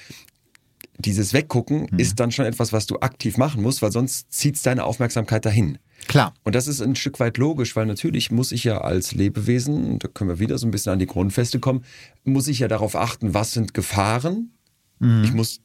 dieses 0.99 1.33
Weggucken 1.33 1.89
Mhm. 1.91 1.99
ist 1.99 2.21
dann 2.21 2.31
schon 2.31 2.45
etwas, 2.47 2.73
was 2.73 2.87
du 2.87 2.99
aktiv 3.01 3.37
machen 3.37 3.63
musst, 3.63 3.83
weil 3.83 3.91
sonst 3.93 4.33
zieht 4.33 4.65
deine 4.67 4.85
Aufmerksamkeit 4.85 5.45
dahin. 5.45 5.79
klar. 6.09 6.35
Und 6.45 6.55
das 6.55 6.67
ist 6.69 6.81
ein 6.83 6.97
Stück 6.97 7.19
weit 7.21 7.39
logisch, 7.39 7.77
weil 7.77 7.87
natürlich 7.87 8.31
muss 8.33 8.51
ich 8.53 8.65
ja 8.65 8.81
als 8.81 9.13
Lebewesen, 9.13 9.99
da 10.01 10.09
können 10.09 10.31
wir 10.31 10.39
wieder 10.41 10.59
so 10.59 10.67
ein 10.67 10.71
bisschen 10.73 10.93
an 10.93 10.99
die 10.99 11.07
Grundfeste 11.07 11.61
kommen, 11.61 11.85
muss 12.25 12.49
ich 12.49 12.59
ja 12.59 12.69
darauf 12.69 12.97
achten, 12.97 13.35
was 13.35 13.53
sind 13.53 13.73
Gefahren. 13.75 14.51
Ich 15.25 15.33
muss 15.33 15.61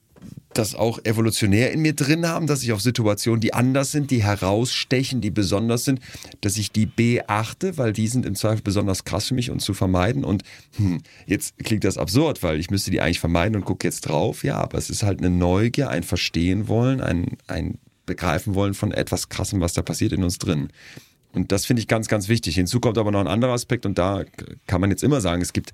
das 0.54 0.76
auch 0.76 1.00
evolutionär 1.04 1.72
in 1.72 1.82
mir 1.82 1.94
drin 1.94 2.28
haben, 2.28 2.48
dass 2.48 2.64
ich 2.64 2.72
auf 2.72 2.82
Situationen, 2.82 3.40
die 3.40 3.54
anders 3.54 3.92
sind, 3.92 4.12
die 4.12 4.24
herausstechen, 4.24 5.22
die 5.22 5.30
besonders 5.30 5.86
sind, 5.86 6.00
dass 6.42 6.58
ich 6.58 6.72
die 6.72 6.86
beachte, 6.86 7.78
weil 7.78 7.94
die 7.94 8.08
sind 8.08 8.26
im 8.26 8.36
Zweifel 8.36 8.62
besonders 8.64 9.04
krass 9.04 9.28
für 9.28 9.36
mich 9.36 9.52
und 9.52 9.62
zu 9.62 9.74
vermeiden. 9.74 10.24
Und 10.24 10.44
hm, 10.78 11.02
jetzt 11.26 11.58
klingt 11.60 11.84
das 11.84 11.98
absurd, 11.98 12.42
weil 12.44 12.60
ich 12.60 12.72
müsste 12.72 12.92
die 12.92 13.02
eigentlich 13.02 13.20
vermeiden 13.20 13.56
und 13.56 13.66
gucke 13.66 13.88
jetzt 13.88 14.02
drauf. 14.02 14.44
Ja, 14.44 14.58
aber 14.58 14.78
es 14.78 14.90
ist 14.90 15.04
halt 15.04 15.20
eine 15.20 15.30
Neugier, 15.30 15.90
ein 15.90 16.04
Verstehen 16.04 16.68
wollen, 16.68 17.02
ein, 17.02 17.38
ein 17.48 17.78
Begreifen 18.06 18.56
wollen 18.56 18.74
von 18.74 18.92
etwas 18.92 19.30
Krassem, 19.30 19.62
was 19.62 19.74
da 19.74 19.82
passiert 19.82 20.14
in 20.14 20.24
uns 20.24 20.40
drin. 20.40 20.70
Und 21.34 21.52
das 21.52 21.66
finde 21.66 21.82
ich 21.82 21.88
ganz, 21.88 22.08
ganz 22.08 22.30
wichtig. 22.30 22.56
Hinzu 22.56 22.80
kommt 22.80 22.98
aber 22.98 23.12
noch 23.12 23.20
ein 23.20 23.28
anderer 23.28 23.54
Aspekt 23.54 23.86
und 23.86 23.98
da 23.98 24.24
kann 24.66 24.82
man 24.82 24.90
jetzt 24.90 25.04
immer 25.04 25.22
sagen, 25.22 25.42
es 25.42 25.54
gibt 25.54 25.74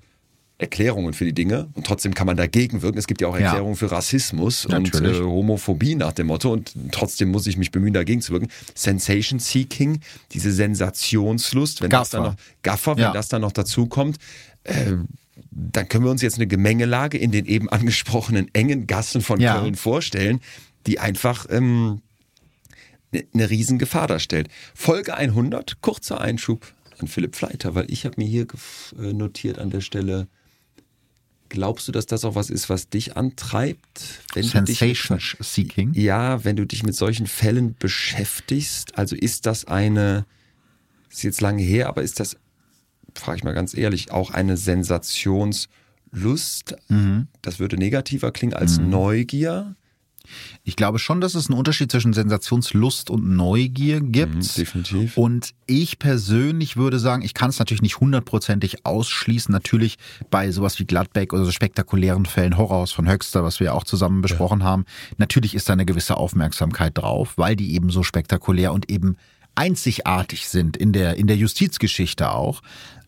Erklärungen 0.64 1.12
für 1.14 1.24
die 1.24 1.32
Dinge 1.32 1.68
und 1.74 1.86
trotzdem 1.86 2.14
kann 2.14 2.26
man 2.26 2.36
dagegen 2.36 2.82
wirken. 2.82 2.98
Es 2.98 3.06
gibt 3.06 3.20
ja 3.20 3.28
auch 3.28 3.38
Ja. 3.38 3.46
Erklärungen 3.46 3.76
für 3.76 3.90
Rassismus 3.92 4.66
und 4.66 4.92
Natürlich. 4.92 5.18
äh, 5.18 5.22
Homophobie 5.22 5.94
nach 5.94 6.12
dem 6.12 6.26
Motto 6.28 6.52
und 6.52 6.72
trotzdem 6.90 7.30
muss 7.30 7.46
ich 7.46 7.56
mich 7.56 7.70
bemühen, 7.70 7.92
dagegen 7.94 8.20
zu 8.22 8.32
wirken. 8.32 8.48
Sensation 8.74 9.38
Seeking, 9.38 10.00
diese 10.32 10.50
Sensationslust, 10.52 11.82
wenn 11.82 11.90
das 11.90 12.10
dann 12.10 12.22
Gaffer. 12.22 12.32
noch 12.32 12.62
Gaffer, 12.62 12.96
wenn 12.96 13.02
Ja. 13.04 13.12
das 13.12 13.28
dann 13.28 13.42
noch 13.42 13.52
dazu 13.52 13.86
kommt, 13.86 14.16
äh, 14.64 14.92
dann 15.50 15.88
können 15.88 16.04
wir 16.04 16.10
uns 16.10 16.22
jetzt 16.22 16.36
eine 16.36 16.46
Gemengelage 16.46 17.18
in 17.18 17.30
den 17.30 17.46
eben 17.46 17.68
angesprochenen 17.68 18.48
engen 18.54 18.86
Gassen 18.86 19.20
von 19.20 19.40
Ja. 19.40 19.60
Köln 19.60 19.74
vorstellen, 19.74 20.40
die 20.86 20.98
einfach 20.98 21.46
ähm, 21.50 22.00
eine 23.12 23.24
ne 23.32 23.50
Riesengefahr 23.50 24.06
darstellt. 24.06 24.48
Folge 24.74 25.14
100, 25.14 25.80
kurzer 25.80 26.20
Einschub 26.20 26.72
an 26.98 27.08
Philipp 27.08 27.36
Fleiter, 27.36 27.74
weil 27.74 27.90
ich 27.90 28.04
habe 28.04 28.14
mir 28.18 28.26
hier 28.26 28.46
äh, 28.98 29.12
notiert 29.12 29.58
an 29.58 29.70
der 29.70 29.80
Stelle, 29.80 30.28
glaubst 31.54 31.88
du, 31.88 31.92
dass 31.92 32.06
das 32.06 32.24
auch 32.24 32.34
was 32.34 32.50
ist, 32.50 32.68
was 32.68 32.88
dich 32.88 33.16
antreibt? 33.16 34.24
Wenn 34.34 34.48
du 34.48 34.62
dich 34.62 34.78
Sensation 34.78 35.20
Seeking. 35.40 35.92
ja, 35.94 36.42
wenn 36.44 36.56
du 36.56 36.66
dich 36.66 36.82
mit 36.82 36.96
solchen 36.96 37.28
Fällen 37.28 37.76
beschäftigst, 37.78 38.98
also 38.98 39.14
ist 39.14 39.46
das 39.46 39.66
eine, 39.66 40.26
ist 41.10 41.22
jetzt 41.22 41.40
lange 41.40 41.62
her, 41.62 41.86
aber 41.88 42.02
ist 42.02 42.18
das, 42.18 42.36
frage 43.14 43.38
ich 43.38 43.44
mal 43.44 43.54
ganz 43.54 43.72
ehrlich, 43.74 44.10
auch 44.10 44.32
eine 44.32 44.56
Sensationslust? 44.56 46.74
Mhm. 46.88 47.28
Das 47.40 47.60
würde 47.60 47.76
negativer 47.76 48.32
klingen 48.32 48.54
als 48.54 48.78
Neugier. 48.78 49.76
Ich 50.62 50.76
glaube 50.76 50.98
schon, 50.98 51.20
dass 51.20 51.34
es 51.34 51.48
einen 51.48 51.58
Unterschied 51.58 51.90
zwischen 51.90 52.12
Sensationslust 52.12 53.10
und 53.10 53.28
Neugier 53.28 54.00
gibt. 54.00 54.34
Mhm, 54.34 54.54
definitiv. 54.56 55.16
Und 55.16 55.54
ich 55.66 55.98
persönlich 55.98 56.76
würde 56.76 56.98
sagen, 56.98 57.22
ich 57.22 57.34
kann 57.34 57.50
es 57.50 57.58
natürlich 57.58 57.82
nicht 57.82 58.00
hundertprozentig 58.00 58.86
ausschließen. 58.86 59.52
Natürlich 59.52 59.98
bei 60.30 60.50
sowas 60.50 60.78
wie 60.78 60.84
Gladbeck 60.84 61.32
oder 61.32 61.44
so 61.44 61.52
spektakulären 61.52 62.26
Fällen, 62.26 62.56
Horrorhaus 62.56 62.92
von 62.92 63.08
Höxter, 63.08 63.44
was 63.44 63.60
wir 63.60 63.74
auch 63.74 63.84
zusammen 63.84 64.22
besprochen 64.22 64.64
haben, 64.64 64.84
natürlich 65.18 65.54
ist 65.54 65.68
da 65.68 65.72
eine 65.72 65.86
gewisse 65.86 66.16
Aufmerksamkeit 66.16 66.96
drauf, 66.96 67.34
weil 67.36 67.56
die 67.56 67.74
eben 67.74 67.90
so 67.90 68.02
spektakulär 68.02 68.72
und 68.72 68.90
eben 68.90 69.16
einzigartig 69.54 70.48
sind 70.48 70.76
in 70.76 70.92
der, 70.92 71.16
in 71.16 71.26
der 71.26 71.36
Justizgeschichte 71.36 72.30
auch. 72.30 72.60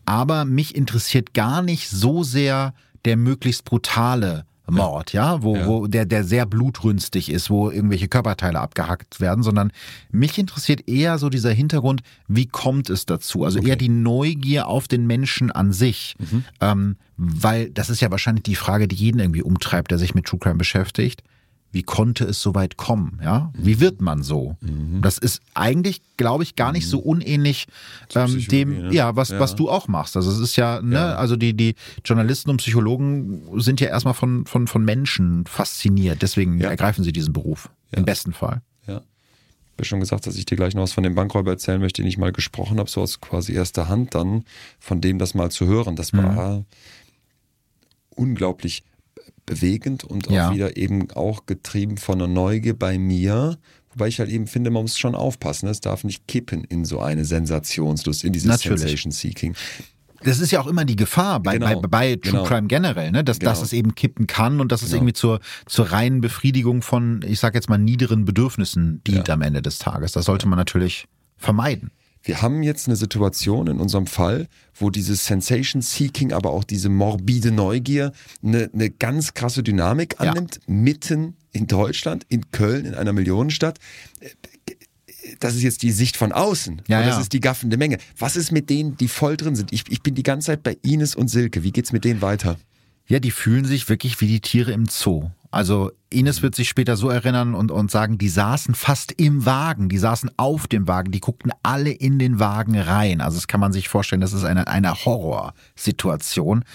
Aber 0.05 0.45
mich 0.45 0.75
interessiert 0.75 1.33
gar 1.33 1.61
nicht 1.61 1.89
so 1.89 2.23
sehr 2.23 2.73
der 3.05 3.17
möglichst 3.17 3.65
brutale 3.65 4.45
Mord, 4.69 5.13
ja, 5.13 5.41
wo, 5.43 5.55
Ja. 5.55 5.67
wo 5.67 5.87
der, 5.87 6.05
der 6.05 6.23
sehr 6.23 6.45
blutrünstig 6.45 7.29
ist, 7.31 7.49
wo 7.49 7.69
irgendwelche 7.71 8.07
Körperteile 8.07 8.59
abgehackt 8.59 9.19
werden, 9.21 9.43
sondern 9.43 9.71
mich 10.11 10.37
interessiert 10.37 10.87
eher 10.89 11.17
so 11.17 11.29
dieser 11.29 11.51
Hintergrund, 11.51 12.01
wie 12.27 12.47
kommt 12.47 12.89
es 12.89 13.05
dazu? 13.05 13.43
Also 13.45 13.59
eher 13.59 13.75
die 13.77 13.89
Neugier 13.89 14.67
auf 14.67 14.87
den 14.87 15.07
Menschen 15.07 15.51
an 15.51 15.71
sich. 15.73 16.15
Ähm, 16.61 16.97
weil 17.15 17.69
das 17.71 17.89
ist 17.89 18.01
ja 18.01 18.11
wahrscheinlich 18.11 18.43
die 18.43 18.55
Frage, 18.55 18.87
die 18.87 18.95
jeden 18.95 19.19
irgendwie 19.19 19.41
umtreibt, 19.41 19.89
der 19.91 19.97
sich 19.97 20.13
mit 20.13 20.25
True 20.25 20.39
Crime 20.39 20.55
beschäftigt. 20.57 21.23
Wie 21.71 21.83
konnte 21.83 22.23
es 22.23 22.41
so 22.41 22.55
weit 22.55 22.77
kommen? 22.77 23.19
Ja, 23.23 23.51
wie 23.57 23.79
wird 23.79 24.01
man 24.01 24.23
so? 24.23 24.55
Das 25.01 25.17
ist 25.17 25.41
eigentlich, 25.53 26.01
glaube 26.15 26.43
ich, 26.43 26.55
gar 26.55 26.71
nicht 26.71 26.87
so 26.87 26.97
unähnlich 26.99 27.67
ähm, 28.15 28.47
dem, 28.47 28.69
ne? 28.87 28.93
ja, 28.93 29.15
was, 29.15 29.29
Ja. 29.29 29.39
was 29.39 29.55
du 29.55 29.69
auch 29.69 29.87
machst. 29.87 30.15
Also 30.15 30.31
es 30.31 30.39
ist 30.39 30.55
ja, 30.55 30.81
ne, 30.81 30.95
Ja. 30.95 31.15
also 31.15 31.35
die, 31.35 31.53
die 31.53 31.75
Journalisten 32.05 32.49
und 32.49 32.57
Psychologen 32.57 33.43
sind 33.61 33.81
ja 33.81 33.87
erstmal 33.89 34.13
von, 34.13 34.45
von, 34.45 34.67
von 34.67 34.83
Menschen 34.85 35.45
fasziniert. 35.45 36.21
Deswegen 36.21 36.59
Ja. 36.59 36.69
ergreifen 36.69 37.03
sie 37.03 37.11
diesen 37.11 37.33
Beruf. 37.33 37.69
Im 37.91 38.05
besten 38.05 38.33
Fall. 38.33 38.61
Ja. 38.87 38.97
Ich 38.99 39.73
habe 39.73 39.85
schon 39.85 39.99
gesagt, 39.99 40.25
dass 40.25 40.35
ich 40.37 40.45
dir 40.45 40.55
gleich 40.55 40.73
noch 40.73 40.83
was 40.83 40.93
von 40.93 41.03
dem 41.03 41.15
Bankräuber 41.15 41.51
erzählen 41.51 41.79
möchte, 41.81 42.01
den 42.01 42.09
ich 42.09 42.17
mal 42.17 42.31
gesprochen 42.31 42.79
habe, 42.79 42.89
so 42.89 43.01
aus 43.01 43.19
quasi 43.21 43.51
erster 43.53 43.87
Hand 43.89 44.15
dann, 44.15 44.45
von 44.79 45.01
dem 45.01 45.19
das 45.19 45.33
mal 45.35 45.51
zu 45.51 45.67
hören. 45.67 45.95
Das 45.97 46.13
war 46.13 46.63
unglaublich 48.09 48.83
bewegend 49.47 50.03
und 50.03 50.27
auch 50.27 50.31
Ja. 50.31 50.53
wieder 50.53 50.77
eben 50.77 51.09
auch 51.11 51.47
getrieben 51.47 51.97
von 51.97 52.19
einer 52.21 52.27
Neugier 52.31 52.77
bei 52.77 52.99
mir. 52.99 53.57
Wobei 53.93 54.09
ich 54.09 54.19
halt 54.19 54.29
eben 54.29 54.45
finde, 54.45 54.69
man 54.69 54.83
muss 54.83 54.99
schon 54.99 55.15
aufpassen. 55.15 55.67
Es 55.67 55.81
darf 55.81 56.03
nicht 56.03 56.27
kippen 56.27 56.63
in 56.65 56.85
so 56.85 56.99
eine 56.99 57.25
Sensationslust, 57.25 58.23
in 58.23 58.33
dieses 58.33 58.47
Natürlich. 58.47 58.81
Sensation 58.81 59.11
Seeking. 59.11 59.55
Das 60.23 60.39
ist 60.39 60.51
ja 60.51 60.59
auch 60.59 60.67
immer 60.67 60.83
die 60.85 60.95
Gefahr 60.95 61.39
bei, 61.39 61.57
Genau. 61.57 61.79
bei, 61.81 61.87
bei 61.87 62.15
True 62.15 62.31
Genau. 62.31 62.43
Crime 62.43 62.67
generell, 62.67 63.11
ne? 63.11 63.23
dass, 63.23 63.39
dass 63.39 63.57
Genau. 63.59 63.65
es 63.65 63.73
eben 63.73 63.95
kippen 63.95 64.27
kann 64.27 64.59
und 64.59 64.71
dass 64.71 64.81
es 64.81 64.89
Genau. 64.89 64.97
irgendwie 64.99 65.13
zur, 65.13 65.39
zur 65.65 65.91
reinen 65.91 66.21
Befriedigung 66.21 66.81
von, 66.81 67.21
ich 67.25 67.39
sag 67.39 67.55
jetzt 67.55 67.69
mal, 67.69 67.77
niederen 67.77 68.25
Bedürfnissen 68.25 69.01
dient 69.07 69.27
Ja. 69.27 69.33
am 69.35 69.41
Ende 69.41 69.61
des 69.61 69.79
Tages. 69.79 70.11
Das 70.11 70.25
sollte 70.25 70.47
man 70.47 70.57
natürlich 70.57 71.07
vermeiden. 71.37 71.91
Wir 72.27 72.41
haben 72.41 72.61
jetzt 72.61 72.87
eine 72.87 72.97
Situation 72.97 73.67
in 73.67 73.79
unserem 73.79 74.05
Fall, 74.05 74.47
wo 74.75 74.89
dieses 74.89 75.25
Sensation 75.25 75.81
Seeking, 75.81 76.33
aber 76.33 76.51
auch 76.51 76.65
diese 76.65 76.89
morbide 76.89 77.51
Neugier 77.51 78.11
eine, 78.43 78.69
eine 78.73 78.89
ganz 78.89 79.33
krasse 79.33 79.63
Dynamik 79.63 80.15
Ja. 80.19 80.31
annimmt, 80.31 80.59
mitten 80.67 81.37
in 81.53 81.67
Deutschland, 81.67 82.25
in 82.27 82.51
Köln, 82.51 82.85
in 82.85 82.95
einer 82.95 83.13
Millionenstadt. 83.13 83.79
Das 85.39 85.55
ist 85.55 85.63
jetzt 85.63 85.83
die 85.83 85.91
Sicht 85.91 86.17
von 86.17 86.33
außen. 86.33 86.81
Ja, 86.89 87.01
das 87.01 87.15
ja. 87.15 87.21
ist 87.21 87.31
die 87.31 87.39
gaffende 87.39 87.77
Menge. 87.77 87.97
Was 88.17 88.35
ist 88.35 88.51
mit 88.51 88.69
denen, 88.69 88.97
die 88.97 89.07
voll 89.07 89.37
drin 89.37 89.55
sind? 89.55 89.71
Ich, 89.71 89.85
ich 89.89 90.03
bin 90.03 90.13
die 90.13 90.23
ganze 90.23 90.47
Zeit 90.47 90.63
bei 90.63 90.77
Ines 90.81 91.15
und 91.15 91.29
Silke. 91.29 91.63
Wie 91.63 91.71
geht's 91.71 91.93
mit 91.93 92.03
denen 92.03 92.21
weiter? 92.21 92.57
Ja, 93.07 93.19
die 93.19 93.31
fühlen 93.31 93.65
sich 93.65 93.87
wirklich 93.89 94.19
wie 94.19 94.27
die 94.27 94.41
Tiere 94.41 94.71
im 94.71 94.85
Zoo. 94.85 95.29
Also 95.49 95.91
Ines 96.09 96.41
wird 96.41 96.55
sich 96.55 96.67
später 96.67 96.97
so 96.97 97.09
erinnern 97.09 97.55
und, 97.55 97.71
und 97.71 97.89
sagen, 97.89 98.17
die 98.17 98.27
saßen 98.27 98.75
fast 98.75 99.13
im 99.13 99.45
Wagen, 99.45 99.87
die 99.87 99.97
saßen 99.97 100.29
auf 100.35 100.67
dem 100.67 100.89
Wagen, 100.89 101.11
die 101.11 101.21
guckten 101.21 101.53
alle 101.63 101.91
in 101.91 102.19
den 102.19 102.39
Wagen 102.39 102.77
rein. 102.77 103.21
Also 103.21 103.37
das 103.37 103.47
kann 103.47 103.61
man 103.61 103.71
sich 103.71 103.87
vorstellen, 103.87 104.19
das 104.19 104.33
ist 104.33 104.43
eine, 104.43 104.67
eine 104.67 104.93
Horrorsituation. 104.93 106.65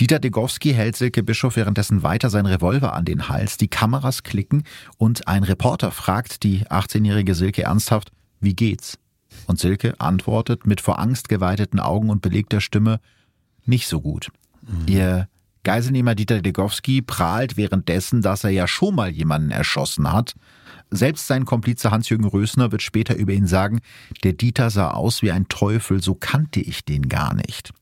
Dieter 0.00 0.18
Degowski 0.18 0.72
hält 0.72 0.96
Silke 0.96 1.22
Bischof 1.22 1.54
währenddessen 1.54 2.02
weiter 2.02 2.28
seinen 2.28 2.46
Revolver 2.46 2.94
an 2.94 3.04
den 3.04 3.28
Hals, 3.28 3.58
die 3.58 3.68
Kameras 3.68 4.24
klicken 4.24 4.64
und 4.98 5.28
ein 5.28 5.44
Reporter 5.44 5.92
fragt 5.92 6.42
die 6.42 6.66
18-jährige 6.66 7.34
Silke 7.34 7.62
ernsthaft, 7.62 8.10
wie 8.40 8.54
geht's? 8.54 8.98
Und 9.46 9.60
Silke 9.60 10.00
antwortet 10.00 10.66
mit 10.66 10.80
vor 10.80 10.98
Angst 10.98 11.28
geweiteten 11.28 11.78
Augen 11.78 12.10
und 12.10 12.22
belegter 12.22 12.60
Stimme, 12.60 13.00
nicht 13.64 13.86
so 13.86 14.00
gut. 14.00 14.30
Mhm. 14.62 14.92
Ihr 14.92 15.28
Geiselnehmer 15.66 16.14
Dieter 16.14 16.42
Degowski 16.42 17.02
prahlt 17.02 17.56
währenddessen, 17.56 18.22
dass 18.22 18.44
er 18.44 18.50
ja 18.50 18.68
schon 18.68 18.94
mal 18.94 19.10
jemanden 19.10 19.50
erschossen 19.50 20.12
hat. 20.12 20.36
Selbst 20.92 21.26
sein 21.26 21.44
Komplize 21.44 21.90
Hans-Jürgen 21.90 22.28
Rösner 22.28 22.70
wird 22.70 22.82
später 22.82 23.16
über 23.16 23.32
ihn 23.32 23.48
sagen, 23.48 23.80
der 24.22 24.34
Dieter 24.34 24.70
sah 24.70 24.92
aus 24.92 25.22
wie 25.22 25.32
ein 25.32 25.48
Teufel, 25.48 26.00
so 26.00 26.14
kannte 26.14 26.60
ich 26.60 26.84
den 26.84 27.08
gar 27.08 27.34
nicht. 27.34 27.72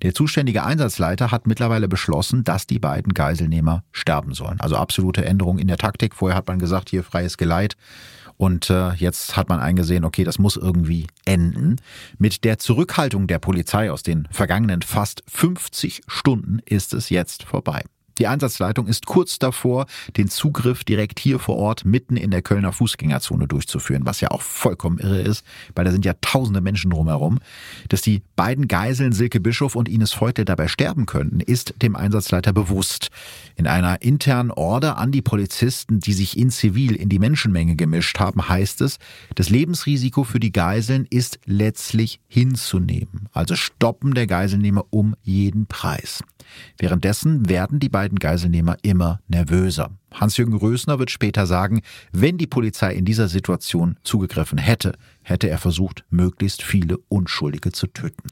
Der 0.00 0.14
zuständige 0.14 0.64
Einsatzleiter 0.64 1.30
hat 1.30 1.46
mittlerweile 1.46 1.88
beschlossen, 1.88 2.42
dass 2.42 2.66
die 2.66 2.78
beiden 2.78 3.12
Geiselnehmer 3.12 3.84
sterben 3.92 4.32
sollen. 4.32 4.58
Also 4.58 4.76
absolute 4.76 5.26
Änderung 5.26 5.58
in 5.58 5.68
der 5.68 5.76
Taktik. 5.76 6.14
Vorher 6.14 6.38
hat 6.38 6.48
man 6.48 6.58
gesagt, 6.58 6.88
hier 6.88 7.04
freies 7.04 7.36
Geleit. 7.36 7.76
Und 8.36 8.70
äh, 8.70 8.92
jetzt 8.94 9.36
hat 9.36 9.48
man 9.48 9.60
eingesehen, 9.60 10.04
okay, 10.04 10.24
das 10.24 10.38
muss 10.38 10.56
irgendwie 10.56 11.06
enden. 11.24 11.76
Mit 12.18 12.44
der 12.44 12.58
Zurückhaltung 12.58 13.26
der 13.26 13.38
Polizei 13.38 13.90
aus 13.90 14.02
den 14.02 14.28
vergangenen 14.30 14.82
fast 14.82 15.22
50 15.28 16.02
Stunden 16.06 16.60
ist 16.64 16.94
es 16.94 17.10
jetzt 17.10 17.44
vorbei. 17.44 17.82
Die 18.18 18.26
Einsatzleitung 18.26 18.86
ist 18.86 19.06
kurz 19.06 19.38
davor, 19.38 19.86
den 20.16 20.28
Zugriff 20.28 20.84
direkt 20.84 21.20
hier 21.20 21.38
vor 21.38 21.56
Ort 21.56 21.84
mitten 21.84 22.16
in 22.16 22.30
der 22.30 22.40
Kölner 22.40 22.72
Fußgängerzone 22.72 23.46
durchzuführen, 23.46 24.06
was 24.06 24.20
ja 24.20 24.30
auch 24.30 24.40
vollkommen 24.40 24.98
irre 24.98 25.20
ist, 25.20 25.44
weil 25.74 25.84
da 25.84 25.90
sind 25.90 26.04
ja 26.04 26.14
tausende 26.20 26.60
Menschen 26.60 26.90
drumherum. 26.90 27.40
Dass 27.88 28.00
die 28.00 28.22
beiden 28.34 28.68
Geiseln 28.68 29.12
Silke 29.12 29.40
Bischof 29.40 29.76
und 29.76 29.88
Ines 29.88 30.12
Feutel 30.12 30.44
dabei 30.44 30.68
sterben 30.68 31.06
könnten, 31.06 31.40
ist 31.40 31.74
dem 31.82 31.94
Einsatzleiter 31.94 32.52
bewusst. 32.52 33.10
In 33.54 33.66
einer 33.66 34.00
internen 34.00 34.50
Order 34.50 34.96
an 34.96 35.12
die 35.12 35.22
Polizisten, 35.22 36.00
die 36.00 36.12
sich 36.12 36.38
in 36.38 36.50
Zivil 36.50 36.96
in 36.96 37.08
die 37.08 37.18
Menschenmenge 37.18 37.76
gemischt 37.76 38.18
haben, 38.18 38.48
heißt 38.48 38.80
es, 38.80 38.98
das 39.34 39.50
Lebensrisiko 39.50 40.24
für 40.24 40.40
die 40.40 40.52
Geiseln 40.52 41.06
ist 41.10 41.38
letztlich 41.44 42.20
hinzunehmen. 42.28 43.28
Also 43.32 43.56
Stoppen 43.56 44.14
der 44.14 44.26
Geiselnehmer 44.26 44.84
um 44.90 45.14
jeden 45.22 45.66
Preis. 45.66 46.22
Währenddessen 46.78 47.48
werden 47.48 47.80
die 47.80 47.88
beiden 47.88 48.18
Geiselnehmer 48.18 48.76
immer 48.82 49.20
nervöser. 49.28 49.90
Hans-Jürgen 50.12 50.56
Rösner 50.56 50.98
wird 50.98 51.10
später 51.10 51.46
sagen, 51.46 51.82
wenn 52.12 52.38
die 52.38 52.46
Polizei 52.46 52.94
in 52.94 53.04
dieser 53.04 53.28
Situation 53.28 53.96
zugegriffen 54.02 54.58
hätte, 54.58 54.92
hätte 55.22 55.48
er 55.48 55.58
versucht, 55.58 56.04
möglichst 56.10 56.62
viele 56.62 56.98
Unschuldige 57.08 57.72
zu 57.72 57.86
töten. 57.86 58.28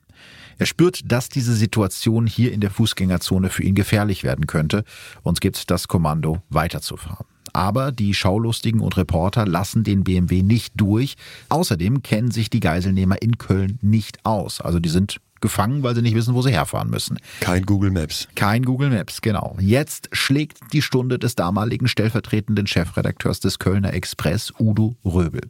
Er 0.59 0.67
spürt, 0.67 1.11
dass 1.11 1.29
diese 1.29 1.55
Situation 1.55 2.27
hier 2.27 2.53
in 2.53 2.61
der 2.61 2.71
Fußgängerzone 2.71 3.51
für 3.51 3.65
ihn 3.65 3.75
gefährlich 3.75 4.23
werden 4.23 4.47
könnte 4.47 4.85
und 5.23 5.41
gibt 5.41 5.71
das 5.71 5.89
Kommando, 5.89 6.43
weiterzufahren. 6.49 7.27
Aber 7.53 7.93
die 7.93 8.15
Schaulustigen 8.15 8.81
und 8.81 8.97
Reporter 8.97 9.47
lassen 9.47 9.85
den 9.85 10.03
BMW 10.03 10.43
nicht 10.43 10.75
durch. 10.77 11.15
Außerdem 11.51 12.03
kennen 12.03 12.33
sich 12.33 12.51
die 12.51 12.59
Geiselnehmer 12.59 13.23
in 13.23 13.39
Köln 13.39 13.79
nicht 13.81 14.25
aus. 14.25 14.61
Also 14.61 14.81
die 14.81 14.89
sind 14.89 15.21
gefangen, 15.45 15.83
weil 15.83 15.95
sie 15.95 16.01
nicht 16.01 16.15
wissen, 16.15 16.35
wo 16.35 16.41
sie 16.41 16.53
herfahren 16.53 16.89
müssen. 16.89 17.19
Kein 17.41 17.67
Google 17.67 17.91
Maps. 17.91 18.29
Kein 18.35 18.63
Google 18.63 18.89
Maps, 18.89 19.21
genau. 19.21 19.59
Jetzt 19.61 20.09
schlägt 20.13 20.73
die 20.73 20.81
Stunde 20.81 21.19
des 21.19 21.35
damaligen 21.35 21.87
stellvertretenden 21.87 22.67
Chefredakteurs 22.67 23.41
des 23.41 23.59
Kölner 23.59 23.93
Express, 23.93 24.55
Udo 24.59 24.97
Röbel. 25.05 25.43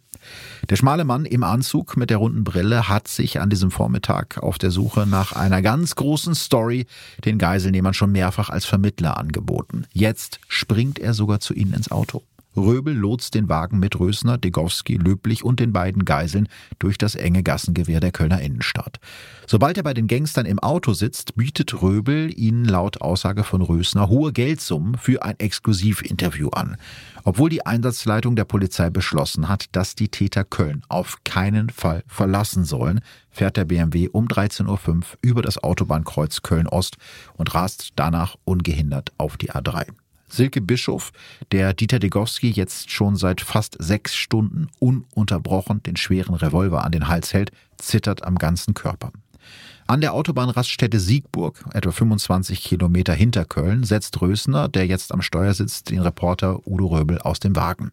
Der 0.69 0.75
schmale 0.75 1.05
Mann 1.05 1.27
im 1.27 1.45
Anzug 1.45 1.97
mit 1.97 2.11
der 2.11 2.17
runden 2.17 2.43
Brille 2.43 2.89
hat 2.89 3.07
sich 3.07 3.41
an 3.41 3.51
diesem 3.51 3.71
Vormittag 3.71 4.39
auf 4.39 4.59
der 4.59 4.73
Suche 4.73 5.07
nach 5.07 5.31
einer 5.33 5.63
ganz 5.63 5.95
großen 5.95 6.35
Story 6.35 6.87
den 7.25 7.39
Geiselnehmern 7.39 7.95
schon 7.95 8.11
mehrfach 8.11 8.51
als 8.51 8.65
Vermittler 8.65 9.17
angeboten. 9.17 9.85
Jetzt 9.93 10.41
springt 10.49 10.99
er 10.99 11.15
sogar 11.15 11.39
zu 11.39 11.55
ihnen 11.55 11.75
ins 11.75 11.93
Auto. 11.93 12.25
Röbel 12.57 12.95
lotst 12.95 13.35
den 13.35 13.49
Wagen 13.49 13.79
mit 13.79 13.99
Rösner, 13.99 14.39
Degowski, 14.39 14.97
Löblich 14.97 15.45
und 15.45 15.61
den 15.61 15.73
beiden 15.73 16.05
Geiseln 16.05 16.49
durch 16.79 16.99
das 16.99 17.15
enge 17.15 17.43
Gassengewehr 17.43 18.01
der 18.01 18.13
Kölner 18.13 18.41
Innenstadt. 18.41 19.01
Sobald 19.47 19.77
er 19.77 19.83
bei 19.83 19.95
den 19.95 20.07
Gangstern 20.07 20.47
im 20.47 20.59
Auto 20.59 20.93
sitzt, 20.93 21.37
bietet 21.37 21.83
Röbel 21.83 22.33
ihnen 22.39 22.65
laut 22.65 23.01
Aussage 23.01 23.45
von 23.45 23.63
Rösner 23.63 24.09
hohe 24.09 24.33
Geldsummen 24.33 24.97
für 24.97 25.23
ein 25.23 25.39
Exklusivinterview 25.39 26.49
an. 26.51 26.77
Obwohl 27.25 27.51
die 27.51 27.65
Einsatzleitung 27.65 28.37
der 28.37 28.45
Polizei 28.45 28.91
beschlossen 28.91 29.49
hat, 29.49 29.67
dass 29.73 29.95
die 29.95 30.09
Täter 30.09 30.45
Köln 30.45 30.83
auf 30.89 31.25
keinen 31.25 31.71
Fall 31.71 32.05
verlassen 32.07 32.65
sollen, 32.65 33.01
fährt 33.31 33.57
der 33.57 33.65
BMW 33.65 34.09
um 34.09 34.29
13.05 34.29 34.89
Uhr 34.89 35.03
über 35.23 35.43
das 35.43 35.63
Autobahnkreuz 35.63 36.43
Köln-Ost 36.43 36.97
und 37.37 37.55
rast 37.55 37.93
danach 37.97 38.37
ungehindert 38.45 39.13
auf 39.19 39.37
die 39.37 39.51
A3. 39.53 39.87
Silke 40.29 40.61
Bischof, 40.61 41.13
der 41.53 41.75
Dieter 41.75 41.99
Degowski 41.99 42.51
jetzt 42.51 42.91
schon 42.91 43.17
seit 43.17 43.41
fast 43.41 43.77
sechs 43.79 44.15
Stunden 44.15 44.69
ununterbrochen 44.79 45.83
den 45.83 45.97
schweren 45.97 46.35
Revolver 46.35 46.85
an 46.85 46.93
den 46.93 47.09
Hals 47.09 47.33
hält, 47.33 47.51
zittert 47.79 48.25
am 48.25 48.37
ganzen 48.37 48.75
Körper. 48.75 49.13
An 49.87 50.01
der 50.01 50.15
Autobahnraststätte 50.15 50.99
Siegburg, 50.99 51.63
etwa 51.75 51.93
25 51.93 52.63
Kilometer 52.63 53.13
hinter 53.13 53.45
Köln, 53.45 53.85
setzt 53.85 54.19
Rösner, 54.23 54.67
der 54.69 54.87
jetzt 54.87 55.13
am 55.13 55.21
Steuer 55.21 55.53
sitzt, 55.53 55.91
den 55.91 56.01
Reporter 56.01 56.67
Udo 56.67 56.87
Röbel 56.87 57.19
aus 57.19 57.39
dem 57.39 57.55
Wagen. 57.55 57.93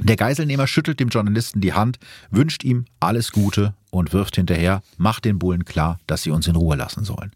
Der 0.00 0.14
Geiselnehmer 0.14 0.68
schüttelt 0.68 1.00
dem 1.00 1.08
Journalisten 1.08 1.60
die 1.60 1.72
Hand, 1.72 1.98
wünscht 2.30 2.62
ihm 2.62 2.84
alles 3.00 3.32
Gute 3.32 3.74
und 3.90 4.12
wirft 4.12 4.36
hinterher, 4.36 4.82
macht 4.98 5.24
den 5.24 5.40
Bullen 5.40 5.64
klar, 5.64 5.98
dass 6.06 6.22
sie 6.22 6.30
uns 6.30 6.46
in 6.46 6.54
Ruhe 6.54 6.76
lassen 6.76 7.04
sollen. 7.04 7.32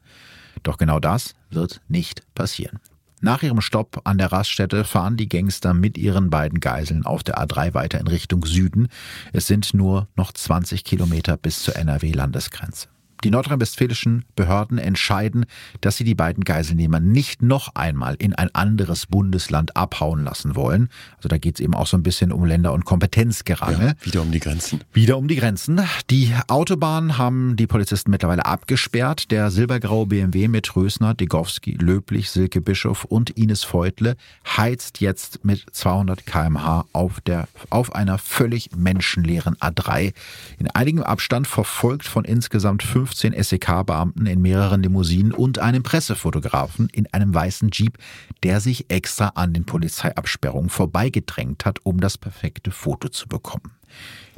Doch 0.63 0.79
genau 0.79 1.01
das 1.01 1.35
wird 1.51 1.81
nicht 1.89 2.23
passieren. 2.35 2.79
Nach 3.23 3.43
ihrem 3.43 3.61
Stopp 3.61 4.01
an 4.05 4.17
der 4.17 4.33
Raststätte 4.33 4.85
fahren 4.85 5.19
die 5.19 5.29
Gangster 5.29 5.75
mit 5.75 5.99
ihren 5.99 6.31
beiden 6.31 6.59
Geiseln 6.59 7.05
auf 7.05 7.23
der 7.23 7.39
A3 7.39 7.75
weiter 7.75 8.01
in 8.01 8.07
Richtung 8.07 8.47
Süden. 8.47 8.89
Es 9.35 9.47
sind 9.47 9.75
nur 9.75 10.09
noch 10.17 10.33
20 10.33 10.85
Kilometer 10.85 11.37
bis 11.37 11.63
zur 11.63 11.77
NRW-Landesgrenze. 11.77 12.89
Die 13.23 13.31
nordrhein-westfälischen 13.31 14.25
Behörden 14.35 14.79
entscheiden, 14.79 15.45
dass 15.81 15.97
sie 15.97 16.05
die 16.05 16.15
beiden 16.15 16.45
Geiselnehmer 16.45 17.01
nicht 17.01 17.43
noch 17.43 17.75
einmal 17.75 18.15
in 18.19 18.35
ein 18.35 18.55
anderes 18.55 19.07
Bundesland 19.07 19.77
abhauen 19.77 20.25
lassen 20.25 20.57
wollen. 20.57 20.89
Also 21.17 21.29
da 21.29 21.37
geht 21.37 21.57
es 21.57 21.61
eben 21.61 21.75
auch 21.75 21.87
so 21.87 21.97
ein 21.97 22.03
bisschen 22.03 22.33
um 22.33 22.45
Länder- 22.45 22.73
und 22.73 22.85
Kompetenzgerangel. 22.85 23.89
Ja, 23.89 24.07
wieder 24.07 24.23
um 24.23 24.33
die 24.33 24.41
Grenzen. 24.41 24.81
Wieder 24.93 25.19
um 25.19 25.29
die 25.29 25.37
Grenzen. 25.37 25.81
Die 26.09 26.35
Autobahn 26.49 27.19
haben 27.19 27.57
die 27.57 27.67
Polizisten 27.67 28.11
mittlerweile 28.11 28.47
abgesperrt. 28.47 29.31
Der 29.31 29.51
silbergraue 29.51 30.07
BMW 30.07 30.49
mit 30.49 30.75
Rösner, 30.75 31.15
Degowski, 31.15 31.73
Löblich, 31.73 32.31
Silke 32.31 32.61
Bischof 32.61 33.05
und 33.05 33.31
Ines 33.31 33.65
Feutle 33.65 34.17
heizt 34.47 35.01
jetzt 35.01 35.45
mit 35.45 35.67
200 35.73 36.25
kmh 36.25 36.87
auf, 36.93 37.21
der, 37.21 37.49
auf 37.69 37.95
einer 37.95 38.19
völlig 38.19 38.71
menschenleeren 38.77 39.57
A3. 39.57 40.15
In 40.59 40.69
einigem 40.69 41.03
Abstand 41.03 41.47
verfolgt 41.47 42.07
von 42.07 42.25
insgesamt 42.25 42.83
fünf 42.83 43.10
15 43.11 43.43
SEK-Beamten 43.43 44.27
in 44.27 44.41
mehreren 44.41 44.83
Limousinen 44.83 45.33
und 45.33 45.59
einem 45.59 45.83
Pressefotografen 45.83 46.89
in 46.93 47.13
einem 47.13 47.35
weißen 47.35 47.71
Jeep, 47.73 47.99
der 48.45 48.61
sich 48.61 48.89
extra 48.89 49.33
an 49.35 49.53
den 49.53 49.65
Polizeiabsperrungen 49.65 50.71
vorbeigedrängt 50.71 51.65
hat, 51.65 51.79
um 51.83 51.99
das 51.99 52.19
perfekte 52.19 52.71
Foto 52.71 53.09
zu 53.09 53.29
bekommen. 53.29 53.73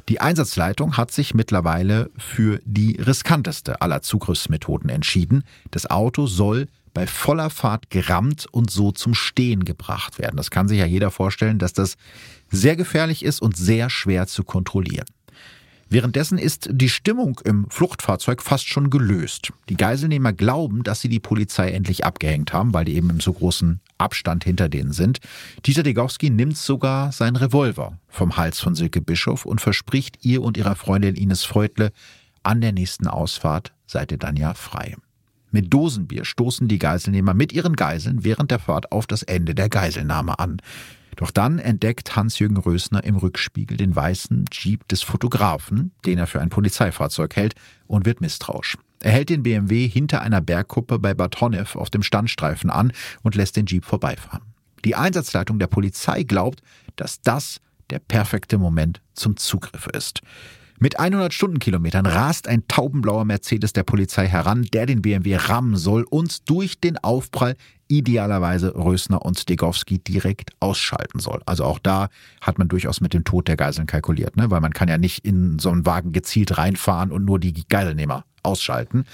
Die 0.09 0.21
Einsatzleitung 0.21 0.97
hat 0.97 1.11
sich 1.11 1.35
mittlerweile 1.35 2.11
für 2.17 2.61
die 2.65 2.97
riskanteste 2.97 3.83
aller 3.83 4.01
Zugriffsmethoden 4.01 4.89
entschieden. 4.89 5.45
Das 5.71 5.89
Auto 5.89 6.27
soll 6.27 6.67
bei 6.95 7.07
voller 7.07 7.51
Fahrt 7.51 7.91
gerammt 7.91 8.47
und 8.51 8.71
so 8.71 8.91
zum 8.91 9.15
Stehen 9.15 9.65
gebracht 9.65 10.19
werden. 10.19 10.37
Das 10.37 10.51
kann 10.51 10.67
sich 10.67 10.79
ja 10.79 10.87
jeder 10.87 11.11
vorstellen, 11.11 11.59
dass 11.59 11.75
das 11.75 11.97
sehr 12.51 12.77
gefährlich 12.77 13.23
ist 13.23 13.41
und 13.41 13.57
sehr 13.57 13.91
schwer 13.91 14.27
zu 14.27 14.45
kontrollieren. 14.45 15.07
Währenddessen 15.93 16.39
ist 16.39 16.71
die 16.73 16.89
Stimmung 16.89 17.39
im 17.45 17.69
Fluchtfahrzeug 17.69 18.41
fast 18.41 18.67
schon 18.67 18.89
gelöst. 18.89 19.53
Die 19.69 19.77
Geiselnehmer 19.77 20.33
glauben, 20.33 20.85
dass 20.85 21.03
sie 21.03 21.11
die 21.11 21.21
Polizei 21.21 21.71
endlich 21.71 22.07
abgehängt 22.07 22.55
haben, 22.55 22.73
weil 22.73 22.87
die 22.87 22.95
eben 22.95 23.11
im 23.11 23.21
so 23.21 23.35
großen 23.35 23.79
Abstand 23.99 24.45
hinter 24.45 24.71
denen 24.71 24.93
sind. 24.93 25.21
Dieter 25.67 25.83
Degowski 25.83 26.31
nimmt 26.31 26.57
sogar 26.57 27.13
seinen 27.13 27.37
Revolver 27.37 27.99
vom 28.09 28.39
Hals 28.39 28.59
von 28.59 28.75
Silke 28.75 29.03
Bischof 29.03 29.45
und 29.45 29.61
verspricht 29.61 30.25
ihr 30.25 30.41
und 30.41 30.57
ihrer 30.57 30.77
Freundin 30.77 31.15
Ines 31.15 31.45
Freutle, 31.45 31.93
an 32.43 32.63
der 32.63 32.73
nächsten 32.73 33.07
Ausfahrt 33.07 33.75
seid 33.87 34.13
ihr 34.13 34.19
dann 34.19 34.37
ja 34.37 34.55
frei. 34.55 34.97
Mit 35.51 35.75
Dosenbier 35.75 36.25
stoßen 36.25 36.69
die 36.69 36.79
Geiselnehmer 36.79 37.35
mit 37.35 37.53
ihren 37.53 37.77
Geiseln 37.77 38.25
während 38.25 38.51
der 38.51 38.61
Fahrt 38.61 38.93
auf 38.93 39.07
das 39.07 39.25
Ende 39.25 39.55
der 39.55 39.69
Geiselnahme 39.69 40.39
an. 40.39 40.57
Doch 41.17 41.31
dann 41.31 41.59
entdeckt 41.59 42.17
Hans-Jürgen 42.17 42.57
Rösner 42.57 43.05
im 43.05 43.17
Rückspiegel 43.17 43.77
den 43.77 43.95
weißen 43.95 44.47
Jeep 44.51 44.89
des 44.89 45.03
Fotografen, 45.03 45.93
den 46.07 46.19
er 46.19 46.27
für 46.27 46.41
ein 46.41 46.49
Polizeifahrzeug 46.49 47.37
hält, 47.37 47.55
und 47.87 48.07
wird 48.07 48.21
misstrauisch. 48.21 48.79
Er 49.01 49.13
hält 49.13 49.31
den 49.31 49.43
BMW 49.43 49.89
hinter 49.89 50.23
einer 50.23 50.41
Bergkuppe 50.41 50.99
bei 50.99 51.13
Bad 51.13 51.41
Honnef 51.41 51.77
auf 51.77 51.91
dem 51.91 52.03
Standstreifen 52.03 52.71
an 52.71 52.93
und 53.23 53.35
lässt 53.35 53.57
den 53.57 53.67
Jeep 53.67 53.85
vorbeifahren. 53.85 54.43
Die 54.85 54.95
Einsatzleitung 54.95 55.59
der 55.59 55.67
Polizei 55.67 56.23
glaubt, 56.23 56.63
dass 56.97 57.21
das 57.21 57.61
der 57.91 57.99
perfekte 57.99 58.59
Moment 58.59 59.01
zum 59.15 59.37
Zugriff 59.37 59.87
ist. 59.89 60.23
Mit 60.79 60.99
100 60.99 61.33
Stundenkilometern 61.33 62.07
rast 62.07 62.49
ein 62.49 62.67
taubenblauer 62.67 63.25
Mercedes 63.25 63.73
der 63.73 63.85
Polizei 63.85 64.27
heran, 64.27 64.67
der 64.73 64.87
den 64.87 65.03
BMW 65.03 65.37
rammen 65.37 65.77
soll 65.77 66.05
und 66.09 66.49
durch 66.51 66.81
den 66.81 66.99
Aufprall 66.99 67.57
idealerweise 67.89 68.75
Rösner 68.75 69.25
und 69.25 69.39
Stegowski 69.39 69.99
direkt 69.99 70.51
ausschalten 70.61 71.19
soll. 71.19 71.41
Also 71.47 71.65
auch 71.65 71.79
da 71.79 72.09
hat 72.41 72.59
man 72.59 72.69
durchaus 72.69 73.01
mit 73.01 73.15
dem 73.15 73.25
Tod 73.25 73.49
der 73.49 73.57
Geiseln 73.57 73.87
kalkuliert, 73.87 74.37
ne? 74.37 74.51
weil 74.51 74.61
man 74.61 74.73
kann 74.73 74.89
ja 74.89 74.99
nicht 74.99 75.25
in 75.25 75.59
so 75.59 75.71
einen 75.71 75.87
Wagen 75.87 76.13
gezielt 76.13 76.59
reinfahren 76.59 77.13
und 77.13 77.25
nur 77.25 77.39
die 77.39 77.53
Geiselnehmer 77.69 78.25
ausschalten. 78.43 79.05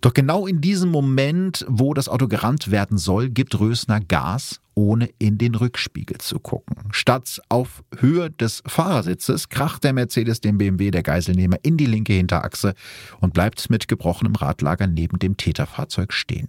Doch 0.00 0.14
genau 0.14 0.46
in 0.46 0.60
diesem 0.60 0.90
Moment, 0.90 1.64
wo 1.68 1.94
das 1.94 2.08
Auto 2.08 2.28
gerammt 2.28 2.70
werden 2.70 2.98
soll, 2.98 3.30
gibt 3.30 3.58
Rösner 3.58 4.00
Gas, 4.00 4.60
ohne 4.74 5.08
in 5.18 5.38
den 5.38 5.54
Rückspiegel 5.54 6.18
zu 6.18 6.38
gucken. 6.40 6.76
Statt 6.90 7.40
auf 7.48 7.84
Höhe 7.98 8.30
des 8.30 8.62
Fahrersitzes 8.66 9.48
kracht 9.48 9.84
der 9.84 9.92
Mercedes 9.92 10.40
dem 10.40 10.58
BMW 10.58 10.90
der 10.90 11.02
Geiselnehmer 11.02 11.56
in 11.62 11.76
die 11.76 11.86
linke 11.86 12.12
Hinterachse 12.12 12.74
und 13.20 13.34
bleibt 13.34 13.70
mit 13.70 13.88
gebrochenem 13.88 14.34
Radlager 14.34 14.86
neben 14.86 15.18
dem 15.18 15.36
Täterfahrzeug 15.36 16.12
stehen. 16.12 16.48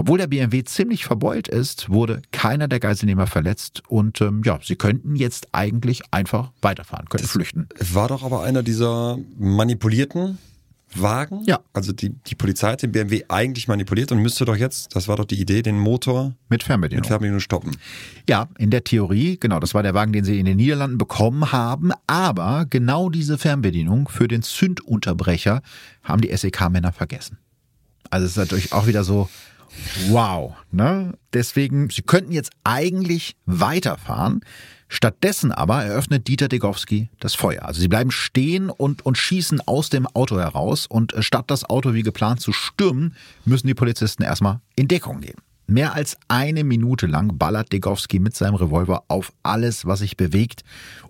Obwohl 0.00 0.18
der 0.18 0.28
BMW 0.28 0.62
ziemlich 0.62 1.04
verbeult 1.04 1.48
ist, 1.48 1.90
wurde 1.90 2.22
keiner 2.30 2.68
der 2.68 2.78
Geiselnehmer 2.78 3.26
verletzt 3.26 3.82
und 3.88 4.20
ähm, 4.20 4.42
ja, 4.44 4.60
sie 4.62 4.76
könnten 4.76 5.16
jetzt 5.16 5.48
eigentlich 5.50 6.02
einfach 6.12 6.52
weiterfahren, 6.62 7.06
könnten 7.08 7.24
Das 7.24 7.32
flüchten. 7.32 7.68
war 7.92 8.06
doch 8.06 8.22
aber 8.22 8.44
einer 8.44 8.62
dieser 8.62 9.18
manipulierten 9.36 10.38
Wagen. 10.94 11.42
Ja. 11.44 11.60
Also 11.72 11.92
die, 11.92 12.10
die 12.10 12.34
Polizei 12.34 12.72
hat 12.72 12.82
den 12.82 12.92
BMW 12.92 13.24
eigentlich 13.28 13.68
manipuliert 13.68 14.12
und 14.12 14.20
müsste 14.20 14.44
doch 14.44 14.56
jetzt, 14.56 14.94
das 14.94 15.08
war 15.08 15.16
doch 15.16 15.24
die 15.24 15.40
Idee, 15.40 15.62
den 15.62 15.78
Motor 15.78 16.34
Mit 16.48 16.62
Fernbedienung. 16.62 17.00
mit 17.00 17.06
Fernbedienung 17.06 17.40
stoppen. 17.40 17.76
Ja, 18.28 18.48
in 18.58 18.70
der 18.70 18.84
Theorie, 18.84 19.38
genau, 19.38 19.60
das 19.60 19.74
war 19.74 19.82
der 19.82 19.94
Wagen, 19.94 20.12
den 20.12 20.24
sie 20.24 20.38
in 20.38 20.46
den 20.46 20.56
Niederlanden 20.56 20.98
bekommen 20.98 21.52
haben. 21.52 21.92
Aber 22.06 22.66
genau 22.68 23.10
diese 23.10 23.38
Fernbedienung 23.38 24.08
für 24.08 24.28
den 24.28 24.42
Zündunterbrecher 24.42 25.62
haben 26.02 26.20
die 26.20 26.34
SEK-Männer 26.34 26.92
vergessen. 26.92 27.38
Also 28.10 28.24
es 28.26 28.32
ist 28.32 28.38
natürlich 28.38 28.72
auch 28.72 28.86
wieder 28.86 29.04
so, 29.04 29.28
wow. 30.08 30.54
Ne? 30.70 31.12
Deswegen, 31.32 31.90
sie 31.90 32.02
könnten 32.02 32.32
jetzt 32.32 32.50
eigentlich 32.64 33.36
weiterfahren. 33.46 34.40
Stattdessen 34.88 35.52
aber 35.52 35.84
eröffnet 35.84 36.28
Dieter 36.28 36.48
Degowski 36.48 37.10
das 37.20 37.34
Feuer. 37.34 37.64
Also 37.64 37.80
sie 37.80 37.88
bleiben 37.88 38.10
stehen 38.10 38.70
und, 38.70 39.04
und 39.04 39.18
schießen 39.18 39.60
aus 39.66 39.90
dem 39.90 40.06
Auto 40.06 40.38
heraus. 40.38 40.86
Und 40.86 41.12
äh, 41.12 41.22
statt 41.22 41.44
das 41.48 41.68
Auto 41.68 41.92
wie 41.92 42.02
geplant 42.02 42.40
zu 42.40 42.52
stürmen, 42.52 43.14
müssen 43.44 43.66
die 43.66 43.74
Polizisten 43.74 44.22
erstmal 44.22 44.60
in 44.76 44.88
Deckung 44.88 45.20
gehen. 45.20 45.36
Mehr 45.66 45.94
als 45.94 46.16
eine 46.28 46.64
Minute 46.64 47.06
lang 47.06 47.36
ballert 47.36 47.70
Degowski 47.72 48.18
mit 48.18 48.34
seinem 48.34 48.54
Revolver 48.54 49.04
auf 49.08 49.32
alles, 49.42 49.84
was 49.84 49.98
sich 49.98 50.16
bewegt, 50.16 50.64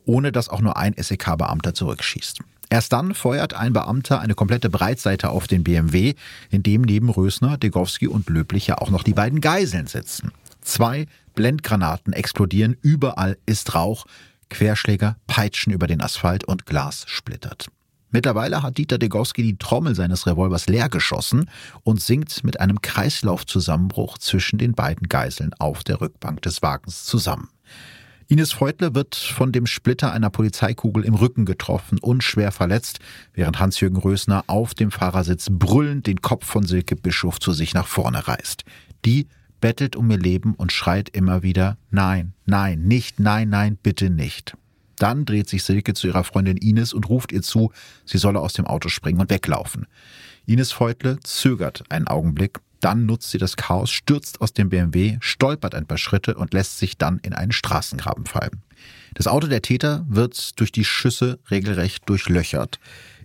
ohne 0.04 0.32
dass 0.32 0.48
auch 0.48 0.60
nur 0.60 0.76
ein 0.76 0.94
SEK-Beamter 0.98 1.74
zurückschießt. 1.74 2.40
Erst 2.70 2.92
dann 2.92 3.14
feuert 3.14 3.54
ein 3.54 3.72
Beamter 3.72 4.20
eine 4.20 4.34
komplette 4.34 4.68
Breitseite 4.68 5.30
auf 5.30 5.46
den 5.46 5.62
BMW, 5.62 6.14
in 6.50 6.64
dem 6.64 6.82
neben 6.82 7.08
Rösner, 7.08 7.56
Degowski 7.56 8.08
und 8.08 8.28
Löblich 8.28 8.66
ja 8.66 8.78
auch 8.78 8.90
noch 8.90 9.04
die 9.04 9.14
beiden 9.14 9.40
Geiseln 9.40 9.86
sitzen. 9.86 10.32
Zwei 10.60 11.06
Blendgranaten 11.38 12.12
explodieren, 12.14 12.76
überall 12.82 13.38
ist 13.46 13.76
Rauch, 13.76 14.06
Querschläger 14.50 15.18
peitschen 15.28 15.72
über 15.72 15.86
den 15.86 16.00
Asphalt 16.00 16.42
und 16.42 16.66
Glas 16.66 17.04
splittert. 17.06 17.68
Mittlerweile 18.10 18.64
hat 18.64 18.76
Dieter 18.76 18.98
Degowski 18.98 19.44
die 19.44 19.56
Trommel 19.56 19.94
seines 19.94 20.26
Revolvers 20.26 20.66
leer 20.66 20.88
geschossen 20.88 21.48
und 21.84 22.02
sinkt 22.02 22.42
mit 22.42 22.58
einem 22.58 22.82
Kreislaufzusammenbruch 22.82 24.18
zwischen 24.18 24.58
den 24.58 24.72
beiden 24.72 25.08
Geiseln 25.08 25.54
auf 25.60 25.84
der 25.84 26.00
Rückbank 26.00 26.42
des 26.42 26.60
Wagens 26.60 27.04
zusammen. 27.04 27.50
Ines 28.26 28.52
Freudle 28.52 28.96
wird 28.96 29.14
von 29.14 29.52
dem 29.52 29.66
Splitter 29.66 30.12
einer 30.12 30.30
Polizeikugel 30.30 31.04
im 31.04 31.14
Rücken 31.14 31.44
getroffen 31.44 32.00
und 32.00 32.24
schwer 32.24 32.50
verletzt, 32.50 32.98
während 33.32 33.60
Hans-Jürgen 33.60 33.98
Rösner 33.98 34.42
auf 34.48 34.74
dem 34.74 34.90
Fahrersitz 34.90 35.46
brüllend 35.52 36.08
den 36.08 36.20
Kopf 36.20 36.46
von 36.46 36.66
Silke 36.66 36.96
Bischof 36.96 37.38
zu 37.38 37.52
sich 37.52 37.74
nach 37.74 37.86
vorne 37.86 38.26
reißt. 38.26 38.64
Die 39.04 39.28
bettelt 39.60 39.96
um 39.96 40.10
ihr 40.10 40.18
Leben 40.18 40.54
und 40.54 40.72
schreit 40.72 41.08
immer 41.10 41.42
wieder 41.42 41.78
Nein, 41.90 42.34
nein, 42.46 42.82
nicht, 42.82 43.20
nein, 43.20 43.48
nein, 43.48 43.78
bitte 43.82 44.10
nicht. 44.10 44.56
Dann 44.96 45.24
dreht 45.24 45.48
sich 45.48 45.62
Silke 45.62 45.94
zu 45.94 46.08
ihrer 46.08 46.24
Freundin 46.24 46.56
Ines 46.56 46.92
und 46.92 47.08
ruft 47.08 47.32
ihr 47.32 47.42
zu, 47.42 47.72
sie 48.04 48.18
solle 48.18 48.40
aus 48.40 48.52
dem 48.52 48.66
Auto 48.66 48.88
springen 48.88 49.20
und 49.20 49.30
weglaufen. 49.30 49.86
Ines 50.46 50.72
Feutle 50.72 51.20
zögert 51.20 51.84
einen 51.90 52.08
Augenblick, 52.08 52.58
dann 52.80 53.06
nutzt 53.06 53.30
sie 53.30 53.38
das 53.38 53.56
Chaos, 53.56 53.90
stürzt 53.90 54.40
aus 54.40 54.52
dem 54.52 54.68
BMW, 54.68 55.18
stolpert 55.20 55.74
ein 55.74 55.86
paar 55.86 55.98
Schritte 55.98 56.34
und 56.34 56.54
lässt 56.54 56.78
sich 56.78 56.96
dann 56.96 57.18
in 57.18 57.32
einen 57.32 57.52
Straßengraben 57.52 58.26
fallen. 58.26 58.62
Das 59.14 59.26
Auto 59.26 59.48
der 59.48 59.62
Täter 59.62 60.06
wird 60.08 60.58
durch 60.60 60.72
die 60.72 60.84
Schüsse 60.84 61.40
regelrecht 61.50 62.08
durchlöchert. 62.08 62.78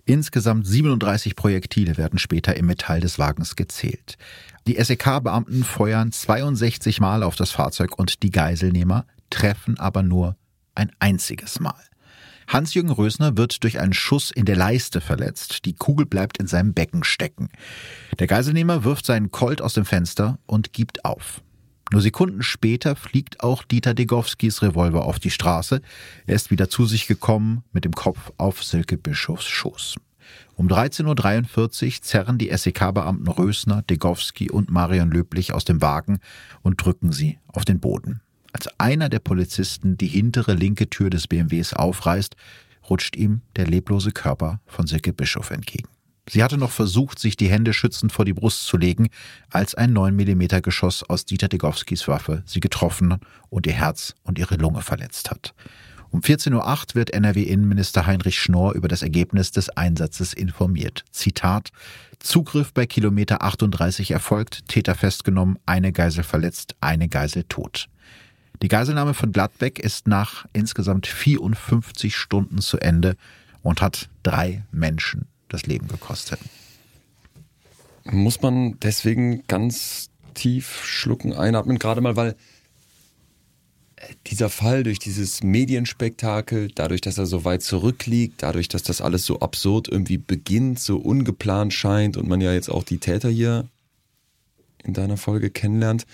Insgesamt 0.06 0.66
37 0.66 1.34
Projektile 1.36 1.96
werden 1.96 2.18
später 2.18 2.56
im 2.56 2.66
Metall 2.66 3.00
des 3.00 3.18
Wagens 3.18 3.56
gezählt. 3.56 4.18
Die 4.66 4.82
SEK-Beamten 4.82 5.62
feuern 5.62 6.10
62 6.10 6.98
Mal 6.98 7.22
auf 7.22 7.36
das 7.36 7.50
Fahrzeug 7.50 7.98
und 7.98 8.22
die 8.22 8.30
Geiselnehmer 8.30 9.04
treffen 9.28 9.78
aber 9.78 10.02
nur 10.02 10.36
ein 10.74 10.90
einziges 11.00 11.60
Mal. 11.60 11.82
Hans-Jürgen 12.48 12.90
Rösner 12.90 13.36
wird 13.36 13.62
durch 13.62 13.78
einen 13.78 13.92
Schuss 13.92 14.30
in 14.30 14.46
der 14.46 14.56
Leiste 14.56 15.02
verletzt. 15.02 15.66
Die 15.66 15.74
Kugel 15.74 16.06
bleibt 16.06 16.38
in 16.38 16.46
seinem 16.46 16.72
Becken 16.72 17.04
stecken. 17.04 17.50
Der 18.18 18.26
Geiselnehmer 18.26 18.84
wirft 18.84 19.04
seinen 19.04 19.30
Colt 19.30 19.60
aus 19.60 19.74
dem 19.74 19.84
Fenster 19.84 20.38
und 20.46 20.72
gibt 20.72 21.04
auf. 21.04 21.42
Nur 21.92 22.00
Sekunden 22.00 22.42
später 22.42 22.96
fliegt 22.96 23.40
auch 23.40 23.64
Dieter 23.64 23.92
Degowskis 23.92 24.62
Revolver 24.62 25.04
auf 25.04 25.18
die 25.18 25.30
Straße. 25.30 25.82
Er 26.26 26.34
ist 26.34 26.50
wieder 26.50 26.70
zu 26.70 26.86
sich 26.86 27.06
gekommen 27.06 27.64
mit 27.72 27.84
dem 27.84 27.92
Kopf 27.92 28.32
auf 28.38 28.64
Silke 28.64 28.96
Bischofs 28.96 29.46
Schoß. 29.46 29.96
Um 30.54 30.68
13.43 30.68 31.84
Uhr 31.84 32.02
zerren 32.02 32.38
die 32.38 32.56
SEK-Beamten 32.56 33.28
Rösner, 33.28 33.82
Degowski 33.82 34.50
und 34.50 34.70
Marion 34.70 35.10
Löblich 35.10 35.52
aus 35.52 35.64
dem 35.64 35.82
Wagen 35.82 36.20
und 36.62 36.84
drücken 36.84 37.12
sie 37.12 37.38
auf 37.48 37.64
den 37.64 37.80
Boden. 37.80 38.20
Als 38.52 38.68
einer 38.78 39.08
der 39.08 39.18
Polizisten 39.18 39.96
die 39.96 40.06
hintere 40.06 40.54
linke 40.54 40.88
Tür 40.88 41.10
des 41.10 41.26
BMWs 41.26 41.74
aufreißt, 41.74 42.36
rutscht 42.88 43.16
ihm 43.16 43.40
der 43.56 43.66
leblose 43.66 44.12
Körper 44.12 44.60
von 44.66 44.86
Silke 44.86 45.12
Bischof 45.12 45.50
entgegen. 45.50 45.88
Sie 46.28 46.42
hatte 46.42 46.56
noch 46.56 46.70
versucht, 46.70 47.18
sich 47.18 47.36
die 47.36 47.50
Hände 47.50 47.72
schützend 47.72 48.12
vor 48.12 48.24
die 48.24 48.32
Brust 48.32 48.64
zu 48.64 48.76
legen, 48.76 49.08
als 49.50 49.74
ein 49.74 49.92
9 49.92 50.14
mm 50.14 50.62
Geschoss 50.62 51.02
aus 51.02 51.26
Dieter 51.26 51.48
Degowskis 51.48 52.08
Waffe 52.08 52.42
sie 52.46 52.60
getroffen 52.60 53.18
und 53.50 53.66
ihr 53.66 53.74
Herz 53.74 54.14
und 54.22 54.38
ihre 54.38 54.56
Lunge 54.56 54.80
verletzt 54.80 55.30
hat. 55.30 55.54
Um 56.14 56.20
14.08 56.20 56.54
Uhr 56.54 56.94
wird 56.94 57.10
NRW-Innenminister 57.10 58.06
Heinrich 58.06 58.38
Schnorr 58.38 58.74
über 58.74 58.86
das 58.86 59.02
Ergebnis 59.02 59.50
des 59.50 59.68
Einsatzes 59.70 60.32
informiert. 60.32 61.04
Zitat 61.10 61.70
Zugriff 62.20 62.72
bei 62.72 62.86
Kilometer 62.86 63.42
38 63.42 64.12
erfolgt, 64.12 64.68
Täter 64.68 64.94
festgenommen, 64.94 65.58
eine 65.66 65.90
Geisel 65.90 66.22
verletzt, 66.22 66.76
eine 66.80 67.08
Geisel 67.08 67.42
tot. 67.48 67.88
Die 68.62 68.68
Geiselnahme 68.68 69.12
von 69.12 69.32
Gladbeck 69.32 69.80
ist 69.80 70.06
nach 70.06 70.46
insgesamt 70.52 71.08
54 71.08 72.14
Stunden 72.14 72.60
zu 72.60 72.78
Ende 72.78 73.16
und 73.64 73.82
hat 73.82 74.08
drei 74.22 74.62
Menschen 74.70 75.26
das 75.48 75.66
Leben 75.66 75.88
gekostet. 75.88 76.38
Muss 78.04 78.40
man 78.40 78.78
deswegen 78.78 79.44
ganz 79.48 80.10
tief 80.34 80.84
schlucken, 80.84 81.32
einatmen, 81.32 81.80
gerade 81.80 82.00
mal, 82.00 82.14
weil 82.14 82.36
dieser 84.26 84.50
Fall 84.50 84.82
durch 84.82 84.98
dieses 84.98 85.42
Medienspektakel, 85.42 86.70
dadurch, 86.74 87.00
dass 87.00 87.16
er 87.18 87.26
so 87.26 87.44
weit 87.44 87.62
zurückliegt, 87.62 88.42
dadurch, 88.42 88.68
dass 88.68 88.82
das 88.82 89.00
alles 89.00 89.24
so 89.24 89.40
absurd 89.40 89.88
irgendwie 89.88 90.18
beginnt, 90.18 90.78
so 90.80 90.96
ungeplant 90.98 91.72
scheint 91.72 92.16
und 92.16 92.28
man 92.28 92.40
ja 92.40 92.52
jetzt 92.52 92.68
auch 92.68 92.82
die 92.82 92.98
Täter 92.98 93.30
hier 93.30 93.66
in 94.82 94.92
deiner 94.94 95.16
Folge 95.16 95.48
kennenlernt, 95.50 96.06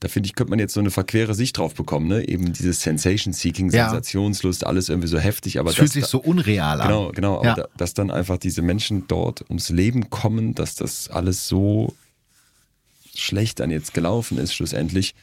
da 0.00 0.08
finde 0.08 0.26
ich, 0.28 0.34
könnte 0.34 0.50
man 0.50 0.58
jetzt 0.58 0.72
so 0.72 0.80
eine 0.80 0.90
verquere 0.90 1.34
Sicht 1.34 1.58
drauf 1.58 1.74
bekommen, 1.74 2.08
ne? 2.08 2.26
Eben 2.26 2.52
dieses 2.54 2.80
Sensation-Seeking, 2.80 3.70
Ja. 3.70 3.90
Sensationslust, 3.90 4.64
alles 4.66 4.88
irgendwie 4.88 5.08
so 5.08 5.18
heftig, 5.18 5.58
aber 5.58 5.70
Es 5.70 5.76
fühlt 5.76 5.88
das 5.88 5.92
sich 5.92 6.02
da- 6.04 6.08
so 6.08 6.18
unreal 6.20 6.80
an. 6.80 6.88
Genau, 6.88 7.12
genau. 7.12 7.36
Aber 7.38 7.44
Ja. 7.46 7.54
da, 7.54 7.68
dass 7.76 7.92
dann 7.92 8.10
einfach 8.10 8.38
diese 8.38 8.62
Menschen 8.62 9.04
dort 9.08 9.42
ums 9.50 9.68
Leben 9.68 10.08
kommen, 10.08 10.54
dass 10.54 10.74
das 10.74 11.08
alles 11.10 11.48
so 11.48 11.94
schlecht 13.14 13.60
dann 13.60 13.70
jetzt 13.70 13.92
gelaufen 13.92 14.38
ist, 14.38 14.54
schlussendlich. 14.54 15.14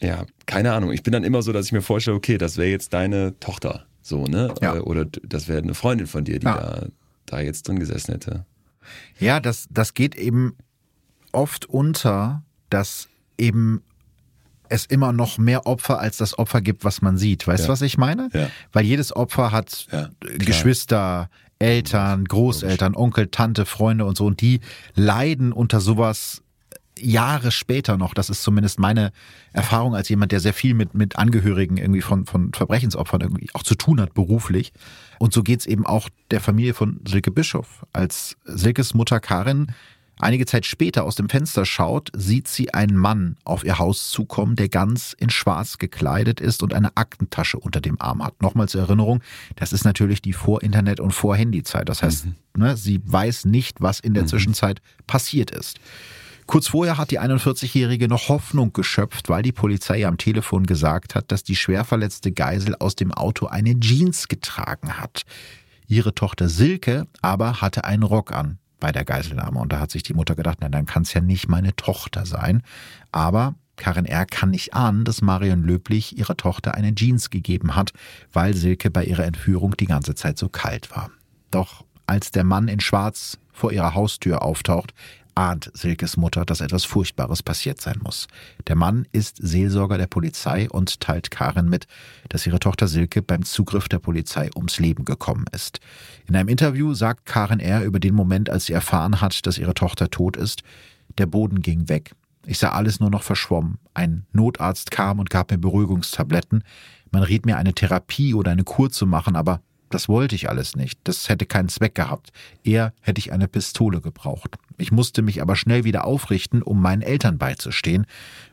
Ja, 0.00 0.24
keine 0.46 0.72
Ahnung. 0.72 0.92
Ich 0.92 1.02
bin 1.02 1.12
dann 1.12 1.24
immer 1.24 1.42
so, 1.42 1.52
dass 1.52 1.66
ich 1.66 1.72
mir 1.72 1.82
vorstelle, 1.82 2.16
okay, 2.16 2.38
das 2.38 2.56
wäre 2.56 2.68
jetzt 2.70 2.92
deine 2.94 3.38
Tochter, 3.40 3.84
so, 4.02 4.24
ne? 4.26 4.54
Ja. 4.62 4.76
Äh, 4.76 4.80
Oder 4.80 5.04
das 5.04 5.46
wäre 5.48 5.58
eine 5.62 5.74
Freundin 5.74 6.06
von 6.06 6.24
dir, 6.24 6.38
die 6.38 6.46
Ja. 6.46 6.56
da, 6.56 6.86
da 7.26 7.40
jetzt 7.40 7.68
drin 7.68 7.78
gesessen 7.78 8.12
hätte. 8.12 8.44
Ja, 9.18 9.40
das, 9.40 9.66
das 9.70 9.94
geht 9.94 10.14
eben 10.16 10.56
oft 11.32 11.66
unter, 11.66 12.42
dass 12.70 13.08
eben 13.38 13.82
es 14.68 14.86
immer 14.86 15.12
noch 15.12 15.36
mehr 15.36 15.66
Opfer 15.66 15.98
als 16.00 16.16
das 16.16 16.38
Opfer 16.38 16.60
gibt, 16.60 16.84
was 16.84 17.02
man 17.02 17.18
sieht. 17.18 17.46
Weißt 17.46 17.64
du, 17.64 17.68
Ja. 17.68 17.72
was 17.72 17.82
ich 17.82 17.98
meine? 17.98 18.30
Ja. 18.32 18.48
Weil 18.72 18.84
jedes 18.84 19.14
Opfer 19.14 19.52
hat 19.52 19.86
Ja. 19.92 20.08
Geschwister, 20.38 21.28
Eltern, 21.58 22.24
Großeltern, 22.24 22.94
Onkel, 22.96 23.28
Tante, 23.28 23.66
Freunde 23.66 24.04
und 24.06 24.16
so. 24.16 24.26
Und 24.26 24.40
die 24.40 24.60
leiden 24.94 25.52
unter 25.52 25.80
sowas 25.80 26.42
Jahre 27.04 27.50
später 27.50 27.96
noch. 27.96 28.14
Das 28.14 28.30
ist 28.30 28.42
zumindest 28.42 28.78
meine 28.78 29.12
Erfahrung 29.52 29.94
als 29.94 30.08
jemand, 30.08 30.32
der 30.32 30.40
sehr 30.40 30.54
viel 30.54 30.74
mit, 30.74 30.94
mit 30.94 31.16
Angehörigen 31.16 31.76
irgendwie 31.76 32.02
von, 32.02 32.26
von 32.26 32.52
Verbrechensopfern 32.52 33.20
irgendwie 33.20 33.48
auch 33.54 33.62
zu 33.62 33.74
tun 33.74 34.00
hat, 34.00 34.14
beruflich. 34.14 34.72
Und 35.18 35.32
so 35.32 35.42
geht's 35.42 35.66
eben 35.66 35.86
auch 35.86 36.08
der 36.30 36.40
Familie 36.40 36.74
von 36.74 37.00
Silke 37.06 37.30
Bischof. 37.30 37.84
Als 37.92 38.36
Silkes 38.44 38.94
Mutter 38.94 39.20
Karin 39.20 39.72
einige 40.20 40.46
Zeit 40.46 40.66
später 40.66 41.04
aus 41.04 41.14
dem 41.14 41.28
Fenster 41.28 41.64
schaut, 41.64 42.10
sieht 42.14 42.48
sie 42.48 42.72
einen 42.74 42.96
Mann 42.96 43.36
auf 43.44 43.64
ihr 43.64 43.78
Haus 43.78 44.10
zukommen, 44.10 44.56
der 44.56 44.68
ganz 44.68 45.14
in 45.18 45.30
schwarz 45.30 45.78
gekleidet 45.78 46.40
ist 46.40 46.62
und 46.62 46.74
eine 46.74 46.96
Aktentasche 46.96 47.58
unter 47.58 47.80
dem 47.80 48.00
Arm 48.00 48.24
hat. 48.24 48.40
Nochmal 48.42 48.68
zur 48.68 48.82
Erinnerung, 48.82 49.20
das 49.56 49.72
ist 49.72 49.84
natürlich 49.84 50.22
die 50.22 50.32
Vor-Internet- 50.32 51.00
und 51.00 51.12
Vor-Handy-Zeit. 51.12 51.88
Das 51.88 52.02
heißt, 52.02 52.26
mhm. 52.26 52.34
ne, 52.56 52.76
sie 52.76 53.00
weiß 53.04 53.46
nicht, 53.46 53.80
was 53.80 54.00
in 54.00 54.14
der 54.14 54.24
mhm. 54.24 54.28
Zwischenzeit 54.28 54.80
passiert 55.06 55.50
ist. 55.50 55.80
Kurz 56.50 56.66
vorher 56.66 56.98
hat 56.98 57.12
die 57.12 57.20
41-Jährige 57.20 58.08
noch 58.08 58.28
Hoffnung 58.28 58.72
geschöpft, 58.72 59.28
weil 59.28 59.44
die 59.44 59.52
Polizei 59.52 60.04
am 60.04 60.18
Telefon 60.18 60.66
gesagt 60.66 61.14
hat, 61.14 61.30
dass 61.30 61.44
die 61.44 61.54
schwerverletzte 61.54 62.32
Geisel 62.32 62.74
aus 62.74 62.96
dem 62.96 63.12
Auto 63.14 63.46
eine 63.46 63.78
Jeans 63.78 64.26
getragen 64.26 64.98
hat. 64.98 65.22
Ihre 65.86 66.12
Tochter 66.12 66.48
Silke 66.48 67.06
aber 67.22 67.60
hatte 67.60 67.84
einen 67.84 68.02
Rock 68.02 68.32
an 68.32 68.58
bei 68.80 68.90
der 68.90 69.04
Geiselnahme. 69.04 69.60
Und 69.60 69.72
da 69.72 69.78
hat 69.78 69.92
sich 69.92 70.02
die 70.02 70.12
Mutter 70.12 70.34
gedacht, 70.34 70.58
na 70.60 70.68
dann 70.68 70.86
kann 70.86 71.04
es 71.04 71.14
ja 71.14 71.20
nicht 71.20 71.48
meine 71.48 71.76
Tochter 71.76 72.26
sein. 72.26 72.64
Aber 73.12 73.54
Karin 73.76 74.04
R. 74.04 74.26
kann 74.26 74.50
nicht 74.50 74.74
ahnen, 74.74 75.04
dass 75.04 75.22
Marion 75.22 75.62
Löblich 75.62 76.18
ihrer 76.18 76.36
Tochter 76.36 76.74
eine 76.74 76.96
Jeans 76.96 77.30
gegeben 77.30 77.76
hat, 77.76 77.92
weil 78.32 78.54
Silke 78.54 78.90
bei 78.90 79.04
ihrer 79.04 79.24
Entführung 79.24 79.76
die 79.76 79.86
ganze 79.86 80.16
Zeit 80.16 80.36
so 80.36 80.48
kalt 80.48 80.90
war. 80.90 81.12
Doch 81.52 81.84
als 82.06 82.32
der 82.32 82.42
Mann 82.42 82.66
in 82.66 82.80
Schwarz 82.80 83.38
vor 83.52 83.70
ihrer 83.70 83.94
Haustür 83.94 84.42
auftaucht, 84.42 84.94
ahnt 85.34 85.70
Silkes 85.74 86.16
Mutter, 86.16 86.44
dass 86.44 86.60
etwas 86.60 86.84
Furchtbares 86.84 87.42
passiert 87.42 87.80
sein 87.80 87.98
muss. 88.02 88.28
Der 88.66 88.76
Mann 88.76 89.06
ist 89.12 89.36
Seelsorger 89.40 89.98
der 89.98 90.06
Polizei 90.06 90.68
und 90.68 91.00
teilt 91.00 91.30
Karin 91.30 91.68
mit, 91.68 91.86
dass 92.28 92.46
ihre 92.46 92.58
Tochter 92.58 92.88
Silke 92.88 93.22
beim 93.22 93.44
Zugriff 93.44 93.88
der 93.88 93.98
Polizei 93.98 94.50
ums 94.54 94.78
Leben 94.78 95.04
gekommen 95.04 95.44
ist. 95.52 95.80
In 96.26 96.36
einem 96.36 96.48
Interview 96.48 96.94
sagt 96.94 97.26
Karin 97.26 97.60
R. 97.60 97.84
über 97.84 98.00
den 98.00 98.14
Moment, 98.14 98.50
als 98.50 98.66
sie 98.66 98.72
erfahren 98.72 99.20
hat, 99.20 99.46
dass 99.46 99.58
ihre 99.58 99.74
Tochter 99.74 100.10
tot 100.10 100.36
ist, 100.36 100.62
der 101.18 101.26
Boden 101.26 101.62
ging 101.62 101.88
weg. 101.88 102.12
Ich 102.46 102.58
sah 102.58 102.70
alles 102.70 103.00
nur 103.00 103.10
noch 103.10 103.22
verschwommen. 103.22 103.78
Ein 103.94 104.26
Notarzt 104.32 104.90
kam 104.90 105.18
und 105.18 105.30
gab 105.30 105.50
mir 105.50 105.58
Beruhigungstabletten. 105.58 106.64
Man 107.10 107.22
riet 107.22 107.44
mir, 107.44 107.56
eine 107.56 107.74
Therapie 107.74 108.34
oder 108.34 108.50
eine 108.50 108.64
Kur 108.64 108.90
zu 108.90 109.06
machen, 109.06 109.36
aber 109.36 109.60
das 109.90 110.08
wollte 110.08 110.34
ich 110.36 110.48
alles 110.48 110.76
nicht. 110.76 110.98
Das 111.04 111.28
hätte 111.28 111.46
keinen 111.46 111.68
Zweck 111.68 111.94
gehabt. 111.94 112.30
Eher 112.62 112.94
hätte 113.00 113.18
ich 113.18 113.32
eine 113.32 113.48
Pistole 113.48 114.00
gebraucht. 114.00 114.56
Ich 114.78 114.92
musste 114.92 115.20
mich 115.20 115.42
aber 115.42 115.56
schnell 115.56 115.84
wieder 115.84 116.04
aufrichten, 116.04 116.62
um 116.62 116.80
meinen 116.80 117.02
Eltern 117.02 117.38
beizustehen. 117.38 118.06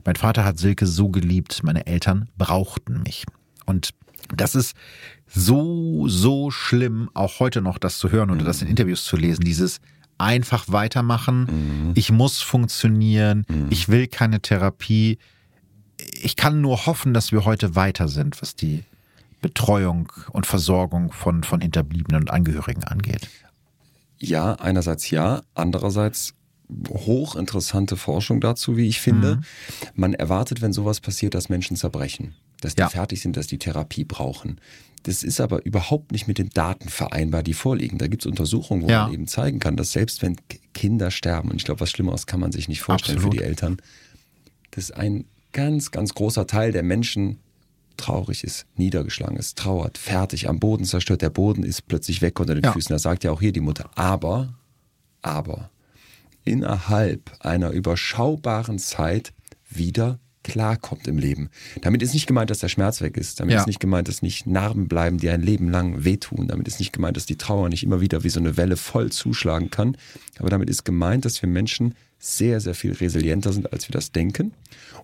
Mein 0.03 0.15
Vater 0.15 0.43
hat 0.43 0.57
Silke 0.57 0.87
so 0.87 1.09
geliebt. 1.09 1.61
Meine 1.63 1.85
Eltern 1.85 2.27
brauchten 2.37 3.03
mich. 3.03 3.25
Und 3.65 3.91
das 4.35 4.55
ist 4.55 4.75
so, 5.27 6.07
so 6.07 6.51
schlimm, 6.51 7.09
auch 7.13 7.39
heute 7.39 7.61
noch 7.61 7.77
das 7.77 7.99
zu 7.99 8.11
hören 8.11 8.31
oder 8.31 8.43
das 8.43 8.61
in 8.61 8.67
Interviews 8.67 9.05
zu 9.05 9.15
lesen. 9.15 9.43
Dieses 9.43 9.79
einfach 10.17 10.65
weitermachen. 10.67 11.41
Mhm. 11.41 11.91
Ich 11.95 12.11
muss 12.11 12.41
funktionieren. 12.41 13.45
Mhm. 13.47 13.67
Ich 13.69 13.89
will 13.89 14.07
keine 14.07 14.41
Therapie. 14.41 15.19
Ich 16.21 16.35
kann 16.35 16.61
nur 16.61 16.87
hoffen, 16.87 17.13
dass 17.13 17.31
wir 17.31 17.45
heute 17.45 17.75
weiter 17.75 18.07
sind, 18.07 18.41
was 18.41 18.55
die 18.55 18.83
Betreuung 19.47 20.11
und 20.33 20.45
Versorgung 20.45 21.13
von, 21.13 21.41
von 21.43 21.61
Hinterbliebenen 21.61 22.23
und 22.23 22.31
Angehörigen 22.31 22.83
angeht? 22.83 23.29
Ja, 24.19 24.55
einerseits 24.55 25.09
ja, 25.09 25.41
andererseits 25.53 26.33
hochinteressante 26.89 27.95
Forschung 27.95 28.41
dazu, 28.41 28.75
wie 28.75 28.89
ich 28.89 28.99
finde. 28.99 29.37
Mhm. 29.37 29.41
Man 29.95 30.13
erwartet, 30.13 30.61
wenn 30.61 30.73
sowas 30.73 30.99
passiert, 30.99 31.33
dass 31.33 31.47
Menschen 31.47 31.77
zerbrechen, 31.77 32.35
dass 32.59 32.75
die 32.75 32.81
ja. 32.81 32.89
fertig 32.89 33.21
sind, 33.21 33.37
dass 33.37 33.47
die 33.47 33.57
Therapie 33.57 34.03
brauchen. 34.03 34.59
Das 35.03 35.23
ist 35.23 35.39
aber 35.39 35.65
überhaupt 35.65 36.11
nicht 36.11 36.27
mit 36.27 36.39
den 36.39 36.49
Daten 36.49 36.89
vereinbar, 36.89 37.41
die 37.41 37.53
vorliegen. 37.53 37.97
Da 37.97 38.07
gibt 38.07 38.23
es 38.23 38.25
Untersuchungen, 38.25 38.81
wo 38.81 38.89
ja. 38.89 39.03
man 39.05 39.13
eben 39.13 39.27
zeigen 39.27 39.59
kann, 39.59 39.77
dass 39.77 39.93
selbst 39.93 40.21
wenn 40.23 40.35
Kinder 40.73 41.09
sterben, 41.09 41.51
und 41.51 41.55
ich 41.55 41.63
glaube, 41.63 41.79
was 41.79 41.89
Schlimmeres 41.89 42.27
kann 42.27 42.41
man 42.41 42.51
sich 42.51 42.67
nicht 42.67 42.81
vorstellen 42.81 43.19
Absolut. 43.19 43.35
für 43.35 43.39
die 43.39 43.47
Eltern, 43.47 43.77
dass 44.71 44.91
ein 44.91 45.23
ganz, 45.53 45.91
ganz 45.91 46.13
großer 46.13 46.47
Teil 46.47 46.73
der 46.73 46.83
Menschen 46.83 47.39
traurig 47.97 48.43
ist, 48.43 48.65
niedergeschlagen 48.75 49.37
ist, 49.37 49.57
trauert, 49.57 49.97
fertig, 49.97 50.49
am 50.49 50.59
Boden 50.59 50.85
zerstört, 50.85 51.21
der 51.21 51.29
Boden 51.29 51.63
ist 51.63 51.87
plötzlich 51.87 52.21
weg 52.21 52.39
unter 52.39 52.55
den 52.55 52.63
ja. 52.63 52.71
Füßen. 52.71 52.93
Da 52.93 52.99
sagt 52.99 53.23
ja 53.23 53.31
auch 53.31 53.41
hier 53.41 53.51
die 53.51 53.61
Mutter. 53.61 53.89
Aber, 53.95 54.53
aber, 55.21 55.69
innerhalb 56.43 57.31
einer 57.39 57.71
überschaubaren 57.71 58.79
Zeit 58.79 59.33
wieder 59.69 60.19
klarkommt 60.43 61.07
im 61.07 61.17
Leben. 61.17 61.49
Damit 61.81 62.01
ist 62.01 62.13
nicht 62.13 62.25
gemeint, 62.25 62.49
dass 62.49 62.59
der 62.59 62.69
Schmerz 62.69 63.01
weg 63.01 63.17
ist. 63.17 63.41
Damit 63.41 63.53
ja. 63.53 63.59
ist 63.59 63.67
nicht 63.67 63.81
gemeint, 63.81 64.07
dass 64.07 64.21
nicht 64.21 64.47
Narben 64.47 64.87
bleiben, 64.87 65.17
die 65.17 65.29
ein 65.29 65.41
Leben 65.41 65.69
lang 65.69 66.05
wehtun. 66.05 66.47
Damit 66.47 66.69
ist 66.69 66.79
nicht 66.79 66.93
gemeint, 66.93 67.17
dass 67.17 67.25
die 67.25 67.35
Trauer 67.35 67.67
nicht 67.67 67.83
immer 67.83 67.99
wieder 67.99 68.23
wie 68.23 68.29
so 68.29 68.39
eine 68.39 68.55
Welle 68.55 68.77
voll 68.77 69.11
zuschlagen 69.11 69.69
kann. 69.69 69.97
Aber 70.39 70.49
damit 70.49 70.69
ist 70.69 70.85
gemeint, 70.85 71.25
dass 71.25 71.41
wir 71.41 71.49
Menschen 71.49 71.95
sehr, 72.17 72.61
sehr 72.61 72.75
viel 72.75 72.93
resilienter 72.93 73.51
sind, 73.51 73.73
als 73.73 73.89
wir 73.89 73.93
das 73.93 74.13
denken. 74.13 74.53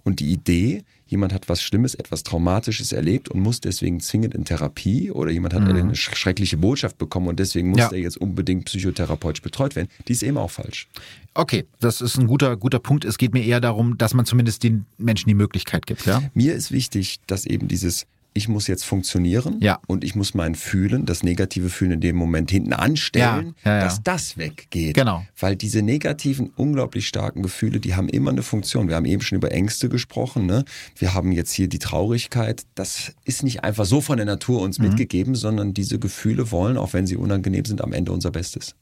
Und 0.04 0.22
die 0.22 0.32
Idee, 0.32 0.84
jemand 1.14 1.32
hat 1.32 1.48
was 1.48 1.62
Schlimmes, 1.62 1.94
etwas 1.94 2.24
Traumatisches 2.24 2.92
erlebt 2.92 3.30
und 3.30 3.40
muss 3.40 3.62
deswegen 3.62 4.00
zwingend 4.00 4.34
in 4.34 4.46
Therapie 4.46 5.12
oder 5.12 5.32
jemand 5.32 5.54
hat 5.54 5.62
mhm. 5.62 5.76
eine 5.76 5.96
schreckliche 5.96 6.58
Botschaft 6.58 6.98
bekommen 6.98 7.28
und 7.28 7.40
deswegen 7.40 7.70
muss 7.70 7.80
ja. 7.80 7.92
er 7.92 8.00
jetzt 8.00 8.18
unbedingt 8.18 8.66
psychotherapeutisch 8.66 9.44
betreut 9.44 9.76
werden, 9.76 9.90
die 10.08 10.14
ist 10.14 10.24
eben 10.24 10.38
auch 10.38 10.50
falsch. 10.50 10.88
Okay, 11.36 11.66
das 11.80 12.02
ist 12.02 12.18
ein 12.18 12.28
guter, 12.28 12.58
guter 12.58 12.80
Punkt. 12.80 13.06
Es 13.06 13.18
geht 13.18 13.34
mir 13.34 13.44
eher 13.44 13.62
darum, 13.62 13.98
dass 13.98 14.14
man 14.14 14.26
zumindest 14.26 14.64
den 14.64 14.86
Menschen 14.98 15.28
die 15.28 15.36
Möglichkeit 15.36 15.86
gibt. 15.86 16.06
Ja? 16.06 16.24
Mir 16.34 16.54
ist 16.56 16.72
wichtig, 16.72 17.20
dass 17.28 17.46
eben 17.46 17.68
dieses 17.68 18.08
ich 18.34 18.48
muss 18.48 18.68
jetzt 18.68 18.84
funktionieren 18.84 19.58
ja. 19.62 19.80
und 19.88 20.04
ich 20.04 20.16
muss 20.16 20.34
mein 20.34 20.56
Fühlen, 20.56 21.06
das 21.06 21.24
negative 21.24 21.70
Fühlen 21.70 21.92
in 21.92 22.02
dem 22.02 22.16
Moment 22.16 22.52
hinten 22.52 22.74
anstellen, 22.74 23.56
ja, 23.64 23.78
ja, 23.78 23.84
dass 23.84 24.02
das 24.04 24.38
weggeht. 24.38 24.96
Genau. 24.96 25.26
Weil 25.40 25.56
diese 25.56 25.82
negativen, 25.82 26.52
unglaublich 26.56 27.08
starken 27.08 27.44
Gefühle, 27.44 27.80
die 27.80 27.96
haben 27.96 28.10
immer 28.10 28.32
eine 28.32 28.44
Funktion. 28.44 28.88
Wir 28.88 28.96
haben 28.96 29.06
eben 29.06 29.22
schon 29.22 29.38
über 29.38 29.52
Ängste 29.52 29.90
gesprochen. 29.90 30.46
Ne? 30.46 30.66
Wir 30.98 31.14
haben 31.14 31.32
jetzt 31.32 31.54
hier 31.54 31.68
die 31.68 31.80
Traurigkeit. 31.80 32.64
Das 32.76 33.14
ist 33.26 33.44
nicht 33.44 33.64
einfach 33.64 33.86
so 33.86 34.02
von 34.02 34.18
der 34.18 34.26
Natur 34.26 34.62
uns 34.62 34.80
mhm. 34.80 34.90
mitgegeben, 34.90 35.36
sondern 35.36 35.74
diese 35.74 36.00
Gefühle 36.00 36.52
wollen, 36.52 36.78
auch 36.78 36.94
wenn 36.94 37.08
sie 37.08 37.16
unangenehm 37.16 37.66
sind, 37.66 37.82
am 37.82 37.94
Ende 37.94 38.12
unser 38.12 38.32
Bestes. 38.32 38.76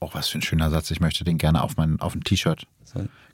Oh, 0.00 0.10
was 0.12 0.28
für 0.28 0.38
ein 0.38 0.42
schöner 0.42 0.70
Satz. 0.70 0.90
Ich 0.90 1.00
möchte 1.00 1.24
den 1.24 1.38
gerne 1.38 1.62
auf, 1.62 1.76
mein, 1.76 2.00
auf 2.00 2.14
ein 2.14 2.22
T-Shirt 2.22 2.66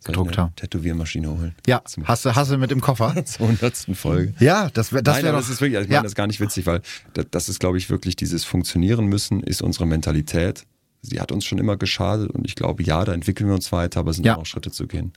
gedruckt 0.04 0.38
haben. 0.38 0.54
Tätowiermaschine 0.56 1.28
holen. 1.30 1.54
Ja, 1.66 1.82
hast 2.04 2.24
du, 2.24 2.34
hast 2.34 2.50
du 2.50 2.58
mit 2.58 2.70
dem 2.70 2.80
Koffer? 2.80 3.24
Zur 3.24 3.48
hundertsten 3.48 3.94
Folge. 3.94 4.34
Ja, 4.40 4.70
das 4.70 4.92
wäre 4.92 5.02
das 5.02 5.22
wär 5.22 5.32
das 5.32 5.48
ist 5.48 5.60
wirklich, 5.60 5.80
ich 5.82 5.88
meine 5.88 6.02
das 6.02 6.12
ist 6.12 6.16
gar 6.16 6.26
nicht 6.26 6.40
witzig, 6.40 6.66
weil 6.66 6.82
das 7.30 7.48
ist, 7.48 7.60
glaube 7.60 7.78
ich, 7.78 7.90
wirklich 7.90 8.16
dieses 8.16 8.44
Funktionieren 8.44 9.06
müssen, 9.06 9.42
ist 9.42 9.62
unsere 9.62 9.86
Mentalität. 9.86 10.64
Sie 11.02 11.20
hat 11.20 11.32
uns 11.32 11.44
schon 11.44 11.58
immer 11.58 11.76
geschadet 11.76 12.30
und 12.30 12.46
ich 12.46 12.54
glaube, 12.54 12.82
ja, 12.82 13.04
da 13.04 13.12
entwickeln 13.12 13.48
wir 13.48 13.54
uns 13.54 13.72
weiter, 13.72 14.00
aber 14.00 14.10
es 14.10 14.16
sind 14.16 14.26
ja. 14.26 14.36
auch 14.36 14.46
Schritte 14.46 14.70
zu 14.70 14.86
gehen. 14.86 15.12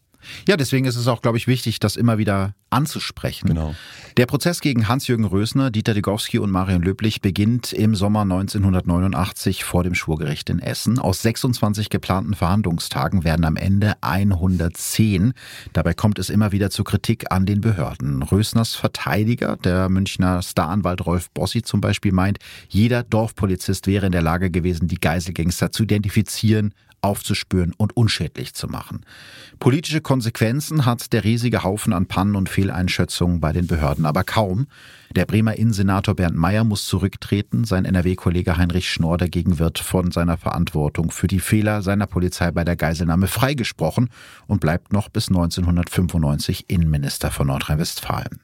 Ja, 0.47 0.57
deswegen 0.57 0.85
ist 0.85 0.95
es 0.95 1.07
auch, 1.07 1.21
glaube 1.21 1.37
ich, 1.37 1.47
wichtig, 1.47 1.79
das 1.79 1.95
immer 1.95 2.17
wieder 2.17 2.53
anzusprechen. 2.69 3.47
Genau. 3.47 3.75
Der 4.17 4.25
Prozess 4.25 4.61
gegen 4.61 4.87
Hans-Jürgen 4.87 5.25
Rösner, 5.25 5.71
Dieter 5.71 5.93
Degowski 5.93 6.39
und 6.39 6.51
Marion 6.51 6.81
Löblich 6.81 7.21
beginnt 7.21 7.73
im 7.73 7.95
Sommer 7.95 8.21
1989 8.21 9.63
vor 9.63 9.83
dem 9.83 9.95
Schwurgericht 9.95 10.49
in 10.49 10.59
Essen. 10.59 10.99
Aus 10.99 11.21
26 11.21 11.89
geplanten 11.89 12.33
Verhandlungstagen 12.33 13.23
werden 13.23 13.45
am 13.45 13.55
Ende 13.55 13.95
110. 14.01 15.33
Dabei 15.73 15.93
kommt 15.93 16.19
es 16.19 16.29
immer 16.29 16.51
wieder 16.51 16.69
zu 16.69 16.83
Kritik 16.83 17.31
an 17.31 17.45
den 17.45 17.61
Behörden. 17.61 18.23
Rösners 18.23 18.75
Verteidiger, 18.75 19.57
der 19.57 19.89
Münchner 19.89 20.41
Staranwalt 20.41 21.05
Rolf 21.05 21.29
Bossi 21.31 21.61
zum 21.61 21.81
Beispiel, 21.81 22.11
meint, 22.11 22.39
jeder 22.69 23.03
Dorfpolizist 23.03 23.87
wäre 23.87 24.05
in 24.05 24.11
der 24.11 24.21
Lage 24.21 24.51
gewesen, 24.51 24.87
die 24.87 24.99
Geiselgangster 24.99 25.71
zu 25.71 25.83
identifizieren, 25.83 26.73
aufzuspüren 27.01 27.73
und 27.77 27.95
unschädlich 27.95 28.53
zu 28.53 28.67
machen. 28.67 29.05
Politische 29.59 30.01
Konsequenzen 30.01 30.85
hat 30.85 31.13
der 31.13 31.23
riesige 31.23 31.63
Haufen 31.63 31.93
an 31.93 32.07
Pannen 32.07 32.35
und 32.35 32.49
Fehleinschätzungen 32.49 33.39
bei 33.39 33.53
den 33.53 33.67
Behörden 33.67 34.05
aber 34.05 34.23
kaum. 34.23 34.67
Der 35.15 35.25
Bremer 35.25 35.55
Innensenator 35.55 36.15
Bernd 36.15 36.35
Meyer 36.35 36.63
muss 36.63 36.87
zurücktreten. 36.87 37.63
Sein 37.63 37.85
NRW-Kollege 37.85 38.57
Heinrich 38.57 38.91
Schnorr 38.91 39.17
dagegen 39.17 39.59
wird 39.59 39.79
von 39.79 40.11
seiner 40.11 40.37
Verantwortung 40.37 41.11
für 41.11 41.27
die 41.27 41.39
Fehler 41.39 41.81
seiner 41.81 42.07
Polizei 42.07 42.51
bei 42.51 42.63
der 42.63 42.75
Geiselnahme 42.75 43.27
freigesprochen 43.27 44.09
und 44.47 44.59
bleibt 44.59 44.91
noch 44.91 45.09
bis 45.09 45.29
1995 45.29 46.65
Innenminister 46.67 47.31
von 47.31 47.47
Nordrhein-Westfalen. 47.47 48.41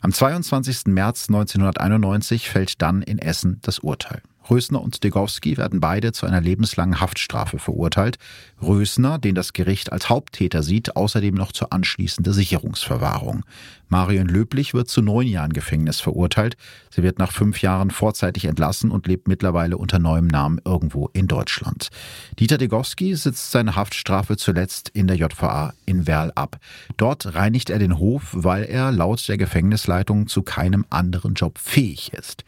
Am 0.00 0.12
22. 0.12 0.86
März 0.86 1.28
1991 1.28 2.48
fällt 2.48 2.80
dann 2.80 3.02
in 3.02 3.18
Essen 3.18 3.58
das 3.62 3.80
Urteil. 3.80 4.22
Rösner 4.50 4.82
und 4.82 5.02
Degowski 5.04 5.56
werden 5.56 5.80
beide 5.80 6.12
zu 6.12 6.26
einer 6.26 6.40
lebenslangen 6.40 7.00
Haftstrafe 7.00 7.58
verurteilt. 7.58 8.18
Rösner, 8.62 9.18
den 9.18 9.34
das 9.34 9.52
Gericht 9.52 9.92
als 9.92 10.08
Haupttäter 10.08 10.62
sieht, 10.62 10.96
außerdem 10.96 11.34
noch 11.34 11.52
zur 11.52 11.72
anschließende 11.72 12.32
Sicherungsverwahrung. 12.32 13.44
Marion 13.88 14.26
Löblich 14.26 14.74
wird 14.74 14.88
zu 14.88 15.02
neun 15.02 15.26
Jahren 15.26 15.52
Gefängnis 15.52 16.00
verurteilt. 16.00 16.56
Sie 16.90 17.02
wird 17.02 17.18
nach 17.18 17.32
fünf 17.32 17.62
Jahren 17.62 17.90
vorzeitig 17.90 18.46
entlassen 18.46 18.90
und 18.90 19.06
lebt 19.06 19.28
mittlerweile 19.28 19.76
unter 19.76 19.98
neuem 19.98 20.26
Namen 20.26 20.60
irgendwo 20.64 21.08
in 21.12 21.28
Deutschland. 21.28 21.90
Dieter 22.38 22.58
Degowski 22.58 23.14
sitzt 23.14 23.50
seine 23.50 23.76
Haftstrafe 23.76 24.36
zuletzt 24.36 24.88
in 24.88 25.06
der 25.06 25.16
JVA 25.16 25.74
in 25.86 26.06
Werl 26.06 26.32
ab. 26.34 26.58
Dort 26.96 27.34
reinigt 27.34 27.70
er 27.70 27.78
den 27.78 27.98
Hof, 27.98 28.30
weil 28.32 28.64
er 28.64 28.90
laut 28.90 29.26
der 29.28 29.38
Gefängnisleitung 29.38 30.26
zu 30.26 30.42
keinem 30.42 30.84
anderen 30.90 31.34
Job 31.34 31.58
fähig 31.58 32.12
ist. 32.12 32.44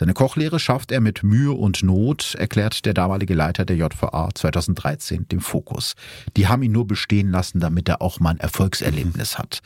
Seine 0.00 0.14
Kochlehre 0.14 0.58
schafft 0.58 0.92
er 0.92 1.00
mit 1.02 1.22
Mühe 1.22 1.52
und 1.52 1.82
Not, 1.82 2.34
erklärt 2.34 2.86
der 2.86 2.94
damalige 2.94 3.34
Leiter 3.34 3.66
der 3.66 3.76
JVA 3.76 4.30
2013 4.34 5.28
dem 5.28 5.40
Fokus. 5.40 5.92
Die 6.38 6.48
haben 6.48 6.62
ihn 6.62 6.72
nur 6.72 6.86
bestehen 6.86 7.30
lassen, 7.30 7.60
damit 7.60 7.86
er 7.86 8.00
auch 8.00 8.18
mal 8.18 8.30
ein 8.30 8.40
Erfolgserlebnis 8.40 9.36
hat. 9.36 9.60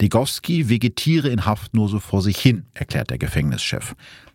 Degowski 0.00 0.70
vegetiere 0.70 1.28
in 1.28 1.44
Haft 1.44 1.74
nur 1.74 1.90
so 1.90 2.00
vor 2.00 2.22
sich 2.22 2.38
hin, 2.38 2.64
erklärt 2.72 3.10
der 3.10 3.18
Gefängnischef. 3.18 3.94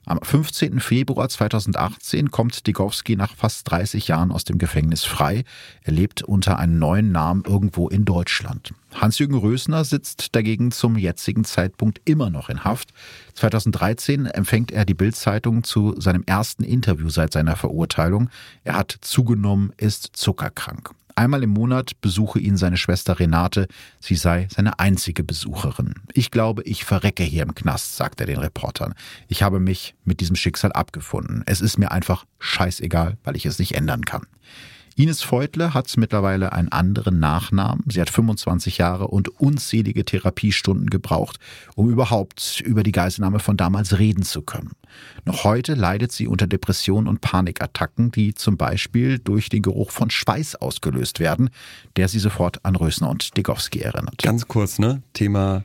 Am 0.10 0.20
15. 0.24 0.80
Februar 0.80 1.30
2018 1.30 2.32
kommt 2.32 2.66
Degowski 2.66 3.16
nach 3.16 3.36
fast 3.36 3.70
30 3.70 4.08
Jahren 4.08 4.32
aus 4.32 4.44
dem 4.44 4.58
Gefängnis 4.58 5.04
frei. 5.04 5.44
Er 5.84 5.94
lebt 5.94 6.24
unter 6.24 6.58
einem 6.58 6.80
neuen 6.80 7.12
Namen 7.12 7.44
irgendwo 7.46 7.90
in 7.90 8.06
Deutschland. 8.06 8.74
Hans-Jürgen 8.96 9.38
Rösner 9.38 9.86
sitzt 9.86 10.36
dagegen 10.36 10.72
zum 10.72 10.98
jetzigen 10.98 11.44
Zeitpunkt 11.44 12.02
immer 12.06 12.32
noch 12.32 12.50
in 12.50 12.64
Haft. 12.64 12.90
2013 13.36 14.26
empfängt 14.26 14.72
er 14.72 14.84
die 14.84 14.96
Bild-Zeitung 14.96 15.64
zu 15.64 15.94
seinem 16.02 16.24
ersten 16.26 16.64
Interview 16.64 17.10
seit 17.10 17.32
seiner 17.32 17.56
Verurteilung. 17.56 18.32
Er 18.64 18.78
hat 18.78 18.98
zugenommen, 19.02 19.74
ist 19.78 20.10
zuckerkrank. 20.14 20.90
Einmal 21.20 21.44
im 21.44 21.50
Monat 21.50 22.00
besuche 22.00 22.40
ihn 22.40 22.56
seine 22.56 22.78
Schwester 22.78 23.20
Renate. 23.20 23.68
Sie 24.00 24.16
sei 24.16 24.48
seine 24.56 24.80
einzige 24.80 25.22
Besucherin. 25.22 25.96
Ich 26.14 26.32
glaube, 26.32 26.64
ich 26.64 26.86
verrecke 26.86 27.24
hier 27.24 27.44
im 27.44 27.54
Knast, 27.54 27.98
sagt 27.98 28.22
er 28.22 28.26
den 28.26 28.40
Reportern. 28.40 28.94
Ich 29.28 29.44
habe 29.44 29.60
mich 29.60 29.96
mit 30.06 30.22
diesem 30.22 30.38
Schicksal 30.38 30.72
abgefunden. 30.72 31.44
Es 31.46 31.60
ist 31.60 31.78
mir 31.78 31.92
einfach 31.92 32.24
scheißegal, 32.40 33.18
weil 33.26 33.36
ich 33.36 33.46
es 33.46 33.60
nicht 33.60 33.76
ändern 33.76 34.06
kann. 34.06 34.28
Ines 35.00 35.22
Feutle 35.22 35.74
hat 35.74 35.96
mittlerweile 35.96 36.52
einen 36.52 36.74
anderen 36.74 37.22
Nachnamen. 37.22 37.86
Sie 37.88 38.02
hat 38.02 38.10
25 38.10 38.80
Jahre 38.80 39.08
und 39.08 39.30
unzählige 39.40 40.04
Therapiestunden 40.04 40.90
gebraucht, 40.90 41.40
um 41.76 41.90
überhaupt 41.90 42.60
über 42.66 42.84
die 42.84 42.92
Geiselnahme 42.92 43.40
von 43.40 43.56
damals 43.56 43.98
reden 43.98 44.24
zu 44.24 44.42
können. 44.42 44.74
Noch 45.24 45.46
heute 45.46 45.74
leidet 45.76 46.12
sie 46.12 46.28
unter 46.28 46.48
Depressionen 46.48 47.08
und 47.08 47.22
Panikattacken, 47.22 48.12
die 48.12 48.34
zum 48.34 48.58
Beispiel 48.58 49.20
durch 49.20 49.48
den 49.48 49.62
Geruch 49.62 49.92
von 49.92 50.10
Schweiß 50.10 50.58
ausgelöst 50.58 51.22
werden, 51.22 51.50
der 51.96 52.10
sie 52.10 52.20
sofort 52.20 52.66
an 52.66 52.76
Rösner 52.76 53.10
und 53.10 53.38
Degowski 53.38 53.80
erinnert. 53.80 54.18
Ganz 54.18 54.50
kurz, 54.50 54.80
ne? 54.80 55.02
Thema 55.14 55.64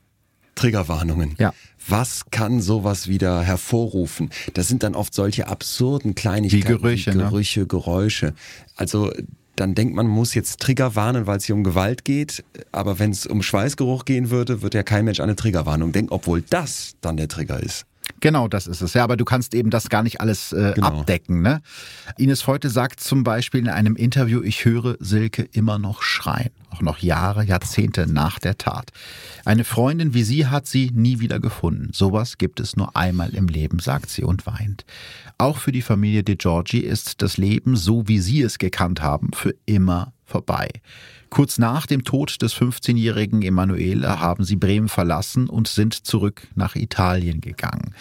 Triggerwarnungen. 0.55 1.35
Ja. 1.39 1.52
Was 1.86 2.24
kann 2.31 2.60
sowas 2.60 3.09
wieder 3.09 3.43
hervorrufen? 3.43 4.31
Das 4.55 4.68
sind 4.68 4.82
dann 4.82 4.94
oft 4.94 5.14
solche 5.14 5.48
absurden 5.48 6.14
Kleinigkeiten. 6.14 6.68
Wie 6.68 6.78
Gerüche, 6.78 7.12
wie 7.12 7.18
ne? 7.18 7.24
Gerüche, 7.24 7.66
Geräusche. 7.66 8.35
Also 8.76 9.12
dann 9.56 9.74
denkt 9.74 9.94
man, 9.94 10.06
man 10.06 10.14
muss 10.14 10.35
jetzt 10.35 10.60
Trigger 10.60 10.97
warnen, 10.97 11.26
weil 11.26 11.36
es 11.36 11.44
hier 11.44 11.55
um 11.55 11.62
Gewalt 11.62 12.05
geht. 12.05 12.44
Aber 12.72 12.98
wenn 12.98 13.10
es 13.10 13.26
um 13.26 13.43
Schweißgeruch 13.43 14.05
gehen 14.05 14.31
würde, 14.31 14.62
wird 14.62 14.74
ja 14.74 14.82
kein 14.82 15.05
Mensch 15.05 15.20
an 15.20 15.24
eine 15.24 15.36
Triggerwarnung 15.36 15.93
denken, 15.93 16.12
obwohl 16.12 16.43
das 16.43 16.97
dann 17.01 17.16
der 17.16 17.28
Trigger 17.28 17.62
ist. 17.62 17.86
Genau, 18.20 18.48
das 18.48 18.66
ist 18.66 18.81
es. 18.81 18.94
Ja, 18.94 19.05
aber 19.05 19.16
du 19.16 19.24
kannst 19.24 19.55
eben 19.55 19.70
das 19.70 19.89
gar 19.89 20.02
nicht 20.02 20.20
alles 20.20 20.52
äh, 20.52 20.72
Genau. 20.74 21.01
abdecken. 21.01 21.43
Ne? 21.43 21.60
Ines 22.16 22.43
Feute 22.43 22.70
sagt 22.70 23.01
zum 23.01 23.22
Beispiel 23.24 23.60
in 23.60 23.68
einem 23.68 23.97
Interview, 23.97 24.43
ich 24.43 24.64
höre 24.64 24.97
Silke 25.01 25.43
immer 25.52 25.78
noch 25.78 26.02
schreien. 26.02 26.51
Auch 26.70 26.81
noch 26.81 26.98
Jahre, 26.98 27.44
Jahrzehnte 27.44 28.06
nach 28.10 28.39
der 28.39 28.59
Tat. 28.59 28.90
Eine 29.44 29.64
Freundin 29.64 30.14
wie 30.14 30.24
sie 30.24 30.47
hat 30.47 30.66
sie 30.66 30.90
nie 30.94 31.20
wieder 31.20 31.39
gefunden. 31.39 31.90
Sowas 31.93 32.39
gibt 32.39 32.60
es 32.60 32.76
nur 32.76 32.97
einmal 32.97 33.35
im 33.35 33.47
Leben, 33.47 33.78
sagt 33.78 34.10
sie 34.10 34.24
und 34.24 34.47
weint. 34.47 34.85
Auch 35.39 35.59
für 35.59 35.72
die 35.72 35.82
Familie 35.82 36.22
De 36.24 36.36
Giorgi 36.36 36.78
ist 36.81 37.22
das 37.22 37.36
Leben, 37.36 37.76
so 37.76 38.09
wie 38.09 38.18
sie 38.20 38.43
es 38.43 38.59
gekannt 38.59 39.02
haben, 39.02 39.31
für 39.35 39.55
immer 39.66 40.12
vorbei. 40.24 40.68
Kurz 41.35 41.59
nach 41.59 41.86
dem 41.86 42.05
Tod 42.05 42.43
des 42.43 42.55
15-jährigen 42.55 43.43
Emanuele 43.43 44.20
haben 44.20 44.44
sie 44.44 44.55
Bremen 44.55 44.89
verlassen 44.89 45.48
und 45.48 45.66
sind 45.66 46.06
zurück 46.06 46.47
nach 46.55 46.77
Italien 46.77 47.40
gegangen. 47.40 47.93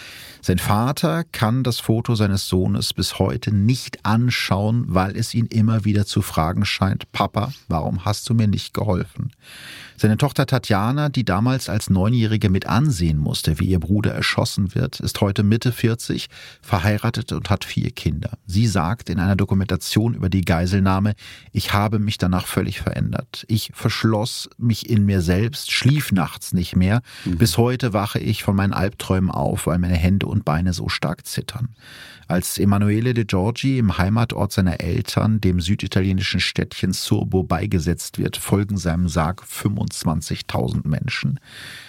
Sein 0.43 0.59
Vater 0.59 1.23
kann 1.23 1.63
das 1.63 1.79
Foto 1.79 2.13
seines 2.13 2.47
Sohnes 2.47 2.93
bis 2.93 3.17
heute 3.17 3.51
nicht 3.51 4.05
anschauen, 4.05 4.85
weil 4.87 5.17
es 5.17 5.33
ihn 5.33 5.47
immer 5.47 5.83
wieder 5.83 6.05
zu 6.05 6.21
fragen 6.21 6.63
scheint, 6.63 7.11
Papa, 7.11 7.51
warum 7.69 8.05
hast 8.05 8.29
du 8.29 8.35
mir 8.35 8.47
nicht 8.47 8.75
geholfen? 8.75 9.31
Seine 10.03 10.17
Tochter 10.17 10.45
Tatjana, 10.45 11.07
die 11.07 11.23
damals 11.23 11.69
als 11.69 11.89
Neunjährige 11.89 12.49
mit 12.49 12.65
ansehen 12.65 13.17
musste, 13.17 13.61
wie 13.61 13.67
ihr 13.67 13.79
Bruder 13.79 14.11
erschossen 14.13 14.75
wird, 14.75 14.99
ist 14.99 15.21
heute 15.21 15.43
Mitte 15.43 15.71
40, 15.71 16.27
verheiratet 16.61 17.31
und 17.31 17.49
hat 17.49 17.63
vier 17.63 17.89
Kinder. 17.89 18.31
Sie 18.45 18.67
sagt 18.67 19.09
in 19.09 19.17
einer 19.17 19.37
Dokumentation 19.37 20.13
über 20.13 20.27
die 20.27 20.41
Geiselnahme, 20.41 21.13
ich 21.53 21.71
habe 21.71 21.99
mich 21.99 22.17
danach 22.17 22.47
völlig 22.47 22.81
verändert. 22.81 23.45
Ich 23.47 23.71
verschloss 23.73 24.49
mich 24.57 24.89
in 24.89 25.05
mir 25.05 25.21
selbst, 25.21 25.71
schlief 25.71 26.11
nachts 26.11 26.51
nicht 26.51 26.75
mehr. 26.75 27.01
Bis 27.23 27.57
heute 27.57 27.93
wache 27.93 28.19
ich 28.19 28.43
von 28.43 28.57
meinen 28.57 28.73
Albträumen 28.73 29.31
auf, 29.31 29.67
weil 29.67 29.79
meine 29.79 29.95
Hände 29.95 30.25
und 30.25 30.43
Beine 30.43 30.73
so 30.73 30.89
stark 30.89 31.25
zittern. 31.25 31.69
Als 32.27 32.57
Emanuele 32.57 33.13
de 33.13 33.25
Giorgi 33.25 33.77
im 33.77 33.97
Heimatort 33.97 34.51
seiner 34.51 34.79
Eltern, 34.79 35.41
dem 35.41 35.59
süditalienischen 35.59 36.39
Städtchen 36.39 36.93
Surbo, 36.93 37.43
beigesetzt 37.43 38.17
wird, 38.17 38.37
folgen 38.37 38.77
seinem 38.77 39.07
Sarg 39.07 39.43
25.000 39.43 40.87
Menschen. 40.87 41.39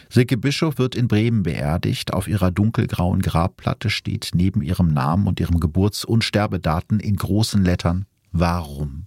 Silke 0.08 0.36
Bischof 0.36 0.78
wird 0.78 0.94
in 0.94 1.08
Bremen 1.08 1.42
beerdigt. 1.42 2.12
Auf 2.12 2.28
ihrer 2.28 2.50
dunkelgrauen 2.50 3.22
Grabplatte 3.22 3.90
steht 3.90 4.30
neben 4.34 4.62
ihrem 4.62 4.92
Namen 4.92 5.26
und 5.26 5.40
ihrem 5.40 5.60
Geburts- 5.60 6.04
und 6.04 6.24
Sterbedaten 6.24 7.00
in 7.00 7.16
großen 7.16 7.64
Lettern 7.64 8.06
Warum? 8.32 9.06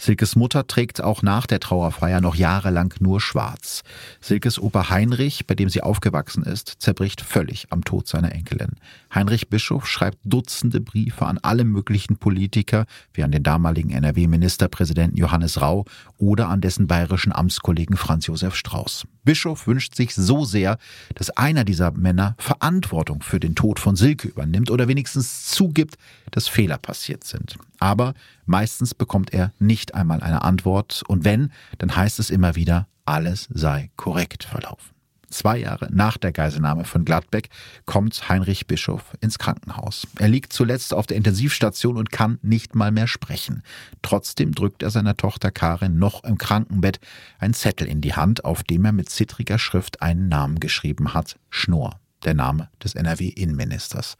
Silkes 0.00 0.34
Mutter 0.34 0.66
trägt 0.66 1.02
auch 1.02 1.22
nach 1.22 1.46
der 1.46 1.60
Trauerfeier 1.60 2.22
noch 2.22 2.34
jahrelang 2.34 2.94
nur 3.00 3.20
schwarz. 3.20 3.82
Silkes 4.22 4.58
Opa 4.58 4.88
Heinrich, 4.88 5.46
bei 5.46 5.54
dem 5.54 5.68
sie 5.68 5.82
aufgewachsen 5.82 6.42
ist, 6.42 6.76
zerbricht 6.78 7.20
völlig 7.20 7.66
am 7.70 7.84
Tod 7.84 8.08
seiner 8.08 8.32
Enkelin. 8.32 8.76
Heinrich 9.14 9.48
Bischof 9.48 9.86
schreibt 9.86 10.18
Dutzende 10.24 10.80
Briefe 10.80 11.26
an 11.26 11.38
alle 11.42 11.64
möglichen 11.64 12.16
Politiker, 12.16 12.86
wie 13.12 13.24
an 13.24 13.32
den 13.32 13.42
damaligen 13.42 13.90
NRW-Ministerpräsidenten 13.90 15.16
Johannes 15.16 15.60
Rau 15.60 15.84
oder 16.16 16.48
an 16.48 16.60
dessen 16.60 16.86
bayerischen 16.86 17.32
Amtskollegen 17.32 17.96
Franz 17.96 18.26
Josef 18.26 18.54
Strauß. 18.54 19.06
Bischof 19.24 19.66
wünscht 19.66 19.94
sich 19.94 20.14
so 20.14 20.44
sehr, 20.44 20.78
dass 21.14 21.30
einer 21.30 21.64
dieser 21.64 21.90
Männer 21.90 22.36
Verantwortung 22.38 23.22
für 23.22 23.40
den 23.40 23.54
Tod 23.54 23.80
von 23.80 23.96
Silke 23.96 24.28
übernimmt 24.28 24.70
oder 24.70 24.88
wenigstens 24.88 25.46
zugibt, 25.46 25.96
dass 26.30 26.48
Fehler 26.48 26.78
passiert 26.78 27.24
sind. 27.24 27.56
Aber 27.80 28.14
meistens 28.46 28.94
bekommt 28.94 29.32
er 29.32 29.52
nicht 29.58 29.94
einmal 29.94 30.20
eine 30.22 30.42
Antwort 30.42 31.02
und 31.08 31.24
wenn, 31.24 31.52
dann 31.78 31.96
heißt 31.96 32.20
es 32.20 32.30
immer 32.30 32.54
wieder, 32.54 32.86
alles 33.04 33.48
sei 33.52 33.90
korrekt 33.96 34.44
verlaufen. 34.44 34.99
Zwei 35.30 35.58
Jahre 35.58 35.88
nach 35.92 36.16
der 36.16 36.32
Geiselnahme 36.32 36.84
von 36.84 37.04
Gladbeck 37.04 37.50
kommt 37.86 38.28
Heinrich 38.28 38.66
Bischof 38.66 39.16
ins 39.20 39.38
Krankenhaus. 39.38 40.08
Er 40.18 40.26
liegt 40.26 40.52
zuletzt 40.52 40.92
auf 40.92 41.06
der 41.06 41.16
Intensivstation 41.16 41.96
und 41.96 42.10
kann 42.10 42.40
nicht 42.42 42.74
mal 42.74 42.90
mehr 42.90 43.06
sprechen. 43.06 43.62
Trotzdem 44.02 44.52
drückt 44.52 44.82
er 44.82 44.90
seiner 44.90 45.16
Tochter 45.16 45.52
Karin 45.52 45.98
noch 45.98 46.24
im 46.24 46.36
Krankenbett 46.36 46.98
einen 47.38 47.54
Zettel 47.54 47.86
in 47.86 48.00
die 48.00 48.14
Hand, 48.14 48.44
auf 48.44 48.64
dem 48.64 48.84
er 48.84 48.92
mit 48.92 49.08
zittriger 49.08 49.60
Schrift 49.60 50.02
einen 50.02 50.28
Namen 50.28 50.58
geschrieben 50.58 51.14
hat. 51.14 51.38
Schnorr, 51.48 52.00
der 52.24 52.34
Name 52.34 52.68
des 52.82 52.96
NRW-Innenministers. 52.96 54.16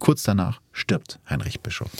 Kurz 0.00 0.24
danach 0.24 0.60
stirbt 0.72 1.20
Heinrich 1.30 1.60
Bischof. 1.60 1.90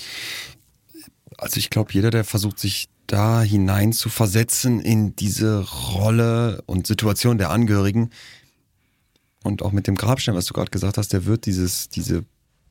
Also 1.36 1.58
ich 1.58 1.70
glaube, 1.70 1.92
jeder, 1.92 2.10
der 2.10 2.24
versucht, 2.24 2.58
sich 2.58 2.88
da 3.08 3.40
hinein 3.42 3.92
zu 3.92 4.10
versetzen 4.10 4.80
in 4.80 5.16
diese 5.16 5.60
Rolle 5.60 6.62
und 6.66 6.86
Situation 6.86 7.38
der 7.38 7.50
Angehörigen 7.50 8.10
und 9.44 9.62
auch 9.62 9.72
mit 9.72 9.86
dem 9.86 9.94
Grabstein, 9.94 10.34
was 10.34 10.46
du 10.46 10.54
gerade 10.54 10.70
gesagt 10.70 10.98
hast, 10.98 11.12
der 11.12 11.24
wird 11.24 11.46
dieses, 11.46 11.88
diese 11.88 12.24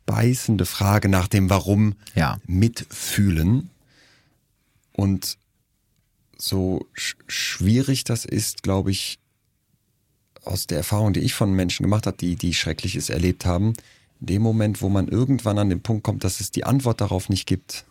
beißende 0.05 0.65
Frage 0.65 1.09
nach 1.09 1.27
dem 1.27 1.49
Warum 1.49 1.95
Ja. 2.15 2.39
mitfühlen. 2.45 3.69
Und 4.93 5.37
so 6.37 6.85
sch 6.93 7.15
schwierig 7.27 8.03
das 8.03 8.25
ist, 8.25 8.63
glaube 8.63 8.91
ich, 8.91 9.19
aus 10.43 10.65
der 10.67 10.77
Erfahrung, 10.77 11.13
die 11.13 11.19
ich 11.21 11.33
von 11.33 11.51
Menschen 11.53 11.83
gemacht 11.83 12.07
habe, 12.07 12.15
die, 12.17 12.35
die 12.35 12.53
Schreckliches 12.53 13.09
erlebt 13.09 13.45
haben, 13.45 13.73
in 14.21 14.27
dem 14.27 14.41
Moment, 14.41 14.81
wo 14.81 14.89
man 14.89 15.07
irgendwann 15.07 15.57
an 15.59 15.69
den 15.69 15.81
Punkt 15.81 16.03
kommt, 16.03 16.23
dass 16.23 16.39
es 16.39 16.51
die 16.51 16.63
Antwort 16.63 17.01
darauf 17.01 17.27
nicht 17.29 17.45
gibt, 17.47 17.85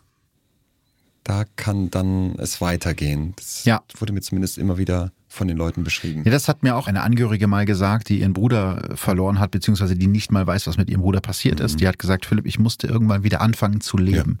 da 1.23 1.45
kann 1.55 1.91
dann 1.91 2.35
es 2.39 2.59
weitergehen. 2.61 3.33
Das 3.35 3.63
Ja. 3.65 3.83
wurde 3.99 4.13
mir 4.13 4.21
zumindest 4.21 4.57
immer 4.57 4.77
wieder 4.77 5.11
von 5.37 5.47
den 5.47 5.55
Leuten 5.55 5.83
beschrieben. 5.83 6.23
Ja, 6.25 6.31
das 6.31 6.47
hat 6.47 6.63
mir 6.63 6.75
auch 6.75 6.87
eine 6.87 7.01
Angehörige 7.03 7.47
mal 7.47 7.65
gesagt, 7.65 8.09
die 8.09 8.19
ihren 8.19 8.33
Bruder 8.33 8.95
verloren 8.95 9.39
hat, 9.39 9.51
beziehungsweise 9.51 9.95
die 9.95 10.07
nicht 10.07 10.31
mal 10.31 10.45
weiß, 10.45 10.67
was 10.67 10.77
mit 10.77 10.89
ihrem 10.89 11.01
Bruder 11.01 11.21
passiert 11.21 11.59
ist. 11.59 11.79
Die 11.79 11.87
hat 11.87 11.99
gesagt, 11.99 12.25
Philipp, 12.25 12.45
ich 12.45 12.59
musste 12.59 12.87
irgendwann 12.87 13.23
wieder 13.23 13.41
anfangen 13.41 13.79
zu 13.79 13.97
leben. 13.97 14.39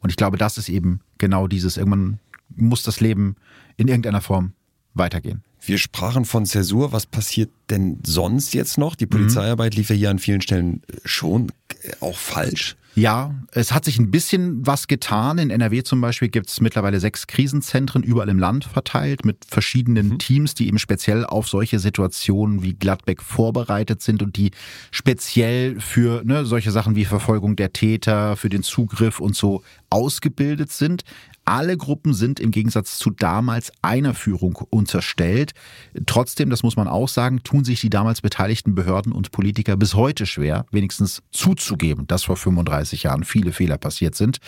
Und 0.00 0.10
ich 0.10 0.16
glaube, 0.16 0.36
das 0.36 0.58
ist 0.58 0.68
eben 0.68 1.00
genau 1.18 1.46
dieses, 1.46 1.76
irgendwann 1.76 2.18
muss 2.56 2.82
das 2.82 3.00
Leben 3.00 3.36
in 3.76 3.88
irgendeiner 3.88 4.20
Form 4.20 4.52
weitergehen. 4.94 5.42
Wir 5.64 5.78
sprachen 5.78 6.24
von 6.24 6.44
Zäsur. 6.44 6.92
Was 6.92 7.06
passiert 7.06 7.50
denn 7.70 8.00
sonst 8.04 8.52
jetzt 8.52 8.78
noch? 8.78 8.96
Die 8.96 9.06
Polizeiarbeit 9.06 9.76
lief 9.76 9.90
ja 9.90 9.96
hier 9.96 10.10
an 10.10 10.18
vielen 10.18 10.40
Stellen 10.40 10.82
schon 11.04 11.52
äh, 11.82 11.92
auch 12.00 12.16
falsch. 12.16 12.76
Ja, 12.94 13.34
es 13.52 13.72
hat 13.72 13.86
sich 13.86 13.98
ein 13.98 14.10
bisschen 14.10 14.66
was 14.66 14.86
getan. 14.86 15.38
In 15.38 15.48
NRW 15.48 15.82
zum 15.82 16.02
Beispiel 16.02 16.28
gibt 16.28 16.50
es 16.50 16.60
mittlerweile 16.60 17.00
sechs 17.00 17.26
Krisenzentren 17.26 18.02
überall 18.02 18.28
im 18.28 18.38
Land 18.38 18.64
verteilt 18.64 19.24
mit 19.24 19.46
verschiedenen 19.46 20.18
Teams, 20.18 20.54
die 20.54 20.68
eben 20.68 20.78
speziell 20.78 21.24
auf 21.24 21.48
solche 21.48 21.78
Situationen 21.78 22.62
wie 22.62 22.74
Gladbeck 22.74 23.22
vorbereitet 23.22 24.02
sind 24.02 24.22
und 24.22 24.36
die 24.36 24.50
speziell 24.90 25.80
für 25.80 26.22
ne, 26.24 26.44
solche 26.44 26.70
Sachen 26.70 26.94
wie 26.94 27.06
Verfolgung 27.06 27.56
der 27.56 27.72
Täter, 27.72 28.36
für 28.36 28.50
den 28.50 28.62
Zugriff 28.62 29.20
und 29.20 29.34
so 29.34 29.62
ausgebildet 29.88 30.70
sind. 30.70 31.04
Alle 31.44 31.76
Gruppen 31.76 32.14
sind 32.14 32.40
im 32.40 32.50
Gegensatz 32.50 32.98
zu 32.98 33.10
damals 33.10 33.72
einer 33.82 34.14
Führung 34.14 34.56
unterstellt. 34.70 35.52
Trotzdem, 36.06 36.50
das 36.50 36.62
muss 36.62 36.76
man 36.76 36.88
auch 36.88 37.08
sagen, 37.08 37.42
tun 37.42 37.64
sich 37.64 37.80
die 37.80 37.90
damals 37.90 38.20
beteiligten 38.20 38.74
Behörden 38.74 39.12
und 39.12 39.32
Politiker 39.32 39.76
bis 39.76 39.94
heute 39.94 40.26
schwer, 40.26 40.66
wenigstens 40.70 41.22
zuzugeben, 41.32 42.06
dass 42.06 42.24
vor 42.24 42.36
35 42.36 43.04
Jahren 43.04 43.24
viele 43.24 43.52
Fehler 43.52 43.78
passiert 43.78 44.14
sind. 44.14 44.38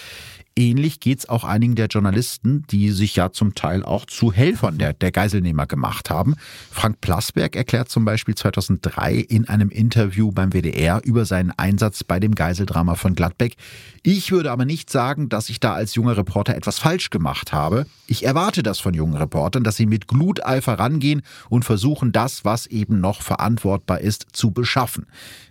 Ähnlich 0.56 1.00
geht's 1.00 1.28
auch 1.28 1.42
einigen 1.42 1.74
der 1.74 1.88
Journalisten, 1.88 2.64
die 2.70 2.92
sich 2.92 3.16
ja 3.16 3.32
zum 3.32 3.56
Teil 3.56 3.82
auch 3.82 4.06
zu 4.06 4.32
Helfern 4.32 4.78
der, 4.78 4.92
der 4.92 5.10
Geiselnehmer 5.10 5.66
gemacht 5.66 6.10
haben. 6.10 6.36
Frank 6.70 7.00
Plasberg 7.00 7.56
erklärt 7.56 7.88
zum 7.88 8.04
Beispiel 8.04 8.36
2003 8.36 9.16
in 9.16 9.48
einem 9.48 9.70
Interview 9.70 10.30
beim 10.30 10.52
WDR 10.52 11.00
über 11.02 11.24
seinen 11.24 11.50
Einsatz 11.50 12.04
bei 12.04 12.20
dem 12.20 12.36
Geiseldrama 12.36 12.94
von 12.94 13.16
Gladbeck. 13.16 13.56
Ich 14.04 14.30
würde 14.30 14.52
aber 14.52 14.64
nicht 14.64 14.90
sagen, 14.90 15.28
dass 15.28 15.48
ich 15.48 15.58
da 15.58 15.74
als 15.74 15.96
junger 15.96 16.16
Reporter 16.16 16.54
etwas 16.54 16.78
falsch 16.78 17.10
gemacht 17.10 17.52
habe. 17.52 17.86
Ich 18.06 18.24
erwarte 18.24 18.62
das 18.62 18.78
von 18.78 18.94
jungen 18.94 19.16
Reportern, 19.16 19.64
dass 19.64 19.74
sie 19.74 19.86
mit 19.86 20.06
Gluteifer 20.06 20.74
rangehen 20.78 21.22
und 21.48 21.64
versuchen, 21.64 22.12
das, 22.12 22.44
was 22.44 22.68
eben 22.68 23.00
noch 23.00 23.22
verantwortbar 23.22 24.00
ist, 24.02 24.28
zu 24.32 24.52
beschaffen. 24.52 25.06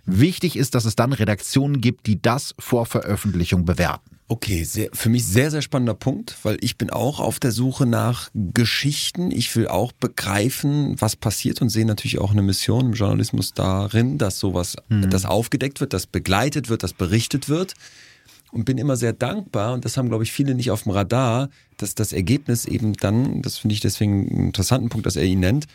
Wichtig 0.06 0.56
ist, 0.56 0.74
dass 0.74 0.86
es 0.86 0.96
dann 0.96 1.12
Redaktionen 1.12 1.82
gibt, 1.82 2.06
die 2.06 2.22
das 2.22 2.54
vor 2.58 2.86
Veröffentlichung 2.86 3.66
bewerten. 3.66 4.13
Okay, 4.26 4.64
sehr, 4.64 4.88
für 4.94 5.10
mich 5.10 5.26
sehr, 5.26 5.50
sehr 5.50 5.60
spannender 5.60 5.92
Punkt, 5.92 6.34
weil 6.44 6.56
ich 6.62 6.78
bin 6.78 6.88
auch 6.88 7.20
auf 7.20 7.38
der 7.38 7.52
Suche 7.52 7.84
nach 7.84 8.30
Geschichten. 8.32 9.30
Ich 9.30 9.54
will 9.54 9.68
auch 9.68 9.92
begreifen, 9.92 10.96
was 10.98 11.14
passiert 11.14 11.60
und 11.60 11.68
sehe 11.68 11.84
natürlich 11.84 12.18
auch 12.18 12.30
eine 12.30 12.40
Mission 12.40 12.86
im 12.86 12.92
Journalismus 12.94 13.52
darin, 13.52 14.16
dass 14.16 14.38
sowas, 14.38 14.76
das 14.88 15.26
aufgedeckt 15.26 15.80
wird, 15.80 15.92
das 15.92 16.06
begleitet 16.06 16.70
wird, 16.70 16.82
das 16.82 16.94
berichtet 16.94 17.50
wird. 17.50 17.74
Und 18.50 18.64
bin 18.64 18.78
immer 18.78 18.96
sehr 18.96 19.12
dankbar, 19.12 19.74
und 19.74 19.84
das 19.84 19.96
haben, 19.96 20.08
glaube 20.08 20.22
ich, 20.22 20.30
viele 20.30 20.54
nicht 20.54 20.70
auf 20.70 20.84
dem 20.84 20.92
Radar, 20.92 21.50
dass 21.76 21.96
das 21.96 22.12
Ergebnis 22.12 22.66
eben 22.66 22.92
dann, 22.92 23.42
das 23.42 23.58
finde 23.58 23.74
ich 23.74 23.80
deswegen 23.80 24.30
einen 24.30 24.46
interessanten 24.46 24.90
Punkt, 24.90 25.06
dass 25.06 25.16
er 25.16 25.24
ihn 25.24 25.40
nennt, 25.40 25.66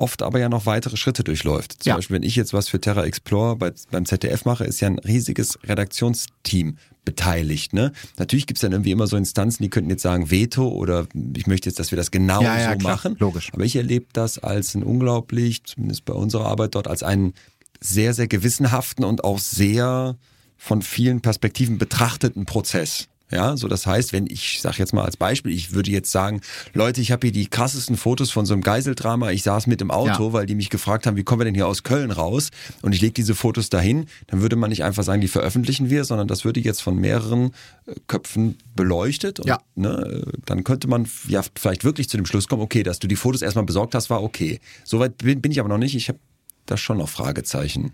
oft 0.00 0.22
aber 0.22 0.38
ja 0.40 0.48
noch 0.48 0.66
weitere 0.66 0.96
Schritte 0.96 1.22
durchläuft. 1.24 1.82
Zum 1.82 1.90
Ja. 1.90 1.96
Beispiel, 1.96 2.16
wenn 2.16 2.22
ich 2.22 2.36
jetzt 2.36 2.52
was 2.52 2.68
für 2.68 2.80
Terra 2.80 3.04
Explore 3.04 3.56
bei, 3.56 3.72
beim 3.90 4.04
ZDF 4.06 4.44
mache, 4.44 4.64
ist 4.64 4.80
ja 4.80 4.88
ein 4.88 4.98
riesiges 4.98 5.58
Redaktionsteam 5.64 6.76
beteiligt. 7.04 7.72
Ne? 7.72 7.92
Natürlich 8.18 8.46
gibt's 8.46 8.60
dann 8.60 8.72
irgendwie 8.72 8.90
immer 8.90 9.06
so 9.06 9.16
Instanzen, 9.16 9.62
die 9.62 9.70
könnten 9.70 9.90
jetzt 9.90 10.02
sagen 10.02 10.30
Veto 10.30 10.68
oder 10.68 11.06
ich 11.36 11.46
möchte 11.46 11.68
jetzt, 11.68 11.78
dass 11.78 11.90
wir 11.92 11.96
das 11.96 12.10
genau 12.10 12.42
Ja, 12.42 12.58
ja, 12.58 12.72
so 12.72 12.78
klar, 12.78 12.92
machen. 12.92 13.16
logisch. 13.18 13.50
Aber 13.52 13.64
ich 13.64 13.76
erlebe 13.76 14.06
das 14.12 14.38
als 14.38 14.74
ein 14.74 14.82
unglaublich, 14.82 15.64
zumindest 15.64 16.04
bei 16.04 16.12
unserer 16.12 16.46
Arbeit 16.46 16.74
dort, 16.74 16.88
als 16.88 17.02
einen 17.02 17.34
sehr, 17.80 18.12
sehr 18.14 18.28
gewissenhaften 18.28 19.04
und 19.04 19.24
auch 19.24 19.38
sehr 19.38 20.16
von 20.56 20.82
vielen 20.82 21.20
Perspektiven 21.22 21.78
betrachteten 21.78 22.44
Prozess. 22.44 23.08
Ja, 23.30 23.56
so 23.56 23.68
das 23.68 23.86
heißt, 23.86 24.12
wenn 24.12 24.26
ich 24.26 24.60
sage 24.60 24.76
jetzt 24.78 24.92
mal 24.92 25.04
als 25.04 25.16
Beispiel, 25.16 25.52
ich 25.52 25.72
würde 25.72 25.90
jetzt 25.90 26.10
sagen, 26.10 26.40
Leute, 26.74 27.00
ich 27.00 27.12
habe 27.12 27.26
hier 27.26 27.32
die 27.32 27.46
krassesten 27.46 27.96
Fotos 27.96 28.30
von 28.30 28.44
so 28.46 28.54
einem 28.54 28.62
Geiseldrama. 28.62 29.30
Ich 29.30 29.42
saß 29.44 29.66
mit 29.68 29.80
im 29.80 29.90
Auto, 29.90 30.26
Ja. 30.28 30.32
weil 30.32 30.46
die 30.46 30.54
mich 30.56 30.68
gefragt 30.70 31.06
haben, 31.06 31.16
wie 31.16 31.22
kommen 31.22 31.40
wir 31.40 31.44
denn 31.44 31.54
hier 31.54 31.68
aus 31.68 31.82
Köln 31.84 32.10
raus? 32.10 32.50
Und 32.82 32.92
ich 32.94 33.00
lege 33.00 33.12
diese 33.14 33.34
Fotos 33.34 33.70
dahin. 33.70 34.06
Dann 34.26 34.40
würde 34.42 34.56
man 34.56 34.70
nicht 34.70 34.82
einfach 34.84 35.04
sagen, 35.04 35.20
die 35.20 35.28
veröffentlichen 35.28 35.90
wir, 35.90 36.04
sondern 36.04 36.26
das 36.28 36.44
würde 36.44 36.60
jetzt 36.60 36.82
von 36.82 36.96
mehreren 36.96 37.52
äh, 37.86 37.94
Köpfen 38.08 38.56
beleuchtet. 38.74 39.38
Und, 39.40 39.46
Ja. 39.46 39.60
ne, 39.76 40.24
äh, 40.26 40.32
dann 40.46 40.64
könnte 40.64 40.88
man 40.88 41.08
ja 41.28 41.42
vielleicht 41.54 41.84
wirklich 41.84 42.08
zu 42.08 42.16
dem 42.16 42.26
Schluss 42.26 42.48
kommen, 42.48 42.62
okay, 42.62 42.82
dass 42.82 42.98
du 42.98 43.06
die 43.06 43.16
Fotos 43.16 43.42
erstmal 43.42 43.64
besorgt 43.64 43.94
hast, 43.94 44.10
war 44.10 44.22
okay. 44.22 44.60
Soweit 44.84 45.18
bin, 45.18 45.40
bin 45.40 45.52
ich 45.52 45.60
aber 45.60 45.68
noch 45.68 45.78
nicht. 45.78 45.94
Ich 45.94 46.08
habe 46.08 46.18
da 46.66 46.76
schon 46.76 46.98
noch 46.98 47.08
Fragezeichen. 47.08 47.92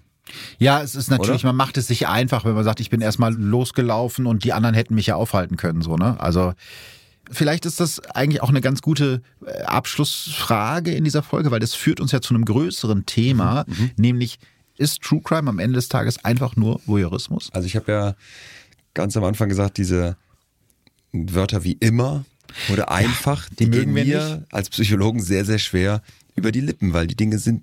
Ja, 0.58 0.82
es 0.82 0.94
ist 0.94 1.10
natürlich, 1.10 1.42
Oder? 1.42 1.50
man 1.50 1.56
macht 1.56 1.76
es 1.76 1.86
sich 1.86 2.08
einfach, 2.08 2.44
wenn 2.44 2.54
man 2.54 2.64
sagt, 2.64 2.80
ich 2.80 2.90
bin 2.90 3.00
erstmal 3.00 3.34
losgelaufen 3.34 4.26
und 4.26 4.44
die 4.44 4.52
anderen 4.52 4.74
hätten 4.74 4.94
mich 4.94 5.06
ja 5.06 5.16
aufhalten 5.16 5.56
können, 5.56 5.82
so, 5.82 5.96
ne? 5.96 6.18
Also, 6.20 6.52
vielleicht 7.30 7.66
ist 7.66 7.80
das 7.80 8.00
eigentlich 8.00 8.42
auch 8.42 8.48
eine 8.48 8.60
ganz 8.60 8.82
gute 8.82 9.22
äh, 9.44 9.62
Abschlussfrage 9.62 10.92
in 10.92 11.04
dieser 11.04 11.22
Folge, 11.22 11.50
weil 11.50 11.60
das 11.60 11.74
führt 11.74 12.00
uns 12.00 12.12
ja 12.12 12.20
zu 12.20 12.34
einem 12.34 12.44
größeren 12.44 13.06
Thema, 13.06 13.64
nämlich 13.96 14.38
ist 14.78 15.02
True 15.02 15.20
Crime 15.22 15.48
am 15.48 15.58
Ende 15.58 15.76
des 15.76 15.88
Tages 15.88 16.24
einfach 16.24 16.56
nur 16.56 16.80
Voyeurismus? 16.86 17.50
Also 17.52 17.66
ich 17.66 17.76
habe 17.76 17.92
ja 17.92 18.14
ganz 18.94 19.16
am 19.16 19.24
Anfang 19.24 19.48
gesagt, 19.48 19.78
diese 19.78 20.16
Wörter 21.12 21.64
wie 21.64 21.72
immer 21.72 22.24
oder 22.70 22.90
einfach, 22.90 23.48
die 23.48 23.64
die, 23.64 23.66
mögen 23.66 23.94
gehen 23.94 24.06
wir 24.06 24.44
als 24.50 24.68
Psychologen 24.70 25.22
sehr, 25.22 25.44
sehr 25.44 25.58
schwer 25.58 26.02
über 26.34 26.52
die 26.52 26.60
Lippen, 26.60 26.92
weil 26.92 27.06
die 27.06 27.16
Dinge 27.16 27.38
sind 27.38 27.62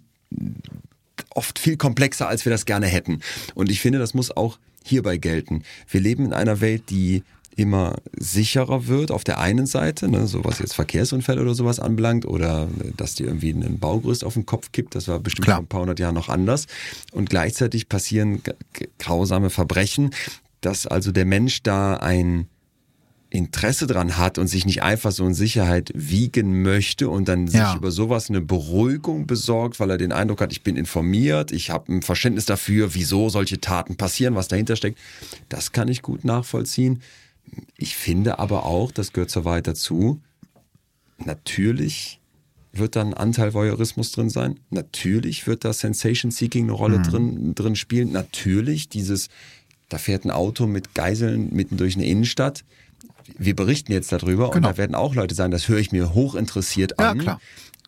oft 1.30 1.60
viel 1.60 1.78
komplexer, 1.78 2.28
als 2.28 2.46
wir 2.46 2.52
das 2.52 2.66
gerne 2.66 2.88
hätten. 2.88 3.20
Und 3.56 3.70
ich 3.70 3.82
finde, 3.82 4.00
das 4.00 4.14
muss 4.14 4.36
auch 4.36 4.60
hierbei 4.84 5.18
gelten. 5.18 5.64
Wir 5.90 6.02
leben 6.02 6.26
in 6.26 6.34
einer 6.34 6.62
Welt, 6.62 6.90
die 6.90 7.24
immer 7.56 7.98
sicherer 8.18 8.88
wird 8.88 9.12
auf 9.12 9.24
der 9.24 9.40
einen 9.40 9.66
Seite, 9.66 10.10
ne, 10.10 10.28
so 10.28 10.44
was 10.44 10.60
jetzt 10.60 10.74
Verkehrsunfälle 10.74 11.42
oder 11.42 11.54
sowas 11.54 11.80
anbelangt 11.80 12.26
oder 12.26 12.68
äh, 12.80 12.92
dass 12.98 13.16
dir 13.16 13.28
irgendwie 13.28 13.52
ein 13.52 13.80
Baugerüst 13.80 14.24
auf 14.24 14.34
den 14.34 14.46
Kopf 14.46 14.72
kippt, 14.72 14.96
das 14.96 15.08
war 15.08 15.20
bestimmt 15.20 15.46
Klar. 15.46 15.58
vor 15.58 15.64
ein 15.64 15.68
paar 15.68 15.82
hundert 15.82 16.00
Jahren 16.00 16.16
noch 16.16 16.30
anders. 16.30 16.68
Und 17.12 17.30
gleichzeitig 17.30 17.90
passieren 17.90 18.42
grausame 18.98 19.50
Verbrechen, 19.50 20.12
dass 20.62 20.88
also 20.88 21.12
der 21.12 21.26
Mensch 21.26 21.62
da 21.64 21.98
ein 21.98 22.48
Interesse 23.34 23.88
dran 23.88 24.18
hat 24.18 24.38
und 24.38 24.46
sich 24.48 24.64
nicht 24.66 24.84
einfach 24.84 25.12
so 25.12 25.26
in 25.26 25.34
Sicherheit 25.34 25.92
wiegen 25.96 26.62
möchte 26.62 27.10
und 27.10 27.28
dann 27.28 27.48
sich 27.48 27.60
Ja. 27.60 27.76
über 27.76 27.90
sowas 27.90 28.30
eine 28.30 28.42
Beruhigung 28.42 29.26
besorgt, 29.26 29.80
weil 29.80 29.90
er 29.90 29.98
den 29.98 30.12
Eindruck 30.12 30.40
hat, 30.40 30.52
ich 30.52 30.62
bin 30.62 30.76
informiert, 30.76 31.52
ich 31.52 31.72
habe 31.72 31.92
ein 31.92 32.04
Verständnis 32.04 32.46
dafür, 32.46 32.94
wieso 32.94 33.30
solche 33.30 33.60
Taten 33.60 33.96
passieren, 33.96 34.36
was 34.36 34.50
dahinter 34.50 34.76
steckt. 34.76 35.00
Das 35.50 35.72
kann 35.72 35.88
ich 35.88 36.04
gut 36.04 36.24
nachvollziehen. 36.26 37.02
Ich 37.76 37.96
finde 37.96 38.38
aber 38.38 38.66
auch, 38.68 38.92
das 38.92 39.14
gehört 39.14 39.32
zur 39.32 39.46
Wahrheit 39.46 39.66
dazu, 39.66 40.22
natürlich 41.18 42.20
wird 42.72 42.96
da 42.96 43.02
ein 43.02 43.14
Anteil 43.14 43.54
Voyeurismus 43.54 44.12
drin 44.12 44.30
sein. 44.30 44.60
Natürlich 44.70 45.46
wird 45.46 45.64
da 45.64 45.74
Sensation 45.74 46.32
Seeking 46.32 46.66
eine 46.66 46.72
Rolle 46.74 47.02
drin, 47.02 47.54
drin 47.56 47.76
spielen. 47.76 48.12
Natürlich 48.12 48.90
dieses, 48.90 49.30
da 49.90 49.98
fährt 49.98 50.26
ein 50.26 50.32
Auto 50.32 50.66
mit 50.66 50.96
Geiseln 50.96 51.50
mitten 51.54 51.78
durch 51.78 51.96
eine 51.96 52.06
Innenstadt. 52.06 52.64
Wir 53.38 53.56
berichten 53.56 53.92
jetzt 53.92 54.12
darüber 54.12 54.48
und 54.48 54.54
Genau. 54.56 54.70
da 54.70 54.78
werden 54.78 54.96
auch 54.96 55.16
Leute 55.16 55.36
sagen, 55.36 55.52
das 55.52 55.68
höre 55.68 55.80
ich 55.80 55.92
mir 55.92 56.14
hochinteressiert 56.14 56.94
Ja, 57.00 57.12
an. 57.12 57.20
klar. 57.20 57.42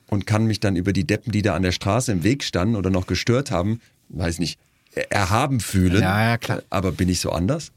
Und 0.07 0.27
kann 0.27 0.45
mich 0.45 0.59
dann 0.59 0.75
über 0.75 0.93
die 0.93 1.05
Deppen, 1.05 1.31
die 1.31 1.41
da 1.41 1.55
an 1.55 1.63
der 1.63 1.71
Straße 1.71 2.11
im 2.11 2.23
Weg 2.23 2.43
standen 2.43 2.75
oder 2.75 2.89
noch 2.91 3.07
gestört 3.07 3.49
haben, 3.51 3.79
weiß 4.09 4.39
nicht, 4.39 4.59
erhaben 5.09 5.59
fühlen. 5.59 6.01
Ja, 6.01 6.29
ja, 6.29 6.37
klar. 6.37 6.61
Aber 6.69 6.91
bin 6.91 7.09
ich 7.09 7.19
so 7.19 7.31
anders? 7.31 7.71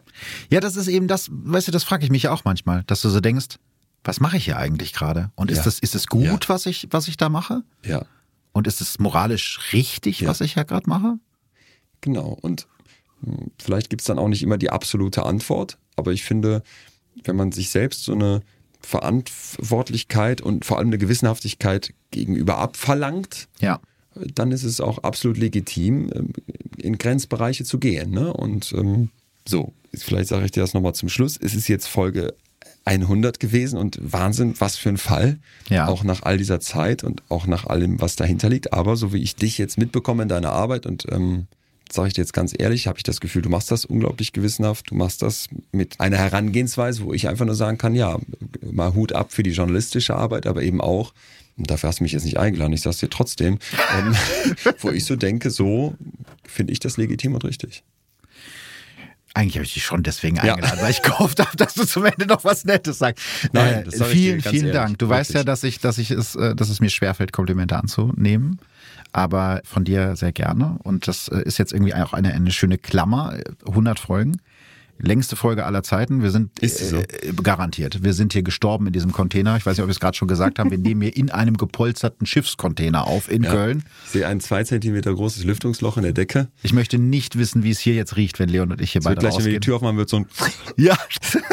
Ja, 0.50 0.60
das 0.60 0.76
ist 0.76 0.88
eben 0.88 1.08
das, 1.08 1.28
weißt 1.30 1.68
du, 1.68 1.72
das 1.72 1.84
frage 1.84 2.04
ich 2.04 2.10
mich 2.10 2.28
auch 2.28 2.44
manchmal, 2.44 2.82
dass 2.86 3.00
du 3.00 3.08
so 3.08 3.20
denkst, 3.20 3.56
was 4.04 4.20
mache 4.20 4.36
ich 4.36 4.44
hier 4.44 4.56
eigentlich 4.58 4.92
gerade? 4.92 5.30
Und 5.36 5.50
ist 5.50 5.58
Ja. 5.58 5.64
das, 5.64 5.78
ist 5.78 5.94
es 5.94 6.06
gut, 6.06 6.24
Ja. 6.24 6.38
was 6.48 6.66
ich, 6.66 6.86
was 6.90 7.08
ich 7.08 7.16
da 7.16 7.28
mache? 7.28 7.62
Ja. 7.84 8.04
Und 8.52 8.66
ist 8.66 8.80
es 8.80 8.98
moralisch 8.98 9.72
richtig, 9.72 10.20
Ja. 10.20 10.28
was 10.28 10.40
ich 10.40 10.54
ja 10.54 10.62
gerade 10.64 10.88
mache? 10.88 11.14
Genau. 12.00 12.36
Und 12.40 12.66
hm, 13.24 13.50
vielleicht 13.58 13.90
gibt's 13.90 14.04
dann 14.06 14.18
auch 14.18 14.28
nicht 14.28 14.42
immer 14.42 14.58
die 14.58 14.70
absolute 14.70 15.24
Antwort, 15.24 15.78
aber 15.96 16.12
ich 16.12 16.24
finde, 16.24 16.62
wenn 17.24 17.36
man 17.36 17.52
sich 17.52 17.70
selbst 17.70 18.04
so 18.04 18.12
eine 18.12 18.40
Verantwortlichkeit 18.80 20.40
und 20.40 20.64
vor 20.64 20.78
allem 20.78 20.88
eine 20.88 20.98
Gewissenhaftigkeit 20.98 21.92
gegenüber 22.10 22.58
abverlangt, 22.58 23.48
Ja. 23.60 23.80
dann 24.34 24.52
ist 24.52 24.64
es 24.64 24.80
auch 24.80 24.98
absolut 24.98 25.36
legitim, 25.38 26.10
ähm, 26.14 26.32
in 26.78 26.98
Grenzbereiche 26.98 27.64
zu 27.64 27.78
gehen. 27.78 28.10
Ne? 28.10 28.32
Und 28.32 28.72
ähm, 28.72 29.10
so, 29.46 29.72
vielleicht 29.94 30.28
sage 30.28 30.44
ich 30.44 30.50
dir 30.52 30.60
das 30.60 30.74
nochmal 30.74 30.94
zum 30.94 31.08
Schluss. 31.08 31.38
Es 31.40 31.54
ist 31.54 31.68
jetzt 31.68 31.86
Folge 31.86 32.34
100 32.84 33.38
gewesen 33.38 33.78
und 33.78 33.98
Wahnsinn, 34.00 34.54
was 34.58 34.76
für 34.76 34.88
ein 34.88 34.96
Fall. 34.96 35.38
Ja. 35.68 35.88
Auch 35.88 36.04
nach 36.04 36.22
all 36.22 36.38
dieser 36.38 36.60
Zeit 36.60 37.04
und 37.04 37.22
auch 37.28 37.46
nach 37.46 37.66
allem, 37.66 38.00
was 38.00 38.16
dahinter 38.16 38.48
liegt. 38.48 38.72
Aber 38.72 38.96
so 38.96 39.12
wie 39.12 39.22
ich 39.22 39.36
dich 39.36 39.58
jetzt 39.58 39.76
mitbekomme 39.78 40.22
in 40.22 40.28
deiner 40.28 40.52
Arbeit 40.52 40.86
und 40.86 41.04
ähm, 41.10 41.46
sage 41.92 42.08
ich 42.08 42.14
dir 42.14 42.22
jetzt 42.22 42.32
ganz 42.32 42.54
ehrlich, 42.56 42.86
habe 42.86 42.98
ich 42.98 43.02
das 43.02 43.20
Gefühl, 43.20 43.42
du 43.42 43.48
machst 43.48 43.70
das 43.70 43.84
unglaublich 43.84 44.32
gewissenhaft, 44.32 44.90
du 44.90 44.94
machst 44.94 45.22
das 45.22 45.48
mit 45.72 46.00
einer 46.00 46.18
Herangehensweise, 46.18 47.04
wo 47.04 47.12
ich 47.12 47.28
einfach 47.28 47.46
nur 47.46 47.54
sagen 47.54 47.78
kann, 47.78 47.94
ja, 47.94 48.18
mal 48.62 48.94
Hut 48.94 49.12
ab 49.12 49.32
für 49.32 49.42
die 49.42 49.50
journalistische 49.50 50.14
Arbeit, 50.14 50.46
aber 50.46 50.62
eben 50.62 50.80
auch, 50.80 51.12
dafür 51.56 51.88
hast 51.88 52.00
du 52.00 52.04
mich 52.04 52.12
jetzt 52.12 52.24
nicht 52.24 52.38
eingeladen, 52.38 52.72
ich 52.72 52.82
sag's 52.82 52.98
dir 52.98 53.10
trotzdem, 53.10 53.58
ähm, 53.98 54.14
wo 54.80 54.90
ich 54.90 55.04
so 55.04 55.16
denke, 55.16 55.50
so 55.50 55.94
finde 56.46 56.72
ich 56.72 56.80
das 56.80 56.96
legitim 56.96 57.34
und 57.34 57.44
richtig. 57.44 57.82
Eigentlich 59.34 59.56
habe 59.56 59.64
ich 59.64 59.74
dich 59.74 59.84
schon 59.84 60.02
deswegen 60.02 60.38
eingeladen, 60.38 60.78
ja. 60.78 60.82
weil 60.82 60.90
ich 60.90 61.02
gehofft 61.02 61.38
habe, 61.38 61.56
dass 61.56 61.74
du 61.74 61.86
zum 61.86 62.04
Ende 62.06 62.26
noch 62.26 62.44
was 62.44 62.64
Nettes 62.64 62.98
sagst. 62.98 63.24
Nein, 63.52 63.86
äh, 63.86 64.04
vielen, 64.04 64.40
vielen 64.40 64.54
ehrlich, 64.54 64.72
Dank. 64.72 64.98
Du 64.98 65.08
wirklich. 65.08 65.20
weißt 65.20 65.34
ja, 65.34 65.44
dass 65.44 65.62
ich, 65.62 65.78
dass 65.78 65.98
ich 65.98 66.10
es, 66.10 66.34
äh, 66.34 66.56
dass 66.56 66.70
es 66.70 66.80
mir 66.80 66.90
schwerfällt, 66.90 67.32
Komplimente 67.32 67.76
anzunehmen. 67.76 68.58
Aber 69.18 69.62
von 69.64 69.82
dir 69.82 70.14
sehr 70.14 70.30
gerne. 70.30 70.78
Und 70.84 71.08
das 71.08 71.26
äh, 71.26 71.42
ist 71.42 71.58
jetzt 71.58 71.72
irgendwie 71.72 71.92
auch 71.92 72.12
eine, 72.12 72.32
eine 72.32 72.52
schöne 72.52 72.78
Klammer. 72.78 73.36
100 73.66 73.98
Folgen 73.98 74.36
längste 74.98 75.36
Folge 75.36 75.64
aller 75.64 75.82
Zeiten. 75.82 76.22
Wir 76.22 76.30
sind 76.30 76.58
Ist 76.60 76.78
so? 76.78 76.96
äh, 76.96 77.32
garantiert. 77.42 78.02
Wir 78.02 78.12
sind 78.12 78.32
hier 78.32 78.42
gestorben 78.42 78.86
in 78.86 78.92
diesem 78.92 79.12
Container. 79.12 79.56
Ich 79.56 79.66
weiß 79.66 79.76
nicht, 79.76 79.82
ob 79.82 79.88
wir 79.88 79.92
es 79.92 80.00
gerade 80.00 80.16
schon 80.16 80.28
gesagt 80.28 80.58
haben. 80.58 80.70
Wir 80.70 80.78
nehmen 80.78 81.02
hier 81.02 81.16
in 81.16 81.30
einem 81.30 81.56
gepolsterten 81.56 82.26
Schiffscontainer 82.26 83.06
auf 83.06 83.30
in 83.30 83.42
ja. 83.44 83.50
Köln. 83.50 83.84
Ich 84.06 84.10
sehe 84.10 84.26
ein 84.26 84.40
zwei 84.40 84.64
Zentimeter 84.64 85.14
großes 85.14 85.44
Lüftungsloch 85.44 85.96
in 85.96 86.02
der 86.02 86.12
Decke. 86.12 86.48
Ich 86.62 86.72
möchte 86.72 86.98
nicht 86.98 87.38
wissen, 87.38 87.62
wie 87.62 87.70
es 87.70 87.78
hier 87.78 87.94
jetzt 87.94 88.16
riecht, 88.16 88.38
wenn 88.38 88.48
Leon 88.48 88.72
und 88.72 88.80
ich 88.80 88.92
hier 88.92 89.02
beide 89.02 89.20
gleich, 89.20 89.34
rausgehen. 89.34 89.46
wenn 89.46 89.52
wir 89.52 89.60
die 89.60 89.64
Tür 89.64 89.76
aufmachen, 89.76 89.96
wird 89.96 90.08
so 90.08 90.18
ein, 90.18 90.26
ja. 90.76 90.96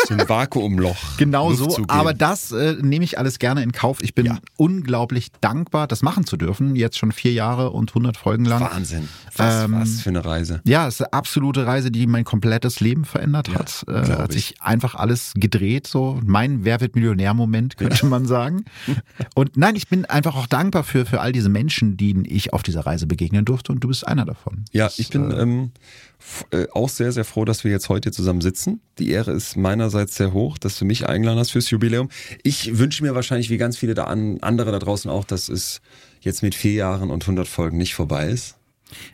so 0.07 0.13
ein 0.13 0.27
Vakuumloch. 0.27 0.97
Genau 1.17 1.53
so. 1.53 1.77
Aber 1.87 2.13
das 2.13 2.51
äh, 2.51 2.75
nehme 2.81 3.05
ich 3.05 3.19
alles 3.19 3.39
gerne 3.39 3.63
in 3.63 3.71
Kauf. 3.71 4.01
Ich 4.01 4.15
bin 4.15 4.25
ja. 4.25 4.39
unglaublich 4.57 5.31
dankbar, 5.41 5.87
das 5.87 6.01
machen 6.01 6.25
zu 6.25 6.37
dürfen. 6.37 6.75
Jetzt 6.75 6.97
schon 6.97 7.11
vier 7.11 7.33
Jahre 7.33 7.71
und 7.71 7.91
100 7.91 8.17
Folgen 8.17 8.45
lang. 8.45 8.61
Wahnsinn. 8.61 9.07
Was, 9.35 9.65
ähm, 9.65 9.73
was 9.73 10.01
für 10.01 10.09
eine 10.09 10.23
Reise. 10.23 10.61
Ja, 10.65 10.87
es 10.87 10.95
ist 10.95 11.01
eine 11.01 11.13
absolute 11.13 11.65
Reise, 11.65 11.91
die 11.91 12.07
mein 12.07 12.23
komplettes 12.23 12.79
Leben 12.79 13.05
verändert 13.05 13.34
hat. 13.37 13.85
Ja, 13.87 14.01
äh, 14.01 14.17
hat 14.17 14.31
sich 14.31 14.61
einfach 14.61 14.95
alles 14.95 15.33
gedreht, 15.35 15.87
so 15.87 16.19
mein 16.23 16.65
Wer 16.65 16.81
wird 16.81 16.95
Millionär-Moment, 16.95 17.77
könnte 17.77 18.05
man 18.05 18.25
sagen. 18.25 18.65
Und 19.35 19.57
nein, 19.57 19.75
ich 19.75 19.87
bin 19.87 20.05
einfach 20.05 20.35
auch 20.35 20.47
dankbar 20.47 20.83
für, 20.83 21.05
für 21.05 21.21
all 21.21 21.31
diese 21.31 21.49
Menschen, 21.49 21.97
denen 21.97 22.25
ich 22.25 22.53
auf 22.53 22.63
dieser 22.63 22.85
Reise 22.85 23.07
begegnen 23.07 23.45
durfte 23.45 23.71
und 23.71 23.83
du 23.83 23.87
bist 23.87 24.07
einer 24.07 24.25
davon. 24.25 24.65
Ja, 24.71 24.89
ich 24.97 25.09
bin 25.09 25.31
äh, 25.31 25.41
ähm, 25.41 25.71
äh, 26.51 26.67
auch 26.73 26.89
sehr, 26.89 27.11
sehr 27.11 27.25
froh, 27.25 27.45
dass 27.45 27.63
wir 27.63 27.71
jetzt 27.71 27.89
heute 27.89 28.11
zusammen 28.11 28.41
sitzen. 28.41 28.81
Die 28.99 29.11
Ehre 29.11 29.31
ist 29.31 29.55
meinerseits 29.55 30.15
sehr 30.15 30.33
hoch, 30.33 30.57
dass 30.57 30.77
du 30.77 30.85
mich 30.85 31.07
eingeladen 31.07 31.39
hast 31.39 31.51
fürs 31.51 31.69
Jubiläum. 31.69 32.09
Ich 32.43 32.77
wünsche 32.77 33.03
mir 33.03 33.15
wahrscheinlich, 33.15 33.49
wie 33.49 33.57
ganz 33.57 33.77
viele 33.77 33.93
da 33.93 34.05
an, 34.05 34.39
andere 34.41 34.71
da 34.71 34.79
draußen 34.79 35.09
auch, 35.09 35.25
dass 35.25 35.49
es 35.49 35.81
jetzt 36.21 36.41
mit 36.41 36.55
vier 36.55 36.73
Jahren 36.73 37.11
und 37.11 37.23
100 37.23 37.47
Folgen 37.47 37.77
nicht 37.77 37.95
vorbei 37.95 38.27
ist. 38.27 38.54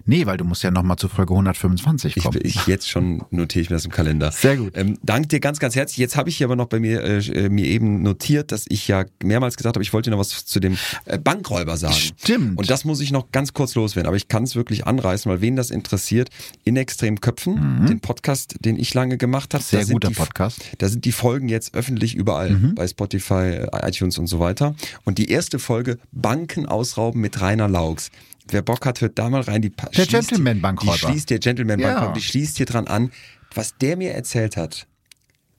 Nee, 0.06 0.26
weil 0.26 0.38
du 0.38 0.44
musst 0.44 0.64
ja 0.64 0.72
nochmal 0.72 0.98
zur 0.98 1.10
Folge 1.10 1.34
125 1.34 2.16
kommen. 2.16 2.40
Ich, 2.44 2.56
ich 2.56 2.68
jetzt 2.68 2.90
schon 2.90 3.24
notiere 3.30 3.62
ich 3.64 3.70
mir 3.70 3.78
das 3.78 3.86
im 3.86 3.92
Kalender. 3.92 4.32
Sehr 4.32 4.58
gut. 4.58 4.74
Ähm, 4.76 4.98
danke 5.04 5.30
dir 5.30 5.40
ganz, 5.40 5.60
ganz 5.60 5.76
herzlich. 5.76 5.98
Jetzt 5.98 6.16
habe 6.18 6.30
ich 6.30 6.38
hier 6.38 6.48
aber 6.48 6.56
noch 6.56 6.68
bei 6.68 6.80
mir, 6.80 7.04
äh, 7.04 7.50
mir 7.50 7.66
eben 7.66 8.02
notiert, 8.02 8.52
dass 8.52 8.66
ich 8.68 8.88
ja 8.88 9.06
mehrmals 9.24 9.56
gesagt 9.56 9.76
habe, 9.76 9.84
ich 9.84 9.94
wollte 9.94 10.10
noch 10.10 10.20
was 10.20 10.46
zu 10.46 10.60
dem 10.60 10.78
äh, 11.06 11.18
Bankräuber 11.18 11.78
sagen. 11.78 11.94
Stimmt. 11.94 12.58
Und 12.58 12.70
das 12.70 12.86
muss 12.86 13.00
ich 13.00 13.12
noch 13.12 13.32
ganz 13.32 13.54
kurz 13.54 13.76
loswerden, 13.76 14.08
aber 14.08 14.18
ich 14.18 14.28
kann 14.28 14.44
es 14.44 14.56
wirklich 14.56 14.86
anreißen, 14.86 15.32
weil 15.32 15.42
wen 15.42 15.56
das 15.56 15.72
interessiert, 15.72 16.30
in 16.64 16.76
Extrem 16.76 17.22
Köpfen, 17.22 17.82
mhm. 17.82 17.88
den 17.88 18.00
Podcast, 18.02 18.56
den 18.60 18.78
ich 18.78 18.94
lange 18.94 19.18
gemacht 19.18 19.54
habe. 19.54 19.64
Sehr 19.64 19.86
guter 19.86 20.10
die, 20.10 20.16
Podcast. 20.16 20.60
Da 20.80 20.90
sind 20.90 21.06
die 21.06 21.12
Folgen 21.12 21.48
jetzt 21.50 21.74
öffentlich 21.74 22.16
überall, 22.16 22.52
mhm. 22.52 22.76
bei 22.76 22.88
Spotify, 22.88 23.66
iTunes 23.72 24.18
und 24.18 24.28
so 24.28 24.40
weiter. 24.40 24.76
Und 25.06 25.18
die 25.18 25.30
erste 25.30 25.60
Folge 25.60 25.98
Banken 26.12 26.66
ausrauben 26.66 27.22
mit 27.22 27.40
Rainer 27.42 27.68
Laux. 27.68 28.12
Wer 28.48 28.62
Bock 28.62 28.86
hat, 28.86 29.02
hört 29.02 29.18
da 29.20 29.30
mal 29.30 29.42
rein. 29.42 29.62
Die 29.62 29.70
der 29.70 30.06
Gentleman 30.06 30.62
Bankräuber. 30.62 30.94
Die 30.94 31.00
schließt 31.00 31.30
der 31.30 31.40
Gentleman 31.40 31.80
Bankräuber. 31.80 32.08
Ja. 32.08 32.14
Die 32.14 32.22
schließt 32.22 32.58
hier 32.58 32.66
dran 32.66 32.88
an, 32.88 33.12
was 33.54 33.78
der 33.78 33.98
mir 33.98 34.14
erzählt 34.14 34.58
hat. 34.58 34.88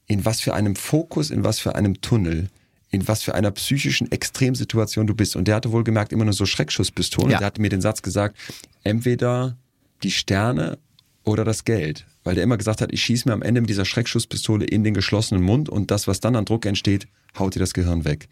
In 0.06 0.24
was 0.24 0.40
für 0.40 0.54
einem 0.54 0.76
Fokus, 0.76 1.30
in 1.30 1.44
was 1.44 1.59
für 1.59 1.74
einem 1.74 2.00
Tunnel, 2.00 2.48
in 2.90 3.06
was 3.09 3.22
für 3.22 3.34
einer 3.34 3.50
psychischen 3.52 4.10
Extremsituation 4.10 5.06
du 5.06 5.14
bist. 5.14 5.36
Und 5.36 5.48
der 5.48 5.56
hatte 5.56 5.72
wohl 5.72 5.84
gemerkt 5.84 6.12
immer 6.12 6.24
nur 6.24 6.34
so 6.34 6.44
Schreckschusspistolen. 6.44 7.30
Ja. 7.30 7.38
Der 7.38 7.46
hatte 7.46 7.60
mir 7.62 7.70
den 7.70 7.80
Satz 7.80 8.02
gesagt, 8.02 8.36
entweder 8.82 9.56
die 10.02 10.10
Sterne 10.10 10.78
oder 11.24 11.44
das 11.44 11.64
Geld. 11.64 12.06
Weil 12.24 12.34
der 12.34 12.44
immer 12.44 12.56
gesagt 12.56 12.80
hat, 12.80 12.92
ich 12.92 13.02
schieße 13.02 13.28
mir 13.28 13.32
am 13.32 13.42
Ende 13.42 13.60
mit 13.60 13.70
dieser 13.70 13.84
Schreckschusspistole 13.84 14.64
in 14.64 14.84
den 14.84 14.94
geschlossenen 14.94 15.42
Mund 15.42 15.68
und 15.68 15.90
das, 15.90 16.06
was 16.06 16.20
dann 16.20 16.36
an 16.36 16.44
Druck 16.44 16.66
entsteht, 16.66 17.09
haut 17.38 17.54
dir 17.54 17.60
das 17.60 17.72
Gehirn 17.74 18.04
weg. 18.04 18.28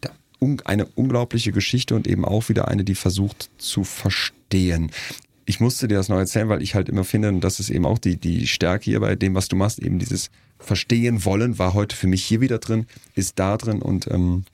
Da 0.00 0.10
eine 0.64 0.86
unglaubliche 0.86 1.52
Geschichte 1.52 1.94
und 1.94 2.06
eben 2.06 2.24
auch 2.24 2.48
wieder 2.48 2.68
eine, 2.68 2.84
die 2.84 2.94
versucht 2.94 3.50
zu 3.58 3.84
verstehen. 3.84 4.90
Ich 5.46 5.60
musste 5.60 5.88
dir 5.88 5.96
das 5.96 6.08
noch 6.08 6.18
erzählen, 6.18 6.48
weil 6.48 6.62
ich 6.62 6.74
halt 6.74 6.88
immer 6.88 7.04
finde, 7.04 7.28
und 7.28 7.42
das 7.42 7.60
ist 7.60 7.70
eben 7.70 7.86
auch 7.86 7.98
die, 7.98 8.16
die 8.16 8.46
Stärke 8.46 8.84
hier 8.84 9.00
bei 9.00 9.14
dem, 9.14 9.34
was 9.34 9.48
du 9.48 9.56
machst, 9.56 9.78
eben 9.78 9.98
dieses 9.98 10.30
Verstehen 10.58 11.24
wollen, 11.24 11.58
war 11.58 11.74
heute 11.74 11.94
für 11.94 12.06
mich 12.06 12.24
hier 12.24 12.40
wieder 12.40 12.58
drin, 12.58 12.86
ist 13.14 13.38
da 13.38 13.56
drin 13.56 13.82
und 13.82 14.10
ähm, 14.10 14.44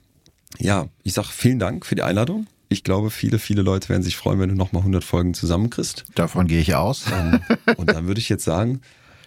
ja, 0.59 0.89
ich 1.05 1.13
sag 1.13 1.27
vielen 1.27 1.59
Dank 1.59 1.87
für 1.87 1.95
die 1.95 2.03
Einladung. 2.03 2.47
Ich 2.69 2.85
glaube, 2.85 3.11
viele, 3.11 3.39
viele 3.39 3.63
Leute 3.63 3.89
werden 3.89 4.03
sich 4.03 4.17
freuen, 4.17 4.39
wenn 4.39 4.49
du 4.49 4.55
nochmal 4.55 4.83
100 4.83 5.03
Folgen 5.03 5.35
zusammenkriegst. 5.35 6.05
Davon 6.15 6.47
gehe 6.47 6.61
ich 6.61 6.75
aus. 6.75 7.05
Ähm, 7.13 7.41
und 7.77 7.91
dann 7.91 8.07
würde 8.07 8.21
ich 8.21 8.29
jetzt 8.29 8.45
sagen, 8.45 8.81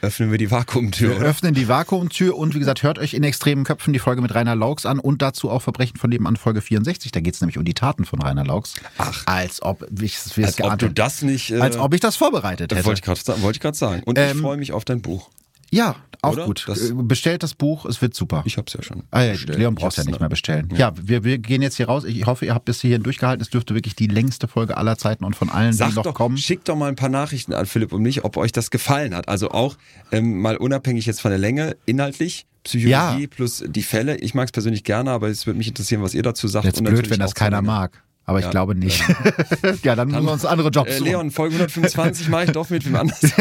öffnen 0.03 0.31
wir 0.31 0.37
die 0.37 0.51
Vakuumtür. 0.51 1.19
Wir 1.19 1.25
öffnen 1.25 1.53
die 1.53 1.67
Vakuumtür 1.67 2.37
und 2.37 2.53
wie 2.53 2.59
gesagt, 2.59 2.83
hört 2.83 2.99
euch 2.99 3.13
in 3.13 3.23
extremen 3.23 3.63
Köpfen 3.63 3.93
die 3.93 3.99
Folge 3.99 4.21
mit 4.21 4.35
Rainer 4.35 4.55
Laux 4.55 4.85
an 4.85 4.99
und 4.99 5.21
dazu 5.21 5.49
auch 5.49 5.61
Verbrechen 5.61 5.97
von 5.97 6.09
nebenan 6.09 6.35
Folge 6.35 6.61
64. 6.61 7.11
Da 7.11 7.21
geht 7.21 7.33
es 7.35 7.41
nämlich 7.41 7.57
um 7.57 7.65
die 7.65 7.73
Taten 7.73 8.05
von 8.05 8.21
Rainer 8.21 8.43
Laux. 8.43 8.75
Ach. 8.97 9.23
Als 9.25 9.61
ob 9.61 9.87
ich 10.01 10.15
es 10.17 10.37
Als 10.37 10.61
ob 10.61 10.77
du 10.77 10.89
das 10.89 11.21
nicht. 11.21 11.51
Äh, 11.51 11.59
als 11.59 11.77
ob 11.77 11.93
ich 11.93 12.01
das 12.01 12.15
vorbereitet 12.15 12.71
hätte. 12.71 12.85
Wollte 12.85 12.99
ich 12.99 13.59
gerade 13.59 13.77
sagen. 13.77 14.03
Und 14.03 14.17
ähm, 14.17 14.35
ich 14.35 14.41
freue 14.41 14.57
mich 14.57 14.73
auf 14.73 14.85
dein 14.85 15.01
Buch. 15.01 15.29
Ja, 15.73 15.95
auch 16.21 16.33
Oder? 16.33 16.45
gut. 16.45 16.63
Das 16.67 16.89
äh, 16.89 16.93
Bestellt 16.93 17.43
das 17.43 17.53
Buch, 17.55 17.85
es 17.85 18.01
wird 18.01 18.13
super. 18.15 18.43
Ich 18.45 18.57
hab's 18.57 18.73
ja 18.73 18.81
schon. 18.81 19.03
Ah, 19.11 19.23
ja, 19.23 19.33
Leon 19.33 19.75
brauchst 19.75 19.97
ja 19.97 20.05
nicht 20.05 20.19
mehr 20.19 20.29
bestellen. 20.29 20.69
Ja, 20.71 20.77
ja 20.77 20.93
wir, 21.01 21.23
wir, 21.23 21.37
gehen 21.37 21.61
jetzt 21.61 21.75
hier 21.77 21.87
raus. 21.87 22.05
Ich 22.05 22.25
hoffe, 22.25 22.45
ihr 22.45 22.53
habt 22.53 22.65
bis 22.65 22.79
hierhin 22.79 23.03
durchgehalten. 23.03 23.41
Es 23.41 23.49
dürfte 23.49 23.75
wirklich 23.75 23.95
die 23.95 24.07
längste 24.07 24.47
Folge 24.47 24.77
aller 24.77 24.97
Zeiten 24.97 25.25
und 25.25 25.35
von 25.35 25.49
allen, 25.49 25.73
Sag 25.73 25.89
die 25.89 25.95
noch 25.95 26.03
doch, 26.03 26.13
kommen. 26.13 26.37
Schickt 26.37 26.69
doch 26.69 26.77
mal 26.77 26.87
ein 26.87 26.95
paar 26.95 27.09
Nachrichten 27.09 27.53
an 27.53 27.65
Philipp 27.65 27.91
und 27.91 28.03
mich, 28.03 28.23
ob 28.23 28.37
euch 28.37 28.51
das 28.51 28.71
gefallen 28.71 29.15
hat. 29.15 29.27
Also 29.27 29.51
auch 29.51 29.75
ähm, 30.11 30.39
mal 30.39 30.55
unabhängig 30.55 31.07
jetzt 31.07 31.21
von 31.21 31.31
der 31.31 31.39
Länge, 31.39 31.75
inhaltlich. 31.85 32.45
Psychologie 32.63 33.21
ja. 33.23 33.27
plus 33.29 33.61
die 33.67 33.83
Fälle. 33.83 34.15
Ich 34.17 34.33
mag 34.33 34.45
es 34.45 34.53
persönlich 34.53 34.85
gerne, 34.85 35.11
aber 35.11 35.27
es 35.27 35.45
würde 35.45 35.57
mich 35.57 35.67
interessieren, 35.67 36.01
was 36.01 36.13
ihr 36.13 36.23
dazu 36.23 36.47
sagt. 36.47 36.65
Jetzt 36.65 36.81
blöd, 36.81 37.09
wenn 37.09 37.19
das 37.19 37.35
keiner 37.35 37.61
mag. 37.61 38.01
Aber 38.25 38.39
ich 38.39 38.45
ja, 38.45 38.51
glaube 38.51 38.75
nicht. 38.75 38.99
Ja, 38.99 39.15
ja 39.83 39.95
dann, 39.95 40.09
dann 40.09 40.11
müssen 40.11 40.25
wir 40.25 40.31
uns 40.33 40.45
andere 40.45 40.69
Jobs 40.69 40.91
äh, 40.91 40.99
Leon, 40.99 41.31
Folge 41.31 41.55
125 41.55 42.29
mache 42.29 42.45
ich 42.45 42.51
doch 42.51 42.69
mit 42.69 42.85
wem 42.85 42.95
anders. 42.95 43.19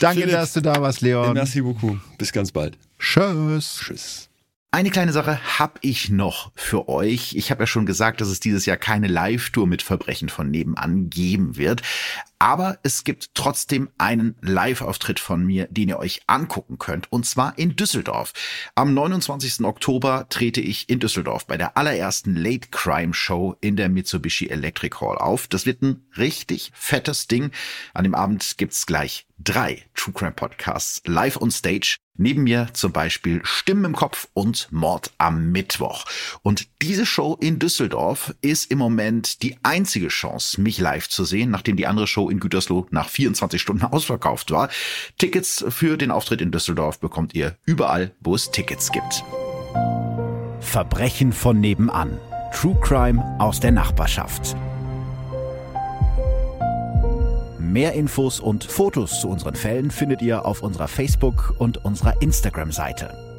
Danke, 0.00 0.20
Philipp, 0.22 0.30
dass 0.30 0.54
du 0.54 0.62
da 0.62 0.80
warst, 0.80 1.02
Leon. 1.02 1.34
Merci 1.34 1.60
beaucoup. 1.60 1.98
Bis 2.16 2.32
ganz 2.32 2.50
bald. 2.52 2.78
Tschüss. 2.98 3.80
Tschüss. 3.84 4.30
Eine 4.72 4.90
kleine 4.90 5.12
Sache 5.12 5.40
habe 5.58 5.74
ich 5.80 6.10
noch 6.10 6.52
für 6.54 6.88
euch. 6.88 7.34
Ich 7.34 7.50
habe 7.50 7.64
ja 7.64 7.66
schon 7.66 7.86
gesagt, 7.86 8.20
dass 8.20 8.28
es 8.28 8.38
dieses 8.38 8.66
Jahr 8.66 8.76
keine 8.76 9.08
Live-Tour 9.08 9.66
mit 9.66 9.82
Verbrechen 9.82 10.28
von 10.28 10.48
nebenan 10.48 11.10
geben 11.10 11.56
wird. 11.56 11.82
Aber 12.40 12.78
es 12.82 13.04
gibt 13.04 13.34
trotzdem 13.34 13.90
einen 13.98 14.34
Live-Auftritt 14.40 15.20
von 15.20 15.44
mir, 15.44 15.68
den 15.70 15.90
ihr 15.90 15.98
euch 15.98 16.22
angucken 16.26 16.78
könnt. 16.78 17.12
Und 17.12 17.26
zwar 17.26 17.58
in 17.58 17.76
Düsseldorf. 17.76 18.32
Am 18.74 18.94
29. 18.94 19.60
Oktober 19.60 20.26
trete 20.30 20.62
ich 20.62 20.88
in 20.88 21.00
Düsseldorf 21.00 21.46
bei 21.46 21.58
der 21.58 21.76
allerersten 21.76 22.34
Late 22.34 22.68
Crime 22.70 23.12
Show 23.12 23.56
in 23.60 23.76
der 23.76 23.90
Mitsubishi 23.90 24.48
Electric 24.48 24.96
Hall 25.02 25.18
auf. 25.18 25.48
Das 25.48 25.66
wird 25.66 25.82
ein 25.82 26.02
richtig 26.16 26.72
fettes 26.74 27.28
Ding. 27.28 27.50
An 27.92 28.04
dem 28.04 28.14
Abend 28.14 28.56
gibt's 28.56 28.86
gleich 28.86 29.26
drei 29.42 29.84
True 29.94 30.14
Crime 30.14 30.32
Podcasts 30.32 31.02
live 31.06 31.40
on 31.40 31.50
stage. 31.50 31.98
Neben 32.16 32.42
mir 32.42 32.68
zum 32.74 32.92
Beispiel 32.92 33.40
Stimmen 33.44 33.86
im 33.86 33.96
Kopf 33.96 34.28
und 34.34 34.70
Mord 34.70 35.10
am 35.16 35.52
Mittwoch. 35.52 36.04
Und 36.42 36.68
diese 36.82 37.06
Show 37.06 37.38
in 37.40 37.58
Düsseldorf 37.58 38.34
ist 38.42 38.70
im 38.70 38.76
Moment 38.76 39.42
die 39.42 39.56
einzige 39.62 40.08
Chance, 40.08 40.60
mich 40.60 40.78
live 40.78 41.08
zu 41.08 41.24
sehen, 41.24 41.50
nachdem 41.50 41.76
die 41.76 41.86
andere 41.86 42.06
In 42.30 42.40
Gütersloh 42.40 42.86
nach 42.90 43.08
24 43.08 43.60
Stunden 43.60 43.84
ausverkauft 43.84 44.50
war. 44.50 44.68
Tickets 45.18 45.64
für 45.68 45.96
den 45.96 46.10
Auftritt 46.10 46.40
in 46.40 46.50
Düsseldorf 46.50 47.00
bekommt 47.00 47.34
ihr 47.34 47.56
überall, 47.66 48.12
wo 48.20 48.34
es 48.34 48.50
Tickets 48.50 48.92
gibt. 48.92 49.24
Verbrechen 50.60 51.32
von 51.32 51.60
nebenan. 51.60 52.18
True 52.52 52.78
Crime 52.80 53.36
aus 53.38 53.60
der 53.60 53.72
Nachbarschaft. 53.72 54.56
Mehr 57.58 57.92
Infos 57.92 58.40
und 58.40 58.64
Fotos 58.64 59.20
zu 59.20 59.28
unseren 59.28 59.54
Fällen 59.54 59.90
findet 59.92 60.22
ihr 60.22 60.44
auf 60.44 60.62
unserer 60.62 60.88
Facebook- 60.88 61.54
und 61.58 61.84
unserer 61.84 62.20
Instagram-Seite. 62.20 63.29